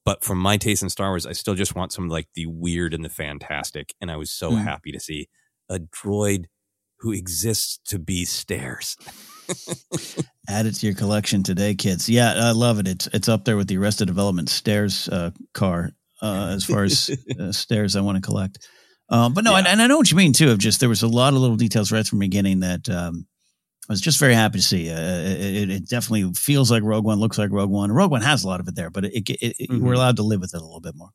but 0.05 0.23
from 0.23 0.37
my 0.39 0.57
taste 0.57 0.81
in 0.83 0.89
star 0.89 1.09
wars 1.09 1.25
i 1.25 1.31
still 1.33 1.55
just 1.55 1.75
want 1.75 1.91
some 1.91 2.07
like 2.09 2.27
the 2.35 2.45
weird 2.45 2.93
and 2.93 3.03
the 3.05 3.09
fantastic 3.09 3.93
and 4.01 4.09
i 4.11 4.15
was 4.15 4.31
so 4.31 4.51
Mm. 4.51 4.63
happy 4.63 4.91
to 4.91 4.99
see 4.99 5.27
a 5.69 5.79
droid 5.79 6.45
who 6.99 7.11
exists 7.11 7.79
to 7.85 7.97
be 7.99 8.25
stairs 8.25 8.95
Add 10.49 10.65
it 10.65 10.73
to 10.75 10.85
your 10.85 10.95
collection 10.95 11.43
today, 11.43 11.75
kids. 11.75 12.09
Yeah, 12.09 12.33
I 12.35 12.51
love 12.51 12.79
it. 12.79 12.87
It's 12.87 13.07
it's 13.13 13.29
up 13.29 13.45
there 13.45 13.57
with 13.57 13.67
the 13.67 13.77
Arrested 13.77 14.05
Development 14.07 14.49
stairs 14.49 15.07
uh, 15.09 15.31
car 15.53 15.91
uh, 16.21 16.53
as 16.55 16.63
far 16.65 16.83
as 16.83 17.09
uh, 17.39 17.51
stairs 17.51 17.95
I 17.95 18.01
want 18.01 18.15
to 18.15 18.21
collect. 18.21 18.67
Um, 19.11 19.33
but 19.33 19.43
no, 19.43 19.55
and, 19.55 19.67
and 19.67 19.81
I 19.81 19.87
know 19.87 19.97
what 19.97 20.09
you 20.09 20.17
mean 20.17 20.31
too. 20.31 20.51
Of 20.51 20.57
just 20.57 20.79
there 20.79 20.89
was 20.89 21.03
a 21.03 21.07
lot 21.07 21.33
of 21.33 21.39
little 21.39 21.57
details 21.57 21.91
right 21.91 22.07
from 22.07 22.19
the 22.19 22.25
beginning 22.25 22.61
that 22.61 22.89
um, 22.89 23.27
I 23.89 23.93
was 23.93 23.99
just 23.99 24.19
very 24.19 24.33
happy 24.33 24.59
to 24.59 24.63
see. 24.63 24.89
Uh, 24.89 24.95
it, 24.97 25.69
it, 25.69 25.89
definitely 25.89 26.31
feels 26.33 26.71
like 26.71 26.81
Rogue 26.81 27.03
One, 27.03 27.19
looks 27.19 27.37
like 27.37 27.51
Rogue 27.51 27.69
One. 27.69 27.91
Rogue 27.91 28.09
One 28.09 28.21
has 28.21 28.45
a 28.45 28.47
lot 28.47 28.61
of 28.61 28.67
it 28.69 28.75
there, 28.75 28.89
but 28.89 29.03
it, 29.05 29.29
it, 29.29 29.29
it 29.41 29.69
mm-hmm. 29.69 29.85
we're 29.85 29.93
allowed 29.93 30.15
to 30.15 30.23
live 30.23 30.39
with 30.39 30.53
it 30.53 30.61
a 30.61 30.63
little 30.63 30.79
bit 30.79 30.95
more. 30.95 31.09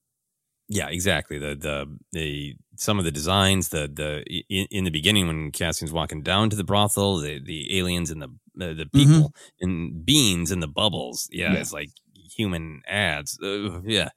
Yeah, 0.69 0.89
exactly. 0.89 1.39
The 1.39 1.55
the 1.55 1.99
the 2.13 2.55
some 2.77 2.99
of 2.99 3.05
the 3.05 3.11
designs, 3.11 3.71
the 3.71 3.89
the 3.91 4.25
in, 4.51 4.67
in 4.71 4.85
the 4.85 4.91
beginning 4.91 5.27
when 5.27 5.53
Cassian's 5.53 5.93
walking 5.93 6.23
down 6.23 6.51
to 6.51 6.57
the 6.57 6.65
brothel, 6.65 7.19
the 7.19 7.41
the 7.43 7.79
aliens 7.79 8.11
and 8.11 8.21
the 8.21 8.29
uh, 8.61 8.75
the 8.75 8.87
people 8.93 9.31
mm-hmm. 9.31 9.65
and 9.65 10.05
beans 10.05 10.51
and 10.51 10.63
the 10.63 10.69
bubbles. 10.69 11.29
Yeah, 11.31 11.53
yeah. 11.53 11.61
it's 11.61 11.73
like 11.73 11.91
human 12.37 12.83
ads. 12.87 13.39
Uh, 13.43 13.81
yeah. 13.85 14.11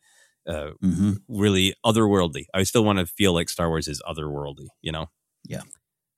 Uh, 0.50 0.72
mm-hmm. 0.84 1.12
really 1.28 1.76
otherworldly. 1.86 2.46
I 2.56 2.64
still 2.64 2.84
want 2.84 2.98
to 2.98 3.06
feel 3.06 3.34
like 3.34 3.50
Star 3.50 3.70
Wars 3.70 3.88
is 3.88 4.02
otherworldly, 4.02 4.70
you 4.82 4.92
know? 4.92 5.06
Yeah. 5.46 5.62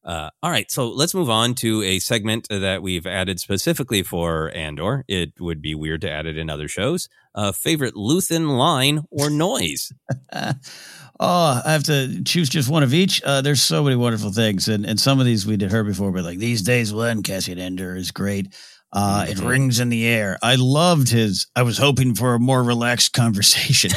Uh, 0.03 0.29
all 0.41 0.49
right, 0.49 0.71
so 0.71 0.89
let's 0.89 1.13
move 1.13 1.29
on 1.29 1.53
to 1.53 1.83
a 1.83 1.99
segment 1.99 2.47
that 2.49 2.81
we've 2.81 3.05
added 3.05 3.39
specifically 3.39 4.01
for 4.01 4.49
Andor. 4.55 5.05
It 5.07 5.33
would 5.39 5.61
be 5.61 5.75
weird 5.75 6.01
to 6.01 6.09
add 6.09 6.25
it 6.25 6.37
in 6.37 6.49
other 6.49 6.67
shows. 6.67 7.07
Uh, 7.35 7.51
favorite 7.51 7.93
Luthen 7.93 8.57
line 8.57 9.03
or 9.11 9.29
noise? 9.29 9.91
oh, 10.33 11.61
I 11.65 11.71
have 11.71 11.83
to 11.83 12.23
choose 12.23 12.49
just 12.49 12.69
one 12.69 12.81
of 12.81 12.95
each. 12.95 13.21
Uh, 13.23 13.41
there's 13.41 13.61
so 13.61 13.83
many 13.83 13.95
wonderful 13.95 14.31
things, 14.31 14.67
and 14.67 14.85
and 14.85 14.99
some 14.99 15.19
of 15.19 15.25
these 15.25 15.45
we 15.45 15.57
did 15.57 15.71
heard 15.71 15.85
before, 15.85 16.11
but 16.11 16.23
like 16.23 16.39
these 16.39 16.63
days 16.63 16.91
when 16.91 17.21
Cassian 17.21 17.59
Andor 17.59 17.95
is 17.95 18.11
great. 18.11 18.55
Uh, 18.93 19.23
mm-hmm. 19.23 19.31
It 19.31 19.39
rings 19.39 19.79
in 19.79 19.89
the 19.89 20.05
air. 20.05 20.37
I 20.41 20.55
loved 20.55 21.09
his. 21.09 21.47
I 21.55 21.63
was 21.63 21.77
hoping 21.77 22.15
for 22.15 22.33
a 22.33 22.39
more 22.39 22.63
relaxed 22.63 23.13
conversation. 23.13 23.91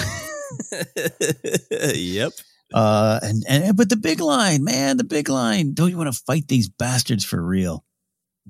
yep. 1.94 2.32
Uh, 2.73 3.20
and, 3.23 3.44
and 3.48 3.76
but 3.76 3.89
the 3.89 3.97
big 3.97 4.20
line, 4.20 4.64
man, 4.64 4.97
the 4.97 5.05
big 5.05 5.28
line. 5.28 5.74
Don't 5.74 5.90
you 5.90 5.97
want 5.97 6.12
to 6.12 6.23
fight 6.26 6.48
these 6.48 6.68
bastards 6.68 7.24
for 7.24 7.42
real? 7.42 7.84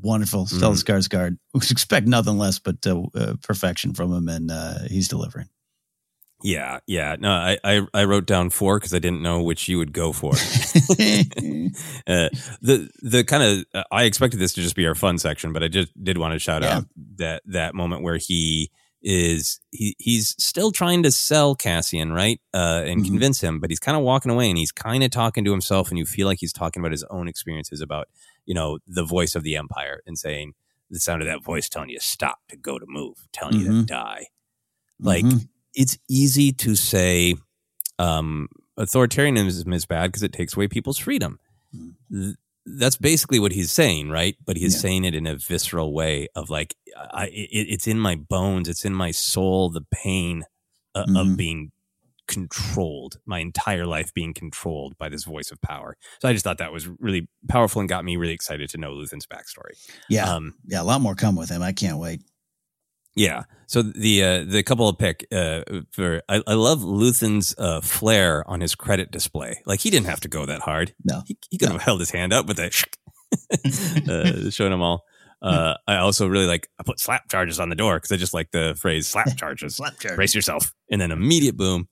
Wonderful, 0.01 0.47
mm. 0.47 0.59
Stellan 0.59 0.83
Skarsgård. 0.83 1.39
Expect 1.55 2.09
nothing 2.09 2.37
less 2.37 2.59
but 2.59 2.85
uh, 2.87 3.03
uh, 3.15 3.35
perfection 3.43 3.95
from 3.95 4.13
him, 4.13 4.29
and 4.29 4.51
uh, 4.51 4.81
he's 4.89 5.09
delivering. 5.09 5.49
Yeah, 6.45 6.81
yeah. 6.87 7.17
No, 7.19 7.31
I 7.31 7.57
I, 7.65 7.87
I 7.95 8.05
wrote 8.05 8.27
down 8.27 8.51
four 8.51 8.79
because 8.79 8.93
I 8.93 8.99
didn't 8.99 9.23
know 9.23 9.43
which 9.43 9.67
you 9.67 9.79
would 9.79 9.95
go 9.95 10.13
for. 10.13 10.33
uh, 10.35 12.29
the 12.61 12.91
the 13.01 13.25
kind 13.27 13.43
of 13.43 13.65
uh, 13.73 13.85
I 13.91 14.05
expected 14.05 14.41
this 14.41 14.53
to 14.53 14.61
just 14.61 14.77
be 14.77 14.87
our 14.87 14.95
fun 14.95 15.17
section, 15.17 15.55
but 15.55 15.63
I 15.63 15.69
just 15.69 15.91
did 16.05 16.19
want 16.19 16.35
to 16.35 16.39
shout 16.39 16.61
yeah. 16.61 16.77
out 16.77 16.85
that 17.17 17.43
that 17.47 17.75
moment 17.75 18.03
where 18.03 18.19
he 18.19 18.71
is 19.01 19.59
he 19.71 19.97
he's 19.99 20.35
still 20.39 20.71
trying 20.71 21.03
to 21.05 21.11
sell 21.11 21.55
Cassian, 21.55 22.13
right? 22.13 22.39
Uh, 22.53 22.83
and 22.85 23.01
mm-hmm. 23.01 23.13
convince 23.13 23.41
him, 23.41 23.59
but 23.59 23.71
he's 23.71 23.81
kind 23.81 23.97
of 23.97 24.03
walking 24.03 24.31
away 24.31 24.51
and 24.51 24.59
he's 24.59 24.73
kind 24.73 25.03
of 25.03 25.11
talking 25.11 25.47
to 25.47 25.51
himself, 25.51 25.89
and 25.89 25.99
you 25.99 26.05
feel 26.05 26.27
like 26.27 26.41
he's 26.41 26.53
talking 26.53 26.83
about 26.83 26.93
his 26.93 27.05
own 27.05 27.27
experiences 27.27 27.81
about 27.81 28.09
you 28.45 28.55
know 28.55 28.79
the 28.87 29.05
voice 29.05 29.35
of 29.35 29.45
the 29.45 29.57
Empire 29.57 30.03
and 30.07 30.19
saying 30.19 30.53
the 30.91 31.01
sound 31.01 31.23
of 31.23 31.27
that 31.27 31.43
voice 31.43 31.71
telling 31.71 31.89
you 31.89 31.99
to 31.99 32.05
stop, 32.05 32.41
to 32.51 32.57
go, 32.59 32.79
to 32.79 32.85
move, 32.87 33.29
telling 33.33 33.55
mm-hmm. 33.55 33.63
you 33.63 33.67
to 33.69 33.73
mm-hmm. 33.73 33.85
die. 33.87 34.27
Like 35.01 35.25
mm-hmm. 35.25 35.39
It's 35.75 35.99
easy 36.09 36.53
to 36.53 36.75
say 36.75 37.35
um, 37.99 38.49
authoritarianism 38.79 39.73
is 39.75 39.87
bad 39.87 40.09
because 40.09 40.23
it 40.23 40.33
takes 40.33 40.57
away 40.57 40.69
people's 40.69 40.99
freedom. 40.99 41.39
Mm 41.75 42.37
that's 42.67 42.97
basically 42.97 43.39
what 43.39 43.53
he's 43.53 43.71
saying, 43.71 44.11
right? 44.11 44.37
But 44.45 44.57
he's 44.57 44.75
yeah. 44.75 44.81
saying 44.81 45.05
it 45.05 45.15
in 45.15 45.27
a 45.27 45.37
visceral 45.37 45.93
way 45.93 46.29
of 46.35 46.51
like, 46.51 46.75
I, 46.97 47.27
it, 47.27 47.67
it's 47.69 47.87
in 47.87 47.99
my 47.99 48.15
bones, 48.15 48.69
it's 48.69 48.85
in 48.85 48.95
my 48.95 49.11
soul, 49.11 49.71
the 49.71 49.85
pain 49.93 50.45
uh, 50.95 51.05
mm-hmm. 51.05 51.17
of 51.17 51.37
being 51.37 51.73
controlled, 52.27 53.19
my 53.27 53.41
entire 53.41 53.85
life 53.85 54.15
being 54.15 54.33
controlled 54.33 54.97
by 54.97 55.11
this 55.11 55.25
voice 55.25 55.51
of 55.51 55.61
power. 55.61 55.97
So 56.21 56.29
I 56.29 56.33
just 56.33 56.45
thought 56.45 56.59
that 56.59 56.73
was 56.73 56.89
really 56.99 57.29
powerful 57.49 57.81
and 57.81 57.89
got 57.89 58.05
me 58.05 58.17
really 58.17 58.33
excited 58.33 58.71
to 58.71 58.79
know 58.79 58.93
Luthen's 58.93 59.27
backstory. 59.27 59.77
Yeah, 60.09 60.33
um, 60.33 60.55
yeah, 60.67 60.81
a 60.81 60.85
lot 60.85 61.03
more 61.03 61.15
come 61.15 61.37
with 61.37 61.51
him. 61.51 61.63
I 61.63 61.73
can't 61.73 61.99
wait. 61.99 62.23
Yeah. 63.15 63.45
So 63.67 63.83
the 63.83 64.23
uh, 64.23 64.45
the 64.45 64.63
couple 64.63 64.89
of 64.89 64.99
pick 64.99 65.27
uh, 65.33 65.63
for 65.91 66.23
I, 66.29 66.43
I 66.47 66.55
love 66.55 66.81
Luthen's 66.81 67.55
uh, 67.59 67.81
flair 67.81 68.49
on 68.49 68.61
his 68.61 68.75
credit 68.75 69.11
display. 69.11 69.63
Like 69.67 69.81
he 69.81 69.91
didn't 69.91 70.07
have 70.07 70.21
to 70.21 70.29
go 70.29 70.47
that 70.47 70.61
hard. 70.61 70.95
No, 71.05 71.23
he, 71.27 71.39
he 71.51 71.59
could 71.59 71.69
no. 71.69 71.75
have 71.75 71.83
held 71.83 72.01
his 72.01 72.11
hand 72.11 72.33
up 72.33 72.47
with 72.47 72.59
a 72.59 72.67
uh, 74.47 74.51
showing 74.51 74.71
them 74.71 74.83
all. 74.83 75.05
Uh, 75.41 75.75
I 75.87 75.97
also 75.97 76.29
really 76.29 76.47
like 76.47 76.69
I 76.79 76.83
put 76.83 77.01
slap 77.01 77.29
charges 77.31 77.59
on 77.59 77.69
the 77.69 77.77
door 77.77 77.97
because 77.97 78.13
I 78.13 78.17
just 78.17 78.35
like 78.35 78.51
the 78.51 78.77
phrase 78.79 79.09
slap 79.09 79.29
charges. 79.37 79.77
slap 79.77 79.99
charges. 79.99 80.17
Brace 80.17 80.35
yourself, 80.35 80.73
and 80.91 81.01
then 81.01 81.11
immediate 81.11 81.57
boom. 81.57 81.89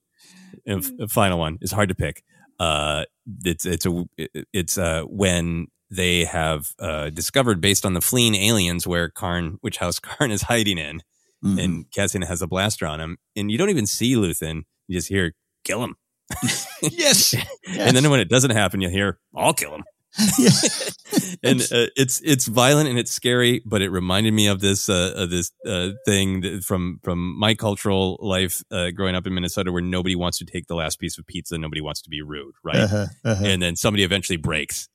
And 0.66 0.84
f- 0.84 1.10
final 1.10 1.38
one 1.38 1.58
is 1.62 1.72
hard 1.72 1.88
to 1.88 1.94
pick. 1.94 2.22
Uh, 2.60 3.04
it's 3.44 3.64
it's 3.64 3.86
a 3.86 4.04
it's 4.52 4.76
uh 4.78 5.02
when 5.06 5.68
they 5.92 6.24
have 6.24 6.68
uh, 6.78 7.10
discovered 7.10 7.60
based 7.60 7.84
on 7.84 7.92
the 7.92 8.00
fleeing 8.00 8.34
aliens 8.34 8.86
where 8.86 9.10
Karn, 9.10 9.58
which 9.60 9.76
house 9.76 10.00
Karn 10.00 10.30
is 10.30 10.42
hiding 10.42 10.78
in, 10.78 11.02
mm-hmm. 11.44 11.58
and 11.58 11.90
Cassian 11.92 12.22
has 12.22 12.42
a 12.42 12.46
blaster 12.46 12.86
on 12.86 13.00
him, 13.00 13.18
and 13.36 13.50
you 13.50 13.58
don't 13.58 13.70
even 13.70 13.86
see 13.86 14.14
Luthen. 14.14 14.62
You 14.88 14.98
just 14.98 15.08
hear 15.08 15.32
"kill 15.64 15.82
him." 15.82 15.96
yes. 16.82 17.34
yes. 17.34 17.46
And 17.78 17.96
then 17.96 18.10
when 18.10 18.20
it 18.20 18.28
doesn't 18.28 18.50
happen, 18.50 18.80
you 18.80 18.88
hear 18.88 19.18
"I'll 19.34 19.54
kill 19.54 19.74
him." 19.74 19.84
and 21.42 21.62
uh, 21.72 21.88
it's 21.96 22.20
it's 22.20 22.46
violent 22.46 22.86
and 22.86 22.98
it's 22.98 23.10
scary, 23.10 23.62
but 23.64 23.80
it 23.80 23.88
reminded 23.88 24.34
me 24.34 24.46
of 24.46 24.60
this 24.60 24.90
uh, 24.90 25.14
of 25.16 25.30
this 25.30 25.50
uh, 25.66 25.90
thing 26.04 26.60
from 26.60 27.00
from 27.02 27.38
my 27.38 27.54
cultural 27.54 28.18
life 28.20 28.62
uh, 28.70 28.90
growing 28.90 29.14
up 29.14 29.26
in 29.26 29.32
Minnesota, 29.32 29.72
where 29.72 29.80
nobody 29.80 30.14
wants 30.14 30.36
to 30.38 30.44
take 30.44 30.66
the 30.66 30.74
last 30.74 30.98
piece 31.00 31.16
of 31.16 31.26
pizza, 31.26 31.56
nobody 31.56 31.80
wants 31.80 32.02
to 32.02 32.10
be 32.10 32.20
rude, 32.20 32.54
right? 32.62 32.76
Uh-huh, 32.76 33.06
uh-huh. 33.24 33.44
And 33.44 33.62
then 33.62 33.74
somebody 33.74 34.04
eventually 34.04 34.36
breaks, 34.36 34.86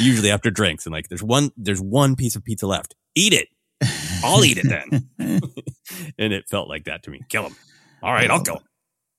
usually 0.00 0.30
after 0.30 0.50
drinks, 0.50 0.86
and 0.86 0.94
like 0.94 1.08
there's 1.08 1.22
one 1.22 1.50
there's 1.58 1.82
one 1.82 2.16
piece 2.16 2.34
of 2.34 2.44
pizza 2.44 2.66
left, 2.66 2.94
eat 3.14 3.34
it. 3.34 3.48
I'll 4.24 4.44
eat 4.44 4.58
it 4.58 4.68
then. 4.68 5.08
and 6.18 6.32
it 6.32 6.48
felt 6.48 6.68
like 6.68 6.84
that 6.84 7.02
to 7.04 7.10
me. 7.10 7.20
Kill 7.28 7.44
him. 7.44 7.56
All 8.02 8.12
right, 8.12 8.30
I'll 8.30 8.42
kill 8.42 8.56
him. 8.56 8.64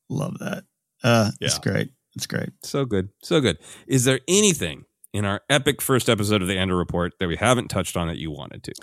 Love 0.09 0.38
that. 0.40 0.64
Uh, 1.03 1.32
yeah. 1.40 1.48
It's 1.48 1.59
great. 1.59 1.92
It's 2.16 2.27
great. 2.27 2.50
So 2.64 2.85
good. 2.85 3.09
So 3.24 3.42
good. 3.42 3.58
Is 3.88 4.06
there 4.06 4.19
anything 4.27 4.85
in 5.14 5.25
our 5.25 5.42
epic 5.50 5.82
first 5.82 6.09
episode 6.09 6.42
of 6.42 6.48
the 6.48 6.58
Andor 6.58 6.75
Report 6.75 7.14
that 7.19 7.27
we 7.27 7.35
haven't 7.35 7.67
touched 7.69 7.98
on 7.98 8.08
that 8.08 8.17
you 8.17 8.32
wanted 8.32 8.64
to? 8.64 8.74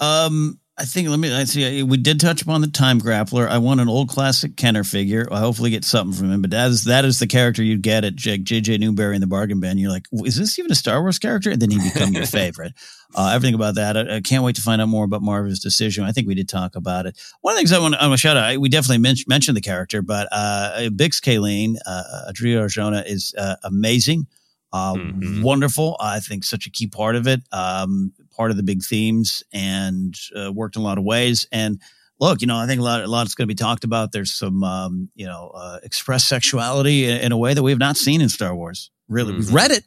Um, 0.00 0.60
I 0.82 0.84
think 0.84 1.08
let 1.08 1.20
me 1.20 1.32
I 1.32 1.44
see 1.44 1.84
we 1.84 1.96
did 1.96 2.18
touch 2.18 2.42
upon 2.42 2.60
the 2.60 2.66
time 2.66 3.00
grappler. 3.00 3.46
I 3.46 3.58
want 3.58 3.80
an 3.80 3.88
old 3.88 4.08
classic 4.08 4.56
Kenner 4.56 4.82
figure. 4.82 5.28
I 5.30 5.38
hopefully 5.38 5.70
get 5.70 5.84
something 5.84 6.12
from 6.12 6.32
him, 6.32 6.42
but 6.42 6.50
that 6.50 6.70
is 6.70 6.84
that 6.86 7.04
is 7.04 7.20
the 7.20 7.28
character 7.28 7.62
you'd 7.62 7.82
get 7.82 8.04
at 8.04 8.16
JJ 8.16 8.80
Newberry 8.80 9.14
in 9.14 9.20
the 9.20 9.28
bargain 9.28 9.60
bin. 9.60 9.78
You're 9.78 9.92
like, 9.92 10.06
is 10.12 10.34
this 10.34 10.58
even 10.58 10.72
a 10.72 10.74
Star 10.74 11.00
Wars 11.00 11.20
character? 11.20 11.52
And 11.52 11.62
then 11.62 11.70
he 11.70 11.78
become 11.78 12.12
your 12.12 12.26
favorite. 12.40 12.72
Uh, 13.14 13.30
everything 13.32 13.54
about 13.54 13.76
that. 13.76 13.96
I, 13.96 14.16
I, 14.16 14.20
can't 14.22 14.42
wait 14.42 14.56
to 14.56 14.62
find 14.62 14.82
out 14.82 14.88
more 14.88 15.04
about 15.04 15.22
Maarva's 15.22 15.60
decision. 15.60 16.02
I 16.02 16.10
think 16.10 16.26
we 16.26 16.34
did 16.34 16.48
talk 16.48 16.74
about 16.74 17.06
it. 17.06 17.16
One 17.42 17.52
of 17.52 17.56
the 17.56 17.60
things 17.60 17.72
I 17.72 17.78
want, 17.78 17.94
I 17.94 18.08
to 18.08 18.16
shout 18.16 18.36
out. 18.36 18.58
We 18.58 18.68
definitely 18.68 18.98
men- 18.98 19.14
mentioned 19.28 19.56
the 19.56 19.60
character, 19.60 20.02
but 20.02 20.26
uh, 20.32 20.88
Bix 20.88 21.20
Caleen, 21.20 21.76
uh, 21.86 22.30
Adria 22.30 22.60
Arjona 22.60 23.06
is 23.06 23.34
uh, 23.38 23.54
amazing. 23.62 24.26
Uh, 24.72 24.94
mm-hmm. 24.94 25.42
Wonderful. 25.42 25.96
I 26.00 26.18
think 26.18 26.42
such 26.42 26.66
a 26.66 26.70
key 26.70 26.88
part 26.88 27.14
of 27.14 27.28
it. 27.28 27.42
Um, 27.52 28.14
part 28.32 28.50
of 28.50 28.56
the 28.56 28.62
big 28.62 28.82
themes 28.82 29.42
and 29.52 30.14
uh, 30.36 30.52
worked 30.52 30.76
in 30.76 30.82
a 30.82 30.84
lot 30.84 30.98
of 30.98 31.04
ways. 31.04 31.46
And 31.52 31.80
look, 32.20 32.40
you 32.40 32.46
know, 32.46 32.56
I 32.56 32.66
think 32.66 32.80
a 32.80 32.84
lot, 32.84 33.02
a 33.02 33.06
lot 33.06 33.26
is 33.26 33.34
going 33.34 33.46
to 33.46 33.54
be 33.54 33.56
talked 33.56 33.84
about. 33.84 34.12
There's 34.12 34.32
some, 34.32 34.62
um, 34.64 35.10
you 35.14 35.26
know, 35.26 35.50
uh, 35.54 35.78
express 35.82 36.24
sexuality 36.24 37.06
in, 37.06 37.18
in, 37.18 37.32
a 37.32 37.36
way 37.36 37.54
that 37.54 37.62
we 37.62 37.72
have 37.72 37.80
not 37.80 37.96
seen 37.96 38.20
in 38.20 38.28
Star 38.28 38.54
Wars. 38.54 38.90
Really, 39.08 39.32
mm-hmm. 39.32 39.40
we've 39.40 39.54
read 39.54 39.72
it, 39.72 39.84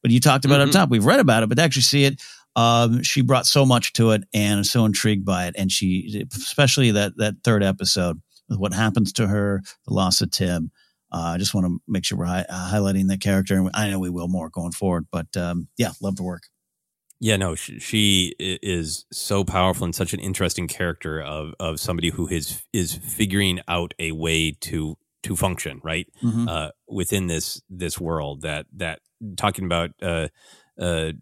but 0.00 0.10
you 0.10 0.20
talked 0.20 0.44
about 0.44 0.60
mm-hmm. 0.60 0.68
it 0.70 0.76
up 0.76 0.82
top. 0.82 0.90
We've 0.90 1.04
read 1.04 1.20
about 1.20 1.42
it, 1.42 1.48
but 1.48 1.56
to 1.56 1.62
actually 1.62 1.82
see 1.82 2.04
it, 2.04 2.22
um, 2.54 3.02
she 3.02 3.22
brought 3.22 3.46
so 3.46 3.66
much 3.66 3.92
to 3.94 4.10
it, 4.10 4.24
and 4.32 4.58
I'm 4.58 4.64
so 4.64 4.84
intrigued 4.84 5.24
by 5.24 5.46
it. 5.46 5.54
And 5.58 5.72
she, 5.72 6.24
especially 6.32 6.92
that 6.92 7.16
that 7.16 7.36
third 7.42 7.62
episode, 7.62 8.20
with 8.48 8.58
what 8.58 8.74
happens 8.74 9.12
to 9.14 9.26
her, 9.26 9.62
the 9.86 9.94
loss 9.94 10.20
of 10.20 10.30
Timm. 10.30 10.70
Uh, 11.10 11.32
I 11.34 11.38
just 11.38 11.52
want 11.52 11.66
to 11.66 11.78
make 11.86 12.06
sure 12.06 12.16
we're 12.16 12.24
hi- 12.24 12.46
highlighting 12.50 13.08
that 13.08 13.20
character, 13.20 13.56
and 13.56 13.70
I 13.74 13.90
know 13.90 13.98
we 13.98 14.08
will 14.08 14.28
more 14.28 14.48
going 14.48 14.72
forward. 14.72 15.06
But 15.10 15.36
um, 15.36 15.68
yeah, 15.76 15.90
love 16.00 16.16
the 16.16 16.22
work. 16.22 16.44
Yeah, 17.22 17.36
no, 17.36 17.54
she, 17.54 17.78
she, 17.78 18.34
is 18.40 19.06
so 19.12 19.44
powerful 19.44 19.84
and 19.84 19.94
such 19.94 20.12
an 20.12 20.18
interesting 20.18 20.66
character 20.66 21.22
of 21.22 21.54
of 21.60 21.78
somebody 21.78 22.10
who 22.10 22.26
is 22.26 22.64
is 22.72 22.94
figuring 22.94 23.60
out 23.68 23.94
a 24.00 24.10
way 24.10 24.56
to 24.62 24.98
to 25.22 25.36
function 25.36 25.80
right 25.84 26.08
mm-hmm. 26.20 26.48
uh, 26.48 26.70
within 26.88 27.28
this 27.28 27.62
this 27.70 28.00
world 28.00 28.42
that 28.42 28.66
that 28.74 28.98
talking 29.36 29.64
about 29.64 29.90
uh, 30.02 30.26
uh, 30.80 31.12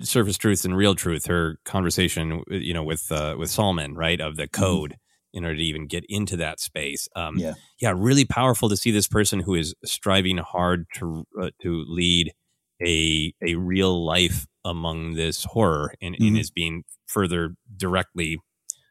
surface 0.00 0.38
truth 0.38 0.64
and 0.64 0.74
real 0.74 0.94
truth. 0.94 1.26
Her 1.26 1.58
conversation, 1.66 2.42
you 2.48 2.72
know, 2.72 2.82
with 2.82 3.12
uh, 3.12 3.36
with 3.38 3.50
Salman, 3.50 3.94
right, 3.94 4.22
of 4.22 4.36
the 4.36 4.44
mm-hmm. 4.44 4.62
code. 4.62 4.90
Mm-hmm. 4.92 4.96
In 5.34 5.46
order 5.46 5.56
to 5.56 5.62
even 5.62 5.86
get 5.86 6.04
into 6.10 6.36
that 6.36 6.60
space, 6.60 7.08
um, 7.16 7.38
yeah, 7.38 7.54
yeah, 7.80 7.94
really 7.96 8.26
powerful 8.26 8.68
to 8.68 8.76
see 8.76 8.90
this 8.90 9.08
person 9.08 9.40
who 9.40 9.54
is 9.54 9.74
striving 9.82 10.36
hard 10.36 10.84
to 10.96 11.24
uh, 11.40 11.48
to 11.62 11.84
lead 11.88 12.34
a 12.86 13.32
a 13.42 13.54
real 13.54 14.04
life 14.04 14.46
among 14.64 15.14
this 15.14 15.44
horror 15.44 15.94
and, 16.00 16.14
Mm-hmm. 16.14 16.26
and 16.26 16.38
is 16.38 16.50
being 16.50 16.84
further 17.06 17.54
directly 17.76 18.38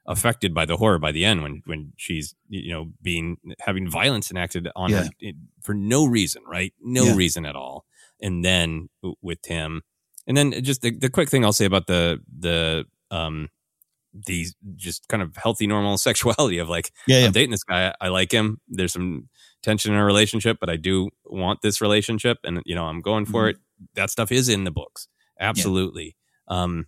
affected 0.07 0.53
by 0.53 0.65
the 0.65 0.77
horror 0.77 0.97
by 0.97 1.11
the 1.11 1.23
end 1.23 1.43
when 1.43 1.61
when 1.65 1.93
she's 1.95 2.33
you 2.49 2.71
know 2.73 2.91
being 3.03 3.37
having 3.59 3.87
violence 3.89 4.31
enacted 4.31 4.67
on 4.75 4.89
Yeah. 4.89 5.03
her 5.21 5.31
for 5.61 5.73
no 5.75 6.05
reason 6.05 6.41
right 6.47 6.73
no 6.81 7.03
Yeah. 7.03 7.15
reason 7.15 7.45
at 7.45 7.55
all 7.55 7.85
and 8.19 8.43
then 8.43 8.89
with 9.21 9.41
Timm 9.43 9.81
and 10.27 10.35
then 10.35 10.51
just 10.63 10.81
the, 10.81 10.91
the 10.91 11.09
quick 11.09 11.29
thing 11.29 11.45
I'll 11.45 11.53
say 11.53 11.65
about 11.65 11.85
the 11.87 12.19
the 12.35 12.85
um 13.11 13.49
the 14.13 14.47
just 14.75 15.07
kind 15.07 15.21
of 15.23 15.37
healthy 15.37 15.67
normal 15.67 15.97
sexuality 16.09 16.57
of 16.57 16.67
like 16.67 16.91
Yeah, 17.07 17.19
yeah. 17.19 17.25
I'm 17.27 17.31
dating 17.31 17.51
this 17.51 17.63
guy 17.63 17.93
I 18.01 18.07
like 18.07 18.31
him 18.31 18.59
there's 18.67 18.93
some 18.93 19.29
tension 19.61 19.93
in 19.93 19.99
our 19.99 20.05
relationship 20.05 20.57
but 20.59 20.69
I 20.69 20.77
do 20.77 21.09
want 21.25 21.61
this 21.61 21.79
relationship 21.79 22.39
and 22.43 22.59
you 22.65 22.73
know 22.75 22.85
I'm 22.85 23.01
going 23.01 23.25
for 23.25 23.43
Mhm. 23.45 23.49
it 23.51 23.57
that 23.93 24.09
stuff 24.09 24.31
is 24.31 24.49
in 24.49 24.63
the 24.63 24.71
books 24.71 25.07
absolutely. 25.41 26.15
Um 26.47 26.85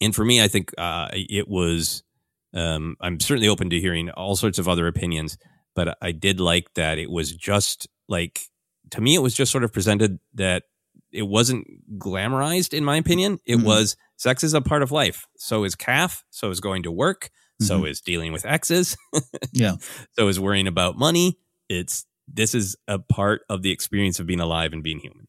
and 0.00 0.14
for 0.14 0.24
me 0.24 0.42
I 0.42 0.48
think 0.48 0.70
uh 0.78 1.08
it 1.12 1.48
was 1.48 2.02
um 2.54 2.96
I'm 3.00 3.18
certainly 3.20 3.48
open 3.48 3.70
to 3.70 3.80
hearing 3.80 4.10
all 4.10 4.36
sorts 4.36 4.58
of 4.58 4.68
other 4.68 4.86
opinions 4.86 5.36
but 5.74 5.96
I 6.00 6.12
did 6.12 6.40
like 6.40 6.72
that 6.74 6.98
it 6.98 7.10
was 7.10 7.34
just 7.34 7.86
like 8.08 8.40
to 8.90 9.00
me 9.00 9.14
it 9.14 9.20
was 9.22 9.34
just 9.34 9.52
sort 9.52 9.64
of 9.64 9.72
presented 9.72 10.18
that 10.34 10.62
it 11.12 11.22
wasn't 11.28 11.66
glamorized 11.98 12.72
in 12.74 12.84
my 12.84 12.96
opinion. 12.96 13.38
It 13.46 13.56
Mhm. 13.58 13.64
was 13.64 13.96
sex 14.16 14.42
is 14.44 14.54
a 14.54 14.60
part 14.60 14.82
of 14.82 14.90
life. 14.92 15.26
So 15.36 15.64
is 15.64 15.74
caf 15.74 16.24
so 16.30 16.50
is 16.50 16.60
going 16.60 16.82
to 16.84 16.92
work 16.92 17.30
so 17.60 17.80
Mhm. 17.82 17.90
is 17.90 18.00
dealing 18.02 18.32
with 18.32 18.44
exes 18.46 18.96
Yeah. 19.52 19.76
so 20.12 20.28
is 20.28 20.38
worrying 20.38 20.66
about 20.66 20.98
money. 20.98 21.38
It's 21.68 22.04
this 22.28 22.54
is 22.54 22.76
a 22.88 22.98
part 22.98 23.42
of 23.48 23.62
the 23.62 23.70
experience 23.70 24.18
of 24.20 24.26
being 24.26 24.40
alive 24.40 24.72
and 24.72 24.82
being 24.82 24.98
human. 24.98 25.26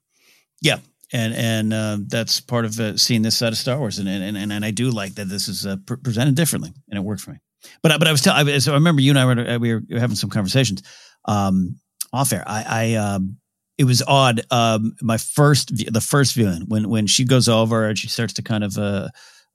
Yeah, 0.61 0.79
and 1.13 1.33
and 1.33 1.73
uh, 1.73 1.97
that's 2.07 2.39
part 2.39 2.65
of 2.65 2.79
uh, 2.79 2.97
seeing 2.97 3.21
this 3.21 3.37
side 3.37 3.53
of 3.53 3.57
Star 3.57 3.77
Wars, 3.77 3.99
and 3.99 4.07
and 4.09 4.37
and, 4.37 4.51
and 4.51 4.65
I 4.65 4.71
do 4.71 4.89
like 4.89 5.15
that 5.15 5.29
this 5.29 5.47
is 5.47 5.65
uh, 5.65 5.77
pre- 5.85 5.97
presented 5.97 6.35
differently, 6.35 6.73
and 6.89 6.97
it 6.97 7.01
worked 7.01 7.21
for 7.21 7.31
me. 7.31 7.37
But 7.81 7.97
but 7.99 8.07
I 8.07 8.11
was 8.11 8.21
telling, 8.21 8.47
I, 8.47 8.57
so 8.59 8.71
I 8.71 8.75
remember 8.75 9.01
you 9.01 9.11
and 9.11 9.19
I 9.19 9.25
were 9.25 9.49
uh, 9.49 9.57
we 9.57 9.73
were 9.73 9.81
having 9.91 10.15
some 10.15 10.29
conversations 10.29 10.83
um, 11.25 11.79
off 12.13 12.33
air. 12.33 12.43
I, 12.45 12.65
I 12.67 12.95
um, 12.95 13.37
it 13.77 13.85
was 13.85 14.03
odd. 14.07 14.41
Um, 14.51 14.93
my 15.01 15.17
first 15.17 15.71
the 15.91 16.01
first 16.01 16.33
viewing 16.33 16.63
when 16.67 16.89
when 16.89 17.07
she 17.07 17.23
goes 17.23 17.47
over 17.47 17.87
and 17.87 17.97
she 17.97 18.07
starts 18.07 18.33
to 18.33 18.41
kind 18.41 18.63
of 18.63 18.77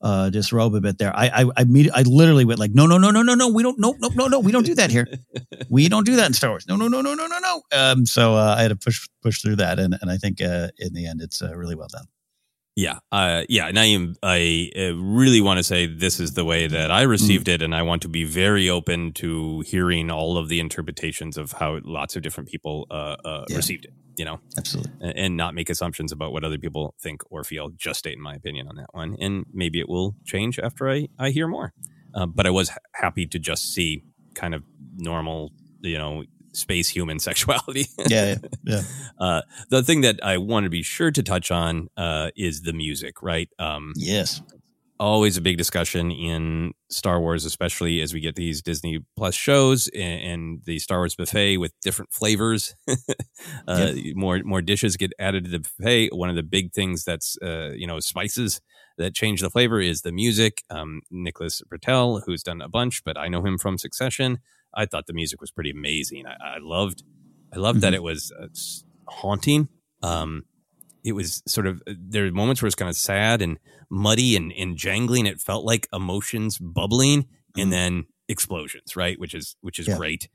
uh, 0.03 0.31
disrobe 0.31 0.75
a 0.75 0.81
bit 0.81 0.99
there. 0.99 1.15
I 1.15 1.27
I 1.29 1.41
I, 1.57 1.65
immedi- 1.65 1.91
I 1.95 2.03
literally 2.03 2.45
went 2.45 2.59
like, 2.61 2.73
no 2.73 2.87
no 2.87 2.99
no 2.99 3.11
no 3.11 3.23
no 3.23 3.35
no 3.35 3.49
we 3.49 3.63
don't 3.63 3.79
no 3.79 3.95
no 4.01 4.09
no 4.15 4.27
no 4.27 4.41
we 4.41 4.53
don't 4.53 4.67
do 4.67 4.75
that 4.75 4.91
here. 4.91 5.07
we 5.71 5.89
don't 5.89 6.05
do 6.05 6.17
that 6.17 6.27
in 6.27 6.35
Star 6.35 6.51
Wars. 6.51 6.67
No 6.69 6.77
no 6.77 6.89
no 6.89 7.01
no 7.01 7.15
no 7.15 7.27
no 7.27 7.39
no. 7.39 7.63
Um, 7.73 8.07
so 8.07 8.35
uh, 8.37 8.55
I 8.59 8.63
had 8.63 8.69
to 8.69 8.77
push 8.77 9.09
push 9.23 9.41
through 9.41 9.57
that, 9.57 9.79
and 9.79 9.97
and 10.01 10.11
I 10.11 10.17
think 10.19 10.43
uh, 10.43 10.69
in 10.79 10.93
the 10.93 11.07
end 11.07 11.21
it's 11.23 11.41
uh, 11.43 11.55
really 11.57 11.75
well 11.75 11.89
done. 11.91 12.07
Yeah, 12.75 13.01
uh, 13.11 13.43
yeah, 13.51 13.67
and 13.69 13.79
I 13.79 13.85
am. 13.87 14.15
I 14.23 14.71
uh, 14.75 14.95
really 14.97 15.43
want 15.43 15.59
to 15.59 15.63
say 15.63 15.87
this 15.87 16.19
is 16.19 16.33
the 16.33 16.45
way 16.45 16.67
that 16.67 16.91
I 16.91 17.03
received 17.03 17.47
Mm. 17.47 17.55
it, 17.55 17.63
and 17.63 17.75
I 17.75 17.83
want 17.83 18.01
to 18.03 18.09
be 18.09 18.25
very 18.25 18.71
open 18.71 19.13
to 19.15 19.61
hearing 19.61 20.11
all 20.11 20.39
of 20.39 20.49
the 20.49 20.59
interpretations 20.59 21.37
of 21.37 21.53
how 21.53 21.81
lots 21.85 22.17
of 22.17 22.23
different 22.23 22.49
people 22.49 22.87
uh, 22.91 23.17
uh, 23.25 23.45
Yeah. 23.51 23.57
received 23.57 23.85
it. 23.85 23.93
You 24.17 24.25
know, 24.27 24.41
Absolutely. 24.57 24.93
and, 25.03 25.19
and 25.19 25.37
not 25.37 25.55
make 25.55 25.69
assumptions 25.71 26.13
about 26.13 26.33
what 26.33 26.45
other 26.45 26.59
people 26.59 26.95
think 27.01 27.21
or 27.31 27.45
feel. 27.45 27.71
Just 27.77 27.99
stating 27.99 28.23
my 28.23 28.35
opinion 28.35 28.69
on 28.69 28.77
that 28.77 28.89
one, 28.93 29.17
and 29.21 29.45
maybe 29.53 29.79
it 29.79 29.89
will 29.89 30.15
change 30.25 30.59
after 30.59 30.89
I 30.91 31.09
I 31.19 31.29
hear 31.31 31.49
more. 31.49 31.75
Uh, 32.15 32.27
but 32.27 32.47
I 32.47 32.51
was 32.51 32.71
happy 32.95 33.27
to 33.27 33.39
just 33.39 33.73
see 33.75 34.03
kind 34.35 34.55
of 34.55 34.63
normal, 34.97 35.53
you 35.83 35.99
know, 35.99 36.25
space 36.53 36.89
human 36.89 37.19
sexuality. 37.29 37.87
Yeah, 38.09 38.37
yeah, 38.37 38.49
yeah. 38.65 38.83
Uh, 39.19 39.43
the 39.71 39.85
thing 39.85 40.01
that 40.01 40.19
I 40.25 40.39
want 40.39 40.65
to 40.65 40.71
be 40.71 40.83
sure 40.83 41.13
to 41.13 41.23
touch 41.23 41.53
on 41.53 41.89
uh, 41.97 42.31
is 42.37 42.63
the 42.63 42.73
music, 42.73 43.23
right? 43.23 43.49
Um, 43.61 43.93
yes. 43.95 44.43
Always 44.99 45.37
a 45.37 45.41
big 45.41 45.59
discussion 45.59 46.11
in 46.11 46.73
Star 46.91 47.21
Wars, 47.21 47.45
especially 47.45 48.01
as 48.01 48.13
we 48.13 48.21
get 48.21 48.35
these 48.35 48.63
Disney 48.63 48.99
Plus 49.17 49.35
shows 49.37 49.89
and, 49.89 50.23
and 50.23 50.65
the 50.65 50.81
Star 50.81 50.99
Wars 50.99 51.15
buffet 51.15 51.59
with 51.59 51.73
different 51.83 52.13
flavors. 52.13 52.75
uh, 53.69 53.93
More 54.15 54.41
more 54.45 54.63
dishes 54.63 54.97
get 54.97 55.13
added 55.21 55.45
to 55.45 55.51
the 55.51 55.61
buffet. 55.61 56.11
One 56.13 56.31
of 56.31 56.37
the 56.37 56.43
big 56.43 56.73
things 56.73 57.05
that's 57.05 57.37
uh, 57.43 57.71
you 57.75 57.87
know 57.87 58.01
spices 58.01 58.61
that 58.99 59.15
change 59.15 59.41
the 59.41 59.51
flavor 59.51 59.81
is 59.81 60.03
the 60.03 60.13
music. 60.13 60.63
Um, 60.71 61.01
Nicholas 61.11 61.63
Britell, 61.63 62.23
who's 62.27 62.43
done 62.43 62.61
a 62.61 62.69
bunch, 62.69 63.05
but 63.05 63.17
I 63.17 63.29
know 63.29 63.45
him 63.45 63.59
from 63.59 63.79
Succession. 63.79 64.39
I 64.75 64.87
thought 64.87 65.07
the 65.07 65.13
music 65.13 65.41
was 65.41 65.51
pretty 65.51 65.71
amazing. 65.71 66.27
I, 66.27 66.57
I 66.57 66.59
loved, 66.61 67.03
I 67.53 67.59
loved 67.59 67.81
that 67.83 67.93
Mhm. 67.93 67.97
it 67.97 68.03
was 68.03 68.33
uh, 68.41 68.47
haunting. 69.09 69.69
Um, 70.03 70.45
it 71.05 71.13
was 71.13 71.43
sort 71.47 71.67
of 71.67 71.83
there 71.87 72.25
were 72.25 72.31
moments 72.31 72.63
where 72.63 72.67
it's 72.69 72.77
kind 72.77 72.89
of 72.89 72.97
sad 72.97 73.43
and 73.43 73.59
muddy 73.91 74.37
and, 74.37 74.53
and 74.53 74.77
jangling. 74.77 75.27
It 75.27 75.41
felt 75.41 75.65
like 75.65 75.89
emotions 75.93 76.59
bubbling 76.59 77.27
and 77.57 77.73
then 77.73 78.05
explosions, 78.29 78.97
right? 78.97 79.19
Which 79.19 79.35
is 79.35 79.57
which 79.61 79.79
is 79.79 79.89
Yeah. 79.89 79.97
great. 79.97 80.29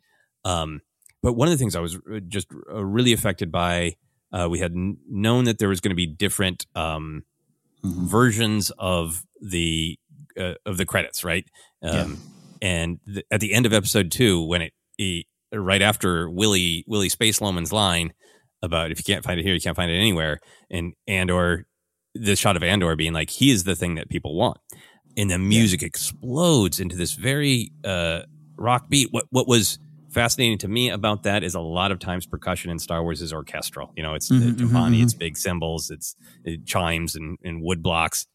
Um, 0.45 0.81
but 1.23 1.33
one 1.33 1.47
of 1.47 1.51
the 1.53 1.57
things 1.57 1.75
I 1.75 1.79
was 1.79 1.95
uh, 1.95 2.19
just 2.27 2.47
uh, 2.71 2.83
really 2.85 3.11
affected 3.13 3.51
by, 3.51 3.95
uh, 4.31 4.47
we 4.51 4.59
had 4.59 4.73
n- 4.73 4.97
known 5.09 5.45
that 5.45 5.57
there 5.57 5.69
was 5.69 5.79
going 5.79 5.89
to 5.91 5.95
be 5.95 6.05
different 6.05 6.67
um, 6.75 7.23
versions 7.83 8.71
of 8.77 9.23
the 9.41 9.97
uh, 10.39 10.53
of 10.65 10.77
the 10.77 10.85
credits, 10.85 11.23
right? 11.23 11.49
Um, 11.81 12.21
And 12.61 12.99
th- 13.05 13.25
at 13.31 13.39
the 13.39 13.53
end 13.53 13.65
of 13.65 13.73
episode 13.73 14.11
two, 14.11 14.43
when 14.43 14.61
it, 14.63 14.73
he, 14.97 15.27
right 15.53 15.81
after 15.81 16.29
Willie 16.29 16.83
Willie 16.87 17.09
Space 17.09 17.39
Loman's 17.41 17.71
line 17.71 18.13
about 18.61 18.91
if 18.91 18.97
you 18.99 19.03
can't 19.03 19.23
find 19.23 19.39
it 19.39 19.43
here, 19.43 19.53
you 19.53 19.61
can't 19.61 19.75
find 19.75 19.91
it 19.91 19.97
anywhere, 19.97 20.39
and 20.69 20.93
Andor, 21.07 21.67
the 22.15 22.35
shot 22.35 22.55
of 22.57 22.63
Andor 22.63 22.95
being 22.95 23.13
like 23.13 23.29
he 23.29 23.51
is 23.51 23.63
the 23.63 23.75
thing 23.75 23.95
that 23.95 24.09
people 24.09 24.35
want, 24.35 24.57
and 25.15 25.29
the 25.29 25.37
music 25.37 25.83
explodes 25.83 26.79
into 26.79 26.95
this 26.95 27.13
very 27.13 27.71
uh, 27.85 28.21
rock 28.57 28.89
beat. 28.89 29.09
What 29.11 29.25
what 29.29 29.47
was 29.47 29.77
fascinating 30.09 30.57
to 30.57 30.67
me 30.67 30.89
about 30.89 31.23
that 31.23 31.43
is 31.43 31.53
a 31.53 31.59
lot 31.59 31.91
of 31.91 31.99
times 31.99 32.25
percussion 32.25 32.71
in 32.71 32.79
Star 32.79 33.03
Wars 33.03 33.21
is 33.21 33.31
orchestral. 33.31 33.93
You 33.95 34.01
know, 34.01 34.15
it's 34.15 34.31
Mhm, 34.31 34.57
the 34.57 34.63
mhm, 34.63 34.69
timpani, 34.71 34.97
mhm. 34.99 35.03
it's 35.03 35.13
big 35.13 35.37
cymbals, 35.37 35.91
it's 35.91 36.15
it 36.43 36.65
chimes 36.65 37.15
and, 37.15 37.37
and 37.43 37.61
wood 37.61 37.83
blocks. 37.83 38.25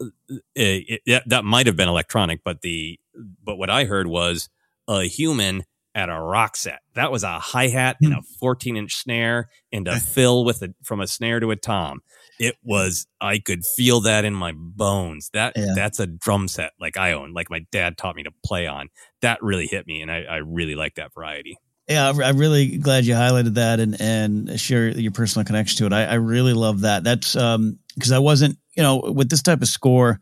Uh, 0.00 0.06
uh, 0.30 0.36
it- 0.54 1.02
that, 1.06 1.22
that 1.26 1.44
might 1.44 1.66
have 1.66 1.76
been 1.76 1.88
electronic, 1.88 2.40
but 2.44 2.62
the 2.62 2.98
but 3.42 3.56
what 3.56 3.70
I 3.70 3.84
heard 3.84 4.06
was 4.06 4.48
a 4.88 5.04
human 5.04 5.64
at 5.96 6.10
a 6.10 6.20
rock 6.20 6.56
set. 6.56 6.80
That 6.94 7.10
was 7.10 7.24
a 7.24 7.38
hi 7.38 7.68
hat 7.68 7.96
and 8.02 8.12
a 8.12 8.16
hmm. 8.16 8.22
14 8.38 8.76
inch 8.76 8.94
snare 8.94 9.48
and 9.72 9.88
a 9.88 9.92
eh. 9.92 9.98
fill 9.98 10.44
with 10.44 10.62
a 10.62 10.74
from 10.84 11.00
a 11.00 11.06
snare 11.06 11.40
to 11.40 11.50
a 11.50 11.56
tom. 11.56 12.00
It 12.38 12.56
was 12.62 13.06
I 13.18 13.38
could 13.38 13.62
feel 13.76 14.02
that 14.02 14.26
in 14.26 14.34
my 14.34 14.52
bones. 14.54 15.30
That 15.32 15.54
Yeah. 15.56 15.72
that's 15.74 15.98
a 15.98 16.06
drum 16.06 16.48
set 16.48 16.72
like 16.78 16.98
I 16.98 17.12
own, 17.12 17.32
like 17.32 17.48
my 17.48 17.64
dad 17.72 17.96
taught 17.96 18.14
me 18.14 18.24
to 18.24 18.30
play 18.44 18.66
on. 18.66 18.90
That 19.22 19.42
really 19.42 19.66
hit 19.66 19.86
me, 19.86 20.02
and 20.02 20.12
I, 20.12 20.24
I 20.24 20.36
really 20.36 20.74
like 20.74 20.96
that 20.96 21.14
variety. 21.14 21.56
Yeah, 21.88 22.06
I'm- 22.06 22.20
I'm 22.20 22.36
really 22.38 22.78
glad 22.78 23.04
you 23.04 23.14
highlighted 23.14 23.54
that 23.54 23.78
and 23.80 24.00
and 24.00 24.60
share 24.60 24.88
your 24.88 25.12
personal 25.12 25.44
connection 25.44 25.78
to 25.78 25.86
it. 25.86 25.92
I, 25.92 26.04
I 26.06 26.14
really 26.14 26.52
love 26.52 26.80
that. 26.80 27.04
That's 27.04 27.36
um 27.36 27.78
because 27.94 28.12
I 28.12 28.18
wasn't, 28.18 28.58
you 28.76 28.82
know, 28.82 28.96
with 28.98 29.28
this 29.30 29.40
type 29.42 29.62
of 29.62 29.68
score, 29.68 30.20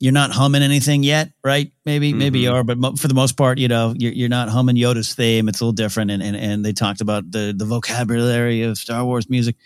you're 0.00 0.12
not 0.12 0.30
humming 0.30 0.62
anything 0.62 1.02
yet, 1.02 1.32
right? 1.44 1.70
Maybe 1.84 2.12
maybe 2.14 2.38
you 2.40 2.50
Mhm. 2.50 2.54
are, 2.54 2.64
but 2.64 2.78
mo- 2.78 2.96
for 2.96 3.08
the 3.08 3.14
most 3.14 3.36
part, 3.36 3.58
you 3.58 3.68
know, 3.68 3.94
you're, 3.96 4.12
you're 4.12 4.28
not 4.30 4.48
humming 4.48 4.76
Yoda's 4.76 5.14
theme. 5.14 5.48
It's 5.48 5.60
a 5.60 5.64
little 5.64 5.72
different, 5.74 6.10
and 6.10 6.22
and, 6.22 6.36
and 6.36 6.64
they 6.64 6.72
talked 6.72 7.00
about 7.02 7.30
the 7.30 7.54
the 7.56 7.64
vocabulary 7.66 8.62
of 8.62 8.78
Star 8.78 9.04
Wars 9.04 9.28
music, 9.28 9.56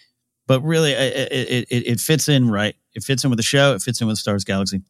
but 0.48 0.60
really, 0.62 0.92
it 0.92 1.32
it, 1.32 1.66
it 1.70 1.86
it 1.92 2.00
fits 2.00 2.28
in 2.28 2.50
right. 2.50 2.74
It 2.94 3.04
fits 3.04 3.22
in 3.22 3.30
with 3.30 3.36
the 3.38 3.44
show. 3.44 3.74
It 3.74 3.82
fits 3.82 4.00
in 4.00 4.08
with 4.08 4.18
Star 4.18 4.34
Wars 4.34 4.44
Galaxy. 4.44 4.82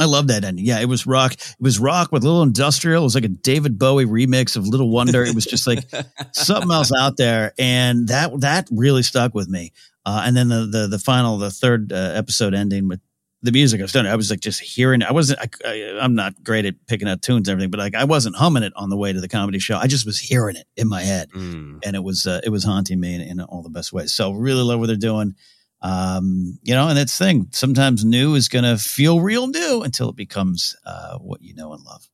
I 0.00 0.06
love 0.06 0.26
that 0.28 0.42
ending. 0.44 0.64
Yeah, 0.64 0.80
it 0.80 0.86
was 0.88 1.06
rock. 1.06 1.34
It 1.34 1.56
was 1.60 1.78
rock 1.78 2.10
with 2.10 2.24
a 2.24 2.26
little 2.26 2.42
industrial. 2.42 3.02
It 3.02 3.06
was 3.06 3.14
like 3.14 3.24
a 3.24 3.28
David 3.28 3.78
Bowie 3.78 4.06
remix 4.06 4.56
of 4.56 4.66
Little 4.66 4.88
Wonder. 4.90 5.22
It 5.22 5.34
was 5.34 5.44
just 5.46 5.66
like 5.66 5.84
something 6.32 6.70
else 6.72 6.90
out 6.98 7.16
there, 7.18 7.52
and 7.58 8.08
that 8.08 8.40
that 8.40 8.68
really 8.72 9.02
stuck 9.02 9.34
with 9.34 9.48
me. 9.48 9.72
Uh, 10.06 10.22
and 10.24 10.36
then 10.36 10.48
the 10.48 10.66
the 10.66 10.86
the 10.88 10.98
final, 10.98 11.38
the 11.38 11.50
third 11.50 11.92
uh, 11.92 11.96
episode 12.14 12.54
ending 12.54 12.88
with 12.88 13.00
the 13.42 13.52
music. 13.52 13.80
I 13.80 13.84
was 13.84 13.92
done. 13.92 14.06
I 14.06 14.16
was 14.16 14.30
like 14.30 14.40
just 14.40 14.60
hearing. 14.60 15.02
I 15.02 15.12
wasn't. 15.12 15.40
I, 15.40 15.48
I, 15.66 15.98
I'm 16.00 16.14
not 16.14 16.42
great 16.42 16.64
at 16.66 16.74
picking 16.86 17.08
out 17.08 17.22
tunes 17.22 17.48
and 17.48 17.52
everything, 17.52 17.70
but 17.70 17.80
like 17.80 17.94
I 17.94 18.04
wasn't 18.04 18.36
humming 18.36 18.62
it 18.62 18.72
on 18.76 18.88
the 18.90 18.96
way 18.96 19.12
to 19.12 19.20
the 19.20 19.28
comedy 19.28 19.58
show. 19.58 19.76
I 19.76 19.86
just 19.86 20.06
was 20.06 20.18
hearing 20.18 20.56
it 20.56 20.66
in 20.76 20.88
my 20.88 21.02
head, 21.02 21.30
Mm. 21.30 21.80
and 21.84 21.94
it 21.96 22.02
was 22.02 22.26
uh, 22.26 22.40
it 22.44 22.48
was 22.50 22.64
haunting 22.64 23.00
me 23.00 23.14
in, 23.14 23.20
in 23.20 23.40
all 23.40 23.62
the 23.62 23.70
best 23.70 23.92
ways. 23.92 24.14
So 24.14 24.32
really 24.32 24.62
love 24.62 24.78
what 24.80 24.86
they're 24.86 24.96
doing. 24.96 25.34
Um, 25.82 26.58
you 26.62 26.74
know, 26.74 26.88
and 26.88 26.96
that's 26.96 27.16
the 27.16 27.24
thing. 27.24 27.48
Sometimes 27.52 28.04
new 28.04 28.34
is 28.34 28.48
going 28.48 28.64
to 28.64 28.76
feel 28.76 29.20
real 29.20 29.46
new 29.46 29.82
until 29.82 30.10
it 30.10 30.16
becomes 30.16 30.76
uh, 30.84 31.18
what 31.18 31.42
you 31.42 31.54
know 31.54 31.72
and 31.72 31.82
love. 31.84 32.08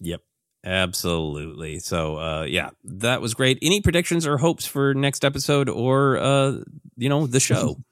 Yep. 0.00 0.22
Absolutely. 0.64 1.78
So, 1.78 2.18
uh, 2.18 2.42
yeah, 2.42 2.70
that 2.84 3.20
was 3.20 3.34
great. 3.34 3.58
Any 3.62 3.80
predictions 3.80 4.26
or 4.26 4.38
hopes 4.38 4.66
for 4.66 4.92
next 4.92 5.24
episode 5.24 5.68
or, 5.68 6.18
uh, 6.18 6.58
you 6.96 7.08
know, 7.08 7.26
the 7.26 7.40
show? 7.40 7.76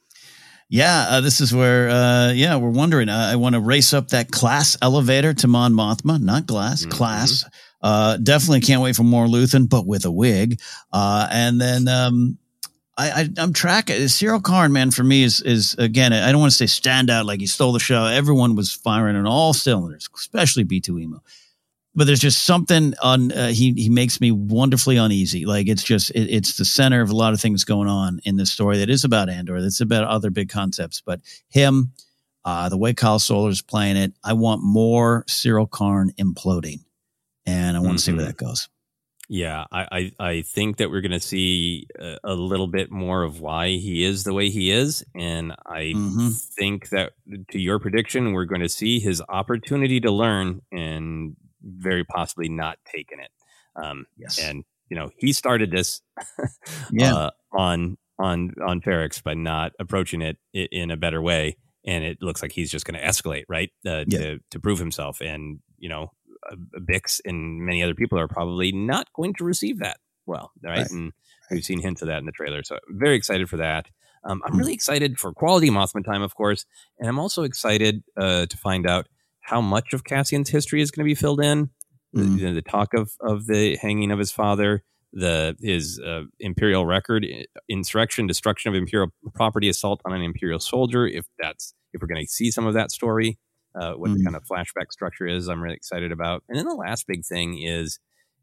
Yeah, 0.69 1.07
uh, 1.11 1.21
this 1.21 1.41
is 1.41 1.55
where, 1.55 1.89
uh, 1.89 2.33
yeah, 2.33 2.57
we're 2.57 2.71
wondering. 2.71 3.09
Uh, 3.09 3.31
I 3.33 3.37
want 3.37 3.55
to 3.55 3.61
race 3.61 3.95
up 3.95 4.09
that 4.09 4.33
class 4.33 4.77
elevator 4.83 5.33
to 5.33 5.47
Mon 5.47 5.73
Mothma, 5.73 6.21
not 6.21 6.45
glass, 6.45 6.85
class. 6.85 7.45
Uh, 7.81 8.17
definitely 8.17 8.63
can't 8.63 8.83
wait 8.83 8.97
for 8.97 9.05
more 9.05 9.27
Luthen, 9.27 9.69
but 9.69 9.87
with 9.87 10.07
a 10.07 10.11
wig. 10.11 10.61
Uh, 10.93 11.29
and 11.31 11.61
then, 11.61 11.87
um, 11.87 12.39
I, 12.99 13.11
I 13.11 13.29
I'm 13.39 13.53
tracking 13.53 13.97
Syril 14.09 14.43
Karn, 14.43 14.73
man. 14.73 14.91
For 14.91 15.05
me, 15.05 15.23
is 15.23 15.41
is 15.43 15.75
again. 15.79 16.13
I 16.13 16.31
don't 16.33 16.41
want 16.41 16.53
to 16.53 16.67
say 16.67 16.81
standout 16.81 17.25
like 17.25 17.41
he 17.41 17.47
stole 17.47 17.73
the 17.73 17.79
show. 17.79 18.05
Everyone 18.07 18.57
was 18.57 18.73
firing 18.73 19.17
on 19.17 19.27
all 19.27 19.53
cylinders, 19.53 20.09
especially 20.15 20.65
B2 20.65 21.03
emo. 21.03 21.23
But 21.95 22.07
there's 22.07 22.21
just 22.21 22.45
something 22.45 22.95
on. 23.03 23.33
Uh, 23.33 23.49
he 23.49 23.73
he 23.73 23.89
makes 23.89 24.21
me 24.21 24.31
wonderfully 24.31 24.97
uneasy. 24.97 25.45
Like 25.47 25.67
it's 25.69 25.83
just 25.83 26.11
it, 26.11 26.31
it's 26.31 26.57
the 26.57 26.65
center 26.65 27.01
of 27.01 27.11
a 27.11 27.17
lot 27.17 27.33
of 27.33 27.41
things 27.41 27.65
going 27.65 27.89
on 27.89 28.21
in 28.25 28.37
this 28.37 28.51
story 28.51 28.79
that 28.79 28.91
is 28.91 29.05
about 29.05 29.29
Andor. 29.29 29.61
That's 29.61 29.81
about 29.81 30.05
other 30.05 30.31
big 30.31 30.49
concepts. 30.49 31.03
But 31.05 31.21
him, 31.49 31.93
uh, 32.45 32.69
the 32.69 32.77
way 32.79 32.93
Kyle 32.95 33.19
Soller's 33.19 33.63
playing 33.63 33.97
it, 33.97 34.13
I 34.23 34.35
want 34.35 34.63
more 34.63 35.25
Syril 35.29 35.71
Karn 35.71 36.13
imploding, 36.19 36.81
and 37.47 37.77
I 37.77 37.81
want 37.81 37.99
to 37.99 38.05
see 38.05 38.13
where 38.13 38.23
Mhm. 38.23 38.27
that 38.29 38.37
goes. 38.37 38.69
Yeah, 39.29 39.65
I, 39.73 40.13
I, 40.21 40.25
I 40.29 40.43
think 40.43 40.77
that 40.77 40.91
we're 40.91 41.01
going 41.01 41.11
to 41.11 41.21
see 41.21 41.89
a, 41.99 42.19
a 42.23 42.35
little 42.35 42.69
bit 42.69 42.93
more 42.93 43.25
of 43.25 43.41
why 43.41 43.71
he 43.71 44.05
is 44.05 44.23
the 44.23 44.33
way 44.33 44.51
he 44.51 44.71
is. 44.71 45.05
And 45.17 45.53
I 45.67 45.95
Mhm. 45.95 46.31
think 46.57 46.91
that 46.91 47.15
to 47.51 47.59
your 47.59 47.81
prediction, 47.81 48.33
we're 48.33 48.45
going 48.45 48.61
to 48.61 48.69
see 48.69 49.01
his 49.01 49.21
opportunity 49.29 50.01
to 50.01 50.13
learn 50.13 50.63
and 50.71 51.37
very 51.63 52.05
possibly 52.05 52.49
not 52.49 52.79
taking 52.87 53.19
it. 53.19 53.31
Um, 53.75 54.07
yes. 54.17 54.39
And, 54.39 54.65
you 54.91 54.97
know, 54.97 55.11
he 55.19 55.33
started 55.33 55.73
this 55.73 56.03
Yeah. 56.93 57.13
uh, 57.13 57.31
on, 57.53 57.99
on, 58.21 58.53
on 58.65 58.81
Ferrix 58.81 59.23
by 59.23 59.35
not 59.35 59.73
approaching 59.81 60.23
it 60.23 60.39
in 60.53 60.91
a 60.93 60.97
better 60.97 61.21
way. 61.21 61.57
And 61.85 62.05
it 62.05 62.23
looks 62.23 62.43
like 62.43 62.53
he's 62.53 62.71
just 62.71 62.85
going 62.87 62.99
to 62.99 63.05
escalate, 63.07 63.45
right? 63.49 63.71
Uh, 63.85 64.05
Yeah. 64.07 64.19
to, 64.19 64.41
to 64.51 64.61
prove 64.61 64.79
himself. 64.79 65.21
And, 65.21 65.61
you 65.79 65.89
know, 65.89 66.13
Bix 66.81 67.21
and 67.25 67.61
many 67.65 67.83
other 67.83 67.95
people 67.95 68.19
are 68.19 68.29
probably 68.29 68.73
not 68.73 69.09
going 69.15 69.35
to 69.35 69.45
receive 69.45 69.79
that 69.81 69.99
well, 70.27 70.53
right? 70.63 70.79
Right. 70.79 70.91
And 70.91 71.13
we've 71.51 71.65
seen 71.65 71.81
hints 71.81 72.03
of 72.03 72.09
that 72.09 72.19
in 72.19 72.27
the 72.27 72.33
trailer. 72.33 72.63
So 72.63 72.79
very 72.89 73.17
excited 73.17 73.49
for 73.49 73.57
that. 73.59 73.87
Um. 74.25 74.43
I'm 74.45 74.59
really 74.59 74.73
excited 74.75 75.19
for 75.19 75.33
quality 75.33 75.71
Mothma 75.71 76.05
time, 76.05 76.23
of 76.23 76.35
course, 76.35 76.65
and 76.99 77.09
I'm 77.09 77.19
also 77.19 77.43
excited 77.45 78.03
uh, 78.17 78.47
to 78.47 78.57
find 78.57 78.87
out 78.89 79.07
how 79.41 79.61
much 79.61 79.93
of 79.93 80.03
Cassian's 80.05 80.49
history 80.51 80.81
is 80.81 80.91
going 80.91 81.05
to 81.05 81.09
be 81.09 81.15
filled 81.15 81.41
in. 81.41 81.71
The- 82.13 82.23
Mm. 82.23 82.35
The, 82.35 82.41
you 82.41 82.49
know, 82.49 82.55
the 82.55 82.63
talk 82.63 82.95
of 82.95 83.13
of 83.21 83.47
the 83.47 83.77
hanging 83.77 84.11
of 84.11 84.19
his 84.19 84.33
father, 84.33 84.83
the 85.13 85.55
his 85.61 86.01
uh, 86.01 86.23
imperial 86.41 86.87
record, 86.87 87.27
insurrection, 87.69 88.27
destruction 88.27 88.69
of 88.71 88.75
imperial 88.75 89.11
property, 89.35 89.69
assault 89.69 90.01
on 90.07 90.13
an 90.15 90.23
imperial 90.23 90.59
soldier. 90.59 91.07
If 91.07 91.27
that's 91.39 91.75
if 91.93 92.01
we're 92.01 92.09
going 92.09 92.25
to 92.25 92.31
see 92.31 92.51
some 92.51 92.67
of 92.67 92.75
that 92.75 92.91
story, 92.91 93.39
uh, 93.79 93.93
what 93.95 94.11
the 94.13 94.19
Mm. 94.21 94.25
kind 94.25 94.37
of 94.37 94.43
flashback 94.45 94.91
structure 94.91 95.27
is, 95.27 95.49
I'm 95.49 95.63
really 95.63 95.77
excited 95.77 96.13
about. 96.13 96.43
And 96.49 96.59
then 96.59 96.67
the 96.67 96.75
last 96.75 97.07
big 97.07 97.25
thing 97.25 97.61
is 97.63 97.99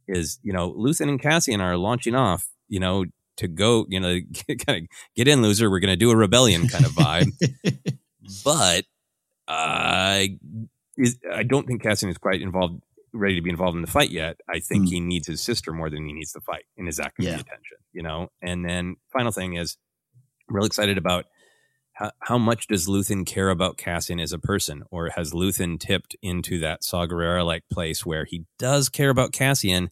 is 0.07 0.37
you 0.43 0.51
know 0.53 0.71
Luthen 0.73 1.09
and 1.09 1.21
Cassian 1.21 1.61
are 1.61 1.77
launching 1.77 2.13
off, 2.15 2.45
you 2.67 2.79
know, 2.79 3.05
to 3.37 3.47
go, 3.47 3.85
you 3.89 3.99
know, 3.99 4.19
kind 4.65 4.83
of 4.83 4.87
get 5.15 5.27
in, 5.27 5.41
loser. 5.41 5.69
We're 5.69 5.79
going 5.79 5.91
to 5.93 5.97
do 5.97 6.11
a 6.11 6.15
rebellion 6.15 6.67
kind 6.67 6.85
of 6.85 6.91
vibe, 6.91 7.31
but 8.43 8.85
I 9.47 10.37
is 10.97 11.17
I 11.31 11.43
don't 11.43 11.65
think 11.67 11.81
Cassian 11.81 12.09
is 12.09 12.17
quite 12.17 12.41
involved, 12.41 12.81
ready 13.13 13.35
to 13.35 13.41
be 13.41 13.49
involved 13.49 13.75
in 13.75 13.81
the 13.81 13.87
fight 13.91 14.11
yet. 14.11 14.37
I 14.49 14.59
think 14.59 14.85
Mm. 14.85 14.89
he 14.89 14.99
needs 14.99 15.27
his 15.27 15.41
sister 15.41 15.71
more 15.73 15.89
than 15.89 16.05
he 16.05 16.13
needs 16.13 16.33
the 16.33 16.41
fight, 16.41 16.65
and 16.77 16.87
is 16.87 16.97
that 16.97 17.13
going 17.17 17.29
Yeah. 17.29 17.35
attention? 17.39 17.77
You 17.93 18.03
know. 18.03 18.29
And 18.41 18.63
then 18.65 18.97
final 19.11 19.31
thing 19.31 19.55
is, 19.55 19.77
I'm 20.49 20.55
real 20.55 20.65
excited 20.65 20.97
about 20.97 21.25
how, 21.93 22.11
how 22.19 22.38
much 22.38 22.67
does 22.67 22.88
Luthen 22.88 23.25
care 23.25 23.49
about 23.49 23.77
Cassian 23.77 24.19
as 24.19 24.33
a 24.33 24.39
person, 24.39 24.83
or 24.91 25.09
has 25.09 25.31
Luthen 25.31 25.80
tipped 25.80 26.15
into 26.22 26.59
that 26.59 26.83
Saw 26.83 27.05
Gerrera 27.05 27.45
like 27.45 27.63
place 27.72 28.05
where 28.05 28.25
he 28.25 28.45
does 28.57 28.89
care 28.89 29.09
about 29.09 29.31
Cassian, 29.31 29.89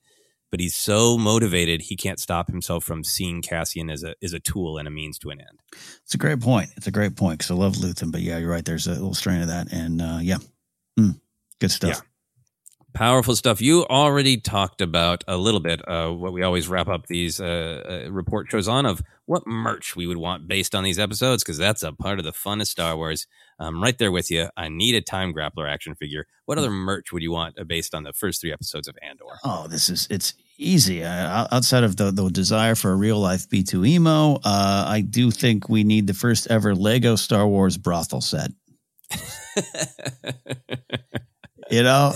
but 0.49 0.59
he's 0.59 0.75
so 0.75 1.17
motivated 1.17 1.83
he 1.83 1.95
can't 1.95 2.19
stop 2.19 2.47
himself 2.47 2.83
from 2.83 3.03
seeing 3.03 3.41
Cassian 3.41 3.89
as 3.89 4.03
a 4.03 4.15
as 4.21 4.33
a 4.33 4.39
tool 4.39 4.77
and 4.77 4.87
a 4.87 4.91
means 4.91 5.17
to 5.19 5.29
an 5.29 5.39
end. 5.39 5.59
It's 6.03 6.15
a 6.15 6.17
great 6.17 6.41
point. 6.41 6.69
It's 6.75 6.87
a 6.87 6.91
great 6.91 7.15
point 7.15 7.39
because 7.39 7.51
I 7.51 7.55
love 7.55 7.73
Luthen, 7.73 8.11
but 8.11 8.21
yeah, 8.21 8.37
you're 8.37 8.49
right. 8.49 8.65
There's 8.65 8.87
a 8.87 8.91
little 8.91 9.13
strain 9.13 9.41
of 9.41 9.47
that, 9.47 9.71
and 9.71 10.01
uh, 10.01 10.19
yeah, 10.21 10.37
Mm, 10.99 11.19
good 11.59 11.71
stuff. 11.71 11.89
Yeah. 11.89 12.10
Powerful 12.93 13.35
stuff. 13.35 13.61
You 13.61 13.85
already 13.85 14.37
talked 14.37 14.81
about 14.81 15.23
a 15.27 15.37
little 15.37 15.59
bit 15.59 15.87
uh, 15.87 16.09
what 16.09 16.33
we 16.33 16.43
always 16.43 16.67
wrap 16.67 16.87
up 16.87 17.07
these 17.07 17.39
uh, 17.39 18.03
uh, 18.07 18.11
report 18.11 18.49
shows 18.49 18.67
on 18.67 18.85
of 18.85 19.01
what 19.25 19.47
merch 19.47 19.95
we 19.95 20.07
would 20.07 20.17
want 20.17 20.47
based 20.47 20.75
on 20.75 20.83
these 20.83 20.99
episodes 20.99 21.43
because 21.43 21.57
that's 21.57 21.83
a 21.83 21.93
part 21.93 22.19
of 22.19 22.25
the 22.25 22.33
fun 22.33 22.59
of 22.59 22.67
Star 22.67 22.97
Wars. 22.97 23.27
I'm 23.59 23.81
right 23.81 23.97
there 23.97 24.11
with 24.11 24.29
you. 24.29 24.49
I 24.57 24.67
need 24.69 24.95
a 24.95 25.01
time 25.01 25.33
grappler 25.33 25.69
action 25.69 25.95
figure. 25.95 26.25
What 26.45 26.57
other 26.57 26.71
merch 26.71 27.13
would 27.13 27.21
you 27.23 27.31
want 27.31 27.57
uh, 27.59 27.63
based 27.63 27.95
on 27.95 28.03
the 28.03 28.13
first 28.13 28.41
three 28.41 28.51
episodes 28.51 28.87
of 28.87 28.97
Andor? 29.01 29.25
Oh, 29.43 29.67
this 29.67 29.87
is 29.89 30.07
it's 30.09 30.33
easy. 30.57 31.03
Uh, 31.03 31.47
outside 31.51 31.83
of 31.83 31.95
the 31.97 32.11
the 32.11 32.29
desire 32.29 32.75
for 32.75 32.91
a 32.91 32.95
real 32.95 33.19
life 33.19 33.49
B 33.49 33.63
two 33.63 33.85
emo, 33.85 34.35
uh, 34.43 34.85
I 34.87 35.01
do 35.01 35.31
think 35.31 35.69
we 35.69 35.83
need 35.83 36.07
the 36.07 36.13
first 36.13 36.47
ever 36.49 36.75
Lego 36.75 37.15
Star 37.15 37.47
Wars 37.47 37.77
brothel 37.77 38.21
set. 38.21 38.51
You 41.71 41.83
know, 41.83 42.13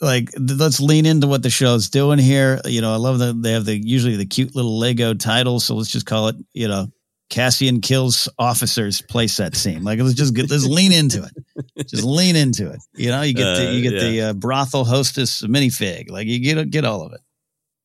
like 0.00 0.30
th- 0.32 0.58
let's 0.58 0.80
lean 0.80 1.06
into 1.06 1.26
what 1.26 1.42
the 1.42 1.50
show's 1.50 1.88
doing 1.88 2.18
here. 2.18 2.60
You 2.64 2.80
know, 2.80 2.92
I 2.92 2.96
love 2.96 3.18
that 3.18 3.42
they 3.42 3.52
have 3.52 3.64
the 3.64 3.76
usually 3.76 4.16
the 4.16 4.26
cute 4.26 4.54
little 4.54 4.78
Lego 4.78 5.14
title, 5.14 5.60
so 5.60 5.74
let's 5.74 5.90
just 5.90 6.06
call 6.06 6.28
it 6.28 6.36
you 6.52 6.68
know 6.68 6.88
Cassian 7.30 7.80
kills 7.80 8.28
officers 8.38 9.02
playset 9.02 9.54
scene. 9.54 9.84
Like 9.84 9.98
let's 10.00 10.14
just 10.14 10.34
get 10.34 10.50
let's 10.50 10.66
lean 10.66 10.92
into 10.92 11.24
it. 11.24 11.86
Just 11.88 12.04
lean 12.04 12.36
into 12.36 12.70
it. 12.70 12.80
You 12.94 13.10
know, 13.10 13.22
you 13.22 13.34
get 13.34 13.54
the, 13.56 13.72
you 13.74 13.88
Uh, 13.88 13.90
get 13.90 14.00
the 14.00 14.20
uh, 14.22 14.32
brothel 14.34 14.84
hostess 14.84 15.42
minifig. 15.42 16.10
Like 16.10 16.26
you 16.26 16.38
get 16.40 16.70
get 16.70 16.84
all 16.84 17.02
of 17.02 17.12
it. 17.12 17.20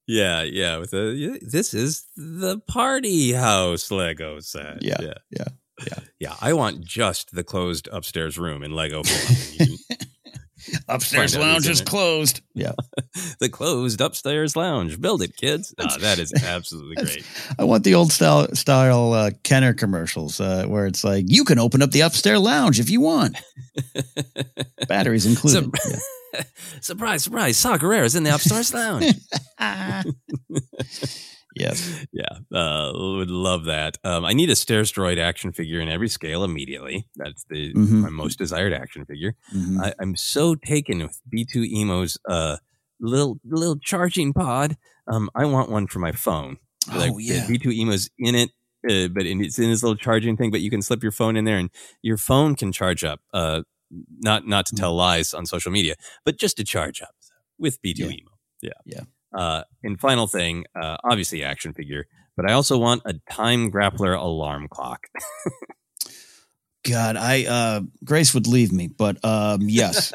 Yeah, 0.08 0.44
yeah. 0.44 0.78
With 0.78 0.94
a 0.94 1.40
this 1.42 1.74
is 1.74 2.06
the 2.16 2.60
party 2.68 3.32
house 3.34 3.90
Lego 3.90 4.40
set. 4.40 4.82
Yeah, 4.82 4.98
yeah, 5.02 5.14
yeah, 5.30 5.46
yeah. 5.88 6.00
Yeah, 6.20 6.36
I 6.42 6.54
want 6.54 6.82
just 6.82 7.34
the 7.34 7.44
closed 7.44 7.88
upstairs 7.92 8.38
room 8.38 8.64
in 8.64 8.72
Lego 8.72 9.04
form. 9.04 9.68
Upstairs 10.88 11.36
find 11.36 11.48
lounge 11.48 11.68
is 11.68 11.82
it. 11.82 11.88
closed. 11.88 12.42
Yeah. 12.54 12.74
the 13.40 13.50
closed 13.50 14.02
upstairs 14.02 14.56
lounge. 14.56 15.00
Build 15.00 15.22
it, 15.22 15.36
kids. 15.36 15.74
Ah, 15.80 15.98
that 16.00 16.20
is 16.20 16.34
absolutely 16.44 16.96
great. 16.96 17.26
I 17.58 17.64
want 17.64 17.84
the 17.84 17.96
old 17.96 18.12
style 18.12 18.48
style 18.56 19.14
uh, 19.14 19.32
Kenner 19.44 19.74
commercials 19.74 20.40
uh, 20.40 20.66
where 20.66 20.86
it's 20.86 21.04
like 21.04 21.26
you 21.28 21.44
can 21.44 21.60
open 21.60 21.82
up 21.82 21.92
the 21.92 22.02
upstairs 22.02 22.40
lounge 22.40 22.80
if 22.80 22.90
you 22.90 23.02
want. 23.02 23.38
Batteries 24.88 25.26
included. 25.26 25.72
Sur- 25.78 26.44
surprise, 26.82 27.24
surprise! 27.24 27.58
Saw 27.58 27.76
is 27.76 28.16
in 28.16 28.24
the 28.24 28.34
upstairs 28.34 28.74
lounge. 28.74 29.14
Yes. 31.56 32.06
Yeah, 32.12 32.38
uh, 32.58 32.92
would 32.96 33.30
love 33.30 33.66
that. 33.66 33.98
Um, 34.04 34.26
I 34.26 34.34
need 34.34 34.50
a 34.50 34.56
Stairs 34.56 34.92
Droid 34.92 35.18
action 35.20 35.52
figure 35.52 35.80
in 35.80 35.90
every 35.90 36.10
scale 36.10 36.44
immediately. 36.44 37.08
That's 37.16 37.44
the 37.50 37.74
Mhm. 37.74 38.02
my 38.02 38.10
most 38.10 38.38
desired 38.38 38.74
action 38.74 39.06
figure. 39.06 39.36
Mhm. 39.54 39.82
I, 39.84 39.94
I'm 40.00 40.16
so 40.16 40.56
taken 40.56 41.00
with 41.00 41.20
B2 41.34 41.64
Emo's 41.72 42.18
uh, 42.28 42.58
little 43.00 43.40
little 43.46 43.78
charging 43.78 44.34
pod. 44.34 44.78
Um, 45.08 45.30
I 45.36 45.46
want 45.46 45.70
one 45.70 45.88
for 45.88 46.00
my 46.00 46.12
phone. 46.12 46.58
Oh, 46.92 47.18
yeah. 47.18 47.46
B2 47.48 47.72
Emo's 47.74 48.10
in 48.18 48.36
it, 48.36 48.50
uh, 48.90 49.08
but 49.08 49.26
in, 49.26 49.42
it's 49.44 49.58
in 49.60 49.70
this 49.70 49.84
little 49.84 49.96
charging 49.98 50.36
thing. 50.38 50.52
But 50.52 50.62
you 50.62 50.70
can 50.70 50.82
slip 50.82 51.02
your 51.04 51.12
phone 51.12 51.36
in 51.38 51.46
there, 51.46 51.58
and 51.58 51.70
your 52.02 52.18
phone 52.18 52.56
can 52.56 52.72
charge 52.72 53.04
up. 53.04 53.22
Uh, 53.34 53.64
not 54.22 54.48
not 54.48 54.66
to 54.68 54.76
tell 54.76 54.94
lies 54.96 55.34
on 55.34 55.46
social 55.46 55.72
media, 55.72 55.96
but 56.26 56.38
just 56.40 56.58
to 56.58 56.64
charge 56.64 57.02
up 57.02 57.16
with 57.60 57.82
B2 57.82 58.00
Yeah. 58.00 58.06
Emo. 58.12 58.32
Yeah. 58.62 58.72
Yeah. 58.86 59.02
Uh, 59.34 59.64
and 59.84 60.00
final 60.00 60.28
thing, 60.28 60.66
uh, 60.80 60.98
obviously 61.04 61.44
action 61.44 61.74
figure, 61.74 62.06
but 62.38 62.50
I 62.50 62.54
also 62.54 62.78
want 62.78 63.02
a 63.06 63.14
time 63.30 63.72
grappler 63.72 64.18
alarm 64.18 64.68
clock. 64.70 65.08
God, 66.86 67.16
I 67.16 67.46
uh, 67.46 67.82
Grace 68.04 68.34
would 68.34 68.46
leave 68.46 68.74
me, 68.74 68.88
but 68.90 69.24
um, 69.24 69.62
yes, 69.70 70.12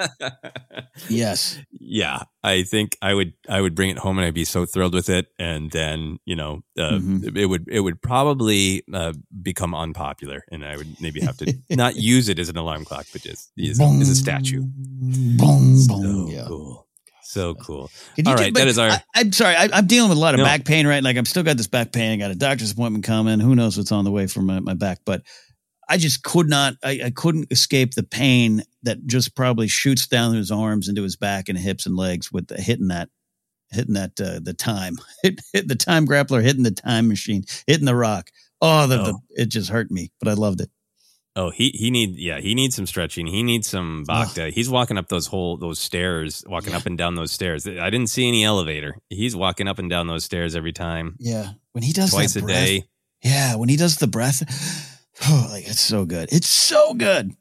yes, 1.09 1.59
yeah, 1.71 2.25
I 2.45 2.63
think 2.63 2.99
I 3.01 3.15
would 3.15 3.33
I 3.49 3.63
would 3.63 3.75
bring 3.75 3.89
it 3.89 3.97
home 3.97 4.19
and 4.19 4.27
I'd 4.27 4.35
be 4.35 4.45
so 4.45 4.67
thrilled 4.67 4.93
with 4.93 5.09
it, 5.09 5.29
and 5.39 5.71
then 5.71 6.19
you 6.27 6.37
know 6.37 6.63
uh, 6.79 6.99
Mhm. 7.01 7.35
it 7.39 7.47
would 7.47 7.69
it 7.69 7.81
would 7.81 8.03
probably 8.03 8.83
uh, 8.93 9.15
become 9.43 9.75
unpopular, 9.75 10.45
and 10.53 10.63
I 10.63 10.77
would 10.77 11.01
maybe 11.01 11.21
have 11.21 11.39
to 11.39 11.55
not 11.71 11.97
use 12.17 12.29
it 12.29 12.39
as 12.39 12.51
an 12.51 12.59
alarm 12.59 12.85
clock, 12.85 13.07
but 13.13 13.23
just 13.23 13.51
it 13.57 13.81
as 13.81 14.11
a 14.11 14.15
statue. 14.15 14.61
boom, 14.67 15.37
boom. 15.39 15.77
So 15.79 16.29
yeah. 16.29 16.45
cool, 16.49 16.87
so 17.29 17.55
cool. 17.55 17.91
All 18.27 18.35
right, 18.35 18.53
that 18.55 18.69
is 18.69 18.79
our. 18.79 18.89
I, 18.91 19.03
I'm 19.15 19.33
sorry. 19.33 19.55
I, 19.55 19.69
I'm 19.73 19.87
dealing 19.87 20.09
with 20.09 20.19
a 20.19 20.21
lot 20.21 20.35
of 20.35 20.39
No. 20.39 20.45
back 20.45 20.65
pain, 20.65 20.87
right? 20.87 21.03
Like 21.03 21.17
I'm 21.17 21.27
still 21.27 21.43
got 21.43 21.57
this 21.57 21.67
back 21.67 21.93
pain. 21.93 22.13
I 22.13 22.17
got 22.17 22.31
a 22.31 22.35
doctor's 22.35 22.73
appointment 22.73 23.05
coming. 23.05 23.39
Who 23.41 23.55
knows 23.55 23.77
what's 23.77 23.93
on 23.93 24.05
the 24.05 24.11
way 24.11 24.27
for 24.27 24.41
my, 24.41 24.61
my 24.61 24.75
back? 24.75 25.01
But 25.05 25.23
I 25.89 25.99
just 25.99 26.23
could 26.23 26.49
not. 26.49 26.75
I, 26.83 27.01
I 27.07 27.11
couldn't 27.11 27.51
escape 27.53 27.95
the 27.95 28.03
pain 28.03 28.63
that 28.83 29.07
just 29.07 29.35
probably 29.37 29.69
shoots 29.69 30.07
down 30.07 30.35
his 30.35 30.51
arms 30.51 30.89
into 30.89 31.03
his 31.03 31.17
back 31.17 31.49
and 31.49 31.59
hips 31.59 31.85
and 31.87 31.97
legs 31.97 32.33
with 32.33 32.49
the, 32.49 32.61
hitting 32.61 32.89
that, 32.89 33.09
hitting 33.71 33.95
that 33.95 34.13
uh, 34.21 34.41
the 34.43 34.55
time, 34.55 34.97
hit, 35.23 35.41
hit 35.53 35.69
the 35.69 35.75
time 35.77 36.07
grappler, 36.07 36.43
hitting 36.43 36.63
the 36.63 36.71
time 36.71 37.09
machine, 37.09 37.45
hitting 37.67 37.87
the 37.87 37.95
rock. 37.95 38.31
Oh, 38.61 38.87
the, 38.87 38.97
the 38.97 39.13
Oh. 39.13 39.23
it 39.31 39.47
just 39.51 39.71
hurt 39.71 39.91
me, 39.91 40.11
but 40.19 40.29
I 40.29 40.33
loved 40.33 40.61
it. 40.61 40.71
Oh, 41.37 41.51
he 41.51 41.71
he 41.75 41.91
need 41.91 42.17
yeah 42.17 42.41
he 42.41 42.55
needs 42.55 42.75
some 42.75 42.87
stretching. 42.87 43.27
He 43.27 43.43
needs 43.43 43.69
some 43.69 44.05
bacta. 44.09 44.51
He's 44.51 44.69
walking 44.69 44.99
up 44.99 45.09
those 45.09 45.27
whole 45.29 45.57
those 45.57 45.79
stairs, 45.79 46.45
walking 46.49 46.75
up 46.75 46.85
and 46.87 46.99
down 46.99 47.15
those 47.15 47.31
stairs. 47.31 47.67
I 47.67 47.91
didn't 47.91 48.09
see 48.09 48.27
any 48.27 48.45
elevator. 48.45 48.97
He's 49.09 49.37
walking 49.37 49.69
up 49.69 49.79
and 49.79 49.89
down 49.89 50.09
those 50.09 50.25
stairs 50.25 50.57
every 50.57 50.73
time, 50.73 51.17
Yeah, 51.21 51.51
when 51.73 51.85
he 51.85 51.93
does 51.93 52.11
twice 52.11 52.35
a 52.35 52.41
breath, 52.43 52.67
day. 52.67 52.85
Yeah, 53.23 53.55
when 53.57 53.69
he 53.69 53.77
does 53.77 53.97
the 53.99 54.07
breath, 54.09 54.43
oh, 55.29 55.49
like 55.53 55.69
it's 55.69 55.81
so 55.81 56.05
good. 56.05 56.29
It's 56.33 56.49
so 56.49 56.95
good. 56.95 57.33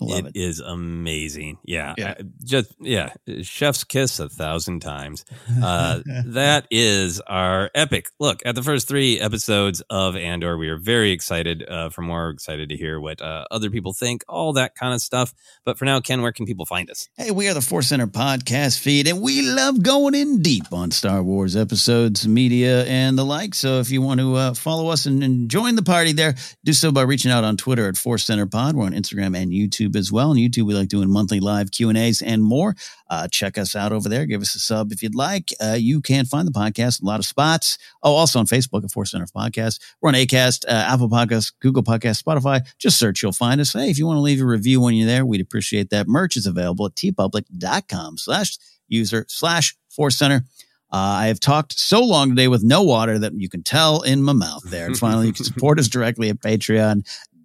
Love 0.00 0.26
it 0.26 0.32
is 0.36 0.60
amazing. 0.60 1.58
Yeah. 1.64 1.94
Yeah. 1.96 2.14
I- 2.18 2.22
just, 2.44 2.74
yeah. 2.80 3.12
Chef's 3.42 3.84
kiss 3.84 4.18
a 4.20 4.28
thousand 4.28 4.80
times. 4.80 5.24
Uh, 5.62 6.00
that 6.26 6.66
is 6.70 7.20
our 7.20 7.70
epic 7.74 8.08
look 8.18 8.40
at 8.44 8.54
the 8.54 8.62
first 8.62 8.88
three 8.88 9.18
episodes 9.20 9.82
of 9.90 10.16
Andor. 10.16 10.56
We 10.56 10.68
are 10.68 10.76
very 10.76 11.10
excited 11.12 11.68
uh, 11.68 11.90
for 11.90 12.02
more, 12.02 12.30
excited 12.30 12.68
to 12.70 12.76
hear 12.76 13.00
what 13.00 13.20
uh, 13.20 13.44
other 13.50 13.70
people 13.70 13.92
think, 13.92 14.24
all 14.28 14.52
that 14.54 14.74
kind 14.74 14.94
of 14.94 15.00
stuff. 15.00 15.32
But 15.64 15.78
for 15.78 15.84
now, 15.84 16.00
Ken, 16.00 16.22
where 16.22 16.32
can 16.32 16.46
people 16.46 16.66
find 16.66 16.90
us? 16.90 17.08
Hey, 17.16 17.30
we 17.30 17.48
are 17.48 17.54
the 17.54 17.60
Force 17.60 17.88
Center 17.88 18.06
podcast 18.06 18.78
feed, 18.78 19.06
and 19.06 19.20
we 19.20 19.42
love 19.42 19.82
going 19.82 20.14
in 20.14 20.42
deep 20.42 20.72
on 20.72 20.90
Star 20.90 21.22
Wars 21.22 21.56
episodes, 21.56 22.26
media, 22.26 22.84
and 22.84 23.18
the 23.18 23.24
like. 23.24 23.54
So 23.54 23.80
if 23.80 23.90
you 23.90 24.02
want 24.02 24.20
to 24.20 24.34
uh, 24.34 24.54
follow 24.54 24.88
us 24.88 25.06
and, 25.06 25.22
and 25.22 25.50
join 25.50 25.74
the 25.76 25.82
party 25.82 26.12
there, 26.12 26.34
do 26.64 26.72
so 26.72 26.92
by 26.92 27.02
reaching 27.02 27.30
out 27.30 27.44
on 27.44 27.56
Twitter 27.56 27.88
at 27.88 27.96
Force 27.96 28.24
Center 28.24 28.46
Pod. 28.46 28.74
We're 28.76 28.86
on 28.86 28.92
Instagram 28.92 29.36
and 29.36 29.52
YouTube 29.52 29.89
as 29.96 30.12
well. 30.12 30.30
On 30.30 30.36
YouTube, 30.36 30.64
we 30.64 30.74
like 30.74 30.88
doing 30.88 31.10
monthly 31.10 31.40
live 31.40 31.70
Q 31.70 31.88
and 31.88 31.98
A's 31.98 32.22
and 32.22 32.42
more. 32.42 32.74
Uh, 33.08 33.28
check 33.28 33.58
us 33.58 33.74
out 33.74 33.92
over 33.92 34.08
there. 34.08 34.26
Give 34.26 34.40
us 34.40 34.54
a 34.54 34.58
sub 34.58 34.92
if 34.92 35.02
you'd 35.02 35.14
like. 35.14 35.52
Uh, 35.60 35.76
you 35.78 36.00
can 36.00 36.24
find 36.24 36.46
the 36.46 36.52
podcast 36.52 37.00
in 37.00 37.06
a 37.06 37.10
lot 37.10 37.20
of 37.20 37.26
spots. 37.26 37.78
Oh, 38.02 38.14
also 38.14 38.38
on 38.38 38.46
Facebook 38.46 38.84
at 38.84 38.90
Force 38.90 39.10
Center 39.10 39.26
Podcast. 39.26 39.80
We're 40.00 40.08
on 40.08 40.14
Acast, 40.14 40.64
uh, 40.66 40.70
Apple 40.88 41.08
Podcasts, 41.08 41.52
Google 41.60 41.82
Podcasts, 41.82 42.22
Spotify. 42.22 42.66
Just 42.78 42.98
search, 42.98 43.22
you'll 43.22 43.32
find 43.32 43.60
us. 43.60 43.72
Hey, 43.72 43.90
if 43.90 43.98
you 43.98 44.06
want 44.06 44.16
to 44.16 44.22
leave 44.22 44.40
a 44.40 44.46
review 44.46 44.80
when 44.80 44.94
you're 44.94 45.06
there, 45.06 45.26
we'd 45.26 45.40
appreciate 45.40 45.90
that. 45.90 46.08
Merch 46.08 46.36
is 46.36 46.46
available 46.46 46.86
at 46.86 46.94
teepublic.com 46.94 48.18
slash 48.18 48.58
user 48.88 49.24
slash 49.28 49.76
Force 49.88 50.16
Center. 50.16 50.44
Uh, 50.92 51.22
I 51.22 51.26
have 51.28 51.38
talked 51.38 51.78
so 51.78 52.02
long 52.02 52.30
today 52.30 52.48
with 52.48 52.64
no 52.64 52.82
water 52.82 53.16
that 53.20 53.32
you 53.34 53.48
can 53.48 53.62
tell 53.62 54.02
in 54.02 54.24
my 54.24 54.32
mouth 54.32 54.62
there. 54.64 54.86
And 54.86 54.98
finally, 54.98 55.28
you 55.28 55.32
can 55.32 55.44
support 55.44 55.78
us 55.78 55.86
directly 55.88 56.30
at 56.30 56.40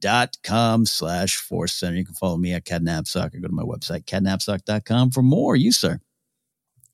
patreon.com 0.06 0.86
slash 0.86 1.36
force 1.38 1.74
center. 1.74 1.98
You 1.98 2.06
can 2.06 2.16
follow 2.16 2.38
me 2.38 2.54
at 2.54 2.66
KenNapzok 2.66 3.36
or 3.36 3.40
go 3.40 3.48
to 3.48 3.54
my 3.54 3.64
website, 3.64 4.06
kennapzok.com 4.06 5.12
for 5.12 5.22
more. 5.22 5.56
You, 5.56 5.72
sir. 5.72 6.00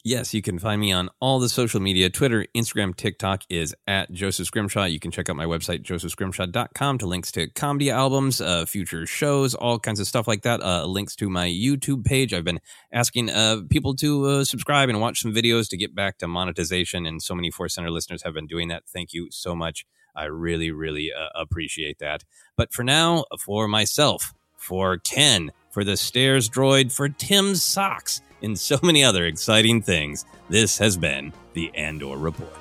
Yes, 0.04 0.34
you 0.34 0.42
can 0.42 0.58
find 0.58 0.82
me 0.82 0.92
on 0.92 1.12
all 1.20 1.40
the 1.40 1.48
social 1.48 1.80
media 1.80 2.10
Twitter, 2.10 2.48
Instagram, 2.58 2.96
TikTok 2.96 3.44
is 3.52 3.76
at 3.86 4.12
Joseph 4.12 4.48
Scrimshaw. 4.48 4.86
You 4.86 5.00
can 5.00 5.12
check 5.12 5.30
out 5.30 5.36
my 5.36 5.46
website, 5.46 5.84
josephscrimshaw.com, 5.84 6.98
to 6.98 7.06
links 7.06 7.32
to 7.34 7.48
comedy 7.52 7.92
albums, 7.92 8.42
uh, 8.42 8.66
future 8.66 9.06
shows, 9.06 9.54
all 9.54 9.78
kinds 9.78 10.00
of 10.00 10.08
stuff 10.08 10.28
like 10.28 10.42
that. 10.42 10.60
Uh, 10.64 10.88
links 10.88 11.16
to 11.18 11.30
my 11.30 11.48
YouTube 11.48 12.04
page. 12.04 12.34
I've 12.34 12.44
been 12.44 12.62
asking 12.92 13.30
uh, 13.30 13.58
people 13.70 13.96
to 13.98 14.26
uh, 14.26 14.44
subscribe 14.44 14.90
and 14.90 15.00
watch 15.00 15.22
some 15.22 15.36
videos 15.36 15.70
to 15.70 15.78
get 15.78 15.94
back 15.94 16.18
to 16.18 16.28
monetization, 16.28 17.06
and 17.06 17.22
so 17.22 17.36
many 17.36 17.52
Force 17.52 17.76
Center 17.76 17.92
listeners 17.92 18.24
have 18.24 18.34
been 18.34 18.48
doing 18.48 18.70
that. 18.70 18.86
Thank 18.92 19.14
you 19.14 19.28
so 19.30 19.54
much. 19.56 19.86
I 20.16 20.26
really, 20.26 20.72
really 20.72 21.12
uh, 21.12 21.30
appreciate 21.36 22.00
that. 22.00 22.24
But 22.56 22.74
for 22.74 22.84
now, 22.84 23.26
for 23.40 23.68
myself, 23.68 24.34
for 24.58 24.98
Ken, 24.98 25.52
for 25.72 25.84
the 25.84 25.98
stairs 25.98 26.50
droid, 26.50 26.92
for 26.92 27.10
Timm's 27.10 27.64
socks, 27.64 28.22
and 28.42 28.60
so 28.60 28.80
many 28.82 29.04
other 29.04 29.26
exciting 29.26 29.82
things, 29.82 30.26
this 30.50 30.78
has 30.78 30.98
been 30.98 31.32
the 31.54 31.72
Andor 31.76 32.18
Report. 32.18 32.61